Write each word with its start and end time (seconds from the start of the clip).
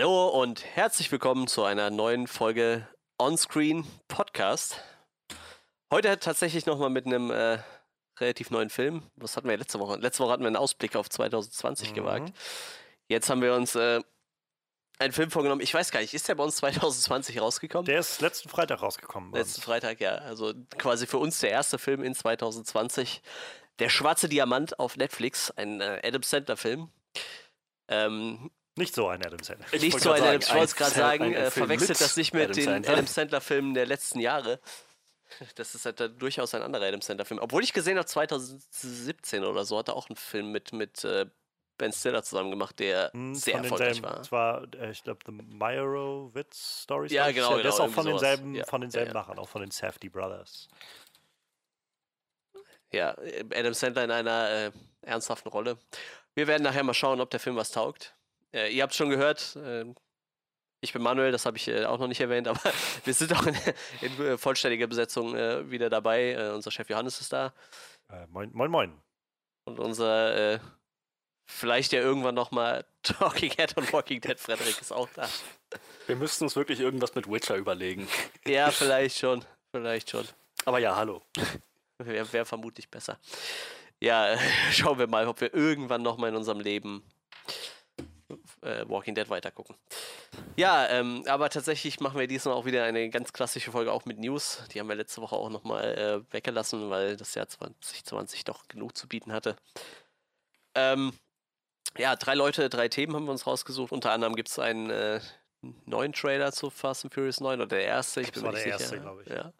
Hallo 0.00 0.28
und 0.28 0.64
herzlich 0.64 1.10
willkommen 1.10 1.48
zu 1.48 1.64
einer 1.64 1.90
neuen 1.90 2.28
Folge 2.28 2.86
Onscreen 3.18 3.84
Podcast. 4.06 4.80
Heute 5.92 6.20
tatsächlich 6.20 6.66
nochmal 6.66 6.88
mit 6.88 7.04
einem 7.04 7.32
äh, 7.32 7.58
relativ 8.20 8.52
neuen 8.52 8.70
Film. 8.70 9.02
Was 9.16 9.36
hatten 9.36 9.48
wir 9.48 9.56
letzte 9.56 9.80
Woche? 9.80 9.96
Letzte 9.96 10.22
Woche 10.22 10.30
hatten 10.30 10.44
wir 10.44 10.46
einen 10.46 10.54
Ausblick 10.54 10.94
auf 10.94 11.10
2020 11.10 11.90
mhm. 11.90 11.94
gewagt. 11.96 12.32
Jetzt 13.08 13.28
haben 13.28 13.42
wir 13.42 13.52
uns 13.54 13.74
äh, 13.74 14.00
einen 15.00 15.12
Film 15.12 15.32
vorgenommen. 15.32 15.62
Ich 15.62 15.74
weiß 15.74 15.90
gar 15.90 15.98
nicht, 15.98 16.14
ist 16.14 16.28
der 16.28 16.36
bei 16.36 16.44
uns 16.44 16.54
2020 16.58 17.40
rausgekommen? 17.40 17.86
Der 17.86 17.98
ist 17.98 18.20
letzten 18.20 18.48
Freitag 18.48 18.82
rausgekommen. 18.82 19.32
Letzten 19.32 19.62
Freitag, 19.62 20.00
ja. 20.00 20.14
Also 20.14 20.54
quasi 20.78 21.08
für 21.08 21.18
uns 21.18 21.40
der 21.40 21.50
erste 21.50 21.76
Film 21.76 22.04
in 22.04 22.14
2020. 22.14 23.20
Der 23.80 23.88
Schwarze 23.88 24.28
Diamant 24.28 24.78
auf 24.78 24.96
Netflix, 24.96 25.50
ein 25.50 25.80
äh, 25.80 26.00
Adam 26.04 26.22
Sandler-Film. 26.22 26.88
Ähm, 27.88 28.52
nicht 28.78 28.94
so 28.94 29.08
ein 29.08 29.24
Adam 29.24 29.42
Sandler. 29.42 29.66
Ich 29.72 29.82
nicht 29.82 30.00
so 30.00 30.12
ein 30.12 30.22
Adam, 30.22 30.40
ich 30.40 30.54
wollte 30.54 30.74
gerade 30.74 30.94
sagen, 30.94 31.34
äh, 31.34 31.50
verwechselt 31.50 32.00
das 32.00 32.16
nicht 32.16 32.32
mit 32.32 32.44
Adam 32.44 32.54
den 32.54 32.64
Sandler. 32.64 32.92
Adam 32.92 33.06
Sandler-Filmen 33.06 33.74
der 33.74 33.86
letzten 33.86 34.20
Jahre. 34.20 34.60
Das 35.56 35.74
ist 35.74 35.84
halt 35.84 36.00
durchaus 36.20 36.54
ein 36.54 36.62
anderer 36.62 36.86
Adam 36.86 37.02
Sandler-Film. 37.02 37.40
Obwohl 37.40 37.62
ich 37.62 37.74
gesehen 37.74 37.98
habe, 37.98 38.06
2017 38.06 39.44
oder 39.44 39.64
so 39.64 39.78
hat 39.78 39.88
er 39.88 39.96
auch 39.96 40.08
einen 40.08 40.16
Film 40.16 40.52
mit, 40.52 40.72
mit 40.72 41.04
äh, 41.04 41.26
Ben 41.78 41.92
Stiller 41.92 42.22
zusammen 42.24 42.50
gemacht, 42.50 42.78
der 42.80 43.12
hm, 43.12 43.34
sehr 43.34 43.54
erfolgreich 43.54 44.00
denselben, 44.00 44.16
war. 44.16 44.22
Zwar, 44.22 44.74
äh, 44.74 44.90
ich 44.90 45.04
glaube, 45.04 45.20
The 45.24 45.32
Meyerowitz 45.32 46.82
Stories. 46.82 47.12
Ja, 47.12 47.30
genau, 47.30 47.50
Der 47.50 47.58
genau, 47.58 47.68
ist 47.74 47.80
auch 47.80 47.90
von 47.90 48.06
denselben, 48.06 48.54
ja, 48.54 48.64
von 48.64 48.80
denselben 48.80 49.10
ja, 49.10 49.14
ja. 49.14 49.20
Machern, 49.20 49.38
auch 49.38 49.48
von 49.48 49.60
den 49.60 49.70
Safety 49.70 50.08
Brothers. 50.08 50.68
Ja, 52.90 53.16
Adam 53.54 53.74
Sandler 53.74 54.04
in 54.04 54.10
einer 54.10 54.50
äh, 54.50 54.72
ernsthaften 55.02 55.50
Rolle. 55.50 55.78
Wir 56.34 56.46
werden 56.46 56.62
nachher 56.62 56.82
mal 56.82 56.94
schauen, 56.94 57.20
ob 57.20 57.30
der 57.30 57.40
Film 57.40 57.56
was 57.56 57.70
taugt. 57.70 58.14
Äh, 58.54 58.72
ihr 58.72 58.82
habt 58.82 58.92
es 58.92 58.96
schon 58.96 59.10
gehört, 59.10 59.56
äh, 59.56 59.84
ich 60.80 60.92
bin 60.92 61.02
Manuel, 61.02 61.32
das 61.32 61.44
habe 61.44 61.56
ich 61.56 61.68
äh, 61.68 61.84
auch 61.84 61.98
noch 61.98 62.08
nicht 62.08 62.20
erwähnt, 62.20 62.48
aber 62.48 62.60
wir 63.04 63.14
sind 63.14 63.32
auch 63.34 63.46
in, 63.46 63.56
in 64.00 64.20
äh, 64.20 64.38
vollständiger 64.38 64.86
Besetzung 64.86 65.34
äh, 65.34 65.70
wieder 65.70 65.90
dabei. 65.90 66.32
Äh, 66.32 66.50
unser 66.50 66.70
Chef 66.70 66.88
Johannes 66.88 67.20
ist 67.20 67.32
da. 67.32 67.52
moin, 68.28 68.50
moin, 68.52 68.70
moin. 68.70 69.02
Und 69.64 69.78
unser 69.78 70.60
vielleicht 71.48 71.92
ja 71.92 72.00
irgendwann 72.00 72.34
nochmal 72.34 72.84
Talking 73.02 73.50
Head 73.50 73.76
und 73.76 73.92
Walking 73.92 74.20
Dead 74.20 74.38
Frederik 74.38 74.80
ist 74.80 74.92
auch 74.92 75.08
da. 75.14 75.28
Wir 76.06 76.16
müssten 76.16 76.44
uns 76.44 76.54
wirklich 76.54 76.80
irgendwas 76.80 77.14
mit 77.14 77.28
Witcher 77.30 77.56
überlegen. 77.56 78.06
Ja, 78.46 78.70
vielleicht 78.70 79.18
schon. 79.18 79.44
Vielleicht 79.72 80.08
schon. 80.08 80.26
Aber 80.64 80.78
ja, 80.78 80.96
hallo. 80.96 81.22
Wäre 81.98 82.32
wär 82.32 82.46
vermutlich 82.46 82.88
besser. 82.88 83.18
Ja, 84.00 84.38
schauen 84.72 84.98
wir 84.98 85.06
mal, 85.06 85.26
ob 85.26 85.42
wir 85.42 85.52
irgendwann 85.52 86.00
nochmal 86.00 86.30
in 86.30 86.36
unserem 86.36 86.60
Leben 86.60 87.02
äh, 88.62 88.88
Walking 88.88 89.14
Dead 89.14 89.28
weitergucken. 89.28 89.76
Ja, 90.56 90.88
ähm, 90.88 91.24
aber 91.26 91.50
tatsächlich 91.50 92.00
machen 92.00 92.18
wir 92.18 92.26
diesmal 92.26 92.54
auch 92.54 92.64
wieder 92.64 92.84
eine 92.84 93.10
ganz 93.10 93.32
klassische 93.32 93.72
Folge 93.72 93.92
auch 93.92 94.04
mit 94.04 94.18
News. 94.18 94.62
Die 94.72 94.80
haben 94.80 94.88
wir 94.88 94.96
letzte 94.96 95.20
Woche 95.20 95.36
auch 95.36 95.50
nochmal 95.50 96.24
äh, 96.28 96.32
weggelassen, 96.32 96.90
weil 96.90 97.16
das 97.16 97.34
Jahr 97.34 97.48
2020 97.48 98.44
doch 98.44 98.68
genug 98.68 98.96
zu 98.96 99.08
bieten 99.08 99.32
hatte. 99.32 99.56
Ähm, 100.74 101.12
ja, 101.96 102.16
drei 102.16 102.34
Leute, 102.34 102.68
drei 102.68 102.88
Themen 102.88 103.14
haben 103.14 103.24
wir 103.24 103.32
uns 103.32 103.46
rausgesucht. 103.46 103.92
Unter 103.92 104.12
anderem 104.12 104.36
gibt 104.36 104.48
es 104.48 104.58
einen 104.58 104.90
äh, 104.90 105.20
neuen 105.86 106.12
Trailer 106.12 106.52
zu 106.52 106.70
Fast 106.70 107.04
and 107.04 107.14
Furious 107.14 107.40
9 107.40 107.60
oder 107.60 107.66
der 107.66 107.84
erste. 107.84 108.20
Ich 108.20 108.28
das 108.28 108.34
bin 108.36 108.44
war 108.44 108.52
der 108.52 108.62
sicher. 108.62 108.78
erste, 108.78 109.00
glaube 109.00 109.22
ich. 109.22 109.28
Ja. 109.28 109.52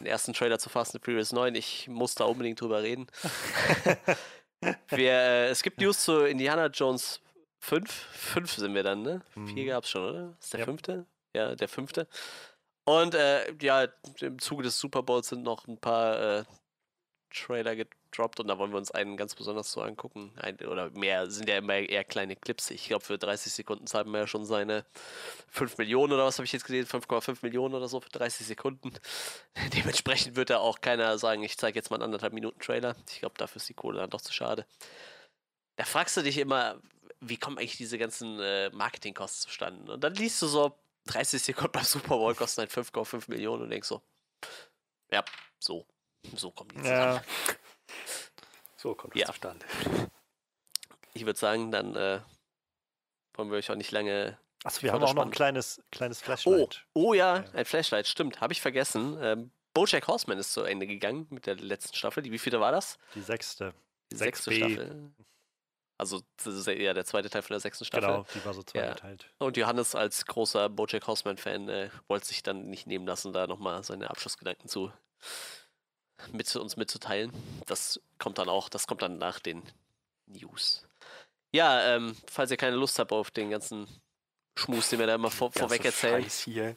Den 0.00 0.06
ersten 0.06 0.32
Trailer 0.32 0.58
zu 0.58 0.68
Fast 0.68 0.94
and 0.94 1.04
Furious 1.04 1.32
9. 1.32 1.54
Ich 1.54 1.88
muss 1.88 2.14
da 2.14 2.24
unbedingt 2.24 2.60
drüber 2.60 2.82
reden. 2.82 3.06
wir, 4.88 5.12
äh, 5.12 5.48
es 5.48 5.62
gibt 5.62 5.80
News 5.80 6.04
zu 6.04 6.24
Indiana 6.24 6.66
Jones 6.66 7.20
fünf. 7.58 7.92
Fünf 8.12 8.52
sind 8.52 8.74
wir 8.74 8.82
dann, 8.82 9.02
ne? 9.02 9.22
Mhm. 9.34 9.48
Vier 9.48 9.66
gab 9.66 9.84
es 9.84 9.90
schon, 9.90 10.02
oder? 10.02 10.36
Ist 10.40 10.52
der 10.52 10.60
ja. 10.60 10.66
fünfte? 10.66 11.06
Ja, 11.34 11.54
der 11.54 11.68
fünfte. 11.68 12.08
Und 12.84 13.14
äh, 13.14 13.52
ja, 13.60 13.86
im 14.20 14.38
Zuge 14.38 14.62
des 14.62 14.78
Super 14.78 15.02
Bowls 15.02 15.28
sind 15.28 15.42
noch 15.42 15.66
ein 15.68 15.78
paar 15.78 16.38
äh, 16.38 16.44
Trailer 17.30 17.76
gedroppt 17.76 18.40
und 18.40 18.48
da 18.48 18.58
wollen 18.58 18.70
wir 18.70 18.78
uns 18.78 18.90
einen 18.90 19.16
ganz 19.16 19.34
besonders 19.34 19.70
so 19.70 19.82
angucken. 19.82 20.32
Ein, 20.36 20.58
oder 20.60 20.90
mehr 20.90 21.30
sind 21.30 21.48
ja 21.48 21.58
immer 21.58 21.74
eher 21.74 22.04
kleine 22.04 22.36
Clips. 22.36 22.70
Ich 22.70 22.86
glaube, 22.86 23.04
für 23.04 23.18
30 23.18 23.52
Sekunden 23.52 23.86
zahlen 23.86 24.10
wir 24.10 24.20
ja 24.20 24.26
schon 24.26 24.44
seine 24.44 24.84
5 25.48 25.78
Millionen 25.78 26.14
oder 26.14 26.24
was 26.24 26.38
habe 26.38 26.46
ich 26.46 26.52
jetzt 26.52 26.64
gesehen? 26.64 26.86
5,5 26.86 27.38
Millionen 27.42 27.74
oder 27.74 27.88
so 27.88 28.00
für 28.00 28.08
30 28.10 28.46
Sekunden. 28.46 28.92
Dementsprechend 29.74 30.36
wird 30.36 30.50
da 30.50 30.58
auch 30.58 30.80
keiner 30.80 31.18
sagen, 31.18 31.42
ich 31.42 31.58
zeige 31.58 31.78
jetzt 31.78 31.90
mal 31.90 31.96
einen 31.96 32.04
anderthalb 32.04 32.32
Minuten 32.32 32.58
Trailer. 32.60 32.96
Ich 33.10 33.20
glaube, 33.20 33.34
dafür 33.36 33.56
ist 33.56 33.68
die 33.68 33.74
Kohle 33.74 33.98
dann 33.98 34.10
doch 34.10 34.22
zu 34.22 34.32
schade. 34.32 34.66
Da 35.76 35.84
fragst 35.84 36.16
du 36.16 36.22
dich 36.22 36.38
immer, 36.38 36.80
wie 37.20 37.36
kommen 37.36 37.58
eigentlich 37.58 37.76
diese 37.76 37.98
ganzen 37.98 38.38
äh, 38.40 38.70
Marketingkosten 38.70 39.48
zustande? 39.48 39.92
Und 39.92 40.02
dann 40.02 40.14
liest 40.14 40.40
du 40.42 40.46
so, 40.46 40.78
30 41.08 41.42
Sekunden 41.42 41.72
beim 41.72 41.84
Super 41.84 42.16
Bowl 42.16 42.34
kosten 42.34 42.60
halt 42.60 42.70
5,5 42.70 43.24
Millionen 43.28 43.62
und 43.62 43.70
denkst 43.70 43.88
so, 43.88 44.02
ja, 45.10 45.24
so, 45.58 45.86
so 46.34 46.50
kommen 46.50 46.70
die 46.70 46.82
zusammen. 46.82 47.14
Ja. 47.14 47.22
So 48.76 48.94
kommt 48.94 49.14
das 49.14 49.20
ja. 49.20 49.26
zustande. 49.26 49.66
Ich 51.14 51.26
würde 51.26 51.38
sagen, 51.38 51.72
dann 51.72 51.96
äh, 51.96 52.20
wollen 53.34 53.50
wir 53.50 53.58
euch 53.58 53.70
auch 53.70 53.76
nicht 53.76 53.90
lange. 53.90 54.38
Achso, 54.62 54.82
wir 54.82 54.92
haben 54.92 55.02
auch 55.02 55.14
noch 55.14 55.24
ein 55.24 55.30
kleines, 55.30 55.82
kleines 55.90 56.20
Flashlight. 56.20 56.86
Oh, 56.94 57.08
oh 57.08 57.14
ja, 57.14 57.44
ein 57.54 57.64
Flashlight, 57.64 58.06
stimmt. 58.06 58.40
Habe 58.40 58.52
ich 58.52 58.60
vergessen. 58.60 59.18
Ähm, 59.20 59.50
Bojack 59.74 60.06
Horseman 60.06 60.38
ist 60.38 60.52
zu 60.52 60.62
Ende 60.62 60.86
gegangen 60.86 61.26
mit 61.30 61.46
der 61.46 61.56
letzten 61.56 61.96
Staffel. 61.96 62.22
Die 62.22 62.30
wievielte 62.30 62.60
war 62.60 62.72
das? 62.72 62.98
Die 63.14 63.20
sechste. 63.20 63.74
Die 64.10 64.16
sechste 64.16 64.52
Staffel. 64.52 65.12
Also 65.98 66.22
das 66.36 66.54
ist 66.54 66.66
ja 66.66 66.94
der 66.94 67.04
zweite 67.04 67.28
Teil 67.28 67.42
von 67.42 67.54
der 67.54 67.60
sechsten 67.60 67.84
Staffel. 67.84 68.08
Genau, 68.08 68.26
die 68.32 68.44
war 68.44 68.54
so 68.54 68.62
zweigeteilt. 68.62 69.24
Ja. 69.24 69.46
Und 69.46 69.56
Johannes 69.56 69.96
als 69.96 70.24
großer 70.26 70.68
Bojack 70.68 71.06
Horseman-Fan 71.08 71.68
äh, 71.68 71.90
wollte 72.06 72.26
sich 72.26 72.44
dann 72.44 72.70
nicht 72.70 72.86
nehmen 72.86 73.06
lassen, 73.06 73.32
da 73.32 73.48
nochmal 73.48 73.82
seine 73.82 74.08
Abschlussgedanken 74.08 74.68
zu 74.68 74.92
mit 76.32 76.54
uns 76.56 76.76
mitzuteilen. 76.76 77.32
Das 77.66 78.00
kommt 78.18 78.38
dann 78.38 78.48
auch, 78.48 78.68
das 78.68 78.86
kommt 78.86 79.02
dann 79.02 79.18
nach 79.18 79.40
den 79.40 79.62
News. 80.26 80.86
Ja, 81.52 81.94
ähm, 81.94 82.16
falls 82.28 82.50
ihr 82.50 82.56
keine 82.56 82.76
Lust 82.76 82.98
habt 82.98 83.12
auf 83.12 83.30
den 83.30 83.50
ganzen 83.50 83.88
Schmus, 84.58 84.90
den 84.90 84.98
wir 84.98 85.06
da 85.06 85.14
immer 85.14 85.30
vor, 85.30 85.52
vorweg 85.52 85.84
erzählen. 85.84 86.24
hier. 86.24 86.76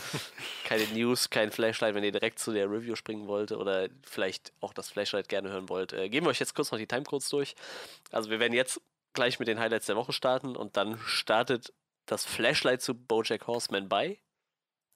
Keine 0.64 0.86
News, 0.88 1.28
kein 1.28 1.52
Flashlight, 1.52 1.94
wenn 1.94 2.04
ihr 2.04 2.12
direkt 2.12 2.38
zu 2.38 2.52
der 2.52 2.70
Review 2.70 2.96
springen 2.96 3.26
wollt 3.26 3.52
oder 3.52 3.88
vielleicht 4.02 4.52
auch 4.60 4.72
das 4.72 4.88
Flashlight 4.88 5.28
gerne 5.28 5.50
hören 5.50 5.68
wollt. 5.68 5.92
Äh, 5.92 6.08
geben 6.08 6.26
wir 6.26 6.30
euch 6.30 6.40
jetzt 6.40 6.54
kurz 6.54 6.70
noch 6.70 6.78
die 6.78 6.86
Timecodes 6.86 7.28
durch. 7.28 7.54
Also 8.10 8.30
wir 8.30 8.40
werden 8.40 8.54
jetzt 8.54 8.80
gleich 9.12 9.38
mit 9.38 9.48
den 9.48 9.58
Highlights 9.58 9.86
der 9.86 9.96
Woche 9.96 10.12
starten 10.12 10.56
und 10.56 10.76
dann 10.76 10.98
startet 11.04 11.72
das 12.06 12.24
Flashlight 12.24 12.80
zu 12.80 12.94
Bojack 12.94 13.46
Horseman 13.46 13.88
bei. 13.88 14.18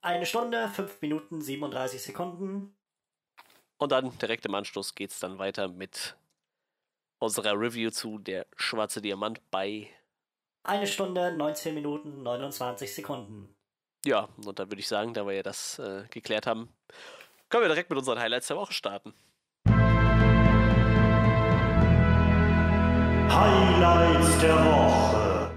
Eine 0.00 0.26
Stunde, 0.26 0.68
5 0.68 1.00
Minuten, 1.02 1.42
37 1.42 2.02
Sekunden. 2.02 2.74
Und 3.76 3.92
dann 3.92 4.16
direkt 4.18 4.46
im 4.46 4.54
Anschluss 4.54 4.94
geht 4.94 5.10
es 5.10 5.18
dann 5.18 5.38
weiter 5.38 5.68
mit 5.68 6.16
unserer 7.18 7.58
Review 7.58 7.90
zu 7.90 8.18
Der 8.18 8.46
Schwarze 8.56 9.02
Diamant 9.02 9.40
bei 9.50 9.90
eine 10.64 10.86
Stunde, 10.86 11.32
19 11.36 11.74
Minuten, 11.74 12.22
29 12.22 12.94
Sekunden. 12.94 13.54
Ja, 14.04 14.28
und 14.44 14.58
dann 14.58 14.70
würde 14.70 14.80
ich 14.80 14.88
sagen, 14.88 15.14
da 15.14 15.26
wir 15.26 15.34
ja 15.34 15.42
das 15.42 15.78
äh, 15.78 16.04
geklärt 16.10 16.46
haben, 16.46 16.74
können 17.48 17.64
wir 17.64 17.68
direkt 17.68 17.90
mit 17.90 17.98
unseren 17.98 18.18
Highlights 18.18 18.48
der 18.48 18.56
Woche 18.56 18.72
starten. 18.72 19.14
Highlights 23.30 24.38
der 24.40 24.56
Woche. 24.64 25.50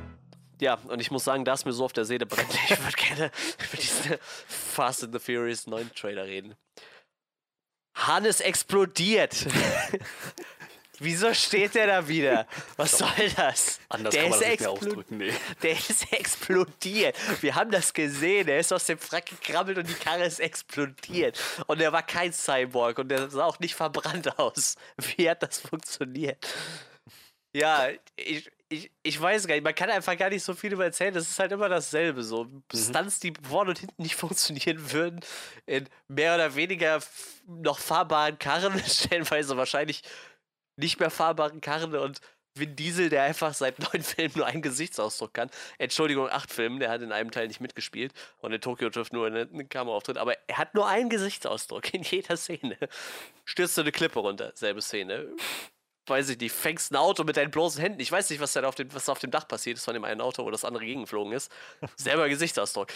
Ja, 0.59 0.79
und 0.87 0.99
ich 0.99 1.11
muss 1.11 1.23
sagen, 1.23 1.45
da 1.45 1.53
es 1.53 1.65
mir 1.65 1.73
so 1.73 1.85
auf 1.85 1.93
der 1.93 2.05
Seele 2.05 2.25
brennt, 2.25 2.53
ich 2.69 2.77
würde 2.83 2.97
gerne 2.97 3.31
über 3.57 3.77
diesen 3.77 4.17
Fast 4.21 5.03
and 5.03 5.13
the 5.13 5.19
Furious 5.19 5.67
9 5.67 5.91
Trailer 5.93 6.25
reden. 6.25 6.55
Hannes 7.95 8.41
explodiert. 8.41 9.47
Wieso 10.99 11.33
steht 11.33 11.75
der 11.75 11.87
da 11.87 12.07
wieder? 12.07 12.47
Was 12.75 12.97
soll 12.97 13.09
das? 13.35 13.79
Anders 13.89 14.13
der 14.13 14.23
kann 14.23 14.31
man 14.31 14.39
das 14.39 14.49
nicht 14.49 14.59
mehr 14.61 14.71
ausdrücken, 14.71 15.17
nee. 15.17 15.33
Der 15.61 15.71
ist 15.71 16.11
explodiert. 16.11 17.15
Wir 17.41 17.55
haben 17.55 17.71
das 17.71 17.93
gesehen. 17.93 18.47
Er 18.47 18.59
ist 18.59 18.73
aus 18.73 18.85
dem 18.85 18.97
Frack 18.97 19.27
gekrabbelt 19.27 19.77
und 19.77 19.87
die 19.87 19.93
Karre 19.93 20.25
ist 20.25 20.39
explodiert. 20.39 21.39
Und 21.67 21.81
er 21.81 21.91
war 21.91 22.03
kein 22.03 22.33
Cyborg 22.33 22.99
und 22.99 23.09
der 23.09 23.29
sah 23.29 23.45
auch 23.45 23.59
nicht 23.59 23.75
verbrannt 23.75 24.39
aus. 24.39 24.75
Wie 25.15 25.29
hat 25.29 25.43
das 25.43 25.59
funktioniert? 25.59 26.47
Ja, 27.53 27.89
ich, 28.15 28.49
ich, 28.69 28.91
ich 29.01 29.21
weiß 29.21 29.47
gar 29.47 29.55
nicht. 29.55 29.63
Man 29.63 29.75
kann 29.75 29.89
einfach 29.89 30.17
gar 30.17 30.29
nicht 30.29 30.43
so 30.43 30.53
viel 30.53 30.73
über 30.73 30.85
erzählen. 30.85 31.13
Das 31.13 31.29
ist 31.29 31.39
halt 31.39 31.51
immer 31.51 31.69
dasselbe. 31.69 32.23
So 32.23 32.45
mhm. 32.45 32.63
Stunts, 32.73 33.19
die 33.19 33.33
vorne 33.47 33.71
und 33.71 33.79
hinten 33.79 34.01
nicht 34.01 34.15
funktionieren 34.15 34.91
würden, 34.91 35.21
in 35.65 35.87
mehr 36.07 36.35
oder 36.35 36.55
weniger 36.55 36.99
noch 37.47 37.79
fahrbaren 37.79 38.37
Karren, 38.39 38.79
stellenweise 38.85 39.57
wahrscheinlich 39.57 40.01
nicht 40.77 40.99
mehr 40.99 41.09
fahrbaren 41.09 41.61
Karren 41.61 41.95
und 41.95 42.21
Vin 42.59 42.75
Diesel, 42.75 43.09
der 43.09 43.23
einfach 43.23 43.53
seit 43.53 43.79
neun 43.93 44.03
Filmen 44.03 44.33
nur 44.35 44.45
einen 44.45 44.61
Gesichtsausdruck 44.61 45.33
kann. 45.33 45.49
Entschuldigung, 45.77 46.29
acht 46.29 46.51
Filmen, 46.51 46.79
der 46.79 46.89
hat 46.89 47.01
in 47.01 47.11
einem 47.11 47.31
Teil 47.31 47.47
nicht 47.47 47.61
mitgespielt 47.61 48.13
und 48.39 48.51
in 48.51 48.61
Tokyo 48.61 48.89
Drift 48.89 49.13
nur 49.13 49.27
eine, 49.27 49.47
eine 49.51 49.65
Kameraauftritt, 49.65 50.17
aber 50.17 50.35
er 50.47 50.57
hat 50.57 50.73
nur 50.73 50.87
einen 50.87 51.09
Gesichtsausdruck 51.09 51.93
in 51.93 52.03
jeder 52.03 52.37
Szene. 52.37 52.77
Stürzt 53.45 53.75
so 53.75 53.81
eine 53.81 53.91
Klippe 53.91 54.19
runter, 54.19 54.51
selbe 54.55 54.81
Szene. 54.81 55.27
weiß 56.07 56.29
ich 56.29 56.39
nicht, 56.39 56.53
fängst 56.53 56.91
ein 56.91 56.95
Auto 56.95 57.23
mit 57.23 57.37
deinen 57.37 57.51
bloßen 57.51 57.81
Händen. 57.81 57.99
Ich 57.99 58.11
weiß 58.11 58.29
nicht, 58.29 58.39
was 58.39 58.53
da 58.53 58.63
auf 58.63 58.75
dem, 58.75 58.93
was 58.93 59.09
auf 59.09 59.19
dem 59.19 59.31
Dach 59.31 59.47
passiert 59.47 59.77
ist 59.77 59.85
von 59.85 59.93
dem 59.93 60.03
einen 60.03 60.21
Auto, 60.21 60.45
wo 60.45 60.51
das 60.51 60.65
andere 60.65 60.85
gegengeflogen 60.85 61.33
ist. 61.33 61.51
Selber 61.95 62.29
Gesichtsausdruck. 62.29 62.89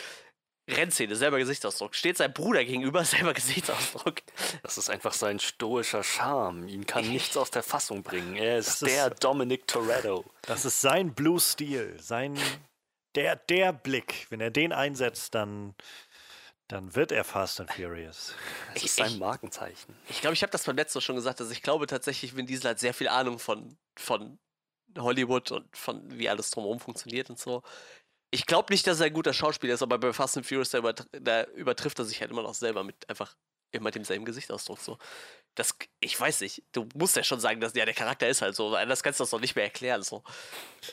Rennszene, 0.68 1.16
selber 1.16 1.38
Gesichtsausdruck. 1.38 1.96
Steht 1.96 2.18
sein 2.18 2.34
Bruder 2.34 2.64
gegenüber, 2.64 3.04
selber 3.06 3.34
Gesichtsausdruck. 3.34 4.22
Das 4.64 4.78
ist 4.78 4.90
einfach 4.90 5.14
sein 5.14 5.40
stoischer 5.40 6.04
Charme. 6.04 6.68
Ihn 6.68 6.86
kann 6.86 7.08
nichts 7.10 7.36
aus 7.38 7.52
der 7.52 7.64
Fassung 7.64 8.04
bringen. 8.04 8.36
Er 8.36 8.58
ist, 8.58 8.82
ist 8.82 8.86
der 8.86 9.10
Dominic 9.10 9.68
Toretto. 9.68 10.26
Das 10.44 10.66
ist 10.66 10.82
sein 10.82 11.14
Blue 11.14 11.40
Steel, 11.40 11.98
sein 12.00 12.38
der, 13.16 13.36
der 13.36 13.74
Blick. 13.74 14.28
Wenn 14.30 14.42
er 14.42 14.52
den 14.52 14.72
einsetzt, 14.72 15.36
dann, 15.36 15.76
dann 16.68 16.96
wird 16.96 17.12
er 17.12 17.24
Fast 17.24 17.60
and 17.60 17.72
Furious. 17.72 18.34
Das 18.74 18.84
ist 18.84 18.96
sein 18.96 19.20
Markenzeichen. 19.20 19.96
Ich 20.10 20.22
glaube, 20.22 20.36
ich 20.36 20.44
habe 20.44 20.52
das 20.52 20.64
beim 20.64 20.78
letzten 20.78 21.00
Mal 21.00 21.02
schon 21.02 21.16
gesagt, 21.16 21.40
dass 21.40 21.52
ich 21.52 21.62
glaube 21.62 21.88
tatsächlich, 21.88 22.36
Vin 22.36 22.46
Diesel 22.46 22.70
hat 22.70 22.80
sehr 22.80 22.94
viel 22.94 23.10
Ahnung 23.10 23.40
von, 23.40 23.78
von 23.98 24.40
Hollywood 24.98 25.52
und 25.52 25.76
von 25.76 26.02
wie 26.18 26.30
alles 26.30 26.52
drumherum 26.52 26.80
funktioniert 26.80 27.30
und 27.30 27.40
so. 27.40 27.64
Ich 28.32 28.46
glaube 28.46 28.74
nicht, 28.74 28.88
dass 28.88 29.00
er 29.00 29.08
ein 29.08 29.14
guter 29.14 29.34
Schauspieler 29.34 29.74
ist, 29.74 29.84
aber 29.84 29.98
bei 29.98 30.14
Fast 30.14 30.38
and 30.38 30.46
Furious, 30.46 30.70
da, 30.70 30.80
übertr 30.80 31.06
da 31.12 31.44
übertrifft 31.44 32.00
er 32.00 32.06
sich 32.06 32.22
halt 32.22 32.32
immer 32.32 32.44
noch 32.44 32.54
selber 32.54 32.84
mit 32.84 33.10
einfach 33.10 33.36
immer 33.72 33.92
demselben 33.92 34.26
Gesichtsausdruck 34.26 34.80
so. 34.80 34.98
Das, 35.56 35.76
ich 36.00 36.18
weiß 36.18 36.42
nicht, 36.42 36.64
du 36.72 36.88
musst 36.96 37.18
ja 37.18 37.24
schon 37.24 37.42
sagen, 37.42 37.60
dass 37.60 37.74
ja, 37.74 37.84
der 37.84 37.94
Charakter 37.94 38.28
ist 38.28 38.42
halt 38.42 38.56
so, 38.56 38.72
das 38.72 39.04
kannst 39.04 39.20
du 39.20 39.26
doch 39.26 39.40
nicht 39.40 39.56
mehr 39.56 39.66
erklären. 39.66 40.02
So. 40.02 40.24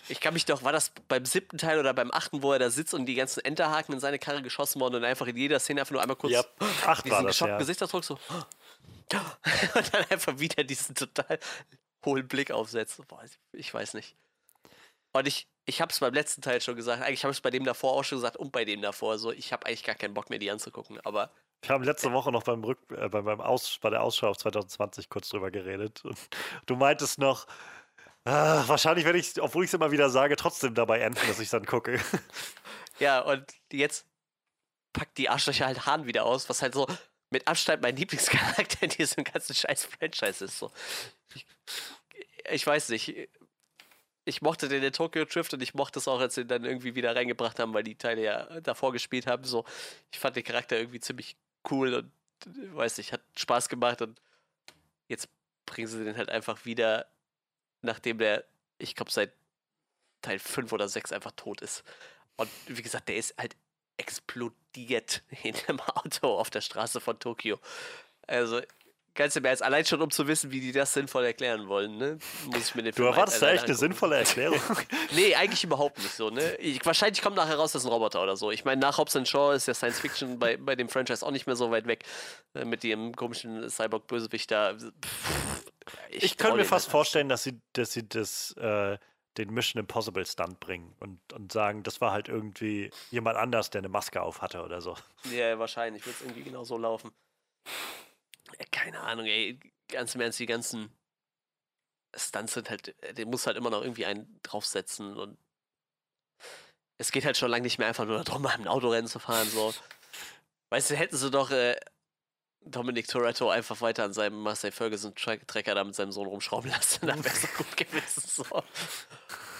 Ich 0.08 0.20
kann 0.20 0.34
mich 0.34 0.46
doch, 0.46 0.64
war 0.64 0.72
das 0.72 0.90
beim 1.06 1.24
siebten 1.24 1.58
Teil 1.58 1.78
oder 1.78 1.94
beim 1.94 2.10
achten, 2.10 2.42
wo 2.42 2.52
er 2.52 2.58
da 2.58 2.70
sitzt 2.70 2.92
und 2.92 3.06
die 3.06 3.14
ganzen 3.14 3.44
Enterhaken 3.44 3.94
in 3.94 4.00
seine 4.00 4.18
Karre 4.18 4.42
geschossen 4.42 4.80
wurden 4.80 4.96
und 4.96 5.04
einfach 5.04 5.28
in 5.28 5.36
jeder 5.36 5.60
Szene 5.60 5.80
einfach 5.80 5.92
nur 5.92 6.02
einmal 6.02 6.16
kurz 6.16 6.32
ja, 6.32 6.44
acht 6.86 7.04
diesen 7.04 7.24
das, 7.24 7.38
ja. 7.38 7.56
Gesichtsausdruck 7.56 8.04
so 8.04 8.14
und 9.74 9.94
dann 9.94 10.04
einfach 10.10 10.38
wieder 10.38 10.64
diesen 10.64 10.94
total 10.94 11.38
hohlen 12.04 12.26
Blick 12.26 12.50
aufsetzt. 12.50 13.00
Boah, 13.06 13.24
ich 13.52 13.72
weiß 13.72 13.94
nicht. 13.94 14.16
Und 15.12 15.26
ich, 15.26 15.48
ich 15.68 15.82
habe 15.82 15.92
es 15.92 16.00
beim 16.00 16.14
letzten 16.14 16.40
Teil 16.40 16.62
schon 16.62 16.76
gesagt, 16.76 17.02
eigentlich 17.02 17.24
habe 17.24 17.32
ich 17.32 17.38
es 17.38 17.42
bei 17.42 17.50
dem 17.50 17.62
davor 17.64 17.92
auch 17.92 18.02
schon 18.02 18.16
gesagt 18.18 18.38
und 18.38 18.52
bei 18.52 18.64
dem 18.64 18.80
davor. 18.80 19.18
So, 19.18 19.32
ich 19.32 19.52
habe 19.52 19.66
eigentlich 19.66 19.84
gar 19.84 19.94
keinen 19.94 20.14
Bock 20.14 20.30
mehr, 20.30 20.38
die 20.38 20.50
anzugucken, 20.50 20.98
aber. 21.04 21.30
Wir 21.60 21.70
haben 21.70 21.84
letzte 21.84 22.10
Woche 22.10 22.32
noch 22.32 22.42
beim 22.42 22.64
Rück, 22.64 22.78
äh, 22.90 23.08
beim, 23.10 23.26
beim 23.26 23.40
Aus, 23.42 23.78
bei 23.82 23.90
der 23.90 24.02
Ausschau 24.02 24.28
auf 24.28 24.38
2020 24.38 25.10
kurz 25.10 25.28
drüber 25.28 25.50
geredet. 25.50 26.02
Und 26.06 26.18
du 26.66 26.76
meintest 26.76 27.18
noch, 27.18 27.46
ah, 28.24 28.64
wahrscheinlich 28.66 29.04
werde 29.04 29.18
ich, 29.18 29.40
obwohl 29.42 29.64
ich 29.64 29.68
es 29.68 29.74
immer 29.74 29.90
wieder 29.90 30.08
sage, 30.08 30.36
trotzdem 30.36 30.74
dabei 30.74 31.00
enden, 31.00 31.20
dass 31.26 31.38
ich 31.38 31.46
es 31.46 31.50
dann 31.50 31.66
gucke. 31.66 32.00
Ja, 33.00 33.20
und 33.20 33.44
jetzt 33.72 34.06
packt 34.92 35.18
die 35.18 35.28
Arschlöcher 35.28 35.66
halt 35.66 35.86
Hahn 35.86 36.06
wieder 36.06 36.24
aus, 36.24 36.48
was 36.48 36.62
halt 36.62 36.74
so 36.74 36.88
mit 37.30 37.46
Abstand 37.46 37.80
mein 37.80 37.94
Lieblingscharakter 37.94 38.82
in 38.82 38.90
diesem 38.90 39.22
ganzen 39.22 39.54
scheiß 39.54 39.84
Franchise 39.84 40.44
ist. 40.44 40.58
So. 40.58 40.72
Ich, 41.32 41.46
ich 42.50 42.66
weiß 42.66 42.88
nicht 42.88 43.28
ich 44.28 44.42
mochte 44.42 44.68
den 44.68 44.82
in 44.82 44.92
Tokyo 44.92 45.24
Drift 45.24 45.54
und 45.54 45.62
ich 45.62 45.72
mochte 45.72 45.98
es 45.98 46.06
auch, 46.06 46.20
als 46.20 46.34
sie 46.34 46.42
ihn 46.42 46.48
dann 46.48 46.64
irgendwie 46.64 46.94
wieder 46.94 47.16
reingebracht 47.16 47.58
haben, 47.58 47.72
weil 47.72 47.82
die 47.82 47.96
Teile 47.96 48.22
ja 48.22 48.60
davor 48.60 48.92
gespielt 48.92 49.26
haben. 49.26 49.44
So, 49.44 49.64
ich 50.12 50.18
fand 50.18 50.36
den 50.36 50.44
Charakter 50.44 50.76
irgendwie 50.76 51.00
ziemlich 51.00 51.36
cool 51.70 51.94
und 51.94 52.12
weiß 52.74 52.98
nicht, 52.98 53.12
hat 53.14 53.22
Spaß 53.36 53.70
gemacht 53.70 54.02
und 54.02 54.20
jetzt 55.08 55.30
bringen 55.64 55.88
sie 55.88 56.04
den 56.04 56.18
halt 56.18 56.28
einfach 56.28 56.66
wieder, 56.66 57.06
nachdem 57.80 58.18
der, 58.18 58.44
ich 58.76 58.94
glaube, 58.94 59.10
seit 59.10 59.32
Teil 60.20 60.38
5 60.38 60.72
oder 60.72 60.88
6 60.88 61.12
einfach 61.12 61.32
tot 61.32 61.62
ist. 61.62 61.82
Und 62.36 62.50
wie 62.66 62.82
gesagt, 62.82 63.08
der 63.08 63.16
ist 63.16 63.34
halt 63.38 63.56
explodiert 63.96 65.22
in 65.42 65.54
dem 65.68 65.80
Auto 65.80 66.38
auf 66.38 66.50
der 66.50 66.60
Straße 66.60 67.00
von 67.00 67.18
Tokio. 67.18 67.58
Also, 68.26 68.60
Ganz 69.18 69.34
im 69.34 69.44
Ernst, 69.44 69.64
allein 69.64 69.84
schon 69.84 70.00
um 70.00 70.12
zu 70.12 70.28
wissen, 70.28 70.52
wie 70.52 70.60
die 70.60 70.70
das 70.70 70.92
sinnvoll 70.92 71.24
erklären 71.24 71.66
wollen, 71.66 71.96
ne? 71.96 72.18
Muss 72.46 72.68
ich 72.68 72.74
mir 72.76 72.84
den 72.84 72.92
Film 72.92 73.08
Du 73.08 73.10
erwartest 73.10 73.42
da 73.42 73.50
echt 73.50 73.64
eine 73.64 73.74
sinnvolle 73.74 74.14
Erklärung. 74.14 74.60
nee, 75.10 75.34
eigentlich 75.34 75.64
überhaupt 75.64 75.98
nicht 75.98 76.14
so, 76.14 76.30
ne? 76.30 76.54
Ich, 76.58 76.86
wahrscheinlich 76.86 77.20
kommt 77.20 77.34
nachher 77.34 77.56
raus, 77.56 77.72
das 77.72 77.82
ist 77.82 77.86
ein 77.86 77.92
Roboter 77.92 78.22
oder 78.22 78.36
so. 78.36 78.52
Ich 78.52 78.64
meine, 78.64 78.80
nach 78.80 78.96
Hobbs 78.96 79.18
Shaw 79.28 79.56
ist 79.56 79.66
ja 79.66 79.74
Science 79.74 79.98
Fiction 79.98 80.38
bei, 80.38 80.56
bei 80.56 80.76
dem 80.76 80.88
Franchise 80.88 81.26
auch 81.26 81.32
nicht 81.32 81.48
mehr 81.48 81.56
so 81.56 81.72
weit 81.72 81.88
weg. 81.88 82.04
Äh, 82.54 82.64
mit 82.64 82.84
dem 82.84 83.16
komischen 83.16 83.68
Cyborg-Bösewicht 83.68 84.52
da. 84.52 84.76
ich, 86.10 86.22
ich 86.22 86.36
könnte 86.36 86.58
mir 86.58 86.64
fast 86.64 86.86
halt. 86.86 86.92
vorstellen, 86.92 87.28
dass 87.28 87.42
sie, 87.42 87.60
dass 87.72 87.92
sie 87.92 88.08
das. 88.08 88.52
Äh, 88.52 88.98
den 89.36 89.54
Mission 89.54 89.78
Impossible 89.78 90.26
Stunt 90.26 90.58
bringen 90.58 90.96
und, 90.98 91.32
und 91.32 91.52
sagen, 91.52 91.84
das 91.84 92.00
war 92.00 92.10
halt 92.10 92.28
irgendwie 92.28 92.90
jemand 93.12 93.36
anders, 93.36 93.70
der 93.70 93.78
eine 93.80 93.88
Maske 93.88 94.20
auf 94.20 94.42
hatte 94.42 94.64
oder 94.64 94.80
so. 94.80 94.96
Ja, 95.30 95.56
wahrscheinlich 95.60 96.04
wird 96.04 96.16
es 96.16 96.22
irgendwie 96.22 96.42
genau 96.42 96.64
so 96.64 96.76
laufen 96.76 97.12
keine 98.70 99.00
Ahnung, 99.00 99.26
ey, 99.26 99.58
ganz 99.88 100.14
im 100.14 100.20
Ernst, 100.20 100.38
die 100.38 100.46
ganzen 100.46 100.90
Stunts 102.14 102.54
sind 102.54 102.70
halt, 102.70 102.94
äh, 103.02 103.14
den 103.14 103.30
muss 103.30 103.46
halt 103.46 103.56
immer 103.56 103.70
noch 103.70 103.82
irgendwie 103.82 104.06
einen 104.06 104.40
draufsetzen 104.42 105.16
und 105.16 105.38
es 106.98 107.12
geht 107.12 107.24
halt 107.24 107.36
schon 107.36 107.50
lange 107.50 107.62
nicht 107.62 107.78
mehr 107.78 107.88
einfach 107.88 108.04
nur 108.06 108.22
darum, 108.24 108.42
mal 108.42 108.54
ein 108.54 108.68
Autorennen 108.68 109.08
zu 109.08 109.18
fahren, 109.18 109.48
so. 109.48 109.74
Weißt 110.70 110.90
du, 110.90 110.96
hätten 110.96 111.16
sie 111.16 111.30
doch 111.30 111.50
äh, 111.50 111.76
Dominic 112.60 113.08
Toretto 113.08 113.48
einfach 113.50 113.80
weiter 113.80 114.04
an 114.04 114.12
seinem 114.12 114.40
Marcel 114.42 114.72
Ferguson 114.72 115.14
Trecker 115.14 115.74
da 115.74 115.84
mit 115.84 115.94
seinem 115.94 116.12
Sohn 116.12 116.26
rumschrauben 116.26 116.70
lassen, 116.70 117.06
dann 117.06 117.24
wäre 117.24 117.34
es 117.34 117.54
gut 117.54 117.76
gewesen, 117.76 118.22
so. 118.26 118.44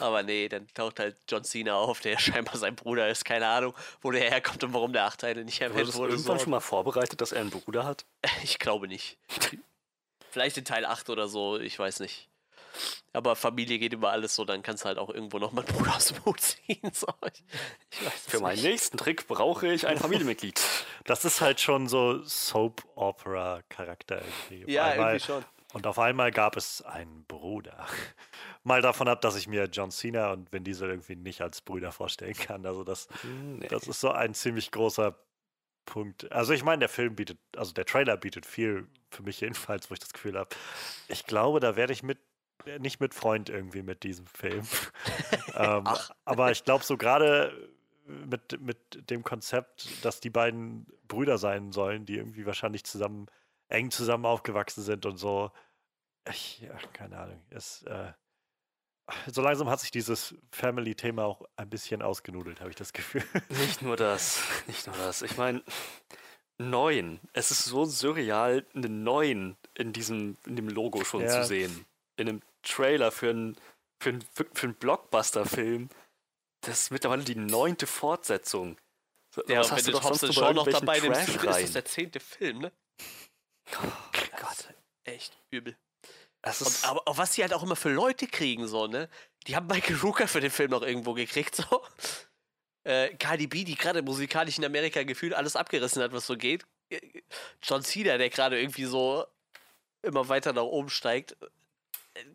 Aber 0.00 0.22
nee, 0.22 0.48
dann 0.48 0.66
taucht 0.74 1.00
halt 1.00 1.16
John 1.28 1.44
Cena 1.44 1.76
auf, 1.76 2.00
der 2.00 2.18
scheinbar 2.18 2.56
sein 2.56 2.74
Bruder 2.74 3.08
ist. 3.08 3.24
Keine 3.24 3.46
Ahnung, 3.46 3.74
wo 4.00 4.10
der 4.10 4.30
herkommt 4.30 4.62
und 4.64 4.72
warum 4.72 4.92
der 4.92 5.04
Achteile 5.04 5.44
nicht 5.44 5.60
erwähnt 5.60 5.94
wurde. 5.94 6.14
Ist 6.14 6.20
irgendwann 6.20 6.40
schon 6.40 6.50
mal 6.50 6.60
vorbereitet, 6.60 7.20
dass 7.20 7.32
er 7.32 7.40
einen 7.40 7.50
Bruder 7.50 7.84
hat? 7.84 8.04
Ich 8.42 8.58
glaube 8.58 8.88
nicht. 8.88 9.18
Vielleicht 10.30 10.58
in 10.58 10.64
Teil 10.64 10.84
8 10.84 11.10
oder 11.10 11.28
so, 11.28 11.58
ich 11.58 11.78
weiß 11.78 12.00
nicht. 12.00 12.28
Aber 13.12 13.36
Familie 13.36 13.78
geht 13.78 13.92
über 13.92 14.10
alles 14.10 14.34
so, 14.34 14.44
dann 14.44 14.62
kannst 14.62 14.84
du 14.84 14.88
halt 14.88 14.98
auch 14.98 15.10
irgendwo 15.10 15.38
noch 15.38 15.52
mal 15.52 15.64
einen 15.64 15.74
Bruder 15.74 15.96
aus 15.96 16.06
dem 16.06 16.24
Hut 16.24 16.40
ziehen. 16.40 16.78
So, 16.92 17.06
ich, 17.32 17.42
ich 17.90 17.98
Für 18.28 18.40
meinen 18.40 18.62
nächsten 18.62 18.96
Trick 18.96 19.26
brauche 19.26 19.72
ich 19.72 19.86
ein 19.86 19.98
Familienmitglied. 19.98 20.60
Das 21.04 21.24
ist 21.24 21.40
halt 21.40 21.60
schon 21.60 21.88
so 21.88 22.22
Soap-Opera-Charakter 22.22 24.22
irgendwie. 24.48 24.72
Ja, 24.72 24.84
einmal, 24.84 25.14
irgendwie 25.14 25.26
schon. 25.26 25.44
Und 25.74 25.86
auf 25.86 25.98
einmal 25.98 26.30
gab 26.30 26.56
es 26.56 26.82
einen 26.82 27.24
Bruder. 27.26 27.86
Mal 28.64 28.80
davon 28.80 29.08
ab, 29.08 29.20
dass 29.20 29.36
ich 29.36 29.48
mir 29.48 29.64
John 29.64 29.90
Cena 29.90 30.32
und 30.32 30.50
Vin 30.52 30.64
Diesel 30.64 30.88
irgendwie 30.88 31.16
nicht 31.16 31.42
als 31.42 31.60
Brüder 31.60 31.92
vorstellen 31.92 32.34
kann. 32.34 32.64
Also 32.64 32.84
das, 32.84 33.08
nee. 33.22 33.68
das 33.68 33.86
ist 33.86 34.00
so 34.00 34.10
ein 34.10 34.34
ziemlich 34.34 34.70
großer 34.70 35.14
Punkt. 35.84 36.30
Also 36.32 36.52
ich 36.52 36.64
meine, 36.64 36.80
der 36.80 36.88
Film 36.88 37.16
bietet, 37.16 37.38
also 37.56 37.72
der 37.72 37.84
Trailer 37.84 38.16
bietet 38.16 38.46
viel 38.46 38.86
für 39.10 39.22
mich 39.22 39.40
jedenfalls, 39.40 39.90
wo 39.90 39.94
ich 39.94 40.00
das 40.00 40.12
Gefühl 40.12 40.38
habe, 40.38 40.50
ich 41.08 41.26
glaube, 41.26 41.60
da 41.60 41.76
werde 41.76 41.92
ich 41.92 42.02
mit 42.02 42.18
nicht 42.80 43.00
mit 43.00 43.14
Freund 43.14 43.48
irgendwie 43.48 43.82
mit 43.82 44.02
diesem 44.02 44.26
Film. 44.26 44.66
ähm, 45.54 45.84
aber 46.24 46.50
ich 46.50 46.64
glaube 46.64 46.84
so 46.84 46.96
gerade 46.96 47.70
mit, 48.06 48.60
mit 48.60 49.10
dem 49.10 49.22
Konzept, 49.22 50.04
dass 50.04 50.20
die 50.20 50.30
beiden 50.30 50.86
Brüder 51.06 51.38
sein 51.38 51.72
sollen, 51.72 52.04
die 52.04 52.16
irgendwie 52.16 52.46
wahrscheinlich 52.46 52.84
zusammen 52.84 53.26
eng 53.68 53.90
zusammen 53.90 54.26
aufgewachsen 54.26 54.82
sind 54.82 55.06
und 55.06 55.16
so. 55.16 55.50
Ich, 56.28 56.60
ja, 56.60 56.76
keine 56.92 57.18
Ahnung. 57.18 57.42
Es, 57.50 57.82
äh, 57.84 58.12
so 59.26 59.40
langsam 59.40 59.68
hat 59.68 59.80
sich 59.80 59.90
dieses 59.90 60.34
Family-Thema 60.52 61.24
auch 61.24 61.42
ein 61.56 61.70
bisschen 61.70 62.02
ausgenudelt, 62.02 62.60
habe 62.60 62.70
ich 62.70 62.76
das 62.76 62.92
Gefühl. 62.92 63.24
Nicht 63.48 63.82
nur 63.82 63.96
das, 63.96 64.40
nicht 64.66 64.86
nur 64.86 64.96
das. 64.96 65.22
Ich 65.22 65.36
meine, 65.36 65.62
neun. 66.58 67.20
Es 67.32 67.50
ist 67.50 67.64
so 67.64 67.84
surreal, 67.84 68.66
eine 68.74 68.88
neun 68.88 69.56
in 69.74 69.92
diesem, 69.92 70.36
in 70.46 70.56
dem 70.56 70.68
Logo 70.68 71.04
schon 71.04 71.22
ja. 71.22 71.28
zu 71.28 71.44
sehen. 71.44 71.86
In 72.16 72.28
einem 72.28 72.42
Trailer 72.62 73.10
für 73.10 73.30
einen, 73.30 73.56
für 74.00 74.10
einen, 74.10 74.24
für 74.34 74.66
einen 74.66 74.74
Blockbuster-Film. 74.74 75.88
Das 76.62 76.82
ist 76.82 76.90
mittlerweile 76.90 77.24
die 77.24 77.36
neunte 77.36 77.86
Fortsetzung. 77.86 78.76
Ja, 79.46 79.60
Was 79.60 79.70
hast 79.70 79.86
du 79.86 79.92
doch 79.92 80.02
sonst 80.02 80.34
schon 80.34 80.56
noch 80.56 80.66
dabei, 80.66 80.98
Trash 80.98 81.28
ist 81.28 81.44
das 81.44 81.72
der 81.72 81.84
zehnte 81.84 82.18
Film, 82.18 82.58
ne? 82.58 82.72
Oh 83.82 83.92
Gott. 84.40 84.74
Echt 85.04 85.36
übel. 85.50 85.76
Und, 86.44 86.84
aber, 86.84 87.02
aber 87.06 87.18
was 87.18 87.34
sie 87.34 87.42
halt 87.42 87.52
auch 87.52 87.62
immer 87.62 87.76
für 87.76 87.90
Leute 87.90 88.26
kriegen, 88.26 88.68
so, 88.68 88.86
ne? 88.86 89.08
Die 89.46 89.56
haben 89.56 89.66
Michael 89.66 89.96
Rooker 89.96 90.28
für 90.28 90.40
den 90.40 90.50
Film 90.50 90.70
noch 90.70 90.82
irgendwo 90.82 91.14
gekriegt, 91.14 91.56
so. 91.56 91.82
Äh, 92.84 93.10
B, 93.48 93.64
die 93.64 93.74
gerade 93.74 94.02
musikalisch 94.02 94.56
in 94.56 94.64
Amerika 94.64 95.02
gefühlt 95.02 95.34
alles 95.34 95.56
abgerissen 95.56 96.02
hat, 96.02 96.12
was 96.12 96.26
so 96.26 96.36
geht. 96.36 96.64
John 97.62 97.82
Cena, 97.82 98.16
der 98.16 98.30
gerade 98.30 98.58
irgendwie 98.58 98.84
so 98.84 99.26
immer 100.02 100.28
weiter 100.28 100.52
nach 100.52 100.62
oben 100.62 100.88
steigt. 100.88 101.36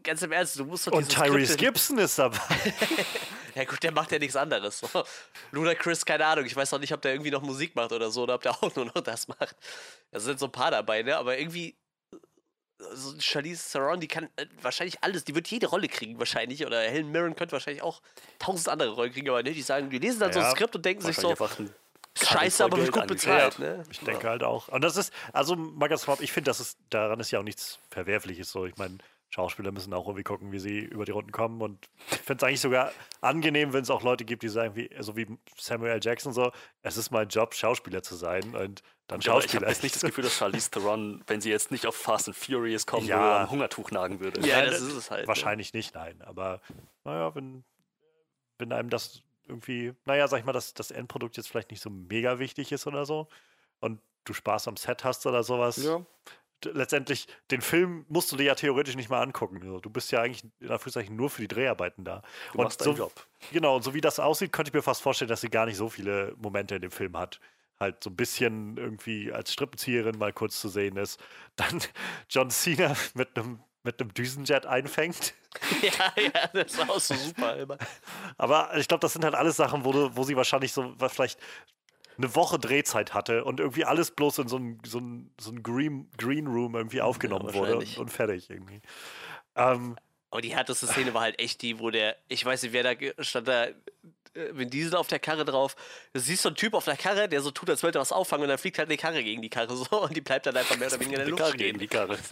Ganz 0.04 0.22
im 0.22 0.32
Ernst, 0.32 0.60
du 0.60 0.66
musst 0.66 0.86
doch 0.86 0.92
Und 0.92 1.10
Tyrese 1.10 1.58
Gibson 1.58 1.98
ist 1.98 2.20
dabei. 2.20 2.40
ja 3.56 3.66
gut, 3.66 3.84
der 3.84 3.92
macht 3.92 4.12
ja 4.12 4.20
nichts 4.20 4.36
anderes. 4.36 4.80
So. 4.80 5.04
Ludacris, 5.52 6.06
keine 6.06 6.26
Ahnung, 6.26 6.46
ich 6.46 6.56
weiß 6.56 6.72
noch 6.72 6.80
nicht, 6.80 6.94
ob 6.94 7.02
der 7.02 7.14
irgendwie 7.14 7.32
noch 7.32 7.42
Musik 7.42 7.76
macht 7.76 7.92
oder 7.92 8.12
so, 8.12 8.24
oder 8.24 8.36
ob 8.36 8.42
der 8.42 8.52
auch 8.64 8.76
nur 8.76 8.86
noch 8.86 9.02
das 9.02 9.28
macht. 9.28 9.56
Da 10.12 10.20
sind 10.20 10.40
so 10.40 10.46
ein 10.46 10.52
paar 10.52 10.72
dabei, 10.72 11.04
ne? 11.04 11.18
Aber 11.18 11.38
irgendwie 11.38 11.76
so 12.94 13.20
Charlize 13.20 13.72
Theron, 13.72 14.00
die 14.00 14.08
kann 14.08 14.30
äh, 14.36 14.46
wahrscheinlich 14.62 14.98
alles, 15.02 15.24
die 15.24 15.36
wird 15.36 15.48
jede 15.48 15.68
Rolle 15.68 15.88
kriegen 15.88 16.20
wahrscheinlich. 16.20 16.66
Oder 16.66 16.82
Helen 16.82 17.12
Mirren 17.12 17.36
könnte 17.36 17.54
wahrscheinlich 17.54 17.84
auch 17.84 18.02
tausend 18.40 18.70
andere 18.70 18.90
Rollen 18.90 19.14
kriegen, 19.14 19.30
aber 19.30 19.44
ne, 19.44 19.54
die 19.54 19.62
sagen, 19.62 19.90
die 19.90 20.00
lesen 20.00 20.20
dann 20.20 20.30
ja, 20.30 20.34
so 20.34 20.40
ein 20.42 20.52
Skript 20.52 20.76
und 20.76 20.84
denken 20.86 21.02
sich 21.02 21.16
so, 21.16 21.36
Scheiße, 22.16 22.64
aber 22.64 22.78
wird 22.78 22.92
gut 22.92 23.08
bezahlt. 23.08 23.58
Ne? 23.58 23.84
Ich 23.90 24.00
denke 24.00 24.30
halt 24.30 24.44
auch. 24.44 24.68
Und 24.68 24.84
das 24.84 24.98
ist, 24.98 25.12
also 25.32 25.56
ganz 25.80 26.04
vorab, 26.04 26.22
ich 26.22 26.32
finde, 26.32 26.52
das 26.52 26.60
ist, 26.60 26.78
daran 26.92 27.20
ist 27.20 27.32
ja 27.32 27.40
auch 27.40 27.44
nichts 27.44 27.80
Verwerfliches 27.90 28.52
so. 28.52 28.66
Ich 28.66 28.78
meine, 28.78 29.00
Schauspieler 29.34 29.72
müssen 29.72 29.94
auch 29.96 30.06
irgendwie 30.06 30.24
gucken, 30.24 30.52
wie 30.52 30.60
sie 30.60 30.78
über 30.80 31.06
die 31.06 31.12
Runden 31.12 31.32
kommen. 31.32 31.60
Und 31.62 31.90
ich 32.12 32.18
finde 32.20 32.44
es 32.46 32.48
eigentlich 32.48 32.62
sogar 32.62 32.92
angenehm, 33.20 33.74
wenn 33.74 33.82
es 33.82 33.90
auch 33.90 34.04
Leute 34.04 34.26
gibt, 34.26 34.44
die 34.44 34.48
sagen, 34.48 34.76
wie, 34.76 34.90
so 35.00 35.16
wie 35.18 35.28
Samuel 35.58 35.92
L. 35.94 36.00
Jackson 36.04 36.34
so, 36.34 36.52
es 36.84 36.98
ist 36.98 37.10
mein 37.10 37.30
Job, 37.30 37.56
Schauspieler 37.56 38.04
zu 38.04 38.14
sein 38.16 38.56
und 38.56 38.84
dann 39.08 39.20
Ja, 39.20 39.38
ich 39.40 39.44
Schauspieler. 39.46 39.62
habe 39.64 39.72
jetzt 39.72 39.82
nicht 39.82 39.96
das 39.96 40.04
Gefühl, 40.04 40.24
dass 40.24 40.38
Charlize 40.38 40.70
Theron, 40.70 41.24
wenn 41.26 41.42
sie 41.42 41.50
jetzt 41.50 41.72
nicht 41.72 41.88
auf 41.88 41.96
Fast 41.96 42.28
and 42.28 42.38
Furious 42.38 42.86
kommen 42.86 43.08
Ja. 43.08 43.18
würde, 43.20 43.36
am 43.40 43.50
Hungertuch 43.50 43.90
nagen 43.90 44.20
würde. 44.20 44.40
Ja, 44.48 44.58
Nein, 44.58 44.66
das 44.68 44.80
das- 44.80 44.88
ist 44.90 44.94
es 44.96 45.12
halt. 45.12 45.22
ne? 45.24 45.28
Wahrscheinlich 45.28 45.74
nicht, 45.74 45.96
nein. 45.96 46.22
Aber 46.22 46.62
naja, 47.04 47.34
wenn, 47.34 47.64
wenn 48.60 48.72
einem 48.72 48.92
das 48.92 49.24
irgendwie, 49.48 49.94
naja, 50.06 50.28
sag 50.28 50.40
ich 50.40 50.46
mal, 50.46 50.54
dass 50.54 50.76
das 50.76 50.92
Endprodukt 50.92 51.38
jetzt 51.38 51.50
vielleicht 51.50 51.72
nicht 51.72 51.82
so 51.82 51.90
mega 51.90 52.38
wichtig 52.38 52.72
ist 52.72 52.86
oder 52.86 53.06
so 53.06 53.28
und 53.80 54.00
du 54.26 54.34
Spaß 54.34 54.68
am 54.68 54.78
Set 54.78 55.04
hast 55.04 55.26
oder 55.26 55.44
sowas. 55.44 55.78
Ja. 55.84 56.06
Letztendlich, 56.66 57.28
den 57.52 57.62
Film 57.62 58.06
musst 58.10 58.32
du 58.32 58.38
dir 58.38 58.44
ja 58.44 58.56
theoretisch 58.56 58.96
nicht 58.96 59.10
mal 59.10 59.22
angucken. 59.22 59.60
Also, 59.62 59.80
Du 59.80 59.90
bist 59.90 60.12
ja 60.12 60.22
eigentlich 60.22 60.44
in 60.60 60.70
Anführungszeichen 60.70 61.16
nur 61.16 61.30
für 61.30 61.42
die 61.42 61.48
Dreharbeiten 61.48 62.04
da. 62.04 62.22
Du 62.52 62.60
und 62.60 62.66
machst 62.66 62.82
so, 62.82 62.94
Job. 62.94 63.14
Genau, 63.52 63.76
und 63.76 63.84
so 63.84 63.94
wie 63.94 64.02
das 64.02 64.20
aussieht, 64.20 64.52
könnte 64.52 64.70
ich 64.70 64.74
mir 64.74 64.82
fast 64.82 65.02
vorstellen, 65.02 65.30
dass 65.30 65.42
sie 65.42 65.50
gar 65.50 65.66
nicht 65.66 65.78
so 65.78 65.90
viele 65.90 66.34
Momente 66.38 66.76
in 66.76 66.82
dem 66.82 66.92
Film 66.92 67.18
hat. 67.18 67.40
Halt 67.80 68.04
so 68.04 68.10
ein 68.10 68.16
bisschen 68.16 68.78
irgendwie 68.78 69.32
als 69.32 69.52
Strippenzieherin 69.52 70.18
mal 70.18 70.32
kurz 70.32 70.60
zu 70.60 70.70
sehen 70.70 70.98
ist. 70.98 71.20
Dann 71.56 71.82
John 72.30 72.50
Cena 72.50 72.96
mit 73.14 73.38
einem 73.38 73.60
mit 73.84 74.00
einem 74.00 74.14
Düsenjet 74.14 74.66
einfängt. 74.66 75.34
ja, 75.82 76.14
ja, 76.22 76.48
das 76.54 76.78
war 76.78 76.90
auch 76.90 77.00
so 77.00 77.16
super 77.16 77.58
immer. 77.58 77.78
Aber 78.38 78.76
ich 78.78 78.88
glaube, 78.88 79.02
das 79.02 79.14
sind 79.14 79.26
halt 79.26 79.36
alles 79.36 79.58
Sachen, 79.58 79.84
wo, 79.84 79.92
du, 79.92 80.16
wo 80.16 80.24
sie 80.24 80.38
wahrscheinlich 80.38 80.72
so 80.72 80.94
was 80.98 81.14
vielleicht 81.14 81.38
eine 82.18 82.36
Woche 82.36 82.60
Drehzeit 82.60 83.14
hatte 83.14 83.44
und 83.44 83.60
irgendwie 83.60 83.86
alles 83.86 84.12
bloß 84.12 84.40
in 84.40 84.48
so 84.48 84.58
ein, 84.58 84.80
so 84.86 85.00
ein, 85.00 85.32
so 85.40 85.52
ein 85.52 85.64
Green, 85.64 86.10
Green 86.18 86.48
Room 86.48 86.76
irgendwie 86.76 87.02
aufgenommen 87.02 87.54
wurde 87.54 87.78
und, 87.78 87.98
und 87.98 88.10
fertig 88.10 88.50
irgendwie. 88.50 88.82
Ähm, 89.56 89.98
Aber 90.30 90.42
die 90.42 90.54
härteste 90.56 90.88
Szene 90.88 91.14
war 91.14 91.22
halt 91.22 91.40
echt 91.40 91.62
die, 91.62 91.80
wo 91.80 91.90
der, 91.90 92.16
ich 92.28 92.44
weiß 92.46 92.64
nicht, 92.64 92.74
wer 92.74 92.84
da 92.84 93.24
stand 93.24 93.48
da, 93.48 93.68
äh, 94.36 94.58
Vin 94.58 94.70
Diesel 94.70 94.96
auf 94.96 95.08
der 95.08 95.20
Karre 95.20 95.46
drauf. 95.46 95.76
Du 96.14 96.20
siehst 96.20 96.44
so 96.44 96.50
einen 96.50 96.56
Typ 96.56 96.74
auf 96.74 96.86
der 96.86 96.98
Karre, 96.98 97.30
der 97.30 97.42
so 97.42 97.52
tut, 97.52 97.70
als 97.70 97.84
wollte 97.84 98.00
er 98.00 98.02
was 98.02 98.12
auffangen 98.12 98.44
und 98.44 98.50
dann 98.50 98.58
fliegt 98.58 98.78
halt 98.78 98.90
eine 98.90 98.98
Karre 98.98 99.24
gegen 99.24 99.42
die 99.42 99.50
Karre 99.50 99.76
so 99.76 100.02
und 100.02 100.16
die 100.16 100.22
bleibt 100.22 100.46
dann 100.46 100.58
einfach 100.58 100.78
mehr 100.78 100.88
oder 100.88 101.00
weniger 101.00 101.20
in 101.20 101.26
der 101.26 101.30
Luft 101.30 101.42
Karre 101.42 101.54
stehen. 101.54 101.78
gegen 101.78 101.80
die 101.80 101.88
Karre. 101.88 102.18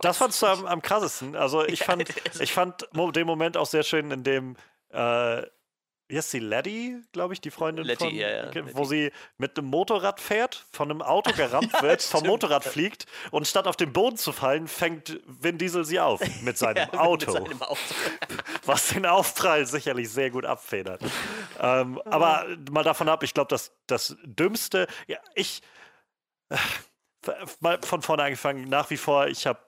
Das 0.00 0.18
fandst 0.18 0.42
du 0.42 0.46
am, 0.46 0.66
am 0.66 0.82
krassesten. 0.82 1.36
Also 1.36 1.64
ich 1.64 1.80
fand, 1.80 2.08
ich 2.40 2.52
fand 2.52 2.88
den 2.92 3.26
Moment 3.26 3.56
auch 3.56 3.66
sehr 3.66 3.82
schön, 3.82 4.10
in 4.10 4.24
dem 4.24 4.56
äh, 4.90 5.42
wie 6.10 6.16
heißt 6.16 6.30
sie, 6.32 6.40
Letty, 6.40 7.00
glaube 7.12 7.34
ich, 7.34 7.40
die 7.40 7.50
Freundin 7.50 7.84
Letty, 7.84 8.04
von, 8.04 8.14
ja, 8.14 8.28
ja, 8.28 8.48
okay, 8.48 8.60
Letty. 8.60 8.76
wo 8.76 8.84
sie 8.84 9.12
mit 9.38 9.56
einem 9.56 9.68
Motorrad 9.68 10.20
fährt, 10.20 10.66
von 10.72 10.90
einem 10.90 11.02
Auto 11.02 11.32
gerammt 11.32 11.72
wird, 11.82 12.02
vom 12.02 12.26
Motorrad 12.26 12.64
fliegt 12.64 13.06
und 13.30 13.46
statt 13.46 13.66
auf 13.66 13.76
den 13.76 13.92
Boden 13.92 14.16
zu 14.16 14.32
fallen, 14.32 14.66
fängt 14.68 15.20
Vin 15.26 15.56
Diesel 15.58 15.84
sie 15.84 16.00
auf 16.00 16.20
mit 16.42 16.58
seinem 16.58 16.76
Ja, 16.78 16.86
mit 16.86 16.98
Auto, 16.98 17.30
seinem 17.30 17.62
Auto. 17.62 17.78
was 18.66 18.88
den 18.88 19.06
Aufprall 19.06 19.64
sicherlich 19.66 20.10
sehr 20.10 20.30
gut 20.30 20.44
abfedert. 20.44 21.00
ähm, 21.60 22.00
aber 22.04 22.46
mal 22.70 22.82
davon 22.84 23.08
ab, 23.08 23.22
ich 23.22 23.32
glaube, 23.32 23.48
das, 23.48 23.72
das 23.86 24.16
Dümmste, 24.24 24.88
ja, 25.06 25.18
ich, 25.34 25.62
äh, 26.48 26.56
mal 27.60 27.78
von 27.82 28.02
vorne 28.02 28.24
angefangen, 28.24 28.68
nach 28.68 28.90
wie 28.90 28.96
vor, 28.96 29.28
ich 29.28 29.46
habe 29.46 29.60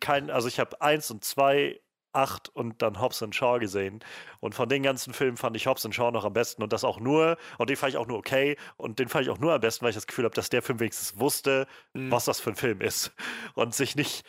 kein, 0.00 0.30
also 0.30 0.48
ich 0.48 0.60
habe 0.60 0.80
eins 0.80 1.10
und 1.10 1.24
zwei, 1.24 1.80
acht 2.14 2.48
und 2.48 2.82
dann 2.82 3.00
Hobbs 3.00 3.22
und 3.22 3.34
Shaw 3.34 3.58
gesehen. 3.58 4.00
Und 4.40 4.54
von 4.54 4.68
den 4.68 4.82
ganzen 4.82 5.12
Filmen 5.14 5.36
fand 5.36 5.56
ich 5.56 5.66
Hobbs 5.66 5.84
und 5.84 5.94
Shaw 5.94 6.10
noch 6.10 6.24
am 6.24 6.32
besten 6.32 6.62
und 6.62 6.72
das 6.72 6.84
auch 6.84 7.00
nur, 7.00 7.36
und 7.58 7.70
den 7.70 7.76
fand 7.76 7.92
ich 7.92 7.98
auch 7.98 8.06
nur 8.06 8.18
okay 8.18 8.56
und 8.76 8.98
den 8.98 9.08
fand 9.08 9.24
ich 9.24 9.30
auch 9.30 9.38
nur 9.38 9.52
am 9.52 9.60
besten, 9.60 9.82
weil 9.82 9.90
ich 9.90 9.96
das 9.96 10.06
Gefühl 10.06 10.24
habe, 10.24 10.34
dass 10.34 10.48
der 10.48 10.62
Film 10.62 10.80
wenigstens 10.80 11.18
wusste, 11.18 11.66
was 11.92 12.24
das 12.24 12.40
für 12.40 12.50
ein 12.50 12.56
Film 12.56 12.80
ist 12.80 13.12
und 13.54 13.74
sich 13.74 13.96
nicht 13.96 14.24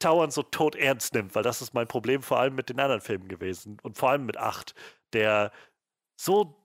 dauernd 0.00 0.32
so 0.32 0.42
tot 0.42 0.74
ernst 0.74 1.14
nimmt, 1.14 1.34
weil 1.34 1.42
das 1.42 1.62
ist 1.62 1.74
mein 1.74 1.86
Problem 1.86 2.22
vor 2.22 2.38
allem 2.38 2.54
mit 2.54 2.68
den 2.68 2.80
anderen 2.80 3.00
Filmen 3.00 3.28
gewesen 3.28 3.78
und 3.82 3.96
vor 3.96 4.10
allem 4.10 4.26
mit 4.26 4.36
acht, 4.36 4.74
der 5.12 5.52
so 6.16 6.56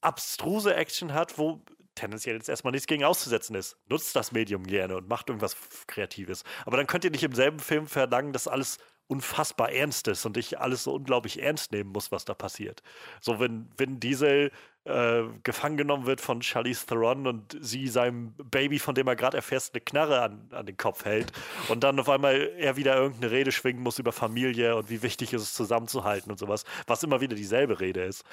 abstruse 0.00 0.74
Action 0.74 1.12
hat, 1.12 1.38
wo 1.38 1.62
tendenziell 1.94 2.36
jetzt 2.36 2.48
erstmal 2.48 2.72
nichts 2.72 2.86
gegen 2.86 3.04
auszusetzen 3.04 3.56
ist. 3.56 3.76
Nutzt 3.88 4.14
das 4.14 4.30
Medium 4.32 4.64
gerne 4.64 4.96
und 4.96 5.08
macht 5.08 5.28
irgendwas 5.28 5.56
Kreatives. 5.86 6.44
Aber 6.64 6.76
dann 6.76 6.86
könnt 6.86 7.04
ihr 7.04 7.10
nicht 7.10 7.24
im 7.24 7.34
selben 7.34 7.58
Film 7.58 7.86
verlangen, 7.86 8.32
dass 8.32 8.46
alles 8.46 8.78
unfassbar 9.08 9.70
ernst 9.70 10.08
ist 10.08 10.26
und 10.26 10.36
ich 10.36 10.58
alles 10.58 10.84
so 10.84 10.94
unglaublich 10.94 11.40
ernst 11.42 11.72
nehmen 11.72 11.90
muss, 11.92 12.10
was 12.10 12.24
da 12.24 12.34
passiert. 12.34 12.82
So, 13.20 13.38
wenn, 13.38 13.68
wenn 13.76 14.00
Diesel 14.00 14.50
äh, 14.84 15.22
gefangen 15.42 15.76
genommen 15.76 16.06
wird 16.06 16.20
von 16.20 16.42
Charlize 16.42 16.86
Theron 16.86 17.26
und 17.26 17.56
sie 17.60 17.88
seinem 17.88 18.34
Baby, 18.34 18.78
von 18.78 18.94
dem 18.94 19.06
er 19.06 19.16
gerade 19.16 19.36
erfährt, 19.36 19.70
eine 19.72 19.80
Knarre 19.80 20.22
an, 20.22 20.48
an 20.52 20.66
den 20.66 20.76
Kopf 20.76 21.04
hält 21.04 21.32
und 21.68 21.84
dann 21.84 21.98
auf 22.00 22.08
einmal 22.08 22.52
er 22.56 22.76
wieder 22.76 22.96
irgendeine 22.96 23.32
Rede 23.32 23.52
schwingen 23.52 23.82
muss 23.82 23.98
über 23.98 24.12
Familie 24.12 24.76
und 24.76 24.90
wie 24.90 25.02
wichtig 25.02 25.32
ist 25.32 25.42
es 25.42 25.54
zusammenzuhalten 25.54 26.30
und 26.30 26.38
sowas, 26.38 26.64
was 26.86 27.02
immer 27.02 27.20
wieder 27.20 27.36
dieselbe 27.36 27.80
Rede 27.80 28.04
ist. 28.04 28.24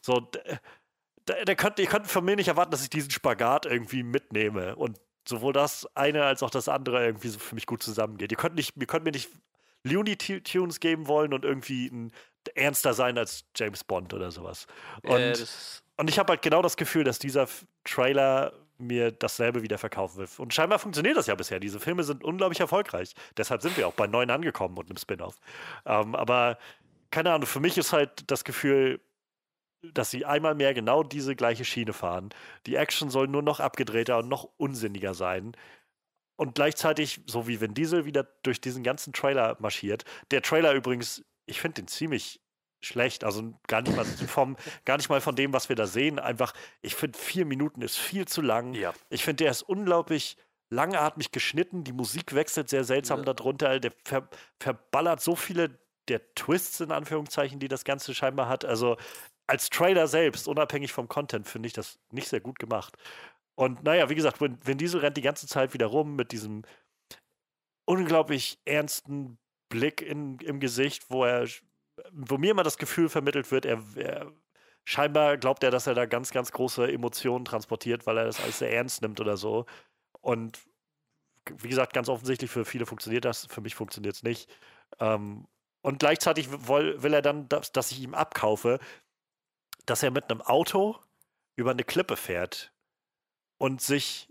So, 0.00 0.20
d- 0.20 0.40
da, 1.26 1.34
da 1.44 1.54
könnt, 1.54 1.78
ihr 1.78 1.86
könnt 1.86 2.06
von 2.06 2.24
mir 2.24 2.36
nicht 2.36 2.48
erwarten, 2.48 2.72
dass 2.72 2.82
ich 2.82 2.90
diesen 2.90 3.10
Spagat 3.10 3.64
irgendwie 3.66 4.02
mitnehme 4.02 4.76
und 4.76 4.98
sowohl 5.28 5.52
das 5.52 5.86
eine 5.94 6.24
als 6.24 6.42
auch 6.42 6.50
das 6.50 6.68
andere 6.68 7.04
irgendwie 7.04 7.28
so 7.28 7.38
für 7.38 7.54
mich 7.54 7.66
gut 7.66 7.82
zusammengeht. 7.82 8.32
Ihr 8.32 8.38
könnt, 8.38 8.56
nicht, 8.56 8.76
ihr 8.76 8.86
könnt 8.86 9.04
mir 9.04 9.12
nicht 9.12 9.30
Looney 9.84 10.16
Tu- 10.16 10.40
Tunes 10.40 10.80
geben 10.80 11.06
wollen 11.08 11.32
und 11.34 11.44
irgendwie 11.44 11.86
ein, 11.86 12.12
ernster 12.54 12.94
sein 12.94 13.18
als 13.18 13.44
James 13.56 13.84
Bond 13.84 14.14
oder 14.14 14.30
sowas. 14.30 14.66
Und, 15.02 15.10
Äh, 15.20 15.46
und 15.96 16.10
ich 16.10 16.18
habe 16.18 16.32
halt 16.32 16.42
genau 16.42 16.62
das 16.62 16.76
Gefühl, 16.76 17.04
dass 17.04 17.18
dieser 17.18 17.48
Trailer 17.84 18.52
mir 18.78 19.12
dasselbe 19.12 19.62
wieder 19.62 19.78
verkaufen 19.78 20.18
will. 20.18 20.28
Und 20.38 20.52
scheinbar 20.52 20.78
funktioniert 20.80 21.16
das 21.16 21.28
ja 21.28 21.36
bisher. 21.36 21.60
Diese 21.60 21.78
Filme 21.78 22.02
sind 22.02 22.24
unglaublich 22.24 22.58
erfolgreich. 22.58 23.14
Deshalb 23.36 23.62
sind 23.62 23.76
wir 23.76 23.86
auch 23.86 23.92
bei 23.94 24.08
neun 24.08 24.30
angekommen 24.30 24.76
und 24.76 24.86
einem 24.90 24.96
Spin-off. 24.96 25.36
Ähm, 25.86 26.16
aber 26.16 26.58
keine 27.10 27.32
Ahnung, 27.32 27.46
für 27.46 27.60
mich 27.60 27.78
ist 27.78 27.92
halt 27.92 28.30
das 28.30 28.42
Gefühl, 28.42 29.00
dass 29.82 30.10
sie 30.10 30.24
einmal 30.24 30.54
mehr 30.54 30.74
genau 30.74 31.02
diese 31.02 31.36
gleiche 31.36 31.64
Schiene 31.64 31.92
fahren. 31.92 32.30
Die 32.66 32.76
Action 32.76 33.10
soll 33.10 33.28
nur 33.28 33.42
noch 33.42 33.60
abgedrehter 33.60 34.18
und 34.18 34.28
noch 34.28 34.48
unsinniger 34.56 35.14
sein. 35.14 35.52
Und 36.42 36.56
gleichzeitig, 36.56 37.20
so 37.26 37.46
wie 37.46 37.60
Vin 37.60 37.72
Diesel 37.72 38.04
wieder 38.04 38.24
durch 38.42 38.60
diesen 38.60 38.82
ganzen 38.82 39.12
Trailer 39.12 39.56
marschiert. 39.60 40.04
Der 40.32 40.42
Trailer 40.42 40.72
übrigens, 40.72 41.24
ich 41.46 41.60
finde 41.60 41.82
den 41.82 41.86
ziemlich 41.86 42.40
schlecht. 42.80 43.22
Also 43.22 43.54
gar 43.68 43.80
nicht 43.82 43.94
mal 43.94 44.04
vom, 44.04 44.56
gar 44.84 44.96
nicht 44.96 45.08
mal 45.08 45.20
von 45.20 45.36
dem, 45.36 45.52
was 45.52 45.68
wir 45.68 45.76
da 45.76 45.86
sehen. 45.86 46.18
Einfach, 46.18 46.52
ich 46.80 46.96
finde, 46.96 47.16
vier 47.16 47.44
Minuten 47.44 47.80
ist 47.80 47.96
viel 47.96 48.26
zu 48.26 48.42
lang. 48.42 48.74
Ja. 48.74 48.92
Ich 49.08 49.22
finde, 49.24 49.44
der 49.44 49.52
ist 49.52 49.62
unglaublich 49.62 50.36
langatmig 50.68 51.30
geschnitten. 51.30 51.84
Die 51.84 51.92
Musik 51.92 52.34
wechselt 52.34 52.68
sehr 52.68 52.82
seltsam 52.82 53.20
Ja. 53.20 53.32
darunter. 53.34 53.78
Der 53.78 53.92
ver, 54.04 54.28
verballert 54.58 55.20
so 55.20 55.36
viele 55.36 55.78
der 56.08 56.34
Twists 56.34 56.80
in 56.80 56.90
Anführungszeichen, 56.90 57.60
die 57.60 57.68
das 57.68 57.84
Ganze 57.84 58.16
scheinbar 58.16 58.48
hat. 58.48 58.64
Also 58.64 58.96
als 59.46 59.70
Trailer 59.70 60.08
selbst, 60.08 60.48
unabhängig 60.48 60.92
vom 60.92 61.06
Content, 61.06 61.46
finde 61.46 61.68
ich 61.68 61.72
das 61.72 62.00
nicht 62.10 62.26
sehr 62.28 62.40
gut 62.40 62.58
gemacht. 62.58 62.96
Und 63.54 63.82
naja, 63.82 64.08
wie 64.08 64.14
gesagt, 64.14 64.40
Vin 64.40 64.58
Vin 64.64 64.78
Diesel 64.78 65.00
rennt 65.00 65.16
die 65.16 65.22
ganze 65.22 65.46
Zeit 65.46 65.74
wieder 65.74 65.86
rum 65.86 66.16
mit 66.16 66.32
diesem 66.32 66.62
unglaublich 67.84 68.60
ernsten 68.64 69.38
Blick 69.68 70.00
in, 70.00 70.38
im 70.38 70.60
Gesicht, 70.60 71.10
wo 71.10 71.24
er, 71.24 71.46
wo 72.12 72.38
mir 72.38 72.52
immer 72.52 72.62
das 72.62 72.78
Gefühl 72.78 73.08
vermittelt 73.08 73.50
wird, 73.50 73.66
er, 73.66 73.82
er 73.96 74.32
scheinbar 74.84 75.36
glaubt 75.36 75.62
er, 75.64 75.70
dass 75.70 75.86
er 75.86 75.94
da 75.94 76.06
ganz, 76.06 76.30
ganz 76.30 76.52
große 76.52 76.90
Emotionen 76.90 77.44
transportiert, 77.44 78.06
weil 78.06 78.18
er 78.18 78.24
das 78.24 78.40
alles 78.40 78.58
sehr 78.58 78.72
ernst 78.72 79.02
nimmt 79.02 79.20
oder 79.20 79.36
so. 79.36 79.66
Und 80.20 80.60
wie 81.58 81.68
gesagt, 81.68 81.92
ganz 81.92 82.08
offensichtlich 82.08 82.50
für 82.50 82.64
viele 82.64 82.86
funktioniert 82.86 83.24
das, 83.24 83.46
für 83.46 83.60
mich 83.60 83.74
funktioniert 83.74 84.14
es 84.14 84.22
nicht. 84.22 84.50
Ähm, 85.00 85.46
und 85.82 85.98
gleichzeitig 85.98 86.48
will, 86.68 87.02
will 87.02 87.14
er 87.14 87.22
dann, 87.22 87.48
dass, 87.48 87.72
dass 87.72 87.90
ich 87.90 88.00
ihm 88.00 88.14
abkaufe, 88.14 88.78
dass 89.86 90.02
er 90.02 90.12
mit 90.12 90.30
einem 90.30 90.40
Auto 90.40 90.96
über 91.56 91.72
eine 91.72 91.84
Klippe 91.84 92.16
fährt 92.16 92.71
und 93.62 93.80
sich 93.80 94.28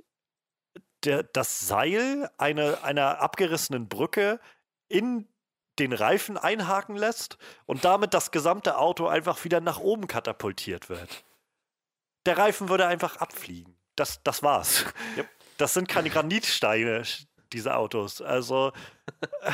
der, 1.06 1.24
das 1.24 1.62
Seil 1.62 2.30
eine, 2.38 2.84
einer 2.84 3.22
abgerissenen 3.22 3.88
Brücke 3.88 4.42
in 4.90 5.26
den 5.80 5.94
Reifen 5.94 6.38
einhaken 6.38 6.98
lässt 6.98 7.38
und 7.66 7.86
damit 7.86 8.14
das 8.14 8.32
gesamte 8.32 8.78
Auto 8.78 9.08
einfach 9.08 9.42
wieder 9.46 9.62
nach 9.62 9.80
oben 9.80 10.08
katapultiert 10.08 10.90
wird. 10.90 11.24
Der 12.26 12.38
Reifen 12.38 12.68
würde 12.68 12.88
einfach 12.88 13.16
abfliegen. 13.18 13.78
Das, 13.96 14.22
das 14.24 14.44
war's. 14.44 14.84
Das 15.56 15.74
sind 15.74 15.88
keine 15.88 16.10
Granitsteine, 16.10 17.04
diese 17.54 17.76
Autos. 17.78 18.22
Also, 18.22 18.74
äh, 19.44 19.52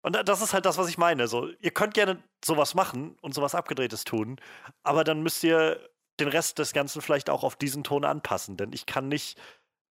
und 0.00 0.16
das 0.26 0.40
ist 0.40 0.54
halt 0.54 0.64
das, 0.64 0.78
was 0.78 0.88
ich 0.88 0.96
meine. 0.96 1.28
So, 1.28 1.50
ihr 1.60 1.72
könnt 1.72 1.92
gerne 1.92 2.22
sowas 2.42 2.74
machen 2.74 3.18
und 3.20 3.34
sowas 3.34 3.54
Abgedrehtes 3.54 4.04
tun, 4.04 4.40
aber 4.82 5.04
dann 5.04 5.22
müsst 5.22 5.44
ihr 5.44 5.78
den 6.20 6.28
Rest 6.28 6.58
des 6.58 6.72
Ganzen 6.72 7.02
vielleicht 7.02 7.30
auch 7.30 7.44
auf 7.44 7.56
diesen 7.56 7.84
Ton 7.84 8.04
anpassen, 8.04 8.56
denn 8.56 8.72
ich 8.72 8.86
kann 8.86 9.08
nicht 9.08 9.38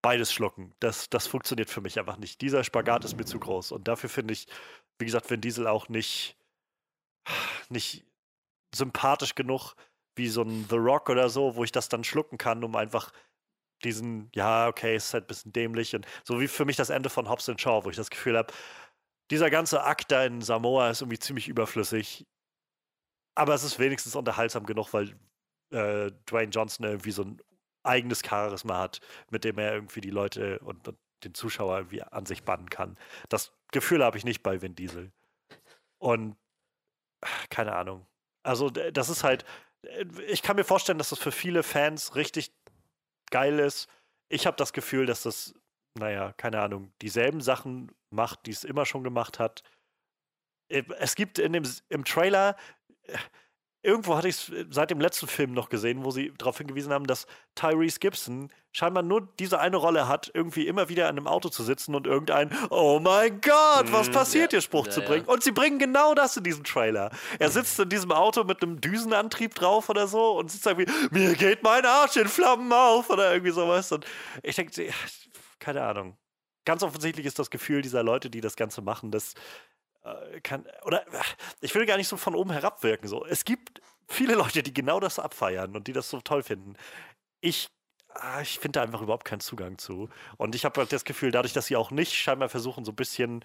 beides 0.03 0.33
schlucken. 0.33 0.75
Das, 0.81 1.11
das 1.11 1.27
funktioniert 1.27 1.71
für 1.71 1.81
mich 1.81 1.99
einfach 1.99 2.17
nicht. 2.17 2.41
Dieser 2.41 2.65
Spagat 2.65 3.05
ist 3.05 3.17
mir 3.17 3.25
zu 3.25 3.39
groß 3.39 3.73
und 3.73 3.89
dafür 3.89 4.09
finde 4.09 4.33
ich, 4.33 4.47
wie 4.99 5.07
gesagt, 5.07 5.31
Vin 5.31 5.41
Diesel 5.41 5.67
auch 5.67 5.89
nicht, 5.89 6.37
nicht 7.69 8.05
sympathisch 8.75 9.35
genug 9.35 9.75
wie 10.17 10.29
so 10.29 10.43
ein 10.43 10.67
The 10.69 10.77
Rock 10.77 11.09
oder 11.09 11.31
so, 11.31 11.57
wo 11.57 11.65
ich 11.65 11.73
das 11.73 11.89
dann 11.89 12.05
schlucken 12.05 12.37
kann, 12.39 12.65
um 12.65 12.77
einfach 12.77 13.13
diesen, 13.85 14.31
ja, 14.35 14.69
okay, 14.69 14.97
ist 14.97 15.15
halt 15.15 15.25
ein 15.25 15.29
bisschen 15.29 15.53
dämlich 15.53 15.95
und 15.95 16.07
so 16.25 16.41
wie 16.41 16.49
für 16.49 16.65
mich 16.65 16.77
das 16.77 16.91
Ende 16.91 17.09
von 17.09 17.29
Hobbs 17.29 17.51
Shaw, 17.57 17.85
wo 17.85 17.91
ich 17.91 17.97
das 17.97 18.11
Gefühl 18.11 18.37
habe, 18.37 18.53
dieser 19.31 19.51
ganze 19.51 19.85
Akt 19.85 20.11
da 20.11 20.25
in 20.25 20.43
Samoa 20.43 20.91
ist 20.91 21.03
irgendwie 21.03 21.19
ziemlich 21.19 21.49
überflüssig. 21.49 22.27
Aber 23.35 23.55
es 23.55 23.63
ist 23.63 23.79
wenigstens 23.79 24.17
unterhaltsam 24.17 24.67
genug, 24.67 24.93
weil 24.93 25.17
äh, 25.71 26.11
Dwayne 26.27 26.51
Johnson 26.51 26.87
irgendwie 26.87 27.13
so 27.13 27.23
ein 27.23 27.41
eigenes 27.83 28.23
Charisma 28.25 28.79
hat, 28.79 29.01
mit 29.31 29.45
dem 29.45 29.59
er 29.59 29.75
irgendwie 29.75 30.01
die 30.01 30.11
Leute 30.11 30.59
und, 30.61 30.87
und 30.87 30.99
den 31.25 31.35
Zuschauer 31.35 31.79
irgendwie 31.79 32.03
an 32.03 32.27
sich 32.27 32.45
bannen 32.45 32.71
kann. 32.71 32.99
Das 33.29 33.53
Gefühl 33.73 34.05
habe 34.05 34.19
ich 34.19 34.25
nicht 34.25 34.43
bei 34.43 34.63
Vin 34.63 34.75
Diesel. 34.75 35.13
Und 35.99 36.37
keine 37.51 37.75
Ahnung. 37.75 38.07
Also, 38.43 38.71
das 38.71 39.09
ist 39.09 39.25
halt, 39.25 39.45
äh, 39.83 40.05
ich 40.27 40.43
kann 40.43 40.57
mir 40.57 40.65
vorstellen, 40.65 40.99
dass 40.99 41.11
das 41.11 41.19
für 41.19 41.33
viele 41.33 41.63
Fans 41.63 42.17
richtig 42.17 42.53
geil 43.31 43.59
ist. 43.59 43.89
Ich 44.29 44.47
habe 44.47 44.57
das 44.57 44.73
Gefühl, 44.73 45.07
dass 45.07 45.23
das, 45.23 45.55
naja, 45.99 46.33
keine 46.37 46.61
Ahnung, 46.61 46.93
dieselben 47.03 47.41
Sachen 47.41 47.93
macht, 48.11 48.47
die 48.47 48.51
es 48.51 48.65
immer 48.65 48.87
schon 48.87 49.05
gemacht 49.05 49.39
hat. 49.39 49.63
Äh, 50.69 50.85
es 50.99 51.15
gibt 51.15 51.39
in 51.39 51.53
dem, 51.53 51.65
im 51.89 52.05
Trailer, 52.05 52.57
äh, 53.03 53.19
irgendwo 53.83 54.17
hatte 54.17 54.29
ich 54.29 54.37
es 54.37 54.49
äh, 54.51 54.67
seit 54.71 54.91
dem 54.91 55.01
letzten 55.01 55.27
Film 55.27 55.53
noch 55.53 55.69
gesehen, 55.69 56.05
wo 56.05 56.11
sie 56.11 56.33
darauf 56.37 56.59
hingewiesen 56.59 56.93
haben, 56.93 57.07
dass 57.07 57.27
Tyrese 57.55 57.99
Gibson 57.99 58.53
scheinbar 58.73 59.03
nur 59.03 59.29
diese 59.39 59.59
eine 59.61 59.77
Rolle 59.77 60.07
hat, 60.07 60.31
irgendwie 60.35 60.67
immer 60.67 60.89
wieder 60.89 61.09
an 61.09 61.17
einem 61.17 61.27
Auto 61.27 61.49
zu 61.49 61.63
sitzen 61.63 61.95
und 61.95 62.07
irgendein 62.07 62.51
Oh 62.71 63.01
mein 63.03 63.41
Gott, 63.41 63.91
was 63.91 64.09
mm, 64.09 64.13
passiert 64.13 64.53
ja, 64.53 64.59
hier 64.59 64.61
Spruch 64.61 64.87
ja, 64.87 64.93
zu 64.93 65.01
bringen. 65.03 65.25
Ja. 65.27 65.33
Und 65.33 65.43
sie 65.43 65.53
bringen 65.53 65.79
genau 65.79 66.15
das 66.15 66.37
in 66.37 66.45
diesem 66.45 66.65
Trailer. 66.65 67.11
Er 67.39 67.51
sitzt 67.51 67.79
in 67.81 67.89
diesem 67.89 68.13
Auto 68.13 68.45
mit 68.45 68.63
einem 68.63 68.81
Düsenantrieb 68.81 69.55
drauf 69.55 69.89
oder 69.89 70.07
so 70.07 70.39
und 70.39 70.51
sitzt 70.51 70.67
irgendwie, 70.67 70.91
mir 71.11 71.35
geht 71.35 71.63
mein 71.63 71.85
Arsch 71.85 72.17
in 72.17 72.29
Flammen 72.29 72.73
auf 72.73 73.11
oder 73.11 73.33
irgendwie 73.33 73.53
sowas. 73.53 73.91
Und 73.93 74.05
ich 74.43 74.57
denke, 74.57 74.91
keine 75.59 75.83
Ahnung. 75.83 76.17
Ganz 76.67 76.83
offensichtlich 76.83 77.27
ist 77.27 77.39
das 77.39 77.51
Gefühl 77.51 77.81
dieser 77.81 78.03
Leute, 78.03 78.29
die 78.29 78.43
das 78.43 78.55
Ganze 78.55 78.83
machen, 78.83 79.11
dass 79.11 79.35
kann, 80.43 80.67
oder 80.85 81.05
ich 81.61 81.75
will 81.75 81.87
gar 81.87 81.97
nicht 81.97 82.09
so 82.09 82.17
von 82.17 82.35
oben 82.35 82.51
herabwirken. 82.51 83.09
So. 83.09 83.25
Es 83.27 83.45
gibt 83.45 83.81
viele 84.09 84.35
Leute, 84.35 84.63
die 84.63 84.73
genau 84.73 85.01
das 85.01 85.19
abfeiern 85.19 85.77
und 85.77 85.87
die 85.87 85.93
das 85.93 86.11
so 86.11 86.21
toll 86.21 86.43
finden. 86.43 86.75
Ich, 87.41 87.69
ah, 88.09 88.41
ich 88.41 88.59
finde 88.59 88.79
da 88.79 88.83
einfach 88.83 89.03
überhaupt 89.03 89.25
keinen 89.25 89.41
Zugang 89.41 89.79
zu. 89.79 90.09
Und 90.37 90.55
ich 90.55 90.65
habe 90.65 90.81
halt 90.81 90.93
das 90.93 91.05
Gefühl, 91.05 91.31
dadurch, 91.31 91.53
dass 91.53 91.67
sie 91.67 91.77
auch 91.77 91.91
nicht 91.91 92.15
scheinbar 92.15 92.49
versuchen, 92.49 92.85
so 92.85 92.93
ein 92.93 92.97
bisschen 92.97 93.45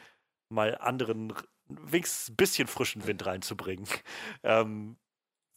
mal 0.49 0.77
anderen, 0.77 1.33
wenigstens 1.67 2.29
ein 2.29 2.35
bisschen 2.35 2.67
frischen 2.67 3.05
Wind 3.07 3.25
reinzubringen, 3.25 3.87
ähm, 4.43 4.97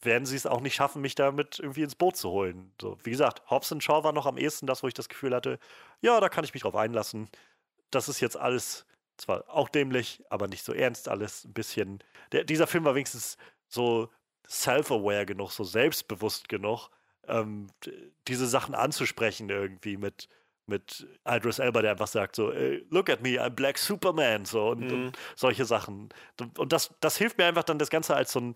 werden 0.01 0.25
sie 0.25 0.35
es 0.35 0.45
auch 0.45 0.61
nicht 0.61 0.75
schaffen, 0.75 1.01
mich 1.01 1.15
damit 1.15 1.59
irgendwie 1.59 1.83
ins 1.83 1.95
Boot 1.95 2.15
zu 2.15 2.29
holen. 2.29 2.73
So, 2.81 2.97
wie 3.03 3.11
gesagt, 3.11 3.49
Hobbs 3.49 3.73
Shaw 3.79 4.03
war 4.03 4.13
noch 4.13 4.25
am 4.25 4.37
ehesten 4.37 4.65
das, 4.65 4.83
wo 4.83 4.87
ich 4.87 4.93
das 4.93 5.09
Gefühl 5.09 5.35
hatte, 5.35 5.59
ja, 6.01 6.19
da 6.19 6.29
kann 6.29 6.45
ich 6.45 6.53
mich 6.53 6.63
drauf 6.63 6.75
einlassen. 6.75 7.29
Das 7.91 8.07
ist 8.07 8.21
jetzt 8.21 8.37
alles 8.37 8.85
zwar 9.21 9.49
auch 9.49 9.69
dämlich, 9.69 10.23
aber 10.29 10.47
nicht 10.47 10.63
so 10.63 10.73
ernst 10.73 11.09
alles. 11.09 11.45
Ein 11.45 11.53
bisschen. 11.53 11.99
Der, 12.31 12.43
dieser 12.43 12.67
Film 12.67 12.85
war 12.85 12.95
wenigstens 12.95 13.37
so 13.67 14.09
self-aware 14.47 15.25
genug, 15.25 15.51
so 15.51 15.63
selbstbewusst 15.63 16.49
genug, 16.49 16.89
ähm, 17.27 17.67
diese 18.27 18.47
Sachen 18.47 18.73
anzusprechen 18.75 19.49
irgendwie 19.49 19.97
mit 19.97 20.27
mit 20.69 21.07
Idris 21.27 21.59
Elba, 21.59 21.81
der 21.81 21.91
einfach 21.91 22.07
sagt 22.07 22.35
so, 22.35 22.51
look 22.89 23.09
at 23.09 23.21
me, 23.21 23.41
I'm 23.43 23.49
Black 23.49 23.77
Superman, 23.77 24.45
so 24.45 24.69
und, 24.69 24.81
mhm. 24.81 25.05
und 25.05 25.17
solche 25.35 25.65
Sachen. 25.65 26.09
Und 26.57 26.71
das, 26.71 26.93
das 27.01 27.17
hilft 27.17 27.37
mir 27.37 27.45
einfach 27.45 27.63
dann 27.63 27.79
das 27.79 27.89
Ganze 27.89 28.15
als 28.15 28.31
so 28.31 28.39
ein, 28.39 28.53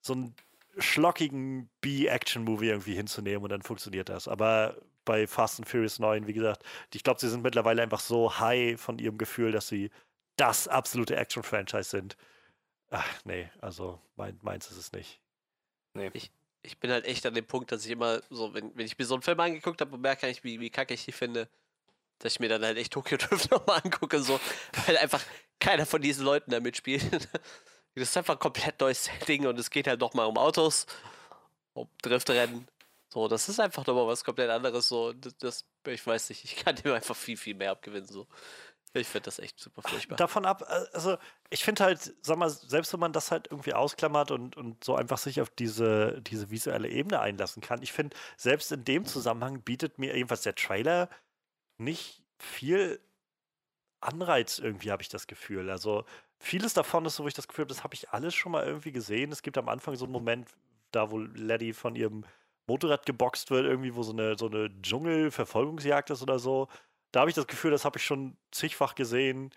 so 0.00 0.14
ein 0.14 0.34
schlockigen 0.78 1.70
B-Action-Movie 1.80 2.68
irgendwie 2.68 2.94
hinzunehmen 2.94 3.44
und 3.44 3.50
dann 3.50 3.62
funktioniert 3.62 4.08
das. 4.08 4.26
Aber 4.28 4.76
bei 5.06 5.26
Fast 5.26 5.58
and 5.58 5.68
Furious 5.68 5.98
9, 5.98 6.26
wie 6.26 6.34
gesagt, 6.34 6.62
ich 6.92 7.02
glaube, 7.02 7.18
sie 7.18 7.30
sind 7.30 7.42
mittlerweile 7.42 7.82
einfach 7.82 8.00
so 8.00 8.38
high 8.38 8.78
von 8.78 8.98
ihrem 8.98 9.16
Gefühl, 9.16 9.52
dass 9.52 9.68
sie 9.68 9.90
das 10.36 10.68
absolute 10.68 11.16
Action-Franchise 11.16 11.88
sind. 11.88 12.18
Ach, 12.90 13.08
nee, 13.24 13.50
also 13.62 13.98
mein, 14.16 14.38
meins 14.42 14.70
ist 14.70 14.76
es 14.76 14.92
nicht. 14.92 15.20
Nee. 15.94 16.10
Ich, 16.12 16.30
ich 16.62 16.78
bin 16.78 16.90
halt 16.90 17.06
echt 17.06 17.24
an 17.24 17.34
dem 17.34 17.46
Punkt, 17.46 17.72
dass 17.72 17.86
ich 17.86 17.90
immer 17.90 18.20
so, 18.28 18.52
wenn, 18.52 18.76
wenn 18.76 18.84
ich 18.84 18.98
mir 18.98 19.06
so 19.06 19.14
einen 19.14 19.22
Film 19.22 19.40
angeguckt 19.40 19.80
habe 19.80 19.94
und 19.94 20.02
merke 20.02 20.28
ich, 20.28 20.44
wie, 20.44 20.60
wie 20.60 20.70
kacke 20.70 20.92
ich 20.92 21.06
die 21.06 21.12
finde, 21.12 21.48
dass 22.18 22.34
ich 22.34 22.40
mir 22.40 22.48
dann 22.48 22.62
halt 22.62 22.76
echt 22.76 22.92
Tokyo 22.92 23.16
Drift 23.18 23.50
nochmal 23.50 23.80
angucke, 23.82 24.20
so, 24.20 24.38
weil 24.86 24.98
einfach 24.98 25.22
keiner 25.58 25.86
von 25.86 26.02
diesen 26.02 26.24
Leuten 26.24 26.50
da 26.50 26.60
mitspielt. 26.60 27.28
Das 27.98 28.10
ist 28.10 28.16
einfach 28.18 28.34
ein 28.34 28.40
komplett 28.40 28.78
neues 28.78 29.06
Setting 29.06 29.46
und 29.46 29.58
es 29.58 29.70
geht 29.70 29.86
halt 29.86 30.00
nochmal 30.00 30.26
um 30.26 30.36
Autos, 30.36 30.84
um 31.72 31.88
Driftrennen 32.02 32.68
so, 33.16 33.28
das 33.28 33.48
ist 33.48 33.60
einfach 33.60 33.86
nochmal 33.86 34.06
was 34.06 34.24
komplett 34.24 34.50
anderes. 34.50 34.88
So, 34.88 35.14
das, 35.14 35.64
ich 35.86 36.06
weiß 36.06 36.28
nicht, 36.28 36.44
ich 36.44 36.56
kann 36.56 36.76
dem 36.76 36.92
einfach 36.92 37.16
viel, 37.16 37.38
viel 37.38 37.54
mehr 37.54 37.70
abgewinnen. 37.70 38.06
So. 38.06 38.26
Ich 38.92 39.08
finde 39.08 39.24
das 39.24 39.38
echt 39.38 39.58
super 39.58 39.80
furchtbar. 39.80 40.16
Davon 40.16 40.44
ab, 40.44 40.62
äh, 40.68 40.84
also 40.92 41.16
ich 41.48 41.64
finde 41.64 41.84
halt, 41.84 42.14
sag 42.20 42.36
mal, 42.36 42.50
selbst 42.50 42.92
wenn 42.92 43.00
man 43.00 43.14
das 43.14 43.30
halt 43.30 43.48
irgendwie 43.50 43.72
ausklammert 43.72 44.30
und, 44.32 44.58
und 44.58 44.84
so 44.84 44.96
einfach 44.96 45.16
sich 45.16 45.40
auf 45.40 45.48
diese, 45.48 46.20
diese 46.20 46.50
visuelle 46.50 46.90
Ebene 46.90 47.18
einlassen 47.18 47.62
kann, 47.62 47.82
ich 47.82 47.90
finde, 47.90 48.14
selbst 48.36 48.70
in 48.70 48.84
dem 48.84 49.06
Zusammenhang 49.06 49.62
bietet 49.62 49.98
mir 49.98 50.14
jedenfalls 50.14 50.42
der 50.42 50.54
Trailer 50.54 51.08
nicht 51.78 52.22
viel 52.38 53.00
Anreiz 54.02 54.58
irgendwie, 54.58 54.90
habe 54.90 55.00
ich 55.00 55.08
das 55.08 55.26
Gefühl. 55.26 55.70
Also 55.70 56.04
vieles 56.38 56.74
davon 56.74 57.06
ist 57.06 57.16
so, 57.16 57.24
wo 57.24 57.28
ich 57.28 57.34
das 57.34 57.48
Gefühl 57.48 57.62
habe, 57.62 57.72
das 57.72 57.82
habe 57.82 57.94
ich 57.94 58.10
alles 58.10 58.34
schon 58.34 58.52
mal 58.52 58.66
irgendwie 58.66 58.92
gesehen. 58.92 59.32
Es 59.32 59.40
gibt 59.40 59.56
am 59.56 59.70
Anfang 59.70 59.96
so 59.96 60.04
einen 60.04 60.12
Moment, 60.12 60.50
da 60.90 61.10
wo 61.10 61.18
Letty 61.18 61.72
von 61.72 61.96
ihrem 61.96 62.26
Motorrad 62.66 63.06
geboxt 63.06 63.50
wird, 63.50 63.66
irgendwie, 63.66 63.94
wo 63.94 64.02
so 64.02 64.12
eine, 64.12 64.36
so 64.36 64.46
eine 64.46 64.70
Dschungel-Verfolgungsjagd 64.82 66.10
ist 66.10 66.22
oder 66.22 66.38
so. 66.38 66.68
Da 67.12 67.20
habe 67.20 67.30
ich 67.30 67.36
das 67.36 67.46
Gefühl, 67.46 67.70
das 67.70 67.84
habe 67.84 67.98
ich 67.98 68.04
schon 68.04 68.36
zigfach 68.50 68.94
gesehen. 68.94 69.52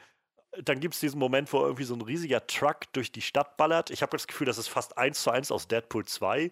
Dann 0.64 0.80
gibt 0.80 0.94
es 0.96 1.00
diesen 1.00 1.20
Moment, 1.20 1.52
wo 1.54 1.62
irgendwie 1.62 1.84
so 1.84 1.96
ein 1.96 2.02
riesiger 2.02 2.46
Truck 2.48 2.92
durch 2.94 3.12
die 3.12 3.22
Stadt 3.22 3.58
ballert. 3.58 3.90
Ich 3.90 4.02
habe 4.02 4.12
das 4.12 4.28
Gefühl, 4.28 4.46
das 4.46 4.58
ist 4.58 4.68
fast 4.68 4.98
eins 4.98 5.22
zu 5.22 5.32
eins 5.32 5.52
aus 5.52 5.68
Deadpool 5.68 6.06
2, 6.06 6.52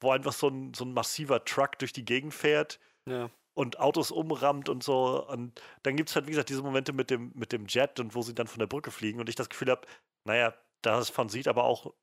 wo 0.00 0.10
einfach 0.10 0.32
so 0.32 0.48
ein, 0.48 0.74
so 0.74 0.84
ein 0.84 0.92
massiver 0.92 1.44
Truck 1.44 1.78
durch 1.78 1.92
die 1.92 2.04
Gegend 2.04 2.34
fährt. 2.34 2.80
Ja 3.06 3.30
und 3.56 3.80
Autos 3.80 4.10
umrammt 4.10 4.68
und 4.68 4.82
so. 4.82 5.26
Und 5.26 5.60
dann 5.82 5.96
gibt 5.96 6.10
es 6.10 6.14
halt, 6.14 6.26
wie 6.26 6.32
gesagt, 6.32 6.50
diese 6.50 6.62
Momente 6.62 6.92
mit 6.92 7.10
dem, 7.10 7.32
mit 7.34 7.52
dem 7.52 7.66
Jet 7.66 7.98
und 7.98 8.14
wo 8.14 8.20
sie 8.20 8.34
dann 8.34 8.46
von 8.46 8.58
der 8.58 8.66
Brücke 8.66 8.90
fliegen. 8.90 9.18
Und 9.18 9.30
ich 9.30 9.34
das 9.34 9.48
Gefühl 9.48 9.70
habe, 9.70 9.86
naja, 10.24 10.54
davon 10.82 11.30
sieht 11.30 11.48
aber 11.48 11.64
auch 11.64 11.94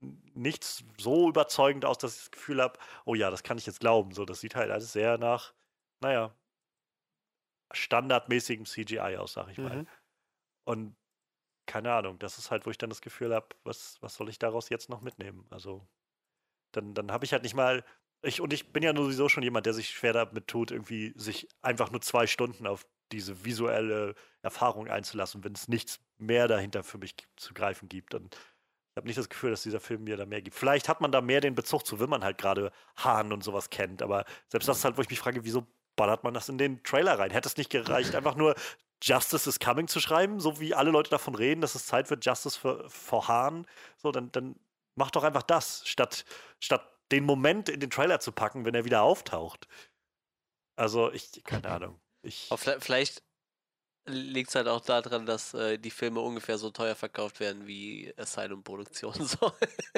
nichts 0.00 0.84
so 0.98 1.28
überzeugend 1.28 1.84
aus, 1.84 1.98
dass 1.98 2.14
ich 2.14 2.20
das 2.20 2.30
Gefühl 2.30 2.62
habe, 2.62 2.78
oh 3.04 3.14
ja, 3.14 3.30
das 3.30 3.42
kann 3.42 3.58
ich 3.58 3.66
jetzt 3.66 3.80
glauben. 3.80 4.12
So, 4.12 4.24
das 4.24 4.40
sieht 4.40 4.54
halt 4.54 4.70
alles 4.70 4.92
sehr 4.92 5.18
nach, 5.18 5.54
naja, 6.00 6.34
standardmäßigem 7.72 8.64
CGI 8.64 9.16
aus, 9.18 9.32
sag 9.32 9.48
ich 9.50 9.58
mal. 9.58 9.78
Mhm. 9.78 9.88
Und 10.64 10.96
keine 11.66 11.92
Ahnung, 11.92 12.18
das 12.18 12.38
ist 12.38 12.50
halt, 12.50 12.66
wo 12.66 12.70
ich 12.70 12.78
dann 12.78 12.90
das 12.90 13.02
Gefühl 13.02 13.34
habe, 13.34 13.48
was, 13.64 13.98
was 14.00 14.14
soll 14.14 14.28
ich 14.28 14.38
daraus 14.38 14.68
jetzt 14.70 14.88
noch 14.88 15.02
mitnehmen? 15.02 15.46
Also, 15.50 15.86
dann, 16.72 16.94
dann 16.94 17.12
habe 17.12 17.24
ich 17.24 17.32
halt 17.32 17.42
nicht 17.42 17.54
mal, 17.54 17.84
ich, 18.22 18.40
und 18.40 18.52
ich 18.52 18.72
bin 18.72 18.82
ja 18.82 18.94
sowieso 18.96 19.28
schon 19.28 19.42
jemand, 19.42 19.66
der 19.66 19.74
sich 19.74 19.90
schwer 19.90 20.12
damit 20.12 20.48
tut, 20.48 20.70
irgendwie 20.70 21.12
sich 21.16 21.48
einfach 21.60 21.90
nur 21.90 22.00
zwei 22.00 22.26
Stunden 22.26 22.66
auf 22.66 22.86
diese 23.12 23.44
visuelle 23.44 24.14
Erfahrung 24.42 24.88
einzulassen, 24.88 25.44
wenn 25.44 25.52
es 25.52 25.68
nichts 25.68 26.00
mehr 26.16 26.48
dahinter 26.48 26.82
für 26.84 26.98
mich 26.98 27.14
zu 27.36 27.54
greifen 27.54 27.88
gibt. 27.88 28.14
Und 28.14 28.36
habe 28.98 29.06
nicht 29.06 29.18
das 29.18 29.28
Gefühl, 29.28 29.50
dass 29.50 29.62
dieser 29.62 29.80
Film 29.80 30.04
mir 30.04 30.16
da 30.16 30.26
mehr 30.26 30.42
gibt. 30.42 30.56
Vielleicht 30.56 30.88
hat 30.88 31.00
man 31.00 31.10
da 31.10 31.20
mehr 31.20 31.40
den 31.40 31.54
Bezug 31.54 31.86
zu, 31.86 32.00
wenn 32.00 32.10
man 32.10 32.22
halt 32.22 32.36
gerade 32.38 32.70
Hahn 32.96 33.32
und 33.32 33.42
sowas 33.42 33.70
kennt. 33.70 34.02
Aber 34.02 34.24
selbst 34.48 34.68
das 34.68 34.78
ist 34.78 34.84
halt, 34.84 34.98
wo 34.98 35.02
ich 35.02 35.08
mich 35.10 35.18
frage, 35.18 35.44
wieso 35.44 35.66
ballert 35.96 36.24
man 36.24 36.34
das 36.34 36.48
in 36.48 36.58
den 36.58 36.82
Trailer 36.82 37.18
rein? 37.18 37.30
Hätte 37.30 37.48
es 37.48 37.56
nicht 37.56 37.70
gereicht, 37.70 38.14
einfach 38.14 38.34
nur 38.34 38.54
Justice 39.02 39.48
is 39.48 39.58
coming 39.60 39.88
zu 39.88 40.00
schreiben, 40.00 40.40
so 40.40 40.60
wie 40.60 40.74
alle 40.74 40.90
Leute 40.90 41.10
davon 41.10 41.34
reden, 41.34 41.60
dass 41.60 41.74
es 41.74 41.86
Zeit 41.86 42.10
wird, 42.10 42.24
Justice 42.24 42.58
für, 42.58 42.88
for 42.90 43.28
Hahn. 43.28 43.66
So, 43.96 44.12
dann, 44.12 44.30
dann 44.32 44.56
mach 44.96 45.10
doch 45.10 45.24
einfach 45.24 45.42
das, 45.42 45.86
statt, 45.86 46.24
statt 46.60 46.82
den 47.12 47.24
Moment 47.24 47.68
in 47.68 47.80
den 47.80 47.90
Trailer 47.90 48.20
zu 48.20 48.32
packen, 48.32 48.64
wenn 48.64 48.74
er 48.74 48.84
wieder 48.84 49.02
auftaucht. 49.02 49.68
Also, 50.76 51.12
ich, 51.12 51.42
keine 51.44 51.68
Ahnung. 51.70 52.00
Ich, 52.22 52.50
vielleicht 52.80 53.22
liegt 54.08 54.50
es 54.50 54.54
halt 54.54 54.68
auch 54.68 54.80
daran, 54.80 55.26
dass 55.26 55.54
äh, 55.54 55.78
die 55.78 55.90
Filme 55.90 56.20
ungefähr 56.20 56.58
so 56.58 56.70
teuer 56.70 56.94
verkauft 56.94 57.40
werden 57.40 57.66
wie 57.66 58.12
Asylum-Produktion. 58.16 59.14
So. 59.28 59.52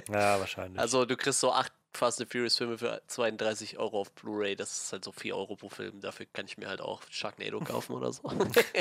Ja, 0.08 0.40
wahrscheinlich. 0.40 0.80
Also 0.80 1.04
du 1.04 1.16
kriegst 1.16 1.40
so 1.40 1.52
acht 1.52 1.72
Fast 1.92 2.20
and 2.20 2.30
Furious 2.30 2.56
Filme 2.56 2.78
für 2.78 3.02
32 3.06 3.78
Euro 3.78 4.00
auf 4.00 4.12
Blu-ray. 4.12 4.56
Das 4.56 4.70
ist 4.76 4.92
halt 4.92 5.04
so 5.04 5.12
4 5.12 5.36
Euro 5.36 5.56
pro 5.56 5.68
Film. 5.68 6.00
Dafür 6.00 6.26
kann 6.32 6.46
ich 6.46 6.56
mir 6.58 6.68
halt 6.68 6.80
auch 6.80 7.02
Sharknado 7.10 7.60
kaufen 7.64 7.94
oder 7.94 8.12
so. 8.12 8.22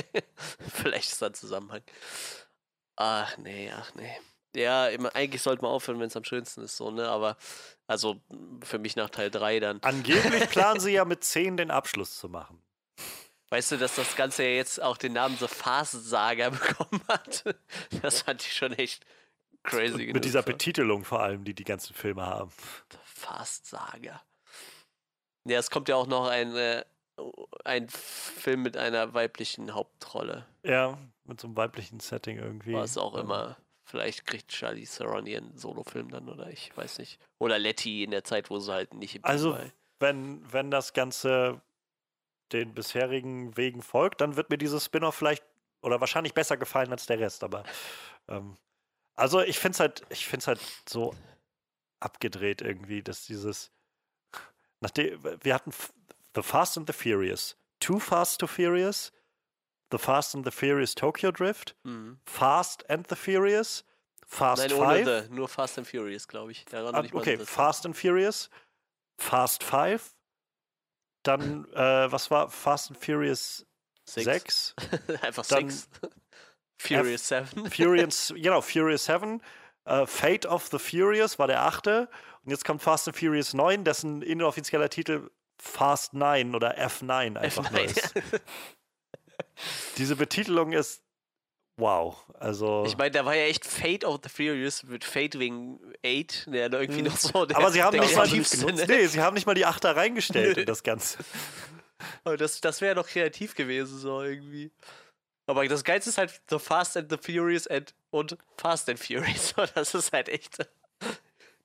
Vielleicht 0.74 1.12
ist 1.12 1.22
da 1.22 1.28
ein 1.28 1.34
Zusammenhang. 1.34 1.82
Ach 2.96 3.38
nee, 3.38 3.72
ach 3.76 3.94
nee. 3.96 4.12
Ja, 4.56 4.86
eigentlich 4.86 5.42
sollte 5.42 5.62
man 5.62 5.72
aufhören, 5.72 6.00
wenn 6.00 6.08
es 6.08 6.18
am 6.18 6.24
schönsten 6.24 6.64
ist, 6.64 6.76
so, 6.76 6.90
ne? 6.90 7.08
Aber 7.08 7.38
also 7.86 8.20
für 8.64 8.80
mich 8.80 8.96
nach 8.96 9.10
Teil 9.10 9.30
3 9.30 9.60
dann. 9.60 9.80
Angeblich 9.82 10.50
planen 10.50 10.80
sie 10.80 10.92
ja 10.92 11.06
mit 11.06 11.24
10 11.24 11.58
den 11.58 11.72
Abschluss 11.72 12.18
zu 12.18 12.30
machen. 12.30 12.62
Weißt 13.52 13.72
du, 13.72 13.78
dass 13.78 13.96
das 13.96 14.16
Ganze 14.16 14.44
ja 14.44 14.50
jetzt 14.50 14.82
auch 14.82 14.98
den 14.98 15.14
Namen 15.14 15.36
The 15.38 15.48
Fast 15.48 16.06
Saga 16.06 16.50
bekommen 16.50 17.02
hat? 17.08 17.44
Das 18.02 18.22
fand 18.22 18.42
ich 18.44 18.54
schon 18.54 18.74
echt 18.74 19.06
crazy. 19.64 20.08
Und 20.08 20.14
mit 20.14 20.26
dieser 20.26 20.44
Betitelung 20.44 21.04
vor 21.04 21.22
allem, 21.22 21.44
die 21.44 21.54
die 21.56 21.64
ganzen 21.64 21.94
Filme 21.96 22.26
haben. 22.26 22.52
The 22.92 22.98
Fast 23.04 23.66
Saga. 23.66 24.22
Ja, 25.46 25.58
es 25.58 25.72
kommt 25.72 25.90
ja 25.90 25.96
auch 25.96 26.06
noch 26.08 26.28
ein, 26.28 26.56
äh, 26.56 26.84
ein 27.66 27.90
Film 27.90 28.62
mit 28.62 28.78
einer 28.78 29.14
weiblichen 29.14 29.74
Hauptrolle. 29.74 30.46
Ja, 30.64 30.98
mit 31.24 31.42
so 31.42 31.48
einem 31.48 31.58
weiblichen 31.58 32.00
Setting 32.00 32.38
irgendwie. 32.38 32.74
Was 32.74 32.98
auch 32.98 33.16
immer. 33.16 33.58
Vielleicht 33.84 34.28
kriegt 34.28 34.50
Charlie 34.50 34.86
Theron 34.86 35.26
ihren 35.26 35.58
Solofilm 35.58 36.12
dann 36.12 36.30
oder 36.30 36.52
ich 36.52 36.76
weiß 36.78 37.00
nicht. 37.00 37.20
Oder 37.40 37.58
Letty 37.58 38.04
in 38.04 38.12
der 38.12 38.24
Zeit, 38.24 38.52
wo 38.52 38.60
sie 38.60 38.72
halt 38.72 38.94
nicht 38.94 39.16
im 39.16 39.24
Team 39.24 39.32
Also, 39.32 39.54
war. 39.54 39.66
wenn, 40.00 40.54
wenn 40.54 40.70
das 40.70 40.94
Ganze 40.94 41.60
den 42.54 42.74
bisherigen 42.74 43.56
Wegen 43.58 43.82
folgt, 43.82 44.22
dann 44.22 44.36
wird 44.36 44.50
mir 44.50 44.58
dieses 44.58 44.86
Spin-off 44.86 45.16
vielleicht 45.16 45.44
oder 45.82 46.00
wahrscheinlich 46.02 46.34
besser 46.34 46.58
gefallen 46.58 46.92
als 46.92 47.06
der 47.06 47.20
Rest, 47.20 47.44
aber 47.44 47.64
ähm, 48.28 48.58
also 49.16 49.42
ich 49.42 49.60
finde 49.60 49.74
es 49.76 49.80
halt, 49.80 50.04
ich 50.10 50.26
finde 50.28 50.46
halt 50.48 50.60
so 50.88 51.14
abgedreht 52.00 52.62
irgendwie, 52.62 53.02
dass 53.04 53.26
dieses 53.26 53.72
nachdem 54.82 55.22
wir 55.44 55.54
hatten 55.54 55.72
The 56.36 56.42
Fast 56.44 56.78
and 56.78 56.88
the 56.88 56.94
Furious, 56.94 57.58
Too 57.80 58.00
Fast 58.00 58.40
to 58.42 58.48
Furious, 58.48 59.12
The 59.92 59.98
Fast 59.98 60.36
and 60.36 60.46
the 60.46 60.52
Furious 60.52 60.96
Tokyo 60.96 61.32
Drift, 61.32 61.76
Mhm. 61.84 62.20
Fast 62.26 62.90
and 62.90 63.08
the 63.10 63.16
Furious, 63.16 63.84
Fast 64.28 64.62
Nein, 64.62 64.78
Five. 64.78 65.08
ohne 65.08 65.24
The, 65.24 65.30
nur 65.34 65.48
Fast 65.50 65.78
and 65.80 65.88
Furious, 65.88 66.28
glaube 66.28 66.52
ich. 66.52 66.66
Daran 66.66 66.94
Ah, 66.96 67.04
okay, 67.14 67.38
Fast 67.38 67.86
and 67.86 67.98
Furious, 67.98 68.50
Fast 69.18 69.64
Five, 69.64 70.14
dann, 71.24 71.66
äh, 71.74 72.12
was 72.12 72.32
war 72.32 72.50
Fast 72.50 72.92
and 72.92 73.04
Furious 73.04 73.66
Six. 74.06 74.26
6? 74.26 74.76
Einfach 75.22 75.46
Dann 75.46 75.70
Six. 75.70 75.90
Furious 76.78 77.28
7. 77.28 77.66
Furious, 77.72 78.34
genau, 78.36 78.62
Furious 78.62 79.06
7, 79.06 79.42
äh, 79.86 80.06
Fate 80.06 80.46
of 80.46 80.68
the 80.68 80.80
Furious 80.80 81.38
war 81.38 81.48
der 81.48 81.64
achte 81.64 82.10
und 82.44 82.52
jetzt 82.52 82.66
kommt 82.66 82.82
Fast 82.82 83.08
and 83.08 83.18
Furious 83.18 83.54
9, 83.54 83.84
dessen 83.84 84.22
inoffizieller 84.22 84.90
Titel 84.90 85.30
Fast 85.62 86.14
9 86.14 86.56
oder 86.56 86.78
F9 86.78 87.38
einfach 87.38 87.70
nur 87.70 87.82
ist. 87.82 88.14
Diese 89.98 90.16
Betitelung 90.16 90.72
ist 90.72 91.04
wow, 91.80 92.24
also... 92.40 92.84
Ich 92.86 92.98
meine, 92.98 93.12
da 93.12 93.26
war 93.26 93.36
ja 93.36 93.44
echt 93.44 93.66
Fate 93.66 94.04
of 94.06 94.20
the 94.24 94.30
Furious 94.30 94.84
mit 94.84 95.04
Fate 95.04 95.40
wegen 95.40 95.80
8, 96.06 96.48
der 96.48 96.70
da 96.70 96.80
irgendwie 96.80 97.02
noch 97.04 97.18
so. 97.18 97.46
Der, 97.46 97.58
Hm. 97.58 97.64
aber 97.64 97.72
sie 97.72 97.82
haben 97.84 97.98
nicht 97.98 98.16
mal 98.16 98.28
ne? 98.28 98.86
nee, 98.88 99.08
sie 99.08 99.22
haben 99.22 99.34
nicht 99.34 99.46
mal 99.46 99.56
die 99.56 99.66
Achter 99.66 99.96
reingestellt 99.96 100.58
in 100.58 100.66
das 100.66 100.84
Ganze. 100.84 101.18
Aber 102.24 102.38
das, 102.38 102.62
das 102.62 102.82
wäre 102.82 102.96
doch 102.96 103.08
kreativ 103.08 103.56
gewesen, 103.56 103.98
so 103.98 104.22
irgendwie. 104.22 104.72
Aber 105.48 105.68
das 105.68 105.84
Geilste 105.84 106.12
ist 106.12 106.18
halt 106.18 106.42
The 106.50 106.60
Fast 106.60 106.96
and 106.96 107.12
the 107.12 107.18
Furious 107.18 107.68
and, 107.68 107.94
und 108.12 108.38
Fast 108.58 108.90
and 108.90 109.00
Furious. 109.00 109.54
Das 109.76 109.94
ist 109.94 110.14
halt 110.14 110.30
echt. 110.30 110.58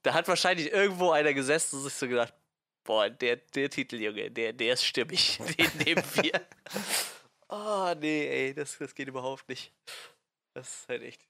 Da 0.01 0.13
hat 0.13 0.27
wahrscheinlich 0.27 0.71
irgendwo 0.71 1.11
einer 1.11 1.33
gesessen 1.33 1.77
und 1.77 1.83
sich 1.83 1.93
so 1.93 2.07
gedacht: 2.07 2.33
Boah, 2.83 3.09
der, 3.09 3.37
der 3.37 3.69
Titel, 3.69 3.97
Junge, 3.97 4.31
der, 4.31 4.53
der 4.53 4.73
ist 4.73 4.85
stimmig. 4.85 5.39
Den 5.57 5.71
nehmen 5.85 6.03
wir. 6.15 6.41
Oh, 7.57 7.95
nee, 8.01 8.27
ey, 8.27 8.53
das, 8.53 8.77
das 8.77 8.93
geht 8.93 9.07
überhaupt 9.07 9.47
nicht. 9.47 9.73
Das 10.53 10.81
ist 10.81 10.89
halt 10.89 11.03
echt. 11.03 11.25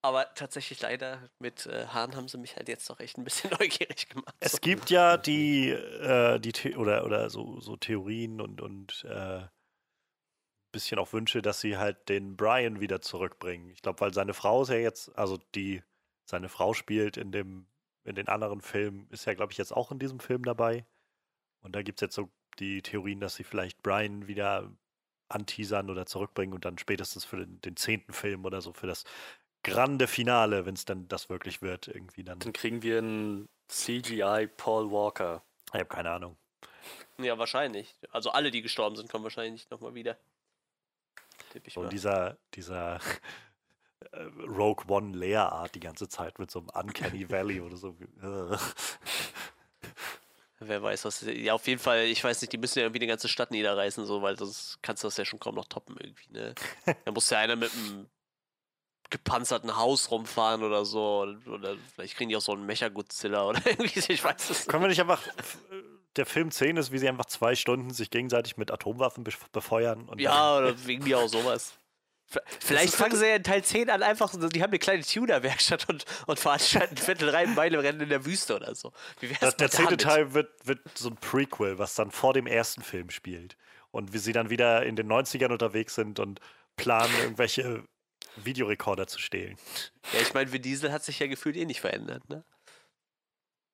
Aber 0.00 0.32
tatsächlich 0.34 0.80
leider 0.80 1.28
mit 1.40 1.66
äh, 1.66 1.88
Hahn 1.88 2.14
haben 2.14 2.28
sie 2.28 2.38
mich 2.38 2.54
halt 2.54 2.68
jetzt 2.68 2.88
doch 2.88 3.00
echt 3.00 3.18
ein 3.18 3.24
bisschen 3.24 3.50
neugierig 3.58 4.08
gemacht. 4.08 4.36
Es 4.38 4.60
gibt 4.60 4.90
ja 4.90 5.16
die, 5.16 5.70
äh, 5.70 6.38
die 6.38 6.52
The 6.54 6.76
oder, 6.76 7.04
oder 7.04 7.30
so, 7.30 7.58
so 7.58 7.76
Theorien 7.76 8.40
und, 8.40 8.60
und 8.60 9.04
äh, 9.08 9.42
bisschen 10.70 11.00
auch 11.00 11.12
Wünsche, 11.12 11.42
dass 11.42 11.60
sie 11.60 11.76
halt 11.76 12.08
den 12.08 12.36
Brian 12.36 12.80
wieder 12.80 13.00
zurückbringen. 13.00 13.70
Ich 13.70 13.82
glaube, 13.82 14.00
weil 14.00 14.14
seine 14.14 14.34
Frau 14.34 14.62
ist 14.62 14.68
ja 14.68 14.76
jetzt, 14.76 15.16
also 15.18 15.36
die 15.56 15.82
seine 16.26 16.48
Frau 16.48 16.74
spielt 16.74 17.16
in 17.16 17.32
dem, 17.32 17.66
in 18.04 18.14
den 18.14 18.28
anderen 18.28 18.60
Filmen, 18.60 19.08
ist 19.10 19.24
ja, 19.24 19.34
glaube 19.34 19.50
ich, 19.50 19.58
jetzt 19.58 19.72
auch 19.72 19.90
in 19.90 19.98
diesem 19.98 20.20
Film 20.20 20.44
dabei. 20.44 20.86
Und 21.60 21.74
da 21.74 21.82
gibt 21.82 21.98
es 21.98 22.02
jetzt 22.02 22.14
so 22.14 22.30
die 22.60 22.82
Theorien, 22.82 23.18
dass 23.18 23.34
sie 23.34 23.44
vielleicht 23.44 23.82
Brian 23.82 24.28
wieder 24.28 24.70
anteasern 25.28 25.90
oder 25.90 26.06
zurückbringen 26.06 26.54
und 26.54 26.64
dann 26.64 26.78
spätestens 26.78 27.24
für 27.24 27.38
den, 27.38 27.60
den 27.60 27.76
zehnten 27.76 28.12
Film 28.12 28.44
oder 28.44 28.60
so, 28.60 28.72
für 28.72 28.86
das 28.86 29.04
grande 29.62 30.06
Finale, 30.06 30.66
wenn 30.66 30.74
es 30.74 30.84
dann 30.84 31.08
das 31.08 31.28
wirklich 31.28 31.62
wird, 31.62 31.88
irgendwie 31.88 32.24
dann. 32.24 32.38
Dann 32.38 32.52
kriegen 32.52 32.82
wir 32.82 32.98
einen 32.98 33.48
CGI 33.68 34.48
Paul 34.56 34.90
Walker. 34.90 35.42
Ich 35.68 35.80
habe 35.80 35.86
keine 35.86 36.10
Ahnung. 36.10 36.36
Ja, 37.18 37.38
wahrscheinlich. 37.38 37.96
Also 38.10 38.30
alle, 38.30 38.50
die 38.50 38.62
gestorben 38.62 38.96
sind, 38.96 39.10
kommen 39.10 39.24
wahrscheinlich 39.24 39.68
nochmal 39.70 39.94
wieder. 39.94 40.16
Tipp 41.50 41.66
ich 41.66 41.76
Und 41.76 41.84
mal. 41.84 41.90
dieser, 41.90 42.36
dieser 42.54 43.00
äh, 44.12 44.22
Rogue 44.46 44.84
One 44.88 45.16
Leia-Art 45.16 45.74
die 45.74 45.80
ganze 45.80 46.08
Zeit 46.08 46.38
mit 46.38 46.50
so 46.50 46.60
einem 46.60 46.68
Uncanny 46.68 47.28
Valley 47.28 47.60
oder 47.60 47.76
so. 47.76 47.96
Äh. 50.60 50.64
Wer 50.68 50.82
weiß, 50.82 51.04
was. 51.04 51.20
Ja, 51.22 51.54
auf 51.54 51.66
jeden 51.66 51.80
Fall, 51.80 52.04
ich 52.04 52.22
weiß 52.22 52.40
nicht, 52.40 52.52
die 52.52 52.58
müssen 52.58 52.78
ja 52.78 52.84
irgendwie 52.86 53.00
die 53.00 53.06
ganze 53.06 53.28
Stadt 53.28 53.50
niederreißen, 53.50 54.06
so, 54.06 54.22
weil 54.22 54.38
sonst 54.38 54.78
kannst 54.82 55.02
du 55.04 55.08
das 55.08 55.16
ja 55.16 55.24
schon 55.24 55.38
kaum 55.40 55.54
noch 55.54 55.66
toppen 55.66 55.96
irgendwie, 56.00 56.32
ne? 56.32 56.54
Da 57.04 57.12
muss 57.12 57.28
ja 57.30 57.38
einer 57.38 57.56
mit 57.56 57.72
einem 57.72 58.08
gepanzerten 59.10 59.76
Haus 59.76 60.10
rumfahren 60.10 60.62
oder 60.62 60.84
so. 60.84 61.20
Oder, 61.20 61.52
oder 61.52 61.76
vielleicht 61.94 62.16
kriegen 62.16 62.28
die 62.30 62.36
auch 62.36 62.40
so 62.40 62.52
einen 62.52 62.66
Mecha-Godzilla 62.66 63.46
oder 63.48 63.60
irgendwie, 63.66 64.12
ich 64.12 64.24
weiß 64.24 64.50
es 64.50 64.66
Können 64.66 64.82
wir 64.82 64.88
nicht 64.88 65.00
einfach. 65.00 65.22
Der 66.16 66.26
Film 66.26 66.50
10 66.50 66.76
ist, 66.78 66.92
wie 66.92 66.98
sie 66.98 67.08
einfach 67.08 67.26
zwei 67.26 67.54
Stunden 67.54 67.90
sich 67.90 68.10
gegenseitig 68.10 68.56
mit 68.56 68.70
Atomwaffen 68.70 69.24
bef- 69.24 69.50
befeuern. 69.52 70.08
Und 70.08 70.20
Ja, 70.20 70.56
oder 70.58 70.86
wegen 70.86 71.04
mir 71.04 71.18
auch 71.18 71.28
sowas. 71.28 71.74
Vielleicht 72.60 72.94
fangen 72.94 73.12
halt- 73.12 73.20
sie 73.20 73.28
ja 73.28 73.36
in 73.36 73.42
Teil 73.44 73.62
10 73.64 73.88
an, 73.90 74.02
einfach, 74.02 74.32
so- 74.32 74.48
die 74.48 74.62
haben 74.62 74.70
eine 74.70 74.78
kleine 74.78 75.02
Tuner-Werkstatt 75.04 75.88
und, 75.88 76.04
und 76.26 76.38
veranstalten 76.40 76.96
Viertel 76.96 77.30
rein 77.30 77.54
Meilenrennen 77.54 78.00
in 78.02 78.08
der 78.08 78.24
Wüste 78.26 78.56
oder 78.56 78.74
so. 78.74 78.92
Wie 79.20 79.30
wär's 79.30 79.40
Das, 79.40 79.56
der 79.56 79.70
zehnte? 79.70 79.96
Teil 79.96 80.34
wird, 80.34 80.50
wird 80.66 80.80
so 80.98 81.08
ein 81.10 81.16
Prequel, 81.16 81.78
was 81.78 81.94
dann 81.94 82.10
vor 82.10 82.32
dem 82.34 82.46
ersten 82.46 82.82
Film 82.82 83.10
spielt. 83.10 83.56
Und 83.92 84.12
wie 84.12 84.18
sie 84.18 84.32
dann 84.32 84.50
wieder 84.50 84.84
in 84.84 84.96
den 84.96 85.06
90ern 85.10 85.52
unterwegs 85.52 85.94
sind 85.94 86.18
und 86.18 86.40
planen, 86.76 87.14
irgendwelche 87.22 87.84
Videorekorder 88.36 89.06
zu 89.06 89.18
stehlen. 89.18 89.56
Ja, 90.12 90.20
ich 90.20 90.34
meine, 90.34 90.52
Vin 90.52 90.60
Diesel 90.62 90.92
hat 90.92 91.02
sich 91.04 91.18
ja 91.18 91.26
gefühlt 91.28 91.56
eh 91.56 91.64
nicht 91.64 91.80
verändert, 91.80 92.28
ne? 92.28 92.44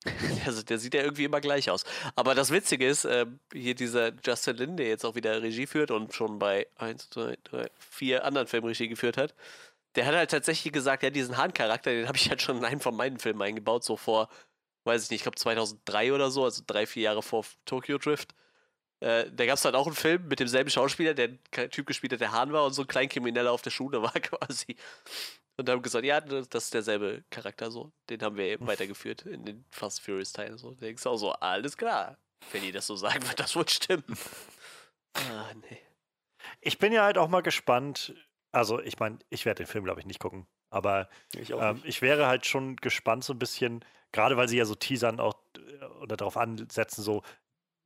Also, 0.47 0.63
der 0.63 0.79
sieht 0.79 0.95
ja 0.95 1.03
irgendwie 1.03 1.25
immer 1.25 1.41
gleich 1.41 1.71
aus. 1.71 1.85
Aber 2.17 2.35
das 2.35 2.51
Witzige 2.51 2.87
ist, 2.87 3.05
äh, 3.05 3.27
hier 3.53 3.75
dieser 3.75 4.13
Justin 4.25 4.57
Lin, 4.57 4.77
der 4.77 4.89
jetzt 4.89 5.05
auch 5.05 5.15
wieder 5.15 5.43
Regie 5.43 5.67
führt 5.67 5.91
und 5.91 6.15
schon 6.15 6.39
bei 6.39 6.67
1, 6.77 7.11
2, 7.11 7.39
3, 7.45 7.71
4 7.79 8.25
anderen 8.25 8.47
Filmen 8.47 8.67
Regie 8.67 8.89
geführt 8.89 9.17
hat, 9.17 9.35
der 9.95 10.07
hat 10.07 10.15
halt 10.15 10.31
tatsächlich 10.31 10.73
gesagt, 10.73 11.03
ja, 11.03 11.11
diesen 11.11 11.37
Hahn-Charakter, 11.37 11.91
den 11.91 12.09
habe 12.09 12.17
ich 12.17 12.29
halt 12.29 12.43
schon 12.43 12.59
in 12.59 12.65
einem 12.65 12.81
von 12.81 12.97
meinen 12.97 13.19
Filmen 13.19 13.43
eingebaut, 13.43 13.85
so 13.85 13.97
vor, 13.97 14.29
weiß 14.85 15.05
ich 15.05 15.11
nicht, 15.11 15.21
ich 15.21 15.23
glaube 15.25 15.37
2003 15.37 16.13
oder 16.13 16.31
so, 16.31 16.45
also 16.45 16.63
drei, 16.67 16.87
vier 16.87 17.05
Jahre 17.05 17.23
vor 17.23 17.45
Tokyo 17.67 17.99
Drift. 17.99 18.35
Äh, 19.01 19.27
da 19.33 19.47
gab 19.47 19.59
es 19.59 19.65
halt 19.65 19.75
auch 19.75 19.87
einen 19.87 19.97
Film 19.97 20.29
mit 20.29 20.41
demselben 20.41 20.71
Schauspieler, 20.71 21.15
der 21.15 21.43
Typ 21.71 21.87
gespielt 21.87 22.13
hat, 22.13 22.21
der 22.21 22.33
Hahn 22.33 22.53
war 22.53 22.65
und 22.65 22.73
so 22.73 22.83
ein 22.83 22.89
Kleinkrimineller 22.89 23.51
auf 23.53 23.63
der 23.63 23.71
Schule 23.71 24.01
war 24.03 24.13
quasi. 24.13 24.77
Und 25.57 25.69
haben 25.69 25.83
gesagt, 25.83 26.05
ja, 26.05 26.21
das 26.21 26.49
das 26.49 26.65
ist 26.65 26.75
derselbe 26.75 27.25
Charakter 27.31 27.71
so. 27.71 27.93
Den 28.09 28.23
haben 28.23 28.37
wir 28.37 28.47
eben 28.47 28.67
weitergeführt 28.67 29.23
in 29.23 29.45
den 29.45 29.65
Fast 29.71 30.01
Furious 30.01 30.33
Teilen. 30.33 30.57
So. 30.59 30.73
Da 30.73 30.87
denkst 30.87 31.03
du 31.03 31.11
auch 31.11 31.17
so, 31.17 31.33
alles 31.33 31.77
klar. 31.77 32.19
Wenn 32.51 32.63
die 32.63 32.73
das 32.73 32.87
so 32.87 32.97
sagen, 32.97 33.23
wird 33.29 33.39
das 33.39 33.57
wohl 33.57 33.69
stimmen. 33.69 34.05
Ah, 35.15 35.53
nee. 35.69 35.79
Ich 36.63 36.79
bin 36.79 36.91
ja 36.91 37.05
halt 37.05 37.19
auch 37.19 37.29
mal 37.29 37.43
gespannt. 37.43 38.15
Also, 38.51 38.81
ich 38.81 38.99
meine, 38.99 39.19
ich 39.29 39.45
werde 39.45 39.63
den 39.63 39.67
Film, 39.67 39.85
glaube 39.85 40.01
ich, 40.01 40.07
nicht 40.07 40.21
gucken. 40.21 40.47
Aber 40.71 41.11
Ich 41.35 41.51
Ähm, 41.51 41.83
ich 41.85 42.01
wäre 42.01 42.27
halt 42.27 42.47
schon 42.47 42.77
gespannt, 42.77 43.23
so 43.23 43.35
ein 43.35 43.39
bisschen, 43.39 43.85
gerade 44.11 44.39
weil 44.39 44.49
sie 44.49 44.57
ja 44.57 44.65
so 44.65 44.75
teasern 44.75 45.21
auch 45.21 45.35
äh, 45.59 45.85
oder 46.01 46.17
darauf 46.17 46.39
ansetzen, 46.39 47.03
so, 47.03 47.23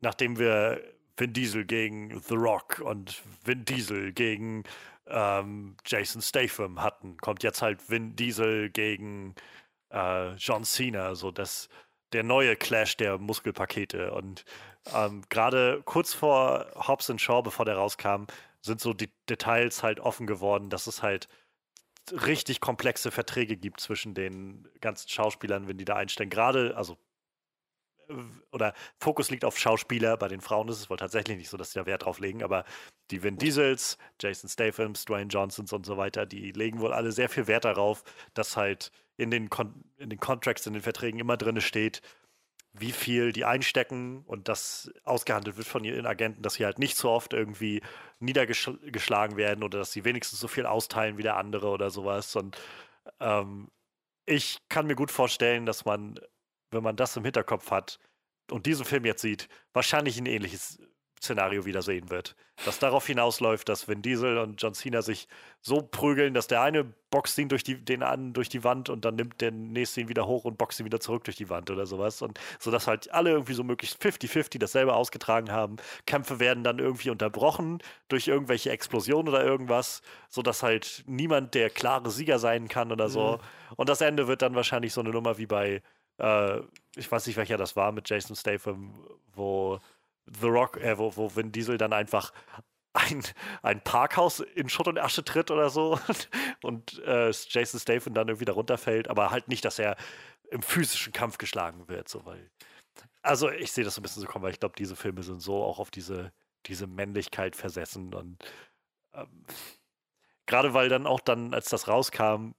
nachdem 0.00 0.38
wir 0.38 0.80
Vin 1.16 1.32
Diesel 1.32 1.64
gegen 1.64 2.20
The 2.20 2.34
Rock 2.36 2.78
und 2.78 3.20
Vin 3.44 3.64
Diesel 3.64 4.12
gegen 4.12 4.62
ähm, 5.08 5.76
Jason 5.84 6.22
Statham 6.22 6.82
hatten, 6.82 7.16
kommt 7.18 7.42
jetzt 7.42 7.62
halt 7.62 7.88
Vin 7.88 8.16
Diesel 8.16 8.70
gegen 8.70 9.34
äh, 9.90 10.34
John 10.34 10.64
Cena, 10.64 11.14
so 11.14 11.30
das 11.30 11.68
der 12.12 12.22
neue 12.22 12.56
Clash 12.56 12.96
der 12.96 13.18
Muskelpakete. 13.18 14.12
Und 14.12 14.44
ähm, 14.94 15.22
gerade 15.28 15.82
kurz 15.84 16.14
vor 16.14 16.66
Hobbs 16.74 17.10
and 17.10 17.20
Shaw, 17.20 17.42
bevor 17.42 17.64
der 17.64 17.76
rauskam, 17.76 18.24
sind 18.60 18.80
so 18.80 18.92
die 18.92 19.10
Details 19.28 19.82
halt 19.82 20.00
offen 20.00 20.26
geworden, 20.26 20.70
dass 20.70 20.86
es 20.86 21.02
halt 21.02 21.28
richtig 22.12 22.60
komplexe 22.60 23.10
Verträge 23.10 23.56
gibt 23.56 23.80
zwischen 23.80 24.14
den 24.14 24.68
ganzen 24.80 25.08
Schauspielern, 25.08 25.66
wenn 25.66 25.78
die 25.78 25.84
da 25.84 25.96
einstellen. 25.96 26.30
Gerade, 26.30 26.76
also, 26.76 26.96
oder 28.52 28.74
Fokus 28.98 29.30
liegt 29.30 29.44
auf 29.44 29.58
Schauspieler. 29.58 30.16
Bei 30.16 30.28
den 30.28 30.40
Frauen 30.40 30.68
ist 30.68 30.80
es 30.80 30.90
wohl 30.90 30.96
tatsächlich 30.96 31.36
nicht 31.36 31.48
so, 31.48 31.56
dass 31.56 31.72
sie 31.72 31.78
da 31.78 31.86
Wert 31.86 32.04
drauf 32.04 32.20
legen, 32.20 32.42
aber 32.42 32.64
die 33.10 33.22
Vin 33.22 33.38
Diesels, 33.38 33.98
Jason 34.20 34.48
Stathams, 34.48 35.04
Dwayne 35.04 35.28
Johnsons 35.28 35.72
und 35.72 35.86
so 35.86 35.96
weiter, 35.96 36.26
die 36.26 36.52
legen 36.52 36.80
wohl 36.80 36.92
alle 36.92 37.12
sehr 37.12 37.28
viel 37.28 37.46
Wert 37.46 37.64
darauf, 37.64 38.02
dass 38.34 38.56
halt 38.56 38.90
in 39.16 39.30
den, 39.30 39.50
Kon 39.50 39.84
in 39.96 40.10
den 40.10 40.20
Contracts, 40.20 40.66
in 40.66 40.72
den 40.72 40.82
Verträgen 40.82 41.20
immer 41.20 41.36
drin 41.36 41.60
steht, 41.60 42.02
wie 42.78 42.92
viel 42.92 43.32
die 43.32 43.44
einstecken 43.44 44.22
und 44.26 44.48
das 44.48 44.90
ausgehandelt 45.04 45.56
wird 45.56 45.66
von 45.66 45.84
ihren 45.84 46.06
Agenten, 46.06 46.42
dass 46.42 46.54
sie 46.54 46.64
halt 46.64 46.78
nicht 46.78 46.96
so 46.96 47.10
oft 47.10 47.32
irgendwie 47.32 47.80
niedergeschlagen 48.20 49.36
werden 49.36 49.64
oder 49.64 49.78
dass 49.78 49.92
sie 49.92 50.04
wenigstens 50.04 50.40
so 50.40 50.48
viel 50.48 50.66
austeilen 50.66 51.16
wie 51.16 51.22
der 51.22 51.36
andere 51.36 51.68
oder 51.68 51.90
sowas. 51.90 52.36
Und 52.36 52.58
ähm, 53.20 53.70
ich 54.26 54.58
kann 54.68 54.86
mir 54.86 54.96
gut 54.96 55.10
vorstellen, 55.10 55.64
dass 55.64 55.84
man, 55.84 56.16
wenn 56.70 56.82
man 56.82 56.96
das 56.96 57.16
im 57.16 57.24
Hinterkopf 57.24 57.70
hat 57.70 57.98
und 58.50 58.66
diesen 58.66 58.84
Film 58.84 59.04
jetzt 59.04 59.22
sieht, 59.22 59.48
wahrscheinlich 59.72 60.18
ein 60.18 60.26
ähnliches 60.26 60.78
Szenario 61.20 61.64
wieder 61.64 61.82
sehen 61.82 62.10
wird. 62.10 62.36
Das 62.64 62.78
darauf 62.78 63.06
hinausläuft, 63.06 63.68
dass 63.68 63.88
Vin 63.88 64.02
Diesel 64.02 64.38
und 64.38 64.60
John 64.62 64.74
Cena 64.74 65.02
sich 65.02 65.28
so 65.60 65.82
prügeln, 65.82 66.32
dass 66.34 66.46
der 66.46 66.62
eine 66.62 66.84
boxt 67.10 67.36
ihn 67.38 67.48
durch 67.48 67.64
die, 67.64 67.82
den 67.82 68.02
an 68.02 68.32
durch 68.32 68.48
die 68.48 68.64
Wand 68.64 68.88
und 68.88 69.04
dann 69.04 69.16
nimmt 69.16 69.40
der 69.40 69.50
nächste 69.50 70.00
ihn 70.00 70.08
wieder 70.08 70.26
hoch 70.26 70.44
und 70.44 70.56
boxt 70.56 70.80
ihn 70.80 70.86
wieder 70.86 71.00
zurück 71.00 71.24
durch 71.24 71.36
die 71.36 71.50
Wand 71.50 71.70
oder 71.70 71.86
sowas. 71.86 72.22
Und 72.22 72.38
so 72.58 72.70
dass 72.70 72.86
halt 72.86 73.12
alle 73.12 73.30
irgendwie 73.30 73.54
so 73.54 73.64
möglichst 73.64 74.02
50-50 74.02 74.58
dasselbe 74.58 74.94
ausgetragen 74.94 75.52
haben. 75.52 75.76
Kämpfe 76.06 76.38
werden 76.38 76.64
dann 76.64 76.78
irgendwie 76.78 77.10
unterbrochen 77.10 77.78
durch 78.08 78.28
irgendwelche 78.28 78.70
Explosionen 78.70 79.28
oder 79.28 79.44
irgendwas, 79.44 80.02
sodass 80.28 80.62
halt 80.62 81.02
niemand 81.06 81.54
der 81.54 81.70
klare 81.70 82.10
Sieger 82.10 82.38
sein 82.38 82.68
kann 82.68 82.92
oder 82.92 83.08
so. 83.08 83.38
Mhm. 83.38 83.74
Und 83.76 83.88
das 83.88 84.00
Ende 84.00 84.28
wird 84.28 84.42
dann 84.42 84.54
wahrscheinlich 84.54 84.92
so 84.92 85.00
eine 85.00 85.10
Nummer 85.10 85.38
wie 85.38 85.46
bei, 85.46 85.82
äh, 86.18 86.60
ich 86.96 87.10
weiß 87.10 87.26
nicht, 87.26 87.36
welcher 87.36 87.56
das 87.56 87.76
war, 87.76 87.92
mit 87.92 88.08
Jason 88.08 88.36
Statham, 88.36 88.94
wo 89.34 89.78
The 90.26 90.46
Rock, 90.46 90.78
äh, 90.78 90.98
wo, 90.98 91.16
wo 91.16 91.34
Vin 91.34 91.52
Diesel 91.52 91.78
dann 91.78 91.92
einfach 91.92 92.32
ein, 92.92 93.22
ein 93.62 93.82
Parkhaus 93.82 94.40
in 94.40 94.68
Schutt 94.68 94.88
und 94.88 94.98
Asche 94.98 95.24
tritt 95.24 95.50
oder 95.50 95.70
so 95.70 95.98
und 96.62 96.98
äh, 97.04 97.30
Jason 97.30 97.80
Statham 97.80 98.14
dann 98.14 98.28
irgendwie 98.28 98.46
darunter 98.46 98.78
fällt, 98.78 99.08
aber 99.08 99.30
halt 99.30 99.48
nicht, 99.48 99.64
dass 99.64 99.78
er 99.78 99.96
im 100.50 100.62
physischen 100.62 101.12
Kampf 101.12 101.38
geschlagen 101.38 101.88
wird, 101.88 102.08
so 102.08 102.24
weil 102.24 102.50
also 103.26 103.50
ich 103.50 103.72
sehe 103.72 103.84
das 103.84 103.96
so 103.96 104.00
ein 104.00 104.02
bisschen 104.02 104.22
so 104.22 104.28
kommen, 104.28 104.44
weil 104.44 104.52
ich 104.52 104.60
glaube, 104.60 104.76
diese 104.78 104.96
Filme 104.96 105.22
sind 105.22 105.40
so 105.40 105.62
auch 105.62 105.78
auf 105.80 105.90
diese, 105.90 106.32
diese 106.66 106.86
Männlichkeit 106.86 107.56
versessen 107.56 108.14
und 108.14 108.38
ähm, 109.12 109.44
gerade 110.46 110.74
weil 110.74 110.88
dann 110.88 111.06
auch 111.06 111.20
dann, 111.20 111.52
als 111.52 111.68
das 111.68 111.88
rauskam, 111.88 112.52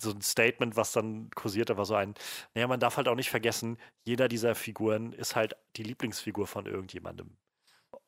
so 0.00 0.10
ein 0.10 0.22
Statement, 0.22 0.76
was 0.76 0.92
dann 0.92 1.30
kursierte, 1.30 1.76
war 1.76 1.84
so 1.84 1.94
ein, 1.94 2.14
naja, 2.54 2.66
man 2.66 2.80
darf 2.80 2.96
halt 2.96 3.08
auch 3.08 3.14
nicht 3.14 3.30
vergessen, 3.30 3.78
jeder 4.04 4.28
dieser 4.28 4.54
Figuren 4.54 5.12
ist 5.12 5.36
halt 5.36 5.56
die 5.76 5.82
Lieblingsfigur 5.82 6.46
von 6.46 6.66
irgendjemandem. 6.66 7.36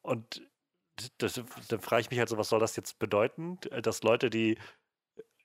Und 0.02 0.42
das, 1.18 1.40
dann 1.68 1.80
frage 1.80 2.02
ich 2.02 2.10
mich 2.10 2.18
halt 2.18 2.28
so, 2.28 2.38
was 2.38 2.48
soll 2.48 2.60
das 2.60 2.76
jetzt 2.76 2.98
bedeuten? 2.98 3.58
Dass 3.82 4.02
Leute, 4.02 4.30
die 4.30 4.58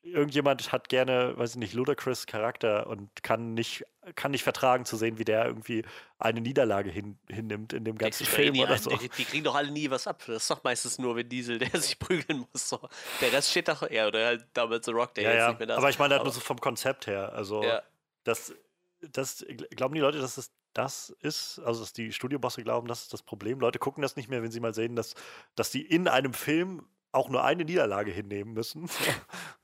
irgendjemand 0.03 0.71
hat 0.71 0.89
gerne, 0.89 1.37
weiß 1.37 1.51
ich 1.51 1.57
nicht, 1.57 1.73
Ludacris 1.73 2.25
Charakter 2.25 2.87
und 2.87 3.23
kann 3.23 3.53
nicht, 3.53 3.85
kann 4.15 4.31
nicht 4.31 4.43
vertragen 4.43 4.85
zu 4.85 4.97
sehen, 4.97 5.19
wie 5.19 5.25
der 5.25 5.45
irgendwie 5.45 5.83
eine 6.17 6.41
Niederlage 6.41 6.89
hin, 6.89 7.17
hinnimmt 7.29 7.73
in 7.73 7.85
dem 7.85 7.97
ganzen 7.97 8.25
Film 8.25 8.59
oder 8.59 8.77
so. 8.77 8.89
Die, 8.97 9.09
die, 9.09 9.25
kriegen 9.25 9.43
doch 9.43 9.55
alle 9.55 9.71
nie 9.71 9.89
was 9.89 10.07
ab. 10.07 10.23
Das 10.25 10.43
ist 10.43 10.49
doch 10.49 10.63
meistens 10.63 10.97
nur 10.97 11.15
wenn 11.15 11.29
Diesel, 11.29 11.59
der 11.59 11.69
sich 11.81 11.99
prügeln 11.99 12.47
muss. 12.51 12.69
So. 12.69 12.79
Der 13.21 13.31
Rest 13.31 13.51
steht 13.51 13.67
doch, 13.67 13.89
ja, 13.89 14.07
oder 14.07 14.25
halt 14.25 14.45
damals 14.53 14.85
The 14.85 14.91
Rock, 14.91 15.13
der 15.13 15.23
ja, 15.23 15.29
jetzt 15.29 15.39
ja. 15.39 15.49
nicht 15.49 15.59
mehr 15.59 15.67
da 15.67 15.73
ist. 15.75 15.79
Aber 15.79 15.89
ich 15.89 15.99
meine 15.99 16.15
halt 16.15 16.23
nur 16.23 16.33
so 16.33 16.39
vom 16.39 16.59
Konzept 16.59 17.07
her. 17.07 17.33
Also, 17.33 17.63
ja. 17.63 17.81
das, 18.23 18.53
das, 19.01 19.45
glauben 19.71 19.93
die 19.93 20.01
Leute, 20.01 20.19
dass 20.19 20.37
es 20.37 20.51
das 20.73 21.09
ist, 21.19 21.59
also 21.59 21.81
dass 21.81 21.91
die 21.93 22.13
Studiobosse 22.13 22.63
glauben, 22.63 22.87
das 22.87 23.03
ist 23.03 23.13
das 23.13 23.21
Problem. 23.21 23.59
Leute 23.59 23.77
gucken 23.77 24.01
das 24.01 24.15
nicht 24.15 24.29
mehr, 24.29 24.41
wenn 24.41 24.51
sie 24.51 24.61
mal 24.61 24.73
sehen, 24.73 24.95
dass, 24.95 25.15
dass 25.55 25.69
die 25.69 25.81
in 25.81 26.07
einem 26.07 26.33
Film 26.33 26.87
auch 27.11 27.27
nur 27.27 27.43
eine 27.43 27.65
Niederlage 27.65 28.09
hinnehmen 28.09 28.53
müssen. 28.53 28.89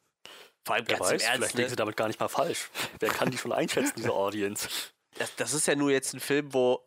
Vor 0.67 0.75
allem 0.75 0.85
ganz 0.85 1.01
weiß, 1.01 1.09
im 1.09 1.19
Ernst, 1.19 1.37
vielleicht 1.37 1.53
liegen 1.53 1.63
ne? 1.63 1.69
sie 1.69 1.75
damit 1.77 1.97
gar 1.97 2.07
nicht 2.07 2.19
mal 2.19 2.27
falsch. 2.27 2.69
Wer 2.99 3.09
kann 3.09 3.31
die 3.31 3.37
schon 3.37 3.53
einschätzen, 3.53 3.93
diese 3.95 4.11
Audience? 4.11 4.67
Das, 5.17 5.35
das 5.35 5.53
ist 5.53 5.65
ja 5.65 5.75
nur 5.75 5.91
jetzt 5.91 6.13
ein 6.13 6.19
Film, 6.19 6.53
wo 6.53 6.81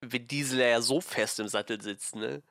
Vin 0.00 0.26
Diesel 0.26 0.60
ja 0.60 0.80
so 0.80 1.00
fest 1.00 1.38
im 1.40 1.48
Sattel 1.48 1.80
sitzt, 1.80 2.16
ne? 2.16 2.42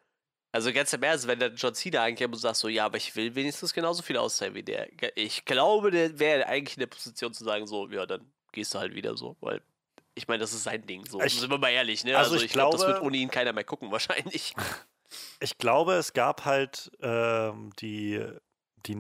Also 0.52 0.72
ganz 0.72 0.94
im 0.94 1.04
Ernst, 1.04 1.28
wenn 1.28 1.40
der 1.40 1.50
John 1.50 1.74
Cena 1.74 2.04
eigentlich 2.04 2.26
und 2.26 2.38
sagt 2.38 2.56
so, 2.56 2.70
ja, 2.70 2.86
aber 2.86 2.98
ich 2.98 3.14
will 3.16 3.36
wenigstens 3.36 3.74
genauso 3.74 4.04
viel 4.04 4.16
auszahlen 4.16 4.56
wie 4.56 4.64
der. 4.64 4.88
Ich 5.16 5.44
glaube, 5.44 5.92
der 5.92 6.18
wäre 6.18 6.48
eigentlich 6.48 6.78
in 6.78 6.82
der 6.82 6.88
Position 6.88 7.34
zu 7.34 7.44
sagen, 7.44 7.68
so, 7.68 7.90
ja, 7.90 8.06
dann 8.06 8.32
gehst 8.54 8.74
du 8.74 8.80
halt 8.80 8.96
wieder 8.96 9.18
so, 9.18 9.36
weil 9.42 9.62
ich 10.14 10.30
meine, 10.30 10.40
das 10.40 10.54
ist 10.54 10.64
sein 10.64 10.86
Ding, 10.86 11.06
so. 11.06 11.20
Ich, 11.22 11.38
sind 11.38 11.50
wir 11.50 11.58
mal 11.58 11.72
ehrlich, 11.72 12.06
ne? 12.06 12.18
Also, 12.18 12.34
also 12.34 12.38
ich, 12.38 12.46
ich 12.46 12.54
glaube, 12.54 12.78
glaub, 12.78 12.88
das 12.88 12.96
wird 12.96 13.04
ohne 13.04 13.18
ihn 13.18 13.30
keiner 13.30 13.52
mehr 13.52 13.66
gucken, 13.66 13.92
wahrscheinlich. 13.92 14.54
Ich 15.42 15.58
glaube, 15.58 15.96
es 15.96 16.14
gab 16.14 16.46
halt 16.46 16.90
ähm, 17.02 17.72
die, 17.80 18.26
die, 18.86 18.96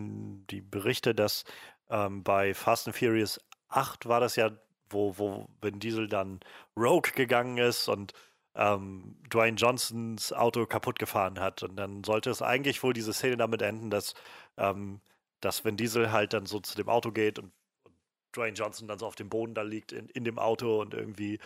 die 0.49 0.61
Berichte, 0.61 1.15
dass 1.15 1.45
ähm, 1.89 2.23
bei 2.23 2.53
Fast 2.53 2.87
and 2.87 2.97
Furious 2.97 3.39
8 3.69 4.07
war 4.07 4.19
das 4.19 4.35
ja, 4.35 4.51
wo, 4.89 5.17
wo 5.17 5.47
Vin 5.61 5.79
Diesel 5.79 6.07
dann 6.07 6.39
Rogue 6.77 7.11
gegangen 7.13 7.57
ist 7.57 7.87
und 7.87 8.13
ähm, 8.55 9.17
Dwayne 9.29 9.57
Johnsons 9.57 10.31
Auto 10.31 10.65
kaputt 10.65 10.99
gefahren 10.99 11.39
hat. 11.39 11.63
Und 11.63 11.75
dann 11.75 12.03
sollte 12.03 12.29
es 12.29 12.41
eigentlich 12.41 12.81
wohl 12.83 12.93
diese 12.93 13.13
Szene 13.13 13.37
damit 13.37 13.61
enden, 13.61 13.89
dass, 13.89 14.13
ähm, 14.57 15.01
dass 15.41 15.65
Vin 15.65 15.77
Diesel 15.77 16.11
halt 16.11 16.33
dann 16.33 16.45
so 16.45 16.59
zu 16.59 16.75
dem 16.75 16.89
Auto 16.89 17.11
geht 17.11 17.39
und, 17.39 17.51
und 17.83 17.95
Dwayne 18.35 18.55
Johnson 18.55 18.87
dann 18.87 18.99
so 18.99 19.07
auf 19.07 19.15
dem 19.15 19.29
Boden 19.29 19.53
da 19.53 19.61
liegt 19.61 19.91
in, 19.91 20.07
in 20.09 20.23
dem 20.23 20.39
Auto 20.39 20.81
und 20.81 20.93
irgendwie, 20.93 21.39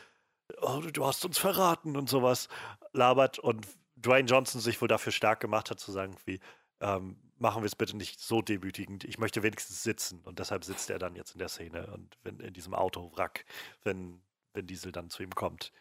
oh, 0.61 0.81
du 0.81 1.05
hast 1.05 1.25
uns 1.25 1.37
verraten 1.37 1.97
und 1.97 2.09
sowas 2.09 2.47
labert 2.93 3.39
und 3.39 3.67
Dwayne 3.95 4.27
Johnson 4.27 4.61
sich 4.61 4.81
wohl 4.81 4.87
dafür 4.87 5.11
stark 5.11 5.39
gemacht 5.39 5.71
hat, 5.71 5.79
zu 5.79 5.91
sagen, 5.91 6.15
wie, 6.25 6.39
ähm, 6.79 7.17
machen 7.39 7.61
wir 7.63 7.67
es 7.67 7.75
bitte 7.75 7.97
nicht 7.97 8.19
so 8.19 8.41
demütigend. 8.41 9.03
Ich 9.03 9.17
möchte 9.17 9.43
wenigstens 9.43 9.83
sitzen. 9.83 10.21
Und 10.23 10.39
deshalb 10.39 10.63
sitzt 10.63 10.89
er 10.89 10.99
dann 10.99 11.15
jetzt 11.15 11.31
in 11.31 11.39
der 11.39 11.49
Szene 11.49 11.87
und 11.87 12.17
wenn, 12.23 12.39
in 12.39 12.53
diesem 12.53 12.73
Autowrack, 12.73 13.45
wenn, 13.83 14.21
wenn 14.53 14.67
Diesel 14.67 14.91
dann 14.91 15.09
zu 15.09 15.23
ihm 15.23 15.33
kommt. 15.33 15.71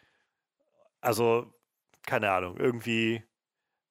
Also, 1.01 1.53
keine 2.05 2.31
Ahnung, 2.31 2.57
irgendwie 2.57 3.23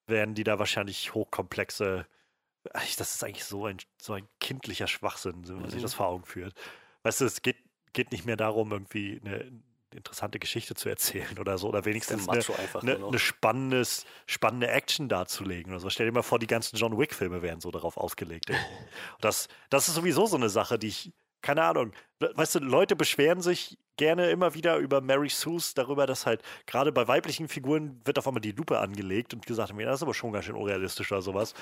werden 0.07 0.35
die 0.35 0.43
da 0.43 0.59
wahrscheinlich 0.59 1.13
hochkomplexe. 1.13 2.07
Das 2.63 2.99
ist 2.99 3.23
eigentlich 3.23 3.45
so 3.45 3.65
ein, 3.65 3.77
so 4.01 4.13
ein 4.13 4.27
kindlicher 4.39 4.87
Schwachsinn, 4.87 5.47
wenn 5.47 5.55
man 5.55 5.65
mhm. 5.65 5.69
sich 5.69 5.81
das 5.81 5.93
vor 5.93 6.07
Augen 6.07 6.25
führt. 6.25 6.53
Weißt 7.03 7.21
du, 7.21 7.25
es 7.25 7.41
geht, 7.41 7.57
geht 7.93 8.11
nicht 8.11 8.25
mehr 8.25 8.35
darum, 8.35 8.71
irgendwie 8.71 9.21
eine, 9.23 9.51
interessante 9.95 10.39
Geschichte 10.39 10.75
zu 10.75 10.89
erzählen 10.89 11.39
oder 11.39 11.57
so, 11.57 11.67
oder 11.67 11.85
wenigstens 11.85 12.29
eine, 12.29 12.43
eine, 12.81 13.05
eine, 13.07 13.19
spannendes, 13.19 14.05
spannende 14.25 14.67
Action 14.67 15.09
darzulegen 15.09 15.71
oder 15.71 15.79
so. 15.79 15.89
Stell 15.89 16.05
dir 16.05 16.11
mal 16.11 16.21
vor, 16.21 16.39
die 16.39 16.47
ganzen 16.47 16.77
John 16.77 16.97
Wick-Filme 16.97 17.41
wären 17.41 17.61
so 17.61 17.71
darauf 17.71 17.97
ausgelegt. 17.97 18.45
das, 19.21 19.47
das 19.69 19.87
ist 19.87 19.95
sowieso 19.95 20.25
so 20.25 20.37
eine 20.37 20.49
Sache, 20.49 20.77
die 20.77 20.87
ich, 20.87 21.11
keine 21.41 21.63
Ahnung, 21.63 21.93
weißt 22.19 22.55
du, 22.55 22.59
Leute 22.59 22.95
beschweren 22.95 23.41
sich 23.41 23.77
gerne 23.97 24.29
immer 24.29 24.53
wieder 24.53 24.77
über 24.77 25.01
Mary 25.01 25.29
Sue's, 25.29 25.73
darüber, 25.73 26.07
dass 26.07 26.25
halt 26.25 26.41
gerade 26.65 26.91
bei 26.91 27.07
weiblichen 27.07 27.47
Figuren 27.49 27.99
wird 28.05 28.17
auf 28.17 28.27
einmal 28.27 28.41
die 28.41 28.51
Lupe 28.53 28.79
angelegt 28.79 29.33
und 29.33 29.45
gesagt, 29.45 29.73
das 29.77 29.95
ist 29.95 30.03
aber 30.03 30.13
schon 30.13 30.31
ganz 30.31 30.45
schön 30.45 30.55
unrealistisch 30.55 31.11
oder 31.11 31.21
sowas. 31.21 31.53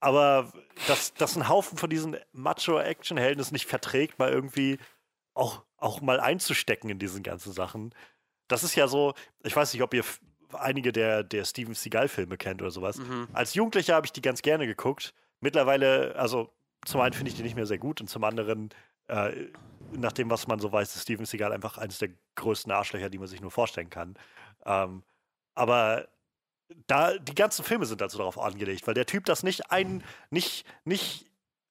Aber 0.00 0.52
dass, 0.86 1.14
dass 1.14 1.36
ein 1.36 1.48
Haufen 1.48 1.78
von 1.78 1.90
diesen 1.90 2.16
Macho-Action-Helden 2.32 3.40
es 3.40 3.52
nicht 3.52 3.66
verträgt, 3.66 4.18
mal 4.18 4.30
irgendwie 4.30 4.78
auch, 5.38 5.62
auch 5.76 6.00
mal 6.00 6.20
einzustecken 6.20 6.90
in 6.90 6.98
diesen 6.98 7.22
ganzen 7.22 7.52
Sachen. 7.52 7.94
Das 8.48 8.64
ist 8.64 8.74
ja 8.74 8.88
so, 8.88 9.14
ich 9.44 9.54
weiß 9.54 9.72
nicht, 9.72 9.82
ob 9.82 9.94
ihr 9.94 10.04
einige 10.52 10.92
der, 10.92 11.22
der 11.22 11.44
Steven 11.44 11.74
Seagal-Filme 11.74 12.36
kennt 12.36 12.62
oder 12.62 12.70
sowas. 12.70 12.98
Mhm. 12.98 13.28
Als 13.32 13.54
Jugendlicher 13.54 13.94
habe 13.94 14.06
ich 14.06 14.12
die 14.12 14.22
ganz 14.22 14.42
gerne 14.42 14.66
geguckt. 14.66 15.14
Mittlerweile, 15.40 16.16
also 16.16 16.52
zum 16.84 17.00
einen 17.00 17.12
finde 17.12 17.30
ich 17.30 17.36
die 17.36 17.42
nicht 17.42 17.54
mehr 17.54 17.66
sehr 17.66 17.78
gut 17.78 18.00
und 18.00 18.08
zum 18.08 18.24
anderen, 18.24 18.70
äh, 19.08 19.46
nach 19.92 20.12
dem, 20.12 20.30
was 20.30 20.46
man 20.48 20.58
so 20.58 20.72
weiß, 20.72 20.96
ist 20.96 21.02
Steven 21.02 21.26
Seagal 21.26 21.52
einfach 21.52 21.78
eines 21.78 21.98
der 21.98 22.10
größten 22.34 22.72
Arschlöcher, 22.72 23.10
die 23.10 23.18
man 23.18 23.28
sich 23.28 23.40
nur 23.40 23.50
vorstellen 23.50 23.90
kann. 23.90 24.16
Ähm, 24.64 25.02
aber 25.54 26.08
da, 26.86 27.16
die 27.18 27.34
ganzen 27.34 27.64
Filme 27.64 27.86
sind 27.86 28.02
also 28.02 28.18
darauf 28.18 28.38
angelegt, 28.38 28.86
weil 28.86 28.94
der 28.94 29.06
Typ 29.06 29.24
das 29.26 29.42
nicht 29.42 29.70
ein, 29.70 30.02
nicht, 30.30 30.66
nicht 30.84 31.27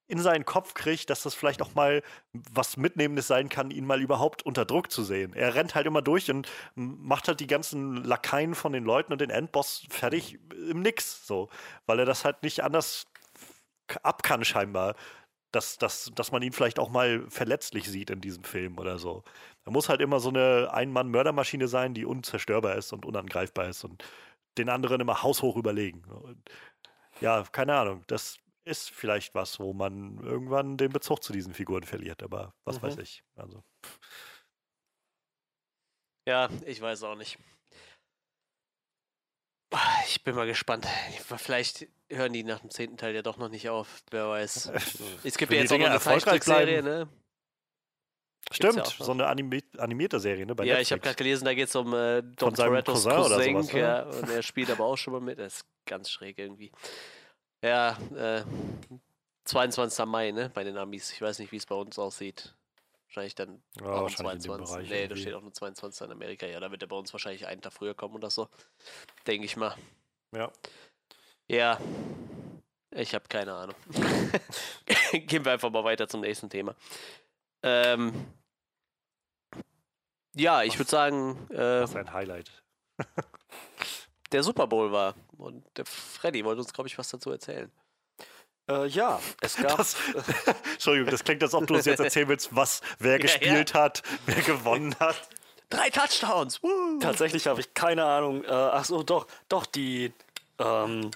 in 0.08 0.20
seinen 0.20 0.46
Kopf 0.46 0.74
kriegt, 0.74 1.10
dass 1.10 1.24
das 1.24 1.36
vielleicht 1.36 1.62
auch 1.62 1.76
mal 1.76 2.02
was 2.32 2.78
Mitnehmendes 2.78 3.28
sein 3.28 3.50
kann, 3.50 3.72
ihn 3.72 3.86
mal 3.86 4.02
überhaupt 4.02 4.44
unter 4.44 4.66
Druck 4.66 4.90
zu 4.92 5.04
sehen. 5.04 5.34
Er 5.34 5.56
rennt 5.56 5.76
halt 5.76 5.86
immer 5.86 6.02
durch 6.02 6.32
und 6.32 6.48
macht 6.76 7.28
halt 7.28 7.40
die 7.40 7.48
ganzen 7.48 8.04
Lakaien 8.04 8.56
von 8.56 8.72
den 8.72 8.86
Leuten 8.86 9.12
und 9.12 9.20
den 9.20 9.30
Endboss 9.30 9.86
fertig 9.90 10.40
im 10.70 10.82
Nix, 10.82 11.28
so. 11.28 11.50
Weil 11.86 12.00
er 12.00 12.06
das 12.06 12.24
halt 12.24 12.42
nicht 12.44 12.64
anders 12.64 13.08
ab 14.04 14.24
kann, 14.24 14.46
scheinbar. 14.46 14.96
Dass, 15.52 15.78
dass, 15.78 16.12
dass 16.14 16.32
man 16.32 16.42
ihn 16.42 16.52
vielleicht 16.52 16.78
auch 16.78 16.90
mal 16.90 17.26
verletzlich 17.30 17.90
sieht 17.90 18.10
in 18.10 18.20
diesem 18.22 18.44
Film 18.44 18.78
oder 18.78 19.00
so. 19.00 19.24
Er 19.66 19.72
muss 19.72 19.88
halt 19.90 20.02
immer 20.02 20.20
so 20.20 20.30
eine 20.30 20.70
Ein-Mann-Mördermaschine 20.74 21.70
sein, 21.70 21.94
die 21.94 22.06
unzerstörbar 22.06 22.76
ist 22.76 22.92
und 22.92 23.06
unangreifbar 23.06 23.70
ist 23.70 23.84
und 23.86 24.04
den 24.58 24.70
anderen 24.70 25.00
immer 25.00 25.24
haushoch 25.24 25.56
überlegen. 25.56 26.04
Und 26.04 26.50
ja, 27.22 27.44
keine 27.52 27.76
Ahnung. 27.76 28.04
Das 28.08 28.38
ist 28.68 28.92
vielleicht 28.92 29.34
was, 29.34 29.60
wo 29.60 29.74
man 29.74 30.20
irgendwann 30.20 30.78
den 30.78 30.92
Bezug 30.92 31.24
zu 31.24 31.34
diesen 31.34 31.54
Figuren 31.54 31.84
verliert, 31.84 32.22
aber 32.22 32.54
was 32.64 32.78
mhm. 32.78 32.88
weiß 32.88 32.98
ich. 32.98 33.24
Also. 33.36 33.64
Ja, 36.28 36.50
ich 36.66 36.82
weiß 36.82 37.04
auch 37.04 37.16
nicht. 37.16 37.40
Ich 40.08 40.24
bin 40.24 40.36
mal 40.36 40.48
gespannt. 40.48 40.88
Vielleicht 41.38 41.88
hören 42.10 42.34
die 42.34 42.44
nach 42.44 42.60
dem 42.60 42.70
zehnten 42.70 42.98
Teil 42.98 43.14
ja 43.16 43.22
doch 43.22 43.38
noch 43.38 43.50
nicht 43.50 43.70
auf. 43.70 44.02
Wer 44.12 44.30
weiß. 44.30 44.72
Es 45.24 45.38
gibt 45.38 45.52
ja 45.52 45.60
jetzt 45.60 45.74
auch 45.74 45.78
noch 45.78 45.88
eine 45.88 46.00
Zeichentrickserie, 46.00 46.82
ne? 46.82 47.10
Stimmt, 48.50 48.78
ja 48.78 48.86
so 48.86 49.12
eine 49.12 49.28
animi 49.28 49.62
animierte 49.78 50.22
Serie, 50.22 50.46
ne? 50.46 50.54
ja, 50.60 50.64
Netflix. 50.64 50.82
ich 50.82 50.92
habe 50.94 51.02
gerade 51.02 51.16
gelesen, 51.16 51.44
da 51.44 51.54
geht 51.54 51.68
es 51.68 51.76
um 51.76 51.94
äh, 51.94 52.22
Dom 52.22 52.54
Torettos 52.54 53.04
Cousin, 53.04 53.56
Cousin 53.56 53.64
sowas, 53.64 53.72
ja, 53.74 54.04
und 54.04 54.30
er 54.30 54.42
spielt 54.42 54.70
aber 54.72 54.86
auch 54.86 54.96
schon 54.96 55.12
mal 55.14 55.20
mit. 55.20 55.38
Das 55.38 55.56
ist 55.56 55.66
ganz 55.86 56.10
schräg 56.10 56.38
irgendwie. 56.40 56.72
Ja, 57.62 57.98
äh, 58.16 58.44
22. 59.46 60.06
Mai, 60.06 60.32
ne, 60.32 60.50
bei 60.54 60.64
den 60.64 60.78
Amis. 60.78 61.12
Ich 61.12 61.22
weiß 61.22 61.40
nicht, 61.40 61.52
wie 61.52 61.58
es 61.58 61.66
bei 61.66 61.76
uns 61.76 61.98
aussieht. 61.98 62.54
Wahrscheinlich 63.08 63.36
dann 63.36 63.62
ja, 63.80 63.86
auch 63.88 64.02
wahrscheinlich 64.02 64.44
22. 64.44 64.90
Nee, 64.90 65.08
da 65.08 65.16
steht 65.16 65.34
auch 65.34 65.42
nur 65.42 65.54
22 65.54 66.06
in 66.06 66.12
Amerika. 66.12 66.46
Ja, 66.46 66.60
da 66.60 66.70
wird 66.70 66.82
er 66.82 66.88
bei 66.88 66.96
uns 66.96 67.14
wahrscheinlich 67.14 67.48
einen 67.48 67.62
Tag 67.62 67.74
früher 67.74 67.96
kommen 67.96 68.16
oder 68.16 68.30
so. 68.30 68.50
Denke 69.26 69.46
ich 69.46 69.56
mal. 69.56 69.76
Ja. 70.36 70.52
Ja, 71.48 71.80
ich 72.92 73.16
habe 73.16 73.26
keine 73.30 73.54
Ahnung. 73.54 73.76
Gehen 75.14 75.46
wir 75.46 75.54
einfach 75.54 75.70
mal 75.70 75.86
weiter 75.86 76.08
zum 76.08 76.22
nächsten 76.22 76.50
Thema. 76.50 76.76
Ähm, 77.64 78.14
ja, 80.36 80.64
ich 80.64 80.78
würde 80.78 80.90
sagen, 80.90 81.48
äh, 81.50 81.56
Das 81.56 81.92
ist 81.92 81.96
ein 81.96 82.12
Highlight. 82.12 82.52
der 84.32 84.44
Super 84.44 84.68
Bowl 84.68 84.92
war. 84.92 85.16
Und 85.38 85.64
der 85.78 85.86
Freddy 85.86 86.44
wollte 86.44 86.62
uns, 86.62 86.74
glaube 86.74 86.88
ich, 86.88 86.98
was 86.98 87.10
dazu 87.10 87.32
erzählen. 87.32 87.72
Äh, 88.70 88.88
ja, 88.88 89.20
es 89.42 89.56
gab. 89.56 89.78
Das, 89.78 89.96
Entschuldigung, 90.74 91.10
das 91.10 91.24
klingt, 91.24 91.42
als 91.42 91.54
ob 91.54 91.68
du 91.68 91.76
uns 91.76 91.86
jetzt 91.86 92.00
erzählen 92.00 92.28
willst, 92.28 92.56
was, 92.56 92.82
wer 93.00 93.14
Ja, 93.14 93.18
gespielt 93.20 93.74
hat, 93.74 94.04
wer 94.26 94.42
gewonnen 94.42 94.96
hat. 95.00 95.16
Drei 95.70 95.90
Touchdowns! 95.90 96.62
Woo! 96.64 97.00
Tatsächlich 97.00 97.48
habe 97.48 97.60
ich 97.60 97.74
keine 97.74 98.06
Ahnung. 98.06 98.44
Äh, 98.44 98.52
ach 98.52 98.86
so, 98.86 99.04
doch, 99.04 99.28
doch, 99.50 99.66
die. 99.66 100.14
Ähm, 100.60 101.12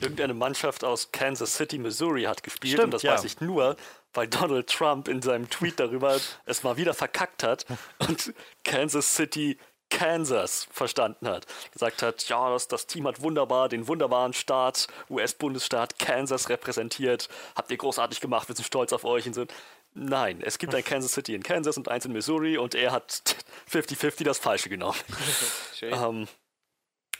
irgendeine 0.00 0.32
Mannschaft 0.32 0.82
aus 0.82 1.12
Kansas 1.12 1.54
City, 1.54 1.76
Missouri 1.76 2.22
hat 2.22 2.42
gespielt 2.42 2.72
Stimmt, 2.72 2.84
und 2.84 2.94
das 2.94 3.02
ja. 3.02 3.12
weiß 3.12 3.24
ich 3.24 3.42
nur, 3.42 3.76
weil 4.14 4.26
Donald 4.26 4.70
Trump 4.70 5.08
in 5.08 5.20
seinem 5.20 5.50
Tweet 5.50 5.78
darüber 5.78 6.18
es 6.46 6.62
mal 6.62 6.78
wieder 6.78 6.94
verkackt 6.94 7.42
hat 7.42 7.66
und 7.98 8.32
Kansas 8.64 9.14
City 9.14 9.58
Kansas 9.90 10.66
verstanden 10.70 11.28
hat. 11.28 11.46
Gesagt 11.72 12.02
hat, 12.02 12.28
ja, 12.28 12.50
das, 12.50 12.68
das 12.68 12.86
Team 12.86 13.06
hat 13.06 13.22
wunderbar 13.22 13.68
den 13.68 13.88
wunderbaren 13.88 14.32
Staat, 14.32 14.88
US-Bundesstaat 15.10 15.98
Kansas 15.98 16.48
repräsentiert. 16.48 17.28
Habt 17.54 17.70
ihr 17.70 17.76
großartig 17.76 18.20
gemacht, 18.20 18.48
wir 18.48 18.56
sind 18.56 18.64
stolz 18.64 18.92
auf 18.92 19.04
euch 19.04 19.26
und 19.26 19.34
so. 19.34 19.46
Nein, 19.94 20.42
es 20.42 20.58
gibt 20.58 20.74
ein 20.74 20.84
Kansas 20.84 21.12
City 21.12 21.34
in 21.34 21.42
Kansas 21.42 21.76
und 21.76 21.88
eins 21.88 22.04
in 22.04 22.12
Missouri 22.12 22.58
und 22.58 22.74
er 22.74 22.92
hat 22.92 23.22
50-50 23.70 24.24
das 24.24 24.38
Falsche 24.38 24.68
genommen. 24.68 24.98
Schön. 25.74 25.94
Ähm, 25.94 26.28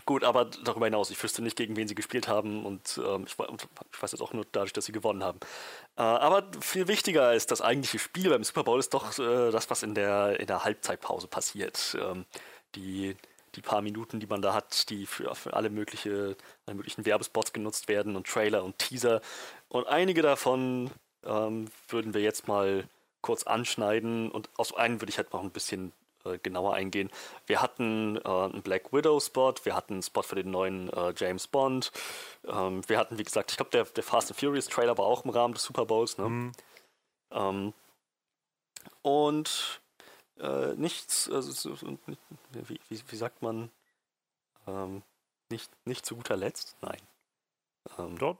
gut, 0.04 0.24
aber 0.24 0.44
darüber 0.44 0.84
hinaus, 0.86 1.10
ich 1.10 1.22
wüsste 1.22 1.42
nicht, 1.42 1.56
gegen 1.56 1.76
wen 1.76 1.88
sie 1.88 1.94
gespielt 1.94 2.28
haben 2.28 2.66
und 2.66 3.00
ähm, 3.02 3.24
ich, 3.26 3.32
ich 3.32 4.02
weiß 4.02 4.12
jetzt 4.12 4.20
auch 4.20 4.34
nur 4.34 4.44
dadurch, 4.52 4.74
dass 4.74 4.84
sie 4.84 4.92
gewonnen 4.92 5.24
haben. 5.24 5.40
Äh, 5.96 6.02
aber 6.02 6.50
viel 6.60 6.86
wichtiger 6.86 7.32
ist 7.32 7.50
das 7.50 7.62
eigentliche 7.62 7.98
Spiel 7.98 8.28
beim 8.28 8.44
Super 8.44 8.64
Bowl 8.64 8.78
ist 8.78 8.92
doch 8.92 9.18
äh, 9.18 9.50
das, 9.50 9.70
was 9.70 9.82
in 9.82 9.94
der, 9.94 10.38
in 10.38 10.46
der 10.46 10.64
Halbzeitpause 10.64 11.28
passiert. 11.28 11.96
Ähm, 11.98 12.26
die, 12.76 13.16
die 13.54 13.62
paar 13.62 13.82
Minuten, 13.82 14.20
die 14.20 14.26
man 14.26 14.42
da 14.42 14.54
hat, 14.54 14.90
die 14.90 15.06
für, 15.06 15.34
für 15.34 15.54
alle, 15.54 15.70
mögliche, 15.70 16.36
alle 16.66 16.76
möglichen 16.76 17.04
Werbespots 17.06 17.52
genutzt 17.52 17.88
werden 17.88 18.16
und 18.16 18.26
Trailer 18.26 18.62
und 18.62 18.78
Teaser. 18.78 19.20
Und 19.68 19.86
einige 19.86 20.22
davon 20.22 20.90
ähm, 21.24 21.68
würden 21.88 22.14
wir 22.14 22.20
jetzt 22.20 22.46
mal 22.48 22.88
kurz 23.22 23.42
anschneiden 23.42 24.30
und 24.30 24.48
aus 24.56 24.74
einem 24.74 25.00
würde 25.00 25.10
ich 25.10 25.18
halt 25.18 25.32
noch 25.32 25.42
ein 25.42 25.50
bisschen 25.50 25.92
äh, 26.24 26.38
genauer 26.38 26.74
eingehen. 26.74 27.10
Wir 27.46 27.60
hatten 27.62 28.16
äh, 28.16 28.28
einen 28.28 28.62
Black 28.62 28.92
Widow-Spot, 28.92 29.54
wir 29.64 29.74
hatten 29.74 29.94
einen 29.94 30.02
Spot 30.02 30.22
für 30.22 30.36
den 30.36 30.50
neuen 30.50 30.92
äh, 30.92 31.12
James 31.16 31.46
Bond, 31.46 31.90
ähm, 32.46 32.88
wir 32.88 32.98
hatten, 32.98 33.18
wie 33.18 33.24
gesagt, 33.24 33.50
ich 33.50 33.56
glaube, 33.56 33.70
der, 33.70 33.84
der 33.84 34.04
Fast 34.04 34.30
and 34.30 34.38
Furious-Trailer 34.38 34.96
war 34.98 35.06
auch 35.06 35.24
im 35.24 35.30
Rahmen 35.30 35.54
des 35.54 35.64
Super 35.64 35.86
Bowls. 35.86 36.18
Ne? 36.18 36.52
Ähm, 37.32 37.72
und 39.02 39.80
äh, 40.40 40.74
nichts, 40.74 41.30
also, 41.30 41.50
so- 41.52 41.74
so- 41.76 41.98
wie, 42.52 42.78
wie, 42.88 43.02
wie 43.08 43.16
sagt 43.16 43.42
man, 43.42 43.70
ähm, 44.66 45.02
nicht, 45.50 45.70
nicht 45.86 46.04
zu 46.06 46.16
guter 46.16 46.36
Letzt? 46.36 46.76
Nein. 46.82 47.00
Ähm, 47.98 48.18
Dort, 48.18 48.38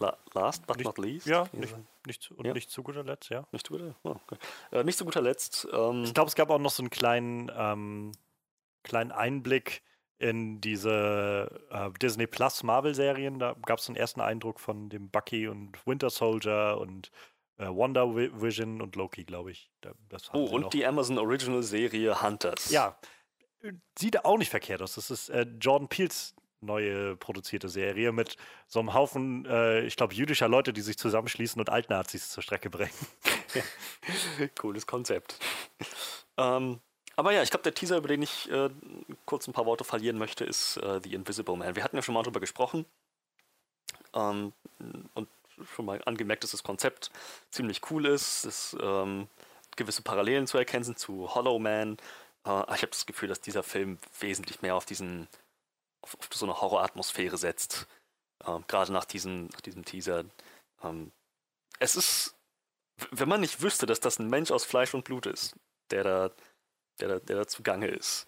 la, 0.00 0.16
last 0.34 0.66
but 0.66 0.76
Nicht- 0.78 0.84
not 0.86 0.98
least? 0.98 1.26
ja, 1.26 1.46
nicht, 1.52 1.76
nicht, 2.06 2.22
zu- 2.22 2.34
und 2.34 2.44
Ja. 2.46 2.52
nicht 2.52 2.70
zu 2.70 2.82
guter 2.82 3.04
Letzt, 3.04 3.28
ja. 3.30 3.46
nicht 3.52 3.66
zu 3.66 3.74
guter, 3.74 3.94
oh, 4.02 4.16
okay. 4.26 4.36
äh, 4.72 4.82
nicht 4.82 4.98
zu 4.98 5.04
guter 5.04 5.20
Letzt. 5.22 5.68
Ähm, 5.72 6.02
Ich 6.04 6.12
glaube, 6.12 6.28
es 6.28 6.34
gab 6.34 6.50
auch 6.50 6.58
noch 6.58 6.72
so 6.72 6.82
einen 6.82 6.90
kleinen, 6.90 7.50
ähm, 7.54 8.12
kleinen 8.82 9.12
Einblick 9.12 9.82
in 10.18 10.60
diese 10.60 11.64
äh, 11.70 11.90
Disney 12.02 12.26
Plus 12.26 12.62
Marvel-Serien. 12.64 13.38
Da 13.38 13.54
gab 13.64 13.78
es 13.78 13.86
einen 13.88 13.96
ersten 13.96 14.20
Eindruck 14.20 14.58
von 14.60 14.88
dem 14.90 15.08
Bucky 15.08 15.46
und 15.48 15.86
Winter 15.86 16.10
Soldier 16.10 16.76
und 16.80 17.10
äh, 17.60 17.68
Wonder 17.68 18.04
Vi- 18.04 18.30
Vision 18.40 18.80
und 18.80 18.96
Loki, 18.96 19.24
glaube 19.24 19.50
ich. 19.52 19.70
Oh, 20.32 20.44
und 20.44 20.62
noch. 20.62 20.70
die 20.70 20.84
Amazon 20.86 21.18
Original 21.18 21.62
Serie 21.62 22.22
Hunters. 22.22 22.70
Ja, 22.70 22.98
sieht 23.98 24.24
auch 24.24 24.38
nicht 24.38 24.50
verkehrt 24.50 24.82
aus. 24.82 24.94
Das 24.94 25.10
ist 25.10 25.28
äh, 25.28 25.46
Jordan 25.60 25.88
Peels 25.88 26.34
neue 26.62 27.16
produzierte 27.16 27.68
Serie 27.68 28.12
mit 28.12 28.36
so 28.66 28.80
einem 28.80 28.92
Haufen, 28.92 29.46
äh, 29.46 29.80
ich 29.80 29.96
glaube, 29.96 30.14
jüdischer 30.14 30.48
Leute, 30.48 30.72
die 30.72 30.82
sich 30.82 30.98
zusammenschließen 30.98 31.58
und 31.58 31.70
Altnazis 31.70 32.30
zur 32.30 32.42
Strecke 32.42 32.68
bringen. 32.68 32.92
Cooles 34.58 34.86
Konzept. 34.86 35.38
ähm, 36.36 36.80
aber 37.16 37.32
ja, 37.32 37.42
ich 37.42 37.50
glaube, 37.50 37.62
der 37.62 37.74
Teaser, 37.74 37.96
über 37.96 38.08
den 38.08 38.22
ich 38.22 38.50
äh, 38.50 38.70
kurz 39.24 39.46
ein 39.48 39.52
paar 39.52 39.66
Worte 39.66 39.84
verlieren 39.84 40.18
möchte, 40.18 40.44
ist 40.44 40.76
äh, 40.78 41.00
The 41.02 41.14
Invisible 41.14 41.56
Man. 41.56 41.76
Wir 41.76 41.84
hatten 41.84 41.96
ja 41.96 42.02
schon 42.02 42.14
mal 42.14 42.22
drüber 42.22 42.40
gesprochen. 42.40 42.84
Ähm, 44.14 44.52
und 45.14 45.28
schon 45.74 45.84
mal 45.84 46.00
angemerkt, 46.04 46.44
dass 46.44 46.52
das 46.52 46.62
Konzept 46.62 47.10
ziemlich 47.50 47.80
cool 47.90 48.06
ist, 48.06 48.44
dass 48.44 48.76
ähm, 48.80 49.28
gewisse 49.76 50.02
Parallelen 50.02 50.46
zu 50.46 50.58
erkennen 50.58 50.84
sind 50.84 50.98
zu 50.98 51.34
Hollow 51.34 51.58
Man. 51.58 51.96
Äh, 52.46 52.62
ich 52.74 52.82
habe 52.82 52.88
das 52.88 53.06
Gefühl, 53.06 53.28
dass 53.28 53.40
dieser 53.40 53.62
Film 53.62 53.98
wesentlich 54.20 54.62
mehr 54.62 54.74
auf 54.74 54.84
diesen 54.86 55.28
auf, 56.02 56.16
auf 56.18 56.28
so 56.32 56.46
eine 56.46 56.60
Horroratmosphäre 56.60 57.36
setzt. 57.36 57.86
Ähm, 58.46 58.64
Gerade 58.68 58.92
nach 58.92 59.04
diesem, 59.04 59.46
nach 59.46 59.60
diesem 59.60 59.84
Teaser. 59.84 60.24
Ähm, 60.82 61.12
es 61.78 61.96
ist 61.96 62.34
wenn 63.10 63.28
man 63.28 63.40
nicht 63.40 63.62
wüsste, 63.62 63.86
dass 63.86 64.00
das 64.00 64.18
ein 64.18 64.28
Mensch 64.28 64.50
aus 64.50 64.64
Fleisch 64.64 64.94
und 64.94 65.04
Blut 65.04 65.26
ist, 65.26 65.54
der 65.90 66.04
da, 66.04 66.30
der 67.00 67.08
da, 67.08 67.18
der 67.18 67.36
da 67.36 67.46
zugange 67.46 67.88
ist, 67.88 68.26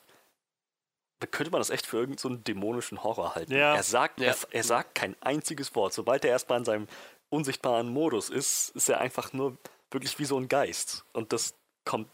dann 1.20 1.30
könnte 1.30 1.52
man 1.52 1.60
das 1.60 1.70
echt 1.70 1.86
für 1.86 1.98
irgendeinen 1.98 2.36
so 2.36 2.42
dämonischen 2.42 3.02
Horror 3.02 3.34
halten. 3.34 3.52
Ja. 3.52 3.74
Er, 3.76 3.82
sagt, 3.82 4.20
Ja. 4.20 4.28
er, 4.28 4.36
er 4.50 4.64
sagt 4.64 4.94
kein 4.94 5.20
einziges 5.20 5.74
Wort. 5.74 5.92
Sobald 5.92 6.24
er 6.24 6.32
erstmal 6.32 6.58
in 6.58 6.64
seinem 6.64 6.88
unsichtbaren 7.32 7.88
Modus 7.88 8.30
ist, 8.30 8.70
ist 8.70 8.88
er 8.88 9.00
einfach 9.00 9.32
nur 9.32 9.56
wirklich 9.90 10.18
wie 10.18 10.24
so 10.24 10.38
ein 10.38 10.48
Geist. 10.48 11.04
Und 11.12 11.32
das 11.32 11.54
kommt 11.84 12.08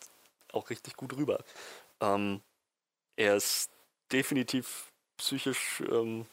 auch 0.53 0.71
richtig 0.71 0.97
gut 0.97 1.17
rüber. 1.17 1.45
Ähm, 2.01 2.41
er 3.17 3.37
ist 3.37 3.71
definitiv 4.13 4.93
psychisch 5.19 5.83
ähm, 5.91 6.27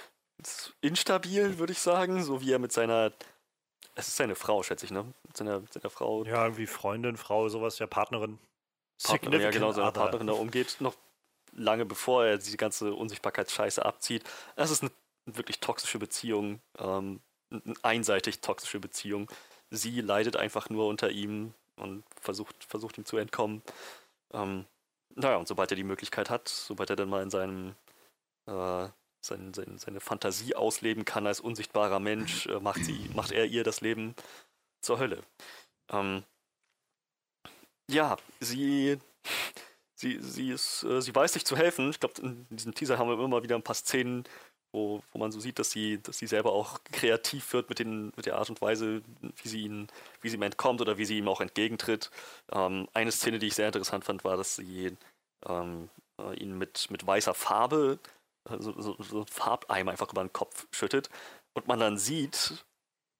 instabil, 0.80 1.58
würde 1.58 1.72
ich 1.72 1.80
sagen, 1.80 2.22
so 2.22 2.40
wie 2.40 2.52
er 2.52 2.58
mit 2.58 2.72
seiner 2.72 3.12
es 3.94 4.08
ist 4.08 4.16
seine 4.16 4.34
Frau, 4.34 4.62
schätze 4.62 4.86
ich, 4.86 4.90
ne? 4.90 5.04
Mit 5.26 5.36
seiner, 5.36 5.60
mit 5.60 5.72
seiner 5.72 5.90
Frau, 5.90 6.24
Ja, 6.24 6.44
irgendwie 6.44 6.66
Freundin, 6.66 7.16
Frau, 7.16 7.48
sowas, 7.48 7.78
ja, 7.78 7.86
Partnerin. 7.86 8.38
Partnerin, 9.02 9.40
ja, 9.40 9.50
genau, 9.50 9.70
other. 9.70 9.92
Partnerin 9.92 10.26
da 10.26 10.32
umgeht, 10.32 10.76
noch 10.80 10.94
lange 11.52 11.84
bevor 11.84 12.24
er 12.24 12.38
diese 12.38 12.56
ganze 12.56 12.94
Unsichtbarkeitsscheiße 12.94 13.84
abzieht. 13.84 14.24
Es 14.56 14.70
ist 14.70 14.82
eine 14.82 14.90
wirklich 15.26 15.60
toxische 15.60 15.98
Beziehung, 15.98 16.60
ähm, 16.78 17.20
einseitig 17.82 18.40
toxische 18.40 18.80
Beziehung. 18.80 19.30
Sie 19.70 20.00
leidet 20.00 20.36
einfach 20.36 20.70
nur 20.70 20.86
unter 20.88 21.10
ihm 21.10 21.54
und 21.76 22.04
versucht, 22.20 22.64
versucht 22.64 22.98
ihm 22.98 23.04
zu 23.04 23.16
entkommen. 23.16 23.62
Ähm, 24.32 24.66
naja, 25.14 25.36
und 25.36 25.48
sobald 25.48 25.70
er 25.72 25.76
die 25.76 25.84
Möglichkeit 25.84 26.30
hat, 26.30 26.48
sobald 26.48 26.90
er 26.90 26.96
dann 26.96 27.08
mal 27.08 27.22
in 27.22 27.30
seinem 27.30 27.74
äh, 28.46 28.88
sein, 29.24 29.54
sein, 29.54 29.78
seine 29.78 30.00
Fantasie 30.00 30.54
ausleben 30.54 31.04
kann 31.04 31.26
als 31.26 31.40
unsichtbarer 31.40 32.00
Mensch, 32.00 32.46
äh, 32.46 32.60
macht, 32.60 32.84
sie, 32.84 33.08
macht 33.14 33.32
er 33.32 33.46
ihr 33.46 33.64
das 33.64 33.80
Leben 33.80 34.14
zur 34.80 34.98
Hölle. 34.98 35.22
Ähm, 35.90 36.24
ja, 37.88 38.16
sie, 38.40 38.98
sie, 39.94 40.18
sie, 40.20 40.50
ist, 40.50 40.82
äh, 40.84 41.00
sie 41.00 41.14
weiß 41.14 41.34
sich 41.34 41.46
zu 41.46 41.56
helfen. 41.56 41.90
Ich 41.90 42.00
glaube, 42.00 42.20
in 42.20 42.46
diesem 42.50 42.74
Teaser 42.74 42.98
haben 42.98 43.08
wir 43.08 43.24
immer 43.24 43.42
wieder 43.42 43.56
ein 43.56 43.62
paar 43.62 43.76
Szenen, 43.76 44.24
wo, 44.72 45.02
wo 45.12 45.18
man 45.18 45.30
so 45.30 45.40
sieht, 45.40 45.58
dass 45.58 45.70
sie, 45.70 46.02
dass 46.02 46.18
sie 46.18 46.26
selber 46.26 46.52
auch 46.52 46.80
kreativ 46.84 47.52
wird 47.52 47.68
mit, 47.68 47.78
den, 47.78 48.12
mit 48.16 48.26
der 48.26 48.36
Art 48.36 48.50
und 48.50 48.60
Weise, 48.60 49.02
wie 49.20 49.48
sie, 49.48 49.62
ihn, 49.62 49.88
wie 50.20 50.28
sie 50.28 50.36
ihm 50.36 50.42
entkommt 50.42 50.80
oder 50.80 50.98
wie 50.98 51.04
sie 51.04 51.18
ihm 51.18 51.28
auch 51.28 51.40
entgegentritt. 51.40 52.10
Ähm, 52.50 52.88
eine 52.94 53.12
Szene, 53.12 53.38
die 53.38 53.48
ich 53.48 53.54
sehr 53.54 53.66
interessant 53.66 54.04
fand, 54.04 54.24
war, 54.24 54.36
dass 54.36 54.56
sie 54.56 54.96
ähm, 55.46 55.90
äh, 56.18 56.34
ihn 56.36 56.56
mit, 56.58 56.90
mit 56.90 57.06
weißer 57.06 57.34
Farbe, 57.34 57.98
äh, 58.48 58.56
so, 58.58 58.72
so, 58.80 58.96
so 58.98 59.16
einen 59.16 59.26
Farbeimer 59.26 59.90
einfach 59.92 60.10
über 60.10 60.24
den 60.24 60.32
Kopf 60.32 60.66
schüttet 60.72 61.10
und 61.54 61.68
man 61.68 61.80
dann 61.80 61.98
sieht, 61.98 62.64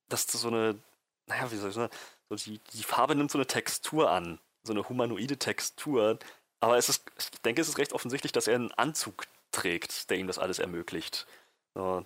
dass 0.09 0.27
das 0.27 0.41
so 0.41 0.49
eine, 0.49 0.79
naja, 1.27 1.51
wie 1.51 1.57
soll 1.57 1.71
ich 1.71 1.75
sagen, 1.75 1.93
so 2.29 2.37
die, 2.37 2.61
die 2.73 2.83
Farbe 2.83 3.15
nimmt 3.15 3.31
so 3.31 3.39
eine 3.39 3.47
Textur 3.47 4.11
an, 4.11 4.39
so 4.63 4.73
eine 4.73 4.89
humanoide 4.89 5.39
Textur. 5.39 6.19
Aber 6.61 6.77
es 6.77 6.89
ist, 6.89 7.05
ich 7.19 7.31
denke, 7.43 7.61
es 7.61 7.69
ist 7.69 7.79
recht 7.79 7.93
offensichtlich, 7.93 8.33
dass 8.33 8.47
er 8.47 8.55
einen 8.55 8.73
Anzug 8.73 9.25
trägt, 9.51 10.11
der 10.11 10.19
ihm 10.19 10.27
das 10.27 10.39
alles 10.39 10.59
ermöglicht. 10.59 11.27
So 11.75 12.05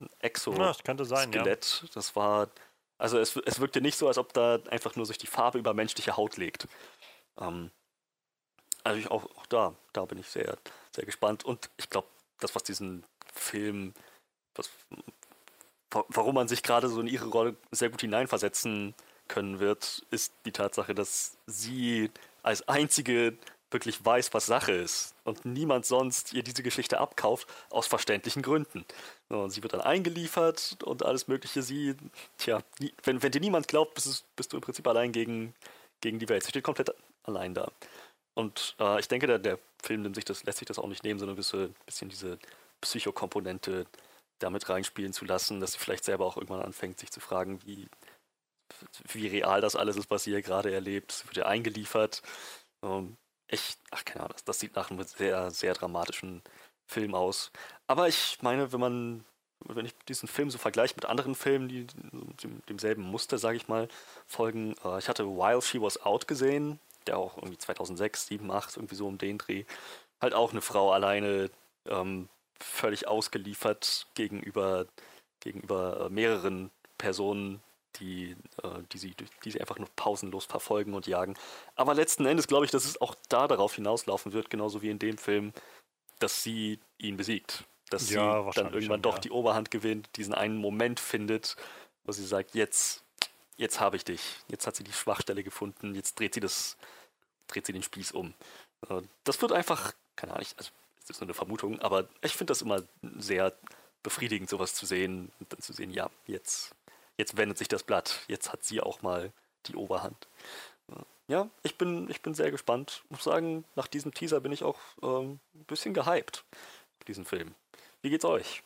ein 0.00 0.08
Exo. 0.20 0.52
Ja, 0.52 0.68
das 0.68 0.82
könnte 0.82 1.04
sein, 1.04 1.32
ja. 1.32 1.40
Skelett. 1.42 1.84
Das 1.94 2.16
war. 2.16 2.50
Also 2.98 3.18
es, 3.18 3.36
es 3.36 3.58
wirkte 3.60 3.80
nicht 3.80 3.98
so, 3.98 4.06
als 4.06 4.18
ob 4.18 4.32
da 4.32 4.60
einfach 4.70 4.96
nur 4.96 5.04
sich 5.04 5.18
die 5.18 5.26
Farbe 5.26 5.58
über 5.58 5.74
menschliche 5.74 6.16
Haut 6.16 6.36
legt. 6.36 6.68
Ähm, 7.38 7.70
also 8.84 8.98
ich 8.98 9.10
auch, 9.10 9.24
auch 9.36 9.46
da, 9.46 9.74
da 9.92 10.04
bin 10.04 10.18
ich 10.18 10.28
sehr, 10.28 10.56
sehr 10.94 11.04
gespannt. 11.04 11.44
Und 11.44 11.70
ich 11.76 11.90
glaube, 11.90 12.08
das, 12.38 12.54
was 12.54 12.62
diesen 12.62 13.04
Film, 13.32 13.94
was, 14.54 14.70
wa- 15.90 16.04
warum 16.08 16.36
man 16.36 16.48
sich 16.48 16.62
gerade 16.62 16.88
so 16.88 17.00
in 17.00 17.08
ihre 17.08 17.26
Rolle 17.26 17.56
sehr 17.72 17.90
gut 17.90 18.02
hineinversetzen 18.02 18.94
können 19.26 19.58
wird, 19.58 20.06
ist 20.10 20.32
die 20.44 20.52
Tatsache, 20.52 20.94
dass 20.94 21.36
sie 21.46 22.10
als 22.42 22.68
einzige 22.68 23.36
wirklich 23.74 24.02
weiß, 24.02 24.32
was 24.32 24.46
Sache 24.46 24.72
ist 24.72 25.14
und 25.24 25.44
niemand 25.44 25.84
sonst 25.84 26.32
ihr 26.32 26.42
diese 26.42 26.62
Geschichte 26.62 26.98
abkauft, 26.98 27.46
aus 27.68 27.86
verständlichen 27.86 28.40
Gründen. 28.40 28.86
Und 29.28 29.50
sie 29.50 29.62
wird 29.62 29.74
dann 29.74 29.82
eingeliefert 29.82 30.78
und 30.82 31.04
alles 31.04 31.28
Mögliche. 31.28 31.62
Sie, 31.62 31.94
tja, 32.38 32.62
wenn, 33.02 33.22
wenn 33.22 33.32
dir 33.32 33.40
niemand 33.40 33.68
glaubt, 33.68 33.94
bist, 33.94 34.24
bist 34.36 34.52
du 34.52 34.56
im 34.56 34.62
Prinzip 34.62 34.86
allein 34.88 35.12
gegen, 35.12 35.54
gegen 36.00 36.18
die 36.18 36.28
Welt. 36.30 36.44
Sie 36.44 36.50
steht 36.50 36.64
komplett 36.64 36.94
allein 37.24 37.52
da. 37.52 37.70
Und 38.34 38.76
äh, 38.80 38.98
ich 39.00 39.08
denke, 39.08 39.26
der, 39.26 39.38
der 39.38 39.58
Film 39.82 40.02
nimmt 40.02 40.16
sich 40.16 40.24
das, 40.24 40.44
lässt 40.44 40.58
sich 40.58 40.66
das 40.66 40.78
auch 40.78 40.88
nicht 40.88 41.04
nehmen, 41.04 41.18
sondern 41.18 41.36
ein 41.36 41.74
bisschen 41.86 42.08
diese 42.08 42.38
Psychokomponente 42.80 43.86
damit 44.38 44.68
reinspielen 44.68 45.12
zu 45.12 45.24
lassen, 45.24 45.60
dass 45.60 45.72
sie 45.72 45.78
vielleicht 45.78 46.04
selber 46.04 46.26
auch 46.26 46.36
irgendwann 46.36 46.62
anfängt, 46.62 46.98
sich 46.98 47.10
zu 47.10 47.20
fragen, 47.20 47.60
wie, 47.64 47.88
wie 49.12 49.28
real 49.28 49.60
das 49.60 49.76
alles 49.76 49.96
ist, 49.96 50.10
was 50.10 50.24
sie 50.24 50.30
hier 50.30 50.42
gerade 50.42 50.72
erlebt. 50.72 51.12
Sie 51.12 51.26
wird 51.26 51.36
ja 51.36 51.46
eingeliefert. 51.46 52.22
Ähm, 52.82 53.16
echt, 53.48 53.78
ach 53.90 54.04
keine 54.04 54.20
Ahnung, 54.24 54.32
das, 54.34 54.44
das 54.44 54.60
sieht 54.60 54.76
nach 54.76 54.90
einem 54.90 55.02
sehr, 55.04 55.50
sehr 55.50 55.74
dramatischen 55.74 56.42
Film 56.86 57.14
aus. 57.14 57.50
Aber 57.86 58.08
ich 58.08 58.38
meine, 58.42 58.72
wenn 58.72 58.80
man, 58.80 59.24
wenn 59.66 59.86
ich 59.86 59.94
diesen 60.08 60.28
Film 60.28 60.50
so 60.50 60.58
vergleiche 60.58 60.94
mit 60.96 61.06
anderen 61.06 61.34
Filmen, 61.34 61.68
die 61.68 61.86
dem, 62.42 62.62
demselben 62.68 63.02
Muster, 63.02 63.38
sage 63.38 63.56
ich 63.56 63.68
mal, 63.68 63.88
folgen, 64.26 64.74
äh, 64.84 64.98
ich 64.98 65.08
hatte 65.08 65.26
While 65.26 65.62
She 65.62 65.80
Was 65.80 66.02
Out 66.02 66.28
gesehen, 66.28 66.78
der 67.06 67.18
auch 67.18 67.36
irgendwie 67.36 67.58
2006, 67.58 68.26
7, 68.26 68.50
8, 68.50 68.76
irgendwie 68.76 68.94
so 68.94 69.06
um 69.06 69.18
den 69.18 69.38
Dreh, 69.38 69.64
halt 70.20 70.34
auch 70.34 70.52
eine 70.52 70.62
Frau 70.62 70.92
alleine, 70.92 71.50
ähm, 71.86 72.28
völlig 72.60 73.08
ausgeliefert 73.08 74.06
gegenüber, 74.14 74.86
gegenüber 75.40 76.06
äh, 76.06 76.10
mehreren 76.10 76.70
Personen, 76.98 77.62
die, 78.00 78.36
äh, 78.62 78.82
die, 78.92 78.98
sie, 78.98 79.14
die 79.44 79.50
sie 79.50 79.60
einfach 79.60 79.78
nur 79.78 79.88
pausenlos 79.96 80.44
verfolgen 80.44 80.94
und 80.94 81.06
jagen. 81.06 81.34
Aber 81.76 81.94
letzten 81.94 82.26
Endes 82.26 82.46
glaube 82.46 82.64
ich, 82.64 82.70
dass 82.70 82.84
es 82.84 83.00
auch 83.00 83.14
da 83.28 83.48
darauf 83.48 83.74
hinauslaufen 83.74 84.32
wird, 84.32 84.50
genauso 84.50 84.82
wie 84.82 84.90
in 84.90 84.98
dem 84.98 85.18
Film, 85.18 85.52
dass 86.18 86.42
sie 86.42 86.78
ihn 86.98 87.16
besiegt. 87.16 87.64
Dass 87.90 88.10
ja, 88.10 88.42
sie 88.42 88.60
dann 88.60 88.72
irgendwann 88.72 88.96
schon, 88.96 89.02
doch 89.02 89.14
ja. 89.14 89.20
die 89.20 89.30
Oberhand 89.30 89.70
gewinnt, 89.70 90.08
diesen 90.16 90.34
einen 90.34 90.56
Moment 90.56 91.00
findet, 91.00 91.56
wo 92.04 92.12
sie 92.12 92.24
sagt, 92.24 92.54
jetzt, 92.54 93.04
jetzt 93.56 93.80
habe 93.80 93.96
ich 93.96 94.04
dich. 94.04 94.20
Jetzt 94.48 94.66
hat 94.66 94.76
sie 94.76 94.84
die 94.84 94.92
Schwachstelle 94.92 95.44
gefunden, 95.44 95.94
jetzt 95.94 96.18
dreht 96.18 96.34
sie 96.34 96.40
das, 96.40 96.76
dreht 97.48 97.66
sie 97.66 97.72
den 97.72 97.82
Spieß 97.82 98.12
um. 98.12 98.34
Äh, 98.88 99.02
das 99.24 99.40
wird 99.42 99.52
einfach, 99.52 99.92
keine 100.16 100.32
Ahnung, 100.32 100.46
also 100.56 100.70
das 101.00 101.16
ist 101.16 101.20
nur 101.20 101.26
eine 101.26 101.34
Vermutung, 101.34 101.80
aber 101.80 102.08
ich 102.22 102.32
finde 102.32 102.52
das 102.52 102.62
immer 102.62 102.82
sehr 103.18 103.52
befriedigend, 104.02 104.48
sowas 104.48 104.74
zu 104.74 104.86
sehen 104.86 105.30
und 105.38 105.52
dann 105.52 105.60
zu 105.60 105.72
sehen, 105.72 105.90
ja, 105.90 106.10
jetzt 106.26 106.74
jetzt 107.18 107.36
wendet 107.36 107.58
sich 107.58 107.68
das 107.68 107.82
Blatt. 107.82 108.20
Jetzt 108.28 108.52
hat 108.52 108.64
sie 108.64 108.80
auch 108.80 109.02
mal 109.02 109.32
die 109.66 109.76
Oberhand. 109.76 110.28
Ja, 111.26 111.48
ich 111.62 111.78
bin, 111.78 112.10
ich 112.10 112.20
bin 112.20 112.34
sehr 112.34 112.50
gespannt. 112.50 113.02
Ich 113.04 113.10
muss 113.10 113.24
sagen, 113.24 113.64
nach 113.76 113.86
diesem 113.86 114.12
Teaser 114.12 114.40
bin 114.40 114.52
ich 114.52 114.62
auch 114.62 114.78
ähm, 115.02 115.40
ein 115.54 115.64
bisschen 115.64 115.94
gehypt 115.94 116.44
diesen 117.06 117.24
Film. 117.24 117.54
Wie 118.02 118.10
geht's 118.10 118.24
euch? 118.24 118.62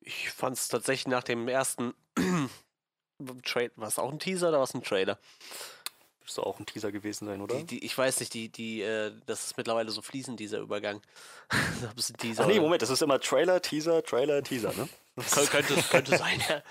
Ich 0.00 0.30
fand 0.30 0.56
es 0.56 0.68
tatsächlich 0.68 1.08
nach 1.08 1.24
dem 1.24 1.48
ersten 1.48 1.94
Trailer, 3.44 3.72
war 3.76 3.88
es 3.88 3.98
auch 3.98 4.12
ein 4.12 4.18
Teaser 4.18 4.50
oder 4.50 4.58
war 4.58 4.64
es 4.64 4.74
ein 4.74 4.82
Trailer? 4.82 5.18
Müsste 6.26 6.44
auch 6.44 6.58
ein 6.58 6.66
Teaser 6.66 6.90
gewesen 6.90 7.26
sein, 7.26 7.40
oder? 7.40 7.54
Die, 7.54 7.64
die, 7.64 7.84
ich 7.84 7.96
weiß 7.96 8.18
nicht, 8.18 8.34
die, 8.34 8.48
die, 8.48 8.82
äh, 8.82 9.12
das 9.26 9.44
ist 9.46 9.56
mittlerweile 9.56 9.90
so 9.90 10.02
fließend, 10.02 10.40
dieser 10.40 10.58
Übergang. 10.58 11.00
das 11.94 12.10
ist 12.10 12.18
Teaser, 12.18 12.42
Ach 12.42 12.48
nee, 12.48 12.58
Moment, 12.58 12.82
das 12.82 12.90
ist 12.90 13.00
immer 13.00 13.20
Trailer, 13.20 13.62
Teaser, 13.62 14.02
Trailer, 14.02 14.42
Teaser, 14.42 14.72
ne? 14.74 14.88
könnte, 15.50 15.74
könnte 15.88 16.16
sein, 16.16 16.42
ja. 16.48 16.62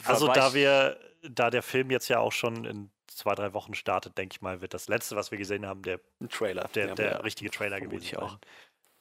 also 0.04 0.28
da 0.28 0.52
wir, 0.52 1.00
da 1.22 1.48
der 1.48 1.62
Film 1.62 1.90
jetzt 1.90 2.08
ja 2.08 2.18
auch 2.18 2.32
schon 2.32 2.66
in 2.66 2.90
zwei, 3.06 3.34
drei 3.34 3.54
Wochen 3.54 3.72
startet, 3.72 4.18
denke 4.18 4.34
ich 4.34 4.42
mal, 4.42 4.60
wird 4.60 4.74
das 4.74 4.86
letzte, 4.88 5.16
was 5.16 5.30
wir 5.30 5.38
gesehen 5.38 5.64
haben, 5.64 5.80
der 5.80 5.98
ein 6.20 6.28
Trailer. 6.28 6.68
Der, 6.74 6.88
ja, 6.88 6.94
der 6.94 7.10
ja. 7.12 7.16
richtige 7.20 7.50
Trailer 7.50 7.80
gewesen 7.80 8.04
ich 8.04 8.18
auch. 8.18 8.36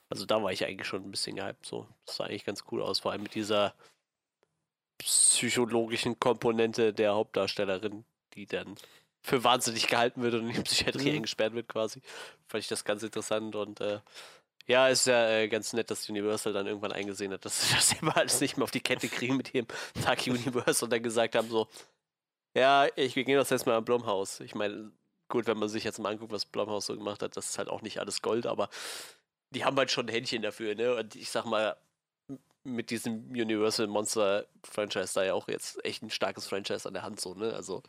Also 0.08 0.26
da 0.26 0.42
war 0.42 0.54
ich 0.54 0.66
eigentlich 0.66 0.88
schon 0.88 1.04
ein 1.04 1.12
bisschen 1.12 1.36
gehypt. 1.36 1.66
So. 1.66 1.88
Das 2.06 2.16
sah 2.16 2.24
eigentlich 2.24 2.46
ganz 2.46 2.64
cool 2.72 2.82
aus, 2.82 3.02
vor 3.02 3.12
allem 3.12 3.24
mit 3.24 3.36
dieser 3.36 3.76
psychologischen 4.98 6.22
Komponente 6.22 6.94
der 6.94 7.16
Hauptdarstellerin, 7.16 8.06
die 8.34 8.46
dann 8.46 8.76
für 9.22 9.44
wahnsinnig 9.44 9.88
gehalten 9.88 10.22
wird 10.22 10.36
und 10.36 10.50
in 10.50 10.54
die 10.54 10.62
Psychiatrie 10.62 11.10
mhm. 11.10 11.16
eingesperrt 11.18 11.54
wird 11.54 11.68
quasi. 11.68 12.02
Fand 12.48 12.64
ich 12.64 12.70
das 12.70 12.84
ganz 12.84 13.04
interessant 13.04 13.56
und 13.56 13.82
äh, 13.82 14.00
ja, 14.68 14.88
ist 14.88 15.08
ja 15.08 15.30
äh, 15.30 15.48
ganz 15.48 15.74
nett, 15.74 15.90
dass 15.90 16.08
Universal 16.10 16.54
dann 16.54 16.68
irgendwann 16.68 16.92
eingesehen 16.92 17.34
hat, 17.34 17.44
dass 17.44 17.62
sie 17.62 17.76
das 17.76 17.94
immer 18.02 18.16
alles 18.16 18.40
nicht 18.40 18.58
mehr 18.58 18.64
auf 18.64 18.72
die 18.72 18.82
Kette 18.82 19.08
kriegen 19.08 19.36
mit 19.38 19.54
ihrem 19.54 19.68
Tag 20.04 20.20
Universal 20.28 20.86
und 20.86 20.94
dann 20.94 21.04
gesagt 21.04 21.36
haben 21.36 21.50
so, 21.50 21.68
ja, 22.56 22.88
ich 22.96 23.16
wir 23.16 23.24
gehen 23.24 23.38
das 23.38 23.50
jetzt 23.50 23.66
mal 23.66 23.76
am 23.76 23.86
Blumhaus. 23.86 24.40
Ich 24.40 24.56
meine, 24.56 24.92
gut, 25.28 25.48
wenn 25.48 25.58
man 25.58 25.70
sich 25.70 25.84
jetzt 25.84 26.00
mal 26.00 26.10
anguckt, 26.10 26.32
was 26.32 26.46
Blumhaus 26.46 26.88
so 26.88 26.96
gemacht 26.96 27.22
hat, 27.22 27.38
das 27.38 27.50
ist 27.52 27.58
halt 27.58 27.70
auch 27.70 27.82
nicht 27.82 28.00
alles 28.00 28.22
Gold, 28.22 28.46
aber 28.46 28.70
die 29.52 29.66
haben 29.66 29.78
halt 29.78 29.92
schon 29.92 30.08
ein 30.08 30.14
Händchen 30.14 30.42
dafür, 30.42 30.76
ne? 30.76 30.96
Und 30.96 31.16
ich 31.16 31.30
sag 31.30 31.46
mal, 31.46 31.76
mit 32.64 32.90
diesem 32.92 33.30
Universal 33.32 33.88
Monster 33.88 34.46
Franchise 34.64 35.14
da 35.16 35.24
ja 35.24 35.34
auch 35.34 35.48
jetzt 35.48 35.84
echt 35.86 36.04
ein 36.04 36.10
starkes 36.10 36.48
Franchise 36.48 36.88
an 36.88 36.94
der 36.94 37.04
Hand 37.04 37.20
so, 37.20 37.34
ne? 37.34 37.54
Also 37.54 37.84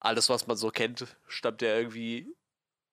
alles, 0.00 0.28
was 0.28 0.46
man 0.46 0.56
so 0.56 0.70
kennt, 0.70 1.16
stammt 1.26 1.62
ja 1.62 1.76
irgendwie 1.76 2.34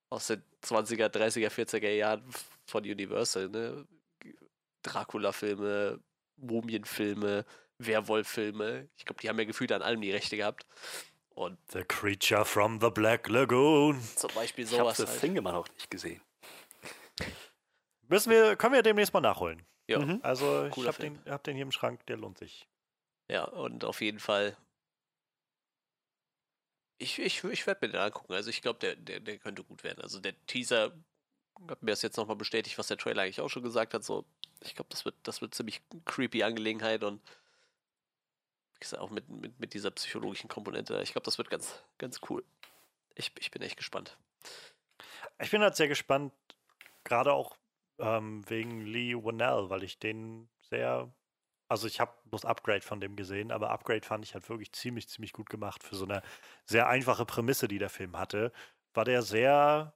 aus 0.10 0.28
den 0.28 0.44
20er, 0.64 1.08
30er, 1.08 1.50
40er 1.50 1.90
Jahren 1.90 2.24
von 2.66 2.84
Universal, 2.84 3.50
ne? 3.50 3.88
Dracula-Filme, 4.84 6.00
Mumienfilme, 6.38 7.46
Werwolf-Filme. 7.78 8.90
Ich 8.98 9.06
glaube, 9.06 9.22
die 9.22 9.30
haben 9.30 9.40
ja 9.40 9.46
gefühlt 9.46 9.72
an 9.72 9.82
allem 9.82 10.02
die 10.02 10.12
Rechte 10.12 10.38
gehabt. 10.38 10.66
Und 11.30 11.58
the 11.72 11.84
Creature 11.84 12.46
from 12.46 12.80
the 12.80 12.90
Black 12.90 13.28
Lagoon. 13.28 14.00
Zum 14.16 14.30
Beispiel 14.36 14.66
sowas. 14.66 15.00
Ich 15.00 15.06
habe 15.06 15.12
das 15.14 15.22
Ding 15.22 15.36
immer 15.36 15.52
noch 15.52 15.68
nicht 15.74 15.90
gesehen. 15.90 16.22
Müssen 18.08 18.30
wir, 18.30 18.56
können 18.56 18.74
wir 18.74 18.84
demnächst 18.84 19.14
mal 19.14 19.22
nachholen. 19.22 19.64
Ja. 19.88 20.00
Mhm. 20.00 20.20
Also 20.22 20.66
ich 20.66 20.88
habe 20.88 21.02
den, 21.02 21.20
hab 21.28 21.44
den 21.44 21.56
hier 21.56 21.64
im 21.64 21.72
Schrank, 21.72 22.06
der 22.06 22.18
lohnt 22.18 22.38
sich. 22.38 22.68
Ja, 23.30 23.46
und 23.46 23.84
auf 23.86 24.02
jeden 24.02 24.20
Fall 24.20 24.56
ich, 27.04 27.20
ich, 27.20 27.44
ich 27.44 27.68
werde 27.68 27.86
mir 27.86 27.92
den 27.92 28.02
angucken. 28.02 28.34
Also 28.34 28.50
ich 28.50 28.62
glaube, 28.62 28.80
der, 28.80 28.96
der, 28.96 29.20
der 29.20 29.38
könnte 29.38 29.64
gut 29.64 29.84
werden. 29.84 30.02
Also 30.02 30.20
der 30.20 30.34
Teaser 30.48 30.94
hat 31.70 31.84
mir 31.84 31.92
das 31.92 32.02
jetzt 32.02 32.18
nochmal 32.18 32.36
bestätigt, 32.36 32.78
was 32.78 32.88
der 32.88 32.98
Trailer 32.98 33.24
eigentlich 33.24 33.42
auch 33.42 33.50
schon 33.50 33.64
gesagt 33.64 33.94
hat. 33.94 34.04
So, 34.04 34.26
ich 34.62 34.76
glaube, 34.76 34.90
das 34.90 35.06
wird, 35.06 35.16
das 35.24 35.42
wird 35.42 35.54
ziemlich 35.54 35.82
creepy 36.06 36.44
Angelegenheit 36.44 37.04
und 37.04 37.22
gesagt, 38.80 39.02
auch 39.02 39.10
mit, 39.10 39.28
mit, 39.30 39.60
mit 39.60 39.74
dieser 39.74 39.92
psychologischen 39.92 40.50
Komponente. 40.50 41.00
Ich 41.02 41.12
glaube, 41.12 41.26
das 41.26 41.38
wird 41.38 41.50
ganz, 41.50 41.84
ganz 41.98 42.22
cool. 42.30 42.44
Ich, 43.16 43.32
ich 43.40 43.52
bin 43.52 43.62
echt 43.62 43.78
gespannt. 43.78 44.18
Ich 45.40 45.52
bin 45.52 45.62
halt 45.62 45.76
sehr 45.76 45.88
gespannt, 45.88 46.34
gerade 47.04 47.34
auch 47.34 47.58
ähm, 48.00 48.48
wegen 48.50 48.86
Lee 48.86 49.16
Wannell, 49.16 49.70
weil 49.70 49.84
ich 49.84 50.00
den 50.00 50.50
sehr 50.70 51.12
also 51.74 51.88
ich 51.88 52.00
habe 52.00 52.14
bloß 52.26 52.46
Upgrade 52.46 52.84
von 52.84 53.02
dem 53.02 53.16
gesehen, 53.16 53.52
aber 53.52 53.72
Upgrade 53.72 54.06
fand 54.06 54.24
ich 54.24 54.36
halt 54.36 54.48
wirklich 54.48 54.72
ziemlich, 54.74 55.10
ziemlich 55.10 55.34
gut 55.34 55.50
gemacht 55.50 55.84
für 55.84 55.96
so 55.96 56.06
eine 56.06 56.22
sehr 56.66 56.88
einfache 56.88 57.26
Prämisse, 57.26 57.68
die 57.68 57.80
der 57.80 57.90
Film 57.90 58.16
hatte. 58.20 58.52
War 58.94 59.06
der 59.06 59.24
sehr, 59.24 59.96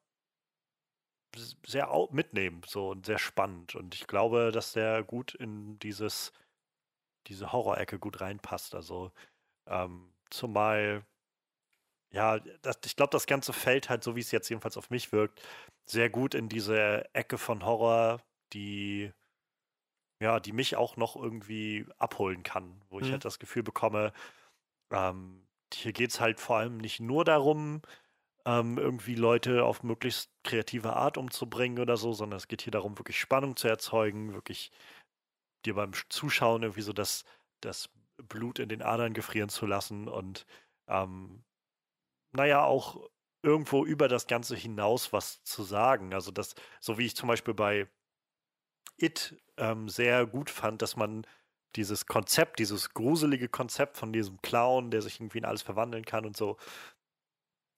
sehr 1.67 1.87
mitnehmend 2.09 2.65
so 2.65 2.89
und 2.89 3.05
sehr 3.05 3.19
spannend. 3.19 3.75
Und 3.75 3.93
ich 3.93 4.07
glaube, 4.07 4.51
dass 4.51 4.73
der 4.73 5.03
gut 5.03 5.35
in 5.35 5.77
dieses, 5.77 6.31
diese 7.27 7.51
Horrorecke 7.51 7.99
gut 7.99 8.21
reinpasst. 8.21 8.73
Also 8.73 9.11
ähm, 9.67 10.13
zumal, 10.31 11.05
ja, 12.11 12.39
das, 12.63 12.79
ich 12.85 12.95
glaube, 12.95 13.11
das 13.11 13.27
ganze 13.27 13.53
fällt 13.53 13.87
halt, 13.89 14.03
so 14.03 14.15
wie 14.15 14.21
es 14.21 14.31
jetzt 14.31 14.49
jedenfalls 14.49 14.77
auf 14.77 14.89
mich 14.89 15.11
wirkt, 15.11 15.41
sehr 15.85 16.09
gut 16.09 16.33
in 16.33 16.49
diese 16.49 17.05
Ecke 17.13 17.37
von 17.37 17.63
Horror, 17.63 18.19
die 18.53 19.13
ja, 20.19 20.39
die 20.39 20.51
mich 20.51 20.75
auch 20.75 20.97
noch 20.97 21.15
irgendwie 21.15 21.85
abholen 21.97 22.43
kann, 22.43 22.81
wo 22.89 22.99
ich 22.99 23.07
mhm. 23.07 23.13
halt 23.13 23.25
das 23.25 23.39
Gefühl 23.39 23.63
bekomme, 23.63 24.13
ähm, 24.91 25.47
hier 25.73 25.93
geht 25.93 26.11
es 26.11 26.19
halt 26.19 26.39
vor 26.39 26.57
allem 26.57 26.77
nicht 26.77 26.99
nur 26.99 27.25
darum, 27.25 27.81
ähm, 28.45 28.77
irgendwie 28.77 29.15
Leute 29.15 29.65
auf 29.65 29.83
möglichst 29.83 30.31
kreative 30.43 30.95
Art 30.95 31.17
umzubringen 31.17 31.79
oder 31.79 31.97
so, 31.97 32.13
sondern 32.13 32.37
es 32.37 32.47
geht 32.47 32.61
hier 32.61 32.71
darum, 32.71 32.97
wirklich 32.97 33.19
Spannung 33.19 33.57
zu 33.57 33.67
erzeugen, 33.67 34.33
wirklich 34.33 34.71
dir 35.65 35.75
beim 35.75 35.91
Zuschauen 36.09 36.63
irgendwie 36.63 36.81
so 36.81 36.93
das, 36.93 37.25
das 37.61 37.89
Blut 38.17 38.59
in 38.59 38.69
den 38.69 38.81
Adern 38.81 39.13
gefrieren 39.13 39.49
zu 39.49 39.65
lassen 39.65 40.07
und 40.07 40.45
ähm, 40.87 41.43
naja, 42.31 42.63
auch 42.63 43.09
irgendwo 43.43 43.85
über 43.85 44.07
das 44.07 44.27
Ganze 44.27 44.55
hinaus 44.55 45.13
was 45.13 45.43
zu 45.43 45.63
sagen. 45.63 46.13
Also 46.13 46.31
das, 46.31 46.55
so 46.79 46.97
wie 46.97 47.05
ich 47.05 47.15
zum 47.15 47.27
Beispiel 47.27 47.53
bei 47.53 47.87
It 48.97 49.35
ähm, 49.57 49.89
sehr 49.89 50.25
gut 50.25 50.49
fand, 50.49 50.81
dass 50.81 50.95
man 50.95 51.25
dieses 51.75 52.05
Konzept, 52.07 52.59
dieses 52.59 52.93
gruselige 52.93 53.49
Konzept 53.49 53.97
von 53.97 54.13
diesem 54.13 54.41
Clown, 54.41 54.91
der 54.91 55.01
sich 55.01 55.19
irgendwie 55.19 55.39
in 55.39 55.45
alles 55.45 55.61
verwandeln 55.61 56.05
kann 56.05 56.25
und 56.25 56.35
so, 56.35 56.57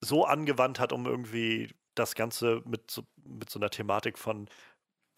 so 0.02 0.26
angewandt 0.26 0.80
hat, 0.80 0.94
um 0.94 1.06
irgendwie 1.06 1.74
das 1.96 2.16
Ganze 2.16 2.62
mit 2.66 2.90
so, 2.92 3.04
mit 3.24 3.50
so 3.50 3.60
einer 3.60 3.70
Thematik 3.70 4.18
von, 4.18 4.50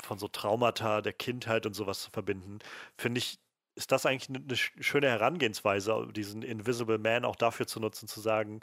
von 0.02 0.18
so 0.18 0.28
Traumata 0.28 1.02
der 1.02 1.14
Kindheit 1.14 1.66
und 1.66 1.74
sowas 1.76 2.02
zu 2.02 2.12
verbinden, 2.12 2.60
finde 2.98 3.20
ich, 3.20 3.40
ist 3.76 3.92
das 3.92 4.06
eigentlich 4.06 4.30
eine, 4.30 4.56
schöne 4.56 5.10
Herangehensweise, 5.10 6.08
diesen 6.12 6.42
Invisible 6.44 6.98
Man 6.98 7.26
auch 7.26 7.36
dafür 7.36 7.68
zu 7.68 7.80
nutzen, 7.80 8.08
zu 8.08 8.20
sagen, 8.20 8.62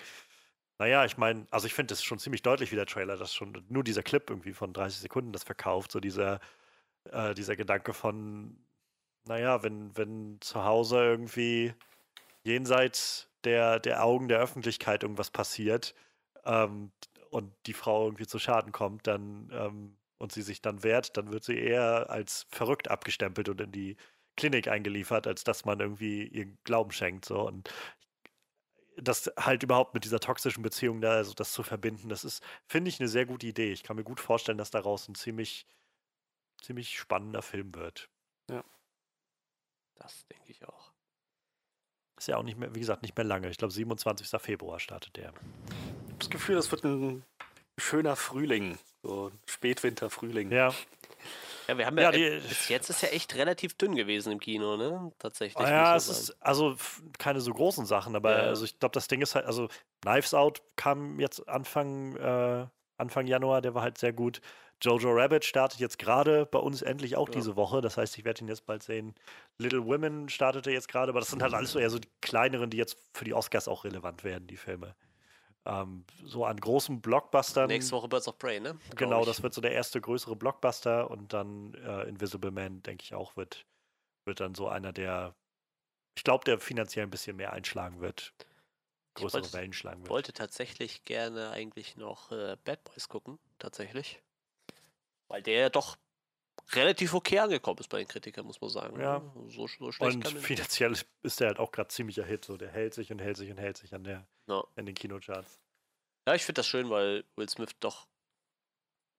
naja, 0.79 1.05
ich 1.05 1.17
meine, 1.17 1.47
also 1.51 1.67
ich 1.67 1.75
finde 1.75 1.95
es 1.95 2.05
schon 2.05 2.19
ziemlich 2.19 2.43
deutlich, 2.43 2.73
wie 2.73 2.77
der 2.77 2.87
Trailer 2.87 3.17
das 3.17 3.35
schon, 3.35 3.65
nur 3.69 3.85
dieser 3.85 4.03
Clip 4.03 4.29
irgendwie 4.31 4.53
von 4.53 4.73
30 4.73 5.01
Sekunden 5.01 5.33
das 5.33 5.45
verkauft, 5.45 5.93
so 5.93 6.01
dieser, 6.01 6.41
äh, 7.05 7.35
dieser 7.35 7.57
Gedanke 7.57 7.93
von, 7.93 8.57
naja, 9.25 9.63
wenn, 9.63 9.97
wenn 9.97 10.39
zu 10.41 10.65
Hause 10.65 10.97
irgendwie 10.97 11.75
jenseits 12.43 13.29
der, 13.45 13.81
der 13.81 14.05
Augen 14.05 14.29
der 14.29 14.39
Öffentlichkeit 14.41 15.03
irgendwas 15.03 15.31
passiert 15.31 15.95
ähm, 16.45 16.93
und 17.31 17.53
die 17.67 17.75
Frau 17.75 18.07
irgendwie 18.07 18.27
zu 18.27 18.39
Schaden 18.39 18.73
kommt, 18.73 19.07
dann 19.07 19.51
ähm, 19.53 19.99
und 20.19 20.33
sie 20.33 20.43
sich 20.43 20.61
dann 20.61 20.83
wehrt, 20.83 21.17
dann 21.17 21.33
wird 21.33 21.45
sie 21.45 21.57
eher 21.57 22.11
als 22.11 22.47
verrückt 22.51 22.91
abgestempelt 22.91 23.49
und 23.49 23.61
in 23.61 23.73
die 23.73 23.97
Klinik 24.37 24.69
eingeliefert, 24.69 25.27
als 25.27 25.45
dass 25.45 25.65
man 25.65 25.81
irgendwie 25.81 26.25
ihr 26.25 26.47
Glauben 26.65 26.91
schenkt. 26.91 27.25
So. 27.25 27.47
Und 27.47 27.71
das 28.97 29.31
halt 29.39 29.63
überhaupt 29.63 29.95
mit 29.95 30.05
dieser 30.05 30.21
toxischen 30.21 30.63
Beziehung 30.63 31.01
da, 31.01 31.13
also 31.13 31.35
das 31.35 31.53
zu 31.53 31.63
verbinden, 31.63 32.09
das 32.09 32.25
ist, 32.25 32.43
finde 32.67 32.89
ich, 32.89 33.01
eine 33.01 33.09
sehr 33.09 33.27
gute 33.27 33.47
Idee. 33.47 33.73
Ich 33.73 33.83
kann 33.83 33.97
mir 33.97 34.05
gut 34.05 34.21
vorstellen, 34.21 34.59
dass 34.59 34.71
daraus 34.71 35.09
ein 35.09 35.15
ziemlich, 35.15 35.67
ziemlich 36.63 36.99
spannender 36.99 37.43
Film 37.43 37.75
wird. 37.75 38.09
Ja. 38.51 38.65
Das 39.97 40.27
denke 40.29 40.51
ich 40.51 40.67
auch. 40.67 40.93
Ist 42.19 42.29
ja 42.29 42.37
auch 42.37 42.43
nicht 42.43 42.59
mehr, 42.59 42.75
wie 42.75 42.81
gesagt, 42.81 43.03
nicht 43.03 43.17
mehr 43.17 43.25
lange. 43.25 43.49
Ich 43.49 43.59
glaube, 43.59 43.73
27. 43.73 44.29
Februar 44.41 44.81
startet 44.81 45.17
der. 45.17 45.31
Ich 45.31 46.11
habe 46.11 46.19
das 46.19 46.31
Gefühl, 46.31 46.57
das 46.57 46.71
wird 46.71 46.85
ein 46.85 47.25
schöner 47.79 48.17
Frühling. 48.17 48.79
So 49.03 49.31
Spätwinter, 49.47 50.11
Frühling. 50.11 50.51
Ja. 50.51 50.75
Ja, 51.69 51.77
wir 51.79 51.87
haben 51.87 51.97
ja, 51.99 52.05
Ja, 52.05 52.11
die- 52.13 52.23
äh, 52.25 52.41
bis 52.41 52.69
jetzt 52.69 52.91
ist 52.91 53.03
ja 53.03 53.09
echt 53.11 53.35
relativ 53.37 53.75
dünn 53.75 53.95
gewesen 53.95 54.33
im 54.33 54.41
Kino, 54.41 54.77
ne? 54.77 55.13
Tatsächlich. 55.19 55.65
Ah, 55.65 55.71
ja, 55.71 55.97
es 55.97 56.09
ist 56.09 56.31
also 56.43 56.77
keine 57.19 57.41
so 57.41 57.53
großen 57.53 57.87
Sachen, 57.87 58.17
aber 58.17 58.33
Ja. 58.33 58.43
also 58.45 58.65
ich 58.65 58.79
glaube, 58.79 58.95
das 58.95 59.07
Ding 59.07 59.21
ist 59.21 59.35
halt, 59.35 59.45
also 59.47 59.69
Knives 60.01 60.33
Out 60.35 60.63
kam 60.77 61.21
jetzt 61.21 61.47
Anfang, 61.49 62.17
äh, 62.17 62.67
Anfang 62.97 63.27
Januar, 63.27 63.61
der 63.61 63.75
war 63.75 63.83
halt 63.83 63.99
sehr 63.99 64.13
gut. 64.13 64.41
Jojo 64.83 65.11
Rabbit 65.11 65.45
startet 65.45 65.81
jetzt 65.81 65.99
gerade 65.99 66.47
bei 66.47 66.59
uns 66.59 66.83
endlich 66.83 67.17
auch 67.17 67.29
Ja. 67.29 67.35
diese 67.35 67.57
Woche. 67.57 67.81
Das 67.81 67.97
heißt, 67.97 68.17
ich 68.19 68.25
werde 68.25 68.43
ihn 68.43 68.49
jetzt 68.49 68.65
bald 68.67 68.83
sehen. 68.83 69.15
Little 69.59 69.85
Women 69.87 70.29
startete 70.29 70.71
jetzt 70.71 70.89
gerade, 70.89 71.11
aber 71.11 71.21
das 71.21 71.31
sind 71.31 71.43
halt 71.43 71.55
alles 71.55 71.73
so 71.73 71.79
eher 71.79 71.91
so 71.91 71.99
die 71.99 72.09
kleineren, 72.21 72.71
die 72.71 72.77
jetzt 72.77 72.97
für 73.15 73.25
die 73.25 73.35
Oscars 73.35 73.67
auch 73.69 73.85
relevant 73.85 74.23
werden, 74.25 74.47
die 74.47 74.57
Filme. 74.57 74.95
Ähm, 75.65 76.05
so 76.25 76.45
an 76.45 76.57
großen 76.59 77.01
Blockbustern. 77.01 77.67
Nächste 77.67 77.93
Woche 77.93 78.09
Birds 78.09 78.29
of 78.29 78.39
Prey, 78.39 78.61
ne? 78.61 78.79
Genau, 78.97 79.21
ich. 79.21 79.27
das 79.27 79.43
wird 79.43 79.53
so 79.53 79.61
der 79.61 79.73
erste 79.73 80.01
größere 80.01 80.37
Blockbuster 80.37 81.11
und 81.11 81.33
dann 81.33 81.75
äh, 81.75 82.05
Invisible 82.09 82.53
Man, 82.53 82.83
denke 82.85 83.03
ich 83.03 83.15
auch, 83.15 83.37
wird, 83.37 83.67
wird 84.25 84.39
dann 84.41 84.55
so 84.55 84.69
einer 84.69 84.93
der, 84.93 85.35
ich 86.17 86.23
glaube, 86.25 86.45
der 86.45 86.59
finanziell 86.61 87.05
ein 87.05 87.11
bisschen 87.11 87.37
mehr 87.37 87.53
einschlagen 87.53 88.01
wird, 88.01 88.33
Ich 88.39 89.23
größere 89.23 89.43
wollte- 89.43 89.57
Wellen 89.59 89.73
schlagen 89.73 90.03
wird. 90.03 90.11
wollte 90.11 90.33
tatsächlich 90.33 91.05
gerne 91.05 91.51
eigentlich 91.51 91.97
noch 91.97 92.31
äh, 92.31 92.57
Bad 92.65 92.85
Boys 92.85 93.09
gucken, 93.09 93.39
tatsächlich. 93.59 94.23
Weil 95.29 95.43
der 95.43 95.61
ja 95.61 95.69
doch 95.71 95.97
relativ 96.73 97.15
okay 97.15 97.39
angekommen 97.39 97.79
ist 97.79 97.89
bei 97.89 97.99
den 97.99 98.09
Kritikern, 98.09 98.45
muss 98.47 98.61
man 98.61 98.71
sagen. 98.71 99.01
Ja. 99.01 99.21
ne? 99.21 99.33
So, 99.49 99.67
so 99.67 99.93
schlecht 99.93 100.17
Und 100.17 100.35
nicht. 100.35 100.45
finanziell 100.45 100.95
ist 101.23 101.41
der 101.41 101.49
halt 101.49 101.59
auch 101.59 101.71
gerade 101.73 101.89
ziemlicher 101.89 102.25
Hit, 102.25 102.45
so 102.45 102.57
der 102.57 102.71
hält 102.71 102.95
sich 102.95 103.11
und 103.13 103.21
hält 103.21 103.37
sich 103.37 103.51
und 103.51 103.59
hält 103.59 103.77
sich 103.79 103.95
an 103.95 104.05
der, 104.05 104.27
Ja. 104.47 104.65
an 104.77 104.87
den 104.87 104.95
Kinocharts. 104.95 105.61
Ja, 106.27 106.35
ich 106.35 106.45
finde 106.45 106.59
das 106.59 106.67
schön, 106.67 106.91
weil 106.91 107.25
Will 107.37 107.49
Smith 107.49 107.71
doch 107.81 108.07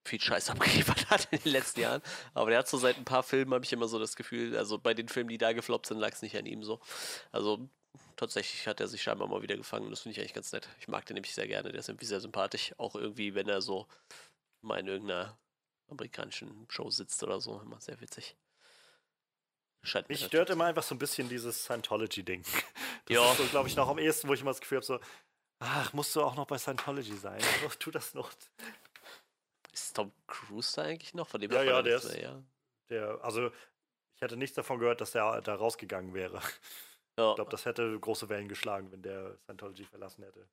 viel 0.06 0.20
Scheiß 0.20 0.50
abgeliefert 0.50 1.10
hat 1.10 1.28
in 1.32 1.40
den 1.40 1.52
letzten 1.52 1.80
Jahren. 1.80 2.02
Aber 2.34 2.50
der 2.50 2.60
hat 2.60 2.68
so 2.68 2.78
seit 2.78 2.96
ein 2.96 3.04
paar 3.04 3.22
Filmen, 3.22 3.52
habe 3.52 3.64
ich 3.64 3.72
immer 3.72 3.88
so 3.88 3.98
das 3.98 4.16
Gefühl, 4.16 4.56
also 4.56 4.78
bei 4.78 4.94
den 4.94 5.08
Filmen, 5.08 5.28
die 5.28 5.38
da 5.38 5.52
gefloppt 5.52 5.86
sind, 5.86 5.98
lag 5.98 6.12
es 6.12 6.22
nicht 6.22 6.36
an 6.36 6.46
ihm 6.46 6.62
so. 6.62 6.80
Also 7.32 7.68
tatsächlich 8.16 8.66
hat 8.68 8.80
er 8.80 8.86
sich 8.88 9.02
scheinbar 9.02 9.26
mal 9.28 9.42
wieder 9.42 9.56
gefangen. 9.56 9.90
Das 9.90 10.00
finde 10.02 10.12
ich 10.12 10.20
eigentlich 10.20 10.34
ganz 10.34 10.52
nett. 10.52 10.68
Ich 10.78 10.88
mag 10.88 11.04
den 11.06 11.14
nämlich 11.14 11.34
sehr 11.34 11.48
gerne. 11.48 11.70
Der 11.72 11.80
ist 11.80 11.88
irgendwie 11.88 12.06
sehr 12.06 12.20
sympathisch. 12.20 12.72
Auch 12.78 12.94
irgendwie, 12.94 13.34
wenn 13.34 13.48
er 13.48 13.60
so 13.60 13.86
mal 14.62 14.78
in 14.78 14.86
irgendeiner 14.86 15.36
amerikanischen 15.90 16.66
Show 16.70 16.90
sitzt 16.90 17.22
oder 17.22 17.40
so. 17.40 17.60
Immer 17.60 17.80
sehr 17.80 18.00
witzig. 18.00 18.36
Scheint 19.82 20.08
Mich 20.08 20.24
stört 20.24 20.50
immer 20.50 20.66
einfach 20.66 20.82
so 20.82 20.94
ein 20.94 20.98
bisschen 20.98 21.28
dieses 21.28 21.64
Scientology-Ding. 21.64 22.44
Das 23.06 23.14
Ja. 23.16 23.32
ist 23.32 23.38
so, 23.38 23.44
glaube 23.46 23.68
ich, 23.68 23.74
noch 23.76 23.88
am 23.88 23.98
ehesten, 23.98 24.28
wo 24.28 24.34
ich 24.34 24.40
immer 24.42 24.50
das 24.50 24.60
Gefühl 24.60 24.76
habe, 24.76 24.86
so, 24.86 25.00
ach, 25.58 25.92
musst 25.94 26.14
du 26.14 26.22
auch 26.22 26.34
noch 26.36 26.46
bei 26.46 26.58
Scientology 26.58 27.16
sein? 27.16 27.40
Oh, 27.66 27.70
tu 27.78 27.90
das 27.90 28.14
noch. 28.14 28.30
Ist 29.72 29.96
Tom 29.96 30.12
Cruise 30.28 30.76
da 30.76 30.82
eigentlich 30.82 31.14
noch? 31.14 31.26
Von 31.28 31.40
dem 31.40 31.50
Ja, 31.50 31.62
ja, 31.62 31.82
der 31.82 31.96
ist- 31.96 32.14
ja. 32.14 32.40
Der, 32.90 33.18
also, 33.24 33.48
ich 34.14 34.20
hätte 34.20 34.36
nichts 34.36 34.54
davon 34.54 34.78
gehört, 34.78 35.00
dass 35.00 35.12
der 35.12 35.40
da 35.40 35.54
rausgegangen 35.54 36.12
wäre. 36.14 36.40
Ja, 37.18 37.30
Ich 37.30 37.36
glaube, 37.36 37.50
das 37.50 37.64
hätte 37.64 37.98
große 37.98 38.28
Wellen 38.28 38.48
geschlagen, 38.48 38.92
wenn 38.92 39.02
der 39.02 39.36
Scientology 39.44 39.84
verlassen 39.84 40.22
hätte. 40.24 40.46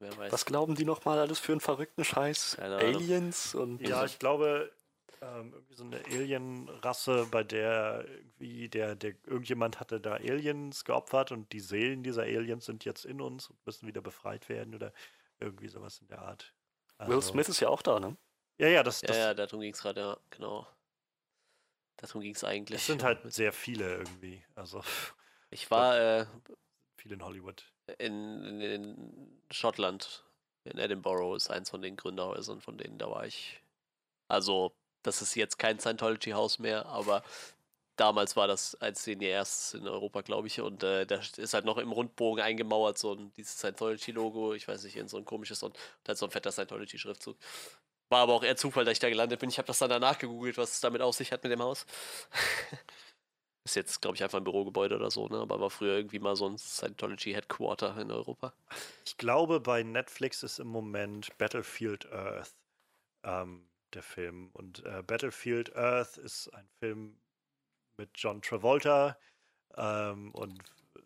Wer 0.00 0.16
weiß. 0.16 0.32
Was 0.32 0.44
glauben 0.44 0.74
die 0.74 0.84
nochmal 0.84 1.18
alles 1.18 1.38
für 1.38 1.52
einen 1.52 1.60
verrückten 1.60 2.04
Scheiß? 2.04 2.56
Keine 2.56 2.76
Ahnung. 2.76 2.94
Aliens 2.96 3.54
und. 3.54 3.80
Ja, 3.86 4.04
ich 4.04 4.18
glaube, 4.18 4.72
ähm, 5.20 5.52
irgendwie 5.52 5.74
so 5.74 5.84
eine 5.84 6.04
Alien-Rasse, 6.06 7.26
bei 7.30 7.42
der 7.44 8.04
irgendwie 8.06 8.68
der, 8.68 8.94
der 8.94 9.14
irgendjemand 9.26 9.80
hatte 9.80 10.00
da 10.00 10.14
Aliens 10.14 10.84
geopfert 10.84 11.32
und 11.32 11.52
die 11.52 11.60
Seelen 11.60 12.02
dieser 12.02 12.22
Aliens 12.22 12.66
sind 12.66 12.84
jetzt 12.84 13.04
in 13.04 13.20
uns 13.20 13.50
und 13.50 13.66
müssen 13.66 13.86
wieder 13.86 14.00
befreit 14.00 14.48
werden 14.48 14.74
oder 14.74 14.92
irgendwie 15.40 15.68
sowas 15.68 15.98
in 16.00 16.08
der 16.08 16.20
Art. 16.22 16.54
Will 16.98 17.16
Also- 17.16 17.32
Smith 17.32 17.48
ist 17.48 17.60
ja 17.60 17.68
auch 17.68 17.82
da, 17.82 17.98
ne? 18.00 18.16
Ja, 18.58 18.68
ja, 18.68 18.82
das, 18.82 19.02
Ja, 19.02 19.08
das, 19.08 19.16
ja, 19.16 19.34
darum 19.34 19.60
ging 19.60 19.72
es 19.72 19.80
gerade, 19.80 20.00
ja, 20.00 20.16
genau. 20.30 20.66
Darum 21.96 22.20
ging 22.22 22.34
es 22.34 22.44
eigentlich. 22.44 22.78
das 22.78 22.86
sind 22.86 23.02
halt 23.02 23.32
sehr 23.32 23.52
viele 23.52 23.98
irgendwie. 23.98 24.44
Also 24.54 24.82
Ich 25.50 25.70
war 25.70 25.96
äh, 25.98 26.26
viele 26.98 27.14
in 27.14 27.24
Hollywood. 27.24 27.64
in, 27.98 28.44
in, 28.44 28.60
in 28.60 29.40
Schottland, 29.50 30.24
in 30.64 30.78
Edinburgh, 30.78 31.36
ist 31.36 31.50
eins 31.50 31.70
von 31.70 31.82
den 31.82 31.96
Gründerhäusern, 31.96 32.60
von 32.60 32.76
denen 32.76 32.98
da 32.98 33.10
war 33.10 33.26
ich. 33.26 33.60
Also, 34.28 34.72
das 35.02 35.22
ist 35.22 35.34
jetzt 35.34 35.58
kein 35.58 35.78
Scientology-Haus 35.78 36.58
mehr, 36.58 36.86
aber 36.86 37.22
damals 37.96 38.36
war 38.36 38.46
das 38.46 38.74
eins 38.80 39.04
der 39.04 39.20
erstes 39.20 39.74
in 39.74 39.88
Europa, 39.88 40.20
glaube 40.22 40.46
ich. 40.48 40.60
Und 40.60 40.82
äh, 40.82 41.06
da 41.06 41.16
ist 41.16 41.54
halt 41.54 41.64
noch 41.64 41.78
im 41.78 41.92
Rundbogen 41.92 42.42
eingemauert, 42.42 42.98
so 42.98 43.14
ein, 43.14 43.32
dieses 43.34 43.58
Scientology-Logo, 43.58 44.54
ich 44.54 44.68
weiß 44.68 44.84
nicht, 44.84 44.96
in 44.96 45.08
so 45.08 45.16
ein 45.16 45.24
komisches 45.24 45.62
und 45.62 45.78
da 46.04 46.12
ist 46.12 46.18
so 46.20 46.26
ein 46.26 46.30
fetter 46.30 46.52
Scientology-Schriftzug. 46.52 47.36
War 48.10 48.20
aber 48.20 48.34
auch 48.34 48.42
eher 48.42 48.56
Zufall, 48.56 48.84
dass 48.84 48.92
ich 48.92 49.00
da 49.00 49.08
gelandet 49.10 49.40
bin. 49.40 49.50
Ich 49.50 49.58
habe 49.58 49.66
das 49.66 49.78
dann 49.78 49.90
danach 49.90 50.18
gegoogelt, 50.18 50.56
was 50.56 50.72
es 50.72 50.80
damit 50.80 51.02
auf 51.02 51.14
sich 51.14 51.30
hat 51.32 51.42
mit 51.42 51.52
dem 51.52 51.62
Haus. 51.62 51.84
ist 53.68 53.76
jetzt, 53.76 54.00
glaube 54.00 54.16
ich, 54.16 54.22
einfach 54.22 54.38
ein 54.38 54.44
Bürogebäude 54.44 54.96
oder 54.96 55.10
so, 55.10 55.28
ne? 55.28 55.38
Aber 55.38 55.60
war 55.60 55.70
früher 55.70 55.96
irgendwie 55.96 56.18
mal 56.18 56.36
so 56.36 56.48
ein 56.48 56.58
Scientology-Headquarter 56.58 57.96
in 58.00 58.10
Europa. 58.10 58.52
Ich 59.04 59.16
glaube, 59.16 59.60
bei 59.60 59.82
Netflix 59.82 60.42
ist 60.42 60.58
im 60.58 60.68
Moment 60.68 61.36
Battlefield 61.38 62.10
Earth 62.12 62.54
ähm, 63.24 63.68
der 63.94 64.02
Film. 64.02 64.50
Und 64.52 64.84
äh, 64.84 65.02
Battlefield 65.06 65.74
Earth 65.76 66.16
ist 66.16 66.48
ein 66.54 66.68
Film 66.78 67.18
mit 67.96 68.10
John 68.14 68.40
Travolta 68.40 69.18
ähm, 69.76 70.32
und 70.32 70.62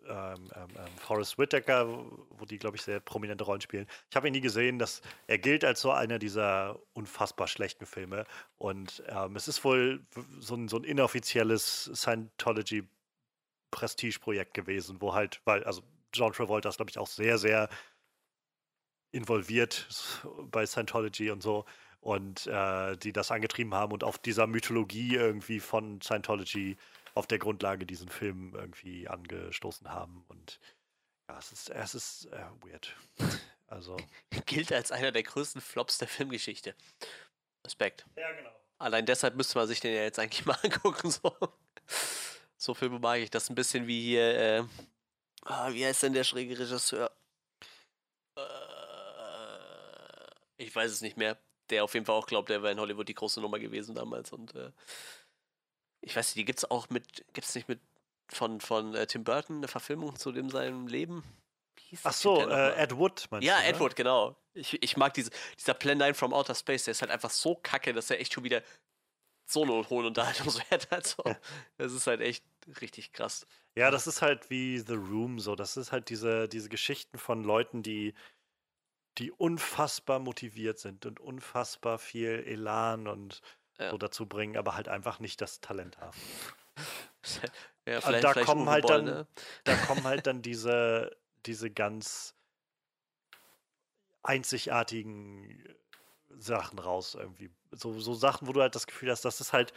ähm, 0.08 0.50
ähm, 0.54 0.68
ähm, 0.76 0.98
Forrest 0.98 1.38
Whitaker, 1.38 1.86
wo- 1.88 2.44
die, 2.44 2.58
glaube 2.58 2.76
ich, 2.76 2.82
sehr 2.82 3.00
prominente 3.00 3.44
Rollen 3.44 3.60
spielen. 3.60 3.86
Ich 4.10 4.16
habe 4.16 4.28
ihn 4.28 4.32
nie 4.32 4.40
gesehen. 4.40 4.78
Dass, 4.78 5.02
er 5.26 5.38
gilt 5.38 5.64
als 5.64 5.80
so 5.80 5.90
einer 5.92 6.18
dieser 6.18 6.78
unfassbar 6.92 7.46
schlechten 7.48 7.86
Filme. 7.86 8.26
Und 8.58 9.02
ähm, 9.08 9.36
es 9.36 9.48
ist 9.48 9.64
wohl 9.64 10.04
so 10.40 10.54
ein, 10.54 10.68
so 10.68 10.76
ein 10.78 10.84
inoffizielles 10.84 11.90
Scientology 11.94 12.88
Prestigeprojekt 13.70 14.54
gewesen, 14.54 15.00
wo 15.00 15.14
halt, 15.14 15.40
weil, 15.44 15.64
also 15.64 15.82
John 16.12 16.32
Travolta 16.32 16.68
ist, 16.68 16.76
glaube 16.76 16.90
ich, 16.90 16.98
auch 16.98 17.06
sehr, 17.06 17.38
sehr 17.38 17.68
involviert 19.12 19.88
bei 20.50 20.66
Scientology 20.66 21.30
und 21.30 21.42
so. 21.42 21.64
Und 22.00 22.48
äh, 22.48 22.96
die 22.96 23.12
das 23.12 23.30
angetrieben 23.30 23.74
haben 23.74 23.92
und 23.92 24.02
auf 24.02 24.18
dieser 24.18 24.48
Mythologie 24.48 25.14
irgendwie 25.14 25.60
von 25.60 26.00
Scientology 26.00 26.76
auf 27.14 27.26
der 27.26 27.38
Grundlage 27.38 27.86
diesen 27.86 28.08
Film 28.08 28.54
irgendwie 28.54 29.08
angestoßen 29.08 29.90
haben. 29.90 30.24
Und 30.28 30.60
ja, 31.28 31.38
es 31.38 31.52
ist, 31.52 31.70
es 31.70 31.94
ist 31.94 32.24
äh, 32.26 32.44
weird. 32.62 32.94
Also. 33.66 33.96
Gilt 34.46 34.72
als 34.72 34.92
einer 34.92 35.12
der 35.12 35.22
größten 35.22 35.60
Flops 35.60 35.98
der 35.98 36.08
Filmgeschichte. 36.08 36.74
Respekt. 37.64 38.04
Ja, 38.16 38.32
genau. 38.32 38.50
Allein 38.78 39.06
deshalb 39.06 39.36
müsste 39.36 39.58
man 39.58 39.68
sich 39.68 39.80
den 39.80 39.94
ja 39.94 40.02
jetzt 40.02 40.18
eigentlich 40.18 40.44
mal 40.46 40.58
angucken. 40.62 41.10
So, 41.10 41.36
so 42.56 42.74
Filme 42.74 42.98
mag 42.98 43.20
ich. 43.20 43.30
Das 43.30 43.44
ist 43.44 43.50
ein 43.50 43.54
bisschen 43.54 43.86
wie 43.86 44.02
hier, 44.02 44.36
äh, 44.38 44.64
ah, 45.44 45.72
wie 45.72 45.86
heißt 45.86 46.02
denn 46.02 46.12
der 46.12 46.24
schräge 46.24 46.58
Regisseur? 46.58 47.10
Äh, 48.36 48.42
ich 50.56 50.74
weiß 50.74 50.90
es 50.90 51.00
nicht 51.00 51.16
mehr. 51.16 51.38
Der 51.70 51.84
auf 51.84 51.94
jeden 51.94 52.04
Fall 52.04 52.16
auch 52.16 52.26
glaubt, 52.26 52.50
der 52.50 52.62
wäre 52.62 52.72
in 52.72 52.80
Hollywood 52.80 53.08
die 53.08 53.14
große 53.14 53.40
Nummer 53.40 53.58
gewesen 53.58 53.94
damals. 53.94 54.32
Und 54.32 54.54
äh, 54.54 54.72
ich 56.02 56.14
weiß 56.14 56.28
nicht, 56.28 56.36
die 56.36 56.44
gibt 56.44 56.58
es 56.58 56.70
auch 56.70 56.90
mit, 56.90 57.24
gibt 57.32 57.46
es 57.46 57.54
nicht 57.54 57.68
mit 57.68 57.80
von, 58.28 58.60
von 58.60 58.94
äh, 58.94 59.06
Tim 59.06 59.24
Burton 59.24 59.58
eine 59.58 59.68
Verfilmung 59.68 60.16
zu 60.16 60.32
dem 60.32 60.50
seinem 60.50 60.86
Leben? 60.86 61.22
Ach 62.04 62.12
so, 62.12 62.48
äh? 62.48 62.74
Ed 62.76 62.96
Wood 62.96 63.26
meinst 63.30 63.46
Ja, 63.46 63.56
du? 63.56 63.62
ne? 63.62 63.68
Edward, 63.68 63.96
genau. 63.96 64.36
Ich, 64.54 64.82
ich 64.82 64.96
mag 64.96 65.14
diese, 65.14 65.30
dieser 65.58 65.74
Plan 65.74 65.98
9 65.98 66.14
from 66.14 66.32
Outer 66.32 66.54
Space, 66.54 66.84
der 66.84 66.92
ist 66.92 67.02
halt 67.02 67.10
einfach 67.10 67.30
so 67.30 67.54
kacke, 67.54 67.92
dass 67.92 68.10
er 68.10 68.20
echt 68.20 68.32
schon 68.32 68.44
wieder 68.44 68.62
so 69.46 69.62
eine 69.62 69.88
hohen 69.90 70.06
Unterhaltungswert 70.06 70.90
hat. 70.90 71.06
So. 71.06 71.22
Das 71.76 71.92
ist 71.92 72.06
halt 72.06 72.20
echt 72.20 72.44
richtig 72.80 73.12
krass. 73.12 73.46
Ja, 73.74 73.90
das 73.90 74.06
ist 74.06 74.22
halt 74.22 74.48
wie 74.50 74.78
The 74.78 74.94
Room 74.94 75.38
so. 75.40 75.54
Das 75.54 75.76
ist 75.76 75.92
halt 75.92 76.08
diese, 76.08 76.48
diese 76.48 76.68
Geschichten 76.68 77.18
von 77.18 77.44
Leuten, 77.44 77.82
die, 77.82 78.14
die 79.18 79.30
unfassbar 79.30 80.18
motiviert 80.18 80.78
sind 80.78 81.04
und 81.04 81.20
unfassbar 81.20 81.98
viel 81.98 82.44
Elan 82.46 83.06
und 83.08 83.42
Ja. 83.78 83.90
so 83.90 83.98
dazu 83.98 84.26
bringen, 84.26 84.56
aber 84.56 84.74
halt 84.76 84.88
einfach 84.88 85.18
nicht 85.18 85.40
das 85.40 85.60
Talent 85.60 85.98
haben. 85.98 86.16
Ja, 87.84 87.96
Und 87.96 88.02
vielleicht, 88.02 88.24
da 88.24 88.32
vielleicht 88.32 88.46
kommen 88.46 88.62
Uwe 88.62 88.70
halt 88.70 88.86
Boll, 88.86 88.96
dann, 88.96 89.04
ne? 89.04 89.26
da 89.64 89.74
kommen 89.74 90.04
halt 90.04 90.28
dann 90.28 90.40
diese, 90.40 91.16
diese 91.46 91.68
ganz 91.68 92.36
einzigartigen 94.22 95.64
Sachen 96.30 96.78
raus 96.78 97.16
irgendwie. 97.18 97.50
So, 97.72 97.98
so 97.98 98.14
Sachen, 98.14 98.46
wo 98.46 98.52
du 98.52 98.60
halt 98.60 98.74
das 98.74 98.86
Gefühl 98.86 99.10
hast, 99.10 99.24
das 99.24 99.40
ist 99.40 99.52
halt, 99.52 99.72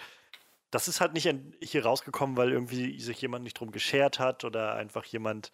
das 0.69 0.87
ist 0.87 1.01
halt 1.01 1.13
nicht 1.13 1.27
hier 1.61 1.85
rausgekommen, 1.85 2.37
weil 2.37 2.51
irgendwie 2.51 2.99
sich 2.99 3.21
jemand 3.21 3.43
nicht 3.43 3.59
drum 3.59 3.71
geschert 3.71 4.19
hat 4.19 4.43
oder 4.43 4.75
einfach 4.75 5.05
jemand, 5.05 5.51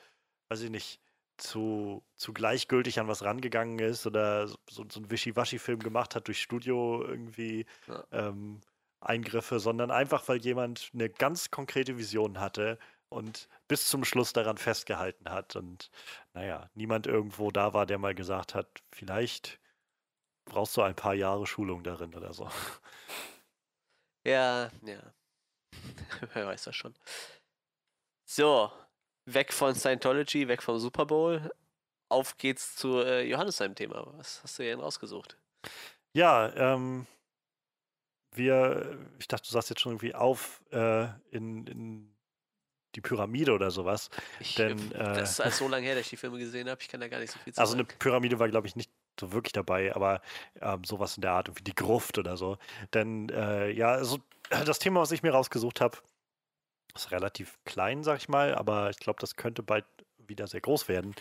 weiß 0.50 0.62
ich 0.62 0.70
nicht, 0.70 1.00
zu, 1.42 2.04
zu 2.16 2.34
gleichgültig 2.34 3.00
an 3.00 3.08
was 3.08 3.24
rangegangen 3.24 3.80
ist 3.80 4.06
oder 4.08 4.48
so, 4.48 4.58
so 4.70 4.84
einen 5.00 5.10
Wischiwaschi-Film 5.12 5.80
gemacht 5.80 6.16
hat 6.16 6.28
durch 6.28 6.42
Studio 6.42 7.04
irgendwie 7.06 7.66
Ja. 7.88 8.04
ähm, 8.12 8.62
Eingriffe, 9.02 9.60
sondern 9.60 9.92
einfach, 9.92 10.28
weil 10.28 10.38
jemand 10.42 10.92
eine 10.94 11.10
ganz 11.10 11.50
konkrete 11.52 11.98
Vision 11.98 12.40
hatte 12.40 12.78
und 13.10 13.48
bis 13.68 13.90
zum 13.90 14.06
Schluss 14.06 14.34
daran 14.34 14.58
festgehalten 14.58 15.30
hat. 15.30 15.56
Und 15.56 15.90
naja, 16.34 16.70
niemand 16.76 17.08
irgendwo 17.08 17.50
da 17.52 17.74
war, 17.74 17.86
der 17.86 17.98
mal 17.98 18.14
gesagt 18.16 18.54
hat, 18.56 18.68
vielleicht 18.92 19.60
brauchst 20.46 20.78
du 20.78 20.82
ein 20.84 20.96
paar 20.96 21.14
Jahre 21.16 21.48
Schulung 21.48 21.84
darin 21.84 22.14
oder 22.16 22.34
so. 22.34 22.50
Ja, 24.24 24.70
ja. 24.84 25.14
Wer 26.34 26.48
weiß 26.48 26.64
das 26.66 26.76
schon. 26.76 26.94
So, 28.26 28.72
weg 29.26 29.54
von 29.54 29.76
Scientology, 29.76 30.48
weg 30.48 30.64
vom 30.64 30.80
Super 30.80 31.06
Bowl. 31.06 31.52
Auf 32.10 32.38
geht's 32.38 32.76
zu 32.76 33.00
äh, 33.00 33.24
Johannes 33.28 33.58
seinem 33.58 33.76
Thema. 33.76 34.06
Was 34.18 34.42
hast 34.44 34.60
du 34.60 34.64
denn 34.64 34.80
rausgesucht? 34.80 35.38
Ja, 36.14 36.54
ähm, 36.56 37.08
wir, 38.34 38.98
ich 39.20 39.28
dachte, 39.28 39.48
du 39.48 39.52
sagst 39.52 39.70
jetzt 39.70 39.82
schon 39.82 39.94
irgendwie 39.94 40.16
auf 40.16 40.62
äh, 40.72 41.08
in, 41.32 41.68
in 41.68 42.16
die 42.96 43.02
Pyramide 43.02 43.54
oder 43.54 43.72
sowas. 43.72 44.10
Ich, 44.40 44.56
Denn, 44.56 44.92
äh, 44.92 44.96
äh, 44.96 45.14
das 45.16 45.32
ist 45.32 45.42
alles 45.42 45.58
so 45.58 45.68
lange 45.70 45.86
her, 45.86 45.96
dass 45.96 46.04
ich 46.06 46.10
die 46.10 46.18
Filme 46.18 46.38
gesehen 46.38 46.70
habe. 46.70 46.82
Ich 46.82 46.90
kann 46.90 47.00
da 47.00 47.08
gar 47.08 47.20
nicht 47.20 47.32
so 47.32 47.40
viel 47.40 47.54
zu 47.54 47.62
Also 47.62 47.74
eine 47.74 47.84
sagen. 47.84 47.96
Pyramide 48.00 48.40
war, 48.40 48.50
glaube 48.50 48.68
ich, 48.68 48.76
nicht 48.76 48.92
so 49.20 49.32
wirklich 49.32 49.54
dabei, 49.54 49.96
aber 49.96 50.22
ähm, 50.62 50.84
sowas 50.84 51.16
in 51.16 51.22
der 51.22 51.32
Art, 51.32 51.50
wie 51.58 51.64
die 51.64 51.76
Gruft 51.76 52.18
oder 52.18 52.38
so. 52.38 52.58
Denn 52.94 53.30
äh, 53.30 53.72
ja, 53.72 53.90
also 53.92 54.20
das 54.50 54.80
Thema, 54.80 55.02
was 55.02 55.12
ich 55.12 55.24
mir 55.24 55.32
rausgesucht 55.32 55.80
habe, 55.82 55.98
ist 56.96 57.12
relativ 57.12 57.60
klein, 57.66 58.04
sag 58.04 58.18
ich 58.18 58.30
mal, 58.30 58.56
aber 58.56 58.90
ich 58.90 58.98
glaube, 58.98 59.20
das 59.20 59.36
könnte 59.36 59.64
bald 59.64 59.86
wieder 60.18 60.48
sehr 60.48 60.62
groß 60.62 60.88
werden. 60.88 61.14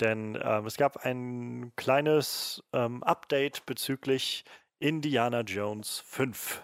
Denn 0.00 0.38
ähm, 0.42 0.66
es 0.66 0.76
gab 0.76 1.04
ein 1.04 1.72
kleines 1.76 2.62
ähm, 2.72 3.02
Update 3.02 3.64
bezüglich 3.66 4.44
Indiana 4.78 5.40
Jones 5.40 6.02
5. 6.06 6.62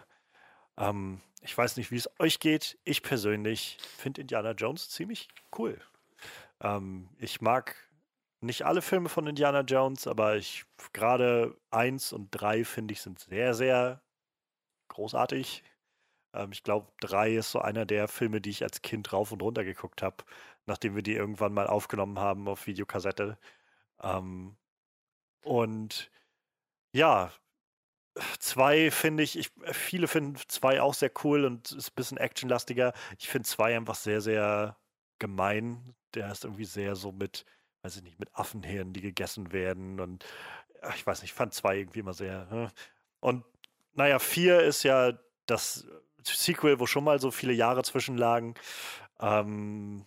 Ähm, 0.79 1.21
ich 1.41 1.57
weiß 1.57 1.77
nicht, 1.77 1.91
wie 1.91 1.97
es 1.97 2.11
euch 2.19 2.41
geht. 2.41 2.79
Ich 2.85 3.03
persönlich 3.03 3.79
finde 3.97 4.21
Indiana 4.21 4.53
Jones 4.53 4.91
ziemlich 4.91 5.29
cool. 5.59 5.81
Ähm, 6.61 7.09
ich 7.19 7.41
mag 7.41 7.75
nicht 8.41 8.65
alle 8.65 8.83
Filme 8.83 9.09
von 9.09 9.27
Indiana 9.27 9.61
Jones, 9.61 10.07
aber 10.07 10.37
ich 10.37 10.65
gerade 10.93 11.57
eins 11.71 12.13
und 12.13 12.31
drei 12.31 12.65
finde 12.65 12.93
ich 12.93 13.01
sind 13.01 13.19
sehr, 13.21 13.55
sehr 13.55 14.03
großartig. 14.89 15.63
Ähm, 16.35 16.53
ich 16.53 16.63
glaube, 16.63 16.93
drei 17.01 17.35
ist 17.35 17.51
so 17.53 17.61
einer 17.61 17.87
der 17.87 18.09
Filme, 18.09 18.41
die 18.41 18.51
ich 18.51 18.63
als 18.63 18.83
Kind 18.83 19.13
rauf 19.13 19.33
und 19.33 19.43
runter 19.43 19.65
geguckt 19.65 20.03
habe, 20.03 20.25
nachdem 20.67 20.95
wir 20.97 21.03
die 21.03 21.15
irgendwann 21.15 21.53
mal 21.55 21.67
aufgenommen 21.67 22.19
haben 22.19 22.49
auf 22.49 22.67
Videokassette. 22.67 23.39
Ähm, 24.03 24.57
und 25.45 26.11
ja, 26.93 27.33
zwei 28.39 28.91
finde 28.91 29.23
ich, 29.23 29.39
ich, 29.39 29.51
viele 29.73 30.09
finden 30.09 30.37
zwei 30.49 30.81
auch 30.83 30.95
sehr 30.95 31.11
cool 31.25 31.45
und 31.45 31.73
ist 31.73 31.91
ein 31.91 31.95
bisschen 31.97 32.19
actionlastiger. 32.19 32.93
Ich 33.19 33.29
finde 33.29 33.49
zwei 33.49 33.77
einfach 33.77 33.95
sehr, 33.97 34.21
sehr 34.21 34.77
gemein. 35.19 35.95
Der 36.15 36.31
ist 36.31 36.45
irgendwie 36.45 36.65
sehr 36.67 36.97
so 36.97 37.13
mit, 37.13 37.47
weiß 37.83 37.97
ich 37.97 38.03
nicht, 38.03 38.21
mit 38.21 38.35
Affenhirnen, 38.35 38.93
die 38.93 39.01
gegessen 39.01 39.53
werden. 39.53 40.01
Und 40.01 40.25
ich 40.95 41.07
weiß 41.07 41.23
nicht, 41.23 41.31
ich 41.33 41.35
fand 41.35 41.55
zwei 41.55 41.79
irgendwie 41.79 42.01
immer 42.01 42.15
sehr. 42.15 42.51
hm. 42.51 42.71
Und 43.21 43.45
naja, 43.95 44.19
vier 44.19 44.61
ist 44.63 44.83
ja 44.85 45.13
das 45.47 45.87
Sequel, 46.25 46.81
wo 46.81 46.87
schon 46.87 47.05
mal 47.05 47.21
so 47.21 47.31
viele 47.31 47.53
Jahre 47.53 47.83
zwischenlagen. 47.83 48.55
Ähm, 49.21 50.07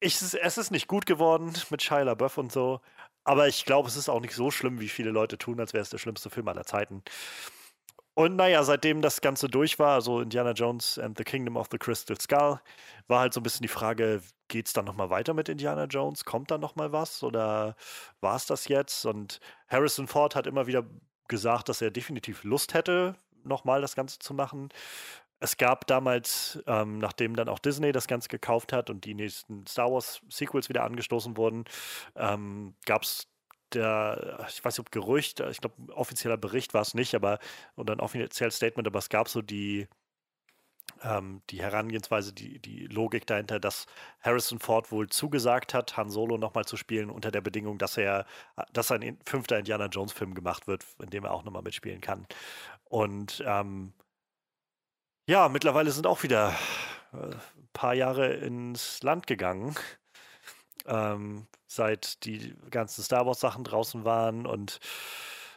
ich, 0.00 0.20
es 0.20 0.58
ist 0.58 0.70
nicht 0.70 0.88
gut 0.88 1.06
geworden 1.06 1.52
mit 1.70 1.82
Shia 1.82 2.02
LaBeouf 2.02 2.38
und 2.38 2.52
so. 2.52 2.80
Aber 3.24 3.46
ich 3.48 3.64
glaube, 3.64 3.88
es 3.88 3.96
ist 3.96 4.08
auch 4.08 4.20
nicht 4.20 4.34
so 4.34 4.50
schlimm, 4.50 4.80
wie 4.80 4.88
viele 4.88 5.10
Leute 5.10 5.38
tun, 5.38 5.60
als 5.60 5.72
wäre 5.72 5.82
es 5.82 5.90
der 5.90 5.98
schlimmste 5.98 6.28
Film 6.28 6.48
aller 6.48 6.64
Zeiten. 6.64 7.02
Und 8.14 8.36
naja, 8.36 8.62
seitdem 8.62 9.00
das 9.00 9.20
Ganze 9.22 9.48
durch 9.48 9.78
war, 9.78 9.94
also 9.94 10.20
Indiana 10.20 10.52
Jones 10.52 10.98
and 10.98 11.16
the 11.16 11.24
Kingdom 11.24 11.56
of 11.56 11.68
the 11.70 11.78
Crystal 11.78 12.18
Skull, 12.20 12.60
war 13.08 13.20
halt 13.20 13.32
so 13.32 13.40
ein 13.40 13.42
bisschen 13.42 13.62
die 13.62 13.68
Frage, 13.68 14.22
geht 14.48 14.66
es 14.66 14.74
dann 14.74 14.84
nochmal 14.84 15.08
weiter 15.08 15.32
mit 15.34 15.48
Indiana 15.48 15.84
Jones? 15.84 16.24
Kommt 16.24 16.50
da 16.50 16.58
nochmal 16.58 16.92
was? 16.92 17.22
Oder 17.22 17.74
war 18.20 18.36
es 18.36 18.44
das 18.46 18.68
jetzt? 18.68 19.06
Und 19.06 19.40
Harrison 19.68 20.08
Ford 20.08 20.34
hat 20.36 20.46
immer 20.46 20.66
wieder 20.66 20.84
gesagt, 21.28 21.70
dass 21.70 21.80
er 21.80 21.90
definitiv 21.90 22.44
Lust 22.44 22.74
hätte, 22.74 23.16
nochmal 23.44 23.80
das 23.80 23.94
Ganze 23.94 24.18
zu 24.18 24.34
machen. 24.34 24.68
Es 25.40 25.56
gab 25.56 25.86
damals, 25.88 26.62
ähm, 26.66 26.98
nachdem 26.98 27.34
dann 27.34 27.48
auch 27.48 27.58
Disney 27.58 27.92
das 27.92 28.06
Ganze 28.06 28.28
gekauft 28.28 28.72
hat 28.72 28.90
und 28.90 29.04
die 29.04 29.14
nächsten 29.14 29.66
Star 29.66 29.90
Wars 29.90 30.20
Sequels 30.28 30.68
wieder 30.68 30.84
angestoßen 30.84 31.36
wurden, 31.36 31.64
ähm, 32.14 32.74
gab 32.86 33.02
es 33.02 33.26
der, 33.74 34.46
ich 34.48 34.64
weiß 34.64 34.78
nicht, 34.78 34.86
ob 34.86 34.92
Gerücht, 34.92 35.40
ich 35.40 35.60
glaube, 35.60 35.92
offizieller 35.94 36.36
Bericht 36.36 36.74
war 36.74 36.82
es 36.82 36.94
nicht, 36.94 37.14
aber 37.14 37.38
oder 37.76 37.94
ein 37.94 38.00
offizielles 38.00 38.56
Statement, 38.56 38.86
aber 38.86 38.98
es 38.98 39.08
gab 39.08 39.28
so 39.28 39.42
die, 39.42 39.88
ähm, 41.02 41.42
die 41.50 41.60
Herangehensweise, 41.60 42.32
die, 42.32 42.58
die 42.58 42.86
Logik 42.86 43.26
dahinter, 43.26 43.60
dass 43.60 43.86
Harrison 44.20 44.58
Ford 44.58 44.92
wohl 44.92 45.08
zugesagt 45.08 45.74
hat, 45.74 45.96
Han 45.96 46.10
Solo 46.10 46.38
nochmal 46.38 46.64
zu 46.64 46.76
spielen, 46.76 47.10
unter 47.10 47.30
der 47.30 47.40
Bedingung, 47.40 47.78
dass 47.78 47.96
er, 47.96 48.26
dass 48.72 48.90
ein 48.90 49.18
fünfter 49.26 49.58
Indiana 49.58 49.86
Jones-Film 49.86 50.34
gemacht 50.34 50.66
wird, 50.66 50.84
in 51.00 51.10
dem 51.10 51.24
er 51.24 51.32
auch 51.32 51.44
nochmal 51.44 51.62
mitspielen 51.62 52.00
kann. 52.00 52.26
Und 52.84 53.42
ähm, 53.46 53.92
ja, 55.26 55.48
mittlerweile 55.48 55.92
sind 55.92 56.06
auch 56.06 56.22
wieder 56.22 56.54
äh, 57.12 57.16
ein 57.16 57.68
paar 57.72 57.94
Jahre 57.94 58.34
ins 58.34 59.02
Land 59.02 59.26
gegangen, 59.26 59.74
ähm, 60.86 61.46
seit 61.66 62.24
die 62.24 62.54
ganzen 62.70 63.02
Star 63.02 63.26
Wars-Sachen 63.26 63.64
draußen 63.64 64.04
waren. 64.04 64.46
Und 64.46 64.80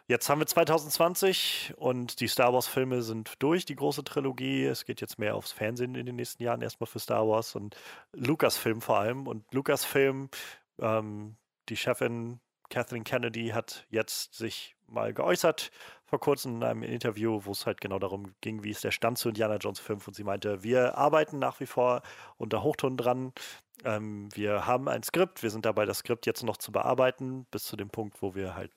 jetzt 0.08 0.30
haben 0.30 0.40
wir 0.40 0.48
2020 0.48 1.74
und 1.78 2.20
die 2.20 2.28
Star 2.28 2.54
Wars-Filme 2.54 3.02
sind 3.02 3.34
durch, 3.40 3.66
die 3.66 3.76
große 3.76 4.04
Trilogie. 4.04 4.66
Es 4.66 4.86
geht 4.86 5.02
jetzt 5.02 5.20
mehr 5.20 5.36
aufs 5.36 5.52
Fernsehen 5.52 5.96
in 5.96 6.06
den 6.06 6.16
nächsten 6.16 6.44
Jahren 6.44 6.62
erstmal 6.62 6.88
für 6.88 7.00
Star 7.00 7.28
Wars 7.28 7.56
und 7.56 7.76
Lucasfilm 8.14 8.82
vor 8.82 8.98
allem. 9.00 9.28
Und 9.28 9.52
Lucasfilm, 9.54 10.30
ähm, 10.80 11.38
die 11.70 11.78
Chefin 11.78 12.40
Kathleen 12.70 13.04
Kennedy 13.04 13.50
hat 13.50 13.86
jetzt 13.90 14.34
sich 14.34 14.76
mal 14.88 15.14
geäußert 15.14 15.72
vor 16.06 16.20
kurzem 16.20 16.58
in 16.58 16.64
einem 16.64 16.84
Interview, 16.84 17.42
wo 17.44 17.52
es 17.52 17.66
halt 17.66 17.82
genau 17.82 18.00
darum 18.00 18.34
ging, 18.42 18.64
wie 18.64 18.70
ist 18.72 18.84
der 18.84 18.92
Stand 18.92 19.18
zu 19.18 19.30
Indiana 19.30 19.58
Jones 19.58 19.80
5 19.80 20.08
und 20.08 20.14
sie 20.14 20.24
meinte, 20.24 20.64
wir 20.64 20.98
arbeiten 20.98 21.40
nach 21.40 21.60
wie 21.60 21.66
vor 21.66 22.02
unter 22.38 22.64
Hochton 22.64 22.98
dran. 22.98 23.34
Ähm, 23.84 24.30
wir 24.34 24.66
haben 24.66 24.88
ein 24.88 25.04
Skript, 25.04 25.44
wir 25.44 25.50
sind 25.50 25.66
dabei, 25.66 25.86
das 25.86 26.00
Skript 26.00 26.26
jetzt 26.26 26.44
noch 26.44 26.58
zu 26.58 26.72
bearbeiten, 26.72 27.46
bis 27.52 27.64
zu 27.64 27.76
dem 27.76 27.90
Punkt, 27.90 28.22
wo 28.22 28.36
wir 28.36 28.56
halt 28.56 28.72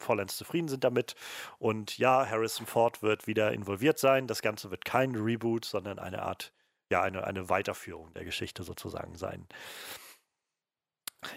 vollends 0.00 0.36
zufrieden 0.36 0.68
sind 0.68 0.84
damit. 0.84 1.14
Und 1.58 1.98
ja, 1.98 2.26
Harrison 2.28 2.66
Ford 2.66 3.02
wird 3.02 3.26
wieder 3.26 3.52
involviert 3.52 3.98
sein. 3.98 4.26
Das 4.26 4.42
Ganze 4.42 4.70
wird 4.70 4.84
kein 4.84 5.14
Reboot, 5.14 5.64
sondern 5.64 5.98
eine 5.98 6.22
Art, 6.22 6.52
ja, 6.90 7.02
eine, 7.02 7.24
eine 7.24 7.48
Weiterführung 7.48 8.12
der 8.14 8.24
Geschichte 8.24 8.62
sozusagen 8.62 9.16
sein. 9.16 9.46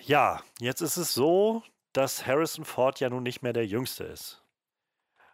Ja, 0.03 0.41
jetzt 0.59 0.82
ist 0.82 0.97
es 0.97 1.14
so, 1.14 1.64
dass 1.93 2.26
Harrison 2.26 2.66
Ford 2.66 2.99
ja 2.99 3.09
nun 3.09 3.24
nicht 3.24 3.41
mehr 3.41 3.53
der 3.53 3.66
Jüngste 3.66 4.03
ist. 4.03 4.43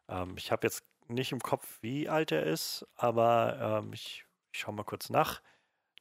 Ähm, 0.07 0.35
ich 0.37 0.51
habe 0.51 0.65
jetzt 0.65 0.83
nicht 1.07 1.31
im 1.31 1.39
Kopf, 1.39 1.77
wie 1.81 2.09
alt 2.09 2.31
er 2.31 2.43
ist, 2.43 2.85
aber 2.95 3.81
ähm, 3.83 3.93
ich, 3.93 4.25
ich 4.51 4.59
schaue 4.59 4.75
mal 4.75 4.83
kurz 4.83 5.09
nach. 5.09 5.41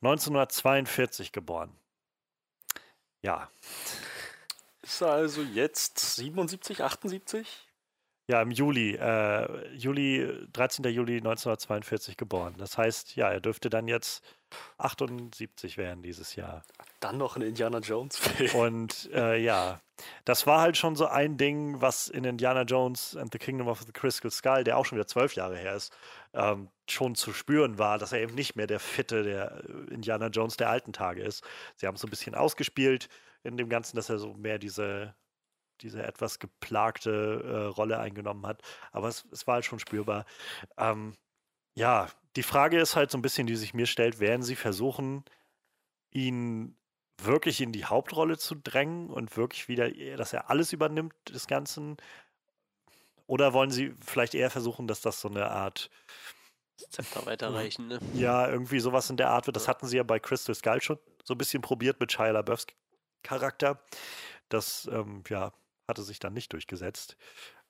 1942 0.02 1.32
geboren. 1.32 1.76
Ja, 3.22 3.50
Ist 4.86 5.02
er 5.02 5.10
also 5.10 5.42
jetzt 5.42 5.98
77, 5.98 6.82
78? 6.82 7.66
ja, 8.28 8.42
im 8.42 8.50
Juli, 8.50 8.94
äh, 8.96 9.68
Juli, 9.74 10.46
13. 10.52 10.84
Juli 10.86 11.18
1942 11.18 12.16
geboren. 12.16 12.54
Das 12.58 12.76
heißt, 12.76 13.14
ja, 13.14 13.30
er 13.30 13.40
dürfte 13.40 13.70
dann 13.70 13.86
jetzt 13.86 14.24
78 14.78 15.76
werden 15.76 16.02
dieses 16.02 16.34
Jahr. 16.34 16.62
dann 16.98 17.18
noch 17.18 17.36
ein 17.36 17.42
Indiana 17.42 17.78
Jones-Film. 17.78 18.54
Und 18.54 19.10
äh, 19.12 19.36
ja, 19.36 19.80
das 20.24 20.46
war 20.46 20.60
halt 20.60 20.76
schon 20.76 20.96
so 20.96 21.06
ein 21.06 21.36
Ding, 21.36 21.80
was 21.80 22.08
in 22.08 22.24
Indiana 22.24 22.62
Jones 22.62 23.16
and 23.16 23.32
the 23.32 23.38
Kingdom 23.38 23.68
of 23.68 23.82
the 23.82 23.92
Crystal 23.92 24.30
Skull, 24.30 24.64
der 24.64 24.76
auch 24.76 24.84
schon 24.84 24.98
wieder 24.98 25.06
zwölf 25.06 25.36
Jahre 25.36 25.56
her 25.56 25.76
ist, 25.76 25.92
ähm, 26.34 26.68
schon 26.88 27.14
zu 27.14 27.32
spüren 27.32 27.78
war, 27.78 27.98
dass 27.98 28.12
er 28.12 28.20
eben 28.20 28.34
nicht 28.34 28.56
mehr 28.56 28.66
der 28.66 28.80
Fitte 28.80 29.22
der 29.22 29.62
Indiana 29.88 30.28
Jones 30.28 30.56
der 30.56 30.68
alten 30.68 30.92
Tage 30.92 31.22
ist. 31.22 31.44
Sie 31.76 31.86
haben 31.86 31.94
es 31.94 32.00
so 32.00 32.08
ein 32.08 32.10
bisschen 32.10 32.34
ausgespielt 32.34 33.08
in 33.46 33.56
dem 33.56 33.68
Ganzen, 33.68 33.96
dass 33.96 34.08
er 34.08 34.18
so 34.18 34.34
mehr 34.34 34.58
diese, 34.58 35.14
diese 35.80 36.02
etwas 36.02 36.38
geplagte 36.38 37.42
äh, 37.44 37.64
Rolle 37.66 37.98
eingenommen 37.98 38.46
hat. 38.46 38.62
Aber 38.92 39.08
es, 39.08 39.26
es, 39.32 39.46
war 39.46 39.54
halt 39.54 39.64
schon 39.64 39.78
spürbar. 39.78 40.26
Ähm, 40.76 41.14
ja, 41.74 42.08
die 42.36 42.42
Frage 42.42 42.80
ist 42.80 42.96
halt 42.96 43.10
so 43.10 43.18
ein 43.18 43.22
bisschen, 43.22 43.46
die 43.46 43.56
sich 43.56 43.74
mir 43.74 43.86
stellt, 43.86 44.20
werden 44.20 44.42
sie 44.42 44.56
versuchen, 44.56 45.24
ihn 46.10 46.76
wirklich 47.22 47.60
in 47.60 47.72
die 47.72 47.84
Hauptrolle 47.84 48.38
zu 48.38 48.54
drängen 48.54 49.10
und 49.10 49.36
wirklich 49.36 49.68
wieder, 49.68 49.90
dass 50.16 50.32
er 50.32 50.50
alles 50.50 50.72
übernimmt 50.72 51.14
des 51.28 51.46
Ganzen? 51.46 51.96
Oder 53.26 53.52
wollen 53.52 53.70
sie 53.70 53.94
vielleicht 54.04 54.34
eher 54.34 54.50
versuchen, 54.50 54.86
dass 54.86 55.00
das 55.00 55.20
so 55.20 55.28
eine 55.28 55.50
Art 55.50 55.90
Zepter 56.90 57.24
weiterreichen, 57.26 57.88
ne? 57.88 57.98
Ja, 58.14 58.48
irgendwie 58.48 58.80
sowas 58.80 59.08
in 59.08 59.16
der 59.16 59.30
Art 59.30 59.46
wird. 59.46 59.56
Das 59.56 59.66
hatten 59.66 59.86
sie 59.86 59.96
ja 59.96 60.02
bei 60.02 60.18
Crystal 60.18 60.54
Skull 60.54 60.82
schon 60.82 60.98
so 61.24 61.34
ein 61.34 61.38
bisschen 61.38 61.62
probiert 61.62 61.98
mit 62.00 62.12
Shia 62.12 62.30
LaBeoufs 62.30 62.66
Charakter. 63.26 63.82
Das, 64.48 64.88
ähm, 64.92 65.22
ja, 65.28 65.52
hatte 65.88 66.02
sich 66.02 66.18
dann 66.18 66.32
nicht 66.32 66.52
durchgesetzt. 66.52 67.16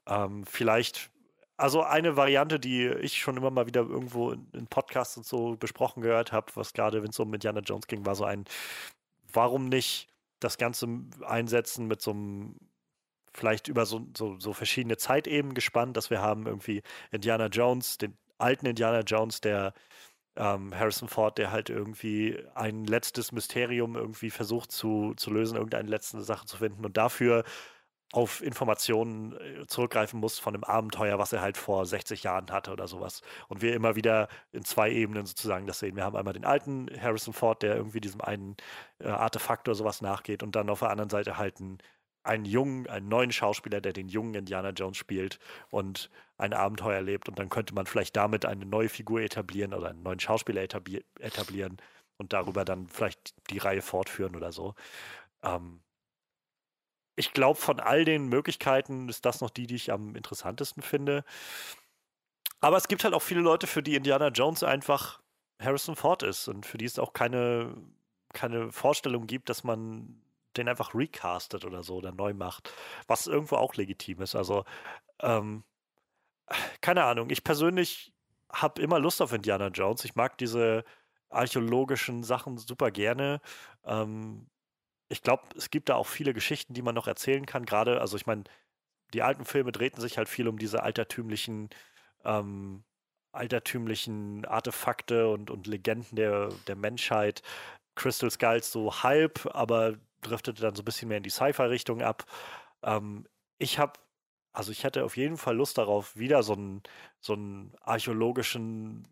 Ähm, 0.07 0.45
vielleicht, 0.47 1.11
also 1.57 1.83
eine 1.83 2.17
Variante, 2.17 2.61
die 2.61 2.87
ich 2.87 3.19
schon 3.19 3.37
immer 3.37 3.51
mal 3.51 3.67
wieder 3.67 3.83
irgendwo 3.83 4.33
in, 4.33 4.49
in 4.53 4.67
Podcasts 4.67 5.17
und 5.17 5.27
so 5.27 5.57
besprochen 5.57 6.03
gehört 6.03 6.33
habe, 6.33 6.53
was 6.55 6.73
gerade, 6.73 7.03
wenn 7.03 7.11
es 7.11 7.19
um 7.19 7.33
Indiana 7.33 7.61
Jones 7.61 7.87
ging, 7.87 8.05
war 8.07 8.15
so 8.15 8.25
ein, 8.25 8.45
warum 9.33 9.69
nicht 9.69 10.09
das 10.41 10.59
Ganze 10.59 10.87
einsetzen 11.25 11.87
mit 11.87 12.03
so 12.03 12.11
einem 12.13 12.57
vielleicht 13.33 13.69
über 13.69 13.85
so, 13.87 14.07
so, 14.17 14.39
so 14.39 14.53
verschiedene 14.55 14.97
Zeitebenen 14.97 15.55
gespannt, 15.55 15.97
dass 15.97 16.11
wir 16.11 16.23
haben 16.23 16.47
irgendwie 16.47 16.83
Indiana 17.11 17.47
Jones, 17.47 17.99
den 17.99 18.17
alten 18.39 18.67
Indiana 18.67 19.01
Jones, 19.01 19.41
der 19.41 19.75
ähm, 20.37 20.75
Harrison 20.75 21.09
Ford, 21.09 21.39
der 21.39 21.51
halt 21.51 21.71
irgendwie 21.71 22.39
ein 22.55 22.85
letztes 22.85 23.33
Mysterium 23.33 23.97
irgendwie 23.97 24.31
versucht 24.31 24.71
zu, 24.73 25.15
zu 25.17 25.31
lösen, 25.31 25.57
irgendeine 25.57 25.89
letzte 25.89 26.21
Sache 26.23 26.47
zu 26.47 26.59
finden 26.59 26.85
und 26.85 26.97
dafür 26.97 27.45
auf 28.13 28.43
Informationen 28.43 29.33
äh, 29.33 29.67
zurückgreifen 29.67 30.21
muss 30.21 30.39
von 30.39 30.53
dem 30.53 30.65
Abenteuer, 30.65 31.19
was 31.19 31.33
er 31.33 31.41
halt 31.41 31.57
vor 31.57 31.85
60 31.87 32.23
Jahren 32.23 32.51
hatte 32.51 32.73
oder 32.73 32.87
sowas. 32.87 33.21
Und 33.49 33.63
wir 33.63 33.75
immer 33.75 33.97
wieder 33.97 34.29
in 34.53 34.65
zwei 34.65 34.91
Ebenen 34.91 35.27
sozusagen 35.27 35.67
das 35.67 35.81
sehen. 35.81 35.97
Wir 35.97 36.05
haben 36.05 36.17
einmal 36.17 36.35
den 36.35 36.45
alten 36.45 36.89
Harrison 37.01 37.35
Ford, 37.35 37.63
der 37.63 37.77
irgendwie 37.77 38.01
diesem 38.01 38.21
einen 38.21 38.57
äh, 39.01 39.09
Artefakt 39.09 39.69
oder 39.69 39.75
sowas 39.75 40.03
nachgeht 40.03 40.43
und 40.43 40.55
dann 40.57 40.71
auf 40.71 40.81
der 40.81 40.91
anderen 40.91 41.11
Seite 41.11 41.37
halt 41.37 41.61
einen, 41.61 41.79
einen 42.23 42.45
jungen, 42.45 42.87
einen 42.89 43.09
neuen 43.09 43.33
Schauspieler, 43.33 43.81
der 43.81 43.93
den 43.93 44.09
jungen 44.09 44.35
Indiana 44.35 44.71
Jones 44.71 44.97
spielt 44.97 45.39
und 45.71 46.11
ein 46.39 46.53
Abenteuer 46.53 46.97
erlebt. 46.97 47.29
Und 47.29 47.39
dann 47.39 47.49
könnte 47.49 47.75
man 47.75 47.87
vielleicht 47.87 48.17
damit 48.17 48.45
eine 48.45 48.67
neue 48.67 48.89
Figur 48.89 49.21
etablieren 49.21 49.75
oder 49.75 49.91
einen 49.91 50.03
neuen 50.03 50.21
Schauspieler 50.21 50.63
etablieren 50.63 51.79
und 52.19 52.33
darüber 52.33 52.65
dann 52.65 52.89
vielleicht 52.89 53.35
die 53.51 53.59
Reihe 53.59 53.83
fortführen 53.83 54.37
oder 54.37 54.53
so. 54.53 54.75
Ähm, 55.43 55.83
ich 57.17 57.33
glaube, 57.33 57.59
von 57.59 57.81
all 57.81 58.05
den 58.05 58.29
Möglichkeiten 58.29 59.09
ist 59.09 59.25
das 59.25 59.41
noch 59.41 59.51
die, 59.51 59.67
die 59.67 59.77
ich 59.77 59.91
am 59.91 60.15
interessantesten 60.15 60.83
finde. 60.83 61.25
Aber 62.61 62.77
es 62.77 62.89
gibt 62.89 63.05
halt 63.05 63.15
auch 63.15 63.23
viele 63.23 63.41
Leute, 63.41 63.67
für 63.67 63.83
die 63.83 63.95
Indiana 63.97 64.29
Jones 64.29 64.63
einfach 64.63 65.21
Harrison 65.61 65.97
Ford 65.97 66.23
ist 66.23 66.49
und 66.49 66.67
für 66.67 66.79
die 66.79 66.85
es 66.85 66.99
auch 66.99 67.13
keine, 67.13 67.75
keine 68.35 68.73
Vorstellung 68.73 69.27
gibt, 69.27 69.49
dass 69.49 69.65
man 69.65 70.23
den 70.57 70.69
einfach 70.69 70.95
recastet 70.95 71.65
oder 71.65 71.83
so 71.83 71.97
oder 71.97 72.13
neu 72.13 72.35
macht, 72.35 72.73
was 73.07 73.27
irgendwo 73.27 73.57
auch 73.57 73.75
legitim 73.75 74.23
ist. 74.23 74.35
Also, 74.35 74.65
ähm, 75.21 75.65
keine 76.81 77.05
Ahnung, 77.05 77.31
ich 77.31 77.45
persönlich 77.45 78.13
habe 78.53 78.81
immer 78.83 78.99
Lust 78.99 79.21
auf 79.23 79.33
Indiana 79.33 79.69
Jones. 79.69 80.05
Ich 80.05 80.15
mag 80.15 80.39
diese 80.39 80.85
archäologischen 81.29 82.23
Sachen 82.25 82.59
super 82.59 82.91
gerne. 82.91 83.41
Ähm, 83.85 84.49
ich 85.09 85.23
glaube, 85.23 85.45
es 85.57 85.71
gibt 85.71 85.89
da 85.89 85.97
auch 85.97 86.07
viele 86.07 86.35
Geschichten, 86.35 86.75
die 86.75 86.83
man 86.83 86.95
noch 86.95 87.07
erzählen 87.07 87.47
kann. 87.47 87.67
Gerade, 87.67 88.01
also 88.01 88.17
ich 88.17 88.27
meine, 88.27 88.45
die 89.13 89.23
alten 89.23 89.45
Filme 89.45 89.73
drehten 89.73 90.01
sich 90.01 90.19
halt 90.19 90.29
viel 90.29 90.49
um 90.49 90.59
diese 90.59 90.83
altertümlichen, 90.83 91.71
ähm, 92.25 92.85
altertümlichen 93.33 94.45
Artefakte 94.47 95.29
und, 95.29 95.51
und 95.51 95.67
Legenden 95.67 96.17
der, 96.17 96.49
der 96.67 96.77
Menschheit. 96.77 97.43
Crystal 97.95 98.31
Skulls 98.31 98.73
so 98.73 99.03
halb, 99.03 99.49
aber 99.55 99.97
driftete 100.23 100.63
dann 100.63 100.75
so 100.75 100.83
ein 100.83 100.85
bisschen 100.85 101.09
mehr 101.09 101.19
in 101.19 101.23
die 101.23 101.31
Sci-Fi-Richtung 101.31 102.03
ab. 102.03 102.25
Ähm, 102.83 103.27
ich 103.59 103.79
habe, 103.79 103.95
also 104.57 104.73
ich 104.73 104.85
hätte 104.85 105.05
auf 105.05 105.17
jeden 105.19 105.37
Fall 105.37 105.57
Lust 105.57 105.77
darauf, 105.79 106.17
wieder 106.17 106.43
so 106.43 106.55
einen, 106.55 106.83
so 107.21 107.35
einen 107.35 107.75
archäologischen 107.83 109.07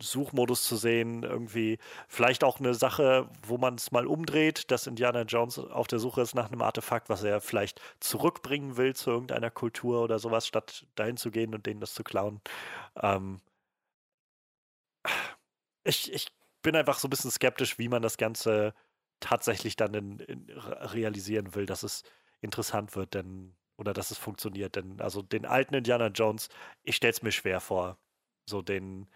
Suchmodus 0.00 0.64
zu 0.64 0.76
sehen, 0.76 1.22
irgendwie 1.22 1.78
vielleicht 2.08 2.44
auch 2.44 2.60
eine 2.60 2.74
Sache, 2.74 3.28
wo 3.46 3.58
man 3.58 3.76
es 3.76 3.92
mal 3.92 4.06
umdreht, 4.06 4.70
dass 4.70 4.86
Indiana 4.88 5.22
Jones 5.22 5.58
auf 5.60 5.86
der 5.88 6.00
Suche 6.00 6.22
ist 6.22 6.34
nach 6.34 6.48
einem 6.50 6.62
Artefakt, 6.62 7.08
was 7.08 7.22
er 7.24 7.40
vielleicht 7.40 7.80
zurückbringen 8.00 8.76
will 8.76 8.94
zu 8.96 9.10
irgendeiner 9.10 9.50
Kultur 9.50 10.02
oder 10.02 10.18
sowas, 10.18 10.46
statt 10.46 10.86
dahin 10.96 11.16
zu 11.16 11.30
gehen 11.30 11.54
und 11.54 11.66
denen 11.66 11.80
das 11.80 11.94
zu 11.94 12.02
klauen. 12.04 12.40
Ähm 13.00 13.40
ich, 15.84 16.12
ich 16.12 16.28
bin 16.62 16.76
einfach 16.76 16.98
so 16.98 17.08
ein 17.08 17.10
bisschen 17.10 17.30
skeptisch, 17.30 17.78
wie 17.78 17.88
man 17.88 18.02
das 18.02 18.16
Ganze 18.18 18.74
tatsächlich 19.20 19.76
dann 19.76 19.94
in, 19.94 20.18
in 20.20 20.50
realisieren 20.50 21.54
will, 21.54 21.66
dass 21.66 21.82
es 21.84 22.02
interessant 22.40 22.96
wird, 22.96 23.14
denn 23.14 23.57
oder 23.78 23.94
dass 23.94 24.10
es 24.10 24.18
funktioniert. 24.18 24.76
Denn 24.76 25.00
also 25.00 25.22
den 25.22 25.46
alten 25.46 25.74
Indiana 25.74 26.08
Jones, 26.08 26.48
ich 26.82 26.96
stelle 26.96 27.12
es 27.12 27.22
mir 27.22 27.32
schwer 27.32 27.60
vor, 27.60 27.96
so 28.46 28.60
den 28.60 29.08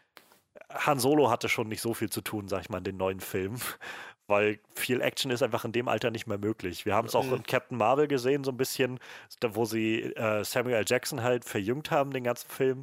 Han 0.71 0.99
Solo 0.99 1.31
hatte 1.31 1.49
schon 1.49 1.69
nicht 1.69 1.83
so 1.83 1.95
viel 1.95 2.11
zu 2.11 2.21
tun, 2.21 2.49
sag 2.49 2.63
ich 2.63 2.71
mal, 2.71 2.79
in 2.79 2.85
den 2.85 2.97
neuen 2.97 3.21
Filmen, 3.21 3.61
weil 4.27 4.61
viel 4.75 5.01
Action 5.01 5.31
ist 5.31 5.43
einfach 5.43 5.65
in 5.65 5.73
dem 5.73 5.89
Alter 5.89 6.11
nicht 6.11 6.27
mehr 6.27 6.39
möglich. 6.39 6.87
Wir 6.87 6.95
haben 6.95 7.09
es 7.09 7.15
auch 7.15 7.27
mhm. 7.27 7.35
in 7.35 7.43
Captain 7.43 7.77
Marvel 7.77 8.09
gesehen, 8.09 8.45
so 8.45 8.53
ein 8.53 8.57
bisschen, 8.57 8.99
wo 9.43 9.65
sie 9.65 10.03
äh, 10.03 10.45
Samuel 10.45 10.77
L. 10.77 10.85
Jackson 10.87 11.23
halt 11.23 11.45
verjüngt 11.45 11.91
haben, 11.91 12.13
den 12.13 12.25
ganzen 12.25 12.49
Film. 12.49 12.83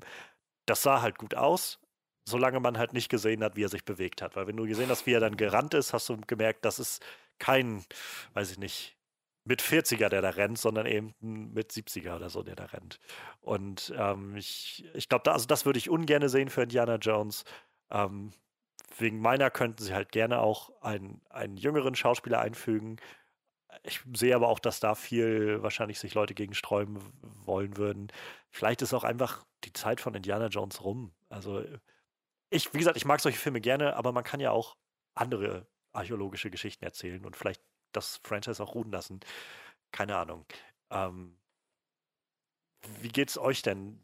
Das 0.66 0.84
sah 0.84 1.02
halt 1.02 1.18
gut 1.18 1.36
aus, 1.36 1.80
solange 2.28 2.60
man 2.60 2.78
halt 2.78 2.94
nicht 2.94 3.10
gesehen 3.10 3.44
hat, 3.44 3.56
wie 3.56 3.64
er 3.64 3.70
sich 3.70 3.86
bewegt 3.86 4.22
hat. 4.22 4.36
Weil 4.36 4.48
wenn 4.48 4.58
du 4.58 4.68
gesehen 4.68 4.90
hast, 4.90 5.06
wie 5.06 5.14
er 5.14 5.20
dann 5.20 5.38
gerannt 5.38 5.74
ist, 5.74 5.94
hast 5.94 6.10
du 6.10 6.18
gemerkt, 6.18 6.66
das 6.66 6.78
ist 6.78 7.04
kein, 7.40 7.84
weiß 8.34 8.52
ich 8.52 8.60
nicht, 8.60 8.99
mit 9.44 9.62
40er, 9.62 10.10
der 10.10 10.22
da 10.22 10.30
rennt, 10.30 10.58
sondern 10.58 10.86
eben 10.86 11.14
mit 11.20 11.72
70er 11.72 12.16
oder 12.16 12.30
so, 12.30 12.44
der 12.44 12.56
da 12.56 12.66
rennt. 12.66 13.00
Und 13.42 13.94
ähm, 13.98 14.36
ich, 14.36 14.86
ich 14.94 15.10
glaube, 15.10 15.24
da, 15.24 15.34
also 15.34 15.48
das 15.48 15.66
würde 15.66 15.80
ich 15.80 15.90
ungern 15.90 16.28
sehen 16.30 16.50
für 16.50 16.64
Indiana 16.64 16.96
Jones. 16.96 17.46
Ähm, 17.90 18.32
wegen 18.98 19.20
meiner 19.20 19.50
könnten 19.50 19.84
sie 19.84 19.94
halt 19.94 20.12
gerne 20.12 20.40
auch 20.40 20.72
einen, 20.82 21.22
einen 21.30 21.58
jüngeren 21.58 21.96
Schauspieler 21.96 22.40
einfügen. 22.42 22.98
Ich 23.84 24.02
sehe 24.14 24.36
aber 24.36 24.50
auch, 24.50 24.60
dass 24.60 24.80
da 24.80 24.96
viel 24.96 25.62
wahrscheinlich 25.62 26.00
sich 26.00 26.14
Leute 26.14 26.34
gegen 26.34 26.54
sträuben 26.54 27.00
wollen 27.22 27.78
würden. 27.78 28.12
Vielleicht 28.50 28.82
ist 28.82 28.94
auch 28.94 29.04
einfach 29.04 29.46
die 29.64 29.74
Zeit 29.74 30.02
von 30.02 30.16
Indiana 30.16 30.48
Jones 30.48 30.84
rum. 30.84 31.14
Also 31.30 31.64
ich, 32.50 32.74
wie 32.74 32.80
gesagt, 32.80 32.98
ich 32.98 33.06
mag 33.06 33.20
solche 33.22 33.38
Filme 33.38 33.62
gerne, 33.62 33.96
aber 33.96 34.12
man 34.12 34.24
kann 34.24 34.40
ja 34.40 34.52
auch 34.52 34.76
andere 35.14 35.68
archäologische 35.92 36.50
Geschichten 36.50 36.84
erzählen 36.84 37.26
und 37.26 37.36
vielleicht 37.36 37.62
das 37.92 38.20
Franchise 38.24 38.62
auch 38.62 38.76
ruhen 38.76 38.92
lassen. 38.92 39.20
Keine 39.92 40.18
Ahnung. 40.18 40.46
Ähm, 40.92 41.38
wie 43.02 43.10
geht's 43.10 43.38
euch 43.38 43.62
denn 43.62 44.04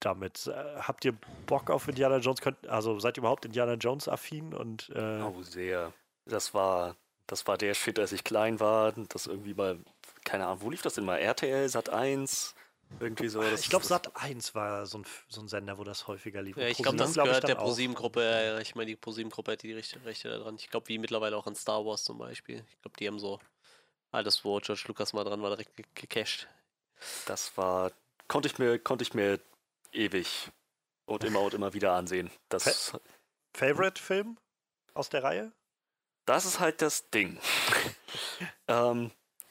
damit. 0.00 0.46
Äh, 0.46 0.80
habt 0.80 1.04
ihr 1.04 1.16
Bock 1.46 1.70
auf 1.70 1.88
Indiana 1.88 2.18
Jones? 2.18 2.40
Könnt, 2.40 2.66
also 2.66 2.98
seid 2.98 3.16
ihr 3.16 3.22
überhaupt 3.22 3.44
Indiana 3.44 3.74
Jones 3.74 4.08
affin? 4.08 4.54
Und, 4.54 4.90
äh 4.94 5.20
oh, 5.20 5.42
sehr. 5.42 5.92
Das 6.26 6.54
war, 6.54 6.96
das 7.26 7.46
war 7.46 7.56
der 7.56 7.74
Shit, 7.74 7.98
als 7.98 8.12
ich 8.12 8.24
klein 8.24 8.60
war. 8.60 8.92
Das 8.92 9.26
irgendwie 9.26 9.54
mal, 9.54 9.78
keine 10.24 10.46
Ahnung, 10.46 10.62
wo 10.62 10.70
lief 10.70 10.82
das 10.82 10.94
denn 10.94 11.04
mal? 11.04 11.18
RTL, 11.18 11.68
Sat 11.68 11.90
1? 11.90 12.54
Irgendwie 12.98 13.28
so. 13.28 13.42
ich 13.42 13.68
glaube, 13.70 13.84
Sat 13.84 14.14
1 14.16 14.54
war 14.54 14.84
so 14.84 14.98
ein, 14.98 15.06
so 15.28 15.40
ein 15.40 15.48
Sender, 15.48 15.78
wo 15.78 15.84
das 15.84 16.06
häufiger 16.08 16.42
lief. 16.42 16.56
Ja, 16.56 16.66
ich 16.66 16.78
glaube, 16.78 16.96
das 16.96 17.12
glaub 17.12 17.26
gehört 17.26 17.46
der 17.46 17.54
ProSieben-Gruppe. 17.54 18.58
Ich 18.62 18.74
meine, 18.74 18.86
die 18.86 18.96
ProSieben-Gruppe 18.96 19.52
hat 19.52 19.62
die 19.62 19.72
Rechte, 19.72 20.04
Rechte 20.04 20.28
daran. 20.28 20.56
Ich 20.56 20.68
glaube, 20.68 20.88
wie 20.88 20.98
mittlerweile 20.98 21.36
auch 21.36 21.46
an 21.46 21.54
Star 21.54 21.84
Wars 21.86 22.04
zum 22.04 22.18
Beispiel. 22.18 22.64
Ich 22.68 22.82
glaube, 22.82 22.96
die 22.98 23.06
haben 23.06 23.18
so 23.18 23.38
alles, 24.10 24.44
wo 24.44 24.58
George 24.58 24.84
Lucas 24.88 25.12
mal 25.12 25.24
dran 25.24 25.40
war, 25.40 25.50
direkt 25.50 25.72
gecached. 25.94 26.48
Das 27.26 27.56
war, 27.56 27.92
konnte 28.28 28.48
ich 28.48 28.58
mir, 28.58 28.78
konnte 28.78 29.02
ich 29.02 29.14
mir 29.14 29.40
ewig 29.92 30.50
und 31.06 31.24
immer 31.24 31.40
und 31.40 31.54
immer 31.54 31.72
wieder 31.72 31.92
ansehen. 31.92 32.30
Das 32.48 32.90
Fa 32.90 33.00
Favorite-Film 33.54 34.38
aus 34.94 35.08
der 35.08 35.22
Reihe? 35.22 35.52
Das 36.26 36.44
ist 36.44 36.60
halt 36.60 36.82
das 36.82 37.10
Ding. 37.10 37.38
ähm, 38.68 39.10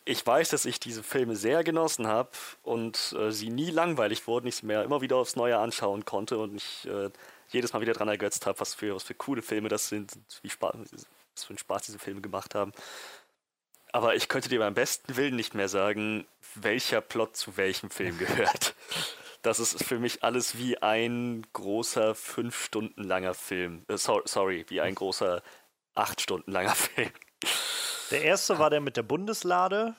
ich 0.10 0.26
weiß, 0.26 0.50
dass 0.50 0.66
ich 0.66 0.80
diese 0.80 1.04
Filme 1.04 1.36
sehr 1.36 1.64
genossen 1.64 2.08
habe 2.08 2.32
und 2.64 3.16
äh, 3.18 3.32
sie 3.32 3.50
nie 3.50 3.70
langweilig 3.70 4.26
wurden, 4.26 4.48
ich 4.48 4.56
sie 4.56 4.66
mir 4.66 4.82
immer 4.82 5.02
wieder 5.02 5.18
aufs 5.18 5.36
Neue 5.36 5.60
anschauen 5.60 6.04
konnte 6.04 6.40
und 6.40 6.54
mich 6.54 6.88
äh, 6.88 7.12
jedes 7.50 7.74
Mal 7.74 7.82
wieder 7.82 7.94
dran 7.94 8.08
ergötzt 8.08 8.48
habe, 8.48 8.60
was 8.60 8.74
für, 8.74 8.96
was 8.96 9.04
für 9.04 9.14
coole 9.14 9.44
Filme 9.44 9.70
das 9.70 9.88
sind, 9.88 10.18
wie 10.42 10.50
Spaß, 10.50 10.74
was 10.92 11.44
für 11.44 11.52
einen 11.52 11.60
Spaß 11.60 11.84
diese 11.84 12.00
Filme 12.00 12.22
gemacht 12.22 12.56
haben. 12.56 12.72
Aber 13.92 14.16
ich 14.16 14.30
könnte 14.30 14.50
dir 14.50 14.58
beim 14.58 14.74
besten 14.74 15.16
Willen 15.16 15.36
nicht 15.36 15.54
mehr 15.54 15.70
sagen, 15.70 16.26
welcher 16.56 17.02
Plot 17.02 17.38
zu 17.38 17.56
welchem 17.58 17.92
Film 17.92 18.18
gehört. 18.18 18.74
Das 19.44 19.60
ist 19.60 19.84
für 19.84 20.00
mich 20.00 20.24
alles 20.24 20.58
wie 20.58 20.82
ein 20.82 21.46
großer 21.54 22.16
fünf 22.16 22.66
Stunden 22.66 23.04
langer 23.04 23.36
Film. 23.36 23.86
Äh, 23.88 23.98
so, 23.98 24.24
sorry, 24.26 24.66
wie 24.70 24.82
ein 24.82 24.96
großer 24.96 25.44
acht 25.94 26.20
Stunden 26.20 26.52
langer 26.52 26.76
Film. 26.76 27.12
Der 28.12 28.24
erste 28.24 28.60
war 28.60 28.70
der 28.70 28.82
mit 28.82 28.98
der 28.98 29.04
Bundeslade. 29.04 29.96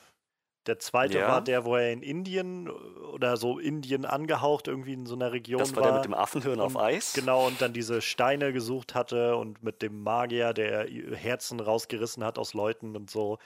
Der 0.67 0.77
zweite 0.77 1.17
Ja. 1.17 1.27
war 1.27 1.41
der, 1.41 1.65
wo 1.65 1.75
er 1.75 1.91
in 1.91 2.03
Indien 2.03 2.69
oder 2.69 3.35
so 3.37 3.57
Indien 3.57 4.05
angehaucht 4.05 4.67
irgendwie 4.67 4.93
in 4.93 5.07
so 5.07 5.15
einer 5.15 5.31
Region 5.31 5.57
Das 5.59 5.75
war 5.75 5.81
der 5.83 5.93
mit 5.93 6.05
dem 6.05 6.13
Affenhirn 6.13 6.59
auf 6.59 6.75
Und- 6.75 6.81
Eis. 6.81 7.13
Genau, 7.13 7.47
und 7.47 7.59
dann 7.61 7.73
diese 7.73 7.99
Steine 8.01 8.53
gesucht 8.53 8.93
hatte 8.93 9.35
und 9.37 9.63
mit 9.63 9.81
dem 9.81 10.03
Magier, 10.03 10.53
der 10.53 10.85
Herzen 11.15 11.59
rausgerissen 11.59 12.23
hat 12.23 12.37
aus 12.37 12.53
Leuten 12.53 12.95
und 12.95 13.09
so. 13.09 13.39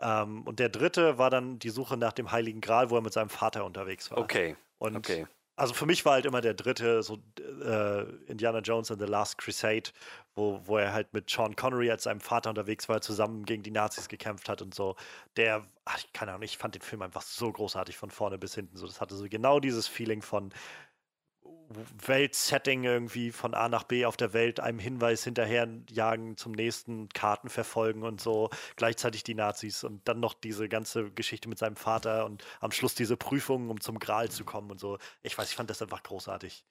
Ähm, 0.00 0.42
und 0.42 0.60
der 0.60 0.68
dritte 0.68 1.18
war 1.18 1.28
dann 1.28 1.58
die 1.58 1.70
Suche 1.70 1.96
nach 1.96 2.12
dem 2.12 2.30
Heiligen 2.30 2.60
Gral, 2.60 2.88
wo 2.90 2.94
er 2.96 3.02
mit 3.02 3.12
seinem 3.12 3.30
Vater 3.30 3.64
unterwegs 3.64 4.08
war. 4.12 4.18
Okay, 4.18 4.56
Und 4.78 4.96
okay. 4.96 5.26
also 5.56 5.74
für 5.74 5.86
mich 5.86 6.04
war 6.04 6.12
halt 6.12 6.24
immer 6.24 6.40
der 6.40 6.54
dritte, 6.54 7.02
so 7.02 7.18
äh, 7.64 8.02
Indiana 8.30 8.60
Jones 8.60 8.92
and 8.92 9.00
the 9.00 9.08
Last 9.08 9.38
Crusade, 9.38 9.90
wo, 10.34 10.60
wo 10.64 10.76
er 10.78 10.92
halt 10.92 11.12
mit 11.12 11.28
Sean 11.30 11.56
Connery 11.56 11.90
als 11.90 12.04
seinem 12.04 12.20
Vater 12.20 12.50
unterwegs 12.50 12.88
war, 12.88 13.00
zusammen 13.00 13.44
gegen 13.44 13.62
die 13.62 13.70
Nazis 13.70 14.08
gekämpft 14.08 14.48
hat 14.48 14.62
und 14.62 14.74
so. 14.74 14.96
Der, 15.36 15.66
ach, 15.84 15.98
ich 15.98 16.12
keine 16.12 16.32
Ahnung, 16.32 16.42
ich 16.42 16.58
fand 16.58 16.74
den 16.74 16.82
Film 16.82 17.02
einfach 17.02 17.22
so 17.22 17.50
großartig 17.52 17.96
von 17.96 18.10
vorne 18.10 18.38
bis 18.38 18.54
hinten. 18.54 18.76
So, 18.76 18.86
das 18.86 19.00
hatte 19.00 19.16
so 19.16 19.26
genau 19.28 19.60
dieses 19.60 19.88
Feeling 19.88 20.22
von 20.22 20.52
Weltsetting 22.06 22.84
irgendwie 22.84 23.30
von 23.30 23.54
A 23.54 23.68
nach 23.68 23.84
B 23.84 24.04
auf 24.04 24.16
der 24.16 24.32
Welt, 24.32 24.58
einem 24.60 24.78
Hinweis 24.80 25.22
hinterherjagen 25.24 26.36
zum 26.36 26.52
nächsten, 26.52 27.08
Karten 27.10 27.48
verfolgen 27.48 28.02
und 28.02 28.20
so, 28.20 28.50
gleichzeitig 28.76 29.22
die 29.22 29.34
Nazis 29.34 29.84
und 29.84 30.06
dann 30.08 30.18
noch 30.20 30.34
diese 30.34 30.68
ganze 30.68 31.10
Geschichte 31.12 31.48
mit 31.48 31.58
seinem 31.58 31.76
Vater 31.76 32.24
und 32.26 32.44
am 32.60 32.72
Schluss 32.72 32.94
diese 32.94 33.16
Prüfungen, 33.16 33.70
um 33.70 33.80
zum 33.80 33.98
Gral 34.00 34.30
zu 34.30 34.44
kommen 34.44 34.70
und 34.70 34.80
so. 34.80 34.98
Ich 35.22 35.38
weiß, 35.38 35.50
ich 35.50 35.56
fand 35.56 35.70
das 35.70 35.80
einfach 35.82 36.02
großartig. 36.02 36.64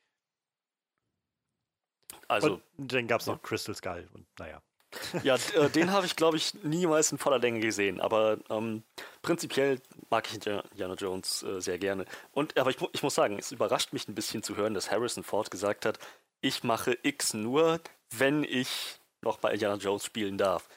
Also, 2.27 2.61
und 2.77 2.93
dann 2.93 3.07
gab 3.07 3.21
es 3.21 3.27
noch 3.27 3.41
Crystal 3.41 3.75
Skull 3.75 4.07
und 4.13 4.25
naja. 4.37 4.61
ja, 5.23 5.35
äh, 5.55 5.69
den 5.69 5.91
habe 5.91 6.05
ich, 6.05 6.15
glaube 6.15 6.37
ich, 6.37 6.53
niemals 6.63 7.11
in 7.11 7.17
voller 7.17 7.39
Länge 7.39 7.59
gesehen. 7.59 8.01
Aber 8.01 8.39
ähm, 8.49 8.83
prinzipiell 9.21 9.79
mag 10.09 10.27
ich 10.27 10.35
Indiana 10.35 10.95
Jones 10.95 11.43
äh, 11.43 11.59
sehr 11.59 11.77
gerne. 11.77 12.05
Und 12.31 12.57
aber 12.57 12.71
ich, 12.71 12.77
ich 12.93 13.03
muss 13.03 13.15
sagen, 13.15 13.37
es 13.37 13.51
überrascht 13.51 13.93
mich 13.93 14.07
ein 14.07 14.15
bisschen 14.15 14.41
zu 14.41 14.55
hören, 14.55 14.73
dass 14.73 14.89
Harrison 14.91 15.23
Ford 15.23 15.51
gesagt 15.51 15.85
hat, 15.85 15.99
ich 16.41 16.63
mache 16.63 16.97
X 17.03 17.33
nur, 17.33 17.81
wenn 18.11 18.43
ich 18.43 18.99
noch 19.21 19.37
bei 19.37 19.53
Indiana 19.53 19.75
Jones 19.75 20.05
spielen 20.05 20.37
darf. 20.37 20.67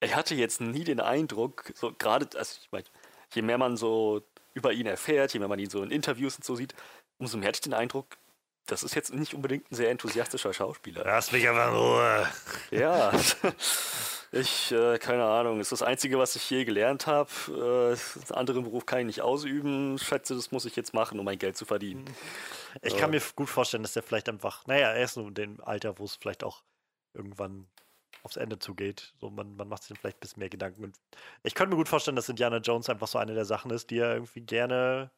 Ich 0.00 0.14
hatte 0.14 0.34
jetzt 0.34 0.60
nie 0.60 0.84
den 0.84 1.00
Eindruck, 1.00 1.72
so 1.74 1.92
gerade, 1.92 2.26
also 2.38 2.58
ich 2.62 2.70
meine, 2.70 2.84
je 3.34 3.42
mehr 3.42 3.58
man 3.58 3.76
so 3.76 4.22
über 4.54 4.72
ihn 4.72 4.86
erfährt, 4.86 5.32
je 5.32 5.40
mehr 5.40 5.48
man 5.48 5.58
ihn 5.58 5.70
so 5.70 5.82
in 5.82 5.90
Interviews 5.90 6.36
und 6.36 6.44
so 6.44 6.54
sieht, 6.54 6.74
umso 7.18 7.36
mehr 7.36 7.48
hatte 7.48 7.56
ich 7.56 7.62
den 7.62 7.74
Eindruck, 7.74 8.16
das 8.68 8.82
ist 8.82 8.94
jetzt 8.94 9.12
nicht 9.14 9.34
unbedingt 9.34 9.70
ein 9.70 9.74
sehr 9.74 9.90
enthusiastischer 9.90 10.52
Schauspieler. 10.52 11.02
Lass 11.04 11.32
mich 11.32 11.48
aber 11.48 11.68
in 11.68 11.74
Ruhe. 11.74 12.28
Ja, 12.70 13.12
ich, 14.32 14.70
äh, 14.72 14.98
keine 14.98 15.24
Ahnung, 15.24 15.58
ist 15.58 15.72
das 15.72 15.82
Einzige, 15.82 16.18
was 16.18 16.36
ich 16.36 16.48
je 16.50 16.64
gelernt 16.64 17.06
habe. 17.06 17.30
Äh, 17.48 18.28
einen 18.28 18.32
anderen 18.32 18.64
Beruf 18.64 18.84
kann 18.84 19.00
ich 19.00 19.06
nicht 19.06 19.22
ausüben. 19.22 19.98
Schätze, 19.98 20.34
das 20.34 20.52
muss 20.52 20.66
ich 20.66 20.76
jetzt 20.76 20.92
machen, 20.92 21.18
um 21.18 21.24
mein 21.24 21.38
Geld 21.38 21.56
zu 21.56 21.64
verdienen. 21.64 22.04
Ich 22.82 22.96
kann 22.96 23.10
mir 23.10 23.22
gut 23.34 23.48
vorstellen, 23.48 23.82
dass 23.82 23.94
der 23.94 24.02
vielleicht 24.02 24.28
einfach, 24.28 24.66
naja, 24.66 24.92
er 24.92 25.02
ist 25.02 25.16
nur 25.16 25.28
in 25.28 25.34
dem 25.34 25.60
Alter, 25.64 25.98
wo 25.98 26.04
es 26.04 26.16
vielleicht 26.16 26.44
auch 26.44 26.62
irgendwann 27.14 27.66
aufs 28.22 28.36
Ende 28.36 28.58
zugeht. 28.58 29.14
So, 29.18 29.30
man, 29.30 29.56
man 29.56 29.68
macht 29.68 29.82
sich 29.82 29.88
dann 29.88 29.96
vielleicht 29.96 30.18
ein 30.18 30.20
bisschen 30.20 30.40
mehr 30.40 30.50
Gedanken. 30.50 30.84
Und 30.84 30.96
ich 31.42 31.54
könnte 31.54 31.70
mir 31.70 31.76
gut 31.76 31.88
vorstellen, 31.88 32.16
dass 32.16 32.28
Indiana 32.28 32.58
Jones 32.58 32.90
einfach 32.90 33.08
so 33.08 33.18
eine 33.18 33.32
der 33.32 33.46
Sachen 33.46 33.70
ist, 33.70 33.88
die 33.90 33.98
er 33.98 34.14
irgendwie 34.14 34.42
gerne 34.42 35.10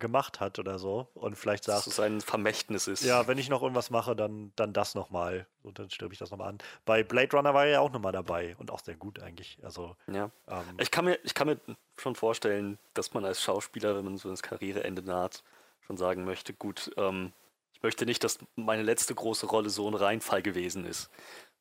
gemacht 0.00 0.40
hat 0.40 0.58
oder 0.58 0.78
so. 0.78 1.08
Und 1.14 1.36
vielleicht 1.36 1.68
Dass 1.68 1.84
sagt, 1.84 1.86
es 1.86 2.00
ein 2.00 2.20
Vermächtnis 2.20 2.88
ist. 2.88 3.04
ja, 3.04 3.26
wenn 3.26 3.38
ich 3.38 3.48
noch 3.48 3.62
irgendwas 3.62 3.90
mache, 3.90 4.16
dann, 4.16 4.52
dann 4.56 4.72
das 4.72 4.94
nochmal. 4.94 5.46
Und 5.62 5.78
dann 5.78 5.90
stirb 5.90 6.12
ich 6.12 6.18
das 6.18 6.30
nochmal 6.30 6.48
an. 6.50 6.58
Bei 6.84 7.02
Blade 7.02 7.36
Runner 7.36 7.54
war 7.54 7.64
er 7.64 7.70
ja 7.72 7.80
auch 7.80 7.92
nochmal 7.92 8.12
dabei 8.12 8.56
und 8.58 8.70
auch 8.70 8.80
sehr 8.80 8.96
gut 8.96 9.20
eigentlich. 9.20 9.58
Also, 9.62 9.96
ja. 10.06 10.30
ähm, 10.48 10.62
Ich 10.78 10.90
kann, 10.90 11.04
mir, 11.04 11.18
ich 11.22 11.34
kann 11.34 11.46
mir 11.46 11.60
schon 11.96 12.14
vorstellen, 12.16 12.78
dass 12.94 13.14
man 13.14 13.24
als 13.24 13.40
Schauspieler, 13.42 13.96
wenn 13.96 14.04
man 14.04 14.16
so 14.18 14.28
ins 14.28 14.42
Karriereende 14.42 15.02
naht, 15.02 15.42
schon 15.86 15.96
sagen 15.96 16.24
möchte, 16.24 16.52
gut, 16.54 16.90
ähm, 16.96 17.32
ich 17.72 17.82
möchte 17.82 18.06
nicht, 18.06 18.24
dass 18.24 18.38
meine 18.56 18.82
letzte 18.82 19.14
große 19.14 19.46
Rolle 19.46 19.70
so 19.70 19.86
ein 19.88 19.94
Reinfall 19.94 20.42
gewesen 20.42 20.84
ist. 20.86 21.10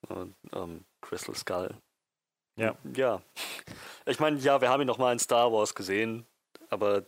Und, 0.07 0.36
ähm, 0.53 0.84
Crystal 1.01 1.36
Skull. 1.36 1.75
Ja. 2.55 2.75
Ja. 2.95 3.21
Ich 4.05 4.19
meine, 4.19 4.38
ja, 4.39 4.61
wir 4.61 4.69
haben 4.69 4.81
ihn 4.81 4.88
noch 4.88 4.97
mal 4.97 5.11
in 5.11 5.19
Star 5.19 5.51
Wars 5.51 5.75
gesehen, 5.75 6.25
aber 6.69 7.05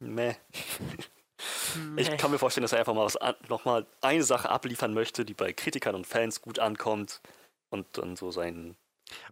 meh. 0.00 0.34
Ich 1.96 2.16
kann 2.16 2.32
mir 2.32 2.38
vorstellen, 2.38 2.62
dass 2.62 2.72
er 2.72 2.80
einfach 2.80 2.94
mal 2.94 3.04
was 3.04 3.16
an, 3.16 3.36
noch 3.48 3.64
mal 3.64 3.86
eine 4.00 4.24
Sache 4.24 4.48
abliefern 4.48 4.92
möchte, 4.92 5.24
die 5.24 5.34
bei 5.34 5.52
Kritikern 5.52 5.94
und 5.94 6.04
Fans 6.04 6.42
gut 6.42 6.58
ankommt 6.58 7.20
und 7.68 7.86
dann 7.96 8.16
so 8.16 8.32
sein 8.32 8.76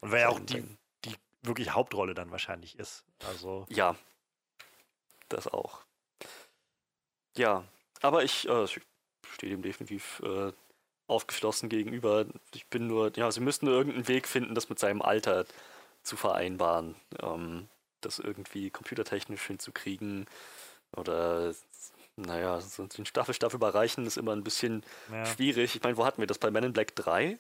und 0.01 0.13
wer 0.13 0.21
ja 0.21 0.29
auch 0.29 0.39
die, 0.39 0.63
die 1.05 1.15
wirklich 1.43 1.71
Hauptrolle 1.71 2.15
dann 2.15 2.31
wahrscheinlich 2.31 2.79
ist. 2.79 3.05
Also, 3.27 3.67
Ja, 3.69 3.97
das 5.29 5.49
auch. 5.49 5.81
Ja, 7.37 7.65
aber 8.03 8.25
ich, 8.25 8.49
äh, 8.49 8.67
stehe 9.35 9.53
dem 9.53 9.63
definitiv 9.63 10.21
äh, 10.25 10.53
aufgeschlossen 11.07 11.69
gegenüber. 11.69 12.27
Ich 12.55 12.67
bin 12.69 12.87
nur, 12.87 13.17
ja, 13.17 13.31
sie 13.31 13.41
müssten 13.41 13.67
nur 13.67 13.75
irgendeinen 13.75 14.09
Weg 14.09 14.27
finden, 14.27 14.55
das 14.55 14.69
mit 14.69 14.79
seinem 14.79 15.03
Alter 15.03 15.45
zu 16.03 16.17
vereinbaren. 16.17 16.97
Ähm, 17.21 17.69
das 18.07 18.19
irgendwie 18.19 18.71
computertechnisch 18.71 19.43
hinzukriegen. 19.43 20.27
Oder, 20.97 21.55
naja, 22.17 22.61
so 22.61 22.87
den 22.87 23.07
Staffelstab 23.07 23.53
überreichen 23.53 24.07
ist 24.07 24.17
immer 24.17 24.33
ein 24.33 24.45
bisschen 24.45 24.85
ja. 25.11 25.27
schwierig. 25.27 25.77
Ich 25.77 25.83
meine, 25.83 25.97
wo 25.97 26.05
hatten 26.07 26.23
wir 26.23 26.27
das 26.27 26.39
bei 26.39 26.51
Men 26.51 26.65
in 26.65 26.73
Black 26.73 26.95
3? 26.97 27.39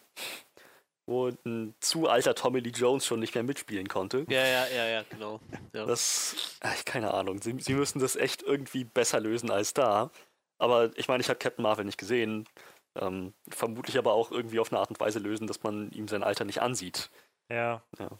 Wo 1.06 1.28
ein 1.28 1.74
zu 1.78 2.08
alter 2.08 2.34
Tommy 2.34 2.58
Lee 2.60 2.70
Jones 2.70 3.06
schon 3.06 3.20
nicht 3.20 3.34
mehr 3.34 3.44
mitspielen 3.44 3.88
konnte. 3.88 4.26
Ja, 4.28 4.44
ja, 4.44 4.66
ja, 4.66 4.86
ja, 4.86 5.04
genau. 5.08 5.40
Ja. 5.72 5.86
Das, 5.86 6.34
ach, 6.60 6.84
keine 6.84 7.14
Ahnung. 7.14 7.40
Sie, 7.40 7.54
sie 7.60 7.74
müssen 7.74 8.00
das 8.00 8.16
echt 8.16 8.42
irgendwie 8.42 8.84
besser 8.84 9.20
lösen 9.20 9.50
als 9.50 9.72
da. 9.72 10.10
Aber 10.58 10.90
ich 10.96 11.06
meine, 11.06 11.20
ich 11.20 11.28
habe 11.28 11.38
Captain 11.38 11.62
Marvel 11.62 11.84
nicht 11.84 11.98
gesehen. 11.98 12.48
Ähm, 12.96 13.34
vermutlich 13.48 13.98
aber 13.98 14.14
auch 14.14 14.32
irgendwie 14.32 14.58
auf 14.58 14.72
eine 14.72 14.80
Art 14.80 14.90
und 14.90 14.98
Weise 14.98 15.18
lösen, 15.18 15.46
dass 15.46 15.62
man 15.62 15.90
ihm 15.92 16.08
sein 16.08 16.24
Alter 16.24 16.44
nicht 16.44 16.62
ansieht. 16.62 17.10
Ja. 17.48 17.82
Ja. 17.98 18.10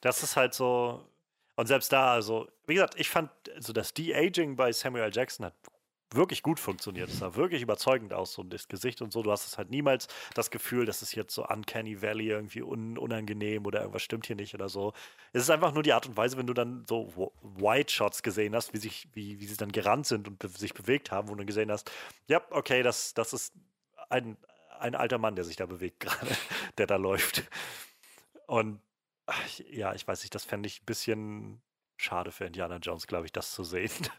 Das 0.00 0.22
ist 0.22 0.36
halt 0.36 0.54
so. 0.54 1.04
Und 1.60 1.66
selbst 1.66 1.92
da, 1.92 2.14
also, 2.14 2.48
wie 2.66 2.72
gesagt, 2.72 2.98
ich 2.98 3.10
fand, 3.10 3.30
also 3.54 3.74
das 3.74 3.92
De-Aging 3.92 4.56
bei 4.56 4.72
Samuel. 4.72 5.10
Jackson 5.12 5.44
hat 5.44 5.52
wirklich 6.10 6.42
gut 6.42 6.58
funktioniert. 6.58 7.10
Es 7.10 7.18
sah 7.18 7.34
wirklich 7.34 7.60
überzeugend 7.60 8.14
aus, 8.14 8.32
so 8.32 8.42
das 8.42 8.66
Gesicht 8.66 9.02
und 9.02 9.12
so. 9.12 9.22
Du 9.22 9.30
hast 9.30 9.46
es 9.46 9.58
halt 9.58 9.68
niemals 9.68 10.08
das 10.32 10.50
Gefühl, 10.50 10.86
dass 10.86 11.02
es 11.02 11.14
jetzt 11.14 11.34
so 11.34 11.46
Uncanny 11.46 12.00
Valley 12.00 12.28
irgendwie 12.28 12.62
un 12.62 12.96
unangenehm 12.96 13.66
oder 13.66 13.80
irgendwas 13.80 14.00
stimmt 14.00 14.26
hier 14.26 14.36
nicht 14.36 14.54
oder 14.54 14.70
so. 14.70 14.94
Es 15.34 15.42
ist 15.42 15.50
einfach 15.50 15.74
nur 15.74 15.82
die 15.82 15.92
Art 15.92 16.06
und 16.06 16.16
Weise, 16.16 16.38
wenn 16.38 16.46
du 16.46 16.54
dann 16.54 16.86
so 16.88 17.30
White 17.42 17.92
Shots 17.92 18.22
gesehen 18.22 18.54
hast, 18.54 18.72
wie, 18.72 18.78
sich, 18.78 19.08
wie, 19.12 19.38
wie 19.38 19.46
sie 19.46 19.58
dann 19.58 19.70
gerannt 19.70 20.06
sind 20.06 20.28
und 20.28 20.38
be 20.38 20.48
sich 20.48 20.72
bewegt 20.72 21.10
haben, 21.10 21.28
wo 21.28 21.34
du 21.34 21.44
gesehen 21.44 21.70
hast, 21.70 21.90
ja, 22.26 22.40
okay, 22.48 22.82
das, 22.82 23.12
das 23.12 23.34
ist 23.34 23.52
ein, 24.08 24.38
ein 24.78 24.94
alter 24.94 25.18
Mann, 25.18 25.36
der 25.36 25.44
sich 25.44 25.56
da 25.56 25.66
bewegt 25.66 26.00
gerade, 26.00 26.34
der 26.78 26.86
da 26.86 26.96
läuft. 26.96 27.42
Und 28.46 28.80
ja, 29.70 29.94
ich 29.94 30.06
weiß 30.06 30.22
nicht, 30.22 30.34
das 30.34 30.44
fände 30.44 30.66
ich 30.66 30.82
ein 30.82 30.86
bisschen 30.86 31.62
schade 31.96 32.32
für 32.32 32.44
Indiana 32.46 32.76
Jones, 32.76 33.06
glaube 33.06 33.26
ich, 33.26 33.32
das 33.32 33.52
zu 33.52 33.64
sehen. 33.64 33.90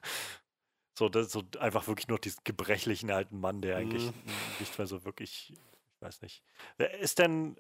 So, 0.98 1.08
das, 1.10 1.32
so 1.32 1.44
einfach 1.60 1.88
wirklich 1.88 2.10
nur 2.10 2.20
diesen 2.20 2.44
gebrechlichen 2.44 3.12
alten 3.12 3.40
Mann, 3.40 3.62
der 3.62 3.78
eigentlich 3.78 4.14
Mhm. 4.26 4.56
nicht 4.60 4.78
mehr 4.78 4.88
so 4.88 5.06
wirklich, 5.06 5.54
ich 5.54 6.02
weiß 6.02 6.22
nicht. 6.22 6.44
Ist 7.00 7.18
denn, 7.20 7.56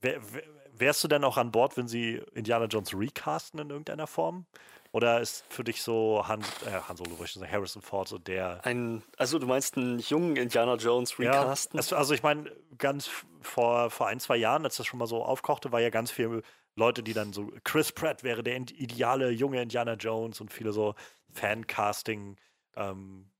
wär, 0.00 0.32
wär, 0.34 0.42
wärst 0.72 1.04
du 1.04 1.08
denn 1.08 1.24
auch 1.24 1.36
an 1.36 1.52
Bord, 1.52 1.76
wenn 1.76 1.88
sie 1.88 2.22
Indiana 2.34 2.66
Jones 2.66 2.94
recasten 2.94 3.60
in 3.60 3.70
irgendeiner 3.70 4.06
Form? 4.06 4.46
Oder 4.92 5.20
ist 5.20 5.44
für 5.52 5.64
dich 5.64 5.82
so 5.82 6.26
Han, 6.28 6.54
äh, 6.62 6.70
Han 6.72 6.96
Solo, 6.96 7.22
ich 7.24 7.32
sagen, 7.32 7.50
Harrison 7.50 7.82
Ford 7.82 8.08
so 8.08 8.18
der 8.18 8.64
Ein, 8.64 9.02
also 9.16 9.38
du 9.38 9.46
meinst 9.46 9.76
einen 9.76 9.98
jungen 9.98 10.36
Indiana 10.36 10.76
Jones 10.76 11.18
recasten? 11.18 11.78
ja, 11.78 11.80
es, 11.80 11.92
also 11.92 12.14
ich 12.14 12.22
meine, 12.22 12.50
ganz 12.78 13.10
vor, 13.42 13.90
vor 13.90 14.06
ein, 14.08 14.20
zwei 14.20 14.36
Jahren, 14.36 14.64
als 14.64 14.76
das 14.76 14.86
schon 14.86 14.98
mal 14.98 15.06
so 15.06 15.24
aufkochte, 15.24 15.72
war 15.72 15.80
ja 15.80 15.90
ganz 15.90 16.10
viel 16.10 16.42
Leute, 16.76 17.02
die 17.02 17.14
dann 17.14 17.32
so, 17.32 17.52
Chris 17.64 17.92
Pratt 17.92 18.22
wäre 18.22 18.42
der 18.42 18.56
ideale 18.56 19.30
junge 19.30 19.60
Indiana 19.62 19.94
Jones 19.94 20.40
und 20.40 20.52
viele 20.52 20.72
so 20.72 20.94
Fancasting, 21.32 22.36
ähm, 22.76 23.30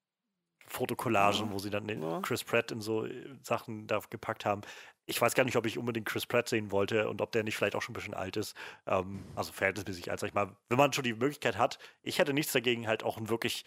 Fotokollagen, 0.68 1.46
Ja. 1.46 1.52
wo 1.52 1.58
sie 1.58 1.70
dann 1.70 1.86
den 1.86 2.02
Ja. 2.02 2.20
Chris 2.22 2.42
Pratt 2.44 2.72
in 2.72 2.80
so 2.80 3.06
äh, 3.06 3.36
Sachen 3.42 3.86
da 3.86 4.00
gepackt 4.10 4.44
haben. 4.44 4.62
Ich 5.06 5.20
weiß 5.20 5.34
gar 5.34 5.44
nicht, 5.44 5.56
ob 5.56 5.66
ich 5.66 5.78
unbedingt 5.78 6.06
Chris 6.08 6.26
Pratt 6.26 6.48
sehen 6.48 6.72
wollte 6.72 7.08
und 7.08 7.20
ob 7.20 7.30
der 7.32 7.44
nicht 7.44 7.56
vielleicht 7.56 7.76
auch 7.76 7.82
schon 7.82 7.92
ein 7.92 7.98
bisschen 7.98 8.14
alt 8.14 8.36
ist. 8.36 8.56
Ähm, 8.86 9.30
also 9.36 9.52
verhältnismäßig 9.52 10.10
alt, 10.10 10.18
sag 10.20 10.28
ich 10.28 10.34
mal. 10.34 10.56
Wenn 10.68 10.78
man 10.78 10.92
schon 10.92 11.04
die 11.04 11.12
Möglichkeit 11.14 11.56
hat, 11.58 11.78
ich 12.02 12.18
hätte 12.18 12.32
nichts 12.32 12.52
dagegen, 12.52 12.88
halt 12.88 13.04
auch 13.04 13.16
ein 13.16 13.28
wirklich 13.28 13.64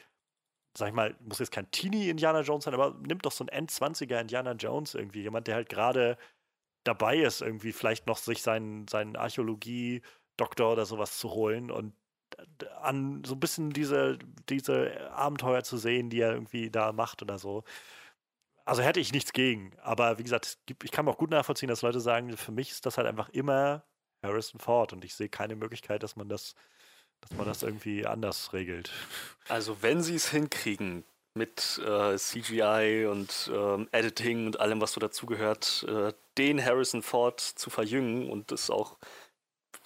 sag 0.77 0.89
ich 0.89 0.93
mal, 0.95 1.15
muss 1.21 1.39
jetzt 1.39 1.51
kein 1.51 1.69
Teenie 1.71 2.09
Indiana 2.09 2.41
Jones 2.41 2.65
sein, 2.65 2.73
aber 2.75 2.91
nimmt 3.05 3.25
doch 3.25 3.31
so 3.31 3.43
ein 3.43 3.47
End-20er 3.49 4.21
Indiana 4.21 4.53
Jones 4.53 4.93
irgendwie. 4.95 5.21
Jemand, 5.23 5.47
der 5.47 5.55
halt 5.55 5.69
gerade 5.69 6.17
dabei 6.83 7.17
ist, 7.17 7.41
irgendwie 7.41 7.71
vielleicht 7.71 8.07
noch 8.07 8.17
sich 8.17 8.41
seinen, 8.41 8.87
seinen 8.87 9.15
Archäologie-Doktor 9.15 10.71
oder 10.71 10.85
sowas 10.85 11.17
zu 11.17 11.31
holen 11.31 11.71
und 11.71 11.93
an 12.81 13.23
so 13.25 13.35
ein 13.35 13.39
bisschen 13.39 13.71
diese, 13.71 14.19
diese 14.49 15.11
Abenteuer 15.11 15.63
zu 15.63 15.77
sehen, 15.77 16.09
die 16.09 16.21
er 16.21 16.33
irgendwie 16.33 16.69
da 16.69 16.91
macht 16.91 17.21
oder 17.21 17.39
so. 17.39 17.63
Also 18.65 18.83
hätte 18.83 18.99
ich 18.99 19.11
nichts 19.11 19.33
gegen. 19.33 19.71
Aber 19.81 20.19
wie 20.19 20.23
gesagt, 20.23 20.59
ich 20.83 20.91
kann 20.91 21.07
auch 21.07 21.17
gut 21.17 21.31
nachvollziehen, 21.31 21.69
dass 21.69 21.81
Leute 21.81 21.99
sagen, 21.99 22.35
für 22.37 22.51
mich 22.51 22.71
ist 22.71 22.85
das 22.85 22.97
halt 22.97 23.07
einfach 23.07 23.29
immer 23.29 23.83
Harrison 24.21 24.59
Ford 24.59 24.93
und 24.93 25.03
ich 25.03 25.15
sehe 25.15 25.29
keine 25.29 25.55
Möglichkeit, 25.55 26.03
dass 26.03 26.15
man 26.15 26.29
das, 26.29 26.53
dass 27.21 27.31
man 27.31 27.47
das 27.47 27.63
irgendwie 27.63 28.05
anders 28.05 28.53
regelt. 28.53 28.91
Also 29.47 29.81
wenn 29.81 30.03
sie 30.03 30.15
es 30.15 30.29
hinkriegen, 30.29 31.03
mit 31.33 31.79
äh, 31.85 32.17
CGI 32.17 33.07
und 33.09 33.51
ähm, 33.53 33.87
Editing 33.91 34.47
und 34.47 34.59
allem, 34.59 34.81
was 34.81 34.93
so 34.93 34.99
dazugehört, 34.99 35.85
äh, 35.87 36.13
den 36.37 36.63
Harrison 36.63 37.01
Ford 37.03 37.39
zu 37.39 37.69
verjüngen 37.69 38.29
und 38.29 38.51
es 38.51 38.69
auch 38.69 38.97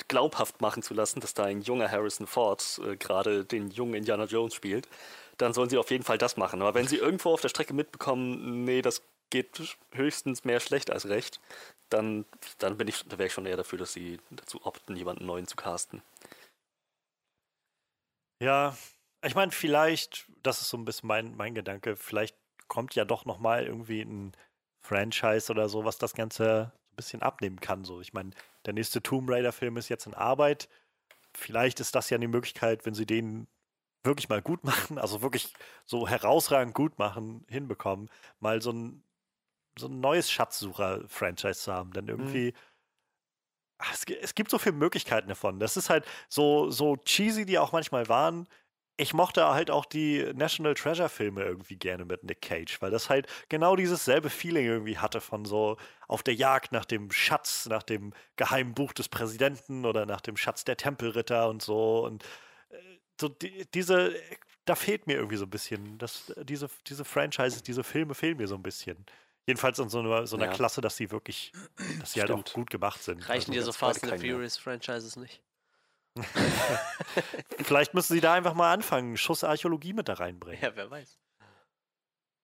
glaubhaft 0.08 0.62
machen 0.62 0.84
zu 0.84 0.94
lassen, 0.94 1.20
dass 1.20 1.34
da 1.34 1.44
ein 1.44 1.62
junger 1.62 1.92
Harrison 1.92 2.28
Ford 2.28 2.82
äh, 2.84 2.96
gerade 2.98 3.46
den 3.46 3.70
jungen 3.70 3.94
Indiana 3.96 4.26
Jones 4.26 4.54
spielt, 4.54 4.88
dann 5.38 5.54
sollen 5.54 5.70
sie 5.70 5.78
auf 5.78 5.92
jeden 5.92 6.04
Fall 6.04 6.18
das 6.18 6.38
machen. 6.38 6.62
Aber 6.62 6.74
wenn 6.74 6.88
sie 6.88 6.98
irgendwo 6.98 7.34
auf 7.34 7.42
der 7.42 7.50
Strecke 7.50 7.74
mitbekommen, 7.74 8.64
nee, 8.64 8.82
das 8.82 9.02
geht 9.30 9.78
höchstens 9.92 10.44
mehr 10.46 10.60
schlecht 10.60 10.92
als 10.92 11.10
recht, 11.10 11.40
dann, 11.90 12.26
dann 12.60 12.78
bin 12.78 12.88
ich, 12.88 13.04
da 13.08 13.18
wäre 13.18 13.28
ich 13.28 13.34
schon 13.34 13.46
eher 13.46 13.58
dafür, 13.58 13.80
dass 13.80 13.94
sie 13.94 14.20
dazu 14.30 14.66
opten, 14.66 14.96
jemanden 14.96 15.26
neuen 15.26 15.48
zu 15.48 15.56
casten. 15.56 16.02
Ja, 18.40 18.76
ich 19.24 19.36
meine, 19.36 19.52
vielleicht, 19.52 20.26
das 20.42 20.62
ist 20.62 20.70
so 20.70 20.78
ein 20.78 20.86
bisschen 20.86 21.08
mein, 21.08 21.36
mein 21.36 21.56
Gedanke, 21.56 21.96
vielleicht 21.96 22.36
kommt 22.68 22.96
ja 22.96 23.06
doch 23.06 23.26
nochmal 23.26 23.66
irgendwie 23.66 24.02
ein 24.02 24.34
Franchise 24.80 25.52
oder 25.52 25.70
so, 25.70 25.86
was 25.86 25.98
das 25.98 26.14
Ganze 26.14 26.74
ein 26.92 26.96
bisschen 26.96 27.22
abnehmen 27.22 27.60
kann. 27.60 27.86
So, 27.86 28.02
ich 28.02 28.14
meine, 28.14 28.32
der 28.66 28.74
nächste 28.74 29.02
Tomb 29.02 29.30
Raider-Film 29.30 29.78
ist 29.78 29.90
jetzt 29.90 30.08
in 30.08 30.14
Arbeit. 30.14 30.70
Vielleicht 31.34 31.80
ist 31.80 31.96
das 31.96 32.10
ja 32.10 32.16
eine 32.16 32.28
Möglichkeit, 32.28 32.86
wenn 32.86 32.94
sie 32.94 33.06
den 33.06 33.48
wirklich 34.04 34.30
mal 34.30 34.42
gut 34.42 34.64
machen, 34.66 34.98
also 34.98 35.22
wirklich 35.22 35.54
so 35.86 36.08
herausragend 36.08 36.74
gut 36.74 37.00
machen, 37.00 37.46
hinbekommen, 37.50 38.10
mal 38.40 38.62
so 38.62 38.72
ein, 38.72 39.04
so 39.78 39.88
ein 39.88 40.00
neues 40.02 40.30
Schatzsucher-Franchise 40.32 41.62
zu 41.62 41.74
haben. 41.74 41.94
Denn 41.94 42.08
irgendwie, 42.08 42.52
mhm. 42.52 43.86
es, 43.92 44.04
es, 44.22 44.36
gibt 44.36 44.52
so 44.52 44.60
viele 44.60 44.76
Möglichkeiten 44.76 45.30
davon. 45.30 45.60
Das 45.60 45.78
ist 45.78 45.90
halt 45.90 46.06
so, 46.28 46.70
so 46.70 46.98
cheesy, 46.98 47.46
die 47.46 47.58
auch 47.58 47.72
manchmal 47.72 48.10
waren 48.10 48.48
ich 48.98 49.14
mochte 49.14 49.48
halt 49.48 49.72
auch 49.72 49.86
die 49.86 50.24
National 50.36 50.76
Treasure 50.76 51.10
Filme 51.10 51.44
irgendwie 51.44 51.78
gerne 51.78 52.06
mit 52.06 52.24
Nick 52.24 52.42
Cage, 52.42 52.82
weil 52.82 52.92
das 52.92 53.10
halt 53.10 53.28
genau 53.50 53.76
dieses 53.76 54.06
selbe 54.06 54.30
Feeling 54.30 54.66
irgendwie 54.66 54.98
hatte 54.98 55.20
von 55.20 55.46
so 55.46 55.78
auf 56.08 56.22
der 56.22 56.36
Jagd 56.36 56.72
nach 56.72 56.86
dem 56.86 57.12
Schatz, 57.12 57.66
nach 57.66 57.84
dem 57.84 58.14
geheimen 58.36 58.74
Buch 58.74 58.94
des 58.94 59.10
Präsidenten 59.10 59.86
oder 59.86 60.06
nach 60.06 60.22
dem 60.22 60.38
Schatz 60.38 60.64
der 60.64 60.78
Tempelritter 60.78 61.50
und 61.50 61.62
so 61.62 62.06
und 62.06 62.24
äh, 62.70 62.78
so 63.20 63.30
die, 63.30 63.66
diese 63.74 64.16
da 64.66 64.76
fehlt 64.76 65.08
mir 65.08 65.16
irgendwie 65.16 65.38
so 65.38 65.46
ein 65.46 65.50
bisschen, 65.50 65.98
dass 65.98 66.34
diese 66.44 66.70
diese 66.88 67.04
Franchises, 67.04 67.64
diese 67.64 67.84
Filme 67.84 68.14
fehlen 68.14 68.38
mir 68.38 68.48
so 68.48 68.56
ein 68.56 68.64
bisschen. 68.64 69.06
Jedenfalls 69.46 69.78
in 69.78 69.90
so 69.90 70.00
einer, 70.00 70.26
so 70.26 70.38
einer 70.38 70.46
ja. 70.46 70.54
Klasse, 70.54 70.80
dass 70.80 70.96
sie 70.96 71.12
wirklich, 71.12 71.52
dass 72.00 72.14
sie 72.14 72.22
halt 72.22 72.32
auch 72.32 72.46
gut 72.54 72.70
gemacht 72.70 73.04
sind. 73.04 73.28
Reichen 73.28 73.52
also, 73.52 73.52
dir 73.52 73.64
so 73.64 73.72
Fast 73.74 74.04
and 74.06 74.22
Furious 74.22 74.58
Franchises 74.58 75.18
nicht? 75.18 75.42
Vielleicht 77.64 77.94
müssen 77.94 78.14
sie 78.14 78.22
da 78.22 78.34
einfach 78.34 78.54
mal 78.54 78.72
anfangen, 78.72 79.18
Schuss 79.18 79.44
Archäologie 79.44 79.94
mit 79.94 80.08
da 80.08 80.14
reinbringen. 80.14 80.62
Ja, 80.62 80.76
wer 80.76 80.90
weiß. 80.90 81.20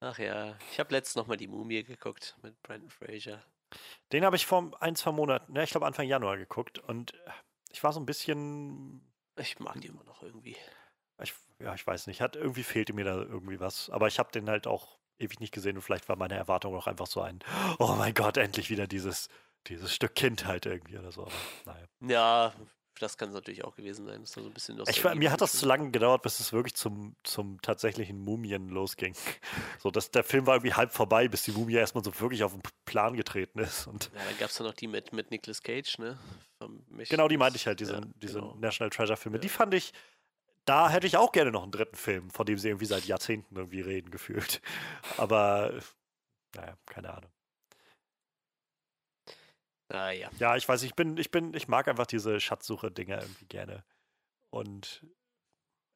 Ach 0.02 0.18
ja, 0.18 0.56
ich 0.72 0.80
habe 0.80 0.94
letztens 0.94 1.16
nochmal 1.16 1.38
die 1.38 1.48
Mumie 1.48 1.84
geguckt 1.84 2.38
mit 2.42 2.62
Brandon 2.64 2.90
Fraser. 2.90 3.44
Den 4.12 4.24
habe 4.26 4.36
ich 4.36 4.46
vor 4.46 4.72
ein, 4.82 4.96
zwei 4.96 5.12
Monaten, 5.12 5.54
ne, 5.54 5.64
ich 5.64 5.72
glaube 5.72 5.86
Anfang 5.86 6.08
Januar 6.08 6.38
geguckt 6.38 6.80
und 6.80 7.14
ich 7.72 7.84
war 7.84 7.94
so 7.94 8.00
ein 8.00 8.06
bisschen. 8.06 9.02
Ich 9.38 9.60
mag 9.60 9.80
die 9.82 9.88
immer 9.88 10.04
noch 10.06 10.24
irgendwie. 10.24 10.56
Ich, 11.22 11.34
ja, 11.60 11.76
ich 11.76 11.86
weiß 11.86 12.08
nicht, 12.08 12.22
hat 12.22 12.36
irgendwie 12.36 12.64
fehlte 12.64 12.94
mir 12.94 13.06
da 13.06 13.18
irgendwie 13.18 13.60
was, 13.60 13.90
aber 13.90 14.08
ich 14.08 14.20
habe 14.20 14.32
den 14.32 14.50
halt 14.50 14.68
auch 14.68 14.98
ewig 15.20 15.40
nicht 15.42 15.54
gesehen 15.54 15.76
und 15.76 15.82
vielleicht 15.82 16.08
war 16.08 16.16
meine 16.16 16.36
Erwartung 16.36 16.76
auch 16.76 16.88
einfach 16.88 17.08
so 17.08 17.22
ein, 17.22 17.40
oh 17.78 17.96
mein 17.98 18.14
Gott, 18.14 18.38
endlich 18.38 18.70
wieder 18.70 18.88
dieses, 18.88 19.28
dieses 19.68 19.94
Stück 19.94 20.16
Kindheit 20.16 20.66
irgendwie 20.66 20.98
oder 20.98 21.12
so. 21.12 21.24
Aber, 21.24 21.34
naja. 21.66 21.86
Ja, 22.02 22.54
das 23.00 23.18
kann 23.18 23.30
es 23.30 23.36
natürlich 23.36 23.64
auch 23.64 23.76
gewesen 23.76 24.06
sein. 24.06 24.22
Das 24.22 24.32
so 24.32 24.42
ein 24.42 24.54
bisschen 24.54 24.80
ich, 24.88 25.04
mir 25.16 25.32
hat 25.32 25.42
das 25.42 25.54
zu 25.54 25.66
lange 25.66 25.92
gedauert, 25.92 26.22
bis 26.22 26.40
es 26.40 26.54
wirklich 26.54 26.76
zum, 26.76 27.16
zum 27.24 27.62
tatsächlichen 27.62 28.20
Mumien 28.20 28.70
losging. 28.70 29.16
So, 29.80 29.90
dass 29.92 30.12
der 30.12 30.24
Film 30.24 30.46
war 30.46 30.56
irgendwie 30.56 30.74
halb 30.74 30.92
vorbei, 30.92 31.28
bis 31.28 31.44
die 31.44 31.52
Mumie 31.52 31.76
erstmal 31.76 32.04
so 32.04 32.20
wirklich 32.20 32.44
auf 32.44 32.54
den 32.54 32.62
Plan 32.86 33.16
getreten 33.16 33.60
ist. 33.60 33.88
Und 33.88 34.12
ja, 34.14 34.24
dann 34.26 34.38
gab 34.38 34.50
es 34.50 34.58
ja 34.58 34.66
noch 34.66 34.74
die 34.74 34.88
mit, 34.88 35.14
mit 35.14 35.32
Nicolas 35.32 35.64
Cage, 35.64 35.98
ne? 36.00 36.20
Genau, 37.10 37.28
die 37.28 37.38
meinte 37.38 37.56
ich 37.56 37.68
halt, 37.68 37.80
diese, 37.80 37.94
ja, 37.94 38.02
diese 38.22 38.40
genau. 38.40 38.56
National 38.56 38.90
Treasure-Filme. 38.90 39.38
Ja. 39.38 39.42
Die 39.42 39.50
fand 39.50 39.74
ich, 39.74 39.94
da 40.66 40.90
hätte 40.90 41.08
ich 41.08 41.16
auch 41.18 41.32
gerne 41.32 41.52
noch 41.52 41.64
einen 41.64 41.72
dritten 41.72 41.96
Film, 41.96 42.30
von 42.30 42.46
dem 42.46 42.58
sie 42.58 42.68
irgendwie 42.68 42.86
seit 42.86 43.06
Jahrzehnten 43.06 43.56
irgendwie 43.56 43.82
reden, 43.82 44.12
gefühlt. 44.12 44.62
Aber, 45.18 45.74
naja, 46.56 46.78
keine 46.86 47.14
Ahnung. 47.14 47.32
Ah, 49.90 50.12
ja. 50.12 50.30
Ja, 50.38 50.56
ich 50.56 50.68
weiß, 50.68 50.84
ich 50.84 50.96
bin, 50.96 51.18
ich 51.18 51.32
bin, 51.32 51.54
ich 51.54 51.68
mag 51.68 51.88
einfach 51.88 52.06
diese 52.06 52.40
Schatzsuche-Dinger 52.40 53.22
irgendwie 53.22 53.48
gerne. 53.48 53.84
Und 54.52 55.06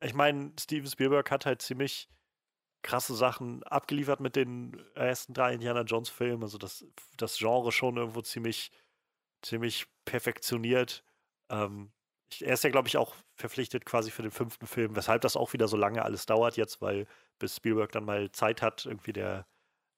ich 0.02 0.14
meine, 0.14 0.52
Steven 0.60 0.90
Spielberg 0.90 1.30
hat 1.32 1.46
halt 1.46 1.62
ziemlich 1.62 2.10
krasse 2.82 3.16
Sachen 3.16 3.64
abgeliefert 3.64 4.20
mit 4.20 4.36
den 4.36 4.84
ersten 4.96 5.34
drei 5.34 5.54
Indiana 5.54 5.82
Jones-Filmen. 5.82 6.44
Also 6.44 6.58
das, 6.58 6.86
das 7.18 7.38
Genre 7.38 7.72
schon 7.72 7.98
irgendwo 7.98 8.22
ziemlich, 8.22 8.72
ziemlich 9.42 9.86
perfektioniert. 10.06 11.04
Ähm, 11.50 11.92
ich, 12.30 12.46
er 12.46 12.56
ist 12.56 12.64
ja, 12.64 12.72
glaube 12.72 12.88
ich, 12.88 12.98
auch 12.98 13.16
verpflichtet 13.36 13.86
quasi 13.86 14.12
für 14.12 14.24
den 14.24 14.32
fünften 14.32 14.68
Film, 14.68 14.96
weshalb 14.96 15.22
das 15.22 15.38
auch 15.38 15.54
wieder 15.54 15.68
so 15.68 15.78
lange 15.78 16.04
alles 16.04 16.26
dauert 16.26 16.58
jetzt, 16.58 16.82
weil 16.82 17.08
bis 17.40 17.56
Spielberg 17.56 17.92
dann 17.92 18.06
mal 18.06 18.32
Zeit 18.32 18.62
hat, 18.62 18.86
irgendwie 18.86 19.14
der 19.14 19.46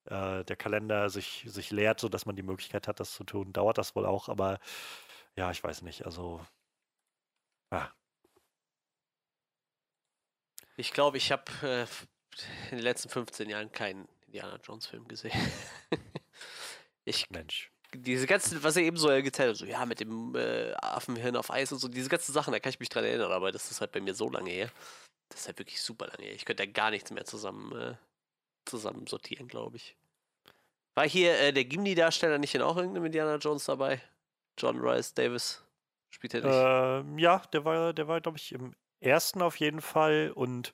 äh, 0.06 0.44
der 0.44 0.56
Kalender 0.56 1.10
sich, 1.10 1.44
sich 1.46 1.70
leert, 1.70 2.00
sodass 2.00 2.26
man 2.26 2.36
die 2.36 2.42
Möglichkeit 2.42 2.88
hat, 2.88 3.00
das 3.00 3.12
zu 3.12 3.24
tun, 3.24 3.52
dauert 3.52 3.78
das 3.78 3.94
wohl 3.96 4.06
auch, 4.06 4.28
aber 4.28 4.58
ja, 5.36 5.50
ich 5.50 5.62
weiß 5.62 5.82
nicht. 5.82 6.06
Also, 6.06 6.44
ah. 7.70 7.88
Ich 10.76 10.92
glaube, 10.92 11.16
ich 11.16 11.32
habe 11.32 11.44
äh, 11.62 11.86
in 12.70 12.78
den 12.78 12.84
letzten 12.84 13.08
15 13.08 13.48
Jahren 13.48 13.72
keinen 13.72 14.08
Indiana 14.26 14.58
Jones-Film 14.62 15.08
gesehen. 15.08 15.32
ich, 17.04 17.30
Mensch. 17.30 17.70
Diese 17.94 18.26
ganzen, 18.26 18.62
was 18.62 18.76
er 18.76 18.82
eben 18.82 18.96
so 18.96 19.08
erzählt 19.08 19.50
hat, 19.50 19.56
so 19.56 19.64
ja, 19.64 19.86
mit 19.86 20.00
dem 20.00 20.34
äh, 20.34 20.72
Affenhirn 20.74 21.36
auf 21.36 21.50
Eis 21.50 21.72
und 21.72 21.78
so, 21.78 21.88
diese 21.88 22.08
ganzen 22.08 22.32
Sachen, 22.32 22.52
da 22.52 22.60
kann 22.60 22.70
ich 22.70 22.80
mich 22.80 22.88
dran 22.88 23.04
erinnern, 23.04 23.32
aber 23.32 23.52
das 23.52 23.70
ist 23.70 23.80
halt 23.80 23.92
bei 23.92 24.00
mir 24.00 24.14
so 24.14 24.28
lange 24.28 24.50
her. 24.50 24.70
Das 25.28 25.40
ist 25.40 25.46
halt 25.46 25.58
wirklich 25.58 25.80
super 25.80 26.06
lange 26.06 26.24
her. 26.24 26.34
Ich 26.34 26.44
könnte 26.44 26.66
da 26.66 26.70
gar 26.70 26.90
nichts 26.90 27.10
mehr 27.10 27.24
zusammen 27.24 27.72
äh, 27.72 27.94
zusammen 28.66 29.06
sortieren, 29.06 29.48
glaube 29.48 29.76
ich. 29.76 29.96
War 30.94 31.08
hier 31.08 31.38
äh, 31.38 31.52
der 31.52 31.64
Gimli-Darsteller 31.64 32.38
nicht 32.38 32.54
in 32.54 32.62
auch 32.62 32.76
irgendeinem 32.76 33.06
Indiana 33.06 33.36
Jones 33.36 33.66
dabei? 33.66 34.00
John 34.58 34.80
Rice 34.80 35.14
Davis 35.14 35.62
spielt 36.10 36.34
er 36.34 36.40
nicht? 36.40 37.06
Ähm, 37.06 37.18
ja, 37.18 37.42
der 37.52 37.64
war, 37.64 37.92
der 37.92 38.08
war, 38.08 38.20
glaube 38.20 38.38
ich, 38.38 38.52
im 38.52 38.74
ersten 39.00 39.42
auf 39.42 39.56
jeden 39.56 39.82
Fall 39.82 40.32
und 40.34 40.72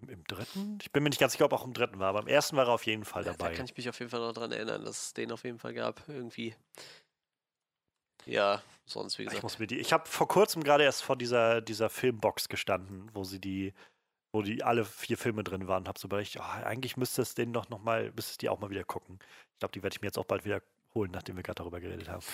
im, 0.00 0.08
im, 0.08 0.24
dritten? 0.24 0.78
Ich 0.82 0.90
bin 0.90 1.04
mir 1.04 1.10
nicht 1.10 1.20
ganz 1.20 1.32
sicher, 1.32 1.44
ob 1.44 1.52
auch 1.52 1.64
im 1.64 1.72
dritten 1.72 1.98
war, 2.00 2.08
aber 2.08 2.20
im 2.20 2.26
ersten 2.26 2.56
war 2.56 2.66
er 2.66 2.72
auf 2.72 2.86
jeden 2.86 3.04
Fall 3.04 3.22
dabei. 3.22 3.44
Ja, 3.44 3.50
da 3.50 3.56
kann 3.56 3.66
ich 3.66 3.76
mich 3.76 3.88
auf 3.88 3.98
jeden 4.00 4.10
Fall 4.10 4.20
noch 4.20 4.32
dran 4.32 4.50
erinnern, 4.50 4.84
dass 4.84 5.06
es 5.06 5.14
den 5.14 5.30
auf 5.30 5.44
jeden 5.44 5.58
Fall 5.58 5.74
gab, 5.74 6.02
irgendwie. 6.08 6.56
Ja, 8.24 8.62
sonst 8.86 9.18
wie 9.18 9.24
gesagt. 9.24 9.38
Ich, 9.38 9.42
muss 9.42 9.58
mir 9.58 9.66
die, 9.66 9.78
ich 9.78 9.92
habe 9.92 10.06
vor 10.06 10.28
kurzem 10.28 10.62
gerade 10.62 10.84
erst 10.84 11.02
vor 11.02 11.16
dieser, 11.16 11.60
dieser 11.60 11.88
Filmbox 11.88 12.48
gestanden, 12.48 13.10
wo 13.12 13.24
sie 13.24 13.40
die 13.40 13.72
wo 14.32 14.40
die 14.42 14.62
alle 14.62 14.84
vier 14.84 15.18
Filme 15.18 15.44
drin 15.44 15.68
waren, 15.68 15.86
habe 15.86 15.98
so 15.98 16.08
überlegt, 16.08 16.36
oh, 16.38 16.64
eigentlich 16.64 16.96
müsste 16.96 17.22
es 17.22 17.34
den 17.34 17.52
doch 17.52 17.68
noch 17.68 17.82
mal, 17.82 18.10
müsste 18.16 18.32
es 18.32 18.38
die 18.38 18.48
auch 18.48 18.58
mal 18.58 18.70
wieder 18.70 18.84
gucken. 18.84 19.18
Ich 19.52 19.58
glaube, 19.58 19.72
die 19.72 19.82
werde 19.82 19.94
ich 19.94 20.00
mir 20.00 20.08
jetzt 20.08 20.18
auch 20.18 20.24
bald 20.24 20.44
wieder 20.44 20.62
holen, 20.94 21.10
nachdem 21.12 21.36
wir 21.36 21.42
gerade 21.42 21.56
darüber 21.56 21.80
geredet 21.80 22.08
haben. 22.08 22.22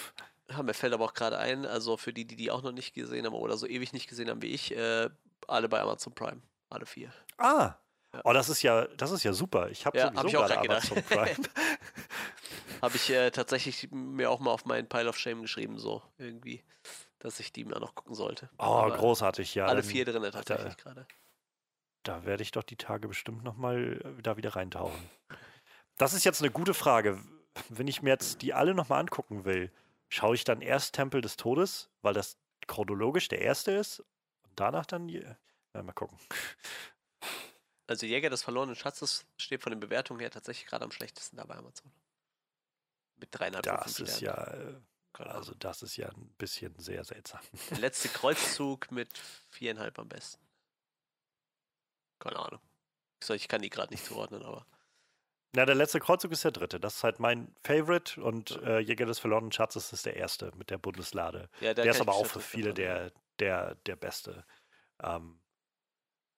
Ja, 0.51 0.63
mir 0.63 0.73
fällt 0.73 0.95
aber 0.95 1.05
auch 1.05 1.13
gerade 1.13 1.37
ein, 1.37 1.67
also 1.67 1.99
für 1.99 2.11
die, 2.11 2.25
die 2.25 2.35
die 2.35 2.51
auch 2.51 2.63
noch 2.63 2.73
nicht 2.73 2.95
gesehen 2.95 3.27
haben 3.27 3.35
oder 3.35 3.59
so 3.59 3.67
ewig 3.67 3.93
nicht 3.93 4.09
gesehen 4.09 4.31
haben 4.31 4.41
wie 4.41 4.47
ich, 4.47 4.75
äh, 4.75 5.11
alle 5.47 5.69
bei 5.69 5.79
Amazon 5.79 6.15
Prime, 6.15 6.41
alle 6.71 6.87
vier. 6.87 7.13
Ah, 7.37 7.75
ja. 8.15 8.21
oh, 8.25 8.33
das 8.33 8.49
ist 8.49 8.63
ja, 8.63 8.87
das 8.97 9.11
ist 9.11 9.25
ja 9.25 9.35
super. 9.35 9.69
Ich 9.69 9.85
habe 9.85 9.99
ja, 9.99 10.07
sowieso 10.07 10.21
hab 10.21 10.27
ich 10.27 10.37
auch 10.39 10.47
gerade 10.47 10.71
Amazon 10.71 11.03
Prime. 11.03 11.37
habe 12.81 12.97
ich 12.97 13.11
äh, 13.11 13.31
tatsächlich 13.31 13.91
mir 13.91 14.31
auch 14.31 14.41
mal 14.41 14.53
auf 14.53 14.65
meinen 14.65 14.89
Pile 14.89 15.11
of 15.11 15.19
Shame 15.19 15.43
geschrieben, 15.43 15.79
so 15.79 16.03
irgendwie, 16.17 16.65
dass 17.19 17.41
ich 17.41 17.53
die 17.53 17.67
mir 17.67 17.79
noch 17.79 17.95
gucken 17.95 18.15
sollte. 18.15 18.49
Oh, 18.57 18.63
aber 18.63 18.97
großartig, 18.97 19.55
ja. 19.55 19.67
Alle 19.67 19.83
vier 19.83 20.07
drin 20.07 20.23
tatsächlich 20.33 20.79
gerade 20.79 21.07
da 22.09 22.25
werde 22.25 22.43
ich 22.43 22.53
doch 22.53 22.63
die 22.63 22.77
Tage 22.77 23.07
bestimmt 23.07 23.45
nochmal 23.45 24.01
äh, 24.03 24.23
da 24.23 24.37
wieder 24.39 24.57
reintauchen. 24.57 25.11
Das 25.99 26.15
ist 26.15 26.25
jetzt 26.25 26.41
eine 26.41 26.51
gute 26.51 26.73
Frage. 26.73 27.23
Wenn 27.69 27.87
ich 27.87 28.03
mir 28.03 28.11
jetzt 28.11 28.41
die 28.41 28.55
alle 28.55 28.75
nochmal 28.75 29.01
angucken 29.01 29.45
will, 29.45 29.71
schaue 30.09 30.35
ich 30.35 30.45
dann 30.45 30.63
erst 30.63 30.95
Tempel 30.95 31.21
des 31.21 31.37
Todes, 31.37 31.91
weil 32.01 32.15
das 32.15 32.39
chronologisch 32.67 33.29
der 33.29 33.43
erste 33.43 33.73
ist 33.73 34.01
und 34.01 34.53
danach 34.57 34.87
dann, 34.87 35.09
ja, 35.09 35.37
mal 35.75 35.93
gucken. 35.93 36.19
Also 37.87 38.07
Jäger 38.07 38.31
des 38.31 38.43
verlorenen 38.43 38.77
Schatzes 38.77 39.27
steht 39.39 39.63
von 39.63 39.71
den 39.71 39.81
Bewertungen 39.81 40.21
her 40.21 40.31
tatsächlich 40.31 40.67
gerade 40.67 40.85
am 40.85 40.91
schlechtesten 40.91 41.37
da 41.37 41.45
bei 41.45 41.57
Amazon. 41.57 41.91
Mit 43.17 43.29
dreieinhalb 43.33 43.67
von 43.67 43.77
Das 43.77 43.97
fünf 43.97 44.09
ist 44.09 44.21
ja, 44.21 44.35
äh, 44.35 44.75
also 45.15 45.55
das 45.55 45.83
ist 45.83 45.97
ja 45.97 46.09
ein 46.09 46.35
bisschen 46.39 46.79
sehr 46.79 47.05
seltsam. 47.05 47.41
Der 47.71 47.79
letzte 47.79 48.09
Kreuzzug 48.09 48.91
mit 48.93 49.19
viereinhalb 49.49 49.99
am 49.99 50.09
besten. 50.09 50.48
Keine 52.19 52.39
Ahnung. 52.39 52.61
Ich 53.29 53.49
kann 53.49 53.63
die 53.63 53.71
gerade 53.71 53.93
nicht 53.93 54.05
zuordnen, 54.05 54.43
aber. 54.43 54.67
Na, 55.55 55.65
der 55.65 55.75
letzte 55.75 55.99
Kreuzzug 55.99 56.33
ist 56.33 56.45
der 56.45 56.51
dritte. 56.51 56.79
Das 56.79 56.97
ist 56.97 57.05
halt 57.05 57.21
mein 57.21 57.55
Favorite 57.63 58.23
und 58.23 58.63
äh, 58.63 58.81
Jäger 58.81 59.07
des 59.07 59.19
verlorenen 59.19 59.51
Schatzes 59.51 59.93
ist 59.93 60.07
der 60.07 60.17
erste 60.17 60.53
mit 60.57 60.71
der 60.71 60.79
Bundeslade. 60.79 61.49
Ja, 61.61 61.75
der 61.75 61.87
ist 61.87 62.01
aber 62.01 62.15
auch 62.15 62.27
für 62.27 62.41
viele 62.41 62.75
der, 62.75 63.13
der, 63.39 63.75
der 63.87 63.97
beste. 63.97 64.45
Ähm, 65.03 65.41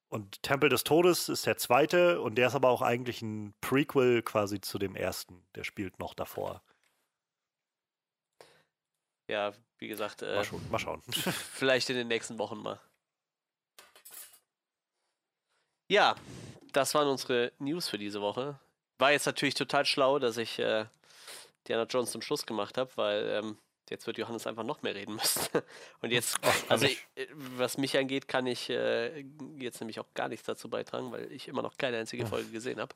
und 0.08 0.42
Tempel 0.42 0.68
des 0.68 0.84
Todes 0.84 1.28
ist 1.28 1.46
der 1.46 1.56
zweite 1.56 2.20
und 2.20 2.36
der 2.36 2.48
ist 2.48 2.54
aber 2.54 2.68
auch 2.68 2.82
eigentlich 2.82 3.22
ein 3.22 3.54
Prequel 3.60 4.22
quasi 4.22 4.60
zu 4.60 4.78
dem 4.78 4.96
ersten. 4.96 5.44
Der 5.54 5.64
spielt 5.64 5.98
noch 5.98 6.14
davor. 6.14 6.62
Ja, 9.28 9.52
wie 9.78 9.86
gesagt, 9.86 10.22
äh, 10.22 10.34
Mal, 10.34 10.44
schon, 10.44 10.70
mal 10.70 10.78
schauen. 10.78 11.02
vielleicht 11.52 11.88
in 11.90 11.96
den 11.96 12.08
nächsten 12.08 12.38
Wochen 12.38 12.58
mal. 12.58 12.80
Ja, 15.90 16.14
das 16.72 16.94
waren 16.94 17.08
unsere 17.08 17.50
News 17.58 17.88
für 17.88 17.98
diese 17.98 18.20
Woche. 18.20 18.60
War 18.98 19.10
jetzt 19.10 19.26
natürlich 19.26 19.56
total 19.56 19.84
schlau, 19.84 20.20
dass 20.20 20.36
ich 20.36 20.60
äh, 20.60 20.84
Diana 21.66 21.82
Jones 21.82 22.12
zum 22.12 22.22
Schluss 22.22 22.46
gemacht 22.46 22.78
habe, 22.78 22.88
weil 22.94 23.28
ähm, 23.28 23.58
jetzt 23.90 24.06
wird 24.06 24.16
Johannes 24.16 24.46
einfach 24.46 24.62
noch 24.62 24.82
mehr 24.82 24.94
reden 24.94 25.16
müssen. 25.16 25.48
Und 26.00 26.12
jetzt, 26.12 26.38
also 26.68 26.86
ich. 26.86 27.04
äh, 27.16 27.26
was 27.34 27.76
mich 27.76 27.98
angeht, 27.98 28.28
kann 28.28 28.46
ich 28.46 28.70
äh, 28.70 29.24
jetzt 29.58 29.80
nämlich 29.80 29.98
auch 29.98 30.06
gar 30.14 30.28
nichts 30.28 30.46
dazu 30.46 30.70
beitragen, 30.70 31.10
weil 31.10 31.30
ich 31.32 31.48
immer 31.48 31.62
noch 31.62 31.76
keine 31.76 31.98
einzige 31.98 32.24
Folge 32.24 32.50
gesehen 32.50 32.78
habe. 32.78 32.94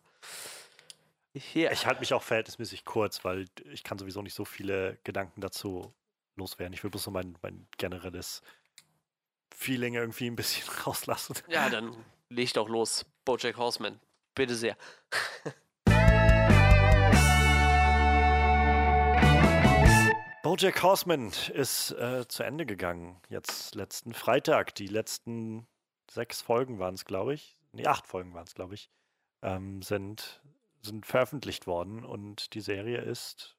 Ja. 1.52 1.72
Ich 1.72 1.86
halte 1.86 1.98
mich 1.98 2.14
auch 2.14 2.22
verhältnismäßig 2.22 2.84
kurz, 2.84 3.24
weil 3.24 3.46
ich 3.72 3.82
kann 3.82 3.98
sowieso 3.98 4.22
nicht 4.22 4.34
so 4.34 4.44
viele 4.44 4.98
Gedanken 5.02 5.40
dazu 5.40 5.92
loswerden. 6.36 6.72
Ich 6.74 6.84
will 6.84 6.90
bloß 6.90 7.02
so 7.02 7.10
mein, 7.10 7.36
mein 7.42 7.66
generelles 7.76 8.40
Feeling 9.52 9.94
irgendwie 9.94 10.28
ein 10.28 10.36
bisschen 10.36 10.72
rauslassen. 10.86 11.34
ja, 11.48 11.68
dann 11.68 11.96
leg 12.34 12.52
doch 12.52 12.68
los. 12.68 13.06
Bojack 13.24 13.56
Horseman. 13.56 14.00
Bitte 14.34 14.54
sehr. 14.54 14.76
Bojack 20.42 20.82
Horseman 20.82 21.32
ist 21.54 21.92
äh, 21.92 22.28
zu 22.28 22.42
Ende 22.42 22.66
gegangen. 22.66 23.20
Jetzt 23.30 23.74
letzten 23.74 24.12
Freitag. 24.12 24.74
Die 24.74 24.88
letzten 24.88 25.66
sechs 26.10 26.42
Folgen 26.42 26.78
waren 26.78 26.94
es, 26.94 27.06
glaube 27.06 27.32
ich. 27.34 27.56
Nee, 27.72 27.86
acht 27.86 28.06
Folgen 28.06 28.34
waren 28.34 28.46
es, 28.46 28.54
glaube 28.54 28.74
ich. 28.74 28.90
Ähm, 29.42 29.80
sind, 29.82 30.42
sind 30.82 31.06
veröffentlicht 31.06 31.66
worden 31.66 32.04
und 32.04 32.54
die 32.54 32.60
Serie 32.60 32.98
ist 32.98 33.56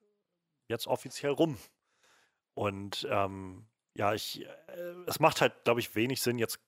jetzt 0.67 0.85
offiziell 0.87 1.31
rum. 1.31 1.57
Und 2.53 3.07
ähm, 3.09 3.65
ja, 3.95 4.13
ich, 4.13 4.45
äh, 4.45 4.93
es 5.07 5.19
macht 5.19 5.41
halt, 5.41 5.63
glaube 5.63 5.79
ich, 5.79 5.95
wenig 5.95 6.21
Sinn, 6.21 6.37
jetzt 6.37 6.59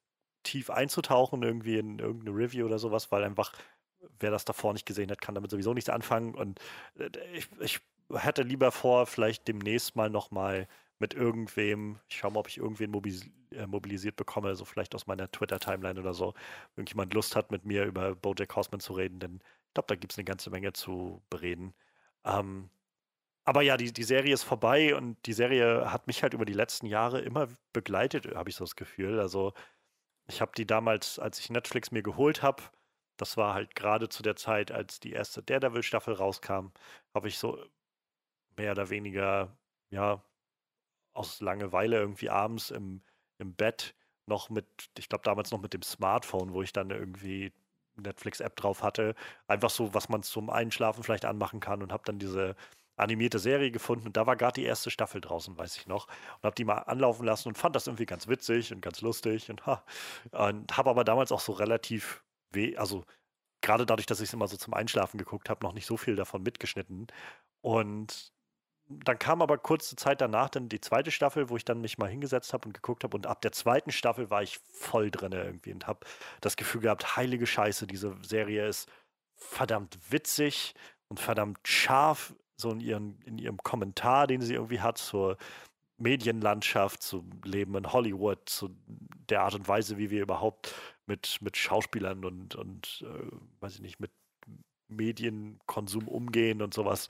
tief 0.47 0.69
einzutauchen, 0.69 1.43
irgendwie 1.43 1.77
in 1.77 1.99
irgendeine 1.99 2.37
Review 2.37 2.65
oder 2.65 2.79
sowas, 2.79 3.11
weil 3.11 3.23
einfach, 3.23 3.53
wer 4.19 4.31
das 4.31 4.45
davor 4.45 4.73
nicht 4.73 4.85
gesehen 4.85 5.11
hat, 5.11 5.21
kann 5.21 5.35
damit 5.35 5.51
sowieso 5.51 5.73
nichts 5.73 5.89
anfangen. 5.89 6.35
Und 6.35 6.59
äh, 6.97 7.09
ich, 7.33 7.49
ich 7.59 7.79
hätte 8.13 8.43
lieber 8.43 8.71
vor, 8.71 9.05
vielleicht 9.05 9.47
demnächst 9.47 9.95
mal 9.95 10.09
nochmal 10.09 10.67
mit 10.99 11.13
irgendwem, 11.13 11.99
ich 12.07 12.17
schaue 12.17 12.31
mal, 12.31 12.39
ob 12.39 12.47
ich 12.47 12.57
irgendwen 12.57 12.91
mobilis 12.91 13.29
äh, 13.51 13.67
mobilisiert 13.67 14.15
bekomme, 14.15 14.55
so 14.55 14.65
vielleicht 14.65 14.95
aus 14.95 15.07
meiner 15.07 15.29
Twitter-Timeline 15.31 15.99
oder 15.99 16.13
so, 16.13 16.33
irgendjemand 16.75 17.13
Lust 17.13 17.35
hat, 17.35 17.51
mit 17.51 17.65
mir 17.65 17.85
über 17.85 18.15
Bojack 18.15 18.55
Horseman 18.55 18.79
zu 18.79 18.93
reden, 18.93 19.19
denn 19.19 19.39
ich 19.67 19.73
glaube, 19.73 19.87
da 19.87 19.95
gibt 19.95 20.13
es 20.13 20.17
eine 20.17 20.25
ganze 20.25 20.49
Menge 20.49 20.73
zu 20.73 21.21
bereden. 21.29 21.73
Ähm, 22.25 22.69
aber 23.45 23.61
ja, 23.61 23.77
die, 23.77 23.93
die 23.93 24.03
Serie 24.03 24.33
ist 24.33 24.43
vorbei 24.43 24.93
und 24.95 25.17
die 25.25 25.33
Serie 25.33 25.91
hat 25.91 26.07
mich 26.07 26.21
halt 26.23 26.33
über 26.33 26.43
die 26.43 26.53
letzten 26.53 26.85
Jahre 26.85 27.21
immer 27.21 27.47
begleitet, 27.71 28.35
habe 28.35 28.49
ich 28.49 28.57
so 28.57 28.65
das 28.65 28.75
Gefühl. 28.75 29.21
Also 29.21 29.53
ich 30.27 30.41
habe 30.41 30.51
die 30.57 30.65
damals, 30.65 31.19
als 31.19 31.39
ich 31.39 31.49
Netflix 31.49 31.91
mir 31.91 32.03
geholt 32.03 32.41
habe, 32.41 32.63
das 33.17 33.37
war 33.37 33.53
halt 33.53 33.75
gerade 33.75 34.09
zu 34.09 34.23
der 34.23 34.35
Zeit, 34.35 34.71
als 34.71 34.99
die 34.99 35.11
erste 35.13 35.41
Daredevil-Staffel 35.43 36.13
rauskam, 36.13 36.67
habe 37.13 37.27
ich 37.27 37.37
so 37.39 37.63
mehr 38.57 38.71
oder 38.71 38.89
weniger, 38.89 39.57
ja, 39.91 40.23
aus 41.13 41.41
Langeweile 41.41 41.97
irgendwie 41.97 42.29
abends 42.29 42.71
im, 42.71 43.03
im 43.39 43.55
Bett 43.55 43.95
noch 44.27 44.49
mit, 44.49 44.67
ich 44.97 45.09
glaube 45.09 45.23
damals 45.23 45.51
noch 45.51 45.61
mit 45.61 45.73
dem 45.73 45.81
Smartphone, 45.83 46.53
wo 46.53 46.61
ich 46.61 46.73
dann 46.73 46.91
irgendwie 46.91 47.53
Netflix-App 47.95 48.55
drauf 48.55 48.83
hatte, 48.83 49.15
einfach 49.47 49.69
so, 49.71 49.93
was 49.93 50.09
man 50.09 50.23
zum 50.23 50.49
Einschlafen 50.49 51.03
vielleicht 51.03 51.25
anmachen 51.25 51.59
kann 51.59 51.81
und 51.81 51.91
habe 51.91 52.03
dann 52.05 52.19
diese 52.19 52.55
animierte 52.97 53.39
Serie 53.39 53.71
gefunden 53.71 54.07
und 54.07 54.17
da 54.17 54.25
war 54.25 54.35
gerade 54.35 54.59
die 54.61 54.65
erste 54.65 54.91
Staffel 54.91 55.21
draußen, 55.21 55.57
weiß 55.57 55.77
ich 55.77 55.87
noch, 55.87 56.07
und 56.07 56.43
habe 56.43 56.55
die 56.55 56.65
mal 56.65 56.79
anlaufen 56.79 57.25
lassen 57.25 57.47
und 57.49 57.57
fand 57.57 57.75
das 57.75 57.87
irgendwie 57.87 58.05
ganz 58.05 58.27
witzig 58.27 58.73
und 58.73 58.81
ganz 58.81 59.01
lustig 59.01 59.49
und, 59.49 59.65
ha, 59.65 59.83
und 60.31 60.75
habe 60.77 60.89
aber 60.89 61.03
damals 61.03 61.31
auch 61.31 61.39
so 61.39 61.53
relativ 61.53 62.23
weh, 62.51 62.75
also 62.77 63.05
gerade 63.61 63.85
dadurch, 63.85 64.07
dass 64.07 64.19
ich 64.19 64.29
es 64.29 64.33
immer 64.33 64.47
so 64.47 64.57
zum 64.57 64.73
Einschlafen 64.73 65.17
geguckt 65.17 65.49
habe, 65.49 65.65
noch 65.65 65.73
nicht 65.73 65.85
so 65.85 65.97
viel 65.97 66.15
davon 66.15 66.43
mitgeschnitten 66.43 67.07
und 67.61 68.33
dann 68.89 69.19
kam 69.19 69.41
aber 69.41 69.57
kurze 69.57 69.95
Zeit 69.95 70.21
danach 70.21 70.49
dann 70.49 70.69
die 70.69 70.79
zweite 70.79 71.11
Staffel, 71.11 71.49
wo 71.49 71.57
ich 71.57 71.65
dann 71.65 71.81
mich 71.81 71.97
mal 71.97 72.09
hingesetzt 72.09 72.53
habe 72.53 72.67
und 72.67 72.73
geguckt 72.73 73.03
habe. 73.03 73.17
Und 73.17 73.27
ab 73.27 73.41
der 73.41 73.51
zweiten 73.51 73.91
Staffel 73.91 74.29
war 74.29 74.43
ich 74.43 74.59
voll 74.71 75.11
drin 75.11 75.33
irgendwie 75.33 75.73
und 75.73 75.87
habe 75.87 76.05
das 76.39 76.55
Gefühl 76.55 76.81
gehabt, 76.81 77.17
heilige 77.17 77.45
Scheiße, 77.45 77.85
diese 77.85 78.15
Serie 78.21 78.67
ist 78.67 78.89
verdammt 79.35 79.99
witzig 80.09 80.73
und 81.09 81.19
verdammt 81.19 81.59
scharf, 81.67 82.33
so 82.59 82.71
in, 82.71 82.79
ihren, 82.79 83.21
in 83.21 83.37
ihrem 83.37 83.57
Kommentar, 83.57 84.27
den 84.27 84.41
sie 84.41 84.55
irgendwie 84.55 84.81
hat 84.81 84.97
zur 84.97 85.37
Medienlandschaft, 85.97 87.01
zum 87.01 87.41
Leben 87.43 87.75
in 87.75 87.91
Hollywood, 87.91 88.49
zu 88.49 88.75
der 89.29 89.41
Art 89.41 89.55
und 89.55 89.67
Weise, 89.67 89.97
wie 89.97 90.09
wir 90.09 90.21
überhaupt 90.21 90.73
mit, 91.05 91.41
mit 91.41 91.57
Schauspielern 91.57 92.23
und, 92.25 92.55
und 92.55 93.03
äh, 93.05 93.61
weiß 93.61 93.75
ich 93.75 93.81
nicht, 93.81 93.99
mit 93.99 94.11
Medienkonsum 94.89 96.07
umgehen 96.07 96.61
und 96.61 96.73
sowas. 96.73 97.07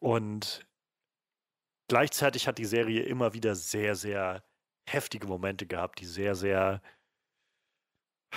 Und 0.00 0.66
gleichzeitig 1.88 2.48
hat 2.48 2.58
die 2.58 2.64
Serie 2.64 3.02
immer 3.02 3.32
wieder 3.32 3.54
sehr, 3.54 3.94
sehr 3.94 4.42
heftige 4.88 5.26
Momente 5.26 5.66
gehabt, 5.66 6.00
die 6.00 6.06
sehr, 6.06 6.34
sehr 6.34 6.82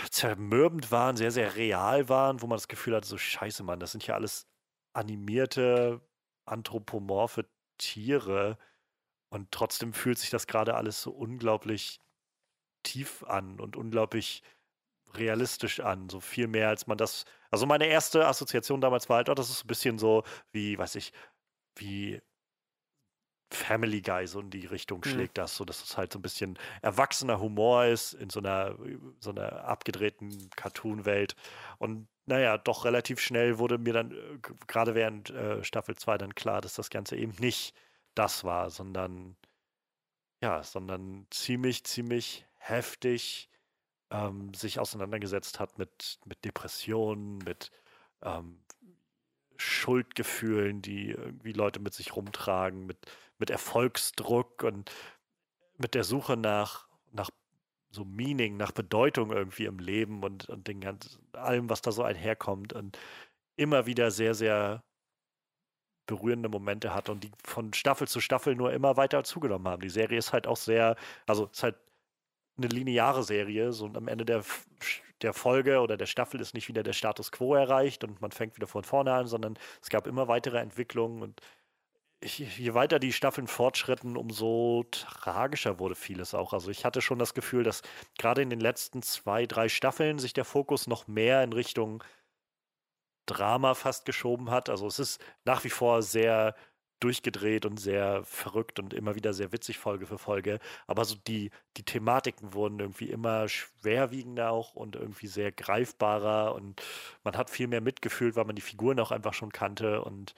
zermürbend 0.09 0.91
waren, 0.91 1.17
sehr, 1.17 1.31
sehr 1.31 1.55
real 1.55 2.09
waren, 2.09 2.41
wo 2.41 2.47
man 2.47 2.57
das 2.57 2.67
Gefühl 2.67 2.95
hat, 2.95 3.05
so 3.05 3.17
scheiße, 3.17 3.63
Mann, 3.63 3.79
das 3.79 3.91
sind 3.91 4.05
ja 4.05 4.15
alles 4.15 4.47
animierte, 4.93 6.01
anthropomorphe 6.45 7.47
Tiere 7.77 8.57
und 9.29 9.51
trotzdem 9.51 9.93
fühlt 9.93 10.19
sich 10.19 10.29
das 10.29 10.47
gerade 10.47 10.75
alles 10.75 11.01
so 11.01 11.11
unglaublich 11.11 11.99
tief 12.83 13.23
an 13.23 13.59
und 13.59 13.75
unglaublich 13.75 14.43
realistisch 15.15 15.79
an, 15.81 16.09
so 16.09 16.19
viel 16.21 16.47
mehr 16.47 16.69
als 16.69 16.87
man 16.87 16.97
das. 16.97 17.25
Also 17.51 17.65
meine 17.65 17.87
erste 17.87 18.27
Assoziation 18.27 18.81
damals 18.81 19.09
war 19.09 19.17
halt, 19.17 19.29
oh, 19.29 19.35
das 19.35 19.49
ist 19.49 19.65
ein 19.65 19.67
bisschen 19.67 19.99
so 19.99 20.23
wie, 20.51 20.77
weiß 20.77 20.95
ich, 20.95 21.13
wie 21.77 22.21
Family 23.51 24.01
Guy 24.01 24.25
so 24.27 24.39
in 24.39 24.49
die 24.49 24.65
Richtung 24.65 25.03
Mhm. 25.05 25.05
schlägt 25.05 25.37
das, 25.37 25.55
so 25.55 25.63
dass 25.63 25.83
es 25.83 25.95
halt 25.97 26.11
so 26.11 26.17
ein 26.19 26.23
bisschen 26.23 26.57
erwachsener 26.81 27.39
Humor 27.39 27.85
ist 27.85 28.13
in 28.13 28.29
so 28.31 28.39
einer 28.39 28.75
so 29.19 29.29
einer 29.29 29.65
abgedrehten 29.65 30.49
Cartoon-Welt. 30.55 31.35
Und 31.77 32.07
naja, 32.25 32.57
doch 32.57 32.85
relativ 32.85 33.19
schnell 33.19 33.59
wurde 33.59 33.77
mir 33.77 33.93
dann 33.93 34.11
äh, 34.11 34.39
gerade 34.67 34.95
während 34.95 35.29
äh, 35.31 35.63
Staffel 35.63 35.95
2 35.95 36.17
dann 36.17 36.35
klar, 36.35 36.61
dass 36.61 36.75
das 36.75 36.89
Ganze 36.89 37.15
eben 37.17 37.33
nicht 37.39 37.75
das 38.15 38.43
war, 38.43 38.69
sondern 38.69 39.35
ja, 40.41 40.61
sondern 40.63 41.25
ziemlich, 41.29 41.85
ziemlich 41.85 42.45
heftig 42.57 43.49
ähm, 44.11 44.53
sich 44.53 44.79
auseinandergesetzt 44.79 45.59
hat 45.59 45.77
mit, 45.77 46.19
mit 46.25 46.43
Depressionen, 46.43 47.37
mit 47.39 47.71
ähm, 48.21 48.61
Schuldgefühlen, 49.57 50.81
die 50.81 51.11
irgendwie 51.11 51.53
Leute 51.53 51.79
mit 51.79 51.93
sich 51.93 52.15
rumtragen, 52.15 52.85
mit, 52.85 52.97
mit 53.37 53.49
Erfolgsdruck 53.49 54.63
und 54.63 54.91
mit 55.77 55.95
der 55.95 56.03
Suche 56.03 56.37
nach, 56.37 56.87
nach 57.11 57.29
so 57.93 58.03
Meaning, 58.05 58.57
nach 58.57 58.71
Bedeutung 58.71 59.31
irgendwie 59.31 59.65
im 59.65 59.79
Leben 59.79 60.23
und, 60.23 60.49
und 60.49 60.67
den 60.67 60.81
ganzen, 60.81 61.19
allem, 61.33 61.69
was 61.69 61.81
da 61.81 61.91
so 61.91 62.03
einherkommt 62.03 62.73
und 62.73 62.97
immer 63.55 63.85
wieder 63.85 64.11
sehr, 64.11 64.33
sehr 64.33 64.83
berührende 66.07 66.49
Momente 66.49 66.93
hat 66.93 67.09
und 67.09 67.23
die 67.23 67.31
von 67.43 67.71
Staffel 67.73 68.07
zu 68.07 68.19
Staffel 68.19 68.55
nur 68.55 68.73
immer 68.73 68.97
weiter 68.97 69.23
zugenommen 69.23 69.67
haben. 69.67 69.81
Die 69.81 69.89
Serie 69.89 70.17
ist 70.17 70.33
halt 70.33 70.47
auch 70.47 70.57
sehr, 70.57 70.95
also 71.27 71.45
ist 71.45 71.63
halt 71.63 71.77
eine 72.57 72.67
lineare 72.67 73.23
Serie, 73.23 73.71
so 73.73 73.85
und 73.85 73.95
am 73.97 74.07
Ende 74.07 74.25
der, 74.25 74.43
der 75.21 75.33
Folge 75.33 75.79
oder 75.79 75.95
der 75.95 76.05
Staffel 76.05 76.41
ist 76.41 76.53
nicht 76.53 76.67
wieder 76.67 76.83
der 76.83 76.93
Status 76.93 77.31
quo 77.31 77.55
erreicht 77.55 78.03
und 78.03 78.21
man 78.21 78.31
fängt 78.31 78.55
wieder 78.55 78.67
von 78.67 78.83
vorne 78.83 79.13
an, 79.13 79.27
sondern 79.27 79.57
es 79.81 79.89
gab 79.89 80.07
immer 80.07 80.27
weitere 80.27 80.59
Entwicklungen 80.59 81.21
und 81.21 81.41
je 82.23 82.73
weiter 82.73 82.99
die 82.99 83.13
Staffeln 83.13 83.47
fortschritten, 83.47 84.17
umso 84.17 84.85
tragischer 84.91 85.79
wurde 85.79 85.95
vieles 85.95 86.33
auch. 86.33 86.53
Also 86.53 86.71
ich 86.71 86.85
hatte 86.85 87.01
schon 87.01 87.19
das 87.19 87.33
Gefühl, 87.33 87.63
dass 87.63 87.81
gerade 88.17 88.41
in 88.41 88.49
den 88.49 88.59
letzten 88.59 89.01
zwei, 89.01 89.45
drei 89.45 89.69
Staffeln 89.69 90.19
sich 90.19 90.33
der 90.33 90.45
Fokus 90.45 90.87
noch 90.87 91.07
mehr 91.07 91.43
in 91.43 91.53
Richtung 91.53 92.03
Drama 93.25 93.73
fast 93.73 94.05
geschoben 94.05 94.49
hat. 94.51 94.69
Also 94.69 94.87
es 94.87 94.99
ist 94.99 95.23
nach 95.45 95.63
wie 95.63 95.69
vor 95.69 96.01
sehr 96.01 96.55
durchgedreht 96.99 97.65
und 97.65 97.77
sehr 97.77 98.23
verrückt 98.23 98.79
und 98.79 98.93
immer 98.93 99.15
wieder 99.15 99.33
sehr 99.33 99.51
witzig 99.51 99.77
Folge 99.77 100.07
für 100.07 100.17
Folge. 100.17 100.59
Aber 100.87 101.03
so 101.03 101.15
die, 101.15 101.51
die 101.75 101.83
Thematiken 101.83 102.53
wurden 102.53 102.79
irgendwie 102.79 103.09
immer 103.09 103.49
schwerwiegender 103.49 104.51
auch 104.51 104.73
und 104.75 104.95
irgendwie 104.95 105.27
sehr 105.27 105.51
greifbarer 105.51 106.55
und 106.55 106.81
man 107.23 107.35
hat 107.35 107.49
viel 107.49 107.67
mehr 107.67 107.81
mitgefühlt, 107.81 108.37
weil 108.37 108.45
man 108.45 108.55
die 108.55 108.61
Figuren 108.61 108.99
auch 109.01 109.11
einfach 109.11 109.33
schon 109.33 109.51
kannte 109.51 110.01
und 110.01 110.33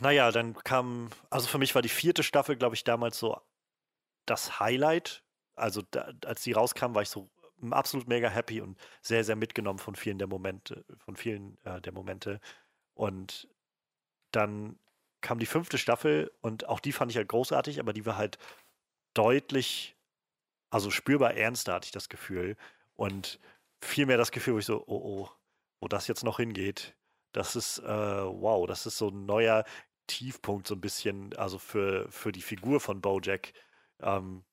naja, 0.00 0.30
dann 0.32 0.54
kam, 0.64 1.10
also 1.30 1.46
für 1.46 1.58
mich 1.58 1.74
war 1.74 1.82
die 1.82 1.88
vierte 1.88 2.22
Staffel, 2.22 2.56
glaube 2.56 2.74
ich, 2.74 2.84
damals 2.84 3.18
so 3.18 3.40
das 4.26 4.60
Highlight. 4.60 5.22
Also 5.54 5.82
da, 5.90 6.12
als 6.26 6.42
die 6.42 6.52
rauskam, 6.52 6.94
war 6.94 7.02
ich 7.02 7.10
so 7.10 7.30
absolut 7.70 8.08
mega 8.08 8.28
happy 8.28 8.60
und 8.60 8.78
sehr, 9.02 9.24
sehr 9.24 9.36
mitgenommen 9.36 9.78
von 9.78 9.94
vielen 9.94 10.18
der 10.18 10.26
Momente, 10.26 10.84
von 10.98 11.16
vielen 11.16 11.58
äh, 11.64 11.80
der 11.80 11.92
Momente. 11.92 12.40
Und 12.94 13.48
dann 14.32 14.78
kam 15.20 15.38
die 15.38 15.46
fünfte 15.46 15.78
Staffel 15.78 16.30
und 16.40 16.68
auch 16.68 16.80
die 16.80 16.92
fand 16.92 17.10
ich 17.10 17.16
halt 17.16 17.28
großartig, 17.28 17.80
aber 17.80 17.92
die 17.92 18.04
war 18.04 18.16
halt 18.16 18.38
deutlich, 19.14 19.96
also 20.70 20.90
spürbar 20.90 21.34
ernster, 21.34 21.74
hatte 21.74 21.86
ich 21.86 21.92
das 21.92 22.08
Gefühl. 22.08 22.56
Und 22.96 23.40
viel 23.80 24.06
mehr 24.06 24.18
das 24.18 24.32
Gefühl, 24.32 24.54
wo 24.54 24.58
ich 24.58 24.66
so, 24.66 24.84
oh 24.86 25.00
oh, 25.04 25.30
wo 25.80 25.88
das 25.88 26.08
jetzt 26.08 26.24
noch 26.24 26.38
hingeht. 26.38 26.94
Das 27.34 27.56
ist, 27.56 27.80
äh, 27.80 27.84
wow, 27.84 28.66
das 28.66 28.86
ist 28.86 28.96
so 28.96 29.08
ein 29.08 29.26
neuer 29.26 29.64
Tiefpunkt, 30.06 30.66
so 30.68 30.74
ein 30.74 30.80
bisschen, 30.80 31.34
also 31.36 31.58
für, 31.58 32.10
für 32.10 32.32
die 32.32 32.42
Figur 32.42 32.80
von 32.80 33.00
Bojack. 33.00 33.52
Ähm, 34.00 34.44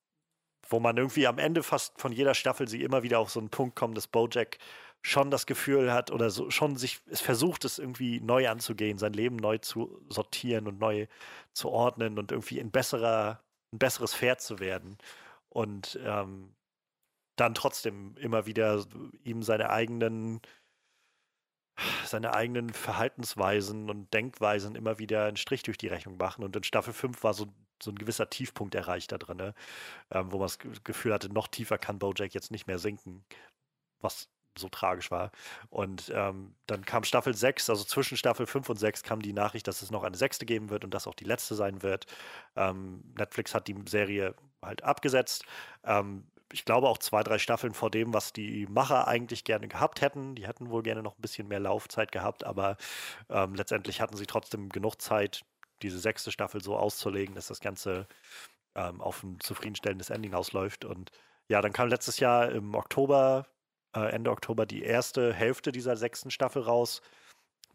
wo 0.70 0.80
man 0.80 0.98
irgendwie 0.98 1.28
am 1.28 1.38
Ende 1.38 1.64
fast 1.64 2.00
von 2.00 2.12
jeder 2.12 2.34
Staffel 2.34 2.68
sie 2.68 2.82
immer 2.84 3.04
wieder 3.04 3.20
auf 3.20 3.30
so 3.30 3.40
einen 3.40 3.50
Punkt 3.50 3.76
kommt, 3.76 3.98
dass 3.98 4.08
Bojack 4.08 4.58
schon 5.02 5.32
das 5.32 5.46
Gefühl 5.46 5.92
hat 5.94 6.12
oder 6.12 6.30
so, 6.30 6.50
schon 6.50 6.76
sich 6.78 7.00
es 7.08 7.22
versucht, 7.22 7.66
es 7.66 7.80
irgendwie 7.80 8.20
neu 8.20 8.48
anzugehen, 8.50 8.98
sein 8.98 9.14
Leben 9.14 9.36
neu 9.36 9.58
zu 9.58 10.02
sortieren 10.10 10.68
und 10.68 10.80
neu 10.80 11.08
zu 11.54 11.70
ordnen 11.70 12.20
und 12.20 12.32
irgendwie 12.32 12.60
ein 12.60 12.72
besserer, 12.72 13.44
ein 13.74 13.80
besseres 13.80 14.16
Pferd 14.16 14.42
zu 14.42 14.60
werden. 14.60 14.98
Und 15.50 16.00
ähm, 16.04 16.56
dann 17.36 17.56
trotzdem 17.56 18.16
immer 18.18 18.46
wieder 18.46 18.86
ihm 19.24 19.44
seine 19.44 19.70
eigenen 19.72 20.42
seine 22.06 22.34
eigenen 22.34 22.72
Verhaltensweisen 22.72 23.90
und 23.90 24.14
Denkweisen 24.14 24.76
immer 24.76 25.00
wieder 25.00 25.26
einen 25.26 25.38
Strich 25.38 25.64
durch 25.64 25.78
die 25.78 25.88
Rechnung 25.88 26.18
machen. 26.18 26.44
Und 26.44 26.56
in 26.56 26.64
Staffel 26.64 26.94
5 26.94 27.24
war 27.24 27.34
so, 27.34 27.48
so 27.82 27.92
ein 27.92 27.98
gewisser 27.98 28.30
Tiefpunkt 28.30 28.76
erreicht 28.76 29.12
da 29.12 29.18
drin, 29.18 29.38
ne? 29.38 29.54
ähm, 30.12 30.32
wo 30.32 30.38
man 30.38 30.46
das 30.46 30.60
Gefühl 30.84 31.14
hatte, 31.14 31.30
noch 31.30 31.48
tiefer 31.48 31.78
kann 31.78 32.00
Bojack 32.00 32.34
jetzt 32.34 32.52
nicht 32.52 32.68
mehr 32.68 32.80
sinken, 32.80 33.26
was 34.02 34.30
so 34.58 34.70
tragisch 34.70 35.12
war. 35.12 35.32
Und 35.70 36.12
ähm, 36.14 36.56
dann 36.68 36.86
kam 36.86 37.04
Staffel 37.04 37.36
6, 37.36 37.70
also 37.70 37.84
zwischen 37.84 38.18
Staffel 38.18 38.46
5 38.46 38.70
und 38.70 38.78
6 38.78 39.04
kam 39.04 39.22
die 39.22 39.34
Nachricht, 39.34 39.68
dass 39.68 39.82
es 39.82 39.92
noch 39.92 40.04
eine 40.04 40.18
sechste 40.18 40.46
geben 40.46 40.70
wird 40.70 40.84
und 40.84 40.94
das 40.94 41.08
auch 41.08 41.16
die 41.16 41.24
letzte 41.24 41.56
sein 41.56 41.82
wird. 41.84 42.06
Ähm, 42.56 43.04
Netflix 43.18 43.56
hat 43.56 43.68
die 43.68 43.76
Serie 43.88 44.36
halt 44.62 44.84
abgesetzt. 44.84 45.46
Ähm, 45.84 46.26
ich 46.52 46.66
glaube, 46.66 46.88
auch 46.90 46.98
zwei, 46.98 47.24
drei 47.24 47.38
Staffeln 47.38 47.74
vor 47.74 47.92
dem, 47.92 48.14
was 48.14 48.34
die 48.34 48.68
Macher 48.68 49.08
eigentlich 49.08 49.44
gerne 49.44 49.68
gehabt 49.68 50.02
hätten. 50.02 50.36
Die 50.36 50.48
hätten 50.48 50.70
wohl 50.70 50.84
gerne 50.84 51.04
noch 51.04 51.18
ein 51.18 51.22
bisschen 51.22 51.48
mehr 51.48 51.60
Laufzeit 51.60 52.12
gehabt, 52.12 52.44
aber 52.44 52.78
ähm, 53.30 53.56
letztendlich 53.56 54.02
hatten 54.02 54.18
sie 54.18 54.26
trotzdem 54.26 54.70
genug 54.70 55.02
Zeit, 55.02 55.44
diese 55.82 56.00
sechste 56.00 56.32
Staffel 56.32 56.62
so 56.62 56.78
auszulegen, 56.78 57.36
dass 57.36 57.48
das 57.48 57.60
Ganze 57.60 58.08
ähm, 58.76 59.02
auf 59.02 59.24
ein 59.24 59.40
zufriedenstellendes 59.40 60.10
Ending 60.10 60.34
ausläuft. 60.34 60.86
Und 60.86 61.12
ja, 61.48 61.62
dann 61.62 61.74
kam 61.74 61.90
letztes 61.90 62.20
Jahr 62.20 62.52
im 62.52 62.76
Oktober, 62.76 63.48
äh, 63.96 64.12
Ende 64.12 64.32
Oktober, 64.32 64.66
die 64.66 64.84
erste 64.84 65.34
Hälfte 65.34 65.72
dieser 65.72 65.98
sechsten 65.98 66.32
Staffel 66.32 66.62
raus. 66.64 67.02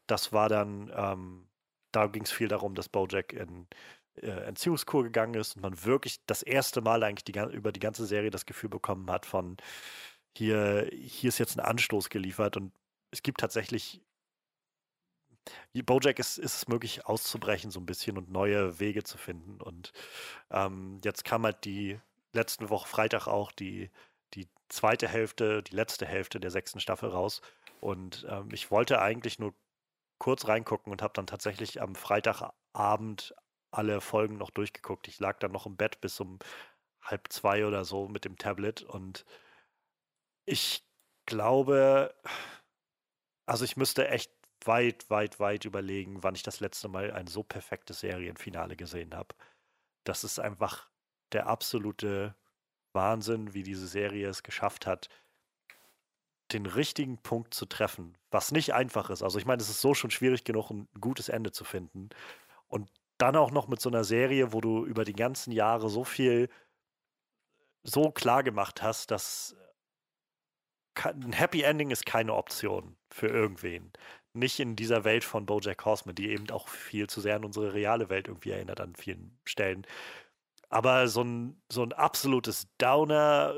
Das 0.06 0.32
war 0.32 0.48
dann, 0.48 0.92
ähm, 0.94 1.48
da 1.92 2.06
ging 2.06 2.22
es 2.22 2.32
viel 2.32 2.48
darum, 2.48 2.74
dass 2.74 2.88
Bojack 2.88 3.32
in 3.32 3.66
äh, 4.22 4.28
Entziehungskur 4.46 5.04
gegangen 5.04 5.34
ist 5.34 5.56
und 5.56 5.62
man 5.62 5.84
wirklich 5.84 6.20
das 6.26 6.42
erste 6.42 6.80
Mal 6.80 7.02
eigentlich 7.02 7.24
die, 7.24 7.38
über 7.54 7.72
die 7.72 7.80
ganze 7.80 8.06
Serie 8.06 8.30
das 8.30 8.46
Gefühl 8.46 8.70
bekommen 8.70 9.10
hat 9.10 9.26
von 9.26 9.56
hier, 10.36 10.88
hier 10.92 11.28
ist 11.28 11.38
jetzt 11.38 11.56
ein 11.56 11.64
Anstoß 11.64 12.10
geliefert 12.10 12.56
und 12.56 12.72
es 13.10 13.22
gibt 13.22 13.40
tatsächlich 13.40 14.02
Bojack 15.84 16.18
ist, 16.18 16.38
ist 16.38 16.56
es 16.56 16.68
möglich 16.68 17.06
auszubrechen 17.06 17.70
so 17.70 17.78
ein 17.78 17.86
bisschen 17.86 18.18
und 18.18 18.30
neue 18.30 18.80
Wege 18.80 19.04
zu 19.04 19.18
finden 19.18 19.60
und 19.60 19.92
ähm, 20.50 21.00
jetzt 21.04 21.24
kam 21.24 21.44
halt 21.44 21.64
die 21.64 22.00
letzte 22.32 22.68
Woche 22.70 22.88
Freitag 22.88 23.28
auch 23.28 23.52
die, 23.52 23.90
die 24.34 24.48
zweite 24.68 25.08
Hälfte, 25.08 25.62
die 25.62 25.74
letzte 25.74 26.06
Hälfte 26.06 26.40
der 26.40 26.50
sechsten 26.50 26.80
Staffel 26.80 27.10
raus 27.10 27.42
und 27.80 28.26
ähm, 28.28 28.48
ich 28.52 28.70
wollte 28.70 29.00
eigentlich 29.00 29.38
nur 29.38 29.54
kurz 30.18 30.48
reingucken 30.48 30.92
und 30.92 31.02
habe 31.02 31.12
dann 31.14 31.26
tatsächlich 31.26 31.80
am 31.80 31.94
Freitagabend 31.94 33.34
alle 33.70 34.00
Folgen 34.00 34.38
noch 34.38 34.50
durchgeguckt. 34.50 35.08
Ich 35.08 35.20
lag 35.20 35.38
dann 35.38 35.52
noch 35.52 35.66
im 35.66 35.76
Bett 35.76 36.00
bis 36.00 36.20
um 36.20 36.38
halb 37.02 37.32
zwei 37.32 37.66
oder 37.66 37.84
so 37.84 38.08
mit 38.08 38.24
dem 38.24 38.36
Tablet 38.36 38.82
und 38.82 39.24
ich 40.44 40.84
glaube, 41.26 42.14
also 43.46 43.64
ich 43.64 43.76
müsste 43.76 44.08
echt 44.08 44.32
weit, 44.64 45.08
weit, 45.10 45.38
weit 45.40 45.64
überlegen, 45.64 46.22
wann 46.22 46.34
ich 46.34 46.42
das 46.42 46.60
letzte 46.60 46.88
Mal 46.88 47.12
ein 47.12 47.26
so 47.26 47.42
perfektes 47.42 48.00
Serienfinale 48.00 48.76
gesehen 48.76 49.14
habe. 49.14 49.34
Das 50.04 50.24
ist 50.24 50.38
einfach 50.38 50.88
der 51.32 51.46
absolute 51.46 52.34
Wahnsinn, 52.92 53.54
wie 53.54 53.62
diese 53.62 53.86
Serie 53.86 54.28
es 54.28 54.42
geschafft 54.42 54.86
hat, 54.86 55.08
den 56.52 56.66
richtigen 56.66 57.18
Punkt 57.18 57.54
zu 57.54 57.66
treffen, 57.66 58.16
was 58.30 58.52
nicht 58.52 58.72
einfach 58.72 59.10
ist. 59.10 59.22
Also 59.22 59.38
ich 59.38 59.46
meine, 59.46 59.60
es 59.60 59.68
ist 59.68 59.80
so 59.80 59.94
schon 59.94 60.10
schwierig 60.10 60.44
genug, 60.44 60.70
ein 60.70 60.88
gutes 61.00 61.28
Ende 61.28 61.50
zu 61.52 61.64
finden. 61.64 62.10
Und 62.68 62.90
dann 63.18 63.36
auch 63.36 63.50
noch 63.50 63.68
mit 63.68 63.80
so 63.80 63.88
einer 63.88 64.04
Serie, 64.04 64.52
wo 64.52 64.60
du 64.60 64.84
über 64.84 65.04
die 65.04 65.14
ganzen 65.14 65.52
Jahre 65.52 65.88
so 65.88 66.04
viel 66.04 66.48
so 67.82 68.10
klar 68.10 68.42
gemacht 68.42 68.82
hast, 68.82 69.10
dass 69.10 69.56
ein 71.04 71.32
Happy 71.32 71.62
Ending 71.62 71.90
ist 71.90 72.06
keine 72.06 72.34
Option 72.34 72.96
für 73.10 73.28
irgendwen. 73.28 73.92
Nicht 74.32 74.60
in 74.60 74.76
dieser 74.76 75.04
Welt 75.04 75.24
von 75.24 75.46
Bojack 75.46 75.84
Horseman, 75.84 76.14
die 76.14 76.30
eben 76.30 76.50
auch 76.50 76.68
viel 76.68 77.06
zu 77.06 77.20
sehr 77.20 77.36
an 77.36 77.44
unsere 77.44 77.74
reale 77.74 78.08
Welt 78.08 78.28
irgendwie 78.28 78.50
erinnert 78.50 78.80
an 78.80 78.94
vielen 78.96 79.38
Stellen. 79.44 79.86
Aber 80.68 81.08
so 81.08 81.22
ein, 81.22 81.62
so 81.70 81.82
ein 81.82 81.92
absolutes 81.92 82.68
Downer, 82.78 83.54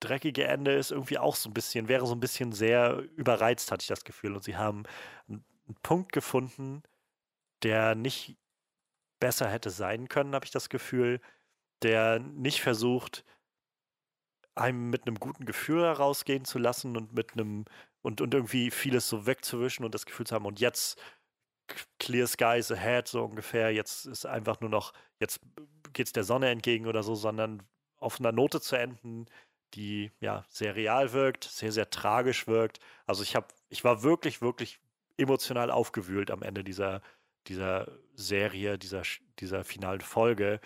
dreckige 0.00 0.44
Ende 0.44 0.72
ist 0.72 0.90
irgendwie 0.90 1.18
auch 1.18 1.36
so 1.36 1.48
ein 1.48 1.54
bisschen, 1.54 1.88
wäre 1.88 2.06
so 2.06 2.14
ein 2.14 2.20
bisschen 2.20 2.52
sehr 2.52 3.02
überreizt, 3.16 3.70
hatte 3.70 3.82
ich 3.82 3.88
das 3.88 4.04
Gefühl. 4.04 4.34
Und 4.34 4.44
sie 4.44 4.56
haben 4.56 4.84
einen 5.28 5.44
Punkt 5.82 6.12
gefunden, 6.12 6.82
der 7.62 7.94
nicht 7.94 8.36
besser 9.20 9.48
hätte 9.48 9.70
sein 9.70 10.08
können, 10.08 10.34
habe 10.34 10.44
ich 10.44 10.50
das 10.50 10.68
Gefühl, 10.68 11.20
der 11.82 12.18
nicht 12.20 12.60
versucht, 12.60 13.24
einem 14.54 14.90
mit 14.90 15.06
einem 15.06 15.20
guten 15.20 15.44
Gefühl 15.44 15.82
herausgehen 15.82 16.44
zu 16.44 16.58
lassen 16.58 16.96
und 16.96 17.12
mit 17.14 17.32
einem 17.32 17.66
und, 18.02 18.20
und 18.20 18.34
irgendwie 18.34 18.70
vieles 18.70 19.08
so 19.08 19.26
wegzuwischen 19.26 19.84
und 19.84 19.92
das 19.92 20.06
Gefühl 20.06 20.26
zu 20.26 20.34
haben, 20.36 20.46
und 20.46 20.60
jetzt 20.60 20.96
clear 21.98 22.28
skies 22.28 22.70
ahead, 22.70 23.08
so 23.08 23.24
ungefähr, 23.24 23.72
jetzt 23.72 24.06
ist 24.06 24.26
einfach 24.26 24.60
nur 24.60 24.70
noch, 24.70 24.92
jetzt 25.18 25.40
geht 25.92 26.06
es 26.06 26.12
der 26.12 26.22
Sonne 26.22 26.50
entgegen 26.50 26.86
oder 26.86 27.02
so, 27.02 27.16
sondern 27.16 27.64
auf 27.98 28.20
einer 28.20 28.30
Note 28.30 28.60
zu 28.60 28.76
enden, 28.76 29.26
die 29.74 30.12
ja 30.20 30.44
sehr 30.48 30.76
real 30.76 31.12
wirkt, 31.12 31.44
sehr, 31.44 31.72
sehr 31.72 31.90
tragisch 31.90 32.46
wirkt. 32.46 32.78
Also 33.06 33.24
ich 33.24 33.34
habe, 33.34 33.48
ich 33.70 33.82
war 33.82 34.04
wirklich, 34.04 34.40
wirklich 34.40 34.78
emotional 35.16 35.72
aufgewühlt 35.72 36.30
am 36.30 36.42
Ende 36.42 36.62
dieser, 36.62 37.02
dieser 37.48 37.90
Serie, 38.14 38.78
dieser, 38.78 39.02
dieser 39.38 39.64
finalen 39.64 40.00
Folge. 40.00 40.60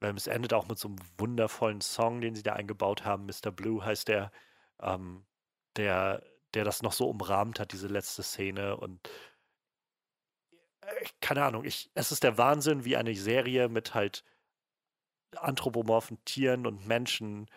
Ähm, 0.00 0.16
es 0.16 0.26
endet 0.26 0.52
auch 0.52 0.68
mit 0.68 0.78
so 0.78 0.88
einem 0.88 0.98
wundervollen 1.18 1.80
Song, 1.80 2.20
den 2.20 2.34
sie 2.34 2.42
da 2.42 2.54
eingebaut 2.54 3.04
haben. 3.04 3.26
Mr. 3.26 3.50
Blue 3.50 3.84
heißt 3.84 4.08
der, 4.08 4.32
ähm, 4.80 5.24
der, 5.76 6.22
der 6.54 6.64
das 6.64 6.82
noch 6.82 6.92
so 6.92 7.08
umrahmt 7.08 7.60
hat, 7.60 7.72
diese 7.72 7.88
letzte 7.88 8.22
Szene. 8.22 8.76
Und 8.76 9.08
äh, 10.82 11.06
keine 11.20 11.44
Ahnung, 11.44 11.64
ich, 11.64 11.90
es 11.94 12.12
ist 12.12 12.22
der 12.22 12.38
Wahnsinn, 12.38 12.84
wie 12.84 12.96
eine 12.96 13.14
Serie 13.14 13.68
mit 13.68 13.94
halt 13.94 14.24
anthropomorphen 15.36 16.24
Tieren 16.24 16.66
und 16.66 16.86
Menschen 16.86 17.48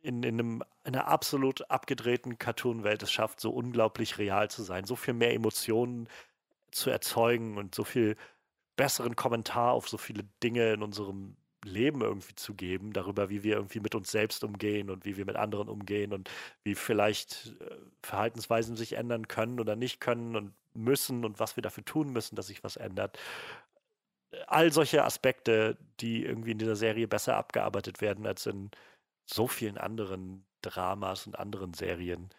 in, 0.00 0.22
in, 0.22 0.34
einem, 0.34 0.62
in 0.84 0.94
einer 0.94 1.08
absolut 1.08 1.68
abgedrehten 1.70 2.38
Cartoon-Welt 2.38 3.02
es 3.02 3.10
schafft, 3.10 3.40
so 3.40 3.50
unglaublich 3.50 4.18
real 4.18 4.48
zu 4.48 4.62
sein, 4.62 4.84
so 4.84 4.96
viel 4.96 5.14
mehr 5.14 5.34
Emotionen 5.34 6.08
zu 6.70 6.90
erzeugen 6.90 7.58
und 7.58 7.74
so 7.74 7.84
viel 7.84 8.16
besseren 8.76 9.16
Kommentar 9.16 9.72
auf 9.72 9.88
so 9.88 9.98
viele 9.98 10.24
Dinge 10.42 10.72
in 10.72 10.82
unserem 10.82 11.36
Leben 11.64 12.00
irgendwie 12.00 12.34
zu 12.34 12.54
geben, 12.54 12.92
darüber, 12.92 13.30
wie 13.30 13.42
wir 13.42 13.56
irgendwie 13.56 13.80
mit 13.80 13.94
uns 13.94 14.10
selbst 14.10 14.44
umgehen 14.44 14.90
und 14.90 15.04
wie 15.04 15.16
wir 15.16 15.24
mit 15.26 15.36
anderen 15.36 15.68
umgehen 15.68 16.12
und 16.12 16.30
wie 16.62 16.74
vielleicht 16.74 17.56
äh, 17.60 17.76
Verhaltensweisen 18.02 18.76
sich 18.76 18.94
ändern 18.94 19.28
können 19.28 19.60
oder 19.60 19.76
nicht 19.76 20.00
können 20.00 20.36
und 20.36 20.54
müssen 20.74 21.24
und 21.24 21.40
was 21.40 21.56
wir 21.56 21.62
dafür 21.62 21.84
tun 21.84 22.12
müssen, 22.12 22.36
dass 22.36 22.46
sich 22.46 22.62
was 22.62 22.76
ändert. 22.76 23.18
All 24.46 24.72
solche 24.72 25.04
Aspekte, 25.04 25.76
die 26.00 26.24
irgendwie 26.24 26.52
in 26.52 26.58
dieser 26.58 26.76
Serie 26.76 27.08
besser 27.08 27.36
abgearbeitet 27.36 28.00
werden 28.00 28.26
als 28.26 28.46
in 28.46 28.70
so 29.26 29.48
vielen 29.48 29.78
anderen 29.78 30.44
Dramas 30.62 31.26
und 31.26 31.38
anderen 31.38 31.74
Serien. 31.74 32.30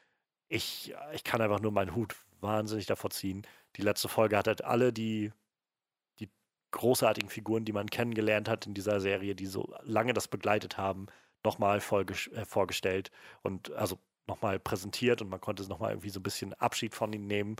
Ich, 0.47 0.93
ich 1.13 1.23
kann 1.23 1.41
einfach 1.41 1.59
nur 1.59 1.71
meinen 1.71 1.95
Hut 1.95 2.15
wahnsinnig 2.41 2.85
davor 2.85 3.09
ziehen. 3.11 3.45
Die 3.75 3.81
letzte 3.81 4.09
Folge 4.09 4.37
hat 4.37 4.47
halt 4.47 4.63
alle 4.63 4.93
die, 4.93 5.31
die 6.19 6.29
großartigen 6.71 7.29
Figuren, 7.29 7.65
die 7.65 7.73
man 7.73 7.89
kennengelernt 7.89 8.49
hat 8.49 8.67
in 8.67 8.73
dieser 8.73 8.99
Serie, 8.99 9.35
die 9.35 9.45
so 9.45 9.73
lange 9.83 10.13
das 10.13 10.27
begleitet 10.27 10.77
haben, 10.77 11.07
nochmal 11.43 11.77
äh, 11.79 12.45
vorgestellt 12.45 13.11
und 13.41 13.71
also 13.71 13.99
nochmal 14.27 14.59
präsentiert 14.59 15.21
und 15.21 15.29
man 15.29 15.41
konnte 15.41 15.67
nochmal 15.67 15.91
irgendwie 15.91 16.09
so 16.09 16.19
ein 16.19 16.23
bisschen 16.23 16.53
Abschied 16.53 16.95
von 16.95 17.11
ihnen 17.11 17.27
nehmen. 17.27 17.55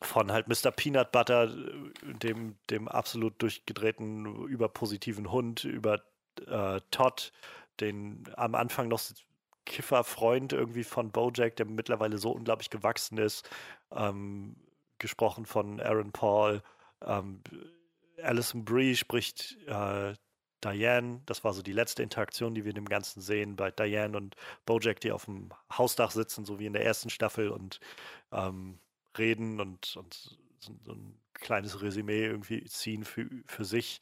Von 0.00 0.30
halt 0.30 0.46
Mr. 0.48 0.70
Peanut 0.70 1.12
Butter, 1.12 1.44
äh, 1.44 2.14
dem, 2.14 2.56
dem 2.70 2.88
absolut 2.88 3.40
durchgedrehten, 3.42 4.46
überpositiven 4.46 5.30
Hund, 5.30 5.64
über 5.64 6.02
äh, 6.46 6.80
Todd, 6.90 7.32
den 7.80 8.24
am 8.36 8.54
Anfang 8.54 8.88
noch 8.88 9.00
Kifferfreund 9.68 10.52
irgendwie 10.52 10.84
von 10.84 11.12
Bojack, 11.12 11.56
der 11.56 11.66
mittlerweile 11.66 12.18
so 12.18 12.32
unglaublich 12.32 12.70
gewachsen 12.70 13.18
ist, 13.18 13.48
ähm, 13.92 14.56
gesprochen 14.98 15.46
von 15.46 15.80
Aaron 15.80 16.10
Paul. 16.10 16.62
Ähm, 17.04 17.42
Alison 18.22 18.64
Brie 18.64 18.96
spricht 18.96 19.56
äh, 19.66 20.14
Diane, 20.64 21.22
das 21.26 21.44
war 21.44 21.52
so 21.52 21.62
die 21.62 21.72
letzte 21.72 22.02
Interaktion, 22.02 22.54
die 22.54 22.64
wir 22.64 22.70
in 22.70 22.76
dem 22.76 22.88
Ganzen 22.88 23.20
sehen, 23.20 23.54
bei 23.54 23.70
Diane 23.70 24.16
und 24.16 24.34
Bojack, 24.66 25.00
die 25.00 25.12
auf 25.12 25.26
dem 25.26 25.50
Hausdach 25.76 26.10
sitzen, 26.10 26.44
so 26.44 26.58
wie 26.58 26.66
in 26.66 26.72
der 26.72 26.84
ersten 26.84 27.10
Staffel 27.10 27.50
und 27.50 27.78
ähm, 28.32 28.80
reden 29.16 29.60
und, 29.60 29.96
und 29.96 30.38
so, 30.58 30.92
ein 30.92 31.20
kleines 31.34 31.80
Resümee 31.80 32.24
irgendwie 32.24 32.64
ziehen 32.64 33.04
für, 33.04 33.28
für 33.46 33.64
sich 33.64 34.00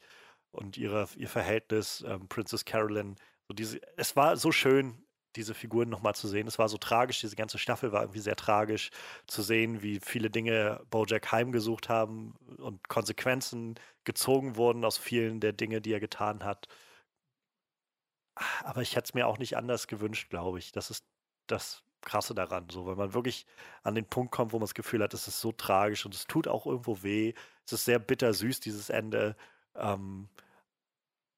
und 0.51 0.77
ihre, 0.77 1.07
ihr 1.15 1.29
Verhältnis, 1.29 2.03
ähm, 2.07 2.27
Princess 2.27 2.65
Carolyn. 2.65 3.15
So 3.47 3.53
diese, 3.53 3.79
es 3.95 4.15
war 4.15 4.37
so 4.37 4.51
schön, 4.51 5.05
diese 5.37 5.53
Figuren 5.53 5.89
nochmal 5.89 6.15
zu 6.15 6.27
sehen. 6.27 6.47
Es 6.47 6.59
war 6.59 6.69
so 6.69 6.77
tragisch, 6.77 7.21
diese 7.21 7.35
ganze 7.35 7.57
Staffel 7.57 7.91
war 7.91 8.01
irgendwie 8.01 8.19
sehr 8.19 8.35
tragisch 8.35 8.89
zu 9.27 9.41
sehen, 9.41 9.81
wie 9.81 9.99
viele 9.99 10.29
Dinge 10.29 10.81
Bojack 10.89 11.31
heimgesucht 11.31 11.89
haben 11.89 12.35
und 12.57 12.89
Konsequenzen 12.89 13.75
gezogen 14.03 14.55
wurden 14.57 14.83
aus 14.85 14.97
vielen 14.97 15.39
der 15.39 15.53
Dinge, 15.53 15.81
die 15.81 15.93
er 15.93 15.99
getan 15.99 16.43
hat. 16.43 16.67
Aber 18.63 18.81
ich 18.81 18.95
hätte 18.95 19.05
es 19.05 19.13
mir 19.13 19.27
auch 19.27 19.37
nicht 19.39 19.57
anders 19.57 19.87
gewünscht, 19.87 20.29
glaube 20.29 20.59
ich. 20.59 20.71
Das 20.71 20.89
ist 20.91 21.05
das 21.47 21.83
Krasse 22.01 22.35
daran, 22.35 22.69
so, 22.69 22.85
weil 22.85 22.95
man 22.95 23.13
wirklich 23.13 23.45
an 23.83 23.95
den 23.95 24.05
Punkt 24.05 24.31
kommt, 24.31 24.53
wo 24.53 24.57
man 24.57 24.63
das 24.63 24.75
Gefühl 24.75 25.03
hat, 25.03 25.13
es 25.13 25.27
ist 25.27 25.41
so 25.41 25.51
tragisch 25.51 26.05
und 26.05 26.13
es 26.15 26.27
tut 26.27 26.47
auch 26.47 26.65
irgendwo 26.65 27.03
weh. 27.03 27.33
Es 27.65 27.73
ist 27.73 27.85
sehr 27.85 27.99
bittersüß, 27.99 28.59
dieses 28.59 28.89
Ende. 28.89 29.35
Ähm, 29.75 30.29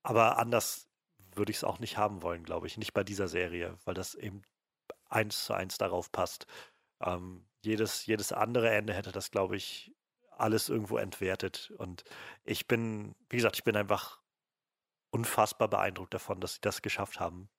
aber 0.03 0.37
anders 0.37 0.88
würde 1.35 1.51
ich 1.51 1.57
es 1.57 1.63
auch 1.63 1.79
nicht 1.79 1.97
haben 1.97 2.21
wollen, 2.21 2.43
glaube 2.43 2.67
ich. 2.67 2.77
Nicht 2.77 2.93
bei 2.93 3.03
dieser 3.03 3.27
Serie, 3.27 3.77
weil 3.85 3.93
das 3.93 4.15
eben 4.15 4.41
eins 5.09 5.45
zu 5.45 5.53
eins 5.53 5.77
darauf 5.77 6.11
passt. 6.11 6.47
Ähm, 7.01 7.45
jedes, 7.61 8.05
jedes 8.05 8.31
andere 8.31 8.69
Ende 8.69 8.93
hätte 8.93 9.11
das, 9.11 9.31
glaube 9.31 9.55
ich, 9.55 9.93
alles 10.31 10.69
irgendwo 10.69 10.97
entwertet. 10.97 11.71
Und 11.77 12.03
ich 12.45 12.67
bin, 12.67 13.15
wie 13.29 13.37
gesagt, 13.37 13.57
ich 13.57 13.63
bin 13.63 13.75
einfach 13.75 14.21
unfassbar 15.11 15.67
beeindruckt 15.67 16.13
davon, 16.13 16.39
dass 16.39 16.55
sie 16.55 16.61
das 16.61 16.81
geschafft 16.81 17.19
haben. 17.19 17.49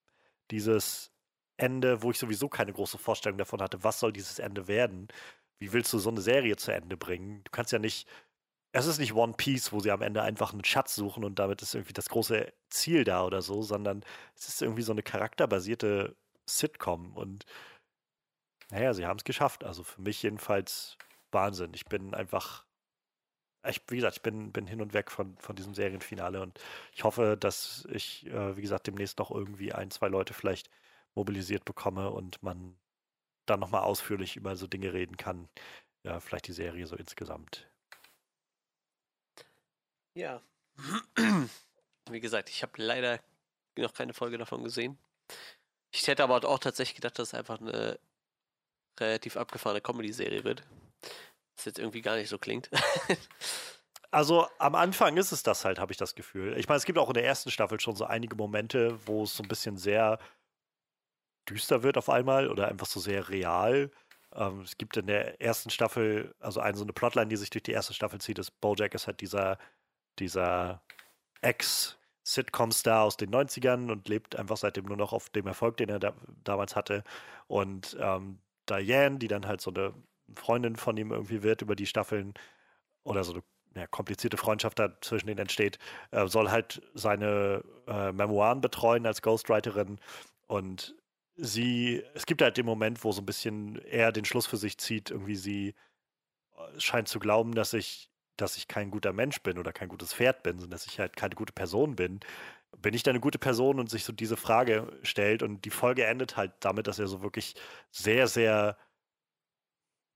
Dieses 0.51 1.12
Ende, 1.56 2.02
wo 2.02 2.10
ich 2.10 2.18
sowieso 2.18 2.48
keine 2.48 2.72
große 2.72 2.98
Vorstellung 2.98 3.38
davon 3.38 3.60
hatte, 3.60 3.84
was 3.84 4.01
soll 4.01 4.12
dieses 4.12 4.38
Ende 4.38 4.66
werden? 4.68 5.09
Wie 5.59 5.72
willst 5.72 5.92
du 5.92 5.98
so 5.98 6.10
eine 6.10 6.22
Serie 6.22 6.56
zu 6.56 6.72
Ende 6.72 6.97
bringen? 6.97 7.44
Du 7.44 7.51
kannst 7.51 7.72
ja 7.72 7.78
nicht 7.78 8.09
es 8.72 8.86
ist 8.86 8.98
nicht 8.98 9.14
One 9.14 9.34
Piece, 9.36 9.72
wo 9.72 9.80
sie 9.80 9.90
am 9.90 10.02
Ende 10.02 10.22
einfach 10.22 10.52
einen 10.52 10.64
Schatz 10.64 10.94
suchen 10.94 11.24
und 11.24 11.38
damit 11.38 11.62
ist 11.62 11.74
irgendwie 11.74 11.92
das 11.92 12.09
große 12.09 12.52
Ziel 12.70 13.05
da 13.05 13.24
oder 13.24 13.42
so, 13.42 13.62
sondern 13.62 14.05
es 14.36 14.48
ist 14.48 14.62
irgendwie 14.62 14.82
so 14.82 14.92
eine 14.92 15.02
charakterbasierte 15.02 16.16
Sitcom 16.48 17.16
und 17.16 17.47
naja, 18.70 18.94
sie 18.94 19.06
haben 19.06 19.18
es 19.18 19.24
geschafft. 19.24 19.64
Also 19.64 19.82
für 19.84 20.01
mich 20.02 20.22
jedenfalls 20.22 20.97
Wahnsinn. 21.32 21.72
Ich 21.74 21.86
bin 21.86 22.14
einfach, 22.14 22.64
ich, 23.66 23.82
wie 23.88 23.97
gesagt, 23.97 24.16
ich 24.16 24.22
bin, 24.22 24.52
bin 24.52 24.66
hin 24.66 24.80
und 24.80 24.94
weg 24.94 25.10
von, 25.10 25.36
von 25.38 25.56
diesem 25.56 25.74
Serienfinale 25.74 26.40
und 26.42 26.59
ich 26.92 27.05
hoffe, 27.05 27.36
dass 27.38 27.86
ich, 27.92 28.26
äh, 28.26 28.56
wie 28.56 28.62
gesagt, 28.62 28.86
demnächst 28.86 29.18
noch 29.18 29.30
irgendwie 29.30 29.72
ein, 29.72 29.90
zwei 29.90 30.09
Leute 30.09 30.34
vielleicht 30.34 30.70
mobilisiert 31.14 31.64
bekomme 31.64 32.10
und 32.10 32.42
man 32.42 32.76
dann 33.47 33.60
nochmal 33.60 33.82
ausführlich 33.82 34.36
über 34.36 34.56
so 34.56 34.66
Dinge 34.66 34.92
reden 34.92 35.16
kann. 35.16 35.48
Ja, 36.05 36.20
vielleicht 36.20 36.48
die 36.48 36.52
Serie 36.52 36.86
so 36.86 36.97
insgesamt 36.97 37.70
ja. 40.15 40.43
Wie 42.11 42.20
gesagt, 42.20 42.51
ich 42.51 42.62
habe 42.62 42.73
leider 42.82 43.20
noch 43.77 43.93
keine 43.93 44.15
Folge 44.15 44.39
davon 44.39 44.65
gesehen. 44.65 44.99
Ich 45.93 46.07
hätte 46.07 46.23
aber 46.23 46.45
auch 46.49 46.59
tatsächlich 46.59 46.97
gedacht, 46.97 47.19
dass 47.19 47.28
es 47.28 47.35
einfach 47.35 47.61
eine 47.61 47.99
relativ 48.99 49.37
abgefahrene 49.37 49.81
Comedy-Serie 49.81 50.45
wird. 50.45 50.62
Was 51.57 51.65
jetzt 51.65 51.78
irgendwie 51.78 52.03
gar 52.03 52.16
nicht 52.16 52.28
so 52.28 52.39
klingt. 52.39 52.70
also 54.11 54.47
am 54.59 54.74
Anfang 54.74 55.16
ist 55.16 55.32
es 55.32 55.43
das 55.43 55.65
halt, 55.65 55.78
habe 55.78 55.93
ich 55.93 55.99
das 55.99 56.15
Gefühl. 56.15 56.57
Ich 56.59 56.69
meine, 56.69 56.78
es 56.78 56.85
gibt 56.85 56.99
auch 56.99 57.09
in 57.09 57.15
der 57.15 57.24
ersten 57.24 57.51
Staffel 57.51 57.81
schon 57.81 57.97
so 57.97 58.05
einige 58.05 58.37
Momente, 58.37 58.99
wo 59.07 59.24
es 59.24 59.37
so 59.37 59.43
ein 59.43 59.49
bisschen 59.49 59.77
sehr 59.77 60.19
düster 61.49 61.82
wird 61.82 61.99
auf 61.99 62.09
einmal 62.09 62.49
oder 62.49 62.69
einfach 62.69 62.87
so 62.87 63.01
sehr 63.01 63.28
real. 63.28 63.91
Ähm, 64.32 64.61
es 64.61 64.78
gibt 64.78 64.97
in 64.97 65.07
der 65.07 65.41
ersten 65.41 65.70
Staffel, 65.70 66.35
also 66.39 66.61
eine 66.61 66.77
so 66.77 66.85
eine 66.85 66.93
Plotline, 66.93 67.28
die 67.28 67.37
sich 67.37 67.51
durch 67.51 67.65
die 67.65 67.73
erste 67.73 67.95
Staffel 67.95 68.20
zieht, 68.20 68.39
ist 68.39 68.61
Bojack 68.61 68.95
ist 68.95 69.07
halt 69.07 69.20
dieser 69.20 69.59
dieser 70.19 70.82
Ex-Sitcom-Star 71.41 73.03
aus 73.05 73.16
den 73.16 73.31
90ern 73.31 73.91
und 73.91 74.09
lebt 74.09 74.37
einfach 74.37 74.57
seitdem 74.57 74.87
nur 74.87 74.97
noch 74.97 75.12
auf 75.12 75.31
dem 75.31 75.47
Erfolg, 75.47 75.77
den 75.77 75.89
er 75.89 75.99
da, 75.99 76.12
damals 76.45 76.77
hatte. 76.77 77.05
Und 77.47 77.97
ähm, 78.01 78.41
Diane, 78.69 79.19
die 79.19 79.28
dann 79.28 79.47
halt 79.47 79.61
so 79.61 79.70
eine 79.70 79.95
Freundin 80.35 80.77
von 80.77 80.97
ihm 80.97 81.12
irgendwie 81.12 81.43
wird 81.43 81.62
über 81.62 81.77
die 81.77 81.87
Staffeln 81.87 82.35
oder 83.03 83.24
so 83.24 83.32
eine 83.32 83.43
ja, 83.74 83.87
komplizierte 83.87 84.37
Freundschaft 84.37 84.78
da 84.78 85.01
zwischen 85.01 85.27
denen 85.27 85.41
entsteht, 85.41 85.78
äh, 86.11 86.27
soll 86.27 86.51
halt 86.51 86.82
seine 86.95 87.65
äh, 87.87 88.12
Memoiren 88.12 88.61
betreuen 88.61 89.07
als 89.07 89.23
Ghostwriterin 89.23 90.01
und 90.47 90.95
sie, 91.37 92.03
es 92.15 92.27
gibt 92.27 92.43
halt 92.43 92.57
den 92.57 92.66
Moment, 92.66 93.03
wo 93.05 93.12
so 93.12 93.23
ein 93.23 93.27
bisschen 93.27 93.77
er 93.87 94.12
den 94.12 94.24
Schluss 94.24 94.47
für 94.47 94.57
sich 94.57 94.78
zieht, 94.78 95.11
irgendwie 95.11 95.37
sie 95.37 95.74
äh, 96.57 96.81
scheint 96.81 97.09
zu 97.09 97.19
glauben, 97.19 97.55
dass 97.55 97.73
ich 97.73 98.10
dass 98.40 98.56
ich 98.56 98.68
kein 98.68 98.90
guter 98.90 99.12
Mensch 99.12 99.40
bin 99.42 99.58
oder 99.58 99.72
kein 99.72 99.88
gutes 99.88 100.14
Pferd 100.14 100.42
bin, 100.42 100.58
sondern 100.58 100.72
dass 100.72 100.86
ich 100.86 100.98
halt 101.00 101.16
keine 101.16 101.34
gute 101.34 101.52
Person 101.52 101.96
bin. 101.96 102.20
Bin 102.78 102.94
ich 102.94 103.02
da 103.02 103.10
eine 103.10 103.20
gute 103.20 103.38
Person 103.38 103.80
und 103.80 103.90
sich 103.90 104.04
so 104.04 104.12
diese 104.12 104.36
Frage 104.36 104.98
stellt 105.02 105.42
und 105.42 105.64
die 105.64 105.70
Folge 105.70 106.06
endet 106.06 106.36
halt 106.36 106.52
damit, 106.60 106.86
dass 106.86 106.98
er 106.98 107.08
so 107.08 107.22
wirklich 107.22 107.54
sehr, 107.90 108.28
sehr 108.28 108.76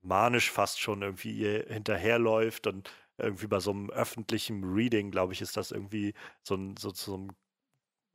manisch 0.03 0.51
fast 0.51 0.81
schon 0.81 1.03
irgendwie 1.03 1.45
hinterherläuft 1.69 2.67
und 2.67 2.91
irgendwie 3.19 3.47
bei 3.47 3.61
so 3.61 3.71
einem 3.71 3.91
öffentlichen 3.91 4.65
Reading, 4.65 5.11
glaube 5.11 5.33
ich, 5.33 5.41
ist 5.41 5.57
das 5.57 5.71
irgendwie 5.71 6.15
so, 6.43 6.57
ein, 6.57 6.77
so 6.77 6.91
zu 6.91 7.11
so 7.13 7.17
einem 7.17 7.29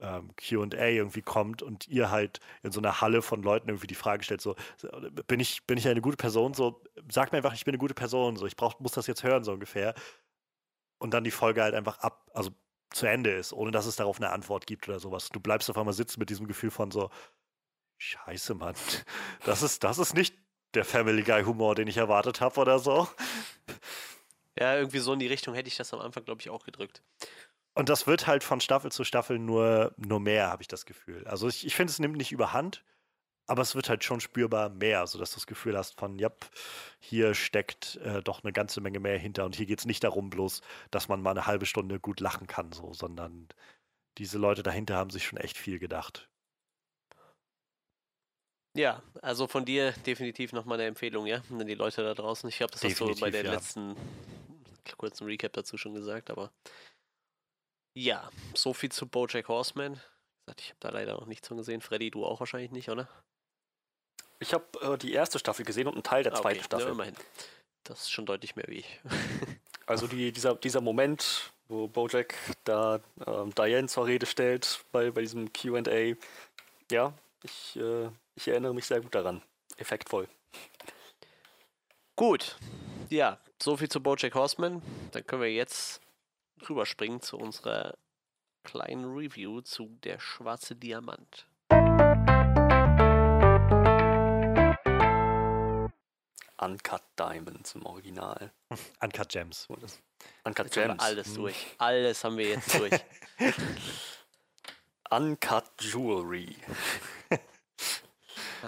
ähm, 0.02 0.36
QA 0.36 0.88
irgendwie 0.88 1.22
kommt 1.22 1.62
und 1.62 1.88
ihr 1.88 2.12
halt 2.12 2.40
in 2.64 2.72
so 2.72 2.80
einer 2.80 3.02
Halle 3.02 3.22
von 3.22 3.44
Leuten 3.44 3.70
irgendwie 3.70 3.88
die 3.88 3.96
Frage 3.96 4.24
stellt: 4.24 4.42
so, 4.42 4.56
bin 5.28 5.40
ich, 5.40 5.66
bin 5.66 5.78
ich 5.78 5.88
eine 5.88 6.02
gute 6.02 6.18
Person? 6.18 6.54
So, 6.54 6.84
sag 7.12 7.32
mir 7.32 7.38
einfach, 7.38 7.54
ich 7.54 7.66
bin 7.66 7.74
eine 7.74 7.80
gute 7.80 7.94
Person, 7.94 8.38
so, 8.38 8.46
ich 8.46 8.56
brauch, 8.56 8.80
muss 8.80 8.94
das 8.94 9.08
jetzt 9.08 9.24
hören, 9.24 9.44
so 9.44 9.52
ungefähr. 9.54 9.94
Und 11.00 11.14
dann 11.14 11.24
die 11.24 11.32
Folge 11.32 11.64
halt 11.64 11.76
einfach 11.76 12.00
ab, 12.00 12.30
also 12.34 12.52
zu 12.92 13.06
Ende 13.06 13.32
ist, 13.32 13.54
ohne 13.54 13.72
dass 13.72 13.86
es 13.86 13.96
darauf 13.96 14.18
eine 14.18 14.32
Antwort 14.32 14.68
gibt 14.68 14.90
oder 14.90 15.00
sowas. 15.00 15.30
Du 15.30 15.40
bleibst 15.40 15.70
auf 15.70 15.78
einmal 15.78 15.94
sitzen 15.94 16.20
mit 16.20 16.30
diesem 16.30 16.48
Gefühl 16.48 16.72
von 16.72 16.92
so, 16.92 17.10
Scheiße, 18.00 18.56
Mann. 18.56 18.76
Das 19.46 19.62
ist, 19.62 19.84
das 19.84 20.00
ist 20.00 20.14
nicht 20.14 20.36
der 20.74 20.86
Family 20.86 21.24
Guy 21.24 21.44
Humor, 21.44 21.76
den 21.76 21.88
ich 21.88 21.98
erwartet 21.98 22.42
habe 22.42 22.60
oder 22.60 22.80
so. 22.80 23.08
Ja, 24.58 24.76
irgendwie 24.76 25.00
so 25.00 25.14
in 25.14 25.20
die 25.20 25.28
Richtung 25.28 25.54
hätte 25.54 25.68
ich 25.68 25.78
das 25.78 25.94
am 25.94 26.00
Anfang, 26.02 26.26
glaube 26.26 26.42
ich, 26.42 26.50
auch 26.50 26.66
gedrückt. 26.66 27.02
Und 27.80 27.88
das 27.88 28.08
wird 28.08 28.28
halt 28.28 28.44
von 28.44 28.60
Staffel 28.60 28.92
zu 28.92 29.06
Staffel 29.06 29.40
nur, 29.40 29.94
nur 29.96 30.20
mehr, 30.20 30.50
habe 30.50 30.62
ich 30.62 30.68
das 30.68 30.86
Gefühl. 30.86 31.26
Also 31.26 31.48
ich, 31.48 31.66
ich 31.66 31.76
finde, 31.76 31.92
es 31.92 32.00
nimmt 32.00 32.18
nicht 32.18 32.34
überhand, 32.34 32.84
aber 33.48 33.62
es 33.62 33.74
wird 33.74 33.88
halt 33.88 34.04
schon 34.04 34.20
spürbar 34.20 34.68
mehr, 34.68 35.08
sodass 35.08 35.30
du 35.30 35.36
das 35.36 35.48
Gefühl 35.48 35.78
hast 35.78 35.98
von, 35.98 36.20
ja, 36.20 36.30
hier 37.00 37.34
steckt 37.34 37.96
äh, 38.04 38.22
doch 38.22 38.44
eine 38.44 38.52
ganze 38.52 38.82
Menge 38.82 39.00
mehr 39.00 39.18
hinter. 39.18 39.46
Und 39.46 39.56
hier 39.56 39.66
geht 39.66 39.80
es 39.80 39.86
nicht 39.86 40.04
darum 40.04 40.30
bloß, 40.30 40.60
dass 40.92 41.08
man 41.08 41.22
mal 41.22 41.32
eine 41.32 41.46
halbe 41.46 41.66
Stunde 41.66 42.02
gut 42.02 42.20
lachen 42.20 42.48
kann, 42.48 42.74
so, 42.74 42.92
sondern 42.92 43.48
diese 44.18 44.40
Leute 44.40 44.62
dahinter 44.62 44.98
haben 44.98 45.10
sich 45.10 45.24
schon 45.26 45.38
echt 45.38 45.58
viel 45.58 45.80
gedacht. 45.80 46.28
Ja, 48.76 49.02
also 49.22 49.48
von 49.48 49.64
dir 49.64 49.94
definitiv 50.06 50.52
nochmal 50.52 50.80
eine 50.80 50.90
Empfehlung, 50.90 51.28
ja, 51.28 51.42
an 51.50 51.66
die 51.66 51.76
Leute 51.76 52.04
da 52.04 52.14
draußen. 52.14 52.50
Ich 52.50 52.58
glaube, 52.58 52.74
das 52.74 52.82
definitiv, 52.82 53.12
hast 53.12 53.20
du 53.20 53.22
bei 53.22 53.32
der 53.32 53.46
ja. 53.46 53.54
letzten 53.54 53.96
kurzen 54.98 55.28
Recap 55.28 55.54
dazu 55.54 55.78
schon 55.78 55.94
gesagt, 55.94 56.30
aber 56.30 56.52
ja, 58.00 58.30
so 58.54 58.74
viel 58.74 58.92
zu 58.92 59.08
Bojack 59.08 59.48
Horseman. 59.48 60.00
Ich 60.58 60.70
habe 60.70 60.78
da 60.80 60.90
leider 60.90 61.14
noch 61.14 61.28
nichts 61.28 61.48
von 61.48 61.58
gesehen. 61.58 61.82
Freddy, 61.82 62.10
du 62.10 62.26
auch 62.26 62.40
wahrscheinlich 62.40 62.72
nicht, 62.72 62.90
oder? 62.90 63.08
Ich 64.40 64.54
habe 64.54 64.66
äh, 64.82 64.98
die 64.98 65.14
erste 65.14 65.38
Staffel 65.38 65.66
gesehen 65.66 65.88
und 65.88 65.94
einen 65.94 66.04
Teil 66.04 66.24
der 66.24 66.34
ah, 66.34 66.42
zweiten 66.42 66.60
okay. 66.60 66.66
Staffel. 66.66 66.88
Ja, 66.88 66.94
immerhin. 66.94 67.16
Das 67.84 68.02
ist 68.02 68.12
schon 68.12 68.26
deutlich 68.26 68.56
mehr 68.56 68.66
wie 68.68 68.80
ich. 68.80 69.00
also 69.86 70.08
die, 70.08 70.32
dieser, 70.32 70.56
dieser 70.56 70.82
Moment, 70.82 71.52
wo 71.68 71.88
Bojack 71.88 72.36
da 72.64 73.00
ähm, 73.28 73.54
Diane 73.54 73.88
zur 73.88 74.08
Rede 74.08 74.26
stellt 74.26 74.84
bei, 74.92 75.12
bei 75.12 75.22
diesem 75.22 75.52
QA. 75.54 76.16
Ja, 76.92 77.14
ich, 77.44 77.76
äh, 77.76 78.10
ich 78.36 78.48
erinnere 78.48 78.74
mich 78.74 78.86
sehr 78.86 79.02
gut 79.02 79.14
daran. 79.14 79.42
Effektvoll. 79.78 80.28
Gut. 82.16 82.58
Ja, 83.10 83.40
so 83.62 83.78
viel 83.78 83.90
zu 83.90 84.02
Bojack 84.02 84.36
Horseman. 84.36 84.82
Dann 85.12 85.28
können 85.28 85.42
wir 85.42 85.52
jetzt 85.52 86.02
rüberspringen 86.68 87.22
zu 87.22 87.38
unserer 87.38 87.96
kleinen 88.64 89.06
Review 89.06 89.62
zu 89.62 89.98
Der 90.04 90.20
schwarze 90.20 90.76
Diamant. 90.76 91.48
Uncut 96.58 97.02
Diamonds 97.18 97.76
im 97.76 97.86
Original. 97.86 98.52
Uncut 99.02 99.30
Gems. 99.30 99.68
Uncut 99.70 100.66
Jetzt 100.66 100.78
haben 100.78 100.84
wir 100.84 100.88
Gems. 100.88 101.04
alles 101.04 101.34
durch. 101.34 101.68
Alles 101.78 102.24
haben 102.24 102.38
wir 102.38 102.50
jetzt 102.50 102.78
durch. 102.78 103.00
Uncut 105.10 105.66
Jewelry. 105.80 106.56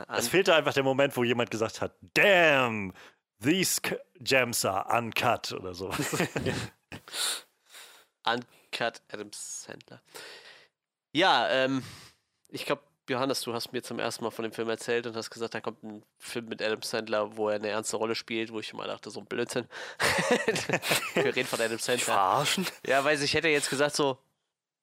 Es 0.07 0.29
fehlte 0.29 0.55
einfach 0.55 0.73
der 0.73 0.83
Moment, 0.83 1.17
wo 1.17 1.23
jemand 1.25 1.51
gesagt 1.51 1.81
hat, 1.81 1.93
damn, 2.13 2.93
these 3.43 3.81
gems 4.21 4.63
are 4.63 4.85
uncut 4.97 5.51
oder 5.51 5.73
so. 5.73 5.91
Uncut 8.25 9.01
Adam 9.11 9.29
Sandler. 9.33 10.01
Ja, 11.13 11.49
ähm, 11.49 11.83
ich 12.49 12.65
glaube, 12.65 12.83
Johannes, 13.09 13.41
du 13.41 13.53
hast 13.53 13.73
mir 13.73 13.81
zum 13.81 13.99
ersten 13.99 14.23
Mal 14.23 14.31
von 14.31 14.43
dem 14.43 14.53
Film 14.53 14.69
erzählt 14.69 15.05
und 15.05 15.15
hast 15.15 15.29
gesagt, 15.29 15.53
da 15.53 15.59
kommt 15.59 15.83
ein 15.83 16.03
Film 16.17 16.47
mit 16.47 16.61
Adam 16.61 16.81
Sandler, 16.81 17.35
wo 17.35 17.49
er 17.49 17.55
eine 17.55 17.69
ernste 17.69 17.97
Rolle 17.97 18.15
spielt, 18.15 18.53
wo 18.53 18.59
ich 18.59 18.71
immer 18.71 18.85
dachte, 18.85 19.09
so 19.09 19.19
ein 19.19 19.25
Blödsinn. 19.25 19.67
Wir 21.13 21.35
reden 21.35 21.47
von 21.47 21.59
Adam 21.59 21.77
Sandler. 21.77 22.05
Verarschen? 22.05 22.65
Ja, 22.85 23.03
weiß 23.03 23.21
ich 23.21 23.33
hätte 23.33 23.49
jetzt 23.49 23.69
gesagt, 23.69 23.95
so 23.95 24.17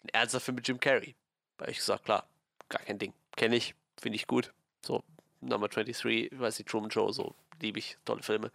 ein 0.02 0.08
ernster 0.10 0.40
Film 0.40 0.56
mit 0.56 0.68
Jim 0.68 0.78
Carrey. 0.78 1.14
Weil 1.56 1.70
ich 1.70 1.78
gesagt, 1.78 2.04
klar, 2.04 2.28
gar 2.68 2.82
kein 2.82 2.98
Ding. 2.98 3.14
Kenne 3.36 3.56
ich, 3.56 3.74
finde 3.98 4.16
ich 4.16 4.26
gut. 4.26 4.52
So, 4.84 5.02
Number 5.40 5.68
23, 5.68 6.38
weiß 6.38 6.60
ich, 6.60 6.66
Truman 6.66 6.90
Show, 6.90 7.10
so 7.12 7.34
liebe 7.60 7.78
ich, 7.78 7.96
tolle 8.04 8.22
Filme. 8.22 8.50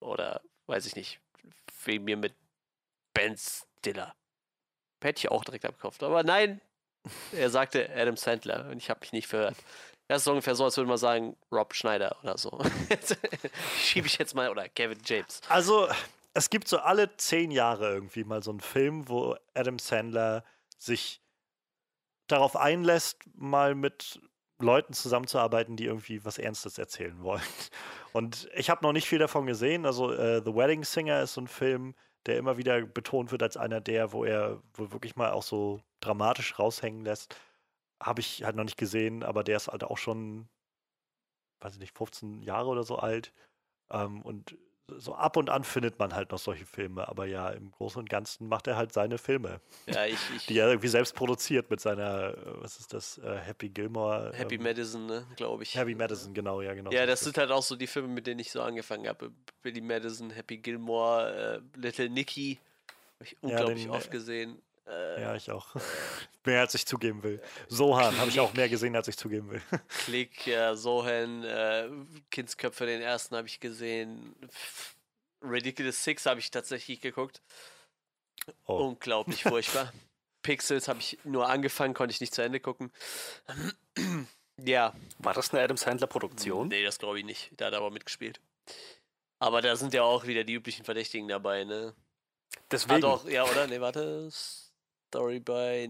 Oder, 0.00 0.40
weiß 0.66 0.86
ich 0.86 0.96
nicht, 0.96 1.20
wegen 1.84 2.04
mir 2.04 2.16
mit 2.16 2.34
Ben 3.14 3.36
Stiller. 3.82 4.14
Hätte 5.02 5.18
ich 5.18 5.30
auch 5.30 5.44
direkt 5.44 5.64
abgekauft. 5.64 6.04
Aber 6.04 6.22
nein, 6.22 6.60
er 7.32 7.50
sagte 7.50 7.90
Adam 7.94 8.16
Sandler 8.16 8.68
und 8.70 8.78
ich 8.78 8.90
habe 8.90 9.00
mich 9.00 9.12
nicht 9.12 9.26
verhört. 9.26 9.56
Das 10.06 10.22
ist 10.22 10.28
ungefähr 10.28 10.54
so, 10.54 10.64
als 10.64 10.76
würde 10.76 10.88
man 10.88 10.98
sagen, 10.98 11.36
Rob 11.50 11.74
Schneider 11.74 12.16
oder 12.22 12.38
so. 12.38 12.62
Schiebe 13.78 14.06
ich 14.06 14.18
jetzt 14.18 14.34
mal, 14.34 14.50
oder 14.50 14.68
Kevin 14.68 14.98
James. 15.04 15.40
Also, 15.48 15.88
es 16.34 16.48
gibt 16.48 16.68
so 16.68 16.78
alle 16.78 17.16
zehn 17.16 17.50
Jahre 17.50 17.92
irgendwie 17.92 18.22
mal 18.24 18.42
so 18.42 18.50
einen 18.50 18.60
Film, 18.60 19.08
wo 19.08 19.36
Adam 19.54 19.78
Sandler 19.78 20.44
sich 20.78 21.20
darauf 22.28 22.56
einlässt, 22.56 23.18
mal 23.34 23.74
mit 23.74 24.20
Leuten 24.58 24.92
zusammenzuarbeiten, 24.92 25.76
die 25.76 25.86
irgendwie 25.86 26.24
was 26.24 26.38
Ernstes 26.38 26.78
erzählen 26.78 27.20
wollen. 27.22 27.42
Und 28.12 28.48
ich 28.54 28.70
habe 28.70 28.84
noch 28.84 28.92
nicht 28.92 29.08
viel 29.08 29.18
davon 29.18 29.46
gesehen. 29.46 29.86
Also, 29.86 30.12
äh, 30.12 30.42
The 30.44 30.54
Wedding 30.54 30.84
Singer 30.84 31.22
ist 31.22 31.34
so 31.34 31.40
ein 31.40 31.48
Film, 31.48 31.94
der 32.26 32.38
immer 32.38 32.56
wieder 32.56 32.82
betont 32.82 33.32
wird 33.32 33.42
als 33.42 33.56
einer 33.56 33.80
der, 33.80 34.12
wo 34.12 34.24
er 34.24 34.62
wo 34.74 34.92
wirklich 34.92 35.16
mal 35.16 35.32
auch 35.32 35.42
so 35.42 35.80
dramatisch 36.00 36.58
raushängen 36.58 37.04
lässt. 37.04 37.36
Habe 38.02 38.20
ich 38.20 38.44
halt 38.44 38.56
noch 38.56 38.64
nicht 38.64 38.78
gesehen, 38.78 39.22
aber 39.22 39.44
der 39.44 39.56
ist 39.56 39.68
halt 39.68 39.84
auch 39.84 39.98
schon, 39.98 40.48
weiß 41.60 41.74
ich 41.74 41.80
nicht, 41.80 41.96
15 41.96 42.42
Jahre 42.42 42.68
oder 42.68 42.84
so 42.84 42.96
alt. 42.98 43.32
Ähm, 43.90 44.22
und 44.22 44.56
so 44.98 45.14
ab 45.14 45.36
und 45.36 45.50
an 45.50 45.64
findet 45.64 45.98
man 45.98 46.14
halt 46.14 46.30
noch 46.30 46.38
solche 46.38 46.66
Filme, 46.66 47.08
aber 47.08 47.26
ja, 47.26 47.50
im 47.50 47.70
Großen 47.70 47.98
und 48.00 48.08
Ganzen 48.08 48.48
macht 48.48 48.66
er 48.66 48.76
halt 48.76 48.92
seine 48.92 49.18
Filme, 49.18 49.60
Ja, 49.86 50.06
ich, 50.06 50.18
ich 50.36 50.46
die 50.46 50.58
er 50.58 50.68
irgendwie 50.68 50.88
selbst 50.88 51.14
produziert 51.14 51.70
mit 51.70 51.80
seiner, 51.80 52.34
äh, 52.34 52.62
was 52.62 52.78
ist 52.78 52.92
das, 52.92 53.18
äh, 53.18 53.36
Happy 53.38 53.68
Gilmore. 53.68 54.32
Happy 54.34 54.56
ähm, 54.56 54.62
Madison, 54.62 55.06
ne, 55.06 55.26
glaube 55.36 55.62
ich. 55.62 55.74
Happy 55.74 55.94
Madison, 55.94 56.34
genau, 56.34 56.60
ja, 56.60 56.74
genau. 56.74 56.90
Ja, 56.90 57.06
das 57.06 57.20
sind 57.20 57.36
halt 57.38 57.50
auch 57.50 57.62
so 57.62 57.76
die 57.76 57.86
Filme, 57.86 58.08
mit 58.08 58.26
denen 58.26 58.40
ich 58.40 58.50
so 58.50 58.62
angefangen 58.62 59.08
habe. 59.08 59.32
Billy 59.62 59.80
Madison, 59.80 60.30
Happy 60.30 60.58
Gilmore, 60.58 61.62
äh, 61.74 61.78
Little 61.78 62.08
Nicky. 62.08 62.58
Habe 63.16 63.24
ich 63.24 63.36
unglaublich 63.40 63.82
den, 63.82 63.90
oft 63.90 64.08
äh, 64.08 64.10
gesehen. 64.10 64.62
Äh, 64.92 65.22
Ja, 65.22 65.34
ich 65.34 65.50
auch. 65.50 65.74
mehr 66.44 66.60
als 66.60 66.74
ich 66.74 66.86
zugeben 66.86 67.22
will. 67.22 67.40
Sohan 67.68 68.16
habe 68.18 68.30
ich 68.30 68.40
auch 68.40 68.52
mehr 68.54 68.68
gesehen, 68.68 68.94
als 68.96 69.08
ich 69.08 69.16
zugeben 69.16 69.50
will. 69.50 69.62
Klick, 70.04 70.46
ja, 70.46 70.74
Sohan, 70.74 71.44
äh, 71.44 71.88
Kindsköpfe, 72.30 72.86
den 72.86 73.00
ersten 73.02 73.36
habe 73.36 73.46
ich 73.46 73.60
gesehen. 73.60 74.34
Ridiculous 75.42 76.02
Six 76.04 76.26
habe 76.26 76.40
ich 76.40 76.50
tatsächlich 76.50 77.00
geguckt. 77.00 77.42
Oh. 78.66 78.88
Unglaublich 78.88 79.42
furchtbar. 79.42 79.92
Pixels 80.42 80.88
habe 80.88 80.98
ich 80.98 81.18
nur 81.24 81.48
angefangen, 81.48 81.94
konnte 81.94 82.12
ich 82.12 82.20
nicht 82.20 82.34
zu 82.34 82.42
Ende 82.42 82.58
gucken. 82.58 82.90
ja, 84.58 84.92
War 85.18 85.34
das 85.34 85.52
eine 85.52 85.62
Adam 85.62 85.76
Sandler 85.76 86.08
Produktion? 86.08 86.68
Nee, 86.68 86.82
das 86.84 86.98
glaube 86.98 87.20
ich 87.20 87.24
nicht. 87.24 87.50
Da 87.56 87.66
hat 87.66 87.72
er 87.74 87.78
aber 87.78 87.92
mitgespielt. 87.92 88.40
Aber 89.38 89.62
da 89.62 89.76
sind 89.76 89.94
ja 89.94 90.02
auch 90.02 90.26
wieder 90.26 90.42
die 90.44 90.54
üblichen 90.54 90.84
Verdächtigen 90.84 91.28
dabei, 91.28 91.64
ne? 91.64 91.94
Ah, 91.96 92.60
Deswegen. 92.70 93.00
doch, 93.00 93.28
ja, 93.28 93.44
oder? 93.44 93.66
Nee, 93.68 93.80
warte. 93.80 94.28
Story 95.12 95.40
bei. 95.40 95.88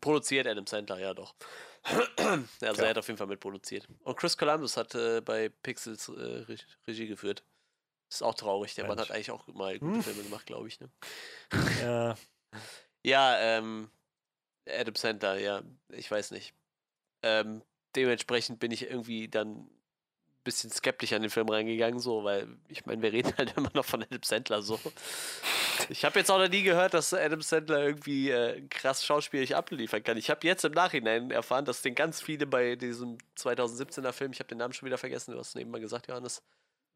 Produziert 0.00 0.46
Adam 0.46 0.64
Sandler, 0.66 1.00
ja, 1.00 1.12
doch. 1.12 1.34
also, 2.16 2.44
Ja. 2.62 2.72
er 2.84 2.88
hat 2.90 2.98
auf 2.98 3.08
jeden 3.08 3.18
Fall 3.18 3.26
mitproduziert. 3.26 3.88
Und 4.04 4.16
Chris 4.16 4.36
Columbus 4.36 4.76
hat 4.76 4.94
äh, 4.94 5.20
bei 5.20 5.48
Pixels 5.48 6.08
äh, 6.08 6.12
Re 6.12 6.56
Regie 6.86 7.08
geführt. 7.08 7.42
Ist 8.10 8.22
auch 8.22 8.34
traurig. 8.34 8.74
Der 8.76 8.86
Mann 8.86 8.96
Mensch. 8.96 9.08
hat 9.08 9.14
eigentlich 9.16 9.30
auch 9.32 9.46
mal 9.48 9.78
gute 9.78 9.94
Hm. 9.94 10.02
Filme 10.02 10.22
gemacht, 10.22 10.46
glaube 10.46 10.68
ich, 10.68 10.78
ne? 10.80 10.88
ja, 11.82 12.16
Ja, 13.04 13.38
ähm. 13.38 13.90
Adam 14.68 14.94
Sandler, 14.94 15.38
ja, 15.38 15.62
ich 15.88 16.08
weiß 16.10 16.30
nicht. 16.32 16.54
Ähm, 17.22 17.62
dementsprechend 17.96 18.60
bin 18.60 18.70
ich 18.70 18.82
irgendwie 18.88 19.26
dann 19.26 19.68
bisschen 20.50 20.70
skeptisch 20.70 21.12
an 21.12 21.22
den 21.22 21.30
Film 21.30 21.48
reingegangen, 21.48 21.98
so, 21.98 22.24
weil 22.24 22.48
ich 22.68 22.86
meine, 22.86 23.02
wir 23.02 23.12
reden 23.12 23.32
halt 23.38 23.56
immer 23.56 23.70
noch 23.74 23.84
von 23.84 24.02
Adam 24.02 24.22
Sandler 24.22 24.62
so. 24.62 24.78
Ich 25.88 26.04
habe 26.04 26.18
jetzt 26.18 26.30
auch 26.30 26.38
noch 26.38 26.48
nie 26.48 26.62
gehört, 26.62 26.94
dass 26.94 27.14
Adam 27.14 27.42
Sandler 27.42 27.84
irgendwie 27.84 28.30
äh, 28.30 28.62
krass 28.68 29.04
schauspielerisch 29.04 29.52
abliefern 29.52 30.02
kann. 30.02 30.16
Ich 30.16 30.30
habe 30.30 30.46
jetzt 30.46 30.64
im 30.64 30.72
Nachhinein 30.72 31.30
erfahren, 31.30 31.64
dass 31.64 31.82
den 31.82 31.94
ganz 31.94 32.20
viele 32.20 32.46
bei 32.46 32.76
diesem 32.76 33.18
2017er 33.38 34.12
Film, 34.12 34.32
ich 34.32 34.40
habe 34.40 34.48
den 34.48 34.58
Namen 34.58 34.72
schon 34.74 34.86
wieder 34.86 34.98
vergessen, 34.98 35.32
du 35.32 35.38
hast 35.38 35.50
es 35.50 35.56
eben 35.56 35.70
mal 35.70 35.80
gesagt, 35.80 36.08
Johannes. 36.08 36.42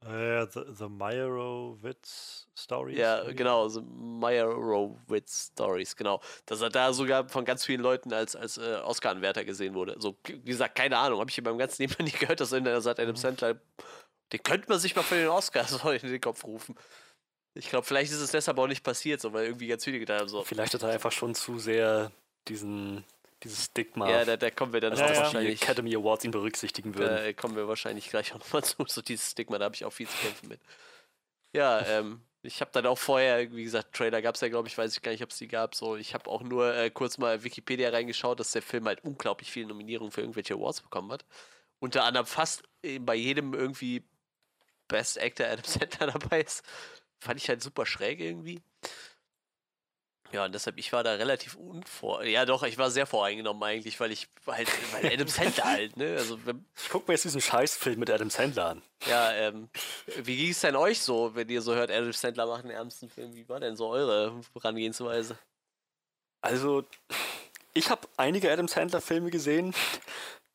Äh, 0.04 0.46
The, 0.52 0.62
the 0.72 0.88
Meyerowitz 0.88 2.46
Story. 2.56 2.98
Ja, 2.98 3.22
genau, 3.32 3.68
so 3.68 3.82
Meyerowitz 3.82 5.50
Stories, 5.52 5.96
genau. 5.96 6.20
Dass 6.46 6.60
er 6.60 6.70
da 6.70 6.92
sogar 6.92 7.28
von 7.28 7.44
ganz 7.44 7.64
vielen 7.64 7.80
Leuten 7.80 8.12
als, 8.12 8.36
als 8.36 8.58
äh, 8.58 8.76
Oscar-Anwärter 8.84 9.44
gesehen 9.44 9.74
wurde. 9.74 9.96
So, 9.98 10.16
wie 10.26 10.40
gesagt, 10.40 10.76
keine 10.76 10.98
Ahnung, 10.98 11.20
habe 11.20 11.30
ich 11.30 11.38
in 11.38 11.44
meinem 11.44 11.58
ganzen 11.58 11.82
Leben 11.82 11.94
noch 11.98 12.04
nie 12.04 12.18
gehört, 12.18 12.40
dass 12.40 12.52
einer 12.52 12.80
sagt, 12.80 13.00
Adam 13.00 13.16
Sandler, 13.16 13.60
den 14.32 14.42
könnte 14.42 14.68
man 14.68 14.78
sich 14.78 14.94
mal 14.94 15.02
für 15.02 15.16
den 15.16 15.28
Oscar 15.28 15.64
so 15.68 15.90
in 15.90 16.00
den 16.00 16.20
Kopf 16.20 16.44
rufen. 16.44 16.76
Ich 17.54 17.68
glaube, 17.68 17.86
vielleicht 17.86 18.12
ist 18.12 18.20
es 18.20 18.32
deshalb 18.32 18.58
auch 18.58 18.66
nicht 18.66 18.82
passiert, 18.82 19.20
so, 19.20 19.32
weil 19.32 19.46
irgendwie 19.46 19.68
ganz 19.68 19.84
viele 19.84 19.98
gedacht 19.98 20.20
haben, 20.20 20.28
so, 20.28 20.42
Vielleicht 20.42 20.74
hat 20.74 20.82
er 20.82 20.90
einfach 20.90 21.12
schon 21.12 21.34
zu 21.34 21.58
sehr 21.58 22.10
diesen, 22.48 23.04
dieses 23.44 23.66
Stigma, 23.66 24.10
ja, 24.10 24.24
da, 24.24 24.36
da 24.36 24.50
kommen 24.50 24.72
wir 24.72 24.80
dann 24.80 24.92
also 24.92 25.02
Ja, 25.02 25.08
dass 25.08 25.18
ja. 25.18 25.22
die 25.22 25.34
wahrscheinlich, 25.34 25.62
Academy 25.62 25.94
Awards 25.94 26.24
ihn 26.24 26.30
berücksichtigen 26.30 26.96
würden. 26.96 27.16
da 27.16 27.32
kommen 27.32 27.56
wir 27.56 27.68
wahrscheinlich 27.68 28.08
gleich 28.08 28.34
auch 28.34 28.38
nochmal 28.38 28.64
zu, 28.64 28.84
so 28.86 29.02
dieses 29.02 29.30
Stigma, 29.30 29.58
da 29.58 29.66
habe 29.66 29.74
ich 29.74 29.84
auch 29.84 29.92
viel 29.92 30.08
zu 30.08 30.16
kämpfen 30.18 30.48
mit. 30.48 30.60
Ja, 31.52 31.86
ähm, 31.86 32.20
ich 32.42 32.60
habe 32.60 32.70
dann 32.72 32.84
auch 32.86 32.98
vorher, 32.98 33.50
wie 33.52 33.64
gesagt, 33.64 33.94
Trailer 33.94 34.20
gab 34.20 34.34
es 34.34 34.40
ja, 34.40 34.48
glaube 34.48 34.68
ich, 34.68 34.76
weiß 34.76 34.94
ich 34.94 35.02
gar 35.02 35.12
nicht, 35.12 35.22
ob 35.22 35.30
es 35.30 35.38
die 35.38 35.48
gab. 35.48 35.74
So, 35.74 35.96
ich 35.96 36.12
habe 36.12 36.28
auch 36.28 36.42
nur 36.42 36.74
äh, 36.74 36.90
kurz 36.90 37.16
mal 37.16 37.42
Wikipedia 37.42 37.90
reingeschaut, 37.90 38.38
dass 38.38 38.50
der 38.50 38.60
Film 38.62 38.86
halt 38.86 39.02
unglaublich 39.04 39.50
viele 39.50 39.68
Nominierungen 39.68 40.12
für 40.12 40.20
irgendwelche 40.20 40.54
Awards 40.54 40.82
bekommen 40.82 41.10
hat. 41.10 41.24
Unter 41.78 42.04
anderem 42.04 42.26
fast 42.26 42.62
äh, 42.82 42.98
bei 42.98 43.14
jedem 43.14 43.54
irgendwie 43.54 44.04
Best 44.88 45.18
Actor 45.18 45.46
Adam 45.46 45.64
Sandler 45.64 46.08
dabei 46.08 46.42
ist. 46.42 46.62
Fand 47.18 47.40
ich 47.40 47.48
halt 47.48 47.62
super 47.62 47.86
schräg 47.86 48.20
irgendwie. 48.20 48.60
Ja, 50.34 50.44
und 50.44 50.52
deshalb, 50.52 50.78
ich 50.78 50.92
war 50.92 51.04
da 51.04 51.12
relativ 51.12 51.54
unvor. 51.54 52.24
Ja, 52.24 52.44
doch, 52.44 52.64
ich 52.64 52.76
war 52.76 52.90
sehr 52.90 53.06
voreingenommen 53.06 53.62
eigentlich, 53.62 54.00
weil 54.00 54.10
ich 54.10 54.26
halt, 54.48 54.68
weil 54.92 55.12
Adam 55.12 55.28
Sandler 55.28 55.64
halt, 55.64 55.96
ne? 55.96 56.16
Also, 56.18 56.44
wenn, 56.44 56.64
Ich 56.76 56.88
guck 56.88 57.06
mir 57.06 57.14
jetzt 57.14 57.24
diesen 57.24 57.40
Scheißfilm 57.40 58.00
mit 58.00 58.10
Adam 58.10 58.30
Sandler 58.30 58.66
an. 58.70 58.82
ja, 59.06 59.32
ähm, 59.32 59.68
wie 60.24 60.36
ging 60.36 60.50
es 60.50 60.60
denn 60.60 60.74
euch 60.74 61.00
so, 61.00 61.36
wenn 61.36 61.48
ihr 61.48 61.62
so 61.62 61.72
hört, 61.72 61.92
Adam 61.92 62.12
Sandler 62.12 62.46
macht 62.46 62.64
einen 62.64 62.72
ernsten 62.72 63.08
Film? 63.08 63.32
Wie 63.36 63.48
war 63.48 63.60
denn 63.60 63.76
so 63.76 63.90
eure 63.90 64.40
Herangehensweise? 64.54 65.38
Also, 66.40 66.84
ich 67.72 67.88
habe 67.90 68.08
einige 68.16 68.50
Adam 68.50 68.66
Sandler-Filme 68.66 69.30
gesehen. 69.30 69.72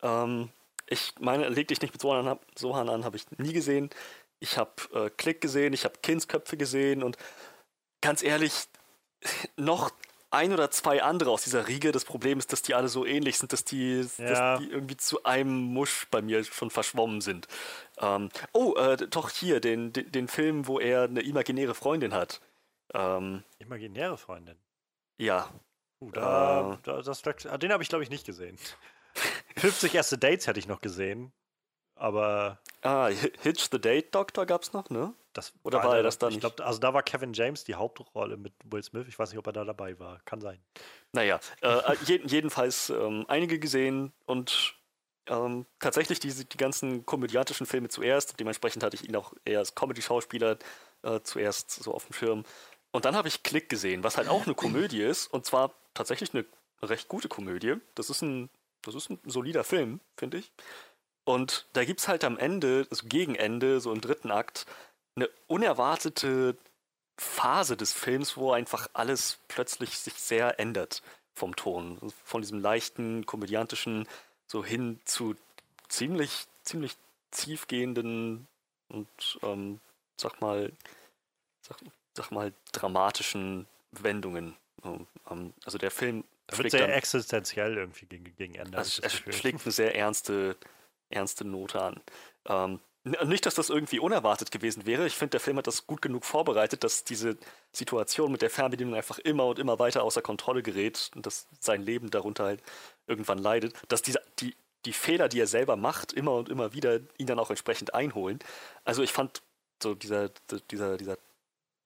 Ähm, 0.02 0.50
ich 0.88 1.14
meine, 1.22 1.48
leg 1.48 1.70
dich 1.70 1.82
nicht 1.82 1.94
mit 1.94 2.02
Sohan 2.02 2.28
an, 2.28 2.40
Sohan 2.58 2.90
an 2.90 3.06
habe 3.06 3.16
ich 3.16 3.24
nie 3.38 3.54
gesehen. 3.54 3.90
Ich 4.42 4.58
habe 4.58 4.72
äh, 4.94 5.10
Klick 5.10 5.40
gesehen, 5.40 5.72
ich 5.72 5.86
habe 5.86 5.96
Kindsköpfe 6.02 6.58
gesehen 6.58 7.02
und 7.02 7.18
ganz 8.02 8.24
ehrlich, 8.24 8.54
noch 9.58 9.92
ein 10.32 10.54
oder 10.54 10.70
zwei 10.70 11.02
andere 11.02 11.32
aus 11.32 11.44
dieser 11.44 11.68
Riege. 11.68 11.92
Das 11.92 12.06
Problem 12.06 12.38
ist, 12.38 12.52
dass 12.54 12.62
die 12.62 12.76
alle 12.76 12.88
so 12.88 13.06
ähnlich 13.06 13.38
sind, 13.40 13.52
dass 13.52 13.64
die, 13.66 14.08
Ja. 14.18 14.26
dass 14.28 14.60
die 14.60 14.70
irgendwie 14.70 14.98
zu 14.98 15.24
einem 15.24 15.54
Musch 15.60 16.08
bei 16.12 16.22
mir 16.22 16.44
schon 16.44 16.70
verschwommen 16.70 17.22
sind. 17.22 17.48
Ähm, 18.00 18.30
oh, 18.54 18.76
äh, 18.76 18.96
doch 19.08 19.30
hier, 19.32 19.60
den, 19.60 19.92
den, 19.92 20.12
den 20.12 20.28
Film, 20.28 20.68
wo 20.68 20.80
er 20.80 21.04
eine 21.04 21.22
imaginäre 21.22 21.74
Freundin 21.74 22.14
hat. 22.14 22.42
Ähm, 22.94 23.44
Imaginäre 23.60 24.18
Freundin. 24.18 24.58
ja, 25.18 25.50
Uh, 26.02 26.12
da, 26.12 26.74
Äh. 26.74 26.78
da, 26.84 27.02
das, 27.02 27.22
ah, 27.48 27.58
den 27.58 27.74
habe 27.74 27.84
ich, 27.84 27.90
glaube 27.90 28.06
ich, 28.06 28.10
nicht 28.10 28.26
gesehen. 28.26 28.58
50 29.58 29.94
erste 29.94 30.18
Dates 30.18 30.48
hätte 30.48 30.58
ich 30.60 30.68
noch 30.68 30.80
gesehen. 30.80 31.34
Aber 31.96 32.60
Ah, 32.82 33.08
Hi- 33.08 33.34
Hitch 33.42 33.68
the 33.70 33.82
Date 33.82 34.16
Doctor 34.16 34.46
gab's 34.46 34.72
noch, 34.72 34.90
ne? 34.90 35.14
Das 35.34 35.54
Oder 35.64 35.80
war 35.80 35.90
er 35.90 35.94
der- 35.96 36.04
das 36.04 36.18
dann 36.18 36.32
Ich 36.34 36.40
glaube, 36.40 36.64
also 36.66 36.80
da 36.80 36.94
war 36.94 37.04
Kevin 37.04 37.34
James 37.34 37.64
die 37.64 37.76
Hauptrolle 37.76 38.38
mit 38.38 38.54
Will 38.66 38.84
Smith. 38.84 39.06
Ich 39.08 39.18
weiß 39.20 39.30
nicht, 39.30 39.40
ob 39.40 39.48
er 39.48 39.54
da 39.54 39.64
dabei 39.64 40.00
war. 40.00 40.20
Kann 40.26 40.42
sein. 40.42 40.60
Naja, 41.14 41.40
äh, 41.62 41.96
je, 42.06 42.22
jedenfalls 42.26 42.90
ähm, 42.90 43.26
einige 43.28 43.60
gesehen 43.60 44.12
und 44.26 44.76
ähm, 45.28 45.66
tatsächlich 45.80 46.20
diese, 46.20 46.46
die 46.46 46.58
ganzen 46.58 47.06
komödiantischen 47.06 47.66
Filme 47.68 47.90
zuerst. 47.90 48.40
Dementsprechend 48.40 48.84
hatte 48.84 48.96
ich 48.96 49.08
ihn 49.08 49.16
auch 49.16 49.34
eher 49.46 49.60
als 49.60 49.76
Comedy-Schauspieler 49.76 50.58
äh, 51.04 51.20
zuerst 51.22 51.72
so 51.72 51.94
auf 51.94 52.06
dem 52.08 52.14
Schirm. 52.14 52.44
Und 52.92 53.06
dann 53.06 53.16
habe 53.16 53.28
ich 53.28 53.44
Click 53.44 53.70
gesehen, 53.70 54.04
was 54.04 54.18
halt 54.18 54.28
auch 54.28 54.46
eine 54.46 54.56
Komödie 54.56 55.02
ist 55.04 55.28
und 55.28 55.46
zwar 55.46 55.72
tatsächlich 55.94 56.34
eine 56.34 56.46
recht 56.82 57.08
gute 57.08 57.28
Komödie. 57.28 57.76
Das 57.94 58.10
ist 58.10 58.24
ein, 58.24 58.50
das 58.82 58.96
ist 58.96 59.12
ein 59.12 59.20
solider 59.26 59.64
Film, 59.64 60.00
finde 60.18 60.38
ich. 60.40 60.52
Und 61.26 61.68
da 61.74 61.86
gibt 61.86 62.00
es 62.00 62.08
halt 62.08 62.24
am 62.24 62.40
Ende, 62.40 62.88
also 62.90 63.06
gegen 63.08 63.36
Ende, 63.36 63.80
so 63.82 63.92
im 63.92 64.02
dritten 64.02 64.32
Akt, 64.32 64.66
eine 65.20 65.30
unerwartete 65.48 66.56
Phase 67.18 67.76
des 67.76 67.94
Films, 67.94 68.38
wo 68.38 68.52
einfach 68.54 68.90
alles 68.94 69.40
plötzlich 69.48 69.98
sich 70.00 70.14
sehr 70.16 70.60
ändert 70.60 71.02
vom 71.34 71.56
Ton. 71.56 72.00
Von 72.24 72.42
diesem 72.42 72.60
leichten, 72.60 73.26
komödiantischen 73.26 74.08
so 74.48 74.64
hin 74.64 75.00
zu 75.06 75.36
ziemlich, 75.90 76.48
ziemlich 76.64 76.96
tiefgehenden 77.32 78.48
und 78.88 79.08
ähm, 79.44 79.80
sag 80.18 80.42
mal, 80.42 80.72
sag, 81.62 81.78
sag 82.14 82.32
mal, 82.32 82.54
dramatischen 82.72 83.68
Wendungen. 83.92 84.56
Ähm, 84.84 85.54
also 85.66 85.78
der 85.78 85.92
Film 85.92 86.24
Da 86.48 86.58
wird 86.58 86.72
sehr 86.72 86.82
dann- 86.82 86.92
existenziell 86.92 87.78
irgendwie 87.78 88.06
gegen, 88.06 88.36
gegen 88.36 88.56
Ende. 88.56 88.78
also 88.78 89.02
es 89.04 89.14
schlägt 89.14 89.64
eine 89.64 89.72
sehr 89.72 89.96
ernste, 89.96 90.56
ernste 91.10 91.46
Note 91.46 91.82
an. 91.82 92.02
Ähm, 92.46 92.80
nicht, 93.04 93.46
dass 93.46 93.56
das 93.56 93.70
irgendwie 93.70 94.00
unerwartet 94.00 94.52
gewesen 94.52 94.86
wäre. 94.86 95.08
Ich 95.08 95.16
finde, 95.16 95.32
der 95.32 95.40
Film 95.40 95.58
hat 95.58 95.68
das 95.68 95.88
gut 95.88 96.02
genug 96.02 96.26
vorbereitet, 96.26 96.84
dass 96.84 97.06
diese 97.06 97.38
Situation 97.72 98.32
mit 98.32 98.42
der 98.42 98.50
Fernbedienung 98.50 98.96
einfach 98.96 99.20
immer 99.20 99.46
und 99.46 99.60
immer 99.60 99.80
weiter 99.80 100.04
außer 100.04 100.22
Kontrolle 100.22 100.64
gerät 100.64 101.10
und 101.16 101.26
dass 101.26 101.48
sein 101.60 101.82
Leben 101.82 102.10
darunter 102.10 102.44
halt 102.44 102.62
irgendwann 103.08 103.38
leidet. 103.38 103.74
Dass 103.88 104.02
diese, 104.02 104.22
die, 104.40 104.56
die 104.86 104.94
Fehler, 104.94 105.30
die 105.30 105.40
er 105.40 105.48
selber 105.48 105.78
macht, 105.78 106.12
immer 106.12 106.34
und 106.34 106.50
immer 106.50 106.74
wieder 106.74 107.00
ihn 107.18 107.28
dann 107.28 107.40
auch 107.40 107.50
entsprechend 107.50 107.94
einholen. 107.94 108.40
Also 108.84 109.02
ich 109.02 109.14
fand 109.14 109.42
so 109.82 109.96
dieser, 109.96 110.30
dieser, 110.70 110.98
dieser 110.98 111.18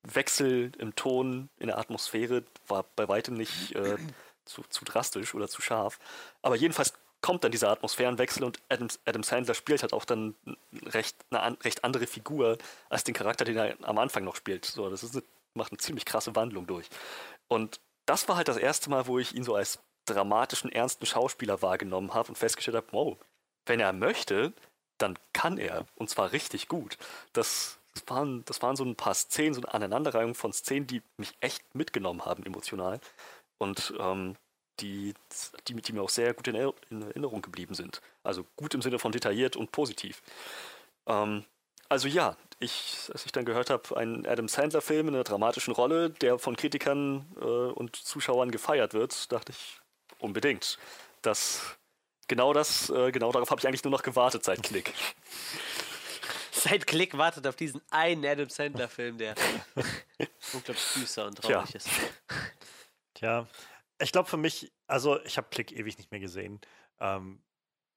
Wechsel 0.02 0.72
im 0.78 0.96
Ton, 0.96 1.48
in 1.58 1.68
der 1.68 1.78
Atmosphäre 1.78 2.42
war 2.66 2.84
bei 2.96 3.08
weitem 3.08 3.34
nicht 3.34 3.74
äh, 3.76 3.96
zu, 4.44 4.62
zu 4.68 4.84
drastisch 4.84 5.34
oder 5.34 5.48
zu 5.48 5.62
scharf. 5.62 5.98
Aber 6.42 6.56
jedenfalls 6.56 6.92
kommt 7.24 7.42
dann 7.42 7.52
dieser 7.52 7.70
Atmosphärenwechsel 7.70 8.44
und 8.44 8.60
Adam, 8.68 8.88
Adam 9.06 9.22
Sandler 9.22 9.54
spielt 9.54 9.80
halt 9.80 9.94
auch 9.94 10.04
dann 10.04 10.34
recht, 10.84 11.16
eine 11.30 11.56
recht 11.64 11.82
andere 11.82 12.06
Figur 12.06 12.58
als 12.90 13.02
den 13.02 13.14
Charakter, 13.14 13.46
den 13.46 13.56
er 13.56 13.76
am 13.80 13.96
Anfang 13.96 14.24
noch 14.24 14.36
spielt. 14.36 14.66
So, 14.66 14.90
das 14.90 15.10
eine, 15.10 15.22
macht 15.54 15.72
eine 15.72 15.78
ziemlich 15.78 16.04
krasse 16.04 16.36
Wandlung 16.36 16.66
durch. 16.66 16.86
Und 17.48 17.80
das 18.04 18.28
war 18.28 18.36
halt 18.36 18.48
das 18.48 18.58
erste 18.58 18.90
Mal, 18.90 19.06
wo 19.06 19.18
ich 19.18 19.34
ihn 19.34 19.42
so 19.42 19.54
als 19.54 19.78
dramatischen, 20.04 20.70
ernsten 20.70 21.06
Schauspieler 21.06 21.62
wahrgenommen 21.62 22.12
habe 22.12 22.28
und 22.28 22.36
festgestellt 22.36 22.76
habe, 22.76 22.88
wow, 22.90 23.16
wenn 23.64 23.80
er 23.80 23.94
möchte, 23.94 24.52
dann 24.98 25.18
kann 25.32 25.56
er. 25.56 25.86
Und 25.94 26.10
zwar 26.10 26.32
richtig 26.32 26.68
gut. 26.68 26.98
Das, 27.32 27.78
das, 27.94 28.04
waren, 28.06 28.44
das 28.44 28.60
waren 28.60 28.76
so 28.76 28.84
ein 28.84 28.96
paar 28.96 29.14
Szenen, 29.14 29.54
so 29.54 29.62
eine 29.62 29.72
Aneinanderreihung 29.72 30.34
von 30.34 30.52
Szenen, 30.52 30.86
die 30.86 31.00
mich 31.16 31.32
echt 31.40 31.74
mitgenommen 31.74 32.26
haben, 32.26 32.44
emotional. 32.44 33.00
Und 33.56 33.94
ähm, 33.98 34.36
die, 34.80 35.14
die, 35.68 35.74
die 35.74 35.92
mir 35.92 36.02
auch 36.02 36.08
sehr 36.10 36.34
gut 36.34 36.48
in, 36.48 36.54
Erinner- 36.54 36.74
in 36.90 37.02
Erinnerung 37.02 37.42
geblieben 37.42 37.74
sind. 37.74 38.00
Also 38.22 38.44
gut 38.56 38.74
im 38.74 38.82
Sinne 38.82 38.98
von 38.98 39.12
detailliert 39.12 39.56
und 39.56 39.72
positiv. 39.72 40.22
Ähm, 41.06 41.44
also 41.88 42.08
ja, 42.08 42.36
ich, 42.60 43.08
als 43.12 43.26
ich 43.26 43.32
dann 43.32 43.44
gehört 43.44 43.70
habe, 43.70 43.96
ein 43.96 44.26
Adam 44.26 44.48
Sandler-Film 44.48 45.08
in 45.08 45.14
einer 45.14 45.24
dramatischen 45.24 45.72
Rolle, 45.74 46.10
der 46.10 46.38
von 46.38 46.56
Kritikern 46.56 47.26
äh, 47.36 47.44
und 47.44 47.94
Zuschauern 47.96 48.50
gefeiert 48.50 48.94
wird, 48.94 49.30
dachte 49.32 49.52
ich 49.52 49.80
unbedingt. 50.18 50.78
Das, 51.22 51.76
genau 52.26 52.52
das, 52.52 52.90
äh, 52.90 53.12
genau 53.12 53.32
darauf 53.32 53.50
habe 53.50 53.60
ich 53.60 53.66
eigentlich 53.68 53.84
nur 53.84 53.90
noch 53.90 54.02
gewartet 54.02 54.44
seit 54.44 54.62
Klick. 54.62 54.92
Seit 56.56 56.86
Klick 56.86 57.18
wartet 57.18 57.46
auf 57.46 57.56
diesen 57.56 57.82
einen 57.90 58.24
Adam 58.24 58.48
Sandler-Film, 58.48 59.18
der 59.18 59.34
unglaublich 60.54 60.84
düster 60.94 61.26
und 61.26 61.34
traurig 61.36 61.66
Tja. 61.68 61.76
ist. 61.76 61.88
Tja, 63.12 63.46
ich 63.98 64.12
glaube 64.12 64.28
für 64.28 64.36
mich, 64.36 64.72
also 64.86 65.22
ich 65.24 65.36
habe 65.36 65.48
Klick 65.50 65.72
ewig 65.72 65.98
nicht 65.98 66.10
mehr 66.10 66.20
gesehen. 66.20 66.60
Ähm, 67.00 67.42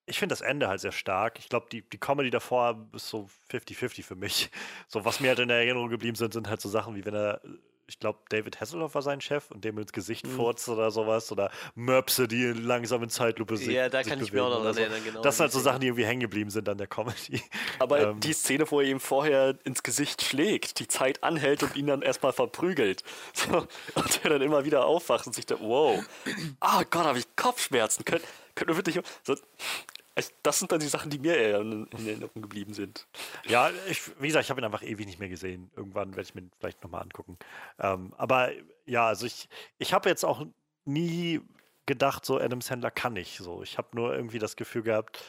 ich 0.06 0.20
finde 0.20 0.34
das 0.34 0.42
Ende 0.42 0.70
halt 0.70 0.80
sehr 0.80 0.94
stark. 0.94 1.38
Ich 1.40 1.50
glaube, 1.50 1.68
die, 1.72 1.88
die 1.88 1.98
Comedy 1.98 2.30
davor 2.30 2.88
ist 2.94 3.10
so 3.10 3.30
50-50 3.52 4.04
für 4.04 4.16
mich. 4.16 4.50
So, 4.88 5.04
was 5.04 5.20
mir 5.20 5.30
halt 5.30 5.40
in 5.40 5.50
der 5.50 5.58
Erinnerung 5.58 5.90
geblieben 5.90 6.16
sind, 6.16 6.34
sind 6.34 6.48
halt 6.48 6.62
so 6.62 6.70
Sachen 6.70 6.96
wie 6.96 7.04
wenn 7.04 7.14
er, 7.14 7.42
ich 7.90 8.00
glaube, 8.00 8.20
David 8.30 8.60
Hasselhoff 8.60 8.96
war 8.96 9.02
sein 9.02 9.22
Chef 9.22 9.50
und 9.50 9.64
dem 9.64 9.78
ins 9.78 9.94
Gesicht 9.94 10.28
Mhm. 10.28 10.32
furzt 10.32 10.68
oder 10.70 10.92
sowas 10.92 11.32
oder 11.32 11.50
Möpse, 11.74 12.28
die 12.28 12.44
langsam 12.52 13.02
in 13.04 13.10
Zeitlupe 13.10 13.56
sich 13.58 13.70
Ja, 13.70 13.88
da 13.90 14.04
kann 14.04 14.22
ich 14.22 14.32
mir 14.34 14.44
auch 14.44 14.50
noch 14.50 14.62
dran 14.64 14.74
so. 14.74 14.80
erinnern, 14.82 15.02
genau. 15.06 15.22
Das 15.22 15.38
sind 15.38 15.44
halt 15.46 15.54
so 15.54 15.60
Sachen, 15.62 15.80
die 15.80 15.88
irgendwie 15.88 16.06
hängen 16.06 16.20
geblieben 16.20 16.50
sind 16.50 16.68
an 16.68 16.78
der 16.78 16.88
Comedy. 16.88 17.42
Aber 17.80 18.02
Ähm. 18.10 18.20
die 18.20 18.34
Szene, 18.34 18.70
wo 18.70 18.82
er 18.82 18.88
ihm 18.88 19.00
vorher 19.00 19.58
ins 19.64 19.84
Gesicht 19.84 20.22
schlägt, 20.22 20.80
die 20.80 20.88
Zeit 20.88 21.24
anhält 21.24 21.64
und 21.64 21.76
ihn 21.76 21.88
dann 21.88 22.02
erstmal 22.02 22.34
verprügelt. 22.34 23.04
So, 23.34 23.66
und 23.96 24.20
er 24.24 24.30
dann 24.32 24.42
immer 24.42 24.66
wieder 24.66 24.86
aufwacht 24.86 25.28
und 25.28 25.34
sich 25.34 25.46
da, 25.46 25.56
wow, 25.60 26.04
ah 26.60 26.84
Gott, 26.90 27.06
habe 27.06 27.20
ich 27.20 27.26
Kopfschmerzen. 27.36 28.04
Könnt, 28.04 28.24
könnt 28.56 28.70
ihr 28.72 28.76
wirklich. 28.76 29.00
So, 29.24 29.36
das 30.44 30.60
sind 30.60 30.72
dann 30.72 30.80
die 30.80 30.88
Sachen, 30.88 31.10
die 31.10 31.20
mir 31.20 31.36
eher 31.36 31.60
in, 31.62 31.86
in 31.88 32.08
Erinnerung 32.08 32.42
geblieben 32.42 32.74
sind. 32.74 33.08
Ja, 33.46 33.70
ich, 33.90 34.02
wie 34.20 34.28
gesagt, 34.28 34.46
ich 34.46 34.50
habe 34.50 34.62
ihn 34.62 34.66
einfach 34.66 34.84
ewig 34.84 35.06
nicht 35.06 35.20
mehr 35.20 35.30
gesehen. 35.30 35.72
Irgendwann 35.76 36.16
werde 36.16 36.28
ich 36.28 36.36
mir 36.36 36.42
ihn 36.42 36.52
vielleicht 36.60 36.84
nochmal 36.84 37.04
angucken. 37.04 37.38
Ähm, 37.80 38.14
aber 38.18 38.52
ja, 38.86 39.08
also 39.08 39.26
ich, 39.26 39.48
ich 39.78 39.94
habe 39.94 40.10
jetzt 40.10 40.26
auch 40.26 40.46
nie 40.86 41.42
gedacht, 41.86 42.26
so 42.26 42.40
Adam 42.40 42.62
Sandler 42.62 42.92
kann 42.92 43.14
nicht. 43.14 43.38
So, 43.38 43.64
ich 43.64 43.78
habe 43.78 43.90
nur 43.94 44.14
irgendwie 44.14 44.40
das 44.40 44.56
Gefühl 44.56 44.84
gehabt, 44.84 45.24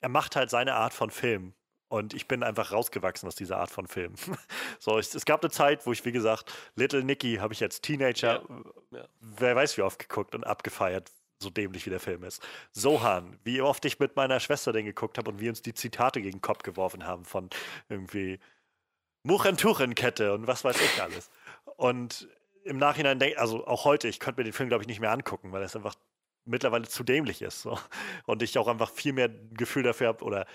er 0.00 0.08
macht 0.08 0.36
halt 0.36 0.50
seine 0.50 0.74
Art 0.74 0.92
von 0.92 1.10
Film. 1.10 1.54
Und 1.88 2.12
ich 2.12 2.28
bin 2.28 2.42
einfach 2.42 2.72
rausgewachsen 2.72 3.26
aus 3.26 3.34
dieser 3.34 3.58
Art 3.58 3.70
von 3.70 3.86
Film. 3.86 4.14
so, 4.78 4.98
es, 4.98 5.14
es 5.14 5.24
gab 5.24 5.42
eine 5.42 5.50
Zeit, 5.50 5.86
wo 5.86 5.92
ich, 5.92 6.04
wie 6.04 6.12
gesagt, 6.12 6.52
Little 6.74 7.02
Nicky 7.02 7.36
habe 7.36 7.54
ich 7.54 7.62
als 7.62 7.80
Teenager, 7.80 8.42
Ja, 8.90 8.98
ja. 8.98 9.08
wer 9.20 9.56
weiß 9.56 9.78
wie 9.78 9.82
oft 9.82 9.98
geguckt 9.98 10.34
und 10.34 10.46
abgefeiert, 10.46 11.10
so 11.38 11.50
dämlich 11.50 11.86
wie 11.86 11.90
der 11.90 12.00
Film 12.00 12.24
ist. 12.24 12.46
Sohan, 12.72 13.38
wie 13.44 13.60
oft 13.60 13.84
ich 13.84 13.98
mit 13.98 14.16
meiner 14.16 14.40
Schwester 14.40 14.72
den 14.72 14.84
geguckt 14.84 15.18
habe 15.18 15.30
und 15.30 15.40
wir 15.40 15.50
uns 15.50 15.62
die 15.62 15.74
Zitate 15.74 16.20
gegen 16.20 16.38
den 16.38 16.42
Kopf 16.42 16.62
geworfen 16.62 17.06
haben 17.06 17.24
von 17.24 17.48
irgendwie 17.88 18.38
Muchentuchenkette 19.22 20.32
und 20.34 20.46
was 20.46 20.64
weiß 20.64 20.80
ich 20.80 21.02
alles. 21.02 21.30
Und 21.76 22.28
im 22.64 22.78
Nachhinein 22.78 23.18
denke 23.18 23.38
also 23.38 23.66
auch 23.66 23.84
heute, 23.84 24.08
ich 24.08 24.20
könnte 24.20 24.40
mir 24.40 24.44
den 24.44 24.52
Film, 24.52 24.68
glaube 24.68 24.82
ich, 24.82 24.88
nicht 24.88 25.00
mehr 25.00 25.12
angucken, 25.12 25.52
weil 25.52 25.62
es 25.62 25.76
einfach 25.76 25.94
mittlerweile 26.44 26.88
zu 26.88 27.04
dämlich 27.04 27.42
ist. 27.42 27.62
So. 27.62 27.78
Und 28.26 28.42
ich 28.42 28.58
auch 28.58 28.68
einfach 28.68 28.90
viel 28.90 29.12
mehr 29.12 29.28
Gefühl 29.28 29.82
dafür 29.82 30.08
habe 30.08 30.24
oder 30.24 30.46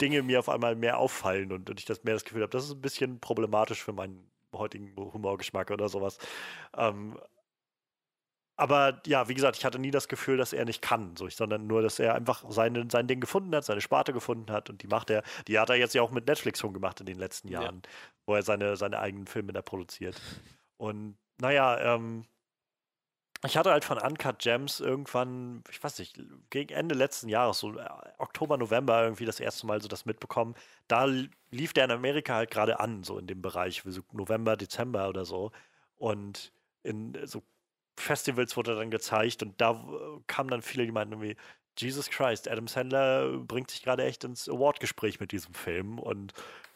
Dinge 0.00 0.22
mir 0.22 0.40
auf 0.40 0.48
einmal 0.48 0.74
mehr 0.76 0.98
auffallen 0.98 1.52
und, 1.52 1.70
und 1.70 1.78
ich 1.78 1.86
das 1.86 2.04
mehr 2.04 2.14
das 2.14 2.24
Gefühl 2.24 2.42
habe, 2.42 2.50
das 2.50 2.64
ist 2.64 2.72
ein 2.72 2.80
bisschen 2.80 3.20
problematisch 3.20 3.82
für 3.82 3.92
meinen 3.92 4.30
heutigen 4.52 4.94
Humorgeschmack 4.96 5.70
oder 5.70 5.88
sowas. 5.88 6.18
Ähm, 6.76 7.16
aber 8.60 9.00
ja, 9.06 9.26
wie 9.28 9.34
gesagt, 9.34 9.56
ich 9.56 9.64
hatte 9.64 9.78
nie 9.78 9.90
das 9.90 10.06
Gefühl, 10.06 10.36
dass 10.36 10.52
er 10.52 10.66
nicht 10.66 10.82
kann, 10.82 11.16
so, 11.16 11.28
sondern 11.28 11.66
nur, 11.66 11.80
dass 11.80 11.98
er 11.98 12.14
einfach 12.14 12.44
seine, 12.50 12.86
sein 12.90 13.06
Ding 13.06 13.20
gefunden 13.20 13.54
hat, 13.54 13.64
seine 13.64 13.80
Sparte 13.80 14.12
gefunden 14.12 14.52
hat 14.52 14.68
und 14.68 14.82
die 14.82 14.86
macht 14.86 15.08
er, 15.08 15.22
die 15.48 15.58
hat 15.58 15.70
er 15.70 15.76
jetzt 15.76 15.94
ja 15.94 16.02
auch 16.02 16.10
mit 16.10 16.26
Netflix 16.26 16.60
schon 16.60 16.74
gemacht 16.74 17.00
in 17.00 17.06
den 17.06 17.18
letzten 17.18 17.48
Ja. 17.48 17.62
Jahren, 17.62 17.82
wo 18.26 18.34
er 18.34 18.42
seine, 18.42 18.76
seine 18.76 18.98
eigenen 18.98 19.26
Filme 19.26 19.52
da 19.54 19.62
produziert. 19.62 20.20
Und 20.76 21.16
naja, 21.38 21.94
ähm, 21.96 22.26
ich 23.46 23.56
hatte 23.56 23.70
halt 23.70 23.84
von 23.84 23.96
Uncut 23.98 24.38
Gems 24.40 24.80
irgendwann, 24.80 25.64
ich 25.70 25.82
weiß 25.82 25.98
nicht, 25.98 26.20
gegen 26.50 26.74
Ende 26.74 26.94
letzten 26.94 27.30
Jahres, 27.30 27.58
so 27.60 27.78
äh, 27.78 27.88
Oktober, 28.18 28.58
November 28.58 29.02
irgendwie 29.02 29.24
das 29.24 29.40
erste 29.40 29.66
Mal 29.66 29.80
so 29.80 29.88
das 29.88 30.04
mitbekommen. 30.04 30.54
Da 30.88 31.06
lief 31.50 31.72
der 31.72 31.86
in 31.86 31.90
Amerika 31.90 32.34
halt 32.34 32.50
gerade 32.50 32.78
an, 32.80 33.02
so 33.04 33.18
in 33.18 33.26
dem 33.26 33.40
Bereich, 33.40 33.82
so 33.86 34.02
November, 34.12 34.58
Dezember 34.58 35.08
oder 35.08 35.24
so. 35.24 35.50
Und 35.96 36.52
in 36.82 37.18
so 37.26 37.42
Festivals 38.00 38.56
wurde 38.56 38.74
dann 38.76 38.90
gezeigt 38.90 39.42
und 39.42 39.60
da 39.60 39.72
äh, 39.72 40.20
kamen 40.26 40.50
dann 40.50 40.62
viele, 40.62 40.86
die 40.86 40.92
meinten 40.92 41.12
irgendwie, 41.12 41.36
Jesus 41.78 42.10
Christ, 42.10 42.48
Adam 42.48 42.66
Sandler 42.66 43.38
bringt 43.38 43.70
sich 43.70 43.82
gerade 43.82 44.04
echt 44.04 44.24
ins 44.24 44.48
Award-Gespräch 44.48 45.20
mit 45.20 45.32
diesem 45.32 45.54
Film. 45.54 45.98
Und 45.98 46.32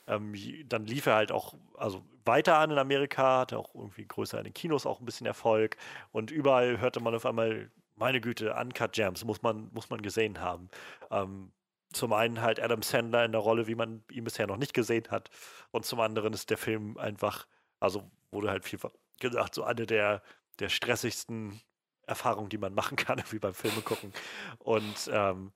ähm, 0.06 0.34
dann 0.66 0.86
lief 0.86 1.06
er 1.06 1.16
halt 1.16 1.32
auch 1.32 1.54
also 1.76 2.04
weiter 2.24 2.58
an 2.58 2.70
in 2.70 2.78
Amerika, 2.78 3.40
hatte 3.40 3.58
auch 3.58 3.74
irgendwie 3.74 4.06
größer 4.06 4.38
in 4.38 4.44
den 4.44 4.54
Kinos 4.54 4.86
auch 4.86 5.00
ein 5.00 5.06
bisschen 5.06 5.26
Erfolg. 5.26 5.76
Und 6.12 6.30
überall 6.30 6.80
hörte 6.80 7.00
man 7.00 7.14
auf 7.14 7.26
einmal, 7.26 7.70
meine 7.96 8.20
Güte, 8.20 8.54
Uncut 8.54 8.92
Gems, 8.92 9.24
muss 9.24 9.42
man, 9.42 9.70
muss 9.72 9.90
man 9.90 10.02
gesehen 10.02 10.40
haben. 10.40 10.68
Ähm, 11.10 11.52
zum 11.92 12.12
einen 12.12 12.40
halt 12.40 12.60
Adam 12.60 12.82
Sandler 12.82 13.24
in 13.24 13.32
der 13.32 13.40
Rolle, 13.40 13.66
wie 13.66 13.76
man 13.76 14.02
ihn 14.10 14.24
bisher 14.24 14.46
noch 14.46 14.56
nicht 14.56 14.74
gesehen 14.74 15.04
hat. 15.10 15.30
Und 15.70 15.84
zum 15.84 16.00
anderen 16.00 16.32
ist 16.32 16.50
der 16.50 16.58
Film 16.58 16.96
einfach, 16.98 17.46
also 17.78 18.10
wurde 18.32 18.50
halt 18.50 18.64
viel 18.64 18.80
gesagt, 19.20 19.54
so 19.54 19.62
eine 19.62 19.86
der, 19.86 20.22
der 20.60 20.68
stressigsten 20.68 21.60
Erfahrungen, 22.06 22.48
die 22.50 22.58
man 22.58 22.74
machen 22.74 22.96
kann, 22.96 23.22
wie 23.30 23.38
beim 23.38 23.54
Filme 23.54 23.82
gucken. 23.82 24.12
Und 24.58 25.08
ähm, 25.12 25.52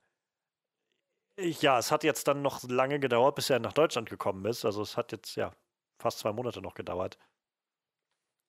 Ja, 1.40 1.78
es 1.78 1.92
hat 1.92 2.02
jetzt 2.04 2.26
dann 2.26 2.42
noch 2.42 2.62
lange 2.68 2.98
gedauert, 2.98 3.36
bis 3.36 3.48
er 3.50 3.60
nach 3.60 3.72
Deutschland 3.72 4.10
gekommen 4.10 4.44
ist. 4.44 4.64
Also 4.64 4.82
es 4.82 4.96
hat 4.96 5.12
jetzt 5.12 5.36
ja 5.36 5.52
fast 6.00 6.18
zwei 6.18 6.32
Monate 6.32 6.60
noch 6.60 6.74
gedauert. 6.74 7.16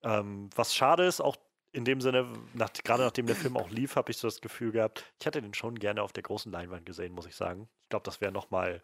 Ähm, 0.04 0.50
was 0.56 0.74
schade 0.76 1.06
ist, 1.06 1.22
auch 1.22 1.38
in 1.72 1.86
dem 1.86 2.02
Sinne, 2.02 2.32
nach, 2.54 2.72
gerade 2.74 3.04
nachdem 3.04 3.28
der 3.28 3.36
Film 3.36 3.58
auch 3.58 3.70
lief, 3.70 3.96
habe 3.96 4.12
ich 4.12 4.18
so 4.18 4.28
das 4.28 4.42
Gefühl 4.42 4.72
gehabt, 4.72 5.14
ich 5.20 5.26
hätte 5.26 5.42
den 5.42 5.54
schon 5.54 5.76
gerne 5.78 6.02
auf 6.02 6.14
der 6.14 6.24
großen 6.24 6.52
Leinwand 6.52 6.86
gesehen, 6.86 7.14
muss 7.14 7.28
ich 7.28 7.36
sagen. 7.36 7.70
Ich 7.84 7.90
glaube, 7.90 8.04
das 8.06 8.22
wäre 8.22 8.32
nochmal 8.32 8.82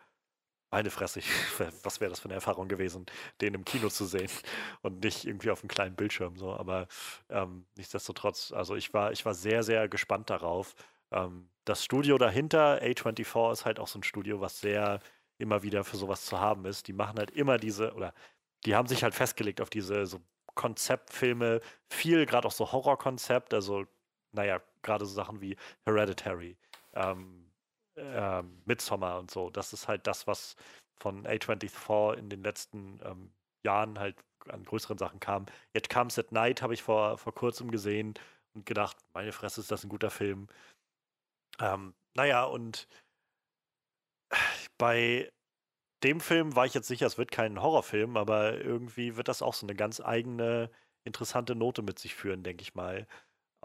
meine 0.75 0.91
Fresse, 0.91 1.19
ich, 1.19 1.29
was 1.83 2.01
wäre 2.01 2.09
das 2.09 2.19
für 2.19 2.25
eine 2.25 2.33
Erfahrung 2.33 2.67
gewesen, 2.67 3.05
den 3.39 3.53
im 3.53 3.63
Kino 3.63 3.87
zu 3.87 4.05
sehen 4.05 4.29
und 4.81 5.01
nicht 5.05 5.23
irgendwie 5.25 5.49
auf 5.49 5.61
einem 5.61 5.69
kleinen 5.69 5.95
Bildschirm 5.95 6.35
so. 6.35 6.53
Aber 6.53 6.87
ähm, 7.29 7.65
nichtsdestotrotz, 7.77 8.51
also 8.51 8.75
ich 8.75 8.93
war, 8.93 9.13
ich 9.13 9.25
war 9.25 9.33
sehr, 9.33 9.63
sehr 9.63 9.87
gespannt 9.87 10.29
darauf. 10.29 10.75
Ähm, 11.11 11.47
das 11.63 11.85
Studio 11.85 12.17
dahinter, 12.17 12.81
A24, 12.81 13.53
ist 13.53 13.65
halt 13.65 13.79
auch 13.79 13.87
so 13.87 13.99
ein 13.99 14.03
Studio, 14.03 14.41
was 14.41 14.59
sehr 14.59 14.99
immer 15.37 15.63
wieder 15.63 15.85
für 15.85 15.95
sowas 15.95 16.25
zu 16.25 16.41
haben 16.41 16.65
ist. 16.65 16.89
Die 16.89 16.93
machen 16.93 17.17
halt 17.19 17.31
immer 17.31 17.57
diese, 17.57 17.93
oder 17.93 18.13
die 18.65 18.75
haben 18.75 18.89
sich 18.89 19.01
halt 19.01 19.15
festgelegt 19.15 19.61
auf 19.61 19.69
diese 19.69 20.05
so 20.05 20.19
Konzeptfilme, 20.55 21.61
viel 21.89 22.25
gerade 22.25 22.47
auch 22.47 22.51
so 22.51 22.69
Horrorkonzept, 22.69 23.53
also 23.53 23.85
naja, 24.33 24.59
gerade 24.81 25.05
so 25.05 25.13
Sachen 25.13 25.39
wie 25.39 25.55
Hereditary, 25.85 26.57
ähm, 26.93 27.44
äh, 27.95 28.43
Midsommar 28.65 29.19
und 29.19 29.31
so. 29.31 29.49
Das 29.49 29.73
ist 29.73 29.87
halt 29.87 30.07
das, 30.07 30.27
was 30.27 30.55
von 30.97 31.25
A24 31.25 32.15
in 32.17 32.29
den 32.29 32.43
letzten 32.43 32.99
ähm, 33.03 33.31
Jahren 33.63 33.99
halt 33.99 34.15
an 34.49 34.63
größeren 34.63 34.97
Sachen 34.97 35.19
kam. 35.19 35.45
Jetzt 35.73 35.89
Comes 35.89 36.19
at 36.19 36.31
Night 36.31 36.61
habe 36.61 36.73
ich 36.73 36.83
vor, 36.83 37.17
vor 37.17 37.33
kurzem 37.33 37.71
gesehen 37.71 38.13
und 38.53 38.65
gedacht, 38.65 38.97
meine 39.13 39.31
Fresse, 39.31 39.61
ist 39.61 39.71
das 39.71 39.83
ein 39.83 39.89
guter 39.89 40.11
Film. 40.11 40.47
Ähm, 41.59 41.93
naja, 42.15 42.43
und 42.45 42.87
bei 44.77 45.29
dem 46.03 46.19
Film 46.19 46.55
war 46.55 46.65
ich 46.65 46.73
jetzt 46.73 46.87
sicher, 46.87 47.07
es 47.07 47.17
wird 47.17 47.31
kein 47.31 47.61
Horrorfilm, 47.61 48.17
aber 48.17 48.59
irgendwie 48.61 49.15
wird 49.15 49.27
das 49.27 49.41
auch 49.41 49.53
so 49.53 49.65
eine 49.65 49.75
ganz 49.75 49.99
eigene, 50.01 50.69
interessante 51.03 51.55
Note 51.55 51.81
mit 51.81 51.99
sich 51.99 52.15
führen, 52.15 52.43
denke 52.43 52.61
ich 52.63 52.75
mal. 52.75 53.07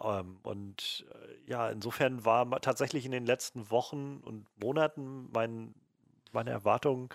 Ähm, 0.02 0.38
und 0.42 1.06
äh, 1.12 1.50
ja, 1.50 1.70
insofern 1.70 2.24
war 2.24 2.48
tatsächlich 2.60 3.04
in 3.06 3.12
den 3.12 3.26
letzten 3.26 3.70
Wochen 3.70 4.18
und 4.24 4.46
Monaten 4.60 5.28
mein, 5.32 5.74
meine 6.32 6.50
Erwartungen 6.50 7.08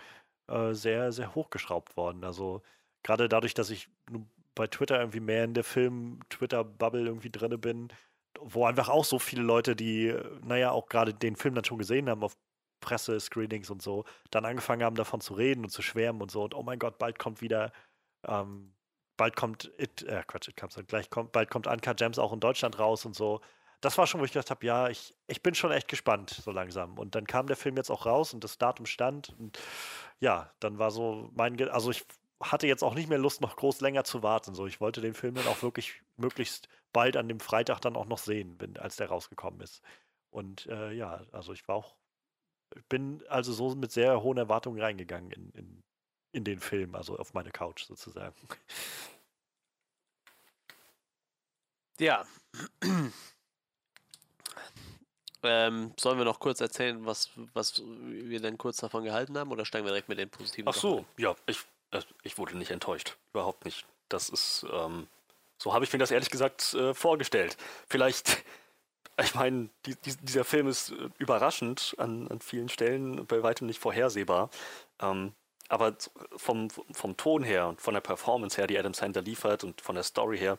äh, 0.47 0.73
sehr, 0.73 1.11
sehr 1.11 1.35
hochgeschraubt 1.35 1.97
worden. 1.97 2.23
Also 2.23 2.61
gerade 3.03 3.29
dadurch, 3.29 3.53
dass 3.53 3.69
ich 3.69 3.89
bei 4.55 4.67
Twitter 4.67 4.99
irgendwie 4.99 5.19
mehr 5.19 5.43
in 5.43 5.53
der 5.53 5.63
Film-Twitter-Bubble 5.63 7.05
irgendwie 7.05 7.31
drinne 7.31 7.57
bin, 7.57 7.89
wo 8.39 8.65
einfach 8.65 8.89
auch 8.89 9.05
so 9.05 9.19
viele 9.19 9.43
Leute, 9.43 9.75
die, 9.75 10.13
naja, 10.43 10.71
auch 10.71 10.87
gerade 10.87 11.13
den 11.13 11.35
Film 11.35 11.55
dann 11.55 11.65
schon 11.65 11.77
gesehen 11.77 12.09
haben 12.09 12.23
auf 12.23 12.37
Presse-Screenings 12.81 13.69
und 13.69 13.81
so, 13.81 14.05
dann 14.31 14.45
angefangen 14.45 14.83
haben, 14.83 14.95
davon 14.95 15.21
zu 15.21 15.33
reden 15.33 15.63
und 15.65 15.71
zu 15.71 15.81
schwärmen 15.81 16.21
und 16.21 16.31
so. 16.31 16.43
Und 16.43 16.53
oh 16.53 16.63
mein 16.63 16.79
Gott, 16.79 16.99
bald 16.99 17.19
kommt 17.19 17.41
wieder, 17.41 17.71
ähm, 18.27 18.74
bald 19.17 19.35
kommt 19.35 19.71
It, 19.77 20.03
äh, 20.03 20.23
Quatsch, 20.27 20.47
It 20.49 20.57
comes, 20.57 20.79
gleich 20.87 21.09
kommt, 21.09 21.31
bald 21.31 21.49
kommt 21.49 21.67
Anka 21.67 21.93
Gems 21.93 22.19
auch 22.19 22.33
in 22.33 22.39
Deutschland 22.39 22.79
raus 22.79 23.05
und 23.05 23.15
so. 23.15 23.41
Das 23.81 23.97
war 23.97 24.07
schon, 24.07 24.21
wo 24.21 24.25
ich 24.25 24.31
gedacht 24.31 24.49
habe, 24.49 24.65
ja, 24.65 24.89
ich, 24.89 25.13
ich 25.27 25.43
bin 25.43 25.53
schon 25.53 25.71
echt 25.71 25.87
gespannt, 25.87 26.29
so 26.29 26.51
langsam. 26.51 26.97
Und 26.97 27.15
dann 27.15 27.27
kam 27.27 27.47
der 27.47 27.57
Film 27.57 27.77
jetzt 27.77 27.91
auch 27.91 28.05
raus 28.05 28.33
und 28.33 28.43
das 28.43 28.57
Datum 28.57 28.85
stand. 28.85 29.35
Und 29.37 29.59
ja, 30.19 30.51
dann 30.59 30.79
war 30.79 30.91
so 30.91 31.29
mein, 31.35 31.57
Ge 31.57 31.69
also 31.69 31.91
ich 31.91 32.05
hatte 32.41 32.67
jetzt 32.67 32.83
auch 32.83 32.95
nicht 32.95 33.09
mehr 33.09 33.17
Lust, 33.17 33.41
noch 33.41 33.55
groß 33.55 33.81
länger 33.81 34.03
zu 34.03 34.23
warten. 34.23 34.55
So, 34.55 34.65
ich 34.65 34.81
wollte 34.81 35.01
den 35.01 35.13
Film 35.13 35.35
dann 35.35 35.47
auch 35.47 35.61
wirklich 35.61 36.01
möglichst 36.17 36.67
bald 36.93 37.17
an 37.17 37.27
dem 37.27 37.39
Freitag 37.39 37.81
dann 37.81 37.95
auch 37.95 38.07
noch 38.07 38.17
sehen, 38.17 38.55
wenn, 38.59 38.77
als 38.77 38.95
der 38.95 39.09
rausgekommen 39.09 39.61
ist. 39.61 39.81
Und 40.31 40.65
äh, 40.67 40.91
ja, 40.93 41.21
also 41.31 41.53
ich 41.53 41.67
war 41.67 41.75
auch 41.75 41.95
bin 42.89 43.23
also 43.29 43.53
so 43.53 43.75
mit 43.75 43.91
sehr 43.91 44.21
hohen 44.21 44.37
Erwartungen 44.37 44.81
reingegangen 44.81 45.31
in, 45.31 45.49
in, 45.51 45.83
in 46.35 46.43
den 46.43 46.59
Film, 46.59 46.95
also 46.95 47.17
auf 47.17 47.33
meine 47.33 47.51
Couch 47.51 47.85
sozusagen. 47.85 48.35
Ja. 51.97 52.25
ähm, 55.43 55.93
sollen 55.97 56.17
wir 56.17 56.25
noch 56.25 56.39
kurz 56.39 56.59
erzählen, 56.59 57.05
was, 57.05 57.29
was 57.53 57.81
wir 57.85 58.41
denn 58.41 58.57
kurz 58.57 58.77
davon 58.77 59.05
gehalten 59.05 59.37
haben, 59.37 59.51
oder 59.51 59.63
steigen 59.63 59.85
wir 59.85 59.91
direkt 59.91 60.09
mit 60.09 60.17
den 60.17 60.29
positiven 60.29 60.67
Ach 60.67 60.73
so, 60.73 61.05
ja, 61.17 61.35
ich, 61.45 61.59
äh, 61.91 62.01
ich 62.23 62.37
wurde 62.37 62.57
nicht 62.57 62.71
enttäuscht. 62.71 63.15
Überhaupt 63.31 63.63
nicht. 63.63 63.85
Das 64.09 64.27
ist, 64.27 64.65
ähm, 64.71 65.07
so 65.57 65.73
habe 65.73 65.85
ich 65.85 65.93
mir 65.93 65.99
das 65.99 66.11
ehrlich 66.11 66.29
gesagt 66.29 66.73
äh, 66.73 66.93
vorgestellt. 66.93 67.55
Vielleicht 67.87 68.43
ich 69.23 69.35
meine, 69.35 69.69
die, 69.85 69.95
die, 69.95 70.15
dieser 70.17 70.43
Film 70.43 70.67
ist 70.67 70.91
äh, 70.91 71.09
überraschend 71.17 71.95
an, 71.97 72.27
an 72.27 72.41
vielen 72.41 72.69
Stellen, 72.69 73.25
bei 73.25 73.41
weitem 73.41 73.67
nicht 73.67 73.79
vorhersehbar. 73.79 74.49
Ähm, 74.99 75.33
aber 75.69 75.95
vom, 76.35 76.69
vom 76.69 77.17
Ton 77.17 77.43
her 77.43 77.67
und 77.67 77.81
von 77.81 77.93
der 77.93 78.01
Performance 78.01 78.57
her, 78.57 78.67
die 78.67 78.77
Adam 78.77 78.93
Sandler 78.93 79.21
liefert 79.21 79.63
und 79.63 79.81
von 79.81 79.95
der 79.95 80.03
Story 80.03 80.37
her, 80.37 80.57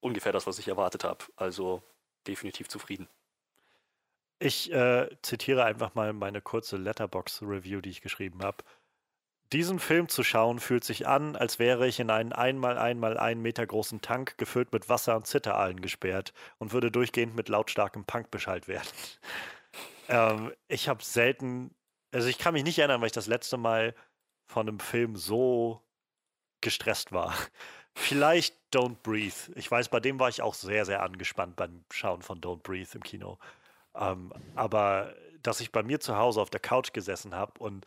ungefähr 0.00 0.32
das, 0.32 0.46
was 0.46 0.58
ich 0.58 0.68
erwartet 0.68 1.04
habe. 1.04 1.24
Also 1.36 1.82
definitiv 2.26 2.68
zufrieden. 2.68 3.08
Ich 4.38 4.70
äh, 4.72 5.08
zitiere 5.22 5.64
einfach 5.64 5.94
mal 5.94 6.12
meine 6.12 6.40
kurze 6.40 6.76
Letterbox-Review, 6.76 7.80
die 7.80 7.90
ich 7.90 8.02
geschrieben 8.02 8.42
habe. 8.42 8.64
Diesen 9.52 9.78
Film 9.78 10.08
zu 10.08 10.24
schauen 10.24 10.58
fühlt 10.58 10.84
sich 10.84 11.06
an, 11.06 11.36
als 11.36 11.58
wäre 11.58 11.86
ich 11.86 12.00
in 12.00 12.10
einen 12.10 12.32
einmal 12.32 12.76
einmal 12.76 13.16
einen 13.18 13.40
Meter 13.40 13.64
großen 13.66 14.00
Tank 14.00 14.36
gefüllt 14.36 14.72
mit 14.72 14.88
Wasser 14.88 15.16
und 15.16 15.26
Zitteraalen 15.26 15.80
gesperrt 15.80 16.32
und 16.58 16.72
würde 16.72 16.90
durchgehend 16.90 17.36
mit 17.36 17.48
lautstarkem 17.48 18.04
Punk 18.04 18.30
beschallt 18.30 18.66
werden. 18.66 18.88
ähm, 20.08 20.52
ich 20.66 20.88
habe 20.88 21.04
selten, 21.04 21.74
also 22.10 22.26
ich 22.28 22.38
kann 22.38 22.54
mich 22.54 22.64
nicht 22.64 22.78
erinnern, 22.78 23.00
weil 23.00 23.06
ich 23.06 23.12
das 23.12 23.28
letzte 23.28 23.56
Mal 23.56 23.94
von 24.54 24.68
einem 24.68 24.78
Film 24.78 25.16
so 25.16 25.82
gestresst 26.60 27.10
war. 27.10 27.34
Vielleicht 27.96 28.56
Don't 28.72 29.02
Breathe. 29.02 29.52
Ich 29.56 29.68
weiß, 29.68 29.88
bei 29.88 29.98
dem 29.98 30.20
war 30.20 30.28
ich 30.28 30.42
auch 30.42 30.54
sehr, 30.54 30.84
sehr 30.84 31.02
angespannt 31.02 31.56
beim 31.56 31.84
Schauen 31.90 32.22
von 32.22 32.40
Don't 32.40 32.62
Breathe 32.62 32.90
im 32.94 33.02
Kino. 33.02 33.38
Ähm, 33.96 34.32
aber 34.54 35.14
dass 35.42 35.60
ich 35.60 35.72
bei 35.72 35.82
mir 35.82 35.98
zu 35.98 36.16
Hause 36.16 36.40
auf 36.40 36.50
der 36.50 36.60
Couch 36.60 36.92
gesessen 36.92 37.34
habe 37.34 37.58
und 37.58 37.84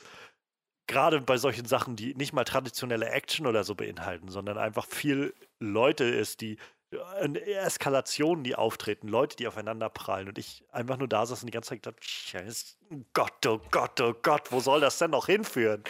gerade 0.88 1.22
bei 1.22 1.38
solchen 1.38 1.66
Sachen, 1.66 1.96
die 1.96 2.14
nicht 2.16 2.34
mal 2.34 2.44
traditionelle 2.44 3.10
Action 3.10 3.48
oder 3.48 3.64
so 3.64 3.74
beinhalten, 3.74 4.28
sondern 4.28 4.58
einfach 4.58 4.86
viel 4.86 5.34
Leute 5.60 6.04
ist, 6.04 6.42
die 6.42 6.58
Eskalationen, 6.92 8.46
die 8.46 8.56
auftreten, 8.56 9.10
Leute, 9.10 9.36
die 9.36 9.48
aufeinander 9.48 9.90
prallen 9.90 10.30
und 10.30 10.38
ich 10.38 10.64
einfach 10.72 10.98
nur 10.98 11.10
da 11.10 11.26
saß 11.26 11.42
und 11.42 11.48
die 11.48 11.52
ganze 11.52 11.70
Zeit 11.70 11.84
gedacht, 11.84 12.78
Gott, 13.14 13.46
oh 13.46 13.60
Gott, 13.72 14.00
oh 14.00 14.14
Gott, 14.22 14.52
wo 14.52 14.62
soll 14.62 14.80
das 14.80 14.98
denn 14.98 15.12
noch 15.12 15.26
hinführen? 15.26 15.84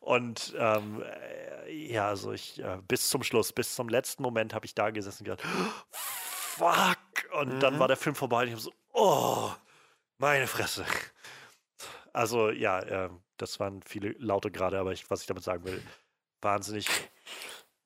Und 0.00 0.54
ähm, 0.58 1.02
äh, 1.02 1.72
ja, 1.72 2.08
also 2.08 2.32
ich 2.32 2.62
äh, 2.62 2.78
bis 2.86 3.08
zum 3.08 3.22
Schluss, 3.22 3.52
bis 3.52 3.74
zum 3.74 3.88
letzten 3.88 4.22
Moment 4.22 4.52
habe 4.52 4.66
ich 4.66 4.74
da 4.74 4.90
gesessen 4.90 5.26
und 5.26 5.36
gedacht, 5.36 5.48
fuck! 5.90 6.98
Und 7.32 7.54
mhm. 7.54 7.60
dann 7.60 7.78
war 7.78 7.88
der 7.88 7.96
Film 7.96 8.14
vorbei 8.14 8.42
und 8.42 8.48
ich 8.48 8.52
habe 8.52 8.62
so, 8.62 8.72
oh, 8.92 9.50
meine 10.18 10.46
Fresse. 10.46 10.84
Also 12.12 12.50
ja, 12.50 12.80
äh, 12.80 13.10
das 13.38 13.58
waren 13.58 13.82
viele 13.82 14.10
Laute 14.18 14.50
gerade, 14.50 14.78
aber 14.78 14.92
ich, 14.92 15.08
was 15.10 15.22
ich 15.22 15.26
damit 15.26 15.44
sagen 15.44 15.64
will, 15.64 15.82
wahnsinnig. 16.42 16.86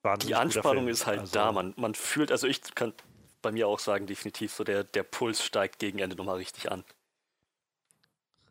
Wahnsinnig 0.07 0.35
Die 0.35 0.41
Anspannung 0.41 0.89
ist 0.89 1.07
halt 1.07 1.21
also, 1.21 1.35
da. 1.35 1.53
Man, 1.53 1.75
man 1.77 1.95
fühlt, 1.95 2.33
also 2.33 2.47
ich 2.47 2.63
kann 2.75 2.95
bei 3.43 3.53
mir 3.53 3.69
auch 3.69 3.79
sagen, 3.79 4.07
definitiv 4.07 4.53
so, 4.53 4.65
der, 4.65 4.85
der 4.85 5.03
Puls 5.03 5.45
steigt 5.45 5.79
gegen 5.79 5.99
Ende 5.99 6.17
nochmal 6.17 6.37
richtig 6.37 6.73
an. 6.73 6.85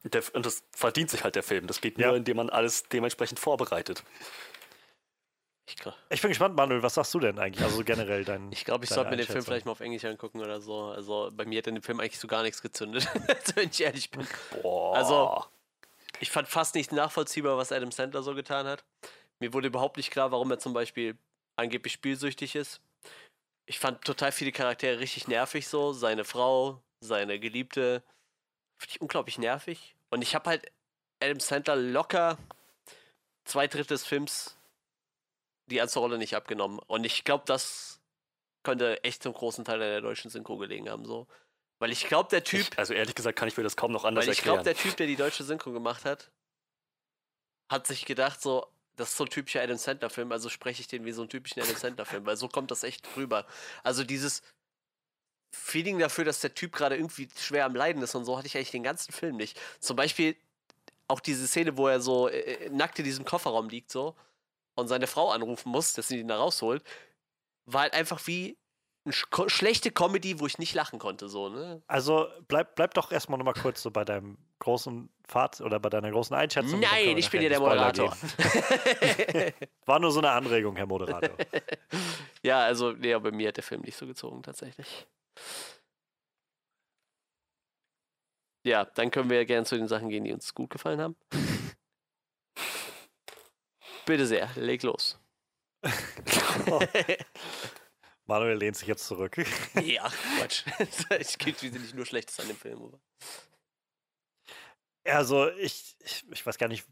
Und, 0.04 0.14
der, 0.14 0.24
und, 0.34 0.46
das 0.46 0.64
verdient 0.72 1.10
sich 1.10 1.24
halt 1.24 1.36
der 1.36 1.44
Film. 1.44 1.66
Das 1.66 1.82
geht 1.82 1.98
nur, 1.98 2.08
ja. 2.08 2.16
indem 2.16 2.38
man 2.38 2.50
alles 2.52 2.84
dementsprechend 2.84 3.40
vorbereitet. 3.40 4.04
Ich, 5.68 5.76
ich, 6.12 6.22
bin 6.22 6.30
gespannt, 6.30 6.56
Manuel, 6.56 6.84
was 6.84 6.94
sagst 6.94 7.12
du 7.16 7.20
denn 7.20 7.40
eigentlich? 7.40 7.66
Also 7.66 7.84
generell 7.84 8.24
dein. 8.24 8.52
Ich 8.52 8.66
glaube, 8.66 8.86
ich 8.86 8.92
sollte 8.92 9.10
mir 9.10 9.18
den 9.18 9.26
Film 9.26 9.44
vielleicht 9.44 9.66
mal 9.66 9.72
auf 9.72 9.80
Englisch 9.80 10.06
angucken 10.06 10.40
oder 10.40 10.62
so. 10.62 10.90
Also 10.90 11.32
bei 11.34 11.46
mir 11.46 11.58
hat 11.58 11.66
in 11.66 11.74
dem 11.74 11.82
Film 11.82 12.00
eigentlich 12.00 12.20
so 12.20 12.28
gar 12.28 12.44
nichts 12.44 12.62
gezündet, 12.62 13.08
wenn 13.56 13.70
ich 13.70 13.82
ehrlich 13.82 14.12
bin. 14.12 14.28
Boah. 14.62 14.96
Also 14.96 15.44
ich 16.20 16.30
fand 16.30 16.48
fast 16.48 16.76
nicht 16.76 16.92
nachvollziehbar, 16.92 17.58
was 17.58 17.72
Adam 17.72 17.92
Sandler 17.92 18.22
so 18.22 18.36
getan 18.36 18.68
hat. 18.68 18.84
Mir 19.40 19.54
wurde 19.54 19.68
überhaupt 19.68 19.98
nicht 19.98 20.12
klar, 20.12 20.32
warum 20.32 20.52
er 20.52 20.60
zum 20.60 20.74
Beispiel 20.74 21.18
angeblich 21.56 21.94
spielsüchtig 21.94 22.56
ist. 22.56 22.82
Ich 23.66 23.80
fand 23.80 24.04
total 24.04 24.32
viele 24.32 24.52
Charaktere 24.52 25.00
richtig 25.00 25.28
nervig 25.28 25.68
so. 25.68 25.94
Seine 25.94 26.24
Frau, 26.24 26.82
seine 27.00 27.40
Geliebte. 27.40 28.04
Finde 28.78 28.92
ich 28.92 29.02
unglaublich 29.02 29.38
nervig. 29.38 29.96
Und 30.10 30.22
ich 30.22 30.36
habe 30.36 30.50
halt 30.50 30.72
Adam 31.22 31.40
Sandler 31.40 31.76
locker 31.76 32.38
zwei 33.46 33.68
Drittel 33.68 33.88
des 33.88 34.06
Films 34.06 34.58
die 35.68 35.78
ernste 35.78 36.00
Rolle 36.00 36.18
nicht 36.18 36.36
abgenommen. 36.36 36.80
Und 36.80 37.06
ich 37.06 37.24
glaube, 37.24 37.44
das 37.48 38.00
könnte 38.64 39.04
echt 39.04 39.24
zum 39.24 39.34
großen 39.34 39.66
Teil 39.66 39.82
an 39.82 39.90
der 39.90 40.02
deutschen 40.02 40.30
Synchro 40.30 40.58
gelegen 40.58 40.90
haben. 40.90 41.06
So. 41.06 41.28
Weil 41.80 41.92
ich 41.92 42.08
glaube, 42.08 42.30
der 42.30 42.44
Typ. 42.44 42.62
Ich, 42.72 42.80
also 42.80 42.94
ehrlich 42.94 43.16
gesagt 43.16 43.38
kann 43.38 43.48
ich 43.48 43.58
mir 43.58 43.64
das 43.64 43.76
kaum 43.76 43.92
noch 43.92 44.06
anders 44.06 44.26
weil 44.26 44.34
ich 44.34 44.40
erklären. 44.40 44.60
Ich 44.60 44.64
glaube, 44.64 44.76
der 44.76 44.84
Typ, 44.84 44.98
der 44.98 45.08
die 45.08 45.16
deutsche 45.16 45.44
Synchro 45.44 45.72
gemacht 45.72 46.06
hat, 46.06 46.32
hat 47.72 47.88
sich 47.88 48.06
gedacht, 48.06 48.42
so, 48.42 48.68
das 48.96 49.10
ist 49.10 49.18
so 49.18 49.26
ein 49.26 49.30
typischer 49.30 49.62
Adam 49.62 49.78
Sandler-Film, 49.78 50.32
also 50.32 50.50
spreche 50.50 50.82
ich 50.82 50.88
den 50.88 51.06
wie 51.06 51.12
so 51.12 51.22
einen 51.22 51.30
typischen 51.30 51.62
Adam 51.62 51.76
Sandler-Film, 51.76 52.26
weil 52.26 52.38
so 52.38 52.48
kommt 52.48 52.72
das 52.72 52.84
echt 52.84 53.08
rüber. 53.16 53.46
Also 53.84 54.04
dieses 54.04 54.42
Feeling 55.52 56.00
dafür, 56.00 56.26
dass 56.26 56.42
der 56.42 56.54
Typ 56.54 56.74
gerade 56.74 56.96
irgendwie 56.96 57.30
schwer 57.38 57.66
am 57.66 57.76
Leiden 57.76 58.02
ist 58.02 58.16
und 58.16 58.26
so, 58.26 58.38
hatte 58.38 58.48
ich 58.48 58.56
eigentlich 58.56 58.72
den 58.72 58.84
ganzen 58.84 59.12
Film 59.12 59.38
nicht. 59.38 59.60
Zum 59.80 59.96
Beispiel 59.96 60.36
auch 61.08 61.20
diese 61.20 61.48
Szene, 61.48 61.78
wo 61.78 61.88
er 61.88 62.02
so 62.02 62.28
äh, 62.28 62.70
nackt 62.70 63.00
in 63.00 63.06
diesem 63.06 63.26
Kofferraum 63.26 63.70
liegt, 63.70 63.92
so 63.92 64.16
und 64.76 64.88
seine 64.88 65.08
Frau 65.08 65.32
anrufen 65.32 65.70
muss, 65.70 65.94
dass 65.94 66.10
sie 66.10 66.20
ihn 66.20 66.28
da 66.28 66.38
rausholt, 66.38 66.84
war 67.66 67.84
halt 67.84 67.94
einfach 67.94 68.26
wie 68.28 68.58
eine 69.06 69.14
sch 69.14 69.26
schlechte 69.48 69.92
Comedy, 69.92 70.40
wo 70.40 70.48
ich 70.48 70.58
nicht 70.58 70.74
lachen 70.74 71.00
konnte, 71.00 71.30
so, 71.30 71.50
ne? 71.50 71.82
Also 71.88 72.28
bleib, 72.48 72.76
bleib 72.76 72.94
doch 72.94 73.12
erstmal 73.12 73.38
nochmal 73.38 73.54
kurz 73.54 73.82
so 73.82 73.92
bei 73.92 74.04
deinem 74.04 74.38
großen 74.60 75.10
Fazit 75.28 75.66
oder 75.66 75.80
bei 75.80 75.90
deiner 75.90 76.12
großen 76.12 76.36
Einschätzung. 76.36 76.80
Nein, 76.80 77.18
ich 77.18 77.30
bin 77.30 77.42
ja 77.42 77.50
der 77.50 77.60
Moderator. 77.60 78.16
War 79.86 80.00
nur 80.00 80.12
so 80.12 80.20
eine 80.20 80.32
Anregung, 80.32 80.76
Herr 80.76 80.86
Moderator. 80.86 81.36
ja, 82.44 82.60
also, 82.60 82.92
nee, 82.92 83.18
bei 83.18 83.32
mir 83.32 83.48
hat 83.50 83.58
der 83.58 83.64
Film 83.64 83.82
nicht 83.82 83.98
so 83.98 84.06
gezogen, 84.06 84.44
tatsächlich. 84.44 85.08
Ja, 88.64 88.86
dann 88.86 89.12
können 89.12 89.30
wir 89.30 89.46
gerne 89.46 89.66
zu 89.66 89.78
den 89.78 89.88
Sachen 89.88 90.10
gehen, 90.10 90.24
die 90.24 90.34
uns 90.34 90.54
gut 90.54 90.70
gefallen 90.70 91.02
haben. 91.02 91.16
Bitte 94.06 94.26
sehr, 94.26 94.50
leg 94.56 94.82
los. 94.84 95.20
Manuel 98.26 98.58
lehnt 98.58 98.76
sich 98.76 98.88
jetzt 98.88 99.06
zurück. 99.06 99.38
ja, 99.84 100.12
Quatsch. 100.38 100.64
Es 101.10 101.38
gibt 101.38 101.62
nicht 101.62 101.94
nur 101.94 102.06
Schlechtes 102.06 102.40
an 102.40 102.48
dem 102.48 102.58
Film, 102.58 102.82
aber. 102.84 103.00
Also 105.06 105.50
ich, 105.52 105.98
ich, 106.00 106.26
ich 106.32 106.46
weiß 106.46 106.58
gar 106.58 106.68
nicht, 106.68 106.86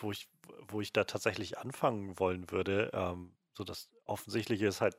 wo 0.00 0.10
ich, 0.12 0.28
wo 0.68 0.80
ich 0.80 0.92
da 0.92 1.04
tatsächlich 1.04 1.58
anfangen 1.58 2.18
wollen 2.18 2.50
würde. 2.50 2.90
Ähm, 2.92 3.36
so 3.52 3.64
das 3.64 3.90
Offensichtliche 4.04 4.66
ist 4.66 4.80
halt 4.80 4.96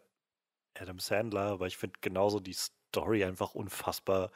Adam 0.78 1.00
Sandler, 1.00 1.52
aber 1.52 1.68
ich 1.68 1.78
finde 1.78 2.00
genauso 2.02 2.40
die 2.40 2.54
Story 2.54 3.24
einfach 3.26 3.56
unfassbar 3.56 4.32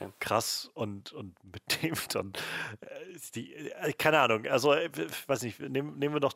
Ja. 0.00 0.12
krass 0.20 0.70
und, 0.74 1.12
und 1.12 1.42
mit 1.44 1.82
dem 1.82 1.94
dann 2.12 2.32
äh, 2.80 3.18
die, 3.34 3.54
äh, 3.54 3.92
keine 3.94 4.20
Ahnung, 4.20 4.46
also 4.46 4.72
äh, 4.74 4.90
w- 4.96 5.08
weiß 5.26 5.42
nicht, 5.42 5.60
nehmen, 5.60 5.98
nehmen 5.98 6.14
wir 6.14 6.20
doch 6.20 6.34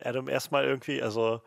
Adam 0.00 0.28
erstmal 0.28 0.64
irgendwie, 0.64 1.02
also 1.02 1.42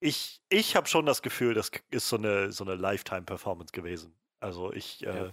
ich, 0.00 0.42
ich 0.50 0.76
habe 0.76 0.86
schon 0.88 1.06
das 1.06 1.22
Gefühl, 1.22 1.54
das 1.54 1.70
ist 1.90 2.08
so 2.08 2.16
eine, 2.16 2.52
so 2.52 2.64
eine 2.64 2.74
Lifetime-Performance 2.76 3.72
gewesen. 3.72 4.14
Also 4.40 4.72
ich, 4.72 5.04
äh, 5.06 5.32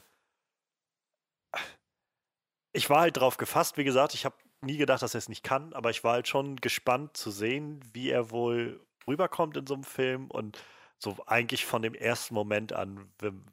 ich 2.74 2.90
war 2.90 3.02
halt 3.02 3.18
drauf 3.18 3.38
gefasst, 3.38 3.78
wie 3.78 3.84
gesagt, 3.84 4.14
ich 4.14 4.26
habe 4.26 4.36
nie 4.62 4.78
gedacht, 4.78 5.02
dass 5.02 5.14
er 5.14 5.20
es 5.20 5.30
nicht 5.30 5.44
kann, 5.44 5.74
aber 5.74 5.90
ich 5.90 6.04
war 6.04 6.14
halt 6.14 6.28
schon 6.28 6.56
gespannt 6.58 7.18
zu 7.18 7.32
sehen, 7.32 7.80
wie 7.94 8.10
er 8.10 8.32
wohl 8.32 8.80
rüberkommt 9.08 9.58
in 9.58 9.68
so 9.68 9.74
einem 9.74 9.84
Film 9.84 10.30
und 10.30 10.62
so 11.00 11.18
eigentlich 11.26 11.66
von 11.66 11.82
dem 11.82 11.96
ersten 11.96 12.34
Moment 12.34 12.74
an, 12.74 13.12
wenn, 13.20 13.44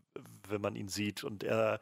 wenn 0.46 0.60
man 0.60 0.76
ihn 0.76 0.88
sieht 0.88 1.24
und 1.24 1.42
er 1.42 1.80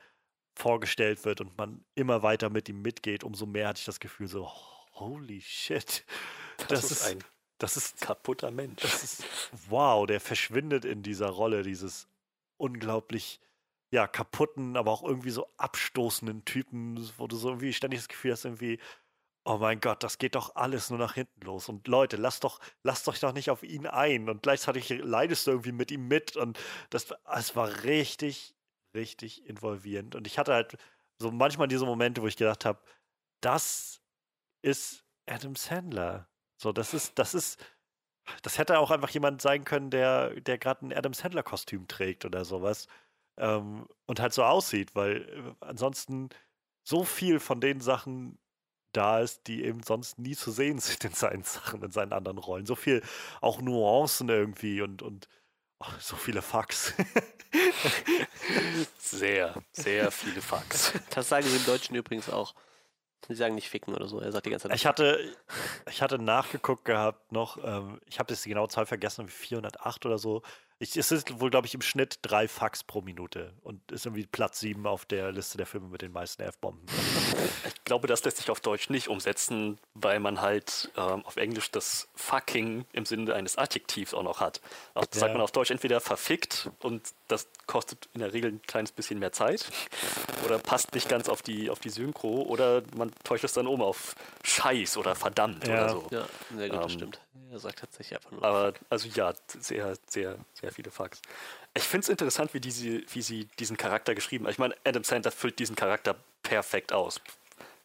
vorgestellt 0.55 1.25
wird 1.25 1.41
und 1.41 1.59
man 1.59 1.85
immer 1.95 2.23
weiter 2.23 2.51
mit 2.51 2.69
ihm 2.69 2.83
mitgeht, 2.83 3.25
umso 3.25 3.47
mehr 3.47 3.69
hatte 3.69 3.81
ich 3.81 3.85
das 3.85 4.01
Gefühl 4.01 4.29
so, 4.29 4.51
holy 4.93 5.41
shit. 5.41 6.05
Das, 6.69 6.91
ist 6.91 7.07
ein 7.07 7.19
das 7.59 7.77
ist 7.77 8.01
kaputter 8.01 8.51
Mensch. 8.51 8.81
das 8.81 9.05
ist, 9.05 9.25
wow, 9.69 10.07
der 10.07 10.21
verschwindet 10.21 10.85
in 10.85 11.03
dieser 11.03 11.29
Rolle, 11.29 11.63
dieses 11.63 12.09
unglaublich, 12.57 13.41
ja, 13.91 14.07
kaputten, 14.07 14.77
aber 14.77 14.91
auch 14.91 15.03
irgendwie 15.05 15.31
so 15.31 15.49
abstoßenden 15.59 16.45
Typen, 16.45 17.09
wo 17.19 17.27
du 17.27 17.37
so 17.37 17.49
irgendwie 17.51 17.73
ständig 17.73 18.01
das 18.01 18.09
Gefühl 18.09 18.33
hast, 18.33 18.45
irgendwie, 18.45 18.81
oh 19.45 19.59
mein 19.59 19.81
Gott, 19.81 20.03
das 20.03 20.19
geht 20.19 20.35
doch 20.35 20.57
alles 20.57 20.91
nur 20.91 20.99
nach 20.99 21.15
hinten 21.15 21.41
los. 21.43 21.69
Und 21.69 21.87
Leute, 21.87 22.17
lasst 22.17 22.45
doch, 22.45 22.61
lasst 22.83 23.09
euch 23.09 23.21
doch 23.21 23.33
nicht 23.33 23.51
auf 23.51 23.63
ihn 23.63 23.87
ein. 23.87 24.29
Und 24.29 24.43
gleichzeitig 24.43 24.89
leidest 24.89 25.47
du 25.47 25.53
irgendwie 25.53 25.73
mit 25.73 25.91
ihm 25.93 26.09
mit. 26.09 26.37
Und 26.37 26.59
das, 26.91 27.15
es 27.33 27.55
war 27.55 27.85
richtig, 27.85 28.57
richtig 28.95 29.47
involvierend. 29.47 30.17
Und 30.17 30.27
ich 30.27 30.39
hatte 30.39 30.53
halt 30.53 30.77
so 31.19 31.31
manchmal 31.31 31.69
diese 31.69 31.87
Momente, 31.87 32.23
wo 32.23 32.27
ich 32.27 32.37
gedacht 32.37 32.65
habe, 32.65 32.81
das 33.41 34.03
ist 34.63 35.05
Adam 35.27 35.55
Sandler. 35.55 36.29
So, 36.61 36.73
das 36.73 36.93
ist, 36.93 37.19
das 37.19 37.35
ist, 37.35 37.65
das 38.43 38.59
hätte 38.59 38.79
auch 38.81 38.91
einfach 38.91 39.11
jemand 39.11 39.41
sein 39.41 39.65
können, 39.65 39.91
der, 39.91 40.41
der 40.41 40.59
gerade 40.59 40.87
ein 40.87 40.93
Adam 40.93 41.15
Sandler-Kostüm 41.15 41.87
trägt 41.87 42.25
oder 42.25 42.45
sowas. 42.45 42.89
Ähm, 43.39 43.87
und 44.07 44.21
halt 44.21 44.33
so 44.33 44.45
aussieht, 44.45 44.95
weil 44.95 45.23
äh, 45.23 45.65
ansonsten 45.65 46.31
so 46.83 47.05
viel 47.05 47.41
von 47.41 47.61
den 47.61 47.81
Sachen 47.81 48.39
da 48.93 49.21
ist, 49.21 49.47
die 49.47 49.65
eben 49.65 49.83
sonst 49.83 50.19
nie 50.19 50.35
zu 50.35 50.51
sehen 50.51 50.79
sind 50.81 51.05
in 51.05 51.13
seinen 51.13 51.43
Sachen, 51.43 51.83
in 51.83 51.93
seinen 51.93 52.13
anderen 52.13 52.39
Rollen. 52.39 52.67
So 52.67 52.75
viel 52.75 53.03
auch 53.41 53.61
Nuancen 53.61 54.29
irgendwie 54.29 54.81
und, 54.83 55.03
und 55.03 55.29
oh, 55.81 55.87
so 56.01 56.17
viele 56.17 56.43
Fucks. 56.43 56.95
Sehr, 58.99 59.55
sehr 59.73 60.11
viele 60.11 60.43
Fucks. 60.43 60.93
Das 61.11 61.29
sagen 61.29 61.47
sie 61.47 61.57
im 61.57 61.65
Deutschen 61.65 61.95
übrigens 61.95 62.29
auch. 62.29 62.55
Sie 63.27 63.35
sagen 63.35 63.55
nicht 63.55 63.69
ficken 63.69 63.95
oder 63.95 64.09
so. 64.09 64.21
Er 64.21 64.31
sagt 64.31 64.47
die 64.47 64.51
ganze 64.51 64.69
Zeit. 64.69 64.77
Ich 64.77 64.87
hatte, 64.87 65.37
ich 65.89 66.03
hatte 66.03 66.19
nachgeguckt 66.19 66.85
gehabt 66.85 67.33
noch, 67.33 67.59
ähm, 67.65 68.01
ich 68.07 68.19
habe 68.19 68.33
jetzt 68.33 68.45
die 68.45 68.51
genaue 68.51 68.69
Zahl 68.69 68.87
vergessen, 68.87 69.27
wie 69.27 69.31
408 69.31 70.07
oder 70.07 70.19
so. 70.19 70.43
Ich, 70.79 70.95
es 70.97 71.11
ist 71.11 71.41
wohl, 71.41 71.49
glaube 71.49 71.67
ich, 71.67 71.73
im 71.75 71.81
Schnitt 71.81 72.19
drei 72.21 72.49
Fax 72.49 72.85
pro 72.85 73.01
Minute 73.01 73.55
und 73.63 73.81
ist 73.91 74.05
irgendwie 74.05 74.27
Platz 74.27 74.61
7 74.61 74.87
auf 74.87 75.07
der 75.07 75.33
Liste 75.33 75.57
der 75.57 75.65
Filme 75.67 75.89
mit 75.89 76.03
den 76.03 76.13
meisten 76.13 76.43
F-Bomben. 76.43 76.87
Ich 77.67 77.85
glaube, 77.89 78.09
das 78.09 78.25
lässt 78.25 78.39
sich 78.39 78.51
auf 78.51 78.59
Deutsch 78.61 78.91
nicht 78.91 79.07
umsetzen, 79.07 79.79
weil 79.95 80.19
man 80.19 80.41
halt 80.41 80.91
ähm, 80.97 81.25
auf 81.25 81.37
Englisch 81.37 81.71
das 81.71 82.09
fucking 82.17 82.85
im 82.93 83.05
Sinne 83.07 83.33
eines 83.33 83.57
Adjektivs 83.59 84.13
auch 84.13 84.25
noch 84.25 84.41
hat. 84.41 84.61
Auch, 84.95 85.05
das 85.05 85.15
Ja. 85.17 85.21
sagt 85.21 85.35
man 85.35 85.43
auf 85.43 85.53
Deutsch 85.53 85.71
entweder 85.71 86.01
verfickt 86.01 86.69
und 86.81 87.13
das 87.29 87.47
kostet 87.69 88.09
in 88.13 88.21
der 88.21 88.33
Regel 88.33 88.51
ein 88.51 88.63
kleines 88.63 88.91
bisschen 88.91 89.21
mehr 89.21 89.31
Zeit 89.31 89.71
oder 90.45 90.59
passt 90.59 90.95
nicht 90.95 91.09
ganz 91.09 91.29
auf 91.29 91.43
die, 91.43 91.71
auf 91.71 91.79
die 91.79 91.91
Synchro 91.91 92.43
oder 92.43 92.83
man 92.97 93.13
täuscht 93.23 93.45
es 93.45 93.53
dann 93.53 93.69
um 93.69 93.83
auf 93.83 94.17
Scheiß 94.43 94.97
oder 94.97 95.15
verdammt 95.15 95.65
Ja. 95.69 95.75
oder 95.75 95.89
so. 95.91 96.09
ja, 96.11 96.27
sehr 96.57 96.69
gut, 96.71 96.79
das 96.81 96.93
Ähm, 96.93 96.99
stimmt. 96.99 97.21
Er 97.57 97.61
sagt 97.61 97.79
tatsächlich 97.79 98.17
einfach 98.19 98.31
nur. 98.33 98.45
Aber 98.45 98.75
also 98.91 99.09
ja, 99.09 99.33
sehr, 99.49 99.97
sehr, 100.09 100.37
sehr 100.53 100.73
viele 100.73 100.91
Fucks. 100.91 101.23
Ich 101.75 101.85
finde 101.85 102.05
es 102.05 102.09
interessant, 102.11 102.53
wie, 102.53 102.61
diese, 102.61 103.03
wie 103.15 103.23
sie 103.23 103.47
diesen 103.59 103.77
Charakter 103.79 104.15
geschrieben 104.15 104.45
haben. 104.45 104.53
Ich 104.53 104.59
meine, 104.59 104.75
Adam 104.85 105.05
Sandler 105.05 105.31
füllt 105.31 105.59
diesen 105.59 105.75
Charakter 105.75 106.17
perfekt 106.43 106.93
aus. 106.93 107.21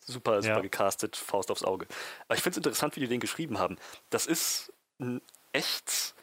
Super, 0.05 0.41
super 0.41 0.55
Ja. 0.55 0.61
gecastet, 0.61 1.15
Faust 1.15 1.51
aufs 1.51 1.63
Auge. 1.63 1.87
Aber 2.27 2.35
ich 2.35 2.41
finde 2.41 2.55
es 2.55 2.57
interessant, 2.57 2.95
wie 2.97 2.99
die 2.99 3.07
den 3.07 3.21
geschrieben 3.21 3.59
haben. 3.59 3.77
Das 4.09 4.25
ist 4.25 4.73
ein 4.99 5.21
echt, 5.53 6.15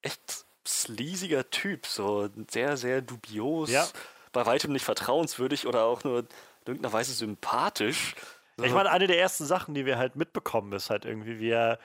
echt 0.00 0.46
sleasiger 0.66 1.50
Typ. 1.50 1.86
So 1.86 2.30
sehr, 2.48 2.76
sehr 2.78 3.02
dubios, 3.02 3.68
Ja. 3.70 3.86
bei 4.32 4.46
weitem 4.46 4.72
nicht 4.72 4.84
vertrauenswürdig 4.84 5.66
oder 5.66 5.84
auch 5.84 6.02
nur 6.04 6.20
in 6.20 6.28
irgendeiner 6.66 6.92
Weise 6.94 7.12
sympathisch. 7.12 8.14
Ich 8.62 8.72
meine, 8.72 8.90
eine 8.90 9.06
der 9.06 9.18
ersten 9.18 9.46
Sachen, 9.46 9.72
die 9.74 9.86
wir 9.86 9.96
halt 9.96 10.16
mitbekommen, 10.16 10.72
ist 10.74 10.90
halt 10.90 11.06
irgendwie, 11.06 11.38
wie 11.40 11.48
er, 11.50 11.78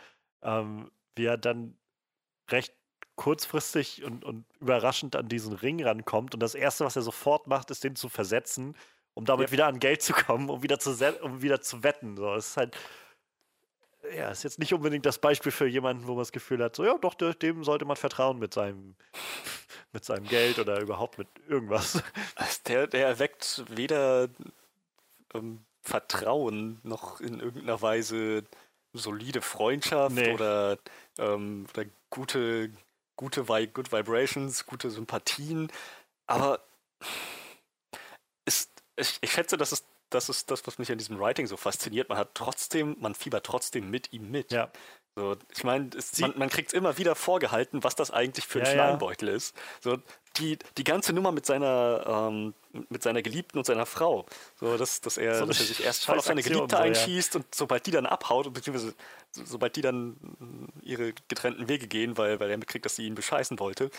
ähm, 0.45 0.89
wie 1.15 1.25
er 1.25 1.37
dann 1.37 1.75
recht 2.49 2.73
kurzfristig 3.15 4.03
und, 4.03 4.23
und 4.23 4.45
überraschend 4.59 5.15
an 5.15 5.27
diesen 5.29 5.53
Ring 5.53 5.83
rankommt. 5.83 6.33
Und 6.33 6.39
das 6.41 6.53
Erste, 6.55 6.85
was 6.85 6.95
er 6.95 7.01
sofort 7.01 7.47
macht, 7.47 7.71
ist, 7.71 7.83
den 7.83 7.95
zu 7.95 8.09
versetzen, 8.09 8.75
um 9.13 9.25
damit 9.25 9.47
Ja. 9.47 9.51
wieder 9.53 9.67
an 9.67 9.79
Geld 9.79 10.01
zu 10.01 10.13
kommen, 10.13 10.49
um 10.49 10.61
wieder 10.63 10.79
zu, 10.79 10.91
um 11.21 11.41
wieder 11.41 11.61
zu 11.61 11.83
wetten. 11.83 12.17
So, 12.17 12.33
es 12.35 12.49
ist 12.49 12.57
halt, 12.57 12.77
ja, 14.13 14.29
ist 14.29 14.43
jetzt 14.43 14.59
nicht 14.59 14.73
unbedingt 14.73 15.05
das 15.05 15.17
Beispiel 15.19 15.51
für 15.51 15.65
jemanden, 15.65 16.05
wo 16.07 16.11
man 16.11 16.19
das 16.21 16.31
Gefühl 16.33 16.61
hat, 16.63 16.75
so, 16.75 16.83
ja, 16.85 16.97
doch, 16.97 17.13
de- 17.15 17.33
dem 17.33 17.63
sollte 17.63 17.85
man 17.85 17.95
vertrauen 17.95 18.37
mit 18.37 18.53
seinem, 18.53 18.95
mit 19.93 20.03
seinem 20.05 20.27
Geld 20.27 20.59
oder 20.59 20.79
überhaupt 20.81 21.17
mit 21.17 21.27
irgendwas. 21.47 22.03
Also 22.35 22.59
Der, 22.67 22.87
der 22.87 23.07
erweckt 23.07 23.63
weder 23.69 24.27
ähm, 25.33 25.63
Vertrauen 25.81 26.79
noch 26.83 27.21
in 27.21 27.39
irgendeiner 27.39 27.81
Weise 27.81 28.43
solide 28.97 29.41
Freundschaft 29.41 30.15
Nee. 30.15 30.33
oder, 30.33 30.77
ähm, 31.17 31.67
oder 31.73 31.85
gute, 32.09 32.71
gute 33.15 33.47
Vi 33.47 33.67
Good 33.67 33.91
Vibrations, 33.91 34.65
gute 34.65 34.89
Sympathien. 34.89 35.71
Aber 36.27 36.59
ist, 38.45 38.71
ich, 38.95 39.17
ich 39.21 39.31
schätze, 39.31 39.57
das 39.57 39.71
ist, 39.71 39.85
das 40.09 40.29
ist 40.29 40.51
das, 40.51 40.65
was 40.67 40.77
mich 40.77 40.91
an 40.91 40.97
diesem 40.97 41.19
Writing 41.19 41.47
so 41.47 41.57
fasziniert. 41.57 42.09
Man 42.09 42.17
hat 42.17 42.35
trotzdem, 42.35 42.95
man 42.99 43.15
fiebert 43.15 43.45
trotzdem 43.45 43.89
mit 43.89 44.13
ihm 44.13 44.31
mit. 44.31 44.51
Ja. 44.51 44.71
So, 45.17 45.37
ich 45.55 45.63
meine, 45.63 45.89
man, 46.19 46.37
man 46.37 46.49
kriegt 46.49 46.69
es 46.69 46.73
immer 46.73 46.97
wieder 46.97 47.15
vorgehalten, 47.15 47.83
was 47.83 47.95
das 47.95 48.11
eigentlich 48.11 48.45
für 48.47 48.59
ein 48.59 48.65
Ja, 48.65 48.71
ja. 48.71 48.75
Schleimbeutel 48.75 49.29
ist. 49.29 49.55
So, 49.81 49.97
die, 50.39 50.57
die 50.77 50.83
ganze 50.83 51.13
Nummer 51.13 51.31
mit 51.31 51.45
seiner, 51.45 52.29
ähm, 52.29 52.53
mit 52.89 53.03
seiner 53.03 53.21
Geliebten 53.21 53.57
und 53.57 53.65
seiner 53.65 53.85
Frau. 53.85 54.25
So, 54.59 54.77
dass, 54.77 55.01
dass, 55.01 55.17
er, 55.17 55.39
So 55.39 55.45
dass 55.45 55.59
er 55.59 55.65
sich 55.65 55.83
erst 55.83 56.05
voll 56.05 56.17
auf 56.17 56.25
seine 56.25 56.43
Geliebte 56.43 56.75
so, 56.75 56.75
ja. 56.77 56.83
einschießt 56.83 57.35
und 57.37 57.45
sobald 57.53 57.85
die 57.85 57.91
dann 57.91 58.05
abhaut, 58.05 58.53
beziehungsweise 58.53 58.93
so- 59.31 59.43
sobald 59.45 59.75
die 59.75 59.81
dann 59.81 60.15
ihre 60.85 61.13
getrennten 61.27 61.67
Wege 61.67 61.87
gehen, 61.87 62.17
weil, 62.17 62.39
weil 62.39 62.49
er 62.49 62.57
mitkriegt, 62.57 62.85
dass 62.85 62.95
sie 62.95 63.05
ihn 63.05 63.15
bescheißen 63.15 63.59
wollte, 63.59 63.89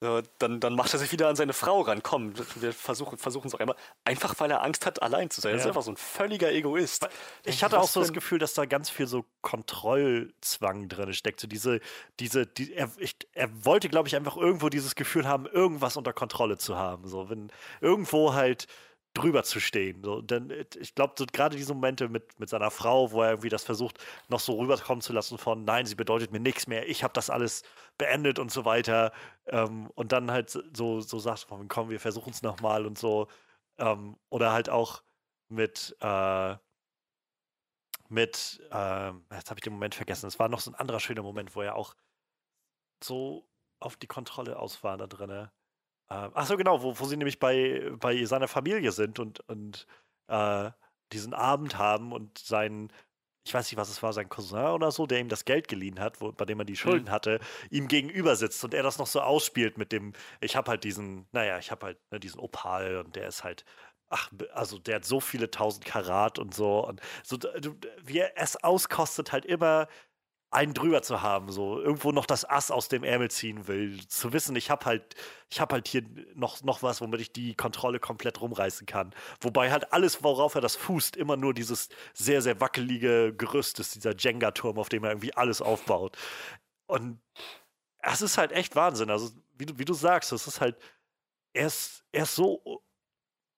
so, 0.00 0.22
dann, 0.38 0.60
dann 0.60 0.74
macht 0.76 0.92
er 0.92 1.00
sich 1.00 1.10
wieder 1.10 1.28
an 1.28 1.34
seine 1.34 1.52
Frau 1.52 1.80
ran. 1.80 2.04
Komm, 2.04 2.32
wir 2.60 2.72
versuchen 2.72 3.18
versuchen 3.18 3.48
es 3.48 3.54
auch 3.54 3.58
einmal. 3.58 3.74
Einfach 4.04 4.34
weil 4.38 4.48
er 4.50 4.62
Angst 4.62 4.86
hat, 4.86 5.02
allein 5.02 5.28
zu 5.28 5.40
sein. 5.40 5.50
Er 5.52 5.56
ist 5.56 5.62
Ja. 5.64 5.70
einfach 5.70 5.82
so 5.82 5.90
ein 5.90 5.96
völliger 5.96 6.52
Egoist. 6.52 7.08
Ich 7.44 7.64
hatte 7.64 7.80
auch 7.80 7.88
so 7.88 7.98
das 7.98 8.12
Gefühl, 8.12 8.38
dass 8.38 8.54
da 8.54 8.64
ganz 8.64 8.90
viel 8.90 9.08
so 9.08 9.24
Kontrollzwang 9.42 10.88
drin 10.88 11.12
steckt. 11.14 11.40
So 11.40 11.48
diese, 11.48 11.80
diese, 12.20 12.46
die, 12.46 12.74
er, 12.74 12.90
ich, 12.98 13.16
er 13.32 13.48
wollte, 13.64 13.88
glaube 13.88 14.08
ich, 14.08 14.14
einfach 14.16 14.36
irgendwo 14.36 14.68
dieses 14.68 14.94
Gefühl 14.94 15.26
haben, 15.26 15.46
irgendwas 15.46 15.96
unter 15.96 16.12
Kontrolle 16.12 16.58
zu 16.58 16.76
haben. 16.76 17.08
So, 17.08 17.28
wenn 17.28 17.50
irgendwo 17.80 18.34
halt 18.34 18.66
drüber 19.18 19.42
zu 19.44 19.60
stehen. 19.60 20.02
So, 20.02 20.22
denn 20.22 20.50
äh, 20.50 20.64
ich 20.78 20.94
glaube, 20.94 21.14
so, 21.18 21.26
gerade 21.26 21.56
diese 21.56 21.74
Momente 21.74 22.08
mit, 22.08 22.38
mit 22.40 22.48
seiner 22.48 22.70
Frau, 22.70 23.12
wo 23.12 23.22
er 23.22 23.30
irgendwie 23.30 23.48
das 23.48 23.64
versucht, 23.64 23.98
noch 24.28 24.40
so 24.40 24.58
rüberkommen 24.58 25.02
zu 25.02 25.12
lassen 25.12 25.38
von, 25.38 25.64
nein, 25.64 25.86
sie 25.86 25.94
bedeutet 25.94 26.32
mir 26.32 26.40
nichts 26.40 26.66
mehr, 26.66 26.88
ich 26.88 27.02
habe 27.04 27.12
das 27.14 27.30
alles 27.30 27.62
beendet 27.98 28.38
und 28.38 28.50
so 28.50 28.64
weiter. 28.64 29.12
Ähm, 29.46 29.90
und 29.94 30.12
dann 30.12 30.30
halt 30.30 30.50
so, 30.50 31.00
so 31.00 31.18
sagt, 31.18 31.46
komm, 31.68 31.90
wir 31.90 32.00
versuchen 32.00 32.30
es 32.30 32.42
nochmal 32.42 32.86
und 32.86 32.98
so. 32.98 33.28
Ähm, 33.78 34.16
oder 34.30 34.52
halt 34.52 34.70
auch 34.70 35.02
mit, 35.48 35.96
äh, 36.00 36.56
mit, 38.08 38.60
äh, 38.70 39.12
jetzt 39.32 39.50
habe 39.50 39.58
ich 39.58 39.62
den 39.62 39.72
Moment 39.74 39.94
vergessen, 39.94 40.26
es 40.26 40.38
war 40.38 40.48
noch 40.48 40.60
so 40.60 40.70
ein 40.70 40.74
anderer 40.74 41.00
schöner 41.00 41.22
Moment, 41.22 41.54
wo 41.56 41.62
er 41.62 41.76
auch 41.76 41.94
so 43.02 43.48
auf 43.80 43.96
die 43.96 44.06
Kontrolle 44.06 44.58
aus 44.58 44.82
war 44.82 44.96
da 44.98 45.06
drin. 45.06 45.48
Äh, 46.10 46.28
ach 46.34 46.46
so, 46.46 46.56
genau, 46.56 46.82
wo, 46.82 46.98
wo 46.98 47.04
sie 47.04 47.16
nämlich 47.16 47.38
bei, 47.38 47.90
bei 47.98 48.24
seiner 48.24 48.48
Familie 48.48 48.92
sind 48.92 49.18
und, 49.18 49.40
und 49.48 49.86
äh, 50.28 50.70
diesen 51.12 51.34
Abend 51.34 51.78
haben 51.78 52.12
und 52.12 52.38
sein, 52.38 52.92
ich 53.46 53.54
weiß 53.54 53.70
nicht, 53.70 53.78
was 53.78 53.88
es 53.88 54.02
war, 54.02 54.12
sein 54.12 54.28
Cousin 54.28 54.66
oder 54.66 54.90
so, 54.90 55.06
der 55.06 55.20
ihm 55.20 55.28
das 55.28 55.44
Geld 55.44 55.68
geliehen 55.68 56.00
hat, 56.00 56.20
wo, 56.20 56.32
bei 56.32 56.44
dem 56.44 56.58
er 56.60 56.64
die 56.64 56.76
Schulden 56.76 57.06
mhm. 57.06 57.10
hatte, 57.10 57.40
ihm 57.70 57.88
gegenüber 57.88 58.36
sitzt 58.36 58.62
und 58.64 58.74
er 58.74 58.82
das 58.82 58.98
noch 58.98 59.06
so 59.06 59.20
ausspielt 59.20 59.78
mit 59.78 59.92
dem, 59.92 60.12
ich 60.40 60.56
habe 60.56 60.70
halt 60.70 60.84
diesen, 60.84 61.26
naja, 61.32 61.58
ich 61.58 61.70
habe 61.70 61.86
halt 61.86 61.98
ne, 62.10 62.20
diesen 62.20 62.40
Opal 62.40 62.98
und 62.98 63.16
der 63.16 63.28
ist 63.28 63.44
halt 63.44 63.64
ach, 64.10 64.30
also 64.54 64.78
der 64.78 64.96
hat 64.96 65.04
so 65.04 65.20
viele 65.20 65.50
tausend 65.50 65.84
Karat 65.84 66.38
und 66.38 66.54
so. 66.54 66.86
Und 66.86 67.00
so, 67.22 67.38
wie 68.02 68.18
er 68.18 68.32
es 68.36 68.56
auskostet, 68.62 69.32
halt 69.32 69.44
immer 69.44 69.88
einen 70.50 70.72
drüber 70.72 71.02
zu 71.02 71.20
haben, 71.20 71.52
so 71.52 71.80
irgendwo 71.80 72.10
noch 72.10 72.24
das 72.24 72.48
Ass 72.48 72.70
aus 72.70 72.88
dem 72.88 73.04
Ärmel 73.04 73.30
ziehen 73.30 73.68
will, 73.68 74.06
zu 74.08 74.32
wissen, 74.32 74.56
ich 74.56 74.70
habe 74.70 74.86
halt, 74.86 75.14
ich 75.50 75.60
habe 75.60 75.74
halt 75.74 75.88
hier 75.88 76.02
noch, 76.34 76.62
noch 76.62 76.82
was, 76.82 77.00
womit 77.02 77.20
ich 77.20 77.32
die 77.32 77.54
Kontrolle 77.54 78.00
komplett 78.00 78.40
rumreißen 78.40 78.86
kann. 78.86 79.14
Wobei 79.40 79.70
halt 79.70 79.92
alles, 79.92 80.24
worauf 80.24 80.54
er 80.54 80.62
das 80.62 80.74
fußt, 80.76 81.16
immer 81.16 81.36
nur 81.36 81.52
dieses 81.52 81.90
sehr, 82.14 82.40
sehr 82.40 82.60
wackelige 82.60 83.34
Gerüst 83.36 83.78
ist, 83.78 83.94
dieser 83.94 84.16
Jenga-Turm, 84.16 84.78
auf 84.78 84.88
dem 84.88 85.04
er 85.04 85.10
irgendwie 85.10 85.34
alles 85.34 85.60
aufbaut. 85.60 86.16
Und 86.86 87.20
es 87.98 88.22
ist 88.22 88.38
halt 88.38 88.52
echt 88.52 88.74
Wahnsinn. 88.74 89.10
Also, 89.10 89.30
wie 89.58 89.66
du, 89.66 89.78
wie 89.78 89.84
du 89.84 89.92
sagst, 89.92 90.32
es 90.32 90.46
ist 90.46 90.60
halt, 90.62 90.76
er 91.52 91.66
ist, 91.66 92.04
er 92.12 92.22
ist 92.22 92.34
so 92.34 92.82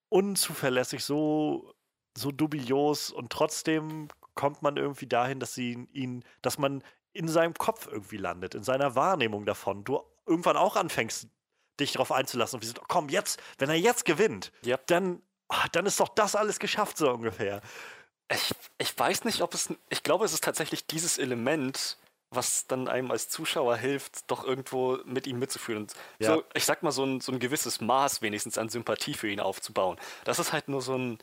unzuverlässig, 0.08 1.04
so, 1.04 1.72
so 2.18 2.32
dubios 2.32 3.10
und 3.10 3.30
trotzdem 3.30 4.08
kommt 4.34 4.62
man 4.62 4.76
irgendwie 4.76 5.06
dahin, 5.06 5.40
dass 5.40 5.54
sie 5.54 5.88
ihn, 5.92 6.24
dass 6.42 6.58
man 6.58 6.82
in 7.12 7.28
seinem 7.28 7.54
Kopf 7.54 7.88
irgendwie 7.90 8.16
landet, 8.16 8.54
in 8.54 8.62
seiner 8.62 8.94
Wahrnehmung 8.94 9.44
davon. 9.46 9.84
Du 9.84 10.00
irgendwann 10.26 10.56
auch 10.56 10.76
anfängst, 10.76 11.28
dich 11.80 11.92
darauf 11.92 12.12
einzulassen 12.12 12.58
und 12.58 12.62
wie 12.62 12.66
so, 12.66 12.74
komm, 12.88 13.08
jetzt, 13.08 13.40
wenn 13.58 13.68
er 13.68 13.76
jetzt 13.76 14.04
gewinnt, 14.04 14.52
yep. 14.64 14.86
dann, 14.86 15.22
ach, 15.48 15.68
dann 15.68 15.86
ist 15.86 15.98
doch 15.98 16.08
das 16.08 16.36
alles 16.36 16.58
geschafft, 16.58 16.98
so 16.98 17.10
ungefähr. 17.10 17.60
Ich, 18.32 18.52
ich 18.78 18.96
weiß 18.96 19.24
nicht, 19.24 19.42
ob 19.42 19.54
es, 19.54 19.74
ich 19.88 20.02
glaube, 20.02 20.24
es 20.24 20.32
ist 20.32 20.44
tatsächlich 20.44 20.86
dieses 20.86 21.18
Element, 21.18 21.98
was 22.30 22.68
dann 22.68 22.86
einem 22.86 23.10
als 23.10 23.28
Zuschauer 23.28 23.76
hilft, 23.76 24.30
doch 24.30 24.44
irgendwo 24.44 24.98
mit 25.04 25.26
ihm 25.26 25.40
mitzufühlen. 25.40 25.82
Und 25.82 25.94
ja. 26.20 26.34
so, 26.34 26.44
ich 26.54 26.64
sag 26.64 26.84
mal, 26.84 26.92
so 26.92 27.04
ein, 27.04 27.20
so 27.20 27.32
ein 27.32 27.40
gewisses 27.40 27.80
Maß 27.80 28.22
wenigstens 28.22 28.56
an 28.56 28.68
Sympathie 28.68 29.14
für 29.14 29.28
ihn 29.28 29.40
aufzubauen. 29.40 29.98
Das 30.24 30.38
ist 30.38 30.52
halt 30.52 30.68
nur 30.68 30.80
so 30.80 30.96
ein, 30.96 31.18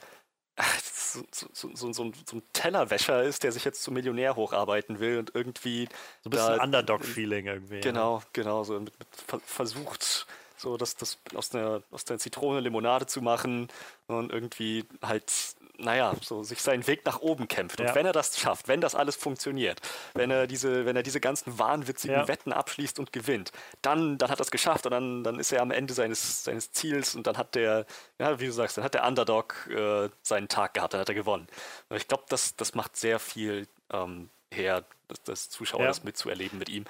so, 0.81 1.23
so, 1.53 1.69
so, 1.75 1.93
so, 1.93 2.03
ein 2.03 2.43
Tellerwäscher 2.53 3.23
ist, 3.23 3.43
der 3.43 3.51
sich 3.51 3.63
jetzt 3.65 3.84
zum 3.84 3.93
Millionär 3.93 4.35
hocharbeiten 4.35 4.99
will 4.99 5.19
und 5.19 5.35
irgendwie. 5.35 5.88
So 6.23 6.29
ein 6.29 6.31
bisschen 6.31 6.59
Underdog-Feeling 6.59 7.45
irgendwie. 7.45 7.81
Genau, 7.81 8.21
genau, 8.34 8.63
so 8.63 8.79
mit, 8.79 8.93
mit 8.97 9.41
versucht, 9.45 10.25
so 10.57 10.77
das, 10.77 10.95
das 10.95 11.19
aus 11.35 11.49
der, 11.49 11.84
aus 11.91 12.05
der 12.05 12.17
Zitrone 12.17 12.59
Limonade 12.59 13.05
zu 13.05 13.21
machen 13.21 13.67
und 14.07 14.31
irgendwie 14.31 14.85
halt 15.01 15.31
naja, 15.79 16.13
so 16.21 16.43
sich 16.43 16.61
seinen 16.61 16.85
Weg 16.87 17.05
nach 17.05 17.19
oben 17.19 17.47
kämpft. 17.47 17.79
Und 17.79 17.87
ja. 17.87 17.95
wenn 17.95 18.05
er 18.05 18.13
das 18.13 18.39
schafft, 18.39 18.67
wenn 18.67 18.81
das 18.81 18.95
alles 18.95 19.15
funktioniert, 19.15 19.79
wenn 20.13 20.31
er 20.31 20.47
diese, 20.47 20.85
wenn 20.85 20.95
er 20.95 21.03
diese 21.03 21.19
ganzen 21.19 21.57
wahnwitzigen 21.59 22.17
ja. 22.17 22.27
Wetten 22.27 22.53
abschließt 22.53 22.99
und 22.99 23.13
gewinnt, 23.13 23.51
dann, 23.81 24.17
dann 24.17 24.29
hat 24.29 24.39
er 24.39 24.43
es 24.43 24.51
geschafft 24.51 24.85
und 24.85 24.91
dann, 24.91 25.23
dann 25.23 25.39
ist 25.39 25.51
er 25.51 25.61
am 25.61 25.71
Ende 25.71 25.93
seines, 25.93 26.43
seines 26.43 26.71
Ziels 26.71 27.15
und 27.15 27.27
dann 27.27 27.37
hat 27.37 27.55
der, 27.55 27.85
ja, 28.19 28.39
wie 28.39 28.47
du 28.47 28.51
sagst, 28.51 28.77
dann 28.77 28.83
hat 28.83 28.93
der 28.93 29.05
Underdog 29.05 29.67
äh, 29.69 30.09
seinen 30.21 30.47
Tag 30.47 30.73
gehabt, 30.73 30.93
dann 30.93 31.01
hat 31.01 31.09
er 31.09 31.15
gewonnen. 31.15 31.47
Und 31.89 31.97
ich 31.97 32.07
glaube, 32.07 32.23
das, 32.29 32.55
das 32.55 32.75
macht 32.75 32.97
sehr 32.97 33.19
viel 33.19 33.67
ähm, 33.91 34.29
her, 34.51 34.83
das, 35.07 35.23
das 35.23 35.49
Zuschauer 35.49 35.81
ja. 35.81 35.87
das 35.87 36.03
mitzuerleben 36.03 36.57
mit 36.59 36.69
ihm. 36.69 36.85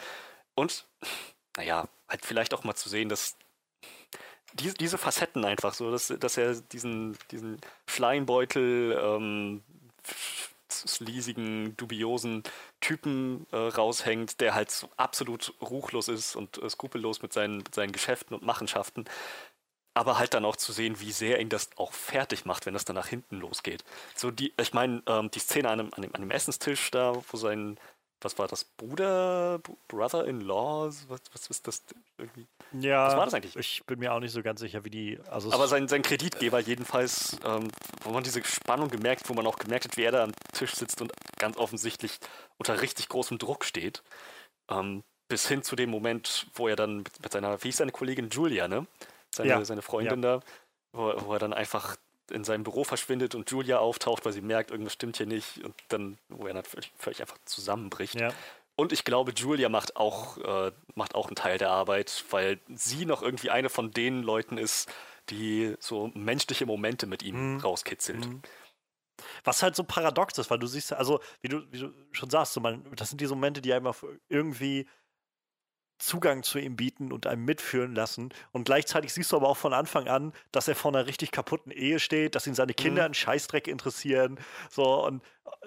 Und, 0.56 0.86
naja, 1.56 1.88
halt 2.08 2.26
vielleicht 2.26 2.54
auch 2.54 2.64
mal 2.64 2.76
zu 2.76 2.90
sehen, 2.90 3.10
dass 3.10 3.36
die, 4.60 4.74
diese 4.74 4.98
Facetten 4.98 5.46
einfach 5.46 5.74
so, 5.74 5.92
dass, 5.92 6.08
dass 6.20 6.38
er 6.38 6.56
diesen, 6.56 7.18
diesen 7.32 7.60
Schleimbeutel, 7.88 9.00
ähm, 9.02 9.62
sleasigen, 10.70 11.76
dubiosen 11.78 12.44
Typen 12.82 13.48
äh, 13.52 13.56
raushängt, 13.56 14.42
der 14.42 14.54
halt 14.54 14.72
so 14.72 14.90
absolut 14.98 15.54
ruchlos 15.62 16.08
ist 16.08 16.36
und 16.36 16.62
äh, 16.62 16.70
skrupellos 16.70 17.22
mit 17.22 17.34
seinen, 17.34 17.58
mit 17.58 17.74
seinen 17.74 17.92
Geschäften 17.92 18.36
und 18.36 18.44
Machenschaften. 18.44 19.06
Aber 19.94 20.20
halt 20.20 20.34
dann 20.34 20.46
auch 20.46 20.58
zu 20.58 20.74
sehen, 20.74 21.00
wie 21.00 21.12
sehr 21.12 21.40
ihn 21.40 21.50
das 21.50 21.70
auch 21.78 21.94
fertig 21.94 22.46
macht, 22.46 22.66
wenn 22.66 22.74
das 22.74 22.86
dann 22.86 22.96
nach 22.96 23.08
hinten 23.08 23.40
losgeht. 23.40 23.84
So 24.16 24.30
die, 24.30 24.54
ich 24.60 24.74
meine, 24.74 25.02
ähm, 25.08 25.32
die 25.32 25.40
Szene 25.40 25.70
an 25.70 25.80
dem, 25.80 25.94
an, 25.94 26.02
dem, 26.04 26.14
an 26.14 26.22
dem 26.22 26.32
Essenstisch 26.32 26.92
da, 26.92 27.14
wo 27.32 27.38
sein, 27.38 27.80
was 28.22 28.38
war 28.40 28.48
das, 28.48 28.64
Bruder, 28.64 29.60
Brother-in-law, 29.88 30.92
was, 31.08 31.22
was 31.32 31.48
ist 31.50 31.68
das 31.68 31.84
irgendwie? 32.18 32.48
Ja, 32.74 33.08
was 33.08 33.18
war 33.18 33.26
das 33.26 33.34
eigentlich? 33.34 33.56
Ich 33.56 33.84
bin 33.86 34.00
mir 34.00 34.14
auch 34.14 34.20
nicht 34.20 34.32
so 34.32 34.42
ganz 34.42 34.60
sicher, 34.60 34.84
wie 34.84 34.90
die. 34.90 35.20
Also 35.30 35.52
Aber 35.52 35.68
sein, 35.68 35.88
sein 35.88 36.02
Kreditgeber 36.02 36.60
jedenfalls, 36.60 37.38
ähm, 37.46 37.70
wo 38.02 38.12
man 38.12 38.24
diese 38.24 38.44
Spannung 38.44 38.90
gemerkt, 38.90 39.30
wo 39.30 39.34
man 39.34 39.46
auch 39.46 39.58
gemerkt 39.58 39.86
hat, 39.86 39.98
wie 39.98 40.04
er 40.04 40.12
da 40.12 40.24
am 40.24 40.32
Tisch 40.54 40.74
sitzt 40.74 41.02
und 41.02 41.12
ganz 41.38 41.58
offensichtlich 41.58 42.18
unter 42.58 42.82
richtig 42.82 43.10
großem 43.10 43.38
Druck 43.38 43.64
steht. 43.66 44.04
Ähm, 44.70 45.04
bis 45.28 45.48
hin 45.48 45.62
zu 45.62 45.76
dem 45.76 45.90
Moment, 45.90 46.48
wo 46.54 46.68
er 46.68 46.76
dann 46.76 46.98
mit, 46.98 47.22
mit 47.22 47.32
seiner, 47.32 47.62
wie 47.62 47.68
hieß 47.68 47.78
seine 47.78 47.92
Kollegin 47.92 48.30
Julia, 48.30 48.68
ne? 48.68 48.88
Seine, 49.34 49.50
ja. 49.50 49.66
seine 49.66 49.82
Freundin 49.82 50.24
ja. 50.24 50.38
da, 50.38 50.46
wo, 50.94 51.14
wo 51.26 51.34
er 51.34 51.40
dann 51.40 51.54
einfach 51.54 51.98
in 52.32 52.44
seinem 52.44 52.64
Büro 52.64 52.84
verschwindet 52.84 53.36
und 53.36 53.50
Julia 53.50 53.80
auftaucht, 53.80 54.26
weil 54.26 54.34
sie 54.34 54.42
merkt, 54.42 54.72
irgendwas 54.72 54.94
stimmt 54.94 55.18
hier 55.18 55.26
nicht 55.26 55.64
und 55.64 55.76
dann, 55.90 56.18
wo 56.30 56.48
er 56.48 56.54
dann 56.54 56.64
völlig, 56.64 56.92
völlig 56.98 57.22
einfach 57.22 57.38
zusammenbricht. 57.46 58.20
Ja. 58.20 58.34
Und 58.76 58.94
ich 58.94 59.04
glaube, 59.04 59.34
Julia 59.36 59.70
macht 59.70 59.96
auch, 59.96 60.38
äh, 60.38 60.72
macht 60.94 61.16
auch 61.16 61.28
einen 61.28 61.36
Teil 61.36 61.58
der 61.58 61.72
Arbeit, 61.72 62.26
weil 62.30 62.60
sie 62.74 63.06
noch 63.06 63.24
irgendwie 63.24 63.50
eine 63.50 63.70
von 63.70 63.92
den 63.92 64.22
Leuten 64.22 64.58
ist, 64.58 64.90
die 65.30 65.76
so 65.80 66.12
menschliche 66.14 66.66
Momente 66.66 67.08
mit 67.08 67.24
ihm 67.24 67.56
mhm. 67.56 67.60
rauskitzelt. 67.60 68.28
Mhm. 68.28 68.42
Was 69.44 69.64
halt 69.64 69.76
so 69.76 69.84
paradox 69.84 70.38
ist, 70.38 70.52
weil 70.52 70.60
du 70.60 70.68
siehst, 70.68 70.94
also 70.94 71.20
wie 71.42 71.48
du, 71.48 71.64
wie 71.72 71.80
du 71.80 71.94
schon 72.12 72.30
sagst, 72.30 72.54
so 72.54 72.60
man, 72.60 72.86
das 72.96 73.10
sind 73.10 73.20
diese 73.20 73.34
Momente, 73.34 73.62
die 73.62 73.74
einfach 73.74 74.04
irgendwie 74.30 74.88
Zugang 76.00 76.44
zu 76.44 76.60
ihm 76.60 76.76
bieten 76.76 77.12
und 77.12 77.26
einem 77.28 77.46
mitführen 77.46 77.96
lassen. 77.96 78.34
Und 78.52 78.66
gleichzeitig 78.66 79.14
siehst 79.14 79.32
du 79.32 79.38
aber 79.38 79.50
auch 79.50 79.58
von 79.58 79.74
Anfang 79.74 80.08
an, 80.08 80.34
dass 80.52 80.68
er 80.68 80.76
vor 80.76 80.92
einer 80.92 81.08
richtig 81.08 81.32
kaputten 81.32 81.72
Ehe 81.72 82.00
steht, 82.00 82.36
dass 82.36 82.48
ihn 82.48 82.54
seine 82.54 82.74
Kinder 82.74 83.02
mhm. 83.02 83.06
einen 83.06 83.14
Scheißdreck 83.14 83.68
interessieren. 83.68 84.40
So, 84.70 85.06
und 85.06 85.24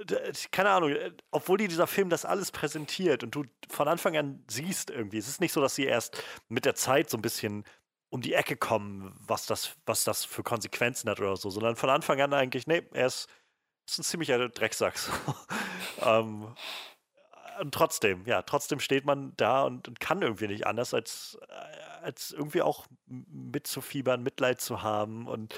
äh, 0.09 0.33
keine 0.53 0.71
Ahnung, 0.71 0.91
äh, 0.91 1.13
obwohl 1.31 1.59
dir 1.59 1.69
dieser 1.69 1.87
Film 1.87 2.11
das 2.11 2.25
alles 2.25 2.53
präsentiert 2.53 3.25
und 3.25 3.35
du 3.35 3.45
von 3.69 3.89
Anfang 3.89 4.17
an 4.17 4.45
siehst 4.49 4.91
irgendwie, 4.91 5.19
es 5.19 5.29
ist 5.29 5.41
nicht 5.41 5.53
so, 5.53 5.61
dass 5.61 5.75
sie 5.75 5.85
erst 5.85 6.23
mit 6.49 6.65
der 6.65 6.75
Zeit 6.75 7.11
so 7.11 7.19
ein 7.19 7.23
bisschen 7.23 7.65
um 8.11 8.21
die 8.21 8.35
Ecke 8.35 8.57
kommen, 8.57 9.15
was 9.27 9.47
das, 9.47 9.77
was 9.87 10.05
das 10.05 10.25
für 10.25 10.43
Konsequenzen 10.43 11.09
hat 11.09 11.21
oder 11.21 11.37
so, 11.37 11.49
sondern 11.51 11.77
von 11.77 11.91
Anfang 11.91 12.21
an 12.21 12.35
eigentlich, 12.35 12.67
nee, 12.67 12.83
er 12.93 13.07
ist, 13.07 13.29
ist 13.89 13.99
ein 13.99 14.05
ziemlicher 14.05 14.49
Drecksack. 14.49 14.95
ähm, 16.03 16.55
und 17.61 17.73
trotzdem, 17.73 18.25
ja, 18.27 18.43
trotzdem 18.43 18.81
steht 18.81 19.05
man 19.05 19.33
da 19.37 19.65
und, 19.65 19.87
und, 19.89 20.01
kann 20.01 20.23
irgendwie 20.23 20.49
nicht 20.49 20.67
anders, 20.67 20.95
als, 20.95 21.39
äh, 21.49 22.03
als 22.03 22.33
irgendwie 22.33 22.63
auch 22.63 22.87
mitzufiebern, 23.07 24.23
Mitleid 24.23 24.61
zu 24.61 24.83
haben. 24.83 25.27
Und 25.27 25.55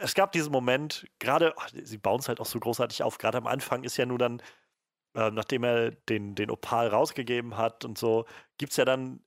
es 0.00 0.14
gab 0.14 0.32
diesen 0.32 0.52
Moment, 0.52 1.06
gerade, 1.18 1.54
sie 1.82 1.98
bauen 1.98 2.20
es 2.20 2.28
halt 2.28 2.40
auch 2.40 2.46
so 2.46 2.60
großartig 2.60 3.02
auf, 3.02 3.18
gerade 3.18 3.38
am 3.38 3.46
Anfang 3.46 3.84
ist 3.84 3.96
ja 3.96 4.06
nur 4.06 4.18
dann, 4.18 4.42
äh, 5.14 5.30
nachdem 5.30 5.64
er 5.64 5.90
den, 5.90 6.34
den 6.34 6.50
Opal 6.50 6.88
rausgegeben 6.88 7.56
hat 7.56 7.84
und 7.84 7.98
so, 7.98 8.26
gibt 8.58 8.72
es 8.72 8.76
ja 8.76 8.84
dann 8.84 9.20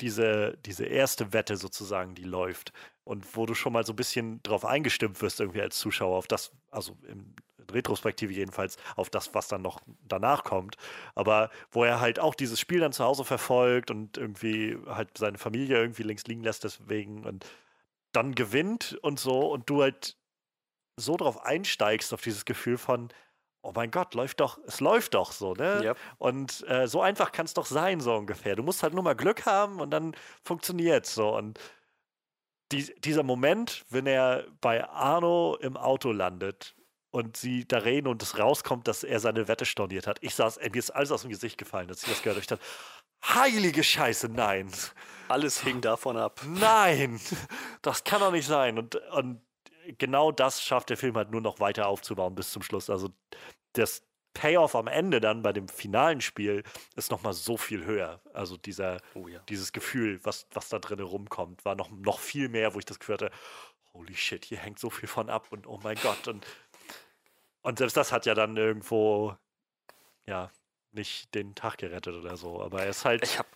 diese, 0.00 0.58
diese 0.66 0.84
erste 0.84 1.32
Wette 1.32 1.56
sozusagen, 1.56 2.14
die 2.14 2.24
läuft. 2.24 2.72
Und 3.04 3.36
wo 3.36 3.46
du 3.46 3.54
schon 3.54 3.72
mal 3.72 3.84
so 3.84 3.92
ein 3.92 3.96
bisschen 3.96 4.42
drauf 4.42 4.64
eingestimmt 4.64 5.20
wirst, 5.22 5.40
irgendwie 5.40 5.62
als 5.62 5.78
Zuschauer, 5.78 6.16
auf 6.18 6.28
das, 6.28 6.52
also 6.70 6.96
im 7.06 7.34
Retrospektive 7.70 8.32
jedenfalls, 8.32 8.76
auf 8.96 9.10
das, 9.10 9.34
was 9.34 9.48
dann 9.48 9.62
noch 9.62 9.80
danach 10.08 10.44
kommt. 10.44 10.76
Aber 11.14 11.50
wo 11.70 11.84
er 11.84 12.00
halt 12.00 12.18
auch 12.18 12.34
dieses 12.34 12.58
Spiel 12.58 12.80
dann 12.80 12.92
zu 12.92 13.04
Hause 13.04 13.24
verfolgt 13.24 13.90
und 13.90 14.18
irgendwie 14.18 14.78
halt 14.86 15.16
seine 15.18 15.38
Familie 15.38 15.78
irgendwie 15.78 16.02
links 16.02 16.24
liegen 16.26 16.42
lässt, 16.42 16.64
deswegen 16.64 17.24
und 17.24 17.46
dann 18.12 18.34
gewinnt 18.34 18.98
und 19.02 19.18
so 19.18 19.50
und 19.50 19.68
du 19.70 19.82
halt 19.82 20.16
so 20.96 21.16
drauf 21.16 21.44
einsteigst, 21.44 22.12
auf 22.12 22.20
dieses 22.20 22.44
Gefühl 22.44 22.76
von, 22.76 23.08
oh 23.62 23.72
mein 23.74 23.90
Gott, 23.90 24.14
läuft 24.14 24.40
doch, 24.40 24.58
es 24.66 24.80
läuft 24.80 25.14
doch 25.14 25.32
so, 25.32 25.54
ne? 25.54 25.80
Yep. 25.82 25.98
Und 26.18 26.68
äh, 26.68 26.86
so 26.86 27.00
einfach 27.00 27.32
kann 27.32 27.46
es 27.46 27.54
doch 27.54 27.66
sein, 27.66 28.00
so 28.00 28.14
ungefähr. 28.14 28.56
Du 28.56 28.62
musst 28.62 28.82
halt 28.82 28.92
nur 28.92 29.02
mal 29.02 29.14
Glück 29.14 29.46
haben 29.46 29.80
und 29.80 29.90
dann 29.90 30.14
funktioniert 30.44 31.06
es 31.06 31.14
so. 31.14 31.34
Und 31.36 31.58
die, 32.72 32.92
dieser 33.00 33.22
Moment, 33.22 33.84
wenn 33.88 34.06
er 34.06 34.46
bei 34.60 34.86
Arno 34.88 35.56
im 35.60 35.76
Auto 35.76 36.10
landet 36.10 36.74
und 37.12 37.36
sie 37.36 37.68
da 37.68 37.78
reden 37.78 38.08
und 38.08 38.22
es 38.22 38.38
rauskommt, 38.38 38.88
dass 38.88 39.04
er 39.04 39.20
seine 39.20 39.46
Wette 39.46 39.66
storniert 39.66 40.06
hat. 40.06 40.18
Ich 40.22 40.34
saß, 40.34 40.58
mir 40.58 40.74
ist 40.74 40.90
alles 40.90 41.12
aus 41.12 41.20
dem 41.20 41.30
Gesicht 41.30 41.58
gefallen, 41.58 41.88
als 41.88 42.02
ich 42.02 42.08
das 42.08 42.22
gehört 42.22 42.36
habe. 42.36 42.40
Ich 42.40 42.46
dachte, 42.48 42.64
heilige 43.22 43.84
Scheiße, 43.84 44.28
nein. 44.30 44.72
Alles 45.28 45.60
hing 45.62 45.82
davon 45.82 46.16
ab. 46.16 46.40
Nein, 46.46 47.20
das 47.82 48.02
kann 48.04 48.20
doch 48.20 48.32
nicht 48.32 48.46
sein. 48.46 48.78
Und, 48.78 48.96
und 49.12 49.42
genau 49.98 50.32
das 50.32 50.62
schafft 50.62 50.88
der 50.88 50.96
Film 50.96 51.14
halt 51.16 51.30
nur 51.30 51.42
noch 51.42 51.60
weiter 51.60 51.86
aufzubauen 51.86 52.34
bis 52.34 52.50
zum 52.50 52.62
Schluss. 52.62 52.88
Also 52.88 53.10
das 53.74 54.02
Payoff 54.32 54.74
am 54.74 54.86
Ende 54.86 55.20
dann 55.20 55.42
bei 55.42 55.52
dem 55.52 55.68
finalen 55.68 56.22
Spiel 56.22 56.62
ist 56.96 57.10
nochmal 57.10 57.34
so 57.34 57.58
viel 57.58 57.84
höher. 57.84 58.20
Also 58.32 58.56
dieser, 58.56 59.02
Oh 59.12 59.28
ja. 59.28 59.40
dieses 59.50 59.72
Gefühl, 59.72 60.18
was, 60.24 60.46
was 60.52 60.70
da 60.70 60.78
drin 60.78 61.00
rumkommt, 61.00 61.62
war 61.66 61.74
noch, 61.74 61.90
noch 61.90 62.20
viel 62.20 62.48
mehr, 62.48 62.72
wo 62.72 62.78
ich 62.78 62.86
das 62.86 62.98
Gefühl 62.98 63.14
hatte, 63.16 63.30
holy 63.92 64.14
shit, 64.14 64.44
hier 64.46 64.58
hängt 64.58 64.78
so 64.78 64.90
viel 64.90 65.08
von 65.08 65.28
ab 65.28 65.48
und 65.50 65.66
oh 65.66 65.78
mein 65.82 65.96
Gott. 66.02 66.26
Und, 66.28 66.46
und 67.62 67.78
selbst 67.78 67.96
das 67.96 68.12
hat 68.12 68.26
ja 68.26 68.34
dann 68.34 68.56
irgendwo, 68.56 69.36
ja, 70.26 70.50
nicht 70.92 71.34
den 71.34 71.54
Tag 71.54 71.78
gerettet 71.78 72.14
oder 72.14 72.36
so. 72.36 72.62
Aber 72.62 72.82
er 72.82 72.90
ist 72.90 73.04
halt, 73.04 73.22
Ich 73.22 73.38
habe 73.38 73.48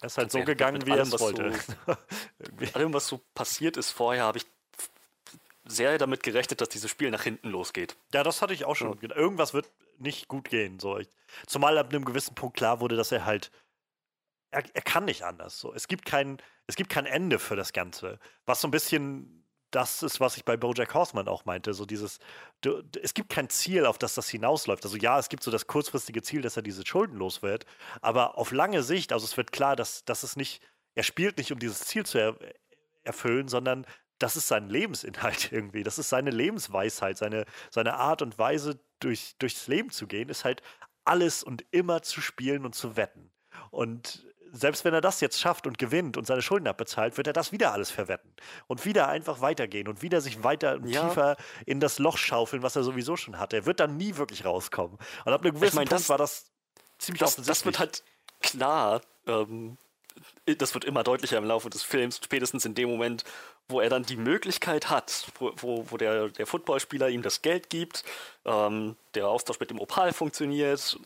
er 0.00 0.06
ist 0.06 0.18
halt 0.18 0.30
so 0.30 0.42
gegangen, 0.44 0.86
wie 0.86 0.90
er 0.92 0.98
es 1.02 1.18
wollte. 1.20 1.52
so- 1.86 1.94
allem, 2.74 2.92
was 2.94 3.08
so 3.08 3.20
passiert 3.34 3.76
ist 3.76 3.90
vorher, 3.90 4.24
habe 4.24 4.38
ich 4.38 4.46
sehr 5.64 5.98
damit 5.98 6.22
gerechnet, 6.22 6.60
dass 6.60 6.68
dieses 6.70 6.90
Spiel 6.90 7.10
nach 7.10 7.22
hinten 7.22 7.48
losgeht. 7.50 7.96
Ja, 8.14 8.22
das 8.22 8.40
hatte 8.40 8.54
ich 8.54 8.64
auch 8.64 8.74
schon. 8.76 8.98
gedacht. 8.98 9.18
Irgendwas 9.18 9.52
wird 9.54 9.70
nicht 9.98 10.28
gut 10.28 10.48
gehen. 10.48 10.78
So. 10.80 10.98
Ich, 10.98 11.08
zumal 11.46 11.76
ab 11.78 11.90
einem 11.90 12.04
gewissen 12.04 12.34
Punkt 12.34 12.56
klar 12.56 12.80
wurde, 12.80 12.96
dass 12.96 13.12
er 13.12 13.24
halt. 13.24 13.50
Er, 14.50 14.64
er 14.72 14.82
kann 14.82 15.04
nicht 15.04 15.24
anders. 15.24 15.60
So. 15.60 15.74
Es, 15.74 15.88
gibt 15.88 16.06
kein, 16.06 16.38
es 16.66 16.76
gibt 16.76 16.88
kein 16.90 17.04
Ende 17.04 17.38
für 17.38 17.54
das 17.54 17.72
Ganze. 17.74 18.18
Was 18.46 18.62
so 18.62 18.68
ein 18.68 18.70
bisschen 18.70 19.37
das 19.70 20.02
ist, 20.02 20.20
was 20.20 20.36
ich 20.36 20.44
bei 20.44 20.56
Bojack 20.56 20.94
Horseman 20.94 21.28
auch 21.28 21.44
meinte. 21.44 21.74
So 21.74 21.84
dieses, 21.84 22.18
du, 22.62 22.82
es 23.02 23.14
gibt 23.14 23.28
kein 23.28 23.48
Ziel, 23.48 23.86
auf 23.86 23.98
das 23.98 24.14
das 24.14 24.28
hinausläuft. 24.28 24.84
Also 24.84 24.96
ja, 24.96 25.18
es 25.18 25.28
gibt 25.28 25.42
so 25.42 25.50
das 25.50 25.66
kurzfristige 25.66 26.22
Ziel, 26.22 26.42
dass 26.42 26.56
er 26.56 26.62
diese 26.62 26.86
Schulden 26.86 27.16
los 27.16 27.42
wird. 27.42 27.66
Aber 28.00 28.38
auf 28.38 28.52
lange 28.52 28.82
Sicht, 28.82 29.12
also 29.12 29.24
es 29.24 29.36
wird 29.36 29.52
klar, 29.52 29.76
dass, 29.76 30.04
dass 30.04 30.22
es 30.22 30.36
nicht, 30.36 30.62
er 30.94 31.02
spielt 31.02 31.38
nicht, 31.38 31.52
um 31.52 31.58
dieses 31.58 31.80
Ziel 31.80 32.06
zu 32.06 32.18
er, 32.18 32.36
erfüllen, 33.04 33.48
sondern 33.48 33.86
das 34.18 34.36
ist 34.36 34.48
sein 34.48 34.68
Lebensinhalt 34.68 35.52
irgendwie. 35.52 35.82
Das 35.82 35.98
ist 35.98 36.08
seine 36.08 36.30
Lebensweisheit, 36.30 37.18
seine, 37.18 37.44
seine 37.70 37.94
Art 37.94 38.22
und 38.22 38.38
Weise, 38.38 38.80
durch, 39.00 39.36
durchs 39.38 39.68
Leben 39.68 39.90
zu 39.90 40.06
gehen, 40.06 40.28
ist 40.28 40.44
halt 40.44 40.62
alles 41.04 41.42
und 41.42 41.64
immer 41.70 42.02
zu 42.02 42.20
spielen 42.20 42.64
und 42.64 42.74
zu 42.74 42.96
wetten. 42.96 43.30
Und 43.70 44.26
selbst 44.52 44.84
wenn 44.84 44.94
er 44.94 45.00
das 45.00 45.20
jetzt 45.20 45.38
schafft 45.40 45.66
und 45.66 45.78
gewinnt 45.78 46.16
und 46.16 46.26
seine 46.26 46.42
Schulden 46.42 46.66
abbezahlt, 46.68 47.16
wird 47.16 47.26
er 47.26 47.32
das 47.32 47.52
wieder 47.52 47.72
alles 47.72 47.90
verwetten. 47.90 48.30
Und 48.66 48.84
wieder 48.84 49.08
einfach 49.08 49.40
weitergehen 49.40 49.88
und 49.88 50.02
wieder 50.02 50.20
sich 50.20 50.42
weiter 50.44 50.74
und 50.76 50.88
Ja. 50.88 51.08
tiefer 51.08 51.36
in 51.66 51.80
das 51.80 51.98
Loch 51.98 52.16
schaufeln, 52.18 52.62
was 52.62 52.76
er 52.76 52.82
sowieso 52.82 53.16
schon 53.16 53.38
hat. 53.38 53.52
Er 53.52 53.66
wird 53.66 53.80
dann 53.80 53.96
nie 53.96 54.16
wirklich 54.16 54.44
rauskommen. 54.44 54.98
Und 55.24 55.32
ab 55.32 55.42
einem 55.42 55.54
gewissen 55.54 55.76
mein, 55.76 55.88
Punkt 55.88 56.00
das- 56.02 56.08
war 56.08 56.18
das 56.18 56.46
ziemlich 56.98 57.20
Das, 57.20 57.32
offensichtlich. 57.34 57.56
das 57.58 57.64
wird 57.64 57.78
halt 57.78 58.02
klar. 58.40 59.00
Ähm, 59.26 59.76
das 60.58 60.74
wird 60.74 60.84
immer 60.84 61.04
deutlicher 61.04 61.38
im 61.38 61.44
Laufe 61.44 61.70
des 61.70 61.82
Films, 61.82 62.20
spätestens 62.24 62.64
in 62.64 62.74
dem 62.74 62.88
Moment, 62.90 63.22
wo 63.68 63.80
er 63.80 63.88
dann 63.90 64.02
die 64.02 64.16
Möglichkeit 64.16 64.88
hat, 64.90 65.26
wo, 65.38 65.52
wo, 65.56 65.84
wo 65.90 65.96
der, 65.96 66.28
der 66.30 66.46
Footballspieler 66.46 67.08
ihm 67.10 67.22
das 67.22 67.42
Geld 67.42 67.70
gibt, 67.70 68.02
ähm, 68.44 68.96
der 69.14 69.28
Austausch 69.28 69.60
mit 69.60 69.70
dem 69.70 69.78
Opal 69.78 70.12
funktioniert. 70.12 70.98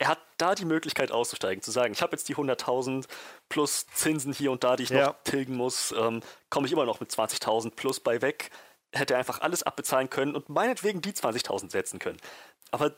Er 0.00 0.08
hat 0.08 0.18
da 0.38 0.54
die 0.54 0.64
Möglichkeit 0.64 1.12
auszusteigen, 1.12 1.62
zu 1.62 1.70
sagen, 1.70 1.92
ich 1.92 2.00
habe 2.00 2.12
jetzt 2.12 2.26
die 2.30 2.34
100.000 2.34 3.06
plus 3.50 3.86
Zinsen 3.92 4.32
hier 4.32 4.50
und 4.50 4.64
da, 4.64 4.74
die 4.76 4.84
ich 4.84 4.88
Ja. 4.88 5.08
noch 5.08 5.14
tilgen 5.24 5.54
muss, 5.56 5.92
ähm, 5.92 6.22
komme 6.48 6.66
ich 6.66 6.72
immer 6.72 6.86
noch 6.86 7.00
mit 7.00 7.10
20.000 7.10 7.76
plus 7.76 8.00
bei 8.00 8.22
weg. 8.22 8.50
Hätte 8.92 9.12
er 9.12 9.18
einfach 9.18 9.42
alles 9.42 9.62
abbezahlen 9.62 10.08
können 10.08 10.34
und 10.34 10.48
meinetwegen 10.48 11.02
die 11.02 11.12
20.000 11.12 11.70
setzen 11.70 11.98
können. 11.98 12.16
Aber 12.70 12.92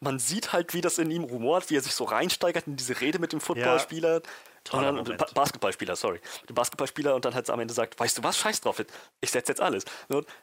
man 0.00 0.18
sieht 0.18 0.52
halt, 0.52 0.74
wie 0.74 0.80
das 0.80 0.98
in 0.98 1.10
ihm 1.10 1.24
rumort, 1.24 1.70
wie 1.70 1.76
er 1.76 1.80
sich 1.80 1.94
so 1.94 2.04
reinsteigert 2.04 2.66
in 2.66 2.76
diese 2.76 3.00
Rede 3.00 3.18
mit 3.18 3.32
dem 3.32 3.40
Footballspieler. 3.40 4.22
Toller 4.64 4.90
und 4.90 4.96
dann, 4.96 5.04
Moment. 5.04 5.18
Ba- 5.18 5.30
Basketballspieler, 5.34 5.96
sorry. 5.96 6.20
Mit 6.40 6.50
dem 6.50 6.54
Basketballspieler 6.54 7.14
und 7.14 7.24
dann 7.24 7.34
halt 7.34 7.48
am 7.50 7.60
Ende 7.60 7.72
sagt, 7.72 7.98
weißt 7.98 8.18
du 8.18 8.22
was, 8.24 8.36
scheiß 8.36 8.60
drauf, 8.60 8.82
ich 9.20 9.30
setze 9.30 9.52
jetzt 9.52 9.60
alles. 9.60 9.84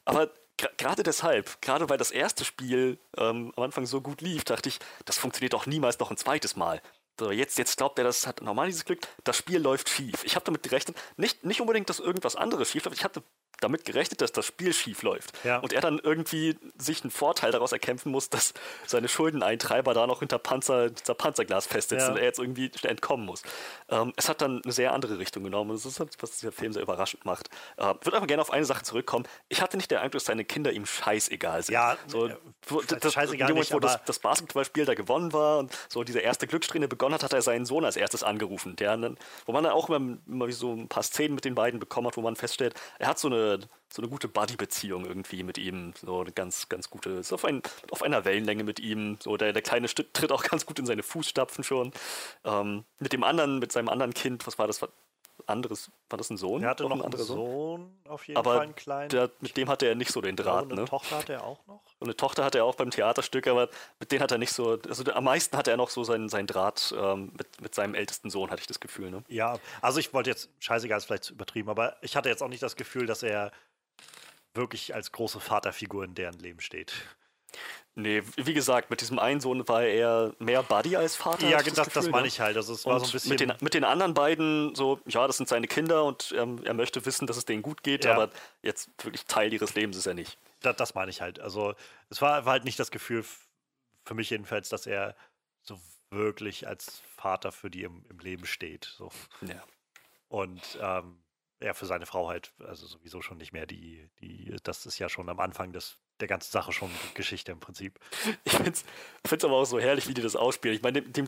Aber 0.06 0.32
gerade 0.78 1.04
deshalb, 1.04 1.62
gerade 1.62 1.90
weil 1.90 1.98
das 1.98 2.12
erste 2.12 2.46
Spiel 2.46 2.98
ähm, 3.18 3.52
am 3.56 3.64
Anfang 3.64 3.86
so 3.86 4.02
gut 4.02 4.22
lief, 4.22 4.44
dachte 4.46 4.70
ich, 4.70 4.80
das 5.06 5.18
funktioniert 5.18 5.54
doch 5.54 5.66
niemals 5.66 6.00
noch 6.00 6.10
ein 6.10 6.18
zweites 6.18 6.56
Mal. 6.56 6.82
So, 7.20 7.32
jetzt, 7.32 7.58
jetzt 7.60 7.78
glaubt 7.78 8.00
er, 8.00 8.06
das 8.06 8.26
hat 8.26 8.42
normal 8.42 8.68
dieses 8.68 8.86
Glück, 8.86 9.02
das 9.24 9.38
Spiel 9.38 9.60
läuft 9.60 9.90
schief. 9.90 10.24
Ich 10.24 10.36
habe 10.36 10.46
damit 10.46 10.64
gerechnet, 10.64 10.98
nicht, 11.16 11.44
nicht 11.44 11.62
unbedingt, 11.62 11.90
dass 11.90 12.00
irgendwas 12.00 12.36
anderes 12.36 12.72
schief 12.72 12.86
läuft, 12.86 12.98
ich 12.98 13.04
hatte 13.04 13.22
damit 13.60 13.86
gerechnet, 13.86 14.22
dass 14.22 14.32
das 14.32 14.46
Spiel 14.46 14.74
schief 14.74 15.04
läuft. 15.04 15.34
Ja. 15.44 15.60
Und 15.60 15.74
er 15.74 15.82
dann 15.82 16.00
irgendwie 16.00 16.58
sich 16.78 17.04
einen 17.04 17.12
Vorteil 17.12 17.52
daraus 17.52 17.72
erkämpfen 17.72 18.12
muss, 18.12 18.30
dass 18.30 18.54
seine 18.86 19.08
Schuldeneintreiber 19.08 19.94
da 19.94 20.08
noch 20.08 20.20
hinter 20.20 20.40
Panzer, 20.40 20.84
hinter 20.86 21.14
Panzerglas 21.14 21.68
festsitzen 21.68 22.08
Ja. 22.08 22.12
und 22.12 22.18
er 22.18 22.26
jetzt 22.26 22.40
irgendwie 22.40 22.72
entkommen 22.84 23.26
muss. 23.26 23.44
Ähm, 23.90 24.14
es 24.16 24.30
hat 24.30 24.42
dann 24.42 24.62
eine 24.64 24.74
sehr 24.74 24.94
andere 24.94 25.20
Richtung 25.20 25.44
genommen 25.44 25.74
das 25.74 25.86
ist 25.86 26.00
halt, 26.00 26.16
was 26.22 26.32
dieser 26.32 26.52
Film 26.52 26.74
sehr 26.74 26.82
überraschend 26.82 27.26
macht. 27.26 27.50
Äh, 27.78 27.94
würde 28.02 28.18
aber 28.18 28.28
gerne 28.28 28.42
auf 28.42 28.52
eine 28.52 28.66
Sache 28.66 28.84
zurückkommen. 28.84 29.26
Ich 29.50 29.62
hatte 29.62 29.78
nicht 29.78 29.92
den 29.92 29.98
Eindruck, 29.98 30.14
dass 30.14 30.26
seine 30.26 30.46
Kinder 30.46 30.72
ihm 30.72 30.86
scheißegal 30.86 31.64
sind. 31.64 31.74
Ja, 31.74 31.98
so, 32.08 32.28
äh, 32.28 32.36
das, 33.00 33.14
scheißegal 33.14 33.50
Moment, 33.50 33.66
nicht, 33.66 33.74
wo 33.74 33.80
das, 33.80 34.04
das 34.06 34.20
Basketballspiel 34.20 34.86
da 34.86 34.94
gewonnen 34.94 35.34
war 35.34 35.60
und 35.60 35.72
so 35.90 36.04
diese 36.04 36.20
erste 36.20 36.48
Glückssträhne 36.48 36.88
begonnen 36.88 37.16
hat, 37.16 37.24
hat 37.24 37.34
er 37.34 37.42
seinen 37.42 37.66
Sohn 37.66 37.86
als 37.86 37.96
erstes 37.96 38.24
angerufen. 38.24 38.76
Der 38.76 38.96
dann, 38.98 39.18
wo 39.46 39.52
man 39.52 39.64
dann 39.64 39.74
auch 39.74 39.90
immer, 39.90 40.18
immer 40.28 40.48
wie 40.48 40.54
so 40.54 40.74
ein 40.74 40.88
paar 40.88 41.04
Szenen 41.04 41.36
mit 41.36 41.46
den 41.46 41.56
beiden 41.56 41.80
bekommen 41.80 42.08
hat, 42.08 42.18
wo 42.18 42.22
man 42.22 42.36
feststellt, 42.36 42.76
er 43.00 43.08
hat 43.08 43.20
so 43.20 43.28
eine, 43.28 43.43
so 43.94 44.02
eine 44.02 44.10
gute 44.10 44.28
Buddy-Beziehung 44.28 45.06
irgendwie 45.06 45.44
mit 45.44 45.58
ihm. 45.58 45.94
So 46.02 46.22
eine 46.22 46.32
ganz, 46.32 46.68
ganz 46.70 46.90
gute, 46.90 47.12
ist 47.12 47.32
auf, 47.32 47.46
ein, 47.46 47.62
auf 47.92 48.02
einer 48.02 48.26
Wellenlänge 48.26 48.64
mit 48.64 48.80
ihm. 48.80 49.18
So 49.22 49.38
der, 49.38 49.54
der 49.54 49.62
kleine 49.62 49.88
tritt 49.88 50.32
auch 50.32 50.44
ganz 50.50 50.66
gut 50.66 50.80
in 50.80 50.86
seine 50.86 51.04
Fußstapfen 51.04 51.64
schon. 51.64 51.92
Ähm, 52.44 52.86
mit 53.00 53.14
dem 53.14 53.24
anderen, 53.24 53.60
mit 53.60 53.72
seinem 53.72 53.90
anderen 53.90 54.14
Kind, 54.14 54.48
was 54.48 54.58
war 54.58 54.68
das? 54.68 54.82
Anderes, 55.46 55.92
war 56.10 56.18
das 56.18 56.30
ein 56.30 56.38
Sohn? 56.38 56.64
er 56.64 56.70
hatte 56.70 56.84
noch 56.84 56.92
ein 56.92 57.00
einen 57.00 57.06
anderer 57.06 57.24
Sohn, 57.24 57.98
auf 58.08 58.28
jeden 58.28 58.38
Aber 58.38 58.54
Fall 58.56 58.62
einen 58.62 58.76
kleinen. 58.76 59.10
Der, 59.10 59.30
mit 59.42 59.58
dem 59.58 59.68
hatte 59.70 59.88
er 59.88 59.96
nicht 59.96 60.12
so 60.12 60.22
den 60.22 60.36
Ja, 60.36 60.44
Draht, 60.44 60.64
und 60.66 60.72
eine 60.74 60.82
ne? 60.82 60.88
Tochter 60.88 61.18
hat 61.18 61.30
er 61.30 61.44
auch 61.44 61.66
noch. 61.68 61.82
Und 62.00 62.08
eine 62.08 62.16
Tochter 62.16 62.46
hat 62.46 62.56
er 62.56 62.66
auch 62.66 62.76
beim 62.76 62.92
Theaterstück, 62.92 63.48
aber 63.48 63.70
mit 64.00 64.12
denen 64.12 64.22
hat 64.22 64.32
er 64.32 64.38
nicht 64.38 64.54
so, 64.54 64.80
also 64.88 65.04
am 65.12 65.24
meisten 65.24 65.58
hat 65.58 65.68
er 65.68 65.78
noch 65.78 65.90
so 65.90 66.04
seinen, 66.04 66.30
seinen 66.30 66.48
Draht 66.48 66.94
ähm, 66.98 67.34
mit, 67.38 67.62
mit 67.62 67.76
seinem 67.76 67.96
ältesten 67.96 68.30
Sohn, 68.30 68.52
hatte 68.52 68.62
ich 68.62 68.68
das 68.68 68.80
Gefühl. 68.80 69.12
Ne? 69.12 69.24
Ja, 69.28 69.60
also 69.82 70.00
ich 70.00 70.14
wollte 70.14 70.30
jetzt, 70.30 70.50
scheißegal, 70.60 70.98
ist 70.98 71.06
vielleicht 71.06 71.26
zu 71.26 71.34
übertrieben, 71.34 71.70
aber 71.70 71.98
ich 72.02 72.16
hatte 72.16 72.30
jetzt 72.30 72.42
auch 72.42 72.50
nicht 72.50 72.64
das 72.64 72.76
Gefühl, 72.76 73.06
dass 73.06 73.24
er 73.24 73.52
wirklich 74.54 74.94
als 74.94 75.12
große 75.12 75.40
Vaterfigur 75.40 76.04
in 76.04 76.16
deren 76.16 76.40
Leben 76.40 76.62
steht. 76.62 76.94
Nee, 77.96 78.24
wie 78.38 78.54
gesagt, 78.56 78.90
mit 78.90 79.02
diesem 79.02 79.20
einen 79.20 79.40
Sohn 79.40 79.68
war 79.68 79.84
er 79.84 80.34
mehr 80.40 80.64
Buddy 80.64 80.96
als 80.96 81.16
Vater. 81.16 81.48
ja, 81.48 81.62
das, 81.62 81.74
das 81.74 81.90
Gefühl, 81.94 82.10
meine 82.10 82.24
ne? 82.24 82.28
ich 82.28 82.40
halt. 82.40 82.58
Also 82.58 82.74
es 82.74 82.86
war 82.88 83.00
so 83.00 83.06
ein 83.06 83.12
bisschen. 83.12 83.30
mit, 83.30 83.40
den, 83.40 83.54
mit 83.62 83.74
den 83.76 83.84
anderen 83.84 84.16
beiden, 84.16 84.74
so, 84.74 85.00
ja, 85.06 85.28
das 85.28 85.38
sind 85.38 85.48
seine 85.48 85.68
Kinder 85.68 86.04
und 86.04 86.34
ähm, 86.36 86.60
er 86.66 86.74
möchte 86.74 87.06
wissen, 87.06 87.28
dass 87.28 87.38
es 87.38 87.46
denen 87.46 87.62
gut 87.62 87.84
geht, 87.84 88.06
Ja. 88.06 88.16
aber 88.16 88.32
jetzt 88.64 88.90
wirklich 89.04 89.26
Teil 89.26 89.54
ihres 89.54 89.76
Lebens 89.76 89.96
ist 89.96 90.08
er 90.08 90.16
nicht. 90.16 90.40
das, 90.62 90.76
das 90.78 90.96
meine 90.96 91.12
ich 91.12 91.22
halt. 91.22 91.40
Also 91.40 91.76
es 92.10 92.20
war, 92.22 92.46
war 92.46 92.54
halt 92.54 92.64
nicht 92.66 92.80
das 92.80 92.90
Gefühl, 92.90 93.24
für 94.06 94.16
mich 94.16 94.32
jedenfalls, 94.32 94.70
dass 94.70 94.88
er 94.88 95.16
so 95.62 95.80
wirklich 96.10 96.68
als 96.68 97.02
Vater 97.16 97.52
für 97.52 97.70
die 97.70 97.84
im, 97.84 98.06
im 98.10 98.18
Leben 98.20 98.46
steht. 98.48 98.86
So. 98.98 99.12
Ja. 99.42 99.64
Und 100.30 100.80
ähm, 100.82 101.20
er 101.60 101.76
für 101.76 101.86
seine 101.86 102.06
Frau 102.08 102.28
halt, 102.28 102.54
also 102.60 102.88
sowieso 102.88 103.22
schon 103.22 103.38
nicht 103.38 103.54
mehr 103.54 103.66
die, 103.68 104.10
die, 104.20 104.56
das 104.64 104.86
ist 104.88 104.98
ja 105.00 105.10
schon 105.10 105.30
am 105.30 105.40
Anfang 105.40 105.72
des, 105.74 105.98
der 106.24 106.28
ganzen 106.30 106.52
Sache 106.52 106.72
schon 106.72 106.90
Geschichte 107.14 107.52
im 107.52 107.60
Prinzip. 107.60 108.00
Ich 108.46 108.54
finde 108.54 108.72
es 108.72 109.44
aber 109.44 109.56
auch 109.56 109.66
so 109.66 109.80
herrlich, 109.80 110.08
wie 110.08 110.14
die 110.14 110.22
das 110.22 110.36
ausspielen. 110.36 110.76
Ich 110.76 110.82
meine, 110.82 111.02
dem, 111.02 111.28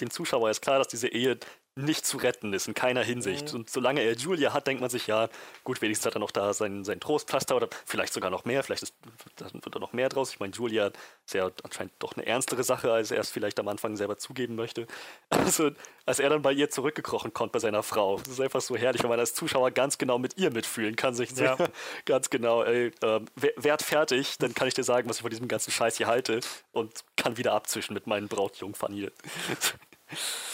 dem 0.00 0.10
Zuschauer 0.10 0.50
ist 0.50 0.62
klar, 0.62 0.78
dass 0.78 0.88
diese 0.88 1.08
Ehe 1.08 1.38
nicht 1.76 2.04
zu 2.04 2.16
retten 2.18 2.52
ist, 2.52 2.66
in 2.68 2.74
keiner 2.74 3.02
Hinsicht. 3.02 3.54
Und 3.54 3.70
solange 3.70 4.00
er 4.02 4.14
Julia 4.14 4.52
hat, 4.52 4.66
denkt 4.66 4.80
man 4.80 4.90
sich, 4.90 5.06
ja, 5.06 5.28
gut, 5.64 5.80
wenigstens 5.80 6.06
hat 6.06 6.14
er 6.16 6.18
noch 6.18 6.32
da 6.32 6.52
sein, 6.52 6.84
sein 6.84 7.00
Trostpflaster 7.00 7.56
oder 7.56 7.68
vielleicht 7.86 8.12
sogar 8.12 8.28
noch 8.30 8.44
mehr, 8.44 8.62
vielleicht 8.62 8.82
ist, 8.82 8.94
wird 9.62 9.74
da 9.74 9.78
noch 9.78 9.92
mehr 9.92 10.08
draus. 10.08 10.30
Ich 10.32 10.40
meine, 10.40 10.52
Julia 10.52 10.88
ist 11.24 11.32
ja 11.34 11.48
anscheinend 11.62 11.92
doch 11.98 12.14
eine 12.16 12.26
ernstere 12.26 12.64
Sache, 12.64 12.92
als 12.92 13.10
er 13.12 13.20
es 13.20 13.30
vielleicht 13.30 13.58
am 13.60 13.68
Anfang 13.68 13.96
selber 13.96 14.18
zugeben 14.18 14.56
möchte. 14.56 14.86
Also, 15.30 15.70
als 16.06 16.18
er 16.18 16.28
dann 16.28 16.42
bei 16.42 16.52
ihr 16.52 16.70
zurückgekrochen 16.70 17.32
kommt, 17.32 17.52
bei 17.52 17.58
seiner 17.60 17.82
Frau, 17.82 18.18
das 18.18 18.28
ist 18.34 18.40
einfach 18.40 18.60
so 18.60 18.76
herrlich, 18.76 19.02
weil 19.02 19.10
man 19.10 19.18
als 19.20 19.34
Zuschauer 19.34 19.70
ganz 19.70 19.96
genau 19.96 20.18
mit 20.18 20.36
ihr 20.38 20.50
mitfühlen 20.50 20.96
kann, 20.96 21.14
sich 21.14 21.30
Ja. 21.32 21.56
ganz 22.04 22.30
genau, 22.30 22.62
ey, 22.62 22.90
wer- 23.00 23.52
werd 23.56 23.82
fertig, 23.82 24.36
dann 24.38 24.54
kann 24.54 24.68
ich 24.68 24.74
dir 24.74 24.84
sagen, 24.84 25.08
was 25.08 25.16
ich 25.16 25.22
von 25.22 25.30
diesem 25.30 25.48
ganzen 25.48 25.70
Scheiß 25.70 25.96
hier 25.96 26.06
halte 26.08 26.40
und 26.72 27.04
kann 27.16 27.36
wieder 27.36 27.52
abzischen 27.52 27.94
mit 27.94 28.06
meinen 28.06 28.28
Brautjungfern 28.28 28.92
hier. 28.92 29.12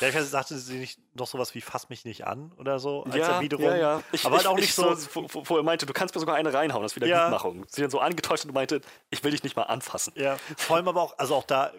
Ja, 0.00 0.08
ich 0.08 0.14
weiß, 0.14 0.30
sagte 0.30 0.58
sie 0.58 0.78
nicht 0.78 1.00
noch 1.14 1.26
sowas 1.26 1.54
wie 1.54 1.60
fass 1.60 1.88
mich 1.88 2.04
nicht 2.04 2.26
an 2.26 2.52
oder 2.58 2.78
so 2.78 3.04
als 3.04 3.16
ja, 3.16 3.36
Erwiderung. 3.36 3.64
ja, 3.64 3.76
ja. 3.76 4.02
Ich, 4.12 4.24
aber 4.24 4.36
halt 4.36 4.46
auch 4.46 4.58
ich 4.58 4.62
nicht 4.66 4.74
so. 4.74 4.96
wo, 5.14 5.26
wo, 5.32 5.42
wo 5.48 5.56
er 5.56 5.62
meinte, 5.62 5.86
du 5.86 5.92
kannst 5.92 6.14
mir 6.14 6.20
sogar 6.20 6.36
eine 6.36 6.52
reinhauen, 6.52 6.82
das 6.82 6.92
ist 6.92 6.96
wieder 6.96 7.06
Ja. 7.06 7.24
Gutmachung. 7.24 7.64
Sie 7.68 7.80
dann 7.80 7.90
so 7.90 8.00
angetäuscht 8.00 8.44
und 8.44 8.52
meinte, 8.54 8.80
ich 9.10 9.24
will 9.24 9.30
dich 9.30 9.42
nicht 9.42 9.56
mal 9.56 9.64
anfassen. 9.64 10.12
Ja, 10.16 10.36
vor 10.56 10.76
allem 10.76 10.88
aber 10.88 11.02
auch, 11.02 11.18
also 11.18 11.34
auch 11.34 11.44
da, 11.44 11.72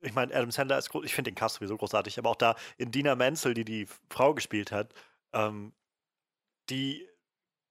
ich 0.00 0.14
meine, 0.14 0.34
Adam 0.34 0.50
Sandler 0.50 0.78
ist 0.78 0.90
groß, 0.90 1.04
ich 1.04 1.14
finde 1.14 1.30
den 1.30 1.34
Cast 1.36 1.56
sowieso 1.56 1.76
großartig, 1.76 2.18
aber 2.18 2.30
auch 2.30 2.36
da 2.36 2.56
in 2.78 2.90
Dina 2.90 3.14
Menzel, 3.14 3.54
die 3.54 3.64
die 3.64 3.86
Frau 4.08 4.34
gespielt 4.34 4.72
hat, 4.72 4.92
ähm, 5.32 5.72
die 6.68 7.06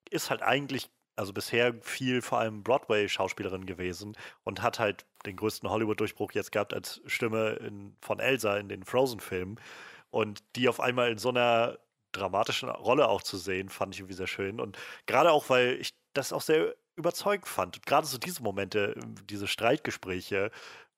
ist 0.09 0.29
halt 0.29 0.41
eigentlich, 0.41 0.89
also 1.19 1.33
bisher 1.33 1.73
viel 1.81 2.21
vor 2.21 2.39
allem 2.39 2.63
Broadway-Schauspielerin 2.63 3.65
gewesen 3.65 4.15
und 4.45 4.61
hat 4.61 4.79
halt 4.79 5.05
den 5.25 5.35
größten 5.35 5.69
Hollywood-Durchbruch 5.69 6.31
jetzt 6.31 6.53
gehabt 6.53 6.73
als 6.73 7.01
Stimme 7.07 7.51
in, 7.55 7.93
von 7.99 8.19
Elsa 8.19 8.55
in 8.55 8.69
den 8.69 8.83
Frozen-Filmen. 8.83 9.59
Und 10.11 10.41
die 10.55 10.69
auf 10.69 10.79
einmal 10.79 11.11
in 11.11 11.17
so 11.17 11.27
einer 11.29 11.77
dramatischen 12.13 12.69
Rolle 12.69 13.09
auch 13.09 13.21
zu 13.21 13.37
sehen, 13.37 13.67
fand 13.67 13.93
ich 13.93 13.99
irgendwie 13.99 14.15
sehr 14.15 14.27
schön. 14.27 14.61
Und 14.61 14.77
gerade 15.07 15.31
auch, 15.31 15.49
weil 15.49 15.75
ich 15.81 15.93
das 16.13 16.31
auch 16.31 16.41
sehr 16.41 16.73
überzeugend 16.95 17.49
fand. 17.49 17.75
Und 17.75 17.85
gerade 17.85 18.07
so 18.07 18.17
diese 18.17 18.41
Momente, 18.41 18.95
diese 19.29 19.47
Streitgespräche, 19.47 20.51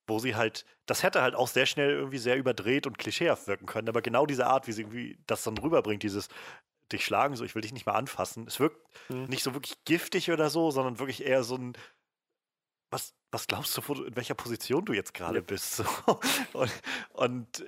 wo 0.06 0.20
sie 0.20 0.36
halt, 0.36 0.66
das 0.86 1.02
hätte 1.02 1.24
halt 1.24 1.34
auch 1.34 1.48
sehr 1.48 1.66
schnell 1.66 1.90
irgendwie 1.90 2.20
sehr 2.20 2.38
überdreht 2.38 2.86
und 2.86 3.00
klischeehaft 3.00 3.48
wirken 3.48 3.66
können, 3.66 3.90
aber 3.90 4.04
genau 4.04 4.28
diese 4.28 4.46
Art, 4.46 4.68
wie 4.68 4.72
sie 4.72 4.84
irgendwie 4.84 5.18
das 5.26 5.44
dann 5.44 5.58
rüberbringt, 5.58 6.04
dieses 6.04 6.28
dich 6.92 7.06
schlagen, 7.06 7.36
so 7.36 7.44
ich 7.44 7.56
will 7.56 7.62
dich 7.62 7.74
nicht 7.74 7.86
mehr 7.86 7.96
anfassen, 7.96 8.48
es 8.48 8.60
wirkt 8.60 8.80
mhm. 9.10 9.26
nicht 9.26 9.44
so 9.44 9.54
wirklich 9.54 9.84
giftig 9.86 10.32
oder 10.32 10.50
so, 10.50 10.72
sondern 10.72 11.00
wirklich 11.00 11.26
eher 11.26 11.44
so 11.44 11.56
ein, 11.56 11.74
was, 12.90 13.14
was 13.32 13.48
glaubst 13.48 13.78
du, 13.78 14.04
in 14.04 14.16
welcher 14.16 14.36
Position 14.36 14.86
du 14.86 14.94
jetzt 14.94 15.14
gerade 15.14 15.40
ja. 15.40 15.44
bist? 15.46 15.78
So. 15.78 15.84
Und, 16.54 16.72
und, 17.14 17.66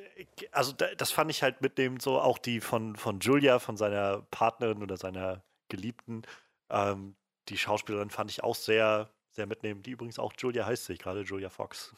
also 0.52 0.74
das 0.74 1.12
fand 1.12 1.32
ich 1.32 1.42
halt 1.42 1.62
mit 1.62 1.78
dem 1.78 2.00
so 2.00 2.20
auch 2.20 2.38
die 2.38 2.60
von, 2.60 2.96
von 2.96 3.20
Julia, 3.20 3.60
von 3.60 3.78
seiner 3.78 4.22
Partnerin 4.30 4.84
oder 4.84 4.98
seiner 4.98 5.44
Geliebten, 5.70 6.24
ähm, 6.70 7.16
die 7.50 7.58
Schauspielerin 7.58 8.10
fand 8.10 8.32
ich 8.32 8.44
auch 8.44 8.56
sehr, 8.56 9.10
sehr 9.30 9.48
mitnehmen, 9.48 9.84
die 9.84 9.92
übrigens 9.92 10.20
auch 10.20 10.34
Julia 10.38 10.66
heißt 10.66 10.86
sich, 10.86 11.00
gerade 11.00 11.22
Julia 11.22 11.50
Fox. 11.50 11.96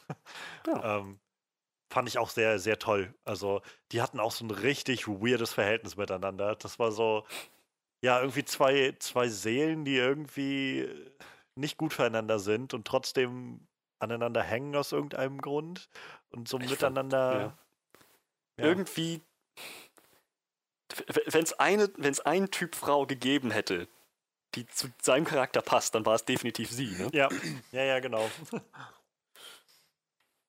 Ja. 0.66 0.98
ähm, 0.98 1.18
fand 1.90 2.08
ich 2.08 2.18
auch 2.18 2.30
sehr, 2.30 2.58
sehr 2.58 2.78
toll. 2.78 3.14
Also, 3.24 3.62
die 3.92 4.02
hatten 4.02 4.20
auch 4.20 4.32
so 4.32 4.44
ein 4.44 4.50
richtig 4.50 5.06
weirdes 5.08 5.52
Verhältnis 5.52 5.96
miteinander. 5.96 6.56
Das 6.56 6.78
war 6.78 6.92
so, 6.92 7.24
ja, 8.02 8.20
irgendwie 8.20 8.44
zwei, 8.44 8.94
zwei 8.98 9.28
Seelen, 9.28 9.84
die 9.84 9.96
irgendwie 9.96 10.88
nicht 11.54 11.76
gut 11.78 11.94
füreinander 11.94 12.38
sind 12.38 12.74
und 12.74 12.86
trotzdem 12.86 13.66
aneinander 13.98 14.42
hängen 14.42 14.76
aus 14.76 14.92
irgendeinem 14.92 15.40
Grund 15.40 15.88
und 16.30 16.48
so 16.48 16.58
ich 16.58 16.70
miteinander. 16.70 17.30
Fand, 17.30 17.42
ja. 17.42 17.58
Ja. 18.58 18.64
Irgendwie, 18.64 19.22
wenn 21.26 21.42
es 21.42 21.52
eine, 21.54 21.90
wenn 21.96 22.12
es 22.12 22.20
einen 22.20 22.50
Typ 22.50 22.74
Frau 22.74 23.06
gegeben 23.06 23.50
hätte, 23.50 23.88
die 24.54 24.66
zu 24.66 24.88
seinem 25.02 25.24
Charakter 25.24 25.60
passt, 25.60 25.94
dann 25.94 26.06
war 26.06 26.14
es 26.14 26.24
definitiv 26.24 26.70
sie, 26.70 26.90
ne? 26.96 27.10
Ja, 27.12 27.28
ja, 27.72 27.84
ja, 27.84 28.00
genau. 28.00 28.30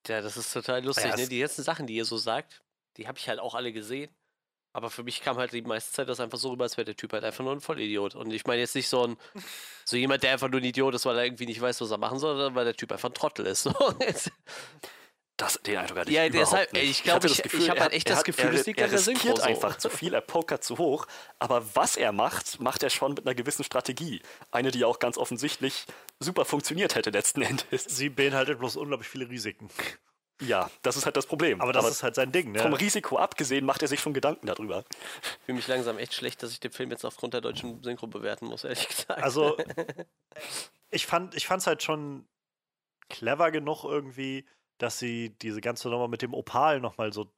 Ja, 0.08 0.20
das 0.20 0.36
ist 0.36 0.52
total 0.52 0.84
lustig, 0.84 1.06
ja, 1.06 1.16
ne? 1.16 1.28
Die 1.28 1.40
letzten 1.40 1.62
Sachen, 1.62 1.86
die 1.86 1.94
ihr 1.94 2.04
so 2.04 2.16
sagt, 2.16 2.62
die 2.96 3.06
habe 3.06 3.18
ich 3.18 3.28
halt 3.28 3.40
auch 3.40 3.54
alle 3.54 3.72
gesehen. 3.72 4.10
Aber 4.72 4.90
für 4.90 5.02
mich 5.02 5.22
kam 5.22 5.38
halt 5.38 5.52
die 5.52 5.62
meiste 5.62 5.92
Zeit 5.92 6.08
das 6.08 6.20
einfach 6.20 6.38
so 6.38 6.50
rüber, 6.50 6.64
als 6.64 6.76
wäre 6.76 6.84
der 6.84 6.96
Typ 6.96 7.12
halt 7.12 7.24
einfach 7.24 7.42
nur 7.42 7.52
ein 7.52 7.60
Vollidiot. 7.60 8.14
Und 8.14 8.30
ich 8.32 8.46
meine 8.46 8.60
jetzt 8.60 8.74
nicht 8.74 8.88
so 8.88 9.06
ein, 9.06 9.16
so 9.84 9.96
jemand, 9.96 10.22
der 10.22 10.32
einfach 10.32 10.48
nur 10.48 10.60
ein 10.60 10.64
Idiot 10.64 10.94
ist, 10.94 11.06
weil 11.06 11.16
er 11.16 11.24
irgendwie 11.24 11.46
nicht 11.46 11.60
weiß, 11.60 11.80
was 11.80 11.90
er 11.90 11.98
machen 11.98 12.18
soll, 12.18 12.36
sondern 12.36 12.54
weil 12.54 12.64
der 12.64 12.76
Typ 12.76 12.92
einfach 12.92 13.08
ein 13.08 13.14
Trottel 13.14 13.46
ist. 13.46 13.68
Das, 15.38 15.54
den 15.62 15.76
Eindruck 15.76 15.98
hatte 15.98 16.10
ich 16.10 16.16
ja, 16.16 16.28
deshalb, 16.28 16.72
nicht. 16.72 16.90
Ich 16.90 17.02
glaube, 17.04 17.28
ich, 17.28 17.44
ich, 17.44 17.54
ich 17.54 17.70
habe 17.70 17.78
halt 17.78 17.92
echt 17.92 18.10
das 18.10 18.24
Gefühl, 18.24 18.52
es 18.56 18.66
liegt 18.66 18.82
an 18.82 18.90
der 18.90 18.98
Synchro. 18.98 19.36
Er 19.36 19.44
einfach 19.44 19.78
zu 19.78 19.88
viel, 19.88 20.12
er 20.12 20.20
pokert 20.20 20.64
zu 20.64 20.78
hoch. 20.78 21.06
Aber 21.38 21.76
was 21.76 21.96
er 21.96 22.10
macht, 22.10 22.58
macht 22.58 22.82
er 22.82 22.90
schon 22.90 23.14
mit 23.14 23.24
einer 23.24 23.36
gewissen 23.36 23.62
Strategie. 23.62 24.20
Eine, 24.50 24.72
die 24.72 24.84
auch 24.84 24.98
ganz 24.98 25.16
offensichtlich 25.16 25.86
super 26.20 26.44
funktioniert 26.44 26.94
hätte 26.94 27.10
letzten 27.10 27.42
Endes. 27.42 27.84
Sie 27.84 28.08
beinhaltet 28.08 28.58
bloß 28.58 28.76
unglaublich 28.76 29.08
viele 29.08 29.28
Risiken. 29.28 29.68
Ja, 30.40 30.70
das 30.82 30.96
ist 30.96 31.04
halt 31.04 31.16
das 31.16 31.26
Problem. 31.26 31.60
Aber 31.60 31.72
das 31.72 31.84
Aber 31.84 31.90
ist 31.90 32.02
halt 32.02 32.14
sein 32.14 32.30
Ding, 32.30 32.52
ne? 32.52 32.60
Vom 32.60 32.72
Risiko 32.72 33.18
abgesehen 33.18 33.64
macht 33.64 33.82
er 33.82 33.88
sich 33.88 34.00
schon 34.00 34.14
Gedanken 34.14 34.46
darüber. 34.46 34.84
Ich 34.90 35.44
fühle 35.46 35.56
mich 35.56 35.66
langsam 35.66 35.98
echt 35.98 36.14
schlecht, 36.14 36.42
dass 36.42 36.52
ich 36.52 36.60
den 36.60 36.70
Film 36.70 36.90
jetzt 36.90 37.04
aufgrund 37.04 37.34
der 37.34 37.40
deutschen 37.40 37.82
Synchro 37.82 38.06
bewerten 38.06 38.46
muss, 38.46 38.62
ehrlich 38.62 38.86
gesagt. 38.86 39.22
Also, 39.22 39.56
ich 40.90 41.06
fand 41.06 41.34
es 41.34 41.42
ich 41.42 41.50
halt 41.50 41.82
schon 41.82 42.28
clever 43.08 43.50
genug 43.50 43.84
irgendwie, 43.84 44.46
dass 44.78 45.00
sie 45.00 45.30
diese 45.42 45.60
ganze 45.60 45.88
Nummer 45.88 46.06
mit 46.06 46.22
dem 46.22 46.34
Opal 46.34 46.80
nochmal 46.80 47.12
so, 47.12 47.32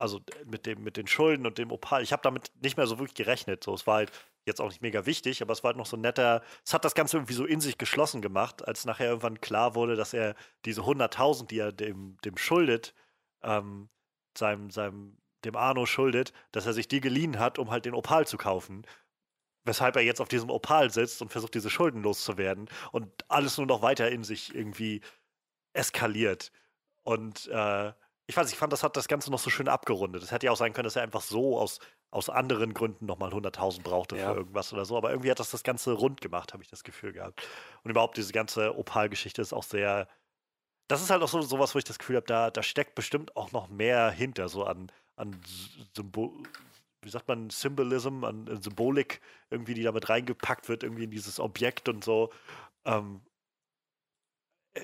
also 0.00 0.20
mit, 0.46 0.64
dem, 0.66 0.82
mit 0.82 0.96
den 0.96 1.06
Schulden 1.06 1.46
und 1.46 1.58
dem 1.58 1.70
Opal, 1.70 2.02
ich 2.02 2.12
habe 2.12 2.22
damit 2.22 2.50
nicht 2.62 2.76
mehr 2.78 2.86
so 2.86 2.98
wirklich 2.98 3.14
gerechnet. 3.14 3.62
So, 3.62 3.74
es 3.74 3.86
war 3.86 3.96
halt 3.96 4.12
jetzt 4.46 4.60
auch 4.60 4.68
nicht 4.68 4.80
mega 4.80 5.04
wichtig, 5.04 5.42
aber 5.42 5.52
es 5.52 5.62
war 5.62 5.68
halt 5.68 5.76
noch 5.76 5.86
so 5.86 5.96
ein 5.96 6.00
netter, 6.00 6.42
es 6.64 6.72
hat 6.72 6.86
das 6.86 6.94
Ganze 6.94 7.18
irgendwie 7.18 7.34
so 7.34 7.44
in 7.44 7.60
sich 7.60 7.76
geschlossen 7.76 8.22
gemacht, 8.22 8.66
als 8.66 8.86
nachher 8.86 9.08
irgendwann 9.08 9.42
klar 9.42 9.74
wurde, 9.74 9.96
dass 9.96 10.14
er 10.14 10.34
diese 10.64 10.80
100.000, 10.82 11.48
die 11.48 11.58
er 11.58 11.70
dem, 11.70 12.16
dem 12.24 12.38
schuldet, 12.38 12.94
ähm, 13.42 13.90
seinem, 14.36 14.70
seinem, 14.70 15.18
dem 15.44 15.54
Arno 15.54 15.84
schuldet, 15.84 16.32
dass 16.52 16.66
er 16.66 16.72
sich 16.72 16.88
die 16.88 17.00
geliehen 17.00 17.38
hat, 17.38 17.58
um 17.58 17.70
halt 17.70 17.84
den 17.84 17.94
Opal 17.94 18.26
zu 18.26 18.38
kaufen. 18.38 18.86
Weshalb 19.64 19.96
er 19.96 20.02
jetzt 20.02 20.22
auf 20.22 20.28
diesem 20.28 20.48
Opal 20.48 20.90
sitzt 20.90 21.20
und 21.20 21.30
versucht, 21.30 21.54
diese 21.54 21.68
Schulden 21.68 22.02
loszuwerden 22.02 22.70
und 22.92 23.10
alles 23.28 23.58
nur 23.58 23.66
noch 23.66 23.82
weiter 23.82 24.10
in 24.10 24.24
sich 24.24 24.54
irgendwie 24.54 25.02
eskaliert. 25.74 26.52
Und 27.02 27.48
äh, 27.48 27.92
ich 28.30 28.36
weiß, 28.36 28.48
ich 28.52 28.56
fand, 28.56 28.72
das 28.72 28.84
hat 28.84 28.96
das 28.96 29.08
Ganze 29.08 29.28
noch 29.32 29.40
so 29.40 29.50
schön 29.50 29.66
abgerundet. 29.66 30.22
Es 30.22 30.30
hätte 30.30 30.46
ja 30.46 30.52
auch 30.52 30.56
sein 30.56 30.72
können, 30.72 30.84
dass 30.84 30.94
er 30.94 31.02
einfach 31.02 31.20
so 31.20 31.58
aus, 31.58 31.80
aus 32.12 32.30
anderen 32.30 32.74
Gründen 32.74 33.04
nochmal 33.04 33.32
100.000 33.32 33.82
brauchte 33.82 34.16
ja. 34.16 34.30
für 34.30 34.38
irgendwas 34.38 34.72
oder 34.72 34.84
so. 34.84 34.96
Aber 34.96 35.10
irgendwie 35.10 35.32
hat 35.32 35.40
das 35.40 35.50
das 35.50 35.64
Ganze 35.64 35.92
rund 35.92 36.20
gemacht, 36.20 36.52
habe 36.52 36.62
ich 36.62 36.70
das 36.70 36.84
Gefühl 36.84 37.12
gehabt. 37.12 37.42
Und 37.82 37.90
überhaupt 37.90 38.16
diese 38.16 38.32
ganze 38.32 38.78
Opal-Geschichte 38.78 39.42
ist 39.42 39.52
auch 39.52 39.64
sehr. 39.64 40.06
Das 40.86 41.02
ist 41.02 41.10
halt 41.10 41.22
auch 41.24 41.28
so 41.28 41.42
sowas, 41.42 41.74
wo 41.74 41.80
ich 41.80 41.84
das 41.84 41.98
Gefühl 41.98 42.16
habe, 42.16 42.26
da, 42.26 42.52
da 42.52 42.62
steckt 42.62 42.94
bestimmt 42.94 43.36
auch 43.36 43.50
noch 43.50 43.68
mehr 43.68 44.12
hinter, 44.12 44.48
so 44.48 44.62
an, 44.62 44.92
an 45.16 45.40
Symbol, 45.96 46.30
wie 47.02 47.10
sagt 47.10 47.26
man, 47.26 47.50
Symbolism, 47.50 48.22
an 48.22 48.60
Symbolik, 48.62 49.20
irgendwie, 49.50 49.74
die 49.74 49.82
damit 49.82 50.08
reingepackt 50.08 50.68
wird, 50.68 50.84
irgendwie 50.84 51.04
in 51.04 51.10
dieses 51.10 51.40
Objekt 51.40 51.88
und 51.88 52.04
so. 52.04 52.30
Ähm, 52.84 53.22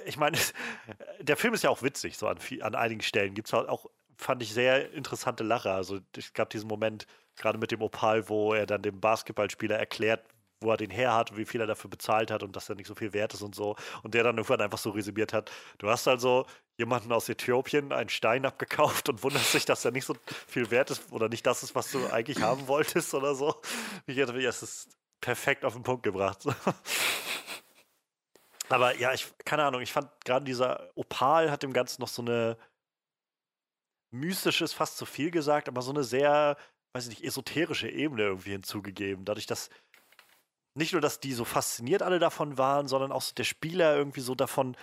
ich 0.04 0.16
meine, 0.16 0.38
der 1.20 1.36
Film 1.36 1.54
ist 1.54 1.64
ja 1.64 1.70
auch 1.70 1.82
witzig, 1.82 2.16
so 2.16 2.28
an, 2.28 2.38
an 2.60 2.74
einigen 2.74 3.02
Stellen. 3.02 3.34
Gibt 3.34 3.48
es 3.48 3.52
halt 3.52 3.68
auch, 3.68 3.86
fand 4.16 4.42
ich, 4.42 4.52
sehr 4.52 4.92
interessante 4.92 5.44
Lacher. 5.44 5.74
Also 5.74 6.00
es 6.16 6.32
gab 6.32 6.50
diesen 6.50 6.68
Moment, 6.68 7.06
gerade 7.36 7.58
mit 7.58 7.70
dem 7.70 7.82
Opal, 7.82 8.28
wo 8.28 8.54
er 8.54 8.66
dann 8.66 8.82
dem 8.82 9.00
Basketballspieler 9.00 9.76
erklärt, 9.76 10.24
wo 10.60 10.70
er 10.70 10.76
den 10.76 10.90
her 10.90 11.14
hat, 11.14 11.36
wie 11.36 11.44
viel 11.44 11.60
er 11.60 11.66
dafür 11.66 11.90
bezahlt 11.90 12.30
hat 12.30 12.42
und 12.42 12.56
dass 12.56 12.68
er 12.68 12.76
nicht 12.76 12.86
so 12.86 12.94
viel 12.94 13.12
wert 13.12 13.34
ist 13.34 13.42
und 13.42 13.54
so. 13.54 13.76
Und 14.02 14.14
der 14.14 14.24
dann 14.24 14.36
irgendwann 14.36 14.62
einfach 14.62 14.78
so 14.78 14.90
resümiert 14.90 15.32
hat, 15.32 15.50
du 15.78 15.88
hast 15.88 16.08
also 16.08 16.46
jemanden 16.78 17.12
aus 17.12 17.28
Äthiopien 17.28 17.92
einen 17.92 18.08
Stein 18.08 18.46
abgekauft 18.46 19.08
und 19.08 19.22
wunderst 19.22 19.52
dich, 19.54 19.64
dass 19.64 19.84
er 19.84 19.90
nicht 19.90 20.06
so 20.06 20.16
viel 20.46 20.70
wert 20.70 20.90
ist 20.90 21.12
oder 21.12 21.28
nicht 21.28 21.46
das 21.46 21.62
ist, 21.62 21.74
was 21.74 21.90
du 21.90 22.06
eigentlich 22.10 22.40
haben 22.40 22.68
wolltest 22.68 23.12
oder 23.14 23.34
so. 23.34 23.60
Ich 24.06 24.16
hätte 24.16 24.36
es 24.38 24.62
ist 24.62 24.96
perfekt 25.20 25.64
auf 25.64 25.74
den 25.74 25.82
Punkt 25.82 26.02
gebracht. 26.02 26.44
Aber 28.68 28.96
ja, 28.96 29.12
ich, 29.12 29.32
keine 29.44 29.64
Ahnung, 29.64 29.80
ich 29.80 29.92
fand 29.92 30.08
gerade 30.24 30.44
dieser 30.44 30.90
Opal 30.94 31.50
hat 31.50 31.62
dem 31.62 31.72
Ganzen 31.72 32.00
noch 32.00 32.08
so 32.08 32.22
eine 32.22 32.56
mystisches, 34.10 34.72
fast 34.72 34.96
zu 34.96 35.06
viel 35.06 35.30
gesagt, 35.30 35.68
aber 35.68 35.82
so 35.82 35.90
eine 35.90 36.04
sehr, 36.04 36.56
weiß 36.92 37.04
ich 37.04 37.10
nicht, 37.10 37.24
esoterische 37.24 37.88
Ebene 37.88 38.22
irgendwie 38.22 38.52
hinzugegeben. 38.52 39.24
Dadurch, 39.24 39.46
dass 39.46 39.70
nicht 40.74 40.92
nur, 40.92 41.00
dass 41.00 41.20
die 41.20 41.32
so 41.32 41.44
fasziniert 41.44 42.02
alle 42.02 42.18
davon 42.18 42.58
waren, 42.58 42.86
sondern 42.86 43.12
auch 43.12 43.22
so 43.22 43.34
der 43.34 43.44
Spieler 43.44 43.96
irgendwie 43.96 44.20
so 44.20 44.34
davon, 44.34 44.76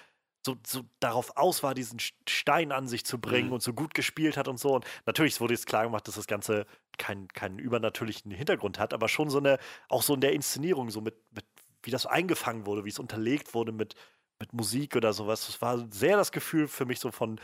so, 0.46 0.58
so 0.66 0.82
darauf 1.00 1.38
aus 1.38 1.64
war, 1.64 1.74
diesen 1.74 2.00
Stein 2.28 2.72
an 2.72 2.88
sich 2.88 3.06
zu 3.06 3.20
bringen 3.20 3.48
mhm. 3.48 3.54
und 3.54 3.64
so 3.64 3.74
gut 3.74 3.94
gespielt 3.94 4.36
hat 4.36 4.48
und 4.48 4.60
so. 4.60 4.74
Und 4.74 4.86
natürlich 5.06 5.40
wurde 5.40 5.54
jetzt 5.54 5.68
klar 5.68 5.84
gemacht, 5.84 6.08
dass 6.08 6.16
das 6.16 6.28
Ganze 6.28 6.66
keinen, 6.98 7.28
keinen 7.30 7.60
übernatürlichen 7.60 8.32
Hintergrund 8.32 8.80
hat, 8.80 8.94
aber 8.94 9.08
schon 9.08 9.30
so 9.30 9.38
eine, 9.38 9.58
auch 9.88 10.02
so 10.02 10.16
in 10.16 10.22
der 10.22 10.34
Inszenierung, 10.34 10.90
so 10.90 11.00
mit, 11.00 11.16
mit 11.32 11.46
wie 11.84 11.92
das 11.92 12.06
eingefangen 12.06 12.66
wurde, 12.66 12.86
wie 12.86 12.90
es 12.90 13.00
unterlegt 13.00 13.54
wurde 13.54 13.72
mit, 13.72 13.96
mit 14.40 14.54
Musik 14.54 14.96
oder 14.96 15.14
sowas. 15.14 15.46
Das 15.46 15.62
war 15.62 15.88
sehr 15.92 16.18
das 16.18 16.32
Gefühl 16.32 16.68
für 16.68 16.86
mich 16.86 17.00
so 17.00 17.12
von, 17.12 17.40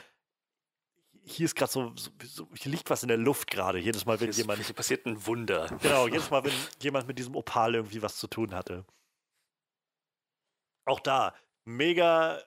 hier 1.24 1.46
ist 1.46 1.56
gerade 1.56 1.72
so, 1.72 1.94
so, 2.24 2.48
hier 2.56 2.72
liegt 2.72 2.90
was 2.90 3.04
in 3.04 3.10
der 3.10 3.18
Luft 3.18 3.52
gerade. 3.52 3.80
Jedes 3.80 4.06
Mal, 4.06 4.20
wenn 4.20 4.32
hier 4.32 4.44
jemand. 4.44 4.64
Hier 4.64 4.76
passiert 4.76 5.06
ein 5.06 5.26
Wunder. 5.26 5.68
Genau, 5.82 6.08
jedes 6.08 6.30
Mal, 6.32 6.44
wenn 6.44 6.54
jemand 6.82 7.08
mit 7.08 7.20
diesem 7.20 7.36
Opal 7.36 7.76
irgendwie 7.76 8.02
was 8.02 8.18
zu 8.18 8.28
tun 8.28 8.56
hatte. 8.56 8.86
Auch 10.86 11.00
da, 11.00 11.36
mega 11.66 12.42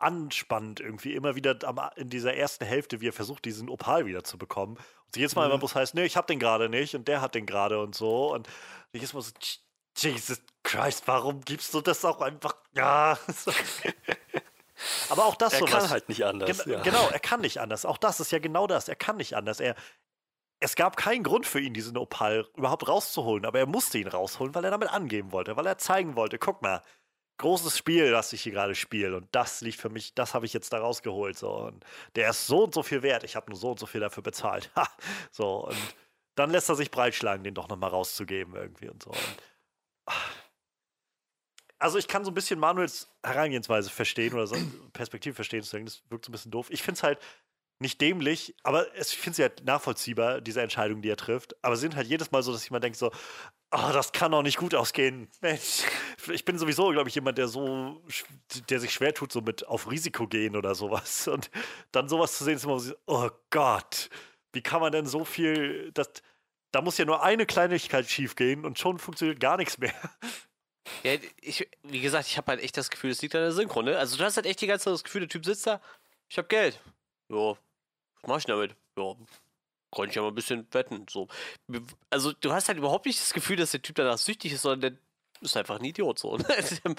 anspannend 0.00 0.80
irgendwie 0.80 1.14
immer 1.14 1.36
wieder 1.36 1.56
in 1.96 2.10
dieser 2.10 2.34
ersten 2.34 2.64
Hälfte, 2.64 3.00
wie 3.00 3.08
er 3.08 3.12
versucht, 3.12 3.44
diesen 3.44 3.68
Opal 3.68 4.06
wieder 4.06 4.24
zu 4.24 4.36
bekommen. 4.36 4.76
Und 4.76 5.16
jedes 5.16 5.36
Mal 5.36 5.46
mhm. 5.46 5.52
immer 5.52 5.58
bloß 5.58 5.74
heißt, 5.76 5.94
nee, 5.94 6.04
ich 6.04 6.16
hab 6.16 6.26
den 6.26 6.40
gerade 6.40 6.68
nicht 6.68 6.96
und 6.96 7.06
der 7.06 7.20
hat 7.20 7.36
den 7.36 7.46
gerade 7.46 7.80
und 7.80 7.94
so. 7.94 8.34
Und 8.34 8.48
jedes 8.92 9.12
Mal 9.12 9.22
so, 9.22 9.32
Jesus 10.02 10.40
Christ, 10.62 11.06
warum 11.06 11.40
gibst 11.42 11.72
du 11.74 11.80
das 11.80 12.04
auch 12.04 12.20
einfach? 12.20 12.54
Ja. 12.74 13.18
Aber 15.10 15.26
auch 15.26 15.34
das 15.34 15.54
er 15.54 15.58
sowas. 15.60 15.72
Er 15.72 15.80
kann 15.80 15.90
halt 15.90 16.08
nicht 16.08 16.24
anders. 16.24 16.64
Gen 16.64 16.72
ja. 16.72 16.82
Genau, 16.82 17.08
er 17.08 17.20
kann 17.20 17.40
nicht 17.40 17.58
anders. 17.58 17.84
Auch 17.84 17.98
das 17.98 18.20
ist 18.20 18.32
ja 18.32 18.38
genau 18.38 18.66
das. 18.66 18.88
Er 18.88 18.96
kann 18.96 19.16
nicht 19.16 19.34
anders. 19.34 19.60
Er, 19.60 19.74
es 20.60 20.76
gab 20.76 20.96
keinen 20.96 21.22
Grund 21.22 21.46
für 21.46 21.60
ihn, 21.60 21.74
diesen 21.74 21.96
Opal 21.96 22.46
überhaupt 22.56 22.86
rauszuholen, 22.88 23.44
aber 23.44 23.58
er 23.58 23.66
musste 23.66 23.98
ihn 23.98 24.08
rausholen, 24.08 24.54
weil 24.54 24.64
er 24.64 24.70
damit 24.70 24.90
angeben 24.90 25.32
wollte, 25.32 25.56
weil 25.56 25.66
er 25.66 25.78
zeigen 25.78 26.16
wollte, 26.16 26.38
guck 26.38 26.62
mal, 26.62 26.82
großes 27.38 27.76
Spiel, 27.76 28.10
das 28.10 28.32
ich 28.34 28.42
hier 28.42 28.52
gerade 28.52 28.74
spiele 28.74 29.16
und 29.16 29.26
das 29.32 29.62
liegt 29.62 29.80
für 29.80 29.88
mich, 29.88 30.14
das 30.14 30.34
habe 30.34 30.44
ich 30.44 30.52
jetzt 30.52 30.72
da 30.74 30.78
rausgeholt. 30.78 31.38
So. 31.38 31.50
Und 31.50 31.84
der 32.14 32.30
ist 32.30 32.46
so 32.46 32.64
und 32.64 32.74
so 32.74 32.82
viel 32.82 33.02
wert, 33.02 33.24
ich 33.24 33.36
habe 33.36 33.50
nur 33.50 33.58
so 33.58 33.70
und 33.70 33.78
so 33.78 33.86
viel 33.86 34.00
dafür 34.00 34.22
bezahlt. 34.22 34.70
so, 35.30 35.66
und 35.66 35.78
dann 36.34 36.50
lässt 36.50 36.68
er 36.68 36.74
sich 36.74 36.90
breitschlagen, 36.90 37.42
den 37.42 37.54
doch 37.54 37.68
nochmal 37.68 37.90
rauszugeben 37.90 38.54
irgendwie 38.54 38.88
und 38.88 39.02
so. 39.02 39.10
Und 39.10 39.36
Also 41.78 41.98
ich 41.98 42.08
kann 42.08 42.24
so 42.24 42.30
ein 42.30 42.34
bisschen 42.34 42.60
Manuels 42.60 43.08
Herangehensweise 43.24 43.90
verstehen 43.90 44.34
oder 44.34 44.46
so 44.46 44.56
Perspektive 44.92 45.34
verstehen, 45.34 45.60
das 45.60 46.02
wirkt 46.10 46.26
so 46.26 46.30
ein 46.30 46.32
bisschen 46.32 46.50
doof. 46.50 46.68
Ich 46.70 46.82
finde 46.82 46.98
es 46.98 47.02
halt 47.02 47.18
nicht 47.80 48.00
dämlich, 48.00 48.54
aber 48.62 48.94
es, 48.94 49.12
ich 49.12 49.18
finde 49.18 49.36
sie 49.36 49.42
halt 49.42 49.64
nachvollziehbar, 49.64 50.42
diese 50.42 50.60
Entscheidungen, 50.60 51.00
die 51.00 51.08
er 51.08 51.16
trifft. 51.16 51.56
Aber 51.64 51.76
sie 51.76 51.82
sind 51.82 51.96
halt 51.96 52.06
jedes 52.06 52.30
Mal 52.30 52.42
so, 52.42 52.52
dass 52.52 52.62
ich 52.62 52.70
mal 52.70 52.80
denke 52.80 52.98
so, 52.98 53.10
oh, 53.72 53.90
das 53.92 54.12
kann 54.12 54.32
doch 54.32 54.42
nicht 54.42 54.58
gut 54.58 54.74
ausgehen. 54.74 55.28
Mensch, 55.40 55.84
ich 56.30 56.44
bin 56.44 56.58
sowieso, 56.58 56.90
glaube 56.90 57.08
ich, 57.08 57.14
jemand, 57.14 57.38
der 57.38 57.48
so, 57.48 58.02
der 58.68 58.80
sich 58.80 58.92
schwer 58.92 59.14
tut, 59.14 59.32
so 59.32 59.40
mit 59.40 59.66
auf 59.66 59.90
Risiko 59.90 60.26
gehen 60.26 60.56
oder 60.56 60.74
sowas. 60.74 61.26
Und 61.28 61.50
dann 61.90 62.08
sowas 62.08 62.36
zu 62.36 62.44
sehen, 62.44 62.56
ist 62.56 62.64
immer 62.64 62.78
so, 62.78 62.94
oh 63.06 63.30
Gott, 63.48 64.10
wie 64.52 64.62
kann 64.62 64.82
man 64.82 64.92
denn 64.92 65.06
so 65.06 65.24
viel, 65.24 65.90
das, 65.92 66.10
da 66.72 66.82
muss 66.82 66.98
ja 66.98 67.04
nur 67.04 67.22
eine 67.22 67.46
Kleinigkeit 67.46 68.08
schief 68.08 68.36
gehen 68.36 68.64
und 68.64 68.78
schon 68.78 68.98
funktioniert 68.98 69.40
gar 69.40 69.56
nichts 69.56 69.78
mehr. 69.78 69.94
Ja, 71.04 71.12
ich, 71.40 71.68
wie 71.82 72.00
gesagt, 72.00 72.26
ich 72.26 72.36
habe 72.36 72.50
halt 72.50 72.62
echt 72.62 72.76
das 72.76 72.90
Gefühl, 72.90 73.10
es 73.10 73.22
liegt 73.22 73.34
an 73.34 73.42
der 73.42 73.52
Synchro, 73.52 73.80
ne? 73.80 73.96
Also 73.96 74.16
du 74.16 74.24
hast 74.24 74.36
halt 74.36 74.46
echt 74.46 74.60
die 74.60 74.66
ganze 74.66 74.84
Zeit 74.84 74.94
das 74.94 75.04
Gefühl, 75.04 75.20
der 75.20 75.28
Typ 75.28 75.44
sitzt 75.44 75.66
da, 75.66 75.80
ich 76.28 76.36
habe 76.36 76.48
Geld. 76.48 76.80
Ja, 77.28 77.56
was 78.22 78.26
mach 78.26 78.38
ich 78.38 78.44
damit? 78.46 78.74
Ja, 78.98 79.14
kann 79.94 80.08
ich 80.08 80.14
ja 80.14 80.22
mal 80.22 80.28
ein 80.28 80.34
bisschen 80.34 80.66
wetten. 80.72 81.06
So. 81.08 81.28
Also 82.10 82.32
du 82.32 82.52
hast 82.52 82.68
halt 82.68 82.78
überhaupt 82.78 83.06
nicht 83.06 83.20
das 83.20 83.32
Gefühl, 83.32 83.56
dass 83.56 83.72
der 83.72 83.82
Typ 83.82 83.96
danach 83.96 84.18
süchtig 84.18 84.52
ist, 84.52 84.62
sondern 84.62 84.80
der 84.80 85.00
ist 85.40 85.56
einfach 85.56 85.78
ein 85.78 85.84
Idiot 85.84 86.18
so. 86.18 86.36
Ne? 86.36 86.46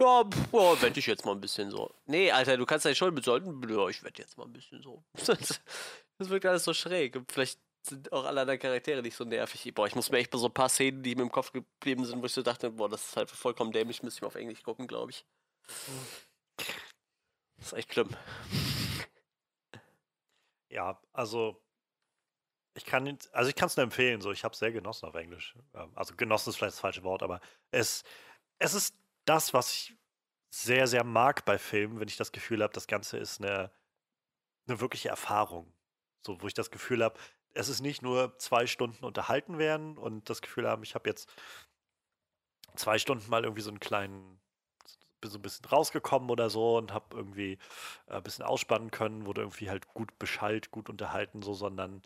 ja, 0.00 0.24
ja, 0.52 0.82
wette 0.82 1.00
ich 1.00 1.06
jetzt 1.06 1.24
mal 1.24 1.32
ein 1.32 1.40
bisschen 1.40 1.70
so. 1.70 1.94
Nee, 2.06 2.30
Alter, 2.30 2.56
du 2.56 2.66
kannst 2.66 2.84
ja 2.84 2.94
schon 2.94 3.14
besollten, 3.14 3.62
ja, 3.68 3.88
ich 3.88 4.02
wette 4.02 4.22
jetzt 4.22 4.38
mal 4.38 4.44
ein 4.44 4.52
bisschen 4.52 4.82
so. 4.82 5.02
Das, 6.18 6.28
wirkt 6.30 6.44
alles 6.44 6.64
so 6.64 6.74
schräg. 6.74 7.18
vielleicht 7.32 7.58
sind 7.82 8.12
auch 8.12 8.24
alle 8.24 8.42
anderen 8.42 8.60
Charaktere 8.60 9.02
nicht 9.02 9.16
so 9.16 9.24
nervig. 9.24 9.72
Boah, 9.74 9.86
ich 9.86 9.94
muss 9.94 10.10
mir 10.10 10.18
echt 10.18 10.30
bei 10.30 10.38
so 10.38 10.46
ein 10.46 10.54
paar 10.54 10.68
Szenen, 10.68 11.02
die 11.02 11.14
mir 11.14 11.22
im 11.22 11.32
Kopf 11.32 11.52
geblieben 11.52 12.04
sind, 12.04 12.20
wo 12.20 12.26
ich 12.26 12.32
so 12.32 12.42
dachte, 12.42 12.70
boah, 12.70 12.88
das 12.88 13.08
ist 13.08 13.16
halt 13.16 13.30
vollkommen 13.30 13.72
dämlich, 13.72 14.02
müsste 14.02 14.18
ich 14.18 14.22
mal 14.22 14.28
auf 14.28 14.34
Englisch 14.34 14.62
gucken, 14.62 14.86
glaube 14.86 15.10
ich. 15.10 15.24
Das 17.56 17.66
ist 17.66 17.72
echt 17.72 17.92
schlimm. 17.92 18.10
Ja, 20.68 21.00
also 21.12 21.60
ich 22.74 22.84
kann 22.84 23.18
also 23.32 23.48
ich 23.48 23.56
kann 23.56 23.66
es 23.66 23.76
nur 23.76 23.84
empfehlen, 23.84 24.20
so 24.20 24.30
ich 24.30 24.44
habe 24.44 24.52
es 24.52 24.58
sehr 24.58 24.72
genossen 24.72 25.06
auf 25.06 25.14
Englisch. 25.14 25.54
Ähm, 25.74 25.90
also 25.94 26.14
genossen 26.16 26.50
ist 26.50 26.56
vielleicht 26.56 26.74
das 26.74 26.80
falsche 26.80 27.02
Wort, 27.02 27.22
aber 27.22 27.40
es, 27.70 28.04
es 28.58 28.74
ist 28.74 28.96
das, 29.24 29.52
was 29.52 29.72
ich 29.72 29.96
sehr, 30.50 30.86
sehr 30.86 31.04
mag 31.04 31.44
bei 31.44 31.58
Filmen, 31.58 32.00
wenn 32.00 32.08
ich 32.08 32.16
das 32.16 32.32
Gefühl 32.32 32.62
habe, 32.62 32.72
das 32.72 32.86
Ganze 32.86 33.18
ist 33.18 33.40
eine, 33.40 33.70
eine 34.66 34.80
wirkliche 34.80 35.08
Erfahrung. 35.08 35.72
So, 36.26 36.40
wo 36.42 36.46
ich 36.46 36.54
das 36.54 36.70
Gefühl 36.70 37.02
habe, 37.02 37.18
es 37.54 37.68
ist 37.68 37.80
nicht 37.80 38.02
nur 38.02 38.38
zwei 38.38 38.66
Stunden 38.66 39.04
unterhalten 39.04 39.58
werden 39.58 39.98
und 39.98 40.30
das 40.30 40.42
Gefühl 40.42 40.68
haben, 40.68 40.82
ich 40.82 40.94
habe 40.94 41.08
jetzt 41.08 41.28
zwei 42.76 42.98
Stunden 42.98 43.28
mal 43.28 43.44
irgendwie 43.44 43.62
so 43.62 43.70
einen 43.70 43.80
kleinen, 43.80 44.40
so 45.24 45.38
ein 45.38 45.42
bisschen 45.42 45.66
rausgekommen 45.66 46.30
oder 46.30 46.50
so 46.50 46.78
und 46.78 46.92
habe 46.92 47.16
irgendwie 47.16 47.58
äh, 48.06 48.14
ein 48.14 48.22
bisschen 48.22 48.44
ausspannen 48.44 48.90
können, 48.90 49.26
wurde 49.26 49.42
irgendwie 49.42 49.70
halt 49.70 49.88
gut 49.88 50.18
beschallt, 50.18 50.70
gut 50.70 50.88
unterhalten, 50.88 51.42
so, 51.42 51.54
sondern 51.54 52.02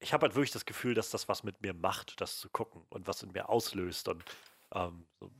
ich 0.00 0.12
habe 0.12 0.26
halt 0.26 0.34
wirklich 0.34 0.50
das 0.50 0.66
Gefühl, 0.66 0.94
dass 0.94 1.10
das 1.10 1.28
was 1.28 1.44
mit 1.44 1.62
mir 1.62 1.74
macht, 1.74 2.20
das 2.20 2.38
zu 2.38 2.50
gucken 2.50 2.84
und 2.90 3.06
was 3.06 3.22
in 3.22 3.32
mir 3.32 3.48
auslöst. 3.48 4.08
Und 4.08 4.24
ähm, 4.74 5.06
so 5.20 5.30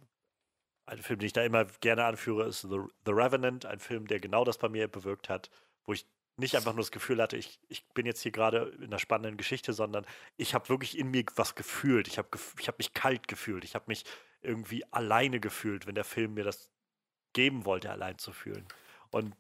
ein 0.87 1.03
Film, 1.03 1.19
den 1.19 1.27
ich 1.27 1.33
da 1.33 1.43
immer 1.43 1.65
gerne 1.65 2.05
anführe, 2.05 2.47
ist 2.47 2.63
The, 2.63 2.79
The 3.05 3.13
Revenant, 3.13 3.67
ein 3.67 3.81
Film, 3.81 4.07
der 4.07 4.21
genau 4.21 4.45
das 4.45 4.59
bei 4.59 4.69
mir 4.69 4.87
bewirkt 4.89 5.29
hat, 5.29 5.51
wo 5.85 5.93
ich 5.93 6.07
nicht 6.37 6.57
einfach 6.57 6.73
nur 6.73 6.83
das 6.83 6.91
Gefühl 6.91 7.21
hatte, 7.21 7.37
ich, 7.37 7.61
ich 7.69 7.85
bin 7.91 8.07
jetzt 8.07 8.23
hier 8.23 8.33
gerade 8.33 8.75
in 8.79 8.85
einer 8.85 8.99
spannenden 8.99 9.37
Geschichte, 9.37 9.73
sondern 9.73 10.07
ich 10.37 10.55
habe 10.55 10.69
wirklich 10.69 10.99
in 10.99 11.11
mir 11.11 11.25
was 11.37 11.55
gefühlt. 11.55 12.09
Ich 12.09 12.19
habe 12.19 12.29
ich 12.59 12.69
hab 12.69 12.79
mich 12.79 12.95
kalt 12.95 13.29
gefühlt. 13.29 13.65
Ich 13.65 13.75
habe 13.75 13.85
mich 13.89 14.05
irgendwie 14.41 14.85
alleine 14.93 15.41
gefühlt, 15.41 15.87
wenn 15.87 15.95
der 15.95 16.05
Film 16.05 16.35
mir 16.35 16.45
das 16.45 16.71
geben 17.33 17.65
wollte, 17.65 17.91
allein 17.91 18.19
zu 18.19 18.33
fühlen. 18.33 18.67
Und 19.11 19.37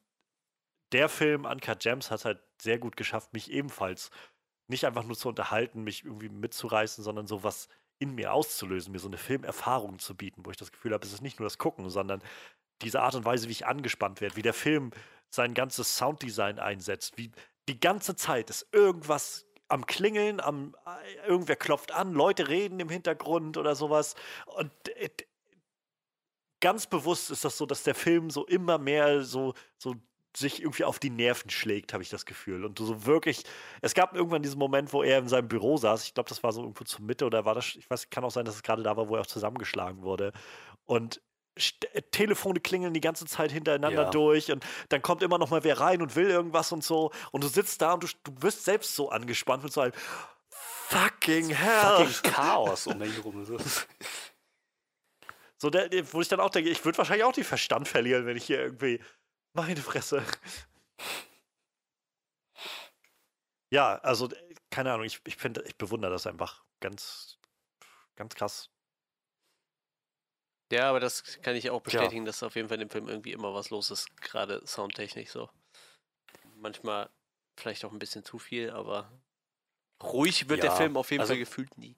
der 0.92 1.08
Film 1.08 1.44
Uncut 1.44 1.80
Gems 1.80 2.10
hat 2.10 2.24
halt 2.24 2.40
sehr 2.60 2.78
gut 2.78 2.96
geschafft, 2.96 3.32
mich 3.32 3.50
ebenfalls 3.50 4.10
nicht 4.68 4.84
einfach 4.84 5.04
nur 5.04 5.16
zu 5.16 5.28
unterhalten, 5.28 5.82
mich 5.82 6.04
irgendwie 6.04 6.28
mitzureißen, 6.28 7.02
sondern 7.02 7.26
so 7.26 7.42
was 7.42 7.68
in 7.98 8.14
mir 8.14 8.32
auszulösen, 8.32 8.92
mir 8.92 8.98
so 8.98 9.08
eine 9.08 9.18
Filmerfahrung 9.18 9.98
zu 9.98 10.16
bieten, 10.16 10.44
wo 10.44 10.50
ich 10.50 10.56
das 10.56 10.72
Gefühl 10.72 10.92
habe, 10.92 11.06
es 11.06 11.12
ist 11.12 11.22
nicht 11.22 11.38
nur 11.38 11.46
das 11.46 11.58
Gucken, 11.58 11.88
sondern 11.88 12.22
diese 12.82 13.00
Art 13.00 13.14
und 13.14 13.24
Weise, 13.24 13.48
wie 13.48 13.52
ich 13.52 13.66
angespannt 13.66 14.20
werde, 14.20 14.36
wie 14.36 14.42
der 14.42 14.54
Film 14.54 14.90
sein 15.34 15.54
ganzes 15.54 15.96
Sounddesign 15.96 16.58
einsetzt, 16.58 17.16
wie 17.16 17.30
die 17.68 17.80
ganze 17.80 18.16
Zeit 18.16 18.50
ist 18.50 18.66
irgendwas 18.72 19.46
am 19.68 19.86
Klingeln, 19.86 20.40
am 20.40 20.74
äh, 20.86 21.28
irgendwer 21.28 21.56
klopft 21.56 21.92
an, 21.92 22.12
Leute 22.12 22.48
reden 22.48 22.80
im 22.80 22.88
Hintergrund 22.88 23.56
oder 23.56 23.74
sowas 23.74 24.14
und 24.46 24.70
äh, 24.96 25.08
ganz 26.60 26.86
bewusst 26.86 27.30
ist 27.30 27.44
das 27.44 27.56
so, 27.56 27.66
dass 27.66 27.82
der 27.82 27.94
Film 27.94 28.30
so 28.30 28.46
immer 28.46 28.78
mehr 28.78 29.22
so 29.22 29.54
so 29.78 29.96
sich 30.36 30.62
irgendwie 30.62 30.84
auf 30.84 30.98
die 30.98 31.10
Nerven 31.10 31.50
schlägt, 31.50 31.92
habe 31.92 32.02
ich 32.02 32.08
das 32.08 32.24
Gefühl. 32.24 32.64
Und 32.64 32.78
so 32.78 33.04
wirklich, 33.04 33.44
es 33.82 33.94
gab 33.94 34.14
irgendwann 34.16 34.42
diesen 34.42 34.58
Moment, 34.58 34.92
wo 34.92 35.02
er 35.02 35.18
in 35.18 35.28
seinem 35.28 35.48
Büro 35.48 35.76
saß. 35.76 36.04
Ich 36.04 36.14
glaube, 36.14 36.28
das 36.28 36.42
war 36.42 36.52
so 36.52 36.62
irgendwo 36.62 36.84
zur 36.84 37.04
Mitte 37.04 37.26
oder 37.26 37.44
war 37.44 37.54
das, 37.54 37.74
ich 37.76 37.88
weiß, 37.90 38.08
kann 38.08 38.24
auch 38.24 38.30
sein, 38.30 38.44
dass 38.44 38.54
es 38.54 38.62
gerade 38.62 38.82
da 38.82 38.96
war, 38.96 39.08
wo 39.08 39.16
er 39.16 39.22
auch 39.22 39.26
zusammengeschlagen 39.26 40.02
wurde. 40.02 40.32
Und 40.86 41.20
Telefone 42.12 42.60
klingeln 42.60 42.94
die 42.94 43.00
ganze 43.00 43.26
Zeit 43.26 43.52
hintereinander 43.52 44.04
ja. 44.04 44.10
durch 44.10 44.50
und 44.50 44.64
dann 44.88 45.02
kommt 45.02 45.22
immer 45.22 45.38
noch 45.38 45.50
mal 45.50 45.64
wer 45.64 45.80
rein 45.80 46.00
und 46.00 46.16
will 46.16 46.30
irgendwas 46.30 46.72
und 46.72 46.82
so 46.82 47.12
und 47.30 47.44
du 47.44 47.48
sitzt 47.48 47.82
da 47.82 47.92
und 47.92 48.04
du, 48.04 48.08
du 48.24 48.42
wirst 48.42 48.64
selbst 48.64 48.94
so 48.94 49.10
angespannt 49.10 49.62
mit 49.62 49.72
so 49.72 49.82
einem 49.82 49.92
fucking 50.48 51.50
hell. 51.50 52.06
Fucking 52.06 52.32
Chaos 52.32 52.86
um 52.86 52.98
mich 52.98 53.14
herum. 53.16 53.46
So, 55.58 55.70
der, 55.70 55.90
wo 56.12 56.20
ich 56.20 56.28
dann 56.28 56.40
auch 56.40 56.50
denke, 56.50 56.70
ich 56.70 56.84
würde 56.84 56.98
wahrscheinlich 56.98 57.24
auch 57.24 57.32
den 57.32 57.44
Verstand 57.44 57.86
verlieren, 57.86 58.26
wenn 58.26 58.36
ich 58.36 58.44
hier 58.44 58.60
irgendwie 58.60 59.00
meine 59.52 59.80
Fresse. 59.80 60.24
Ja, 63.70 63.94
also 63.98 64.28
keine 64.70 64.92
Ahnung, 64.92 65.06
ich, 65.06 65.20
ich 65.24 65.36
finde, 65.36 65.62
ich 65.62 65.78
bewundere 65.78 66.10
das 66.10 66.26
einfach 66.26 66.64
ganz, 66.80 67.38
ganz 68.16 68.34
krass. 68.34 68.71
Ja, 70.72 70.88
aber 70.88 71.00
das 71.00 71.38
kann 71.42 71.54
ich 71.54 71.68
auch 71.68 71.82
bestätigen, 71.82 72.22
ja. 72.22 72.26
dass 72.26 72.42
auf 72.42 72.56
jeden 72.56 72.68
Fall 72.68 72.76
in 72.80 72.88
dem 72.88 72.90
Film 72.90 73.06
irgendwie 73.06 73.32
immer 73.32 73.52
was 73.52 73.68
los 73.68 73.90
ist, 73.90 74.16
gerade 74.22 74.62
soundtechnisch 74.66 75.28
so. 75.28 75.50
Manchmal 76.56 77.10
vielleicht 77.58 77.84
auch 77.84 77.92
ein 77.92 77.98
bisschen 77.98 78.24
zu 78.24 78.38
viel, 78.38 78.70
aber 78.70 79.12
ruhig 80.02 80.48
wird 80.48 80.64
ja, 80.64 80.70
der 80.70 80.76
Film 80.78 80.96
auf 80.96 81.10
jeden 81.10 81.20
also, 81.20 81.34
Fall 81.34 81.40
gefühlt 81.40 81.76
nie. 81.76 81.94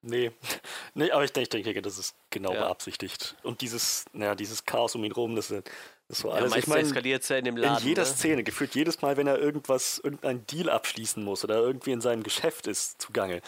Nee, 0.00 0.32
nee, 0.94 1.10
aber 1.10 1.24
ich 1.24 1.32
denke, 1.32 1.58
ich 1.58 1.64
denke, 1.64 1.82
das 1.82 1.98
ist 1.98 2.16
genau 2.30 2.54
ja. 2.54 2.60
beabsichtigt. 2.60 3.36
Und 3.42 3.60
dieses, 3.60 4.06
naja, 4.14 4.34
dieses 4.34 4.64
Chaos 4.64 4.94
um 4.94 5.04
ihn 5.04 5.12
rum, 5.12 5.36
das, 5.36 5.48
das 5.48 5.62
ist 6.08 6.18
so 6.20 6.28
ja, 6.28 6.36
alles. 6.36 6.56
Ich 6.56 6.66
meine, 6.68 6.82
eskaliert 6.82 7.28
ja 7.28 7.36
in 7.36 7.44
dem 7.44 7.58
Laden. 7.58 7.82
In 7.82 7.88
jeder 7.88 8.04
ne? 8.04 8.08
Szene, 8.08 8.44
gefühlt 8.44 8.74
jedes 8.74 9.02
Mal, 9.02 9.18
wenn 9.18 9.26
er 9.26 9.38
irgendwas, 9.38 9.98
irgendeinen 9.98 10.46
Deal 10.46 10.70
abschließen 10.70 11.22
muss 11.22 11.44
oder 11.44 11.56
irgendwie 11.56 11.92
in 11.92 12.00
seinem 12.00 12.22
Geschäft 12.22 12.66
ist, 12.66 13.00
zugange, 13.00 13.42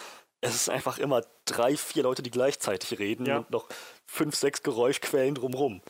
es 0.45 0.55
ist 0.55 0.69
einfach 0.69 0.97
immer 0.97 1.21
drei, 1.45 1.75
vier 1.77 2.03
Leute, 2.03 2.23
die 2.23 2.31
gleichzeitig 2.31 2.99
reden 2.99 3.25
ja. 3.25 3.37
und 3.37 3.51
noch 3.51 3.67
fünf, 4.05 4.35
sechs 4.35 4.63
Geräuschquellen 4.63 5.35
drumrum. 5.35 5.81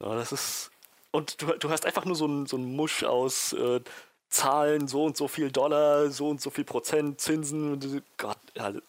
Ja, 0.00 0.14
das 0.14 0.32
ist. 0.32 0.70
Und 1.10 1.40
du, 1.40 1.46
du 1.46 1.70
hast 1.70 1.86
einfach 1.86 2.04
nur 2.04 2.16
so 2.16 2.26
einen 2.26 2.46
so 2.46 2.58
Musch 2.58 3.04
aus 3.04 3.52
äh, 3.52 3.80
Zahlen, 4.28 4.88
so 4.88 5.04
und 5.04 5.16
so 5.16 5.28
viel 5.28 5.50
Dollar, 5.50 6.10
so 6.10 6.28
und 6.28 6.40
so 6.40 6.50
viel 6.50 6.64
Prozent, 6.64 7.20
Zinsen, 7.20 8.02
Gott, 8.18 8.38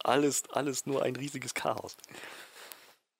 alles, 0.03 0.43
alles 0.51 0.85
nur 0.85 1.03
ein 1.03 1.15
riesiges 1.15 1.53
Chaos. 1.53 1.95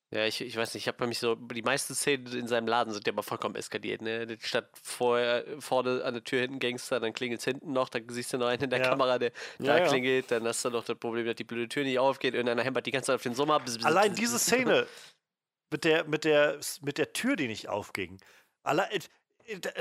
Ja, 0.10 0.26
ich, 0.26 0.40
ich 0.40 0.56
weiß 0.56 0.74
nicht, 0.74 0.84
ich 0.84 0.88
habe 0.88 1.06
mich 1.06 1.20
so, 1.20 1.36
die 1.36 1.62
meisten 1.62 1.94
Szenen 1.94 2.28
in 2.28 2.48
seinem 2.48 2.68
Laden 2.68 2.94
sind 2.94 3.06
ja 3.06 3.12
mal 3.12 3.24
vollkommen 3.24 3.56
eskaliert, 3.56 4.02
ne? 4.02 4.38
Statt 4.40 4.70
vorher, 4.82 5.44
vorne 5.60 6.02
an 6.06 6.14
der 6.14 6.24
Tür 6.24 6.42
hinten 6.42 6.60
Gangster, 6.60 7.02
dann 7.02 7.12
klingelt 7.12 7.42
es 7.42 7.46
hinten 7.46 7.74
noch, 7.74 7.90
dann 7.90 8.08
siehst 8.08 8.32
du 8.32 8.38
noch 8.38 8.48
einen 8.48 8.64
in 8.64 8.70
der 8.70 8.80
ja. 8.80 8.90
Kamera, 8.90 9.20
der 9.20 9.34
ja, 9.60 9.66
da 9.66 9.78
ja. 9.80 9.88
klingelt, 9.88 10.32
dann 10.32 10.46
hast 10.48 10.64
du 10.64 10.70
noch 10.70 10.86
das 10.86 10.98
Problem, 10.98 11.26
dass 11.26 11.36
die 11.36 11.44
blöde 11.44 11.68
Tür 11.68 11.84
nicht 11.84 12.00
aufgeht, 12.00 12.36
irgendeiner 12.36 12.64
hämmert 12.64 12.86
die 12.86 12.92
ganze 12.92 13.08
Zeit 13.08 13.16
auf 13.16 13.24
den 13.24 13.36
Sommer. 13.36 13.62
Allein 13.84 14.16
diese 14.16 14.40
Szene 14.40 14.88
mit 15.72 15.84
der, 15.84 16.06
mit 16.06 16.24
der, 16.24 16.58
mit 16.82 16.98
der 16.98 17.12
Tür, 17.12 17.36
die 17.36 17.48
nicht 17.48 17.68
aufging. 17.68 18.22
Allein, 18.64 18.88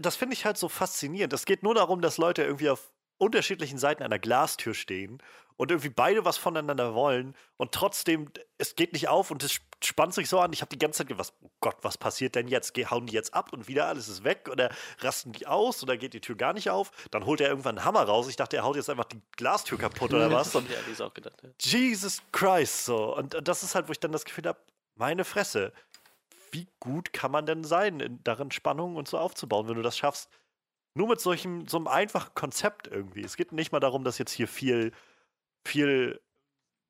das 0.01 0.16
finde 0.16 0.35
ich 0.35 0.44
halt 0.44 0.59
so 0.59 0.69
faszinierend. 0.69 1.32
Es 1.35 1.44
geht 1.44 1.62
nur 1.62 1.77
darum, 1.77 2.01
dass 2.01 2.19
Leute 2.19 2.43
irgendwie 2.43 2.70
auf 2.70 2.90
unterschiedlichen 3.19 3.78
Seiten 3.78 4.03
einer 4.03 4.19
Glastür 4.19 4.74
stehen 4.74 5.23
und 5.56 5.70
irgendwie 5.70 5.88
beide 5.88 6.24
was 6.24 6.36
voneinander 6.36 6.94
wollen 6.94 7.34
und 7.56 7.72
trotzdem, 7.72 8.30
es 8.58 8.76
geht 8.76 8.92
nicht 8.92 9.08
auf 9.08 9.30
und 9.30 9.42
es 9.42 9.60
spannt 9.82 10.14
sich 10.14 10.28
so 10.28 10.38
an. 10.40 10.52
Ich 10.52 10.60
habe 10.60 10.68
die 10.68 10.78
ganze 10.78 10.98
Zeit 10.98 11.08
gedacht, 11.08 11.32
oh 11.42 11.50
Gott, 11.60 11.76
was 11.82 11.96
passiert 11.96 12.34
denn 12.34 12.48
jetzt? 12.48 12.74
Ge 12.74 12.86
hauen 12.86 13.06
die 13.06 13.14
jetzt 13.14 13.32
ab 13.34 13.52
und 13.52 13.68
wieder 13.68 13.86
alles 13.86 14.08
ist 14.08 14.24
weg 14.24 14.48
oder 14.50 14.70
rasten 15.00 15.32
die 15.32 15.46
aus 15.46 15.82
oder 15.82 15.96
geht 15.96 16.14
die 16.14 16.20
Tür 16.20 16.36
gar 16.36 16.52
nicht 16.52 16.70
auf? 16.70 16.90
Dann 17.10 17.24
holt 17.24 17.40
er 17.40 17.48
irgendwann 17.48 17.78
einen 17.78 17.84
Hammer 17.84 18.02
raus. 18.02 18.28
Ich 18.28 18.36
dachte, 18.36 18.56
er 18.56 18.64
haut 18.64 18.76
jetzt 18.76 18.90
einfach 18.90 19.04
die 19.04 19.20
Glastür 19.36 19.78
kaputt 19.78 20.12
oder 20.12 20.30
was? 20.32 20.54
Und 20.54 20.68
ja, 20.70 20.76
die 20.86 20.92
ist 20.92 21.00
auch 21.00 21.14
gedacht. 21.14 21.42
Ja. 21.42 21.50
Jesus 21.60 22.22
Christ, 22.32 22.84
so. 22.84 23.16
Und, 23.16 23.34
und 23.34 23.48
das 23.48 23.62
ist 23.62 23.74
halt, 23.74 23.88
wo 23.88 23.92
ich 23.92 24.00
dann 24.00 24.12
das 24.12 24.24
Gefühl 24.24 24.44
habe, 24.44 24.58
meine 24.94 25.24
Fresse, 25.24 25.72
wie 26.50 26.66
gut 26.80 27.12
kann 27.12 27.30
man 27.30 27.46
denn 27.46 27.64
sein, 27.64 28.00
in, 28.00 28.22
darin 28.24 28.50
Spannung 28.50 28.96
und 28.96 29.08
so 29.08 29.18
aufzubauen, 29.18 29.68
wenn 29.68 29.76
du 29.76 29.82
das 29.82 29.96
schaffst? 29.96 30.30
Nur 30.94 31.08
mit 31.08 31.20
solchem, 31.20 31.68
so 31.68 31.76
einem 31.76 31.88
einfachen 31.88 32.34
Konzept 32.34 32.86
irgendwie. 32.86 33.22
Es 33.22 33.36
geht 33.36 33.52
nicht 33.52 33.72
mal 33.72 33.80
darum, 33.80 34.04
dass 34.04 34.16
jetzt 34.16 34.32
hier 34.32 34.48
viel, 34.48 34.92
viel 35.66 36.20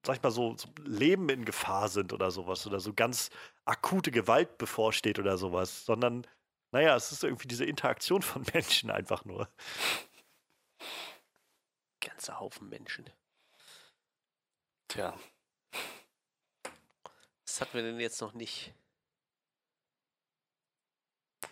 sag 0.06 0.16
ich 0.16 0.22
mal, 0.22 0.30
so, 0.30 0.56
so 0.56 0.68
Leben 0.84 1.28
in 1.28 1.44
Gefahr 1.44 1.88
sind 1.88 2.12
oder 2.12 2.30
sowas 2.30 2.64
oder 2.66 2.78
so 2.78 2.94
ganz 2.94 3.30
akute 3.64 4.12
Gewalt 4.12 4.56
bevorsteht 4.56 5.18
oder 5.18 5.36
sowas, 5.36 5.84
sondern 5.84 6.26
naja, 6.72 6.94
es 6.94 7.10
ist 7.10 7.24
irgendwie 7.24 7.48
diese 7.48 7.64
Interaktion 7.64 8.22
von 8.22 8.44
Menschen 8.54 8.90
einfach 8.90 9.24
nur. 9.24 9.48
Ganzer 12.00 12.38
Haufen 12.38 12.68
Menschen. 12.68 13.10
Tja, 14.88 15.18
Was 17.44 17.60
hatten 17.60 17.74
wir 17.74 17.82
denn 17.82 17.98
jetzt 17.98 18.20
noch 18.20 18.32
nicht? 18.32 18.72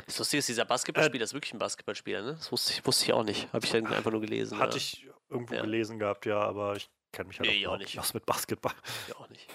Das 0.07 0.19
Lustige 0.19 0.39
ist, 0.39 0.49
dieser 0.49 0.65
Basketballspieler 0.65 1.25
ist 1.25 1.35
wirklich 1.35 1.55
ein 1.55 1.59
Basketballspieler, 1.59 2.23
ne? 2.23 2.35
Das 2.35 2.53
wusste 2.53 2.73
ich, 2.73 2.87
wusste 2.87 3.05
ich 3.07 3.13
auch 3.13 3.25
nicht. 3.25 3.53
Habe 3.53 3.65
ich 3.65 3.73
dann 3.73 3.87
einfach 3.87 4.11
nur 4.13 4.21
gelesen. 4.21 4.59
Hatte 4.59 4.73
ja. 4.73 4.77
ich 4.77 5.09
irgendwo 5.29 5.55
Ja. 5.55 5.63
gelesen 5.63 5.99
gehabt, 5.99 6.27
ja, 6.27 6.39
aber 6.41 6.77
ich 6.77 6.91
kenne 7.15 7.29
mich 7.29 7.41
halt 7.41 7.49
Nee, 7.49 7.67
auch 7.67 7.79
nicht. 7.79 7.99
aus 7.99 8.13
mit 8.15 8.27
Basketball. 8.27 8.75
Ich 9.09 9.17
auch 9.17 9.29
nicht. 9.31 9.49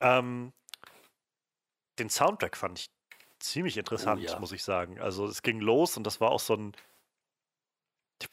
Ähm, 0.00 0.52
den 1.98 2.10
Soundtrack 2.10 2.56
fand 2.56 2.78
ich 2.80 2.90
ziemlich 3.38 3.76
interessant, 3.78 4.22
ja. 4.22 4.38
muss 4.38 4.52
ich 4.52 4.62
sagen. 4.64 5.00
Also 5.00 5.26
es 5.26 5.42
ging 5.42 5.60
los 5.60 5.96
und 5.96 6.04
das 6.04 6.20
war 6.20 6.30
auch 6.30 6.40
so 6.40 6.54
ein. 6.54 6.72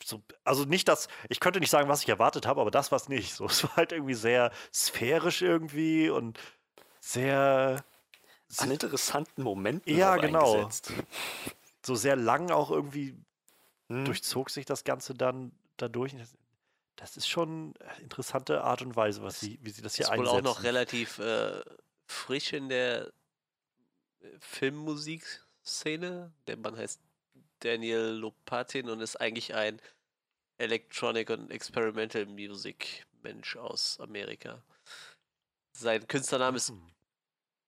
So, 0.03 0.22
also 0.43 0.63
nicht 0.65 0.88
das, 0.88 1.07
ich 1.27 1.39
könnte 1.39 1.59
nicht 1.59 1.69
sagen, 1.69 1.89
was 1.89 2.01
ich 2.03 2.09
erwartet 2.09 2.45
habe, 2.45 2.61
aber 2.61 2.72
das 2.72 2.91
war 2.91 2.97
es 2.97 3.09
nicht. 3.09 3.34
So, 3.34 3.45
es 3.47 3.63
war 3.63 3.76
halt 3.76 3.91
irgendwie 3.91 4.13
sehr 4.13 4.51
sphärisch 4.73 5.41
irgendwie 5.41 6.09
und 6.09 6.39
sehr, 6.99 7.84
an 8.57 8.72
interessanten 8.72 9.43
Momenten 9.43 9.95
Ja, 9.95 10.18
genau. 10.18 10.53
eingesetzt. 10.55 10.93
so 11.85 11.95
sehr 11.95 12.15
lang 12.15 12.51
auch 12.51 12.72
irgendwie 12.72 13.15
Hm. 13.89 14.05
durchzog 14.05 14.49
sich 14.49 14.65
das 14.65 14.84
Ganze 14.85 15.13
dann 15.13 15.51
dadurch. 15.77 16.15
Das, 17.02 17.18
ist 17.18 17.28
schon 17.28 17.73
eine 17.80 17.99
interessante 18.03 18.64
Art 18.64 18.84
und 18.84 18.95
Weise, 18.95 19.23
was 19.23 19.40
sie, 19.40 19.57
wie 19.64 19.72
sie 19.72 19.82
das 19.82 19.95
hier 19.95 20.06
Ist 20.06 20.11
wohl 20.11 20.19
einsetzen. 20.19 20.38
auch 20.38 20.57
noch 20.57 20.64
relativ 20.64 21.18
äh, 21.18 21.64
frisch 22.06 22.53
in 22.53 22.69
der 22.69 23.11
äh, 24.19 24.28
Filmmusikszene. 24.40 26.32
Der 26.45 26.57
Mann 26.57 26.78
heißt 26.78 27.02
Daniel 27.60 28.11
Lopatin 28.11 28.88
und 28.88 29.02
ist 29.02 29.19
eigentlich 29.19 29.56
ein 29.56 29.82
Electronic 30.60 31.32
und 31.32 31.49
Experimental 31.49 32.28
Music 32.28 33.07
Mensch 33.23 33.56
aus 33.56 33.99
Amerika. 33.99 34.64
Sein 35.73 36.07
Künstlername 36.07 36.57
ist 36.57 36.69
Hm. 36.69 36.91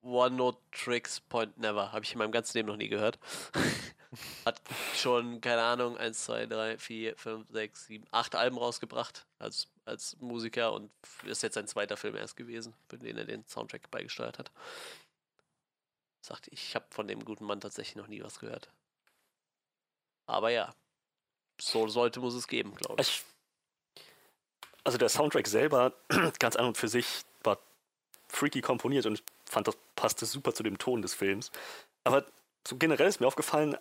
One 0.04 0.36
Note 0.36 0.60
Tricks 0.72 1.22
Point 1.22 1.58
Never. 1.58 1.92
Habe 1.92 2.04
ich 2.04 2.12
in 2.12 2.20
meinem 2.20 2.32
ganzen 2.32 2.58
Leben 2.58 2.68
noch 2.68 2.78
nie 2.78 2.90
gehört. 2.90 3.20
Hat 4.46 4.62
schon, 4.96 5.42
keine 5.42 5.64
Ahnung, 5.64 5.98
1, 5.98 6.26
2, 6.26 6.46
3, 6.46 6.78
4, 6.78 7.18
5, 7.18 7.48
6, 7.50 7.86
7, 7.88 8.06
8 8.12 8.36
Alben 8.36 8.58
rausgebracht 8.58 9.26
als, 9.40 9.68
als 9.86 10.18
Musiker 10.20 10.74
und 10.74 10.92
ist 11.24 11.42
jetzt 11.42 11.56
sein 11.56 11.68
zweiter 11.68 11.98
Film 11.98 12.16
erst 12.16 12.36
gewesen, 12.36 12.76
für 12.90 13.00
den 13.00 13.18
er 13.18 13.26
den 13.26 13.48
Soundtrack 13.48 13.90
beigesteuert 13.90 14.38
hat. 14.38 14.52
Sagt, 16.22 16.48
ich 16.52 16.76
habe 16.76 16.86
von 16.92 17.08
dem 17.08 17.26
guten 17.26 17.46
Mann 17.46 17.60
tatsächlich 17.60 17.96
noch 17.96 18.08
nie 18.08 18.22
was 18.22 18.40
gehört. 18.40 18.70
Aber 20.28 20.52
ja, 20.52 20.74
so 21.60 21.88
sollte, 21.88 22.20
muss 22.20 22.36
es 22.36 22.48
geben, 22.48 22.76
glaube 22.76 23.02
ich. 23.02 23.24
Also 24.84 24.98
der 24.98 25.10
Soundtrack 25.10 25.48
selber, 25.48 25.94
ganz 26.40 26.56
an 26.56 26.68
und 26.68 26.78
für 26.78 26.88
sich, 26.88 27.08
war 27.44 27.58
freaky 28.28 28.62
komponiert 28.62 29.06
und 29.06 29.24
fand, 29.54 29.68
das 29.68 29.78
passte 29.96 30.26
super 30.26 30.54
zu 30.54 30.64
dem 30.64 30.78
Ton 30.78 31.02
des 31.02 31.14
Films. 31.14 31.52
Aber 32.04 32.26
so 32.68 32.78
generell 32.78 33.08
ist 33.08 33.20
mir 33.20 33.28
aufgefallen, 33.28 33.78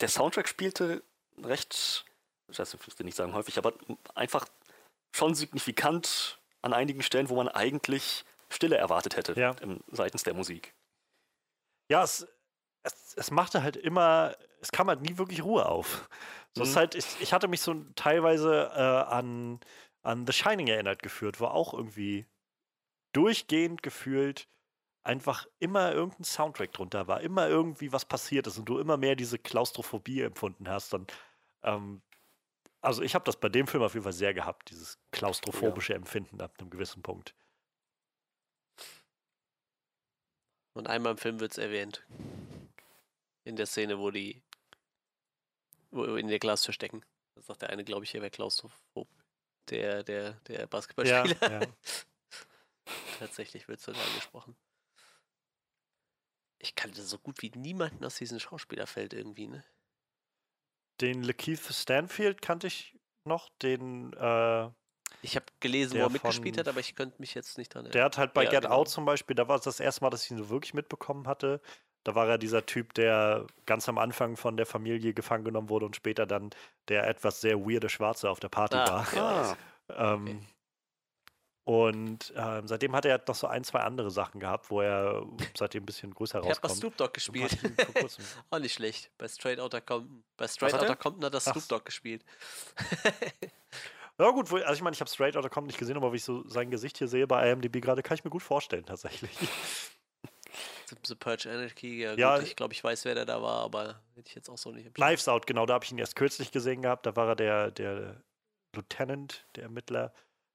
der 0.00 0.08
Soundtrack 0.08 0.48
spielte 0.48 1.02
recht, 1.42 2.04
ich 2.48 2.58
weiß 2.58 2.72
nicht, 2.72 2.88
ich 2.88 2.98
will 2.98 3.06
nicht 3.06 3.16
sagen 3.16 3.34
häufig, 3.34 3.58
aber 3.58 3.74
einfach 4.14 4.46
schon 5.14 5.34
signifikant 5.34 6.38
an 6.62 6.72
einigen 6.72 7.02
Stellen, 7.02 7.28
wo 7.28 7.36
man 7.36 7.48
eigentlich 7.48 8.24
Stille 8.48 8.76
erwartet 8.76 9.16
hätte 9.16 9.38
Ja. 9.38 9.52
im, 9.60 9.80
seitens 9.90 10.22
der 10.22 10.34
Musik. 10.34 10.74
Ja, 11.90 12.02
es, 12.02 12.26
es, 12.82 13.14
es 13.16 13.30
machte 13.30 13.62
halt 13.62 13.76
immer, 13.76 14.36
es 14.60 14.72
kam 14.72 14.88
halt 14.88 15.02
nie 15.02 15.18
wirklich 15.18 15.42
Ruhe 15.44 15.66
auf. 15.66 16.08
So 16.54 16.64
Mhm. 16.64 16.76
halt, 16.76 16.94
ich, 16.94 17.20
ich 17.20 17.32
hatte 17.32 17.48
mich 17.48 17.60
so 17.60 17.74
teilweise 17.94 18.70
äh, 18.74 18.80
an, 18.80 19.60
an 20.02 20.26
The 20.26 20.32
Shining 20.32 20.68
erinnert 20.68 21.02
geführt, 21.02 21.40
wo 21.40 21.46
auch 21.46 21.74
irgendwie 21.74 22.26
durchgehend 23.12 23.82
gefühlt 23.82 24.48
einfach 25.04 25.46
immer 25.58 25.92
irgendein 25.92 26.24
Soundtrack 26.24 26.72
drunter 26.72 27.06
war, 27.06 27.20
immer 27.20 27.48
irgendwie 27.48 27.92
was 27.92 28.04
passiert 28.04 28.46
ist 28.46 28.58
und 28.58 28.64
du 28.64 28.78
immer 28.78 28.96
mehr 28.96 29.14
diese 29.14 29.38
Klaustrophobie 29.38 30.22
empfunden 30.22 30.68
hast. 30.68 30.94
Und, 30.94 31.12
ähm, 31.62 32.02
also 32.80 33.02
ich 33.02 33.14
habe 33.14 33.24
das 33.24 33.38
bei 33.38 33.48
dem 33.48 33.66
Film 33.66 33.82
auf 33.82 33.94
jeden 33.94 34.04
Fall 34.04 34.12
sehr 34.12 34.34
gehabt, 34.34 34.70
dieses 34.70 34.98
klaustrophobische 35.12 35.94
Empfinden 35.94 36.40
ab 36.40 36.54
einem 36.58 36.70
gewissen 36.70 37.02
Punkt. 37.02 37.34
Und 40.74 40.88
einmal 40.88 41.12
im 41.12 41.18
Film 41.18 41.38
wird 41.38 41.52
es 41.52 41.58
erwähnt. 41.58 42.04
In 43.44 43.56
der 43.56 43.66
Szene, 43.66 43.98
wo 43.98 44.10
die 44.10 44.42
wo 45.90 46.16
in 46.16 46.26
der 46.28 46.40
Glastür 46.40 46.74
stecken. 46.74 47.04
Da 47.36 47.42
sagt 47.42 47.62
der 47.62 47.70
eine, 47.70 47.84
glaube 47.84 48.04
ich, 48.04 48.14
er 48.14 48.20
wäre 48.20 48.30
klaustrophob. 48.30 49.08
Der, 49.70 50.02
der, 50.02 50.32
der 50.48 50.66
Basketballspieler. 50.66 51.36
Ja, 51.40 51.60
ja. 51.60 51.66
Tatsächlich 53.18 53.68
wird 53.68 53.80
so 53.80 53.92
angesprochen. 53.92 54.56
Ich 56.64 56.74
kannte 56.74 57.02
so 57.02 57.18
gut 57.18 57.42
wie 57.42 57.50
niemanden 57.54 58.02
aus 58.06 58.16
diesem 58.16 58.38
Schauspielerfeld 58.40 59.12
irgendwie, 59.12 59.48
ne? 59.48 59.62
Den 61.02 61.22
Lakeith 61.22 61.60
Stanfield 61.60 62.40
kannte 62.40 62.68
ich 62.68 62.96
noch, 63.26 63.50
den 63.60 64.14
äh, 64.14 64.70
Ich 65.20 65.36
habe 65.36 65.44
gelesen, 65.60 65.98
wo 65.98 66.04
er 66.04 66.08
mitgespielt 66.08 66.54
von- 66.54 66.60
hat, 66.60 66.68
aber 66.68 66.80
ich 66.80 66.94
könnte 66.94 67.16
mich 67.20 67.34
jetzt 67.34 67.58
nicht 67.58 67.74
dran 67.74 67.90
Der 67.90 68.04
hat 68.04 68.16
halt 68.16 68.32
bei 68.32 68.44
Ja, 68.44 68.50
Get 68.50 68.62
genau. 68.62 68.76
Out 68.76 68.88
zum 68.88 69.04
Beispiel, 69.04 69.36
da 69.36 69.46
war 69.46 69.56
es 69.56 69.62
das 69.64 69.78
erste 69.78 70.02
Mal, 70.02 70.10
dass 70.10 70.24
ich 70.24 70.30
ihn 70.30 70.38
so 70.38 70.48
wirklich 70.48 70.72
mitbekommen 70.72 71.26
hatte. 71.26 71.60
Da 72.04 72.14
war 72.14 72.28
er 72.28 72.38
dieser 72.38 72.64
Typ, 72.64 72.94
der 72.94 73.46
ganz 73.66 73.86
am 73.88 73.98
Anfang 73.98 74.36
von 74.38 74.56
der 74.56 74.66
Familie 74.66 75.12
gefangen 75.12 75.44
genommen 75.44 75.68
wurde 75.68 75.84
und 75.84 75.96
später 75.96 76.24
dann 76.26 76.50
der 76.88 77.06
etwas 77.08 77.42
sehr 77.42 77.60
weirde 77.60 77.90
Schwarze 77.90 78.30
auf 78.30 78.40
der 78.40 78.48
Party 78.50 78.76
Ah, 78.76 79.06
war. 79.12 79.58
ja. 79.88 80.14
Ähm, 80.14 80.22
okay. 80.28 80.40
Und 81.64 82.30
ähm, 82.36 82.68
seitdem 82.68 82.94
hat 82.94 83.06
er 83.06 83.22
noch 83.26 83.34
so 83.34 83.46
ein, 83.46 83.64
zwei 83.64 83.80
andere 83.80 84.10
Sachen 84.10 84.38
gehabt, 84.38 84.70
wo 84.70 84.82
er 84.82 85.24
seitdem 85.56 85.82
ein 85.84 85.86
bisschen 85.86 86.12
größer 86.12 86.40
Er 86.40 86.50
hat 86.50 86.60
bei 86.60 86.68
rauskommt. 86.68 86.76
Snoop 86.80 86.96
Dogg 86.98 87.14
gespielt. 87.14 87.56
Auch 88.50 88.58
nicht 88.58 88.74
schlecht. 88.74 89.10
Bei 89.16 89.26
Straight 89.28 89.58
Outta 89.58 89.80
Compton. 89.80 90.22
Bei 90.36 90.46
Straight 90.46 90.74
hat 90.74 90.82
er? 90.82 90.90
Outta 90.90 90.96
Compton 90.96 91.24
hat 91.24 91.32
er 91.32 91.40
Snoop. 91.40 91.66
Dogg 91.68 91.84
gespielt. 91.86 92.22
Ja 94.18 94.30
gut, 94.30 94.52
also 94.52 94.72
ich 94.74 94.82
meine, 94.82 94.94
ich 94.94 95.00
habe 95.00 95.10
Straight 95.10 95.36
Outta 95.36 95.48
Compton 95.48 95.66
nicht 95.68 95.78
gesehen, 95.78 95.96
aber 95.96 96.12
wie 96.12 96.16
ich 96.16 96.24
so 96.24 96.46
sein 96.48 96.70
Gesicht 96.70 96.98
hier 96.98 97.08
sehe 97.08 97.26
bei 97.26 97.50
IMDb 97.50 97.80
gerade, 97.82 98.02
kann 98.02 98.16
ich 98.16 98.24
mir 98.24 98.30
gut 98.30 98.42
vorstellen 98.42 98.84
tatsächlich. 98.86 99.30
The- 101.06 101.14
Purge 101.16 101.50
Anarchy, 101.50 102.02
ja, 102.02 102.12
Ja. 102.14 102.36
gut, 102.38 102.46
ich 102.46 102.54
glaube, 102.56 102.74
ich 102.74 102.84
weiß, 102.84 103.04
wer 103.06 103.14
der 103.16 103.24
da 103.24 103.42
war, 103.42 103.62
aber 103.64 104.00
hätte 104.14 104.28
ich 104.28 104.34
jetzt 104.36 104.48
auch 104.48 104.58
so 104.58 104.70
nicht. 104.70 104.94
Knives 104.94 105.26
Out, 105.28 105.46
genau, 105.46 105.66
da 105.66 105.74
habe 105.74 105.84
ich 105.84 105.90
ihn 105.90 105.98
erst 105.98 106.14
kürzlich 106.14 106.52
gesehen 106.52 106.82
gehabt. 106.82 107.06
Da 107.06 107.16
war 107.16 107.28
er 107.30 107.34
der, 107.36 107.70
der 107.72 108.22
Lieutenant, 108.74 109.46
der 109.56 109.64
Ermittler. 109.64 110.12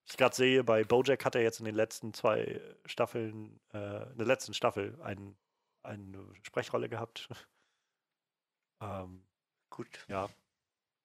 Ich 0.09 0.17
gerade 0.17 0.35
sehe, 0.35 0.63
bei 0.63 0.83
Bojack 0.83 1.23
hat 1.23 1.35
er 1.35 1.41
jetzt 1.43 1.59
in 1.59 1.65
den 1.65 1.75
letzten 1.75 2.13
zwei 2.13 2.59
Staffeln, 2.85 3.59
äh, 3.73 4.09
in 4.11 4.17
der 4.17 4.27
letzten 4.27 4.53
Staffel 4.53 4.99
ein, 5.01 5.37
eine 5.83 6.25
Sprechrolle 6.43 6.89
gehabt. 6.89 7.29
ähm, 8.81 9.23
Gut, 9.69 10.05
ja, 10.07 10.27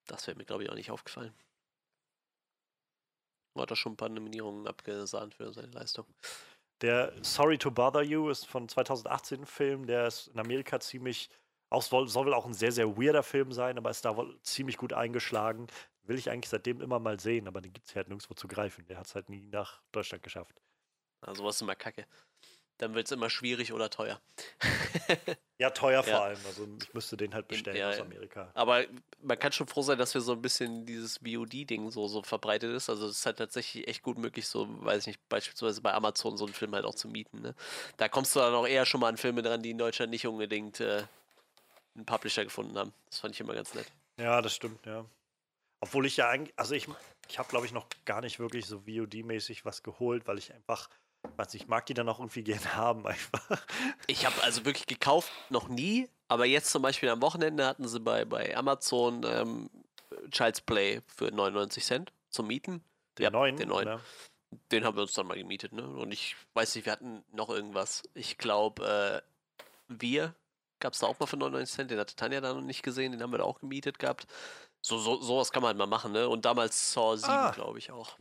das 0.07 0.27
wäre 0.27 0.37
mir, 0.37 0.45
glaube 0.45 0.63
ich, 0.63 0.69
auch 0.69 0.75
nicht 0.75 0.91
aufgefallen. 0.91 1.33
Hat 3.57 3.69
er 3.69 3.77
schon 3.77 3.93
ein 3.93 3.97
paar 3.97 4.09
Nominierungen 4.09 4.67
abgesahnt 4.67 5.33
für 5.33 5.53
seine 5.53 5.67
Leistung. 5.67 6.05
der 6.81 7.13
Sorry 7.23 7.57
to 7.57 7.71
Bother 7.71 8.01
You 8.01 8.29
ist 8.29 8.45
von 8.47 8.67
2018 8.67 9.41
ein 9.41 9.45
Film, 9.45 9.87
der 9.87 10.07
ist 10.07 10.27
in 10.27 10.39
Amerika 10.39 10.79
ziemlich, 10.79 11.29
auch 11.69 11.81
soll, 11.81 12.09
soll 12.09 12.25
wohl 12.25 12.33
auch 12.33 12.45
ein 12.45 12.53
sehr, 12.53 12.73
sehr 12.73 12.97
weirder 12.97 13.23
Film 13.23 13.53
sein, 13.53 13.77
aber 13.77 13.91
ist 13.91 14.03
da 14.03 14.17
wohl 14.17 14.37
ziemlich 14.41 14.77
gut 14.77 14.91
eingeschlagen. 14.91 15.67
Will 16.07 16.17
ich 16.17 16.29
eigentlich 16.29 16.49
seitdem 16.49 16.81
immer 16.81 16.99
mal 16.99 17.19
sehen, 17.19 17.47
aber 17.47 17.61
den 17.61 17.73
gibt 17.73 17.87
es 17.87 17.95
halt 17.95 18.07
nirgendwo 18.07 18.33
zu 18.33 18.47
greifen. 18.47 18.85
Der 18.87 18.97
hat 18.97 19.07
es 19.07 19.15
halt 19.15 19.29
nie 19.29 19.41
nach 19.51 19.81
Deutschland 19.91 20.23
geschafft. 20.23 20.61
Also 21.21 21.41
sowas 21.43 21.55
ist 21.55 21.61
immer 21.61 21.75
kacke. 21.75 22.05
Dann 22.77 22.93
wird 22.93 23.05
es 23.07 23.11
immer 23.11 23.29
schwierig 23.29 23.73
oder 23.73 23.89
teuer. 23.89 24.21
Ja, 25.57 25.69
teuer 25.69 26.03
vor 26.03 26.11
Ja. 26.11 26.23
allem. 26.23 26.39
Also 26.45 26.67
ich 26.81 26.93
müsste 26.93 27.15
den 27.15 27.33
halt 27.33 27.47
bestellen 27.47 27.77
ja, 27.77 27.89
aus. 27.89 28.01
Amerika. 28.01 28.51
Aber 28.55 28.83
man 29.21 29.39
kann 29.39 29.53
schon 29.53 29.67
froh 29.67 29.83
sein, 29.83 29.97
dass 29.97 30.13
wir 30.13 30.19
so 30.19 30.33
ein 30.33 30.41
bisschen 30.41 30.85
dieses 30.85 31.19
VOD-Ding 31.19 31.91
so, 31.91 32.09
so 32.09 32.23
verbreitet 32.23 32.75
ist. 32.75 32.89
Also 32.89 33.07
es 33.07 33.19
ist 33.19 33.25
halt 33.25 33.37
tatsächlich 33.37 33.87
echt 33.87 34.03
gut 34.03 34.17
möglich, 34.17 34.49
so, 34.49 34.67
weiß 34.83 35.03
ich 35.03 35.07
nicht, 35.07 35.29
beispielsweise 35.29 35.79
bei 35.81 35.93
Amazon 35.93 36.35
so 36.35 36.43
einen 36.43 36.53
Film 36.53 36.75
halt 36.75 36.83
auch 36.83 36.95
zu 36.95 37.07
mieten. 37.07 37.41
Ne? 37.41 37.55
Da 37.95 38.09
kommst 38.09 38.35
du 38.35 38.41
dann 38.41 38.53
auch 38.53 38.67
eher 38.67 38.85
schon 38.85 38.99
mal 38.99 39.07
an 39.07 39.15
Filme 39.15 39.41
dran, 39.43 39.63
die 39.63 39.69
in 39.69 39.77
Deutschland 39.77 40.11
nicht 40.11 40.27
unbedingt 40.27 40.81
äh, 40.81 41.03
einen 41.95 42.05
Publisher 42.05 42.43
gefunden 42.43 42.77
haben. 42.77 42.91
Das 43.09 43.19
fand 43.19 43.33
ich 43.33 43.39
immer 43.39 43.53
ganz 43.53 43.73
nett. 43.73 43.87
Ja, 44.19 44.41
das 44.41 44.53
stimmt, 44.53 44.85
ja. 44.85 45.05
Obwohl 45.79 46.05
ich 46.05 46.17
ja 46.17 46.29
eigentlich, 46.29 46.53
also 46.57 46.73
ich, 46.75 46.87
ich 47.27 47.39
habe, 47.39 47.49
glaube 47.49 47.65
ich, 47.65 47.71
noch 47.71 47.87
gar 48.05 48.21
nicht 48.21 48.39
wirklich 48.39 48.65
so 48.65 48.79
VOD-mäßig 48.79 49.65
was 49.65 49.83
geholt, 49.83 50.27
weil 50.27 50.37
ich 50.37 50.53
einfach, 50.53 50.89
weiß 51.37 51.53
nicht, 51.53 51.63
ich 51.63 51.67
mag 51.67 51.85
die 51.85 51.93
dann 51.93 52.09
auch 52.09 52.19
irgendwie 52.19 52.43
gerne 52.43 52.75
haben 52.75 53.05
einfach. 53.05 53.65
Ich 54.07 54.25
habe 54.25 54.41
also 54.43 54.65
wirklich 54.65 54.87
gekauft, 54.87 55.31
noch 55.49 55.67
nie, 55.67 56.09
aber 56.27 56.45
jetzt 56.45 56.69
zum 56.71 56.81
Beispiel 56.81 57.09
am 57.09 57.21
Wochenende 57.21 57.65
hatten 57.65 57.87
sie 57.87 57.99
bei, 57.99 58.25
bei 58.25 58.55
Amazon 58.55 59.23
ähm, 59.25 59.69
Child's 60.31 60.61
Play 60.61 61.01
für 61.07 61.31
99 61.31 61.83
Cent 61.83 62.13
zum 62.29 62.47
Mieten. 62.47 62.83
Den 63.17 63.23
Ja, 63.25 63.29
neuen, 63.29 63.57
den 63.57 63.69
neuen. 63.69 63.87
oder? 63.87 63.99
Den 64.71 64.85
haben 64.85 64.95
wir 64.95 65.01
uns 65.01 65.13
dann 65.13 65.27
mal 65.27 65.37
gemietet, 65.37 65.73
ne? 65.73 65.85
Und 65.85 66.11
ich 66.13 66.35
weiß 66.53 66.75
nicht, 66.75 66.85
wir 66.85 66.93
hatten 66.93 67.23
noch 67.31 67.49
irgendwas. 67.49 68.03
Ich 68.13 68.37
glaube, 68.37 69.23
äh, 69.27 69.63
wir 69.87 70.33
gab 70.79 70.93
es 70.93 70.99
da 70.99 71.07
auch 71.07 71.19
mal 71.19 71.25
für 71.25 71.37
99 71.37 71.75
Cent. 71.75 71.91
Den 71.91 71.99
hatte 71.99 72.15
Tanja 72.15 72.39
da 72.41 72.53
noch 72.53 72.61
nicht 72.61 72.81
gesehen. 72.83 73.11
Den 73.11 73.21
haben 73.21 73.31
wir 73.31 73.39
da 73.39 73.43
auch 73.43 73.59
gemietet 73.59 73.99
gehabt. 73.99 74.27
So, 74.87 74.99
so, 74.99 75.19
sowas 75.19 75.51
kann 75.51 75.63
man 75.63 75.69
halt 75.69 75.77
mal 75.79 75.87
machen, 75.87 76.11
ne? 76.11 76.29
Und 76.29 76.45
damals 76.45 76.93
Saw 76.93 77.15
7, 77.17 77.31
Ah. 77.31 77.49
glaube 77.51 77.79
ich 77.79 77.89
auch. 77.91 78.17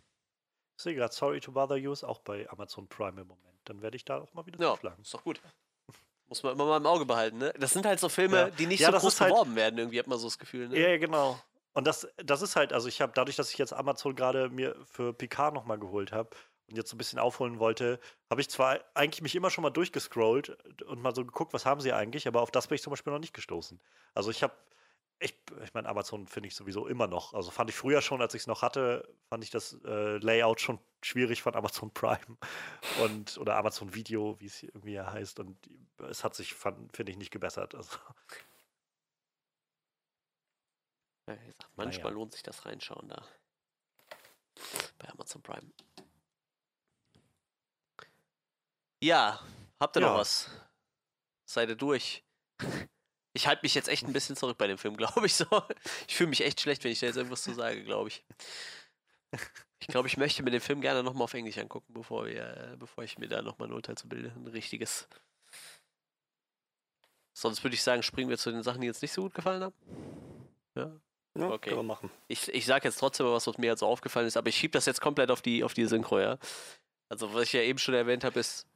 Ich 0.78 0.82
sehe 0.82 0.94
gerade, 0.94 1.12
Sorry 1.12 1.38
to 1.40 1.52
Bother 1.52 1.76
You 1.76 1.92
ist 1.92 2.04
auch 2.04 2.20
bei 2.20 2.48
Amazon 2.48 2.88
Prime 2.88 3.20
im 3.20 3.26
Moment. 3.28 3.58
Dann 3.64 3.82
werde 3.82 3.96
ich 3.96 4.04
da 4.06 4.20
auch 4.22 4.32
mal 4.32 4.46
wieder 4.46 4.58
Ja, 4.58 4.72
zuschlagen. 4.72 5.02
ist 5.02 5.12
doch 5.12 5.22
gut. 5.22 5.42
Muss 6.28 6.42
man 6.42 6.54
immer 6.54 6.64
mal 6.64 6.78
im 6.78 6.86
Auge 6.86 7.04
behalten, 7.04 7.36
ne? 7.36 7.52
Das 7.58 7.72
sind 7.72 7.84
halt 7.84 8.00
so 8.00 8.08
Filme, 8.08 8.36
Ja. 8.38 8.50
die 8.50 8.64
nicht 8.66 8.80
Ja, 8.80 8.90
so 8.92 8.98
groß 8.98 9.20
halt- 9.20 9.32
beworben 9.32 9.56
werden, 9.56 9.78
irgendwie 9.78 9.98
hat 9.98 10.06
man 10.06 10.18
so 10.18 10.26
das 10.26 10.38
Gefühl, 10.38 10.68
ne? 10.70 10.78
Ja, 10.80 10.88
ja, 10.88 10.96
genau. 10.96 11.38
Und 11.74 11.86
das, 11.86 12.08
das 12.16 12.40
ist 12.40 12.56
halt, 12.56 12.72
also 12.72 12.88
ich 12.88 13.02
habe 13.02 13.12
dadurch, 13.14 13.36
dass 13.36 13.50
ich 13.50 13.58
jetzt 13.58 13.74
Amazon 13.74 14.14
gerade 14.16 14.48
mir 14.48 14.74
für 14.86 15.12
Picard 15.12 15.52
nochmal 15.52 15.78
geholt 15.78 16.12
habe 16.12 16.30
und 16.70 16.76
jetzt 16.78 16.88
so 16.88 16.94
ein 16.94 16.98
bisschen 16.98 17.18
aufholen 17.18 17.58
wollte, 17.58 18.00
habe 18.30 18.40
ich 18.40 18.48
zwar 18.48 18.80
eigentlich 18.94 19.20
mich 19.20 19.34
immer 19.34 19.50
schon 19.50 19.62
mal 19.62 19.70
durchgescrollt 19.70 20.56
und 20.84 21.02
mal 21.02 21.14
so 21.14 21.26
geguckt, 21.26 21.52
was 21.52 21.66
haben 21.66 21.82
sie 21.82 21.92
eigentlich, 21.92 22.26
aber 22.26 22.40
auf 22.40 22.50
das 22.50 22.68
bin 22.68 22.76
ich 22.76 22.82
zum 22.82 22.90
Beispiel 22.92 23.12
noch 23.12 23.18
nicht 23.20 23.34
gestoßen. 23.34 23.78
Also 24.14 24.30
ich 24.30 24.42
habe, 24.42 24.54
ich, 25.20 25.38
ich 25.62 25.72
meine, 25.74 25.88
Amazon 25.88 26.26
finde 26.26 26.48
ich 26.48 26.54
sowieso 26.54 26.86
immer 26.86 27.06
noch. 27.06 27.32
Also 27.34 27.50
fand 27.50 27.70
ich 27.70 27.76
früher 27.76 28.02
schon, 28.02 28.20
als 28.20 28.34
ich 28.34 28.42
es 28.42 28.46
noch 28.46 28.62
hatte, 28.62 29.08
fand 29.28 29.42
ich 29.44 29.50
das 29.50 29.78
äh, 29.84 30.18
Layout 30.18 30.60
schon 30.60 30.78
schwierig 31.02 31.42
von 31.42 31.54
Amazon 31.54 31.90
Prime 31.94 32.36
und 33.02 33.38
oder 33.38 33.56
Amazon 33.56 33.94
Video, 33.94 34.38
wie 34.40 34.46
es 34.46 34.62
irgendwie 34.62 35.00
heißt. 35.00 35.40
Und 35.40 35.56
es 36.08 36.24
hat 36.24 36.34
sich, 36.34 36.54
finde 36.54 37.10
ich, 37.10 37.16
nicht 37.16 37.30
gebessert. 37.30 37.74
Also, 37.74 37.96
Ja, 41.26 41.36
gesagt, 41.36 41.70
manchmal 41.76 42.04
Naja. 42.12 42.14
lohnt 42.14 42.32
sich 42.32 42.42
das 42.42 42.66
reinschauen 42.66 43.08
da. 43.08 43.24
Bei 44.98 45.08
Amazon 45.08 45.42
Prime. 45.42 45.72
Ja, 49.02 49.40
habt 49.80 49.96
ihr 49.96 50.00
noch 50.00 50.08
Ja. 50.08 50.16
was? 50.16 50.50
Seid 51.46 51.68
ihr 51.68 51.76
durch? 51.76 52.24
Ich 53.34 53.46
halte 53.46 53.62
mich 53.62 53.74
jetzt 53.74 53.88
echt 53.88 54.06
ein 54.06 54.12
bisschen 54.12 54.36
zurück 54.36 54.56
bei 54.56 54.66
dem 54.66 54.78
Film, 54.78 54.96
glaube 54.96 55.26
ich 55.26 55.34
so. 55.34 55.46
Ich 56.08 56.16
fühle 56.16 56.30
mich 56.30 56.40
echt 56.40 56.60
schlecht, 56.60 56.84
wenn 56.84 56.92
ich 56.92 57.00
da 57.00 57.06
jetzt 57.06 57.16
irgendwas 57.16 57.42
zu 57.42 57.52
sage, 57.52 57.84
glaube 57.84 58.08
ich. 58.08 58.24
Ich 59.80 59.88
glaube, 59.88 60.08
ich 60.08 60.16
möchte 60.16 60.42
mir 60.42 60.50
den 60.50 60.60
Film 60.60 60.80
gerne 60.80 61.02
nochmal 61.02 61.24
auf 61.24 61.34
Englisch 61.34 61.58
angucken, 61.58 61.92
bevor, 61.92 62.26
wir, 62.26 62.72
äh, 62.72 62.76
bevor 62.78 63.04
ich 63.04 63.18
mir 63.18 63.28
da 63.28 63.42
nochmal 63.42 63.68
ein 63.68 63.74
Urteil 63.74 63.96
zu 63.98 64.08
bilde. 64.08 64.32
Ein 64.34 64.46
richtiges. 64.46 65.08
Sonst 67.36 67.62
würde 67.64 67.74
ich 67.74 67.82
sagen, 67.82 68.02
springen 68.02 68.30
wir 68.30 68.38
zu 68.38 68.52
den 68.52 68.62
Sachen, 68.62 68.80
die 68.80 68.86
jetzt 68.86 69.02
nicht 69.02 69.12
so 69.12 69.22
gut 69.22 69.34
gefallen 69.34 69.62
haben. 69.62 69.74
Ja. 70.76 70.92
Ja, 71.36 71.50
Okay. 71.50 71.70
Können 71.70 71.80
wir 71.80 71.94
machen. 71.94 72.10
Ich, 72.28 72.48
ich 72.48 72.64
sage 72.64 72.86
jetzt 72.86 72.98
trotzdem 72.98 73.26
mal 73.26 73.32
was, 73.32 73.46
was 73.48 73.58
mir 73.58 73.66
jetzt 73.66 73.80
so 73.80 73.86
aufgefallen 73.88 74.28
ist, 74.28 74.36
aber 74.36 74.48
ich 74.48 74.56
schiebe 74.56 74.70
das 74.70 74.86
jetzt 74.86 75.00
komplett 75.00 75.32
auf 75.32 75.42
die, 75.42 75.64
auf 75.64 75.74
die 75.74 75.84
Synchro, 75.86 76.20
ja. 76.20 76.38
Also, 77.08 77.34
was 77.34 77.42
ich 77.42 77.52
ja 77.54 77.60
eben 77.60 77.78
schon 77.78 77.94
erwähnt 77.94 78.22
habe, 78.22 78.38
ist, 78.38 78.66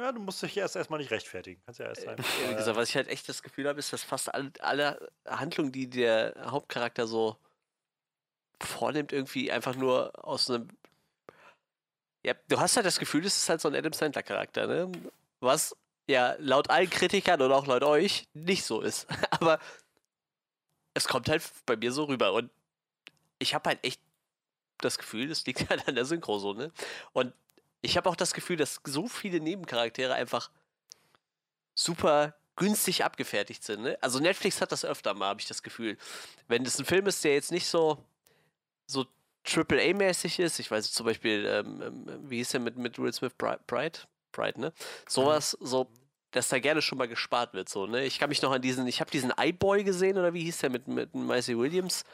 ja, 0.00 0.12
du 0.12 0.20
musst 0.20 0.42
dich 0.42 0.56
erst 0.56 0.76
erstmal 0.76 1.00
nicht 1.00 1.10
rechtfertigen. 1.10 1.60
Kannst 1.64 1.80
ja 1.80 1.86
erst 1.86 2.04
äh, 2.04 2.08
einfach. 2.10 2.48
wie 2.48 2.54
gesagt, 2.54 2.76
was 2.76 2.88
ich 2.88 2.96
halt 2.96 3.08
echt 3.08 3.28
das 3.28 3.42
Gefühl 3.42 3.68
habe, 3.68 3.78
ist, 3.78 3.92
dass 3.92 4.02
fast 4.02 4.32
alle, 4.34 4.52
alle 4.60 5.12
Handlungen, 5.26 5.72
die 5.72 5.88
der 5.88 6.34
Hauptcharakter 6.46 7.06
so 7.06 7.36
vornimmt, 8.60 9.12
irgendwie 9.12 9.50
einfach 9.50 9.74
nur 9.74 10.12
aus 10.24 10.50
einem. 10.50 10.68
Ja, 12.24 12.34
du 12.48 12.58
hast 12.58 12.76
halt 12.76 12.86
das 12.86 12.98
Gefühl, 12.98 13.22
das 13.22 13.36
ist 13.36 13.48
halt 13.48 13.60
so 13.60 13.68
ein 13.68 13.74
Adam 13.74 13.92
Sandler-Charakter, 13.92 14.66
ne? 14.66 14.92
Was 15.40 15.76
ja 16.08 16.34
laut 16.38 16.70
allen 16.70 16.90
Kritikern 16.90 17.40
und 17.42 17.52
auch 17.52 17.66
laut 17.66 17.84
euch 17.84 18.26
nicht 18.34 18.64
so 18.64 18.80
ist. 18.80 19.06
Aber 19.30 19.58
es 20.94 21.06
kommt 21.06 21.28
halt 21.28 21.42
bei 21.66 21.76
mir 21.76 21.92
so 21.92 22.04
rüber. 22.04 22.32
Und 22.32 22.50
ich 23.38 23.54
habe 23.54 23.68
halt 23.68 23.84
echt 23.84 24.00
das 24.78 24.98
Gefühl, 24.98 25.30
es 25.30 25.46
liegt 25.46 25.68
halt 25.70 25.86
an 25.88 25.94
der 25.94 26.04
Synchro 26.04 26.38
so, 26.38 26.52
ne? 26.52 26.72
Und 27.12 27.32
ich 27.86 27.96
habe 27.96 28.10
auch 28.10 28.16
das 28.16 28.34
Gefühl, 28.34 28.56
dass 28.56 28.80
so 28.84 29.06
viele 29.06 29.40
Nebencharaktere 29.40 30.14
einfach 30.14 30.50
super 31.74 32.34
günstig 32.56 33.04
abgefertigt 33.04 33.62
sind. 33.62 33.82
Ne? 33.82 33.98
Also 34.00 34.18
Netflix 34.18 34.60
hat 34.60 34.72
das 34.72 34.84
öfter 34.84 35.14
mal, 35.14 35.28
habe 35.28 35.40
ich 35.40 35.46
das 35.46 35.62
Gefühl. 35.62 35.96
Wenn 36.48 36.64
das 36.64 36.78
ein 36.78 36.84
Film 36.84 37.06
ist, 37.06 37.22
der 37.22 37.34
jetzt 37.34 37.52
nicht 37.52 37.68
so, 37.68 37.98
so 38.86 39.06
AAA-mäßig 39.44 40.40
ist, 40.40 40.58
ich 40.58 40.70
weiß 40.70 40.92
zum 40.92 41.06
Beispiel, 41.06 41.46
ähm, 41.46 41.82
ähm, 41.82 42.30
wie 42.30 42.38
hieß 42.38 42.50
der 42.50 42.60
mit, 42.60 42.76
mit 42.76 42.98
Will 42.98 43.12
Smith, 43.12 43.34
Pride? 43.38 43.98
Pride, 44.32 44.60
ne? 44.60 44.72
Sowas, 45.08 45.56
so, 45.60 45.88
dass 46.32 46.48
da 46.48 46.58
gerne 46.58 46.82
schon 46.82 46.98
mal 46.98 47.08
gespart 47.08 47.54
wird, 47.54 47.68
so, 47.68 47.86
ne? 47.86 48.04
Ich 48.04 48.18
kann 48.18 48.28
mich 48.28 48.42
noch 48.42 48.50
an 48.50 48.60
diesen, 48.60 48.86
ich 48.86 49.00
habe 49.00 49.10
diesen 49.10 49.32
iBoy 49.38 49.84
gesehen, 49.84 50.18
oder 50.18 50.34
wie 50.34 50.42
hieß 50.42 50.58
der 50.58 50.70
mit, 50.70 50.88
mit 50.88 51.14
Maisie 51.14 51.56
Williams? 51.56 52.04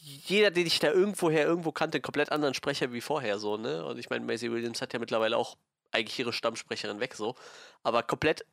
Jeder, 0.00 0.50
den 0.50 0.66
ich 0.66 0.78
da 0.78 0.92
irgendwoher 0.92 1.44
irgendwo 1.44 1.72
kannte, 1.72 2.00
komplett 2.00 2.30
anderen 2.32 2.54
Sprecher 2.54 2.92
wie 2.92 3.00
vorher, 3.00 3.38
so, 3.38 3.56
ne? 3.56 3.84
Und 3.84 3.98
ich 3.98 4.10
meine, 4.10 4.24
Maisie 4.24 4.50
Williams 4.50 4.80
hat 4.82 4.92
ja 4.92 4.98
mittlerweile 4.98 5.36
auch 5.36 5.56
eigentlich 5.90 6.18
ihre 6.18 6.32
Stammsprecherin 6.32 7.00
weg, 7.00 7.14
so. 7.14 7.34
Aber 7.82 8.02
komplett 8.02 8.44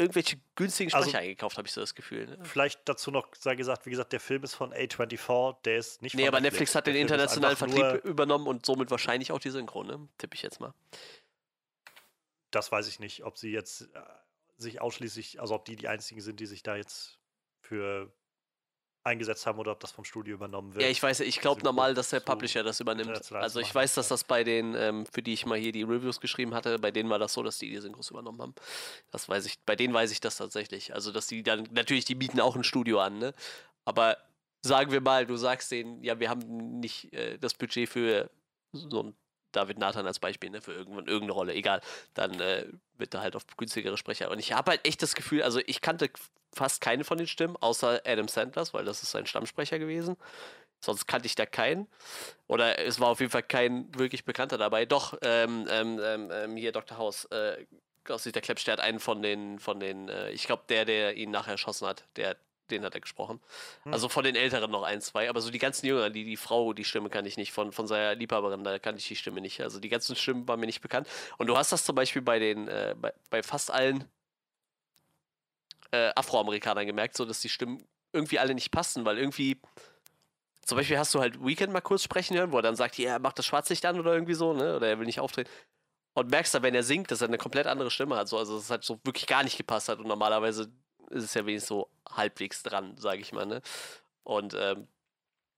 irgendwelche 0.00 0.36
günstigen 0.54 0.92
Also- 0.94 1.08
Sprecher 1.08 1.22
eingekauft, 1.24 1.58
habe 1.58 1.66
ich 1.66 1.72
so 1.74 1.80
das 1.80 1.94
Gefühl. 1.94 2.26
Ne? 2.26 2.38
Vielleicht 2.44 2.80
dazu 2.88 3.10
noch 3.10 3.28
sei 3.34 3.56
gesagt, 3.56 3.84
wie 3.86 3.90
gesagt, 3.90 4.12
der 4.12 4.20
Film 4.20 4.44
ist 4.44 4.54
von 4.54 4.72
A24, 4.72 5.56
der 5.64 5.78
ist 5.78 6.02
nicht 6.02 6.12
von 6.12 6.20
Nee, 6.20 6.28
aber 6.28 6.40
Netflix 6.40 6.74
hat 6.74 6.86
Der 6.86 6.92
den 6.94 7.02
internationalen 7.02 7.56
Vertrieb 7.56 8.04
übernommen 8.04 8.46
und 8.46 8.64
somit 8.64 8.90
wahrscheinlich 8.92 9.32
auch 9.32 9.40
die 9.40 9.50
Synchro, 9.50 9.82
ne? 9.82 10.08
Tippe 10.18 10.34
ich 10.36 10.42
jetzt 10.42 10.60
mal. 10.60 10.72
das 12.50 12.70
weiß 12.72 12.88
ich 12.88 12.98
nicht, 13.00 13.24
ob 13.24 13.36
sie 13.38 13.50
jetzt 13.50 13.82
äh, 13.82 13.86
sich 14.56 14.80
ausschließlich, 14.80 15.40
also 15.40 15.54
ob 15.54 15.64
die 15.64 15.76
die 15.76 15.88
einzigen 15.88 16.20
sind, 16.20 16.40
die 16.40 16.46
sich 16.46 16.62
da 16.62 16.76
jetzt 16.76 17.18
für 17.60 18.10
eingesetzt 19.08 19.46
haben 19.46 19.58
oder 19.58 19.72
ob 19.72 19.80
das 19.80 19.90
vom 19.90 20.04
Studio 20.04 20.34
übernommen 20.34 20.74
wird. 20.74 20.82
Ja, 20.82 20.88
ich 20.88 21.02
weiß, 21.02 21.20
ich 21.20 21.40
glaube 21.40 21.62
normal, 21.62 21.94
dass 21.94 22.10
der 22.10 22.20
Publisher 22.20 22.62
das 22.62 22.80
übernimmt. 22.80 23.32
Also 23.32 23.60
ich 23.60 23.74
weiß, 23.74 23.94
dass 23.94 24.08
das 24.08 24.24
bei 24.24 24.44
den, 24.44 24.74
ähm, 24.76 25.06
für 25.06 25.22
die 25.22 25.32
ich 25.32 25.46
mal 25.46 25.58
hier 25.58 25.72
die 25.72 25.82
Reviews 25.82 26.20
geschrieben 26.20 26.54
hatte, 26.54 26.78
bei 26.78 26.90
denen 26.90 27.10
war 27.10 27.18
das 27.18 27.32
so, 27.32 27.42
dass 27.42 27.58
die 27.58 27.70
die 27.70 27.78
Synchros 27.78 28.10
übernommen 28.10 28.40
haben. 28.40 28.54
Das 29.10 29.28
weiß 29.28 29.46
ich, 29.46 29.58
bei 29.64 29.76
denen 29.76 29.92
weiß 29.94 30.10
ich 30.12 30.20
das 30.20 30.36
tatsächlich. 30.36 30.94
Also, 30.94 31.12
dass 31.12 31.26
die 31.26 31.42
dann, 31.42 31.68
natürlich, 31.72 32.04
die 32.04 32.14
bieten 32.14 32.40
auch 32.40 32.56
ein 32.56 32.64
Studio 32.64 33.00
an, 33.00 33.18
ne? 33.18 33.32
Aber 33.84 34.16
sagen 34.62 34.92
wir 34.92 35.00
mal, 35.00 35.26
du 35.26 35.36
sagst 35.36 35.70
denen, 35.70 36.02
ja, 36.02 36.20
wir 36.20 36.28
haben 36.30 36.80
nicht 36.80 37.12
äh, 37.12 37.38
das 37.38 37.54
Budget 37.54 37.88
für 37.88 38.30
so 38.72 39.02
ein 39.02 39.16
David 39.58 39.78
Nathan 39.78 40.06
als 40.06 40.20
Beispiel, 40.20 40.50
ne, 40.50 40.60
für 40.60 40.72
irgendwann 40.72 41.06
irgendeine 41.06 41.32
Rolle, 41.32 41.54
egal, 41.54 41.80
dann 42.14 42.38
äh, 42.40 42.66
wird 42.96 43.12
da 43.12 43.20
halt 43.20 43.34
auf 43.34 43.44
günstigere 43.56 43.96
Sprecher. 43.96 44.30
Und 44.30 44.38
ich 44.38 44.52
habe 44.52 44.70
halt 44.70 44.86
echt 44.86 45.02
das 45.02 45.16
Gefühl, 45.16 45.42
also 45.42 45.58
ich 45.66 45.80
kannte 45.80 46.10
fast 46.54 46.80
keine 46.80 47.02
von 47.02 47.18
den 47.18 47.26
Stimmen, 47.26 47.56
außer 47.56 48.02
Adam 48.06 48.28
Sandlers, 48.28 48.72
weil 48.72 48.84
das 48.84 49.02
ist 49.02 49.10
sein 49.10 49.26
Stammsprecher 49.26 49.80
gewesen. 49.80 50.16
Sonst 50.80 51.06
kannte 51.06 51.26
ich 51.26 51.34
da 51.34 51.44
keinen. 51.44 51.88
Oder 52.46 52.78
es 52.78 53.00
war 53.00 53.08
auf 53.08 53.18
jeden 53.18 53.32
Fall 53.32 53.42
kein 53.42 53.92
wirklich 53.98 54.24
Bekannter 54.24 54.58
dabei. 54.58 54.86
Doch, 54.86 55.18
ähm, 55.22 55.66
ähm, 55.68 56.00
ähm, 56.00 56.30
ähm, 56.32 56.56
hier 56.56 56.70
Dr. 56.70 56.98
House, 56.98 57.24
äh, 57.26 57.66
aus 58.08 58.22
der 58.22 58.42
hat 58.42 58.80
einen 58.80 59.00
von 59.00 59.20
den, 59.20 59.58
von 59.58 59.80
den, 59.80 60.08
äh, 60.08 60.30
ich 60.30 60.44
glaube, 60.44 60.62
der, 60.68 60.84
der 60.84 61.16
ihn 61.16 61.32
nachher 61.32 61.52
erschossen 61.52 61.88
hat, 61.88 62.04
der, 62.14 62.36
den 62.70 62.84
hat 62.84 62.94
er 62.94 63.00
gesprochen. 63.00 63.40
Hm. 63.84 63.92
Also 63.92 64.08
von 64.08 64.24
den 64.24 64.36
Älteren 64.36 64.70
noch 64.70 64.82
ein, 64.82 65.00
zwei, 65.00 65.28
aber 65.28 65.40
so 65.40 65.50
die 65.50 65.58
ganzen 65.58 65.86
Jüngeren, 65.86 66.12
die, 66.12 66.24
die 66.24 66.36
Frau, 66.36 66.72
die 66.72 66.84
Stimme 66.84 67.10
kann 67.10 67.26
ich 67.26 67.36
nicht, 67.36 67.52
von, 67.52 67.72
von 67.72 67.86
seiner 67.86 68.14
Liebhaberin, 68.14 68.64
da 68.64 68.78
kannte 68.78 69.00
ich 69.00 69.08
die 69.08 69.16
Stimme 69.16 69.40
nicht. 69.40 69.60
Also 69.60 69.80
die 69.80 69.88
ganzen 69.88 70.16
Stimmen 70.16 70.46
waren 70.46 70.60
mir 70.60 70.66
nicht 70.66 70.80
bekannt. 70.80 71.08
Und 71.38 71.46
du 71.46 71.56
hast 71.56 71.72
das 71.72 71.84
zum 71.84 71.94
Beispiel 71.94 72.22
bei 72.22 72.38
den, 72.38 72.68
äh, 72.68 72.94
bei, 72.98 73.12
bei 73.30 73.42
fast 73.42 73.70
allen 73.70 74.04
äh, 75.90 76.10
Afroamerikanern 76.14 76.86
gemerkt, 76.86 77.16
so 77.16 77.24
dass 77.24 77.40
die 77.40 77.48
Stimmen 77.48 77.84
irgendwie 78.12 78.38
alle 78.38 78.54
nicht 78.54 78.70
passen, 78.70 79.04
weil 79.04 79.18
irgendwie 79.18 79.60
zum 80.68 80.76
Beispiel 80.76 80.98
hast 80.98 81.14
du 81.14 81.20
halt 81.20 81.42
Weekend 81.42 81.72
mal 81.72 81.80
kurz 81.80 82.02
sprechen 82.02 82.36
hören, 82.36 82.52
wo 82.52 82.58
er 82.58 82.62
dann 82.62 82.76
sagt, 82.76 82.98
ja, 82.98 83.12
er 83.12 83.18
macht 83.18 83.38
das 83.38 83.46
Schwarzlicht 83.46 83.86
an 83.86 83.98
oder 83.98 84.12
irgendwie 84.12 84.34
so, 84.34 84.52
ne? 84.52 84.76
Oder 84.76 84.88
er 84.88 84.98
will 84.98 85.06
nicht 85.06 85.18
auftreten. 85.20 85.50
Und 86.12 86.30
merkst 86.30 86.54
dann, 86.54 86.62
wenn 86.62 86.74
er 86.74 86.82
singt, 86.82 87.10
dass 87.10 87.22
er 87.22 87.28
eine 87.28 87.38
komplett 87.38 87.66
andere 87.66 87.90
Stimme 87.90 88.16
hat. 88.16 88.28
So, 88.28 88.36
also 88.36 88.56
dass 88.56 88.64
es 88.64 88.70
halt 88.70 88.84
so 88.84 89.00
wirklich 89.02 89.26
gar 89.26 89.44
nicht 89.44 89.56
gepasst 89.56 89.88
hat. 89.88 89.98
Und 89.98 90.08
normalerweise 90.08 90.70
ist 91.10 91.24
es 91.24 91.34
ja 91.34 91.44
wenigstens 91.46 91.68
so 91.68 91.88
halbwegs 92.08 92.62
dran, 92.62 92.96
sage 92.98 93.20
ich 93.20 93.32
mal, 93.32 93.46
ne? 93.46 93.62
Und 94.24 94.54
ähm, 94.58 94.88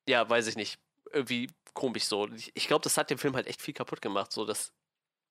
ja, 0.09 0.29
weiß 0.29 0.47
ich 0.47 0.57
nicht. 0.57 0.79
Irgendwie 1.13 1.49
komisch 1.75 2.05
so. 2.05 2.29
Ich, 2.29 2.51
ich 2.55 2.67
glaube, 2.69 2.83
das 2.83 2.97
hat 2.97 3.11
dem 3.11 3.19
Film 3.19 3.35
halt 3.35 3.47
echt 3.47 3.63
viel 3.63 3.75
kaputt 3.75 4.01
gemacht, 4.03 4.33
so 4.33 4.45
dass 4.45 4.73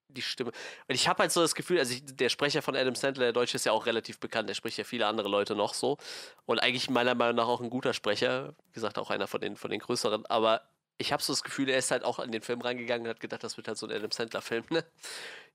die 0.09 0.21
Stimme. 0.21 0.51
Und 0.87 0.95
ich 0.95 1.07
habe 1.07 1.21
halt 1.21 1.31
so 1.31 1.41
das 1.41 1.53
Gefühl, 1.55 1.77
also 1.79 1.93
ich, 1.93 2.03
der 2.03 2.29
Sprecher 2.29 2.61
von 2.61 2.75
Adam 2.75 2.95
Sandler, 2.95 3.25
der 3.25 3.33
Deutsche, 3.33 3.55
ist 3.55 3.65
ja 3.65 3.71
auch 3.71 3.85
relativ 3.85 4.19
bekannt. 4.19 4.49
Der 4.49 4.55
spricht 4.55 4.77
ja 4.77 4.83
viele 4.83 5.05
andere 5.05 5.29
Leute 5.29 5.55
noch 5.55 5.73
so. 5.73 5.97
Und 6.45 6.59
eigentlich 6.59 6.89
meiner 6.89 7.13
Meinung 7.15 7.35
nach 7.35 7.47
auch 7.47 7.61
ein 7.61 7.69
guter 7.69 7.93
Sprecher. 7.93 8.55
Wie 8.65 8.71
gesagt, 8.73 8.97
auch 8.97 9.11
einer 9.11 9.27
von 9.27 9.39
den, 9.39 9.55
von 9.55 9.69
den 9.69 9.79
größeren. 9.79 10.25
Aber 10.25 10.63
ich 10.97 11.13
habe 11.13 11.21
so 11.21 11.31
das 11.31 11.43
Gefühl, 11.43 11.69
er 11.69 11.77
ist 11.77 11.91
halt 11.91 12.03
auch 12.03 12.17
an 12.19 12.31
den 12.31 12.41
Film 12.41 12.59
rangegangen 12.61 13.05
und 13.05 13.09
hat 13.11 13.19
gedacht, 13.19 13.43
das 13.43 13.55
wird 13.55 13.67
halt 13.67 13.77
so 13.77 13.85
ein 13.87 13.91
Adam 13.93 14.11
Sandler-Film. 14.11 14.65
Ne? 14.71 14.83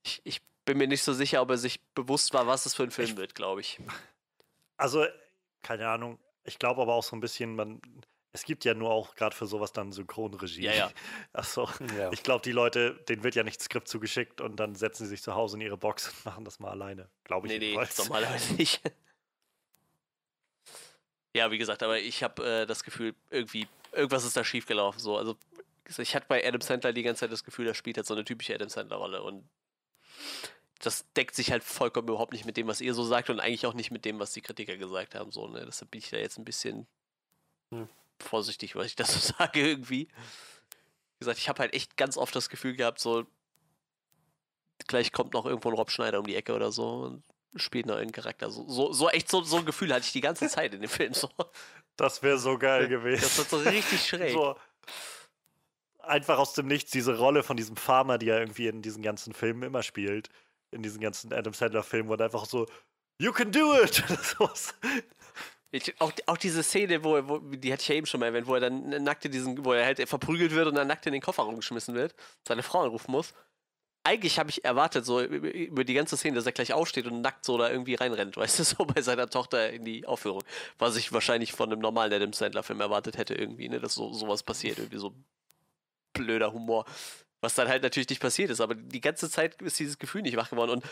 Ich, 0.04 0.20
ich 0.24 0.40
bin 0.64 0.78
mir 0.78 0.86
nicht 0.86 1.02
so 1.02 1.12
sicher, 1.12 1.42
ob 1.42 1.50
er 1.50 1.58
sich 1.58 1.80
bewusst 1.94 2.32
war, 2.32 2.46
was 2.46 2.64
es 2.64 2.74
für 2.74 2.84
ein 2.84 2.90
Film 2.92 3.10
Ich- 3.10 3.16
wird, 3.16 3.34
glaube 3.34 3.60
ich. 3.60 3.80
Also, 4.76 5.06
keine 5.62 5.88
Ahnung. 5.88 6.18
Ich 6.44 6.58
glaube 6.58 6.82
aber 6.82 6.94
auch 6.94 7.02
so 7.02 7.16
ein 7.16 7.20
bisschen, 7.20 7.56
man, 7.56 7.80
es 8.32 8.44
gibt 8.44 8.64
ja 8.64 8.74
nur 8.74 8.90
auch 8.90 9.14
gerade 9.14 9.34
für 9.34 9.46
sowas 9.46 9.72
dann 9.72 9.92
Synchronregie. 9.92 10.62
Ja, 10.62 10.72
ja. 10.72 10.90
Achso. 11.32 11.68
Ja. 11.96 12.12
Ich 12.12 12.22
glaube, 12.22 12.42
die 12.42 12.52
Leute, 12.52 12.94
denen 13.08 13.22
wird 13.22 13.34
ja 13.34 13.44
nicht 13.44 13.62
Skript 13.62 13.88
zugeschickt 13.88 14.40
und 14.40 14.56
dann 14.56 14.74
setzen 14.74 15.04
sie 15.04 15.10
sich 15.10 15.22
zu 15.22 15.34
Hause 15.34 15.56
in 15.56 15.60
ihre 15.62 15.76
Box 15.76 16.08
und 16.08 16.24
machen 16.24 16.44
das 16.44 16.58
mal 16.58 16.70
alleine. 16.70 17.08
Glaube 17.24 17.46
ich 17.46 17.52
Nee, 17.52 17.58
nee, 17.58 17.66
jedenfalls. 17.66 17.98
normalerweise 17.98 18.54
nicht. 18.58 18.82
Ja, 21.34 21.50
wie 21.50 21.58
gesagt, 21.58 21.82
aber 21.82 21.98
ich 21.98 22.22
habe 22.22 22.62
äh, 22.62 22.66
das 22.66 22.84
Gefühl, 22.84 23.14
irgendwie, 23.30 23.66
irgendwas 23.92 24.24
ist 24.24 24.36
da 24.36 24.44
schiefgelaufen. 24.44 25.00
So. 25.00 25.16
Also 25.16 25.36
ich 25.98 26.14
hatte 26.14 26.26
bei 26.28 26.46
Adam 26.46 26.60
Sandler 26.60 26.92
die 26.92 27.02
ganze 27.02 27.20
Zeit 27.20 27.32
das 27.32 27.44
Gefühl, 27.44 27.66
er 27.66 27.74
spielt 27.74 27.96
halt 27.96 28.06
so 28.06 28.14
eine 28.14 28.24
typische 28.24 28.54
Adam 28.54 28.68
Sandler-Rolle 28.68 29.22
und 29.22 29.48
das 30.86 31.10
deckt 31.14 31.34
sich 31.34 31.50
halt 31.50 31.64
vollkommen 31.64 32.08
überhaupt 32.08 32.32
nicht 32.32 32.44
mit 32.44 32.56
dem, 32.56 32.66
was 32.66 32.80
ihr 32.80 32.94
so 32.94 33.04
sagt 33.04 33.30
und 33.30 33.40
eigentlich 33.40 33.66
auch 33.66 33.74
nicht 33.74 33.90
mit 33.90 34.04
dem, 34.04 34.18
was 34.18 34.32
die 34.32 34.40
Kritiker 34.40 34.76
gesagt 34.76 35.14
haben. 35.14 35.30
So, 35.30 35.48
ne? 35.48 35.64
Deshalb 35.66 35.90
bin 35.90 36.00
ich 36.00 36.10
da 36.10 36.16
jetzt 36.16 36.38
ein 36.38 36.44
bisschen 36.44 36.86
hm. 37.70 37.88
vorsichtig, 38.20 38.76
was 38.76 38.86
ich 38.86 38.96
das 38.96 39.12
so 39.12 39.34
sage 39.38 39.60
irgendwie. 39.60 40.08
Wie 40.08 41.18
gesagt, 41.18 41.38
ich 41.38 41.48
habe 41.48 41.60
halt 41.60 41.74
echt 41.74 41.96
ganz 41.96 42.16
oft 42.16 42.34
das 42.34 42.48
Gefühl 42.48 42.76
gehabt, 42.76 42.98
so 43.00 43.24
gleich 44.86 45.12
kommt 45.12 45.34
noch 45.34 45.46
irgendwo 45.46 45.70
ein 45.70 45.76
Rob 45.76 45.90
Schneider 45.90 46.18
um 46.18 46.26
die 46.26 46.36
Ecke 46.36 46.54
oder 46.54 46.72
so 46.72 47.04
und 47.04 47.22
spielt 47.56 47.86
noch 47.86 47.96
einen 47.96 48.12
Charakter. 48.12 48.50
So, 48.50 48.68
so, 48.68 48.92
so 48.92 49.08
echt 49.08 49.30
so, 49.30 49.42
so 49.42 49.58
ein 49.58 49.64
Gefühl 49.64 49.92
hatte 49.92 50.06
ich 50.06 50.12
die 50.12 50.20
ganze 50.20 50.48
Zeit 50.48 50.74
in 50.74 50.80
dem 50.80 50.90
Film. 50.90 51.14
So. 51.14 51.30
Das 51.96 52.22
wäre 52.22 52.38
so 52.38 52.58
geil 52.58 52.88
gewesen. 52.88 53.22
Das 53.22 53.38
wird 53.38 53.50
so 53.50 53.58
richtig 53.58 54.04
schräg. 54.08 54.32
So, 54.32 54.56
einfach 56.00 56.38
aus 56.38 56.54
dem 56.54 56.66
Nichts 56.66 56.90
diese 56.90 57.16
Rolle 57.18 57.42
von 57.42 57.56
diesem 57.56 57.76
Farmer, 57.76 58.18
die 58.18 58.28
er 58.28 58.40
irgendwie 58.40 58.66
in 58.66 58.82
diesen 58.82 59.02
ganzen 59.02 59.32
Filmen 59.32 59.62
immer 59.62 59.82
spielt, 59.82 60.28
in 60.74 60.82
diesen 60.82 61.00
ganzen 61.00 61.32
Adam 61.32 61.54
Sandler-Filmen, 61.54 62.08
wo 62.08 62.14
er 62.14 62.24
einfach 62.24 62.44
so, 62.44 62.66
You 63.18 63.32
can 63.32 63.52
do 63.52 63.74
it! 63.82 64.02
Ich, 65.76 66.00
auch, 66.00 66.12
auch 66.26 66.36
diese 66.36 66.62
Szene, 66.62 67.02
wo, 67.02 67.28
wo, 67.28 67.38
die 67.40 67.72
hatte 67.72 67.82
ich 67.82 67.88
ja 67.88 67.96
eben 67.96 68.06
schon 68.06 68.20
mal 68.20 68.26
erwähnt, 68.26 68.46
wo 68.46 68.54
er 68.54 68.60
dann 68.60 69.02
nackt 69.02 69.24
in 69.24 69.32
diesen, 69.32 69.64
wo 69.64 69.72
er 69.72 69.84
halt 69.84 70.08
verprügelt 70.08 70.52
wird 70.52 70.68
und 70.68 70.76
dann 70.76 70.86
nackt 70.86 71.04
in 71.06 71.12
den 71.12 71.20
Kofferraum 71.20 71.56
geschmissen 71.56 71.96
wird, 71.96 72.14
seine 72.46 72.62
Frau 72.62 72.82
anrufen 72.82 73.10
muss. 73.10 73.34
Eigentlich 74.04 74.38
habe 74.38 74.50
ich 74.50 74.64
erwartet, 74.64 75.04
so 75.04 75.20
über 75.20 75.82
die 75.82 75.94
ganze 75.94 76.16
Szene, 76.16 76.36
dass 76.36 76.46
er 76.46 76.52
gleich 76.52 76.72
aufsteht 76.72 77.06
und 77.06 77.22
nackt 77.22 77.44
so 77.44 77.58
da 77.58 77.70
irgendwie 77.70 77.96
reinrennt, 77.96 78.36
weißt 78.36 78.60
du, 78.60 78.62
so 78.62 78.84
bei 78.84 79.02
seiner 79.02 79.28
Tochter 79.28 79.72
in 79.72 79.84
die 79.84 80.06
Aufführung. 80.06 80.44
Was 80.78 80.94
ich 80.94 81.12
wahrscheinlich 81.12 81.52
von 81.52 81.72
einem 81.72 81.80
normalen 81.80 82.12
Adam 82.12 82.32
Sandler-Film 82.32 82.80
erwartet 82.80 83.18
hätte, 83.18 83.34
irgendwie, 83.34 83.68
ne, 83.68 83.80
dass 83.80 83.94
so 83.94 84.12
sowas 84.12 84.44
passiert, 84.44 84.78
irgendwie 84.78 84.98
so 84.98 85.12
blöder 86.12 86.52
Humor. 86.52 86.84
Was 87.44 87.54
dann 87.54 87.68
halt 87.68 87.82
natürlich 87.82 88.08
nicht 88.08 88.22
passiert 88.22 88.48
ist, 88.48 88.62
aber 88.62 88.74
die 88.74 89.02
ganze 89.02 89.28
Zeit 89.28 89.60
ist 89.60 89.78
dieses 89.78 89.98
Gefühl 89.98 90.22
nicht 90.22 90.38
wach 90.38 90.48
geworden. 90.48 90.70
Und 90.70 90.84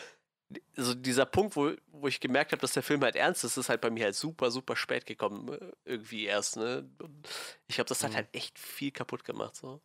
so 0.76 0.92
dieser 0.92 1.24
Punkt, 1.24 1.56
wo, 1.56 1.72
wo 1.92 2.08
ich 2.08 2.20
gemerkt 2.20 2.52
habe, 2.52 2.60
dass 2.60 2.74
der 2.74 2.82
Film 2.82 3.00
halt 3.00 3.16
ernst 3.16 3.42
ist, 3.42 3.56
ist 3.56 3.70
halt 3.70 3.80
bei 3.80 3.88
mir 3.88 4.04
halt 4.04 4.14
super, 4.14 4.50
super 4.50 4.76
spät 4.76 5.06
gekommen, 5.06 5.58
irgendwie 5.86 6.26
erst, 6.26 6.58
ne? 6.58 6.86
Und 6.98 7.26
ich 7.68 7.76
glaube, 7.76 7.88
das 7.88 8.04
hat 8.04 8.10
mhm. 8.10 8.16
halt 8.16 8.28
echt 8.34 8.58
viel 8.58 8.90
kaputt 8.90 9.24
gemacht, 9.24 9.56
so. 9.56 9.80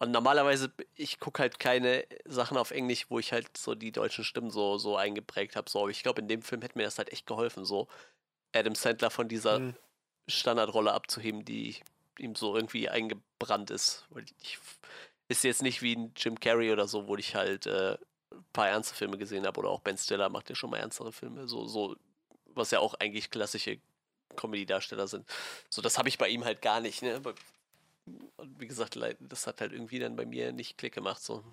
Und 0.00 0.10
normalerweise, 0.10 0.72
ich 0.96 1.20
gucke 1.20 1.40
halt 1.40 1.60
keine 1.60 2.04
Sachen 2.24 2.56
auf 2.56 2.72
Englisch, 2.72 3.06
wo 3.08 3.20
ich 3.20 3.32
halt 3.32 3.56
so 3.56 3.76
die 3.76 3.92
deutschen 3.92 4.24
Stimmen 4.24 4.50
so, 4.50 4.76
so 4.78 4.96
eingeprägt 4.96 5.54
habe. 5.54 5.70
So, 5.70 5.88
ich 5.88 6.02
glaube, 6.02 6.20
in 6.20 6.26
dem 6.26 6.42
Film 6.42 6.62
hätte 6.62 6.76
mir 6.76 6.82
das 6.82 6.98
halt 6.98 7.12
echt 7.12 7.28
geholfen, 7.28 7.64
so 7.64 7.86
Adam 8.52 8.74
Sandler 8.74 9.10
von 9.10 9.28
dieser 9.28 9.60
mhm. 9.60 9.76
Standardrolle 10.26 10.92
abzuheben, 10.92 11.44
die 11.44 11.76
ihm 12.18 12.34
so 12.34 12.56
irgendwie 12.56 12.88
eingebrannt 12.88 13.70
ist. 13.70 14.08
Ich, 14.40 14.58
ist 15.28 15.44
jetzt 15.44 15.62
nicht 15.62 15.82
wie 15.82 15.96
ein 15.96 16.12
Jim 16.16 16.38
Carrey 16.38 16.72
oder 16.72 16.86
so, 16.86 17.06
wo 17.08 17.16
ich 17.16 17.34
halt 17.34 17.66
äh, 17.66 17.96
ein 18.30 18.44
paar 18.52 18.68
ernste 18.68 18.94
Filme 18.94 19.18
gesehen 19.18 19.46
habe 19.46 19.60
oder 19.60 19.70
auch 19.70 19.80
Ben 19.80 19.96
Stiller 19.98 20.28
macht 20.28 20.48
ja 20.48 20.54
schon 20.54 20.70
mal 20.70 20.78
ernstere 20.78 21.12
Filme, 21.12 21.48
so, 21.48 21.66
so 21.66 21.96
was 22.54 22.70
ja 22.70 22.80
auch 22.80 22.94
eigentlich 22.94 23.30
klassische 23.30 23.78
Comedy-Darsteller 24.36 25.08
sind. 25.08 25.26
So, 25.68 25.82
das 25.82 25.98
habe 25.98 26.08
ich 26.08 26.18
bei 26.18 26.28
ihm 26.28 26.44
halt 26.44 26.62
gar 26.62 26.80
nicht, 26.80 27.02
ne? 27.02 27.20
Und 28.36 28.60
wie 28.60 28.66
gesagt, 28.66 28.98
das 29.20 29.46
hat 29.46 29.60
halt 29.60 29.72
irgendwie 29.72 29.98
dann 29.98 30.16
bei 30.16 30.26
mir 30.26 30.52
nicht 30.52 30.76
Klick 30.76 30.94
gemacht, 30.94 31.22
so 31.22 31.44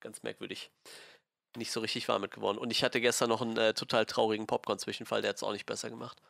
ganz 0.00 0.22
merkwürdig. 0.22 0.70
Nicht 1.56 1.72
so 1.72 1.80
richtig 1.80 2.08
warm 2.08 2.22
mit 2.22 2.30
geworden. 2.30 2.58
Und 2.58 2.70
ich 2.70 2.84
hatte 2.84 3.00
gestern 3.00 3.30
noch 3.30 3.40
einen 3.40 3.56
äh, 3.56 3.74
total 3.74 4.04
traurigen 4.04 4.46
Popcorn-Zwischenfall, 4.46 5.22
der 5.22 5.30
hat 5.30 5.36
es 5.36 5.42
auch 5.42 5.52
nicht 5.52 5.66
besser 5.66 5.90
gemacht. 5.90 6.20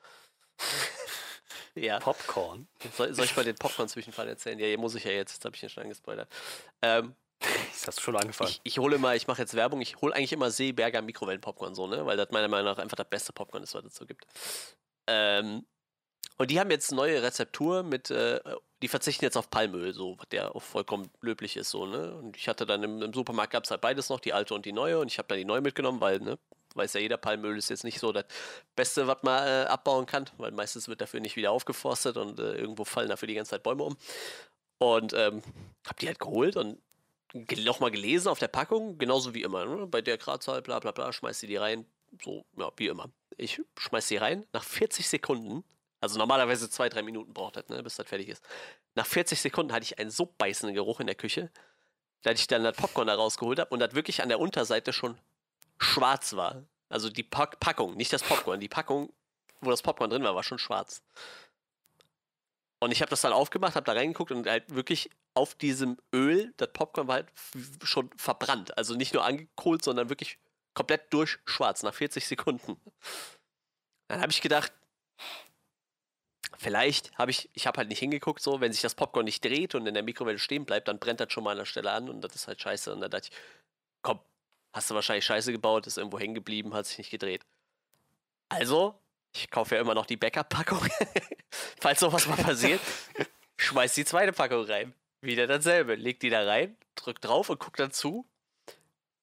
Ja. 1.75 1.99
Popcorn. 1.99 2.69
Soll, 2.97 3.15
soll 3.15 3.25
ich 3.25 3.37
mal 3.37 3.45
den 3.45 3.57
Popcorn-Zwischenfall 3.57 4.29
erzählen? 4.29 4.59
Ja, 4.59 4.77
muss 4.77 4.95
ich 4.95 5.05
ja 5.05 5.13
jetzt. 5.13 5.35
Jetzt 5.35 5.45
habe 5.45 5.57
ich 5.57 5.63
ja 5.63 5.69
schon 5.69 5.83
angespoilert. 5.85 6.29
Ähm, 6.83 7.15
das 7.41 7.87
hast 7.87 7.99
du 7.99 8.03
schon 8.03 8.17
angefangen. 8.17 8.51
Ich, 8.51 8.61
ich 8.65 8.79
hole 8.79 8.99
mal, 8.99 9.17
ich 9.17 9.27
mache 9.27 9.41
jetzt 9.43 9.55
Werbung, 9.55 9.81
ich 9.81 9.97
hole 10.01 10.15
eigentlich 10.15 10.33
immer 10.33 10.51
Seeberger 10.51 11.03
Mikrowellen-Popcorn 11.03 11.75
so, 11.75 11.87
ne? 11.87 12.05
Weil 12.05 12.17
das 12.17 12.31
meiner 12.31 12.49
Meinung 12.49 12.67
nach 12.67 12.79
einfach 12.79 12.97
das 12.97 13.09
beste 13.09 13.33
Popcorn 13.33 13.63
ist, 13.63 13.75
was 13.75 13.85
es 13.85 13.95
so 13.95 14.07
gibt. 14.07 14.27
Ähm, 15.07 15.65
und 16.37 16.51
die 16.51 16.61
haben 16.61 16.71
jetzt 16.71 16.93
neue 16.93 17.23
Rezeptur 17.23 17.83
mit, 17.83 18.11
äh, 18.11 18.41
die 18.83 18.89
verzichten 18.89 19.25
jetzt 19.25 19.37
auf 19.37 19.51
Palmöl, 19.51 19.93
so, 19.93 20.17
was 20.19 20.29
ja 20.33 20.51
auch 20.53 20.63
vollkommen 20.63 21.11
löblich 21.21 21.57
ist, 21.57 21.71
so, 21.71 21.87
ne? 21.87 22.15
Und 22.15 22.37
ich 22.37 22.49
hatte 22.49 22.67
dann 22.67 22.83
im, 22.83 23.03
im 23.03 23.13
Supermarkt 23.13 23.53
gab 23.53 23.65
es 23.65 23.71
halt 23.71 23.81
beides 23.81 24.09
noch, 24.09 24.21
die 24.21 24.33
alte 24.33 24.55
und 24.55 24.65
die 24.65 24.73
neue, 24.73 24.99
und 24.99 25.11
ich 25.11 25.19
habe 25.19 25.29
dann 25.29 25.39
die 25.39 25.45
neue 25.45 25.61
mitgenommen, 25.61 26.01
weil, 26.01 26.21
ne, 26.21 26.39
weiß 26.79 26.95
ja 26.95 27.01
jeder, 27.01 27.17
Palmöl 27.17 27.59
ist 27.59 27.69
jetzt 27.69 27.85
nicht 27.85 27.99
so 27.99 28.13
das 28.13 28.25
Beste, 28.75 29.07
was 29.07 29.23
man 29.23 29.47
äh, 29.47 29.67
abbauen 29.67 30.07
kann, 30.07 30.25
weil 30.39 30.53
meistens 30.53 30.89
wird 30.89 31.01
dafür 31.01 31.21
nicht 31.21 31.37
wieder 31.37 31.51
aufgeforstet 31.51 32.17
und 32.17 32.39
äh, 32.39 32.55
irgendwo 32.55 32.85
fallen 32.85 33.09
dafür 33.09 33.29
die 33.29 33.35
ganze 33.35 33.51
Zeit 33.51 33.63
Bäume 33.63 33.85
um. 33.85 33.97
Und 34.79 35.13
ähm, 35.13 35.43
hab 35.87 35.99
die 35.99 36.07
halt 36.07 36.21
geholt 36.21 36.57
und 36.57 36.81
nochmal 37.35 37.91
gelesen 37.91 38.29
auf 38.29 38.39
der 38.39 38.49
Packung, 38.49 38.99
genauso 38.99 39.35
wie 39.35 39.43
immer. 39.43 39.65
Ne? 39.67 39.87
Bei 39.87 40.01
der 40.01 40.19
Gradzahl, 40.19 40.63
bla 40.63 40.79
bla 40.79 40.93
bla, 40.93 41.13
schmeißt 41.13 41.41
sie 41.41 41.47
die 41.47 41.57
rein. 41.57 41.85
So, 42.23 42.45
ja, 42.57 42.71
wie 42.77 42.87
immer. 42.87 43.11
Ich 43.37 43.61
schmeiß 43.77 44.09
sie 44.09 44.17
rein. 44.17 44.47
Nach 44.53 44.65
40 44.65 45.07
Sekunden, 45.09 45.65
also 46.01 46.19
normalerweise 46.19 46.71
zwei, 46.71 46.89
drei 46.89 47.03
Minuten 47.03 47.35
braucht 47.35 47.57
das, 47.57 47.69
ne, 47.69 47.83
bis 47.83 47.97
das 47.97 48.09
fertig 48.09 48.29
ist. 48.29 48.43
Nach 48.95 49.07
40 49.07 49.41
Sekunden 49.41 49.73
hatte 49.73 49.85
ich 49.85 49.99
einen 49.99 50.11
so 50.11 50.27
beißenden 50.27 50.75
Geruch 50.75 51.01
in 51.01 51.07
der 51.07 51.17
Küche, 51.17 51.51
dass 52.23 52.41
ich 52.41 52.47
dann 52.47 52.65
das 52.65 52.77
Popcorn 52.77 53.07
da 53.07 53.15
rausgeholt 53.15 53.59
habe 53.59 53.71
und 53.71 53.81
das 53.81 53.95
wirklich 53.95 54.23
an 54.23 54.29
der 54.29 54.41
Unterseite 54.41 54.93
schon 54.93 55.19
schwarz 55.79 56.35
war. 56.35 56.65
Also 56.89 57.11
die 57.11 57.23
Pack 57.23 57.61
Packung, 57.61 57.97
nicht 57.97 58.13
das 58.13 58.23
Popcorn. 58.23 58.61
Die 58.61 58.69
Packung, 58.69 59.13
wo 59.61 59.71
das 59.71 59.83
Popcorn 59.83 60.11
drin 60.11 60.25
war, 60.25 60.35
war 60.35 60.43
schon 60.43 60.59
schwarz. 60.59 61.03
Und 62.81 62.93
ich 62.93 63.01
habe 63.01 63.11
das 63.11 63.21
dann 63.21 63.33
aufgemacht, 63.33 63.75
habe 63.75 63.85
da 63.85 63.93
reingeguckt 63.93 64.31
und 64.31 64.47
halt 64.47 64.75
wirklich 64.75 65.11
auf 65.35 65.55
diesem 65.55 65.99
Öl, 66.13 66.53
das 66.57 66.73
Popcorn 66.73 67.09
war 67.09 67.17
halt 67.17 67.29
schon 67.83 68.11
verbrannt. 68.17 68.77
Also 68.77 68.95
nicht 68.95 69.15
nur 69.15 69.25
angekohlt, 69.25 69.85
sondern 69.85 70.09
wirklich 70.09 70.39
komplett 70.75 71.13
durchschwarz 71.13 71.83
nach 71.83 71.95
40 71.95 72.27
Sekunden. 72.27 72.81
Dann 74.09 74.21
habe 74.21 74.33
ich 74.33 74.41
gedacht, 74.41 74.73
vielleicht 76.57 77.17
habe 77.19 77.31
ich, 77.31 77.51
ich 77.53 77.67
habe 77.67 77.79
halt 77.79 77.89
nicht 77.89 77.99
hingeguckt, 77.99 78.41
so, 78.41 78.61
wenn 78.61 78.73
sich 78.73 78.81
das 78.83 78.95
Popcorn 78.95 79.25
nicht 79.25 79.45
dreht 79.45 79.75
und 79.75 79.87
in 79.87 79.95
der 79.95 80.03
Mikrowelle 80.03 80.39
stehen 80.39 80.65
bleibt, 80.65 80.89
dann 80.89 80.99
brennt 80.99 81.21
das 81.21 81.33
schon 81.33 81.45
mal 81.45 81.53
an 81.53 81.59
der 81.59 81.65
Stelle 81.65 81.91
an 81.91 82.09
und 82.09 82.21
das 82.21 82.35
ist 82.35 82.49
halt 82.49 82.61
scheiße. 82.61 82.93
Und 82.93 83.01
dann 83.01 83.11
dachte 83.11 83.29
ich, 83.31 83.39
komm, 84.03 84.21
hast 84.79 84.91
du 84.91 84.95
wahrscheinlich 84.95 85.25
Scheiße 85.25 85.51
gebaut, 85.53 85.87
ist 85.87 85.99
irgendwo 85.99 86.19
hängen 86.19 86.35
geblieben, 86.35 86.73
hat 86.73 86.87
sich 86.87 86.99
nicht 86.99 87.11
gedreht. 87.11 87.45
Also, 88.49 88.95
ich 89.35 89.51
kaufe 89.51 89.75
ja 89.75 89.81
immer 89.81 89.95
noch 89.95 90.07
die 90.07 90.17
Backup-Packung. 90.17 90.87
Falls 91.81 92.01
sowas 92.01 92.27
mal 92.29 92.37
passiert, 92.37 92.81
schmeiß 93.57 93.95
die 93.95 94.05
zweite 94.05 94.33
Packung 94.33 94.65
rein. 94.65 94.95
Wieder 95.21 95.49
dasselbe. 95.49 95.97
Leg 95.97 96.21
die 96.21 96.31
da 96.31 96.45
rein, 96.45 96.77
drück 96.95 97.21
drauf 97.21 97.51
und 97.51 97.59
guck 97.59 97.77
dann 97.77 97.91
zu 97.91 98.25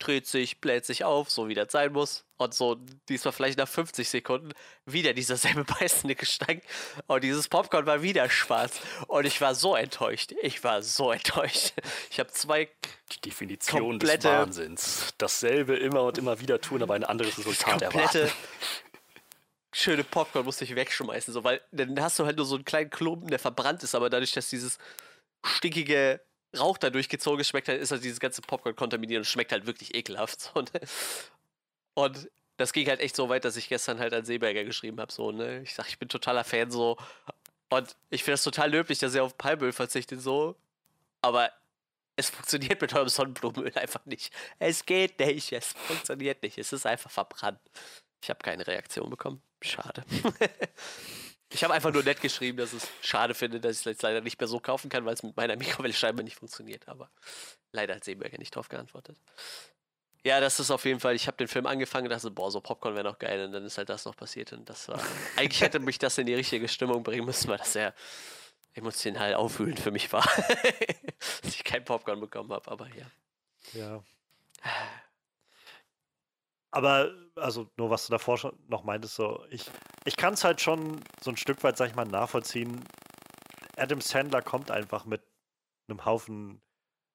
dreht 0.05 0.27
sich, 0.27 0.61
bläht 0.61 0.85
sich 0.85 1.03
auf, 1.03 1.29
so 1.31 1.47
wie 1.47 1.55
das 1.55 1.71
sein 1.71 1.91
muss. 1.91 2.25
Und 2.37 2.53
so 2.53 2.77
diesmal 3.09 3.31
vielleicht 3.31 3.57
nach 3.57 3.67
50 3.67 4.07
Sekunden 4.07 4.51
wieder 4.85 5.13
dieser 5.13 5.37
selbe 5.37 5.63
beißende 5.79 6.15
Gestank. 6.15 6.63
Und 7.07 7.23
dieses 7.23 7.47
Popcorn 7.47 7.85
war 7.85 8.01
wieder 8.01 8.29
schwarz. 8.29 8.79
Und 9.07 9.25
ich 9.25 9.41
war 9.41 9.55
so 9.55 9.75
enttäuscht. 9.75 10.33
Ich 10.41 10.63
war 10.63 10.83
so 10.83 11.11
enttäuscht. 11.13 11.73
Ich 12.09 12.19
habe 12.19 12.31
zwei. 12.31 12.69
Die 13.11 13.21
Definition 13.21 13.99
des 13.99 14.23
Wahnsinns. 14.23 15.13
Dasselbe 15.19 15.75
immer 15.75 16.03
und 16.03 16.17
immer 16.17 16.39
wieder 16.39 16.59
tun, 16.59 16.81
aber 16.81 16.95
ein 16.95 17.03
anderes 17.03 17.37
Resultat 17.37 17.81
erwarten. 17.81 18.31
Schöne 19.71 20.03
Popcorn 20.03 20.45
musste 20.45 20.63
ich 20.63 20.73
wegschmeißen, 20.73 21.33
so, 21.33 21.43
weil 21.43 21.61
dann 21.71 22.01
hast 22.01 22.17
du 22.17 22.25
halt 22.25 22.37
nur 22.37 22.45
so 22.45 22.55
einen 22.55 22.65
kleinen 22.65 22.89
Klumpen, 22.89 23.27
der 23.27 23.39
verbrannt 23.39 23.83
ist, 23.83 23.93
aber 23.93 24.09
dadurch, 24.09 24.31
dass 24.31 24.49
dieses 24.49 24.79
stickige 25.43 26.21
Rauch 26.55 26.77
da 26.77 26.89
durchgezogen 26.89 27.43
schmeckt 27.43 27.67
halt, 27.67 27.81
ist 27.81 27.91
halt 27.91 28.03
dieses 28.03 28.19
ganze 28.19 28.41
Popcorn 28.41 28.75
kontaminiert 28.75 29.19
und 29.19 29.25
schmeckt 29.25 29.51
halt 29.51 29.65
wirklich 29.65 29.95
ekelhaft. 29.95 30.51
Und, 30.53 30.71
und 31.93 32.29
das 32.57 32.73
ging 32.73 32.87
halt 32.87 32.99
echt 32.99 33.15
so 33.15 33.29
weit, 33.29 33.45
dass 33.45 33.57
ich 33.57 33.69
gestern 33.69 33.99
halt 33.99 34.13
an 34.13 34.25
Seeberger 34.25 34.63
geschrieben 34.63 34.99
habe, 34.99 35.11
so, 35.11 35.31
ne? 35.31 35.61
Ich 35.61 35.75
sag, 35.75 35.87
ich 35.87 35.99
bin 35.99 36.09
totaler 36.09 36.43
Fan, 36.43 36.71
so. 36.71 36.97
Und 37.69 37.95
ich 38.09 38.23
finde 38.23 38.33
das 38.33 38.43
total 38.43 38.71
löblich, 38.71 38.99
dass 38.99 39.15
er 39.15 39.23
auf 39.23 39.37
Palmöl 39.37 39.71
verzichtet, 39.73 40.21
so. 40.21 40.55
Aber 41.21 41.51
es 42.15 42.29
funktioniert 42.29 42.81
mit 42.81 42.93
eurem 42.93 43.09
Sonnenblumenöl 43.09 43.73
einfach 43.75 44.05
nicht. 44.05 44.33
Es 44.59 44.85
geht 44.85 45.19
nicht, 45.19 45.51
es 45.51 45.73
funktioniert 45.73 46.41
nicht. 46.43 46.57
Es 46.57 46.71
ist 46.71 46.85
einfach 46.85 47.11
verbrannt. 47.11 47.59
Ich 48.21 48.29
habe 48.29 48.39
keine 48.39 48.65
Reaktion 48.65 49.09
bekommen. 49.09 49.41
Schade. 49.61 50.03
Ich 51.49 51.63
habe 51.63 51.73
einfach 51.73 51.93
nur 51.93 52.03
nett 52.03 52.21
geschrieben, 52.21 52.57
dass 52.57 52.73
es 52.73 52.87
schade 53.01 53.33
finde, 53.33 53.59
dass 53.59 53.73
ich 53.73 53.79
es 53.79 53.85
jetzt 53.85 54.01
leider 54.01 54.21
nicht 54.21 54.39
mehr 54.39 54.47
so 54.47 54.59
kaufen 54.59 54.89
kann, 54.89 55.05
weil 55.05 55.13
es 55.13 55.23
mit 55.23 55.37
meiner 55.37 55.55
Mikrowelle 55.55 55.93
scheinbar 55.93 56.23
nicht 56.23 56.37
funktioniert. 56.37 56.87
Aber 56.87 57.09
leider 57.71 57.95
hat 57.95 58.03
Seeberger 58.03 58.37
nicht 58.37 58.55
drauf 58.55 58.67
geantwortet. 58.67 59.17
Ja, 60.23 60.39
das 60.39 60.59
ist 60.59 60.71
auf 60.71 60.85
jeden 60.85 60.99
Fall, 60.99 61.13
ich 61.13 61.27
habe 61.27 61.37
den 61.37 61.47
Film 61.47 61.67
angefangen 61.67 62.07
und 62.07 62.09
dachte, 62.09 62.31
boah, 62.31 62.49
so 62.49 62.59
Popcorn 62.59 62.95
wäre 62.95 63.03
noch 63.03 63.19
geil. 63.19 63.45
Und 63.45 63.51
dann 63.51 63.63
ist 63.63 63.77
halt 63.77 63.89
das 63.89 64.05
noch 64.05 64.15
passiert. 64.15 64.53
Und 64.53 64.67
das 64.67 64.87
war, 64.89 64.99
eigentlich 65.35 65.61
hätte 65.61 65.79
mich 65.79 65.99
das 65.99 66.17
in 66.17 66.25
die 66.25 66.33
richtige 66.33 66.67
Stimmung 66.67 67.03
bringen 67.03 67.25
müssen, 67.25 67.47
weil 67.47 67.59
das 67.59 67.73
sehr 67.73 67.93
emotional 68.73 69.35
aufwühlend 69.35 69.79
für 69.79 69.91
mich 69.91 70.11
war. 70.11 70.23
dass 71.43 71.53
ich 71.55 71.63
kein 71.63 71.85
Popcorn 71.85 72.19
bekommen 72.19 72.51
habe, 72.51 72.69
aber 72.71 72.87
ja. 72.87 73.05
Ja. 73.73 74.03
Aber, 76.75 77.13
also 77.35 77.71
nur 77.77 77.89
was 77.89 78.05
du 78.05 78.11
davor 78.11 78.37
schon 78.37 78.59
noch 78.67 78.83
meintest, 78.83 79.15
so, 79.15 79.45
ich, 79.49 79.71
ich 80.03 80.17
kann 80.17 80.33
es 80.33 80.43
halt 80.43 80.59
schon 80.59 80.99
so 81.21 81.31
ein 81.31 81.37
Stück 81.37 81.63
weit, 81.63 81.77
sag 81.77 81.87
ich 81.87 81.95
mal, 81.95 82.03
nachvollziehen. 82.03 82.83
Adam 83.77 84.01
Sandler 84.01 84.41
kommt 84.41 84.71
einfach 84.71 85.05
mit 85.05 85.21
einem 85.87 86.03
Haufen 86.03 86.61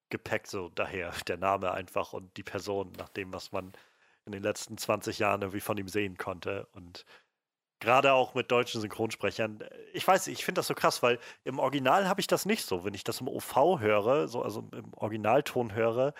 Gepäck 0.08 0.46
so 0.46 0.70
daher, 0.70 1.12
der 1.28 1.36
Name 1.36 1.72
einfach 1.72 2.14
und 2.14 2.34
die 2.38 2.42
Person, 2.42 2.92
nach 2.96 3.10
dem, 3.10 3.34
was 3.34 3.52
man 3.52 3.72
in 4.24 4.32
den 4.32 4.42
letzten 4.42 4.78
20 4.78 5.18
Jahren 5.18 5.42
irgendwie 5.42 5.60
von 5.60 5.76
ihm 5.76 5.88
sehen 5.88 6.16
konnte. 6.16 6.66
Und 6.72 7.04
gerade 7.80 8.14
auch 8.14 8.34
mit 8.34 8.50
deutschen 8.50 8.80
Synchronsprechern, 8.80 9.62
ich 9.92 10.08
weiß, 10.08 10.28
ich 10.28 10.42
finde 10.42 10.60
das 10.60 10.68
so 10.68 10.74
krass, 10.74 11.02
weil 11.02 11.18
im 11.44 11.58
Original 11.58 12.08
habe 12.08 12.22
ich 12.22 12.26
das 12.26 12.46
nicht 12.46 12.64
so. 12.64 12.86
Wenn 12.86 12.94
ich 12.94 13.04
das 13.04 13.20
im 13.20 13.28
OV 13.28 13.80
höre, 13.80 14.26
so, 14.26 14.42
also 14.42 14.70
im 14.72 14.94
Originalton 14.94 15.74
höre, 15.74 16.14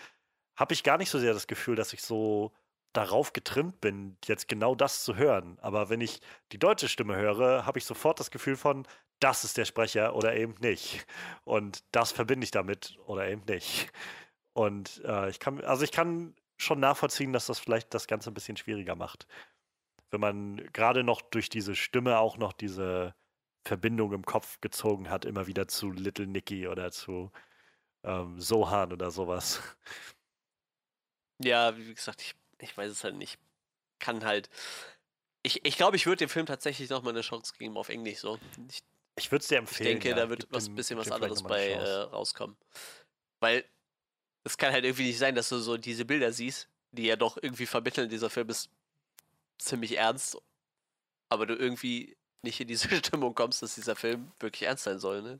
habe 0.57 0.75
ich 0.75 0.85
gar 0.85 0.99
nicht 0.99 1.09
so 1.09 1.19
sehr 1.19 1.33
das 1.33 1.47
Gefühl, 1.47 1.75
dass 1.75 1.95
ich 1.95 2.03
so 2.03 2.53
darauf 2.93 3.33
getrimmt 3.33 3.81
bin, 3.81 4.17
jetzt 4.25 4.49
genau 4.49 4.75
das 4.75 5.05
zu 5.05 5.17
hören. 5.17 5.59
Aber 5.61 5.89
wenn 5.91 6.01
ich 6.01 6.21
die 6.53 6.59
deutsche 6.59 6.89
Stimme 6.89 7.17
höre, 7.17 7.67
habe 7.67 7.79
ich 7.79 7.85
sofort 7.85 8.21
das 8.21 8.31
Gefühl 8.31 8.57
von, 8.57 8.87
das 9.21 9.45
ist 9.45 9.57
der 9.57 9.65
Sprecher 9.65 10.15
oder 10.17 10.35
eben 10.37 10.55
nicht. 10.61 11.07
Und 11.45 11.85
das 11.93 12.12
verbinde 12.12 12.45
ich 12.45 12.51
damit 12.51 12.99
oder 13.07 13.29
eben 13.29 13.43
nicht. 13.47 13.93
Und 14.55 15.03
äh, 15.05 15.31
ich 15.31 15.39
kann, 15.39 15.61
also 15.62 15.85
ich 15.85 15.93
kann 15.93 16.35
schon 16.57 16.81
nachvollziehen, 16.81 17.33
dass 17.33 17.47
das 17.47 17.59
vielleicht 17.59 17.95
das 17.95 18.07
Ganze 18.07 18.31
ein 18.31 18.35
bisschen 18.35 18.57
schwieriger 18.57 18.97
macht. 18.97 19.27
Wenn 20.11 20.21
man 20.21 20.57
gerade 20.73 21.05
noch 21.05 21.23
durch 21.23 21.49
diese 21.49 21.77
Stimme 21.77 22.19
auch 22.19 22.37
noch 22.37 22.53
diese 22.53 23.15
Verbindung 23.65 24.12
im 24.12 24.25
Kopf 24.25 24.61
gezogen 24.61 25.11
hat, 25.11 25.25
immer 25.25 25.47
wieder 25.47 25.69
zu 25.69 25.91
Little 25.93 26.27
Nicky 26.27 26.67
oder 26.67 26.91
zu 26.91 27.31
ähm, 28.05 28.41
Sohan 28.41 28.93
oder 28.93 29.11
sowas. 29.11 29.62
Ja, 31.43 31.77
wie 31.77 31.95
gesagt, 31.95 32.23
ich, 32.23 32.35
ich 32.61 32.77
weiß 32.77 32.91
es 32.91 33.05
halt 33.05 33.16
nicht. 33.16 33.39
Kann 33.99 34.24
halt. 34.24 34.49
Ich, 35.43 35.65
ich 35.65 35.77
glaube, 35.77 35.97
ich 35.97 36.07
würde 36.07 36.19
dem 36.19 36.28
Film 36.28 36.47
tatsächlich 36.47 36.91
nochmal 36.91 37.12
eine 37.12 37.23
Chance 37.23 37.53
geben 37.59 37.77
auf 37.77 37.89
Englisch 37.89 38.19
so. 38.19 38.39
Ich, 38.69 38.82
ich 39.16 39.32
würde 39.32 39.43
es 39.43 39.49
dir 39.49 39.55
ich 39.57 39.61
empfehlen. 39.61 39.89
denke, 40.01 40.11
ja. 40.11 40.16
da 40.16 40.28
wird 40.28 40.41
Gib 40.41 40.53
was 40.53 40.65
dem- 40.66 40.74
bisschen 40.74 40.99
was 40.99 41.11
anderes 41.11 41.43
bei 41.43 41.69
äh, 41.69 42.01
rauskommen. 42.03 42.57
Weil 43.41 43.65
es 44.45 44.57
kann 44.57 44.73
halt 44.73 44.85
irgendwie 44.85 45.05
nicht 45.07 45.19
sein, 45.19 45.35
dass 45.35 45.49
du 45.49 45.59
so 45.59 45.77
diese 45.77 46.05
Bilder 46.05 46.32
siehst, 46.32 46.69
die 46.93 47.05
ja 47.05 47.16
doch 47.16 47.37
irgendwie 47.41 47.66
vermitteln, 47.66 48.09
dieser 48.09 48.31
Film 48.31 48.49
ist 48.49 48.70
ziemlich 49.59 49.97
ernst, 49.97 50.39
aber 51.28 51.47
du 51.47 51.55
irgendwie 51.55 52.16
nicht 52.43 52.61
in 52.61 52.69
diese 52.69 52.89
Stimmung 52.97 53.35
kommst, 53.35 53.62
dass 53.62 53.74
dieser 53.74 53.97
Film 53.97 54.32
wirklich 54.41 54.62
ernst 54.62 54.85
sein 54.85 54.99
soll, 54.99 55.23
ne? 55.23 55.39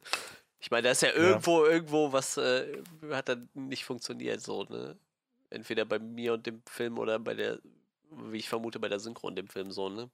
Ich 0.63 0.71
meine, 0.71 0.83
da 0.83 0.91
ist 0.91 1.01
ja 1.01 1.13
irgendwo, 1.13 1.65
irgendwo 1.65 2.13
was 2.13 2.37
äh, 2.37 2.83
hat 3.11 3.31
dann 3.31 3.49
nicht 3.55 3.85
funktioniert, 3.87 4.43
so, 4.43 4.65
ne? 4.65 4.99
Entweder 5.51 5.85
bei 5.85 5.99
mir 5.99 6.35
und 6.35 6.47
dem 6.47 6.63
Film 6.67 6.99
oder 6.99 7.19
bei 7.19 7.35
der, 7.35 7.61
wie 8.11 8.39
ich 8.39 8.49
vermute, 8.49 8.81
bei 8.81 8.89
der 8.89 9.01
Synchro 9.01 9.27
und 9.27 9.37
dem 9.37 9.49
Film 9.49 9.71
so, 9.71 9.89
ne? 9.89 10.11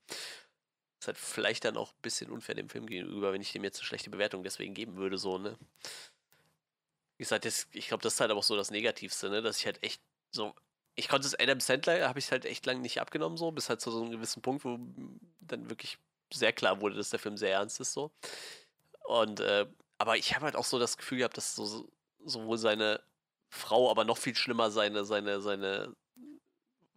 Ist 0.98 1.08
halt 1.08 1.18
vielleicht 1.18 1.64
dann 1.64 1.76
auch 1.76 1.92
ein 1.92 2.02
bisschen 2.02 2.30
unfair 2.30 2.54
dem 2.54 2.68
Film 2.70 2.86
gegenüber, 2.86 3.32
wenn 3.32 3.42
ich 3.42 3.52
dem 3.52 3.64
jetzt 3.64 3.78
eine 3.78 3.86
schlechte 3.86 4.10
Bewertung 4.10 4.42
deswegen 4.42 4.74
geben 4.74 4.96
würde, 4.96 5.18
so, 5.18 5.38
ne? 5.38 5.58
Wie 7.18 7.22
gesagt, 7.24 7.44
das, 7.44 7.66
ich 7.72 7.88
glaube, 7.88 8.02
das 8.02 8.14
ist 8.14 8.20
halt 8.20 8.30
aber 8.30 8.40
auch 8.40 8.44
so 8.44 8.56
das 8.56 8.70
Negativste, 8.70 9.28
ne? 9.30 9.42
Dass 9.42 9.58
ich 9.58 9.66
halt 9.66 9.82
echt 9.82 10.02
so. 10.30 10.54
Ich 10.94 11.08
konnte 11.08 11.26
es 11.26 11.38
Adam 11.38 11.60
Sandler, 11.60 12.08
habe 12.08 12.18
ich 12.18 12.30
halt 12.32 12.46
echt 12.46 12.64
lange 12.64 12.80
nicht 12.80 13.00
abgenommen, 13.00 13.36
so, 13.36 13.50
bis 13.52 13.68
halt 13.68 13.82
zu 13.82 13.90
so 13.90 14.02
einem 14.02 14.10
gewissen 14.10 14.40
Punkt, 14.40 14.64
wo 14.64 14.78
dann 15.40 15.68
wirklich 15.68 15.98
sehr 16.32 16.52
klar 16.54 16.80
wurde, 16.80 16.96
dass 16.96 17.10
der 17.10 17.18
Film 17.18 17.36
sehr 17.36 17.52
ernst 17.52 17.80
ist, 17.80 17.92
so. 17.92 18.10
Und, 19.04 19.40
äh, 19.40 19.66
aber 19.98 20.16
ich 20.16 20.34
habe 20.34 20.46
halt 20.46 20.56
auch 20.56 20.64
so 20.64 20.78
das 20.78 20.96
Gefühl 20.96 21.18
gehabt, 21.18 21.36
dass 21.36 21.54
so, 21.54 21.88
sowohl 22.24 22.58
seine 22.58 23.02
Frau, 23.48 23.90
aber 23.90 24.04
noch 24.04 24.18
viel 24.18 24.34
schlimmer 24.34 24.70
seine, 24.70 25.04
seine, 25.04 25.40
seine 25.40 25.94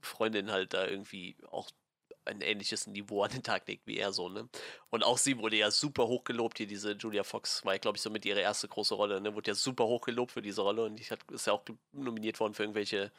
Freundin 0.01 0.51
halt 0.51 0.73
da 0.73 0.87
irgendwie 0.87 1.37
auch 1.49 1.69
ein 2.25 2.41
ähnliches 2.41 2.87
Niveau 2.87 3.23
an 3.23 3.31
den 3.31 3.43
Tag 3.43 3.67
legt 3.67 3.87
wie 3.87 3.97
er 3.97 4.13
so, 4.13 4.29
ne? 4.29 4.47
Und 4.89 5.03
auch 5.03 5.17
sie 5.17 5.37
wurde 5.39 5.57
ja 5.57 5.71
super 5.71 6.07
hoch 6.07 6.23
gelobt, 6.23 6.57
hier 6.57 6.67
diese 6.67 6.93
Julia 6.93 7.23
Fox 7.23 7.65
war 7.65 7.73
ja, 7.73 7.79
glaube 7.79 7.97
ich, 7.97 8.01
so 8.01 8.09
mit 8.09 8.25
ihre 8.25 8.39
erste 8.41 8.67
große 8.67 8.93
Rolle, 8.95 9.21
ne? 9.21 9.33
Wurde 9.35 9.51
ja 9.51 9.55
super 9.55 9.85
hoch 9.85 10.01
gelobt 10.01 10.31
für 10.31 10.41
diese 10.41 10.61
Rolle 10.61 10.83
und 10.85 10.97
die 10.97 11.03
hat, 11.05 11.19
ist 11.31 11.47
ja 11.47 11.53
auch 11.53 11.63
nominiert 11.91 12.39
worden 12.39 12.53
für 12.53 12.63
irgendwelche 12.63 13.11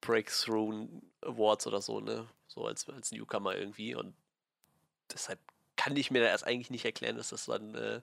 Breakthrough 0.00 0.88
Awards 1.22 1.66
oder 1.66 1.82
so, 1.82 2.00
ne? 2.00 2.28
So 2.46 2.66
als, 2.66 2.88
als 2.88 3.12
Newcomer 3.12 3.56
irgendwie 3.56 3.94
und 3.94 4.14
deshalb 5.12 5.40
kann 5.76 5.96
ich 5.96 6.10
mir 6.10 6.22
da 6.22 6.28
erst 6.28 6.46
eigentlich 6.46 6.70
nicht 6.70 6.84
erklären, 6.84 7.16
dass 7.16 7.30
das 7.30 7.46
dann 7.46 7.74
äh, 7.74 8.00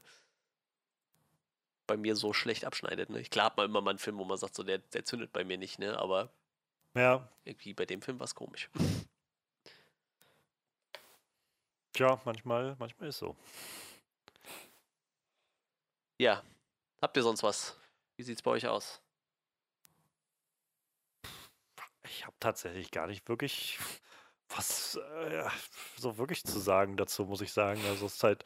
bei 1.88 1.98
mir 1.98 2.16
so 2.16 2.34
schlecht 2.34 2.66
abschneidet, 2.66 3.10
ne? 3.10 3.24
Klar 3.24 3.48
hat 3.48 3.58
man 3.58 3.66
immer 3.68 3.82
mal 3.82 3.92
einen 3.92 4.00
Film, 4.00 4.18
wo 4.18 4.26
man 4.26 4.38
sagt, 4.38 4.56
so, 4.56 4.64
der, 4.64 4.80
der 4.80 5.06
zündet 5.06 5.34
bei 5.34 5.44
mir 5.44 5.58
nicht, 5.58 5.80
ne? 5.80 5.98
Aber 6.00 6.30
Ja, 6.96 7.28
irgendwie 7.44 7.74
bei 7.74 7.86
dem 7.86 8.02
Film 8.02 8.20
war 8.20 8.26
es 8.26 8.36
komisch. 8.36 8.70
tja, 11.94 12.22
manchmal, 12.26 12.76
manchmal 12.80 13.10
ist 13.10 13.20
so. 13.20 13.36
Ja. 16.20 16.44
Habt 17.02 17.18
ihr 17.18 17.24
sonst 17.24 17.44
was? 17.44 17.78
Wie 18.16 18.24
sieht's 18.24 18.42
bei 18.42 18.52
euch 18.52 18.68
aus? 18.68 19.02
Ich 22.06 22.26
habe 22.26 22.36
tatsächlich 22.40 22.92
gar 22.92 23.08
nicht 23.08 23.28
wirklich 23.28 23.80
was 24.50 24.96
äh, 24.96 25.50
so 25.98 26.18
wirklich 26.18 26.44
zu 26.44 26.60
sagen 26.60 26.96
dazu, 26.98 27.26
muss 27.26 27.42
ich 27.42 27.52
sagen. 27.52 27.84
Also 27.86 28.06
es 28.06 28.16
ist 28.16 28.24
halt, 28.24 28.46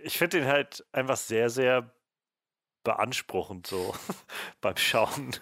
ich 0.00 0.16
finde 0.18 0.38
den 0.38 0.46
halt 0.48 0.86
einfach 0.92 1.16
sehr, 1.16 1.50
sehr 1.50 1.92
beanspruchend 2.84 3.66
so 3.66 3.94
beim 4.60 4.76
Schauen. 4.76 5.36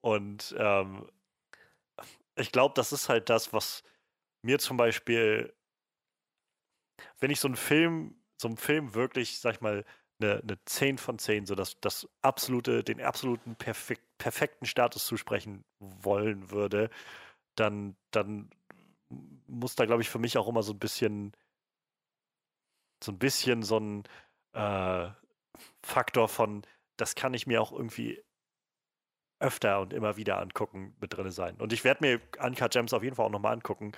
Und 0.00 0.54
ähm, 0.58 1.08
ich 2.36 2.52
glaube, 2.52 2.74
das 2.74 2.92
ist 2.92 3.08
halt 3.08 3.30
das, 3.30 3.52
was 3.52 3.82
mir 4.42 4.58
zum 4.58 4.76
Beispiel, 4.76 5.54
wenn 7.20 7.30
ich 7.30 7.40
so 7.40 7.48
einen 7.48 7.56
Film, 7.56 8.16
so 8.36 8.48
einen 8.48 8.56
Film 8.56 8.94
wirklich, 8.94 9.38
sag 9.38 9.54
ich 9.54 9.60
mal, 9.60 9.84
eine, 10.20 10.40
eine 10.40 10.64
10 10.64 10.98
von 10.98 11.18
10, 11.18 11.46
so 11.46 11.54
das, 11.54 11.80
das 11.80 12.08
absolute, 12.20 12.84
den 12.84 13.00
absoluten 13.00 13.56
perfek 13.56 14.00
perfekten 14.18 14.66
Status 14.66 15.04
zusprechen 15.04 15.64
wollen 15.80 16.52
würde, 16.52 16.90
dann, 17.56 17.96
dann 18.12 18.50
muss 19.48 19.74
da, 19.74 19.84
glaube 19.84 20.02
ich, 20.02 20.10
für 20.10 20.20
mich 20.20 20.38
auch 20.38 20.46
immer 20.46 20.62
so 20.62 20.72
ein 20.72 20.78
bisschen, 20.78 21.32
so 23.02 23.10
ein 23.10 23.18
bisschen 23.18 23.64
so 23.64 23.80
ein 23.80 24.04
äh, 24.52 25.10
Faktor 25.82 26.28
von, 26.28 26.62
das 26.96 27.14
kann 27.14 27.34
ich 27.34 27.46
mir 27.46 27.60
auch 27.60 27.72
irgendwie 27.72 28.22
öfter 29.38 29.80
und 29.80 29.92
immer 29.92 30.16
wieder 30.16 30.38
angucken, 30.38 30.96
mit 31.00 31.16
drin 31.16 31.30
sein. 31.30 31.56
Und 31.56 31.72
ich 31.72 31.84
werde 31.84 32.04
mir 32.04 32.20
Uncut 32.40 32.72
Gems 32.72 32.92
auf 32.92 33.02
jeden 33.02 33.16
Fall 33.16 33.26
auch 33.26 33.30
nochmal 33.30 33.54
angucken. 33.54 33.92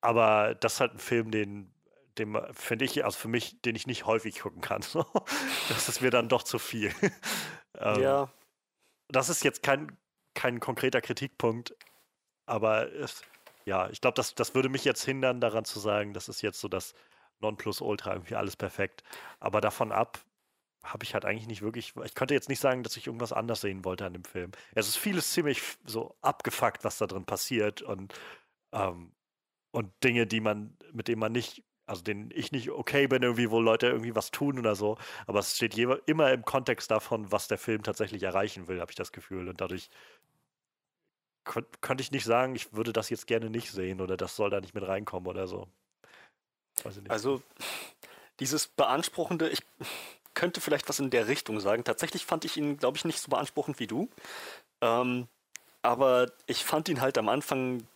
Aber 0.00 0.54
das 0.54 0.74
ist 0.74 0.80
halt 0.80 0.94
ein 0.94 0.98
Film, 0.98 1.30
den, 1.30 1.74
den 2.18 2.38
finde 2.52 2.84
ich, 2.84 3.04
also 3.04 3.18
für 3.18 3.28
mich, 3.28 3.60
den 3.62 3.74
ich 3.74 3.86
nicht 3.86 4.06
häufig 4.06 4.40
gucken 4.40 4.60
kann. 4.60 4.82
Das 5.68 5.88
ist 5.88 6.00
mir 6.00 6.10
dann 6.10 6.28
doch 6.28 6.42
zu 6.42 6.58
viel. 6.58 6.92
ähm, 7.78 8.00
Ja, 8.00 8.32
das 9.10 9.28
ist 9.28 9.44
jetzt 9.44 9.62
kein, 9.62 9.96
kein 10.34 10.60
konkreter 10.60 11.00
Kritikpunkt, 11.00 11.74
aber 12.46 12.92
es, 12.92 13.22
ja, 13.64 13.88
ich 13.90 14.00
glaube, 14.00 14.14
das, 14.14 14.34
das 14.34 14.54
würde 14.54 14.68
mich 14.68 14.84
jetzt 14.84 15.04
hindern, 15.04 15.40
daran 15.40 15.64
zu 15.64 15.80
sagen, 15.80 16.12
das 16.12 16.28
ist 16.28 16.42
jetzt 16.42 16.60
so 16.60 16.68
das 16.68 16.94
Nonplusultra, 17.40 18.12
irgendwie 18.12 18.36
alles 18.36 18.56
perfekt. 18.56 19.02
Aber 19.38 19.60
davon 19.60 19.92
ab 19.92 20.20
habe 20.82 21.04
ich 21.04 21.14
halt 21.14 21.24
eigentlich 21.24 21.46
nicht 21.46 21.62
wirklich, 21.62 21.94
ich 22.04 22.14
könnte 22.14 22.34
jetzt 22.34 22.48
nicht 22.48 22.60
sagen, 22.60 22.82
dass 22.82 22.96
ich 22.96 23.06
irgendwas 23.06 23.32
anders 23.32 23.60
sehen 23.60 23.84
wollte 23.84 24.06
an 24.06 24.14
dem 24.14 24.24
Film. 24.24 24.50
Es 24.74 24.88
ist 24.88 24.96
vieles 24.96 25.32
ziemlich 25.32 25.60
so 25.84 26.16
abgefuckt, 26.22 26.84
was 26.84 26.98
da 26.98 27.06
drin 27.06 27.24
passiert 27.24 27.82
und, 27.82 28.14
ähm, 28.72 29.12
und 29.72 29.92
Dinge, 30.02 30.26
die 30.26 30.40
man, 30.40 30.76
mit 30.92 31.08
denen 31.08 31.20
man 31.20 31.32
nicht, 31.32 31.62
also 31.86 32.02
denen 32.02 32.30
ich 32.32 32.50
nicht 32.52 32.70
okay 32.70 33.08
bin, 33.08 33.22
irgendwie, 33.22 33.50
wo 33.50 33.60
Leute 33.60 33.88
irgendwie 33.88 34.14
was 34.14 34.30
tun 34.30 34.58
oder 34.58 34.74
so. 34.74 34.96
Aber 35.26 35.40
es 35.40 35.56
steht 35.56 35.74
jewe- 35.74 36.00
immer 36.06 36.32
im 36.32 36.44
Kontext 36.44 36.90
davon, 36.90 37.30
was 37.30 37.48
der 37.48 37.58
Film 37.58 37.82
tatsächlich 37.82 38.22
erreichen 38.22 38.68
will, 38.68 38.80
habe 38.80 38.90
ich 38.90 38.96
das 38.96 39.12
Gefühl. 39.12 39.48
Und 39.48 39.60
dadurch 39.60 39.90
könnte 41.44 42.02
ich 42.02 42.12
nicht 42.12 42.24
sagen, 42.24 42.54
ich 42.54 42.72
würde 42.72 42.92
das 42.92 43.10
jetzt 43.10 43.26
gerne 43.26 43.50
nicht 43.50 43.70
sehen 43.72 44.00
oder 44.00 44.16
das 44.16 44.36
soll 44.36 44.50
da 44.50 44.60
nicht 44.60 44.74
mit 44.74 44.86
reinkommen 44.86 45.28
oder 45.28 45.46
so. 45.46 45.68
Also 47.08 47.42
dieses 48.38 48.68
Beanspruchende, 48.68 49.48
ich 49.48 49.60
könnte 50.40 50.62
vielleicht 50.62 50.88
was 50.88 50.98
in 50.98 51.10
der 51.10 51.28
Richtung 51.28 51.60
sagen. 51.60 51.84
Tatsächlich 51.84 52.24
fand 52.24 52.46
ich 52.46 52.56
ihn, 52.56 52.78
glaube 52.78 52.96
ich, 52.96 53.04
nicht 53.04 53.20
so 53.20 53.28
beanspruchend 53.28 53.78
wie 53.78 53.86
du. 53.86 54.08
Ähm, 54.80 55.28
aber 55.82 56.32
ich 56.46 56.64
fand 56.64 56.88
ihn 56.88 57.02
halt 57.02 57.18
am 57.18 57.28
Anfang 57.28 57.86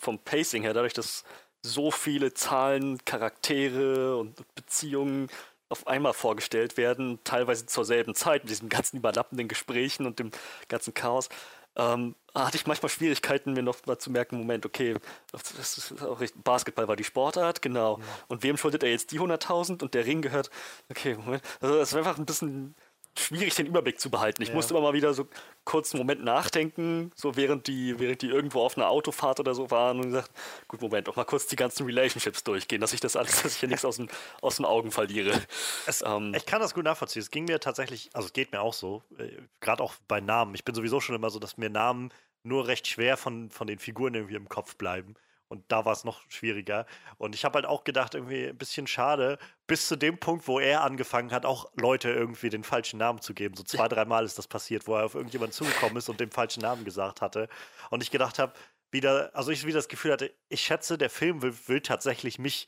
vom 0.00 0.18
Pacing 0.18 0.62
her, 0.62 0.74
dadurch, 0.74 0.94
dass 0.94 1.22
so 1.64 1.92
viele 1.92 2.34
Zahlen, 2.34 3.04
Charaktere 3.04 4.16
und 4.16 4.34
Beziehungen 4.56 5.28
auf 5.68 5.86
einmal 5.86 6.12
vorgestellt 6.12 6.76
werden, 6.76 7.20
teilweise 7.22 7.66
zur 7.66 7.84
selben 7.84 8.16
Zeit, 8.16 8.42
mit 8.42 8.50
diesen 8.50 8.68
ganzen 8.68 8.96
überlappenden 8.96 9.46
Gesprächen 9.46 10.04
und 10.04 10.18
dem 10.18 10.32
ganzen 10.66 10.94
Chaos, 10.94 11.28
ähm, 11.76 12.14
hatte 12.34 12.56
ich 12.56 12.66
manchmal 12.66 12.88
Schwierigkeiten, 12.88 13.52
mir 13.52 13.62
noch 13.62 13.84
mal 13.86 13.98
zu 13.98 14.10
merken, 14.10 14.36
Moment, 14.38 14.64
okay, 14.64 14.96
das 15.32 15.78
ist 15.78 16.02
auch 16.02 16.20
richtig, 16.20 16.42
Basketball 16.42 16.88
war 16.88 16.96
die 16.96 17.04
Sportart, 17.04 17.62
genau. 17.62 18.00
Und 18.28 18.42
wem 18.42 18.56
schuldet 18.56 18.82
er 18.82 18.90
jetzt 18.90 19.12
die 19.12 19.20
100.000 19.20 19.82
und 19.82 19.94
der 19.94 20.06
Ring 20.06 20.22
gehört, 20.22 20.50
okay, 20.90 21.14
Moment, 21.16 21.42
also 21.60 21.76
das 21.76 21.92
war 21.92 21.98
einfach 21.98 22.18
ein 22.18 22.26
bisschen 22.26 22.74
schwierig, 23.18 23.54
den 23.54 23.66
Überblick 23.66 24.00
zu 24.00 24.10
behalten. 24.10 24.42
Ich 24.42 24.48
Ja. 24.48 24.54
musste 24.54 24.74
immer 24.74 24.82
mal 24.82 24.92
wieder 24.94 25.14
so 25.14 25.28
kurz 25.64 25.92
einen 25.92 25.98
Moment 26.02 26.24
nachdenken, 26.24 27.12
so 27.14 27.36
während 27.36 27.66
die, 27.66 27.98
während 27.98 28.22
die 28.22 28.28
irgendwo 28.28 28.62
auf 28.62 28.76
einer 28.76 28.88
Autofahrt 28.88 29.38
oder 29.40 29.54
so 29.54 29.70
waren 29.70 29.98
und 29.98 30.06
gesagt, 30.06 30.30
gut, 30.68 30.80
Moment, 30.80 31.08
auch 31.08 31.16
mal 31.16 31.24
kurz 31.24 31.46
die 31.46 31.56
ganzen 31.56 31.84
Relationships 31.86 32.42
durchgehen, 32.44 32.80
dass 32.80 32.92
ich 32.92 33.00
das 33.00 33.16
alles, 33.16 33.42
dass 33.42 33.54
ich 33.54 33.60
hier 33.60 33.68
nichts 33.68 33.84
aus 33.84 33.96
den, 33.96 34.08
aus 34.40 34.56
den 34.56 34.64
Augen 34.64 34.90
verliere. 34.90 35.32
Es, 35.86 36.02
Ähm, 36.02 36.34
ich 36.34 36.46
kann 36.46 36.60
das 36.60 36.74
gut 36.74 36.84
nachvollziehen. 36.84 37.22
Es 37.22 37.30
ging 37.30 37.44
mir 37.44 37.60
tatsächlich, 37.60 38.10
also 38.12 38.26
es 38.26 38.32
geht 38.32 38.52
mir 38.52 38.60
auch 38.60 38.74
so, 38.74 39.02
äh, 39.18 39.28
gerade 39.60 39.82
auch 39.82 39.94
bei 40.08 40.20
Namen. 40.20 40.54
Ich 40.54 40.64
bin 40.64 40.74
sowieso 40.74 41.00
schon 41.00 41.14
immer 41.14 41.30
so, 41.30 41.38
dass 41.38 41.56
mir 41.56 41.70
Namen 41.70 42.12
nur 42.42 42.66
recht 42.66 42.86
schwer 42.88 43.16
von, 43.16 43.50
von 43.50 43.66
den 43.66 43.78
Figuren 43.78 44.14
irgendwie 44.14 44.34
im 44.34 44.48
Kopf 44.48 44.76
bleiben. 44.76 45.14
Und 45.52 45.70
da 45.70 45.84
war 45.84 45.92
es 45.92 46.02
noch 46.02 46.22
schwieriger. 46.30 46.86
Und 47.18 47.34
ich 47.34 47.44
habe 47.44 47.56
halt 47.56 47.66
auch 47.66 47.84
gedacht, 47.84 48.14
irgendwie 48.14 48.46
ein 48.46 48.56
bisschen 48.56 48.86
schade, 48.86 49.36
bis 49.66 49.86
zu 49.86 49.96
dem 49.96 50.16
Punkt, 50.16 50.48
wo 50.48 50.58
er 50.58 50.82
angefangen 50.82 51.30
hat, 51.30 51.44
auch 51.44 51.70
Leute 51.76 52.10
irgendwie 52.10 52.48
den 52.48 52.64
falschen 52.64 52.98
Namen 52.98 53.20
zu 53.20 53.34
geben. 53.34 53.54
So 53.54 53.62
zwei, 53.62 53.86
dreimal 53.86 54.24
ist 54.24 54.38
das 54.38 54.48
passiert, 54.48 54.86
wo 54.86 54.96
er 54.96 55.04
auf 55.04 55.14
irgendjemanden 55.14 55.52
zugekommen 55.52 55.98
ist 55.98 56.08
und 56.08 56.20
den 56.20 56.30
falschen 56.30 56.62
Namen 56.62 56.86
gesagt 56.86 57.20
hatte. 57.20 57.50
Und 57.90 58.02
ich 58.02 58.10
gedacht 58.10 58.38
habe, 58.38 58.54
wieder, 58.90 59.30
also 59.34 59.50
ich 59.50 59.66
wieder 59.66 59.76
das 59.76 59.88
Gefühl 59.88 60.12
hatte, 60.12 60.32
ich 60.48 60.62
schätze, 60.62 60.96
der 60.96 61.10
Film 61.10 61.42
will, 61.42 61.54
will 61.66 61.82
tatsächlich 61.82 62.38
mich 62.38 62.66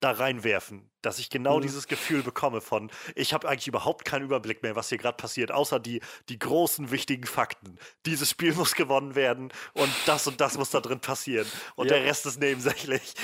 da 0.00 0.12
reinwerfen, 0.12 0.90
dass 1.02 1.18
ich 1.18 1.28
genau 1.30 1.58
Mhm. 1.58 1.62
dieses 1.62 1.88
Gefühl 1.88 2.22
bekomme 2.22 2.60
von, 2.60 2.90
ich 3.14 3.32
habe 3.34 3.48
eigentlich 3.48 3.66
überhaupt 3.68 4.04
keinen 4.04 4.24
Überblick 4.24 4.62
mehr, 4.62 4.76
was 4.76 4.88
hier 4.88 4.98
gerade 4.98 5.16
passiert, 5.16 5.50
außer 5.50 5.80
die, 5.80 6.00
die 6.28 6.38
großen, 6.38 6.90
wichtigen 6.90 7.26
Fakten. 7.26 7.78
Dieses 8.06 8.30
Spiel 8.30 8.52
muss 8.54 8.74
gewonnen 8.74 9.14
werden 9.14 9.52
und 9.74 9.92
das 10.06 10.26
und 10.26 10.40
das 10.40 10.56
muss 10.58 10.70
da 10.70 10.80
drin 10.80 11.00
passieren. 11.00 11.46
Und 11.74 11.90
Ja. 11.90 11.96
der 11.96 12.04
Rest 12.06 12.26
ist 12.26 12.38
nebensächlich. 12.40 13.14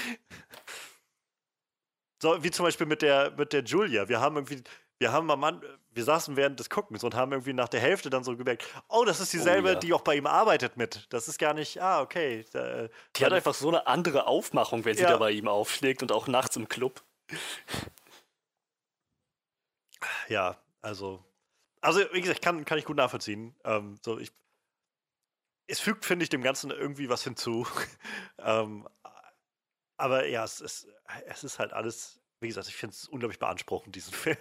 So, 2.23 2.43
wie 2.43 2.51
zum 2.51 2.65
Beispiel 2.65 2.87
mit 2.87 3.03
der, 3.03 3.33
mit 3.37 3.53
der 3.53 3.63
Julia. 3.65 4.09
Wir 4.09 4.21
haben 4.21 4.37
irgendwie, 4.37 4.63
wir 4.99 5.13
haben 5.13 5.31
am 5.31 5.45
An 5.45 5.61
wir 5.95 6.05
saßen 6.05 6.37
während 6.37 6.59
des 6.61 6.71
Guckens 6.71 7.05
und 7.05 7.15
haben 7.15 7.33
irgendwie 7.33 7.53
nach 7.53 7.69
der 7.69 7.81
Hälfte 7.81 8.11
dann 8.11 8.25
so 8.25 8.37
gemerkt, 8.37 8.67
oh, 8.89 9.05
das 9.05 9.21
ist 9.21 9.33
dieselbe, 9.33 9.71
ja. 9.71 9.75
die 9.77 9.93
auch 9.93 10.01
bei 10.03 10.17
ihm 10.17 10.27
arbeitet 10.27 10.77
mit. 10.77 11.07
Das 11.11 11.29
ist 11.29 11.39
gar 11.39 11.55
nicht, 11.55 11.81
ah, 11.81 12.01
okay. 12.03 12.45
Da, 12.53 12.89
die 13.17 13.25
hat 13.25 13.33
einfach 13.33 13.55
so 13.55 13.69
eine 13.69 13.87
andere 13.87 14.27
Aufmachung, 14.27 14.85
wenn 14.85 14.97
sie 14.97 15.03
Ja. 15.03 15.11
da 15.11 15.17
bei 15.19 15.31
ihm 15.31 15.49
aufschlägt 15.49 16.03
und 16.03 16.13
auch 16.13 16.27
nachts 16.27 16.57
im 16.57 16.69
Club. 16.69 17.03
Ja, 20.29 20.59
also. 20.83 21.25
Also, 21.81 22.01
wie 22.13 22.21
gesagt, 22.21 22.43
kann, 22.43 22.65
kann 22.65 22.79
ich 22.79 22.85
gut 22.85 22.97
nachvollziehen. 22.97 23.55
Ähm, 23.65 23.99
so, 24.03 24.19
ich, 24.19 24.33
es 25.67 25.81
fügt, 25.81 26.05
finde 26.05 26.25
ich, 26.25 26.31
dem 26.31 26.43
Ganzen 26.43 26.71
irgendwie 26.71 27.09
was 27.09 27.25
hinzu. 27.25 27.67
ähm, 28.39 28.89
aber 29.97 30.27
ja, 30.27 30.45
es 30.45 30.61
ist, 30.61 30.89
es 31.27 31.45
ist 31.45 31.59
halt 31.59 31.73
alles, 31.73 32.21
wie 32.45 32.49
gesagt, 32.49 32.69
ich 32.69 32.77
finde 32.77 32.95
es 32.95 33.09
unglaublich 33.09 33.41
beanspruchend, 33.41 33.97
diesen 33.97 34.13
Film. 34.15 34.39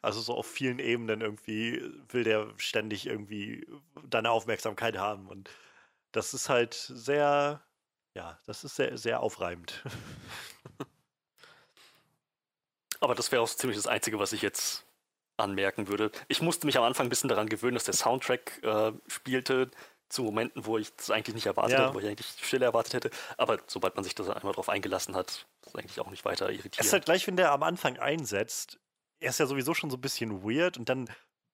Also 0.00 0.20
so 0.20 0.34
auf 0.34 0.46
vielen 0.46 0.78
Ebenen 0.78 1.20
irgendwie 1.20 1.82
will 2.08 2.24
der 2.24 2.48
ständig 2.56 3.06
irgendwie 3.06 3.66
deine 4.08 4.30
Aufmerksamkeit 4.30 4.96
haben. 4.96 5.28
Und 5.28 5.50
das 6.12 6.32
ist 6.32 6.48
halt 6.48 6.74
sehr, 6.74 7.62
ja, 8.14 8.38
das 8.46 8.64
ist 8.64 8.76
sehr, 8.76 8.96
sehr 8.96 9.20
aufreibend. 9.20 9.84
Aber 13.00 13.14
das 13.14 13.32
wäre 13.32 13.42
auch 13.42 13.48
ziemlich 13.48 13.78
das 13.78 13.86
Einzige, 13.86 14.18
was 14.18 14.32
ich 14.32 14.42
jetzt 14.42 14.86
anmerken 15.36 15.88
würde. 15.88 16.12
Ich 16.28 16.42
musste 16.42 16.66
mich 16.66 16.76
am 16.76 16.84
Anfang 16.84 17.06
ein 17.06 17.10
bisschen 17.10 17.28
daran 17.28 17.48
gewöhnen, 17.48 17.74
dass 17.74 17.84
der 17.84 17.94
Soundtrack 17.94 18.62
äh, 18.62 18.92
spielte 19.06 19.70
zu 20.10 20.22
Momenten, 20.22 20.66
wo 20.66 20.76
ich 20.76 20.94
das 20.96 21.10
eigentlich 21.10 21.34
nicht 21.34 21.46
erwartet 21.46 21.78
Ja. 21.78 21.84
hätte, 21.86 21.94
wo 21.94 22.00
ich 22.00 22.06
eigentlich 22.06 22.26
Stille 22.42 22.66
erwartet 22.66 22.94
hätte. 22.94 23.10
Aber 23.38 23.58
sobald 23.66 23.94
man 23.94 24.04
sich 24.04 24.14
das 24.14 24.28
einmal 24.28 24.52
drauf 24.52 24.68
eingelassen 24.68 25.16
hat, 25.16 25.30
ist 25.30 25.46
es 25.68 25.74
eigentlich 25.74 26.00
auch 26.00 26.10
nicht 26.10 26.24
weiter 26.24 26.46
Es 26.48 26.56
ist 26.56 26.60
irritierend. 26.60 26.92
halt 26.92 27.04
gleich, 27.06 27.26
wenn 27.26 27.36
der 27.36 27.52
am 27.52 27.62
Anfang 27.62 27.98
einsetzt, 27.98 28.78
er 29.20 29.30
ist 29.30 29.38
ja 29.38 29.46
sowieso 29.46 29.74
schon 29.74 29.90
so 29.90 29.96
ein 29.96 30.00
bisschen 30.00 30.42
weird 30.44 30.76
und 30.78 30.88
dann 30.88 31.08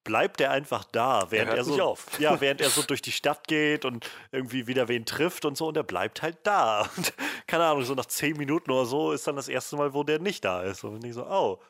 bleibt 0.05 0.41
er 0.41 0.53
einfach 0.53 0.85
da, 0.85 1.31
während 1.33 1.49
hört 1.49 1.59
er, 1.59 1.65
so 1.65 1.99
ja, 2.19 2.41
während 2.41 2.61
er 2.61 2.71
so 2.71 2.83
durch 2.83 3.03
die 3.03 3.11
Stadt 3.13 3.49
geht 3.49 3.85
und 3.85 4.09
irgendwie 4.31 4.69
wieder 4.69 4.87
wen 4.89 5.05
trifft 5.05 5.45
und 5.45 5.57
so 5.57 5.67
und 5.67 5.77
er 5.77 5.83
bleibt 5.83 6.23
halt 6.23 6.39
da. 6.45 6.83
Und 6.97 7.13
keine 7.49 7.65
Ahnung, 7.65 7.83
so 7.85 7.95
nach 7.95 8.07
zehn 8.07 8.37
Minuten 8.37 8.71
oder 8.71 8.87
so 8.87 9.13
ist 9.13 9.27
dann 9.27 9.35
das 9.37 9.49
erste 9.49 9.77
Mal, 9.77 9.93
wo 9.95 10.05
der 10.05 10.21
nicht 10.21 10.45
da 10.45 10.63
ist. 10.63 10.85
Und 10.85 11.05
ich 11.05 11.15
so, 11.15 11.27
oh, 11.27 11.61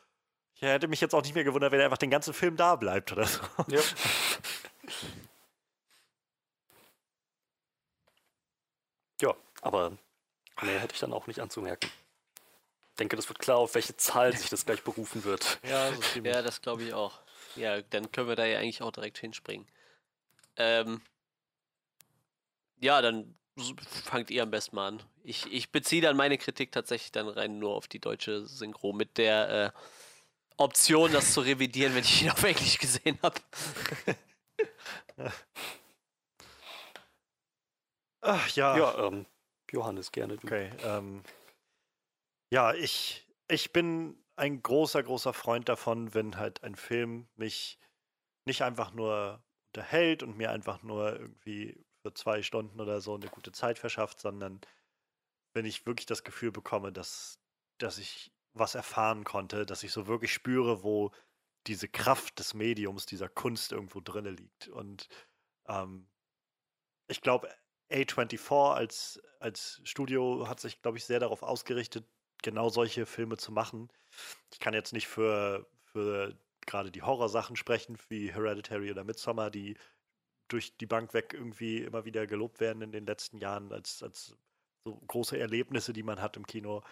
ich 0.53 0.61
hätte 0.61 0.87
mich 0.87 1.01
jetzt 1.01 1.13
auch 1.15 1.21
nicht 1.23 1.33
mehr 1.35 1.43
gewundert, 1.43 1.71
wenn 1.71 1.79
er 1.79 1.85
einfach 1.85 1.97
den 1.97 2.09
ganzen 2.11 2.33
Film 2.33 2.55
da 2.57 2.75
bleibt 2.75 3.11
oder 3.11 3.25
so. 3.25 3.39
Ja. 3.67 3.79
ja, 9.21 9.33
aber 9.67 9.97
mehr 10.61 10.79
hätte 10.79 10.93
ich 10.93 10.99
dann 10.99 11.13
auch 11.13 11.27
nicht 11.27 11.39
anzumerken. 11.39 11.89
Ich 12.91 12.95
denke, 12.99 13.15
das 13.15 13.29
wird 13.29 13.39
klar, 13.39 13.57
auf 13.57 13.75
welche 13.75 13.95
Zahl 13.95 14.35
sich 14.35 14.49
das 14.49 14.65
gleich 14.65 14.83
berufen 14.83 15.23
wird. 15.23 15.59
Ja, 15.69 15.91
so. 15.93 16.19
Ja, 16.21 16.41
das 16.41 16.61
glaube 16.61 16.83
ich 16.83 16.93
auch. 16.93 17.19
Ja, 17.55 17.81
dann 17.81 18.11
können 18.11 18.27
wir 18.27 18.35
da 18.35 18.45
ja 18.45 18.59
eigentlich 18.59 18.81
auch 18.81 18.91
direkt 18.91 19.17
hinspringen. 19.19 19.67
Ähm, 20.55 21.01
ja, 22.79 23.01
dann 23.01 23.37
fangt 24.03 24.31
ihr 24.31 24.43
am 24.43 24.51
besten 24.51 24.75
mal 24.75 24.87
an. 24.87 25.03
Ich, 25.23 25.45
ich 25.51 25.71
beziehe 25.71 26.01
dann 26.01 26.15
meine 26.15 26.37
Kritik 26.37 26.71
tatsächlich 26.71 27.11
dann 27.11 27.27
rein 27.27 27.59
nur 27.59 27.75
auf 27.75 27.87
die 27.87 27.99
deutsche 27.99 28.45
Synchro 28.45 28.93
mit 28.93 29.17
der 29.17 29.73
äh, 29.75 29.79
Option, 30.57 31.11
das 31.11 31.33
zu 31.33 31.41
revidieren, 31.41 31.93
wenn 31.93 32.03
ich 32.03 32.23
ihn 32.23 32.31
auf 32.31 32.43
Englisch 32.43 32.77
gesehen 32.77 33.19
habe. 33.21 33.39
Ach, 38.21 38.49
ja. 38.55 38.77
Ja, 38.77 39.07
ähm, 39.07 39.25
Johannes, 39.71 40.11
gerne 40.11 40.37
du. 40.37 40.47
Okay. 40.47 40.71
Ähm, 40.83 41.23
ja, 42.51 42.73
ich, 42.73 43.27
ich 43.47 43.73
bin 43.73 44.17
ein 44.35 44.61
großer, 44.61 45.03
großer 45.03 45.33
Freund 45.33 45.67
davon, 45.67 46.13
wenn 46.13 46.37
halt 46.37 46.63
ein 46.63 46.75
Film 46.75 47.27
mich 47.35 47.79
nicht 48.45 48.61
einfach 48.61 48.93
nur 48.93 49.43
unterhält 49.73 50.23
und 50.23 50.37
mir 50.37 50.51
einfach 50.51 50.83
nur 50.83 51.19
irgendwie 51.19 51.83
für 52.01 52.13
zwei 52.13 52.41
Stunden 52.41 52.79
oder 52.79 53.01
so 53.01 53.15
eine 53.15 53.27
gute 53.27 53.51
Zeit 53.51 53.79
verschafft, 53.79 54.19
sondern 54.19 54.61
wenn 55.53 55.65
ich 55.65 55.85
wirklich 55.85 56.05
das 56.05 56.23
Gefühl 56.23 56.51
bekomme, 56.51 56.91
dass, 56.91 57.39
dass 57.77 57.97
ich 57.97 58.31
was 58.53 58.75
erfahren 58.75 59.23
konnte, 59.23 59.65
dass 59.65 59.83
ich 59.83 59.91
so 59.91 60.07
wirklich 60.07 60.33
spüre, 60.33 60.83
wo 60.83 61.11
diese 61.67 61.89
Kraft 61.89 62.39
des 62.39 62.53
Mediums, 62.53 63.05
dieser 63.05 63.27
Kunst 63.27 63.71
irgendwo 63.71 63.99
drinne 63.99 64.31
liegt. 64.31 64.67
Und 64.69 65.09
ähm, 65.67 66.07
ich 67.07 67.21
glaube, 67.21 67.49
A24 67.89 68.73
als, 68.73 69.21
als 69.39 69.81
Studio 69.83 70.47
hat 70.47 70.59
sich, 70.59 70.81
glaube 70.81 70.97
ich, 70.97 71.05
sehr 71.05 71.19
darauf 71.19 71.43
ausgerichtet, 71.43 72.05
genau 72.43 72.69
solche 72.69 73.05
Filme 73.05 73.37
zu 73.37 73.51
machen. 73.51 73.89
Ich 74.53 74.59
kann 74.59 74.73
jetzt 74.73 74.93
nicht 74.93 75.07
für, 75.07 75.67
für 75.91 76.37
gerade 76.65 76.91
die 76.91 77.01
Horrorsachen 77.01 77.55
sprechen, 77.55 77.97
wie 78.09 78.31
Hereditary 78.31 78.91
oder 78.91 79.03
Midsommar, 79.03 79.49
die 79.49 79.77
durch 80.47 80.77
die 80.77 80.85
Bank 80.85 81.13
weg 81.13 81.33
irgendwie 81.33 81.79
immer 81.79 82.05
wieder 82.05 82.27
gelobt 82.27 82.59
werden 82.59 82.81
in 82.81 82.91
den 82.91 83.05
letzten 83.05 83.37
Jahren 83.37 83.71
als, 83.71 84.01
als 84.03 84.35
so 84.83 84.95
große 85.07 85.37
Erlebnisse, 85.37 85.93
die 85.93 86.03
man 86.03 86.21
hat 86.21 86.37
im 86.37 86.45
Kino. 86.45 86.83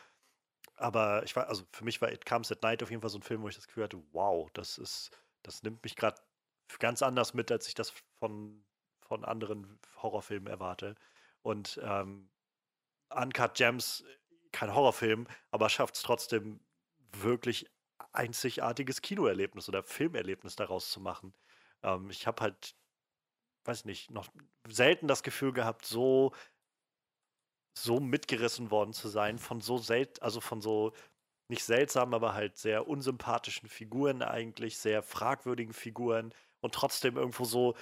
Aber 0.75 1.23
ich 1.23 1.35
war, 1.35 1.47
also 1.47 1.63
für 1.71 1.85
mich 1.85 2.01
war 2.01 2.11
It 2.11 2.25
Comes 2.25 2.51
at 2.51 2.63
Night 2.63 2.83
auf 2.83 2.89
jeden 2.89 3.01
Fall 3.01 3.09
so 3.09 3.17
ein 3.17 3.23
Film, 3.23 3.41
wo 3.41 3.47
ich 3.47 3.55
das 3.55 3.67
Gefühl 3.67 3.85
hatte, 3.85 4.01
wow, 4.11 4.49
das 4.53 4.77
ist, 4.77 5.11
das 5.43 5.63
nimmt 5.63 5.83
mich 5.83 5.95
gerade 5.95 6.21
ganz 6.79 7.01
anders 7.01 7.33
mit, 7.33 7.51
als 7.51 7.67
ich 7.67 7.75
das 7.75 7.93
von, 8.19 8.65
von 9.07 9.23
anderen 9.25 9.79
Horrorfilmen 10.01 10.47
erwarte. 10.47 10.95
Und 11.41 11.79
ähm, 11.83 12.29
Uncut 13.09 13.55
Gems, 13.55 14.03
kein 14.51 14.73
Horrorfilm, 14.73 15.27
aber 15.51 15.69
schafft 15.69 15.95
es 15.95 16.01
trotzdem 16.01 16.61
wirklich 17.13 17.69
einzigartiges 18.11 19.01
Kinoerlebnis 19.01 19.69
oder 19.69 19.83
Filmerlebnis 19.83 20.55
daraus 20.55 20.89
zu 20.89 20.99
machen. 20.99 21.33
Ähm, 21.83 22.09
ich 22.09 22.27
habe 22.27 22.41
halt, 22.41 22.75
weiß 23.65 23.85
nicht, 23.85 24.11
noch 24.11 24.27
selten 24.67 25.07
das 25.07 25.23
Gefühl 25.23 25.53
gehabt, 25.53 25.85
so 25.85 26.33
so 27.77 27.99
mitgerissen 27.99 28.71
worden 28.71 28.93
zu 28.93 29.09
sein 29.09 29.37
von 29.37 29.61
so 29.61 29.77
selten, 29.77 30.21
also 30.21 30.39
von 30.41 30.61
so 30.61 30.93
nicht 31.49 31.63
seltsam, 31.63 32.13
aber 32.13 32.33
halt 32.33 32.57
sehr 32.57 32.87
unsympathischen 32.87 33.69
Figuren 33.69 34.21
eigentlich, 34.23 34.77
sehr 34.77 35.03
fragwürdigen 35.03 35.73
Figuren 35.73 36.33
und 36.61 36.73
trotzdem 36.73 37.17
irgendwo 37.17 37.45
so 37.45 37.75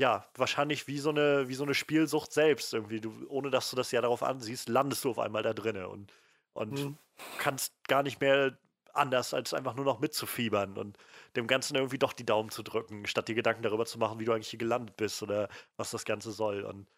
ja, 0.00 0.26
wahrscheinlich 0.36 0.86
wie 0.88 0.98
so 0.98 1.10
eine 1.10 1.48
wie 1.48 1.54
so 1.54 1.64
eine 1.64 1.74
Spielsucht 1.74 2.32
selbst 2.32 2.72
irgendwie, 2.74 3.00
du 3.00 3.26
ohne 3.28 3.50
dass 3.50 3.70
du 3.70 3.76
das 3.76 3.92
ja 3.92 4.00
darauf 4.00 4.22
ansiehst, 4.22 4.68
landest 4.68 5.04
du 5.04 5.10
auf 5.10 5.18
einmal 5.18 5.42
da 5.42 5.52
drinne 5.54 5.88
und 5.88 6.12
und 6.54 6.86
Mhm. 6.86 6.98
kannst 7.36 7.74
gar 7.88 8.02
nicht 8.02 8.20
mehr 8.20 8.58
anders 8.94 9.34
als 9.34 9.54
einfach 9.54 9.74
nur 9.74 9.84
noch 9.84 10.00
mitzufiebern 10.00 10.76
und 10.78 10.98
dem 11.36 11.46
Ganzen 11.46 11.76
irgendwie 11.76 11.98
doch 11.98 12.12
die 12.12 12.26
Daumen 12.26 12.50
zu 12.50 12.62
drücken, 12.62 13.06
statt 13.06 13.28
dir 13.28 13.34
Gedanken 13.34 13.62
darüber 13.62 13.86
zu 13.86 13.98
machen, 13.98 14.18
wie 14.20 14.24
du 14.24 14.32
eigentlich 14.32 14.48
hier 14.50 14.58
gelandet 14.58 14.96
bist 14.96 15.22
oder 15.22 15.48
was 15.76 15.90
das 15.92 16.04
Ganze 16.04 16.32
soll 16.32 16.62
und 16.64 16.88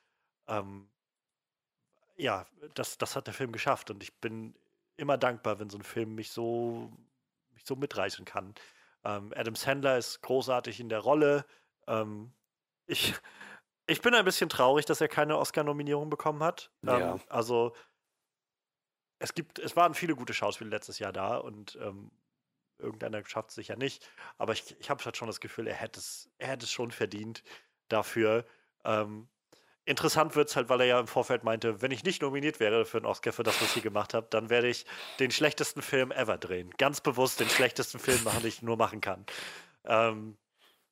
ähm, 0.48 0.90
ja, 2.16 2.46
das, 2.74 2.98
das 2.98 3.16
hat 3.16 3.26
der 3.26 3.34
Film 3.34 3.52
geschafft 3.52 3.90
und 3.90 4.02
ich 4.02 4.20
bin 4.20 4.54
immer 4.96 5.18
dankbar, 5.18 5.58
wenn 5.58 5.70
so 5.70 5.78
ein 5.78 5.82
Film 5.84 6.14
mich 6.14 6.30
so, 6.30 6.92
mich 7.52 7.64
so 7.64 7.76
mitreißen 7.76 8.24
kann. 8.24 8.54
Ähm, 9.04 9.32
Adam 9.34 9.56
Sandler 9.56 9.98
ist 9.98 10.20
großartig 10.22 10.78
in 10.80 10.88
der 10.88 11.00
Rolle. 11.00 11.46
Ähm, 11.86 12.32
ich, 12.86 13.14
ich 13.86 14.00
bin 14.00 14.14
ein 14.14 14.24
bisschen 14.24 14.48
traurig, 14.48 14.84
dass 14.86 15.00
er 15.00 15.08
keine 15.08 15.38
Oscar-Nominierung 15.38 16.10
bekommen 16.10 16.42
hat. 16.42 16.70
Ja. 16.82 17.14
Ähm, 17.14 17.20
also 17.28 17.74
es 19.18 19.34
gibt, 19.34 19.58
es 19.58 19.76
waren 19.76 19.94
viele 19.94 20.16
gute 20.16 20.34
Schauspieler 20.34 20.70
letztes 20.70 20.98
Jahr 20.98 21.12
da 21.12 21.36
und 21.36 21.78
ähm, 21.80 22.10
irgendeiner 22.78 23.24
schafft 23.24 23.50
es 23.50 23.54
sicher 23.54 23.76
nicht. 23.76 24.08
Aber 24.36 24.52
ich, 24.52 24.76
ich 24.80 24.90
habe 24.90 25.04
halt 25.04 25.16
schon 25.16 25.28
das 25.28 25.40
Gefühl, 25.40 25.66
er 25.66 25.74
hätte 25.74 26.00
es, 26.00 26.28
er 26.38 26.48
hätte 26.48 26.64
es 26.64 26.72
schon 26.72 26.90
verdient 26.90 27.42
dafür. 27.88 28.44
Ähm, 28.84 29.28
interessant 29.84 30.34
wird 30.34 30.48
es 30.48 30.56
halt, 30.56 30.68
weil 30.68 30.80
er 30.80 30.86
ja 30.86 31.00
im 31.00 31.06
Vorfeld 31.06 31.44
meinte, 31.44 31.82
wenn 31.82 31.90
ich 31.90 32.04
nicht 32.04 32.22
nominiert 32.22 32.60
wäre 32.60 32.84
für 32.84 32.98
einen 32.98 33.06
Oscar 33.06 33.32
für 33.32 33.42
das, 33.42 33.60
was 33.60 33.68
ich 33.68 33.74
hier 33.74 33.82
gemacht 33.82 34.14
habe, 34.14 34.26
dann 34.30 34.50
werde 34.50 34.68
ich 34.68 34.86
den 35.18 35.30
schlechtesten 35.30 35.82
Film 35.82 36.10
ever 36.10 36.38
drehen. 36.38 36.70
Ganz 36.78 37.00
bewusst 37.00 37.40
den 37.40 37.48
schlechtesten 37.48 37.98
Film 37.98 38.22
machen, 38.24 38.40
den 38.40 38.48
ich 38.48 38.62
nur 38.62 38.76
machen 38.76 39.00
kann. 39.00 39.24
Ähm, 39.84 40.36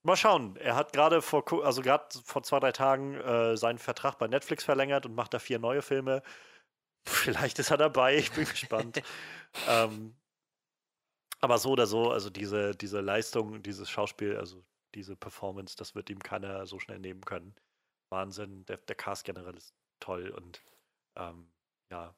mal 0.02 0.16
schauen. 0.16 0.56
Er 0.56 0.76
hat 0.76 0.92
gerade 0.92 1.22
vor, 1.22 1.44
also 1.64 1.82
gerade 1.82 2.06
vor 2.24 2.42
zwei, 2.42 2.60
drei 2.60 2.72
Tagen 2.72 3.14
äh, 3.14 3.56
seinen 3.56 3.78
Vertrag 3.78 4.18
bei 4.18 4.28
Netflix 4.28 4.64
verlängert 4.64 5.06
und 5.06 5.14
macht 5.14 5.34
da 5.34 5.38
vier 5.38 5.58
neue 5.58 5.82
Filme. 5.82 6.22
Vielleicht 7.06 7.58
ist 7.58 7.70
er 7.70 7.76
dabei, 7.78 8.16
ich 8.18 8.32
bin 8.32 8.44
gespannt. 8.44 9.02
ähm, 9.68 10.16
aber 11.40 11.58
so 11.58 11.70
oder 11.70 11.86
so, 11.86 12.10
also 12.10 12.30
diese, 12.30 12.72
diese 12.72 13.00
Leistung, 13.00 13.62
dieses 13.62 13.88
Schauspiel, 13.90 14.36
also 14.36 14.64
diese 14.94 15.16
Performance, 15.16 15.76
das 15.76 15.94
wird 15.94 16.10
ihm 16.10 16.18
keiner 16.20 16.66
so 16.66 16.78
schnell 16.78 16.98
nehmen 16.98 17.22
können. 17.22 17.54
Wahnsinn. 18.10 18.64
Der, 18.66 18.76
der 18.78 18.96
Cast 18.96 19.24
generell 19.24 19.56
ist 19.56 19.74
toll 20.00 20.30
und 20.30 20.62
ähm, 21.16 21.50
ja, 21.90 22.14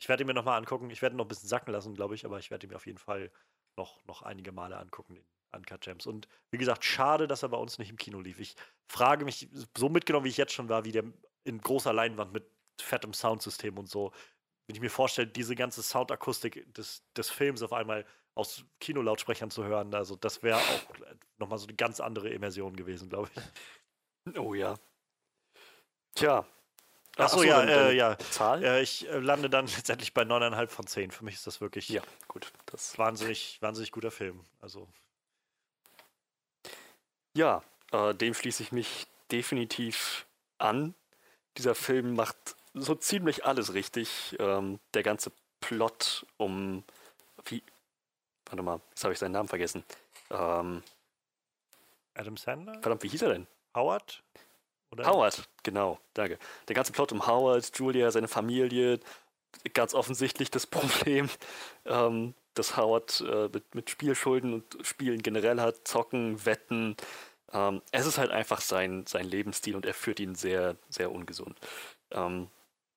ich 0.00 0.08
werde 0.08 0.24
ihn 0.24 0.26
mir 0.26 0.34
nochmal 0.34 0.58
angucken. 0.58 0.90
Ich 0.90 1.02
werde 1.02 1.14
ihn 1.14 1.18
noch 1.18 1.26
ein 1.26 1.28
bisschen 1.28 1.48
sacken 1.48 1.72
lassen, 1.72 1.94
glaube 1.94 2.14
ich, 2.14 2.24
aber 2.24 2.38
ich 2.38 2.50
werde 2.50 2.66
ihn 2.66 2.70
mir 2.70 2.76
auf 2.76 2.86
jeden 2.86 2.98
Fall 2.98 3.30
noch, 3.76 4.04
noch 4.06 4.22
einige 4.22 4.52
Male 4.52 4.78
angucken, 4.78 5.14
den 5.14 5.26
Uncut 5.52 5.80
Gems. 5.80 6.06
Und 6.06 6.28
wie 6.50 6.58
gesagt, 6.58 6.84
schade, 6.84 7.26
dass 7.26 7.42
er 7.42 7.48
bei 7.48 7.56
uns 7.56 7.78
nicht 7.78 7.90
im 7.90 7.96
Kino 7.96 8.20
lief. 8.20 8.40
Ich 8.40 8.56
frage 8.86 9.24
mich, 9.24 9.48
so 9.76 9.88
mitgenommen, 9.88 10.24
wie 10.24 10.30
ich 10.30 10.36
jetzt 10.36 10.52
schon 10.52 10.68
war, 10.68 10.84
wie 10.84 10.92
der 10.92 11.04
in 11.44 11.60
großer 11.60 11.92
Leinwand 11.92 12.32
mit 12.32 12.44
fettem 12.80 13.12
Soundsystem 13.12 13.78
und 13.78 13.88
so, 13.88 14.12
wenn 14.66 14.76
ich 14.76 14.80
mir 14.80 14.90
vorstelle, 14.90 15.26
diese 15.26 15.56
ganze 15.56 15.82
Soundakustik 15.82 16.72
des, 16.74 17.02
des 17.16 17.28
Films 17.28 17.62
auf 17.62 17.72
einmal 17.72 18.06
aus 18.34 18.64
Kinolautsprechern 18.78 19.50
zu 19.50 19.64
hören, 19.64 19.92
also 19.94 20.16
das 20.16 20.42
wäre 20.42 20.58
auch 20.58 20.82
nochmal 21.38 21.58
so 21.58 21.66
eine 21.66 21.74
ganz 21.74 22.00
andere 22.00 22.28
Immersion 22.28 22.76
gewesen, 22.76 23.08
glaube 23.08 23.28
ich. 23.34 24.38
Oh 24.38 24.54
ja. 24.54 24.76
Tja. 26.14 26.46
Achso, 27.16 27.40
Ach 27.40 27.44
ja, 27.44 27.62
äh, 27.64 27.96
ja. 27.96 28.16
Zahl? 28.18 28.62
Äh, 28.62 28.82
ich 28.82 29.08
äh, 29.08 29.18
lande 29.18 29.50
dann 29.50 29.66
letztendlich 29.76 30.14
bei 30.14 30.22
9,5 30.22 30.68
von 30.68 30.86
10. 30.86 31.10
Für 31.10 31.24
mich 31.24 31.34
ist 31.34 31.46
das 31.46 31.60
wirklich 31.60 31.88
ja, 31.88 32.02
gut. 32.28 32.52
Das 32.66 32.96
wahnsinnig, 32.98 33.58
wahnsinnig 33.60 33.90
guter 33.90 34.10
Film. 34.10 34.44
Also. 34.60 34.88
Ja, 37.34 37.62
äh, 37.92 38.14
dem 38.14 38.34
schließe 38.34 38.62
ich 38.62 38.72
mich 38.72 39.06
definitiv 39.30 40.26
an. 40.58 40.94
Dieser 41.56 41.74
Film 41.74 42.14
macht 42.14 42.56
so 42.74 42.94
ziemlich 42.94 43.44
alles 43.44 43.74
richtig. 43.74 44.36
Ähm, 44.38 44.80
der 44.94 45.02
ganze 45.02 45.32
Plot 45.60 46.26
um. 46.36 46.84
Wie. 47.44 47.62
Warte 48.46 48.62
mal, 48.62 48.80
jetzt 48.90 49.04
habe 49.04 49.12
ich 49.12 49.18
seinen 49.18 49.32
Namen 49.32 49.48
vergessen. 49.48 49.84
Ähm, 50.30 50.82
Adam 52.14 52.36
Sandler? 52.36 52.74
Verdammt, 52.74 53.02
wie 53.02 53.08
hieß 53.08 53.22
er 53.22 53.30
denn? 53.30 53.46
Howard? 53.74 54.22
Oder? 54.90 55.06
Howard, 55.06 55.48
genau, 55.62 56.00
danke. 56.14 56.38
Der 56.66 56.74
ganze 56.74 56.92
Plot 56.92 57.12
um 57.12 57.26
Howard, 57.26 57.70
Julia, 57.78 58.10
seine 58.10 58.26
Familie, 58.26 58.98
ganz 59.72 59.94
offensichtlich 59.94 60.50
das 60.50 60.66
Problem, 60.66 61.28
ähm, 61.84 62.34
dass 62.54 62.76
Howard 62.76 63.24
äh, 63.26 63.48
mit, 63.52 63.74
mit, 63.74 63.90
Spielschulden 63.90 64.54
und 64.54 64.78
Spielen 64.82 65.22
generell 65.22 65.60
hat, 65.60 65.86
zocken, 65.86 66.44
wetten. 66.44 66.96
Ähm, 67.52 67.82
es 67.92 68.06
ist 68.06 68.18
halt 68.18 68.30
einfach 68.30 68.60
sein, 68.60 69.04
sein 69.06 69.26
Lebensstil 69.26 69.76
und 69.76 69.86
er 69.86 69.94
führt 69.94 70.20
ihn 70.20 70.34
sehr, 70.34 70.76
sehr 70.88 71.12
ungesund. 71.12 71.58
Ähm, 72.10 72.48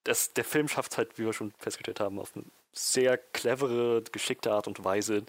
das, 0.04 0.34
der 0.34 0.44
Film 0.44 0.68
schafft 0.68 0.94
es 0.94 0.98
halt, 0.98 1.18
wie 1.18 1.26
wir 1.26 1.34
schon 1.34 1.54
festgestellt 1.58 2.00
haben, 2.00 2.20
auf 2.20 2.36
eine 2.36 2.46
sehr 2.74 3.18
clevere, 3.18 4.04
geschickte 4.12 4.52
Art 4.52 4.68
und 4.68 4.84
Weise, 4.84 5.24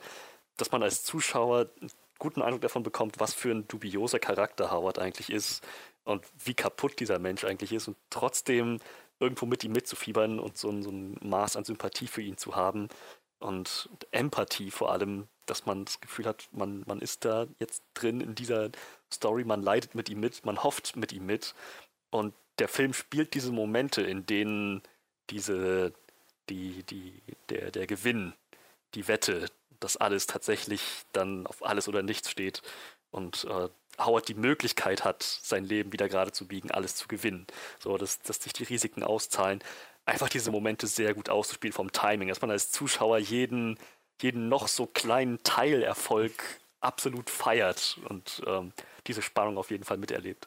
dass 0.57 0.73
man 0.73 0.83
als 0.83 1.05
Zuschauer 1.05 1.71
einen 1.81 1.91
guten 2.19 2.43
Eindruck 2.43 2.63
davon 2.63 2.83
bekommt, 2.83 3.21
was 3.21 3.35
für 3.35 3.51
ein 3.51 3.69
dubioser 3.69 4.19
Charakter 4.19 4.71
Howard 4.71 4.99
eigentlich 4.99 5.31
ist, 5.31 5.63
und 6.05 6.25
wie 6.45 6.55
kaputt 6.55 7.01
dieser 7.01 7.19
Mensch 7.19 7.45
eigentlich 7.45 7.73
ist 7.73 7.89
und 7.89 7.97
trotzdem 8.11 8.79
irgendwo 9.21 9.47
mit 9.47 9.65
ihm 9.65 9.73
mitzufiebern 9.73 10.39
und 10.39 10.59
so 10.59 10.71
so 10.83 10.91
ein 10.91 11.17
Maß 11.23 11.57
an 11.57 11.65
Sympathie 11.65 12.07
für 12.07 12.23
ihn 12.23 12.37
zu 12.37 12.55
haben 12.55 12.89
und 13.45 13.89
Empathie 14.11 14.71
vor 14.71 14.91
allem, 14.91 15.29
dass 15.47 15.67
man 15.67 15.85
das 15.85 16.01
Gefühl 16.01 16.27
hat, 16.27 16.49
man, 16.53 16.83
man 16.87 17.01
ist 17.01 17.25
da 17.25 17.47
jetzt 17.59 17.83
drin 17.93 18.21
in 18.21 18.35
dieser 18.35 18.71
Story, 19.13 19.45
man 19.45 19.63
leidet 19.63 19.95
mit 19.95 20.09
ihm 20.09 20.21
mit, 20.21 20.45
man 20.45 20.63
hofft 20.63 20.97
mit 20.97 21.13
ihm 21.13 21.27
mit 21.27 21.55
und 22.11 22.35
der 22.59 22.69
Film 22.69 22.95
spielt 22.95 23.35
diese 23.35 23.53
Momente, 23.53 24.03
in 24.03 24.27
denen 24.27 24.83
diese, 25.31 25.93
die, 26.49 26.83
die, 26.85 27.21
der, 27.51 27.71
der 27.71 27.87
Gewinn, 27.87 28.33
die 28.95 29.09
Wette, 29.09 29.47
dass 29.81 29.97
alles 29.97 30.27
tatsächlich 30.27 30.83
dann 31.13 31.47
auf 31.47 31.65
alles 31.65 31.89
oder 31.89 32.03
nichts 32.03 32.31
steht 32.31 32.63
und 33.11 33.45
äh, 33.45 33.69
Howard 33.99 34.29
die 34.29 34.35
Möglichkeit 34.35 35.05
hat, 35.05 35.23
sein 35.23 35.65
Leben 35.65 35.93
wieder 35.93 36.09
gerade 36.09 36.33
zu 36.33 36.49
biegen, 36.49 36.71
alles 36.71 36.97
zu 36.97 37.07
gewinnen. 37.07 37.47
So, 37.79 37.97
dass, 37.97 38.21
dass 38.23 38.39
sich 38.39 38.53
die 38.53 38.65
Risiken 38.65 39.03
auszahlen. 39.05 39.63
Einfach 40.07 40.29
diese 40.29 40.51
Momente 40.51 40.87
sehr 40.87 41.15
gut 41.15 41.31
auszuspielen 41.31 41.73
vom 41.73 41.91
Timing, 41.91 42.29
dass 42.29 42.43
man 42.43 42.51
als 42.51 42.71
Zuschauer 42.71 43.19
jeden, 43.19 43.79
jeden 44.21 44.49
noch 44.49 44.69
so 44.69 44.87
kleinen 44.87 45.43
Teilerfolg 45.43 46.33
absolut 46.81 47.31
feiert 47.31 47.99
und 48.09 48.43
ähm, 48.47 48.73
diese 49.07 49.23
Spannung 49.23 49.57
auf 49.57 49.71
jeden 49.71 49.85
Fall 49.85 49.97
miterlebt. 49.97 50.47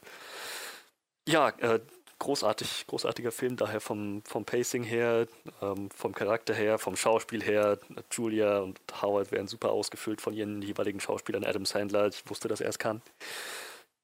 Ja, 1.27 1.49
äh, 1.49 1.79
großartig, 2.19 2.85
großartiger 2.87 3.31
Film, 3.31 3.57
daher 3.57 3.81
vom, 3.81 4.21
vom 4.23 4.45
Pacing 4.45 4.83
her, 4.83 5.27
ähm, 5.61 5.89
vom 5.91 6.13
Charakter 6.13 6.53
her, 6.53 6.77
vom 6.79 6.95
Schauspiel 6.95 7.43
her. 7.43 7.79
Julia 8.11 8.59
und 8.59 8.79
Howard 9.01 9.31
werden 9.31 9.47
super 9.47 9.71
ausgefüllt 9.71 10.21
von 10.21 10.33
ihren 10.33 10.61
jeweiligen 10.61 10.99
Schauspielern. 10.99 11.43
Adam 11.43 11.65
Sandler, 11.65 12.07
ich 12.07 12.27
wusste, 12.29 12.47
dass 12.47 12.61
er 12.61 12.69
es 12.69 12.79
kann. 12.79 13.01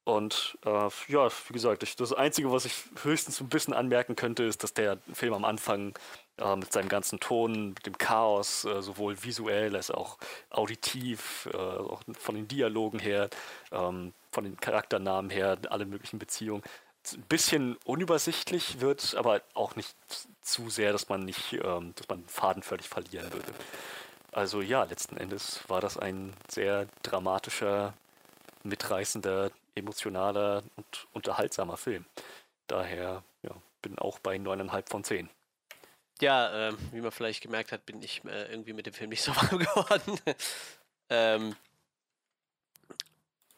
Und 0.04 0.58
äh, 0.66 0.88
ja, 1.08 1.28
wie 1.48 1.52
gesagt, 1.52 1.82
ich, 1.82 1.96
das 1.96 2.12
Einzige, 2.12 2.52
was 2.52 2.66
ich 2.66 2.74
höchstens 3.02 3.40
ein 3.40 3.48
bisschen 3.48 3.72
anmerken 3.72 4.16
könnte, 4.16 4.42
ist, 4.44 4.62
dass 4.62 4.74
der 4.74 4.98
Film 5.14 5.32
am 5.32 5.46
Anfang 5.46 5.94
äh, 6.36 6.56
mit 6.56 6.70
seinem 6.72 6.90
ganzen 6.90 7.20
Ton, 7.20 7.70
mit 7.70 7.86
dem 7.86 7.96
Chaos, 7.96 8.66
äh, 8.66 8.82
sowohl 8.82 9.22
visuell 9.22 9.74
als 9.74 9.90
auch 9.90 10.18
auditiv, 10.50 11.48
äh, 11.54 11.56
auch 11.56 12.02
von 12.18 12.34
den 12.34 12.48
Dialogen 12.48 12.98
her, 12.98 13.30
ähm, 13.72 14.12
von 14.30 14.44
den 14.44 14.58
Charakternamen 14.58 15.30
her, 15.30 15.56
alle 15.70 15.86
möglichen 15.86 16.18
Beziehungen, 16.18 16.62
ein 17.12 17.22
bisschen 17.22 17.76
unübersichtlich 17.84 18.80
wird, 18.80 19.14
aber 19.14 19.42
auch 19.54 19.74
nicht 19.76 19.94
zu 20.42 20.68
sehr, 20.68 20.92
dass 20.92 21.08
man 21.08 21.24
nicht, 21.24 21.54
ähm, 21.54 21.94
dass 21.96 22.08
man 22.08 22.22
den 22.22 22.28
Faden 22.28 22.62
völlig 22.62 22.88
verlieren 22.88 23.32
würde. 23.32 23.52
Also 24.32 24.60
ja, 24.60 24.84
letzten 24.84 25.16
Endes 25.16 25.60
war 25.68 25.80
das 25.80 25.96
ein 25.96 26.34
sehr 26.48 26.88
dramatischer, 27.02 27.94
mitreißender, 28.64 29.50
emotionaler 29.74 30.62
und 30.76 31.08
unterhaltsamer 31.12 31.76
Film. 31.76 32.04
Daher 32.66 33.24
ja, 33.42 33.50
bin 33.82 33.98
auch 33.98 34.18
bei 34.18 34.36
9,5 34.36 34.90
von 34.90 35.04
10. 35.04 35.30
Ja, 36.20 36.68
ähm, 36.68 36.78
wie 36.92 37.00
man 37.00 37.10
vielleicht 37.10 37.42
gemerkt 37.42 37.72
hat, 37.72 37.86
bin 37.86 38.00
ich 38.02 38.24
äh, 38.24 38.50
irgendwie 38.50 38.72
mit 38.72 38.86
dem 38.86 38.94
Film 38.94 39.10
nicht 39.10 39.22
so 39.22 39.34
warm 39.36 39.58
geworden. 39.58 40.20
ähm, 41.10 41.56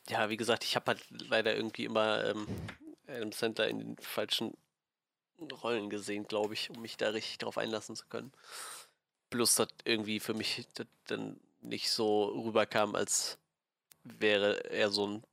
ja, 0.09 0.29
wie 0.29 0.37
gesagt, 0.37 0.65
ich 0.65 0.77
habe 0.77 0.87
halt 0.87 1.05
leider 1.11 1.55
irgendwie 1.55 1.85
immer 1.85 2.25
ähm, 2.25 2.47
Adam 3.07 3.33
Sandler 3.33 3.69
in 3.69 3.79
den 3.81 3.97
falschen 3.99 4.57
Rollen 5.63 5.91
gesehen, 5.91 6.27
glaube 6.27 6.55
ich, 6.55 6.71
um 6.71 6.81
mich 6.81 6.97
da 6.97 7.11
richtig 7.11 7.39
drauf 7.39 7.59
einlassen 7.59 7.95
zu 7.95 8.07
können. 8.07 8.33
Plus, 9.31 9.55
dass 9.57 9.69
irgendwie 9.85 10.21
für 10.21 10.35
mich 10.35 10.67
dann 11.07 11.39
nicht 11.61 11.91
so 11.91 12.25
rüberkam, 12.27 12.95
als 12.95 13.39
wäre 14.05 14.71
er 14.71 14.91
so 14.91 15.07
ein 15.07 15.25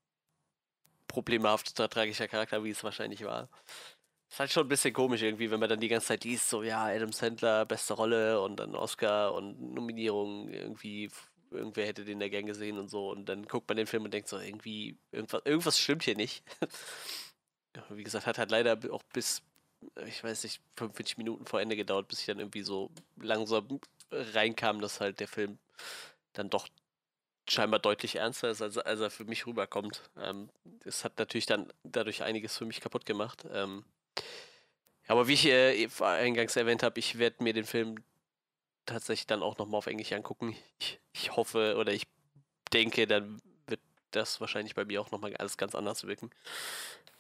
problemhafter, 1.13 1.87
tragischer 1.89 2.27
Charakter, 2.27 2.63
wie 2.63 2.71
es 2.71 2.83
wahrscheinlich 2.83 3.23
war. 3.23 3.47
Ist 4.29 4.39
halt 4.39 4.51
schon 4.51 4.65
ein 4.65 4.69
bisschen 4.69 4.93
komisch 4.93 5.21
irgendwie, 5.21 5.51
wenn 5.51 5.59
man 5.59 5.69
dann 5.69 5.79
die 5.79 5.87
ganze 5.87 6.07
Zeit 6.07 6.23
liest, 6.23 6.49
so 6.49 6.63
ja, 6.63 6.85
Adam 6.85 7.11
Sandler, 7.11 7.65
beste 7.65 7.93
Rolle 7.93 8.41
und 8.41 8.57
dann 8.57 8.75
Oscar 8.75 9.33
und 9.35 9.75
Nominierung, 9.75 10.49
irgendwie, 10.49 11.11
irgendwer 11.51 11.85
hätte 11.85 12.03
den 12.03 12.19
da 12.19 12.27
gern 12.29 12.47
gesehen 12.47 12.79
und 12.79 12.89
so. 12.89 13.11
Und 13.11 13.29
dann 13.29 13.45
guckt 13.45 13.69
man 13.69 13.77
den 13.77 13.85
Film 13.85 14.05
und 14.05 14.13
denkt 14.13 14.27
so, 14.27 14.39
irgendwie, 14.39 14.97
irgendwas, 15.11 15.43
irgendwas 15.45 15.77
stimmt 15.77 16.01
hier 16.01 16.15
nicht. 16.15 16.43
wie 17.89 18.03
gesagt, 18.03 18.25
hat 18.25 18.39
halt 18.39 18.49
leider 18.49 18.79
auch 18.91 19.03
bis, 19.13 19.43
ich 20.07 20.23
weiß 20.23 20.43
nicht, 20.43 20.61
45 20.77 21.19
Minuten 21.19 21.45
vor 21.45 21.61
Ende 21.61 21.75
gedauert, 21.75 22.07
bis 22.07 22.21
ich 22.21 22.25
dann 22.25 22.39
irgendwie 22.39 22.63
so 22.63 22.89
langsam 23.17 23.79
reinkam, 24.11 24.81
dass 24.81 24.99
halt 24.99 25.19
der 25.19 25.27
Film 25.27 25.59
dann 26.33 26.49
doch 26.49 26.67
scheinbar 27.49 27.79
deutlich 27.79 28.15
ernster 28.15 28.49
ist, 28.49 28.61
als, 28.61 28.77
als 28.77 28.99
er 28.99 29.09
für 29.09 29.25
mich 29.25 29.45
rüberkommt. 29.45 30.01
Ähm, 30.17 30.49
das 30.83 31.03
hat 31.03 31.17
natürlich 31.19 31.45
dann 31.45 31.71
dadurch 31.83 32.23
einiges 32.23 32.57
für 32.57 32.65
mich 32.65 32.81
kaputt 32.81 33.05
gemacht. 33.05 33.45
Ähm, 33.51 33.83
aber 35.07 35.27
wie 35.27 35.33
ich 35.33 35.45
äh, 35.45 35.87
eingangs 36.01 36.55
erwähnt 36.55 36.83
habe, 36.83 36.99
ich 36.99 37.17
werde 37.19 37.43
mir 37.43 37.53
den 37.53 37.65
Film 37.65 38.03
tatsächlich 38.85 39.27
dann 39.27 39.43
auch 39.43 39.57
nochmal 39.57 39.79
auf 39.79 39.87
Englisch 39.87 40.11
angucken. 40.13 40.55
Ich, 40.79 40.99
ich 41.13 41.35
hoffe 41.35 41.75
oder 41.77 41.93
ich 41.93 42.07
denke, 42.71 43.07
dann 43.07 43.41
wird 43.67 43.81
das 44.11 44.39
wahrscheinlich 44.41 44.75
bei 44.75 44.85
mir 44.85 45.01
auch 45.01 45.11
nochmal 45.11 45.35
alles 45.35 45.57
ganz 45.57 45.75
anders 45.75 46.05
wirken. 46.05 46.29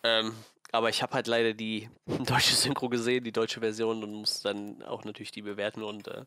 Ähm, 0.03 0.35
aber 0.71 0.89
ich 0.89 1.03
habe 1.03 1.13
halt 1.13 1.27
leider 1.27 1.53
die 1.53 1.89
deutsche 2.25 2.55
Synchro 2.55 2.89
gesehen, 2.89 3.23
die 3.23 3.31
deutsche 3.31 3.59
Version 3.59 4.03
und 4.03 4.13
muss 4.13 4.41
dann 4.41 4.81
auch 4.83 5.03
natürlich 5.03 5.31
die 5.31 5.41
bewerten 5.41 5.83
und 5.83 6.07
äh, 6.07 6.25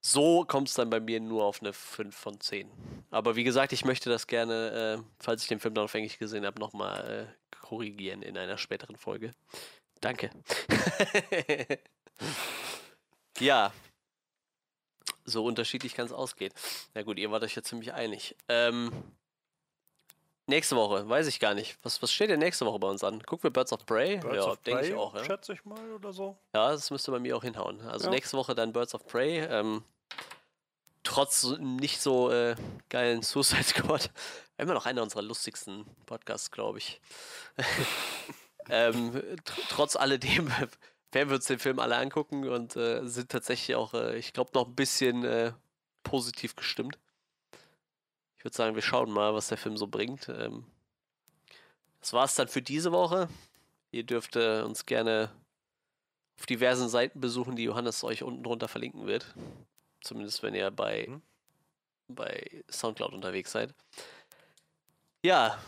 so 0.00 0.44
kommt 0.44 0.68
es 0.68 0.74
dann 0.74 0.90
bei 0.90 1.00
mir 1.00 1.20
nur 1.20 1.44
auf 1.44 1.60
eine 1.60 1.72
5 1.72 2.14
von 2.14 2.40
10. 2.40 2.70
Aber 3.10 3.36
wie 3.36 3.44
gesagt, 3.44 3.72
ich 3.72 3.84
möchte 3.84 4.10
das 4.10 4.26
gerne, 4.26 4.98
äh, 5.00 5.02
falls 5.18 5.42
ich 5.42 5.48
den 5.48 5.60
Film 5.60 5.74
dann 5.74 5.84
auf 5.84 5.92
gesehen 5.92 6.46
habe, 6.46 6.60
nochmal 6.60 7.28
äh, 7.30 7.56
korrigieren 7.56 8.22
in 8.22 8.38
einer 8.38 8.58
späteren 8.58 8.96
Folge. 8.96 9.34
Danke. 10.00 10.30
ja. 13.40 13.72
So 15.24 15.44
unterschiedlich 15.44 15.94
kann 15.94 16.06
es 16.06 16.12
ausgehen. 16.12 16.52
Na 16.94 17.02
gut, 17.02 17.18
ihr 17.18 17.30
wart 17.30 17.42
euch 17.42 17.54
ja 17.54 17.62
ziemlich 17.62 17.92
einig. 17.92 18.36
Ähm, 18.48 18.92
nächste 20.48 20.76
Woche, 20.76 21.08
weiß 21.08 21.26
ich 21.26 21.40
gar 21.40 21.54
nicht. 21.54 21.78
Was, 21.82 22.02
was 22.02 22.12
steht 22.12 22.30
denn 22.30 22.40
nächste 22.40 22.66
Woche 22.66 22.78
bei 22.78 22.88
uns 22.88 23.04
an? 23.04 23.22
Gucken 23.22 23.44
wir 23.44 23.50
Birds 23.50 23.72
of 23.72 23.84
Prey? 23.86 24.18
Birds 24.18 24.46
ja, 24.46 24.56
denke 24.66 24.86
ich 24.88 24.94
auch. 24.94 25.14
Ja. 25.14 25.24
schätze 25.24 25.52
ich 25.52 25.64
mal 25.64 25.92
oder 25.92 26.12
so. 26.12 26.36
ja, 26.54 26.70
das 26.72 26.90
müsste 26.90 27.10
bei 27.10 27.18
mir 27.18 27.36
auch 27.36 27.42
hinhauen. 27.44 27.80
Also 27.82 28.06
Ja. 28.06 28.10
nächste 28.10 28.36
Woche 28.36 28.54
dann 28.54 28.72
Birds 28.72 28.94
of 28.94 29.06
Prey. 29.06 29.38
Ähm, 29.38 29.84
trotz 31.02 31.44
nicht 31.58 32.00
so 32.00 32.30
äh, 32.30 32.54
geilen 32.88 33.22
Suicide 33.22 33.62
Squad. 33.64 34.10
Immer 34.58 34.74
noch 34.74 34.86
einer 34.86 35.02
unserer 35.02 35.22
lustigsten 35.22 35.84
Podcasts, 36.06 36.50
glaube 36.50 36.78
ich. 36.78 37.00
ähm, 38.70 39.12
tr 39.44 39.54
trotz 39.68 39.96
alledem 39.96 40.48
werden 41.12 41.30
wir 41.30 41.36
uns 41.36 41.46
den 41.46 41.58
Film 41.58 41.78
alle 41.78 41.96
angucken 41.96 42.48
und 42.48 42.76
äh, 42.76 43.06
sind 43.06 43.30
tatsächlich 43.30 43.76
auch, 43.76 43.94
äh, 43.94 44.18
ich 44.18 44.32
glaube, 44.32 44.50
noch 44.54 44.66
ein 44.66 44.74
bisschen 44.74 45.24
äh, 45.24 45.52
positiv 46.02 46.56
gestimmt. 46.56 46.98
Ich 48.38 48.44
würde 48.44 48.56
sagen, 48.56 48.74
wir 48.74 48.82
schauen 48.82 49.10
mal, 49.10 49.34
was 49.34 49.48
der 49.48 49.58
Film 49.58 49.76
so 49.76 49.86
bringt. 49.88 50.28
Ähm, 50.28 50.64
das 52.00 52.12
war 52.12 52.24
es 52.24 52.34
dann 52.36 52.48
für 52.48 52.62
diese 52.62 52.92
Woche. 52.92 53.28
Ihr 53.90 54.04
dürft 54.04 54.36
äh, 54.36 54.62
uns 54.62 54.86
gerne 54.86 55.30
auf 56.38 56.46
diversen 56.46 56.88
Seiten 56.88 57.20
besuchen, 57.20 57.56
die 57.56 57.64
Johannes 57.64 58.04
euch 58.04 58.22
unten 58.22 58.44
drunter 58.44 58.68
verlinken 58.68 59.06
wird. 59.06 59.34
Zumindest 60.02 60.42
wenn 60.44 60.54
ihr 60.54 60.70
bei, 60.70 61.06
Mhm. 61.08 61.22
bei 62.08 62.64
Soundcloud 62.70 63.12
unterwegs 63.12 63.50
seid. 63.50 63.74
Ja, 65.24 65.58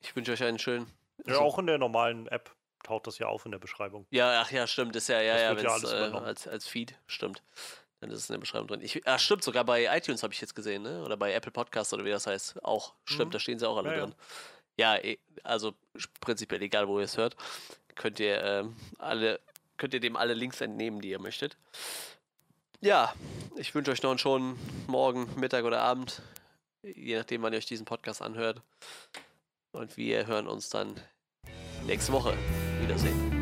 ich 0.00 0.16
wünsche 0.16 0.32
euch 0.32 0.42
einen 0.42 0.58
schönen. 0.58 0.86
Ja, 1.26 1.34
also- 1.34 1.40
auch 1.42 1.58
in 1.58 1.66
der 1.66 1.76
normalen 1.78 2.26
App 2.28 2.54
taucht 2.84 3.06
das 3.06 3.18
ja 3.18 3.26
auf 3.26 3.44
in 3.44 3.52
der 3.52 3.58
Beschreibung. 3.58 4.06
Ja, 4.10 4.40
ach 4.40 4.50
ja, 4.50 4.66
stimmt, 4.66 4.96
ist 4.96 5.08
ja, 5.08 5.20
ja, 5.20 5.52
Das 5.52 5.62
ja, 5.62 5.68
ja 5.68 5.74
alles 5.74 5.92
äh, 5.92 6.16
als, 6.16 6.48
als 6.48 6.66
Feed, 6.66 6.98
stimmt. 7.06 7.42
Dann 8.00 8.10
ist 8.10 8.18
es 8.20 8.28
in 8.30 8.34
der 8.34 8.40
Beschreibung 8.40 8.68
drin. 8.68 8.80
Ich, 8.80 9.00
ach, 9.06 9.18
stimmt, 9.18 9.42
sogar 9.42 9.64
bei 9.64 9.84
iTunes 9.96 10.22
habe 10.22 10.32
ich 10.32 10.40
jetzt 10.40 10.54
gesehen, 10.54 10.82
ne? 10.82 11.02
Oder 11.04 11.16
bei 11.16 11.32
Apple 11.32 11.50
Podcast 11.50 11.92
oder 11.92 12.04
wie 12.04 12.10
das 12.10 12.26
heißt. 12.28 12.64
Auch, 12.64 12.94
stimmt, 13.04 13.28
Mhm. 13.28 13.32
da 13.32 13.38
stehen 13.40 13.58
sie 13.58 13.68
auch 13.68 13.76
alle 13.76 13.88
Ja, 13.90 13.94
ja. 13.96 14.00
drin. 14.02 14.14
Ja, 14.76 14.96
eh, 14.96 15.18
also 15.42 15.74
prinzipiell 16.20 16.62
egal, 16.62 16.86
wo 16.86 16.98
ihr 17.00 17.04
es 17.06 17.16
hört, 17.16 17.34
könnt 17.96 18.20
ihr 18.20 18.40
ähm, 18.42 18.76
alle, 18.98 19.40
könnt 19.76 19.94
ihr 19.94 20.00
dem 20.00 20.14
alle 20.16 20.34
Links 20.34 20.60
entnehmen, 20.60 21.00
die 21.00 21.10
ihr 21.10 21.18
möchtet. 21.20 21.56
Ja, 22.80 23.12
ich 23.56 23.74
wünsche 23.74 23.90
euch 23.90 24.02
noch 24.04 24.10
einen 24.10 24.20
schönen 24.20 24.56
Morgen, 24.86 25.28
Mittag 25.40 25.64
oder 25.64 25.80
Abend, 25.80 26.22
je 26.84 27.16
nachdem, 27.18 27.42
wann 27.42 27.52
ihr 27.52 27.58
euch 27.58 27.66
diesen 27.66 27.86
Podcast 27.86 28.22
anhört. 28.22 28.62
Und 29.72 29.96
wir 29.96 30.26
hören 30.28 30.46
uns 30.46 30.68
dann 30.70 30.94
nächste 31.86 32.12
Woche. 32.12 32.34
Wiedersehen. 32.80 33.37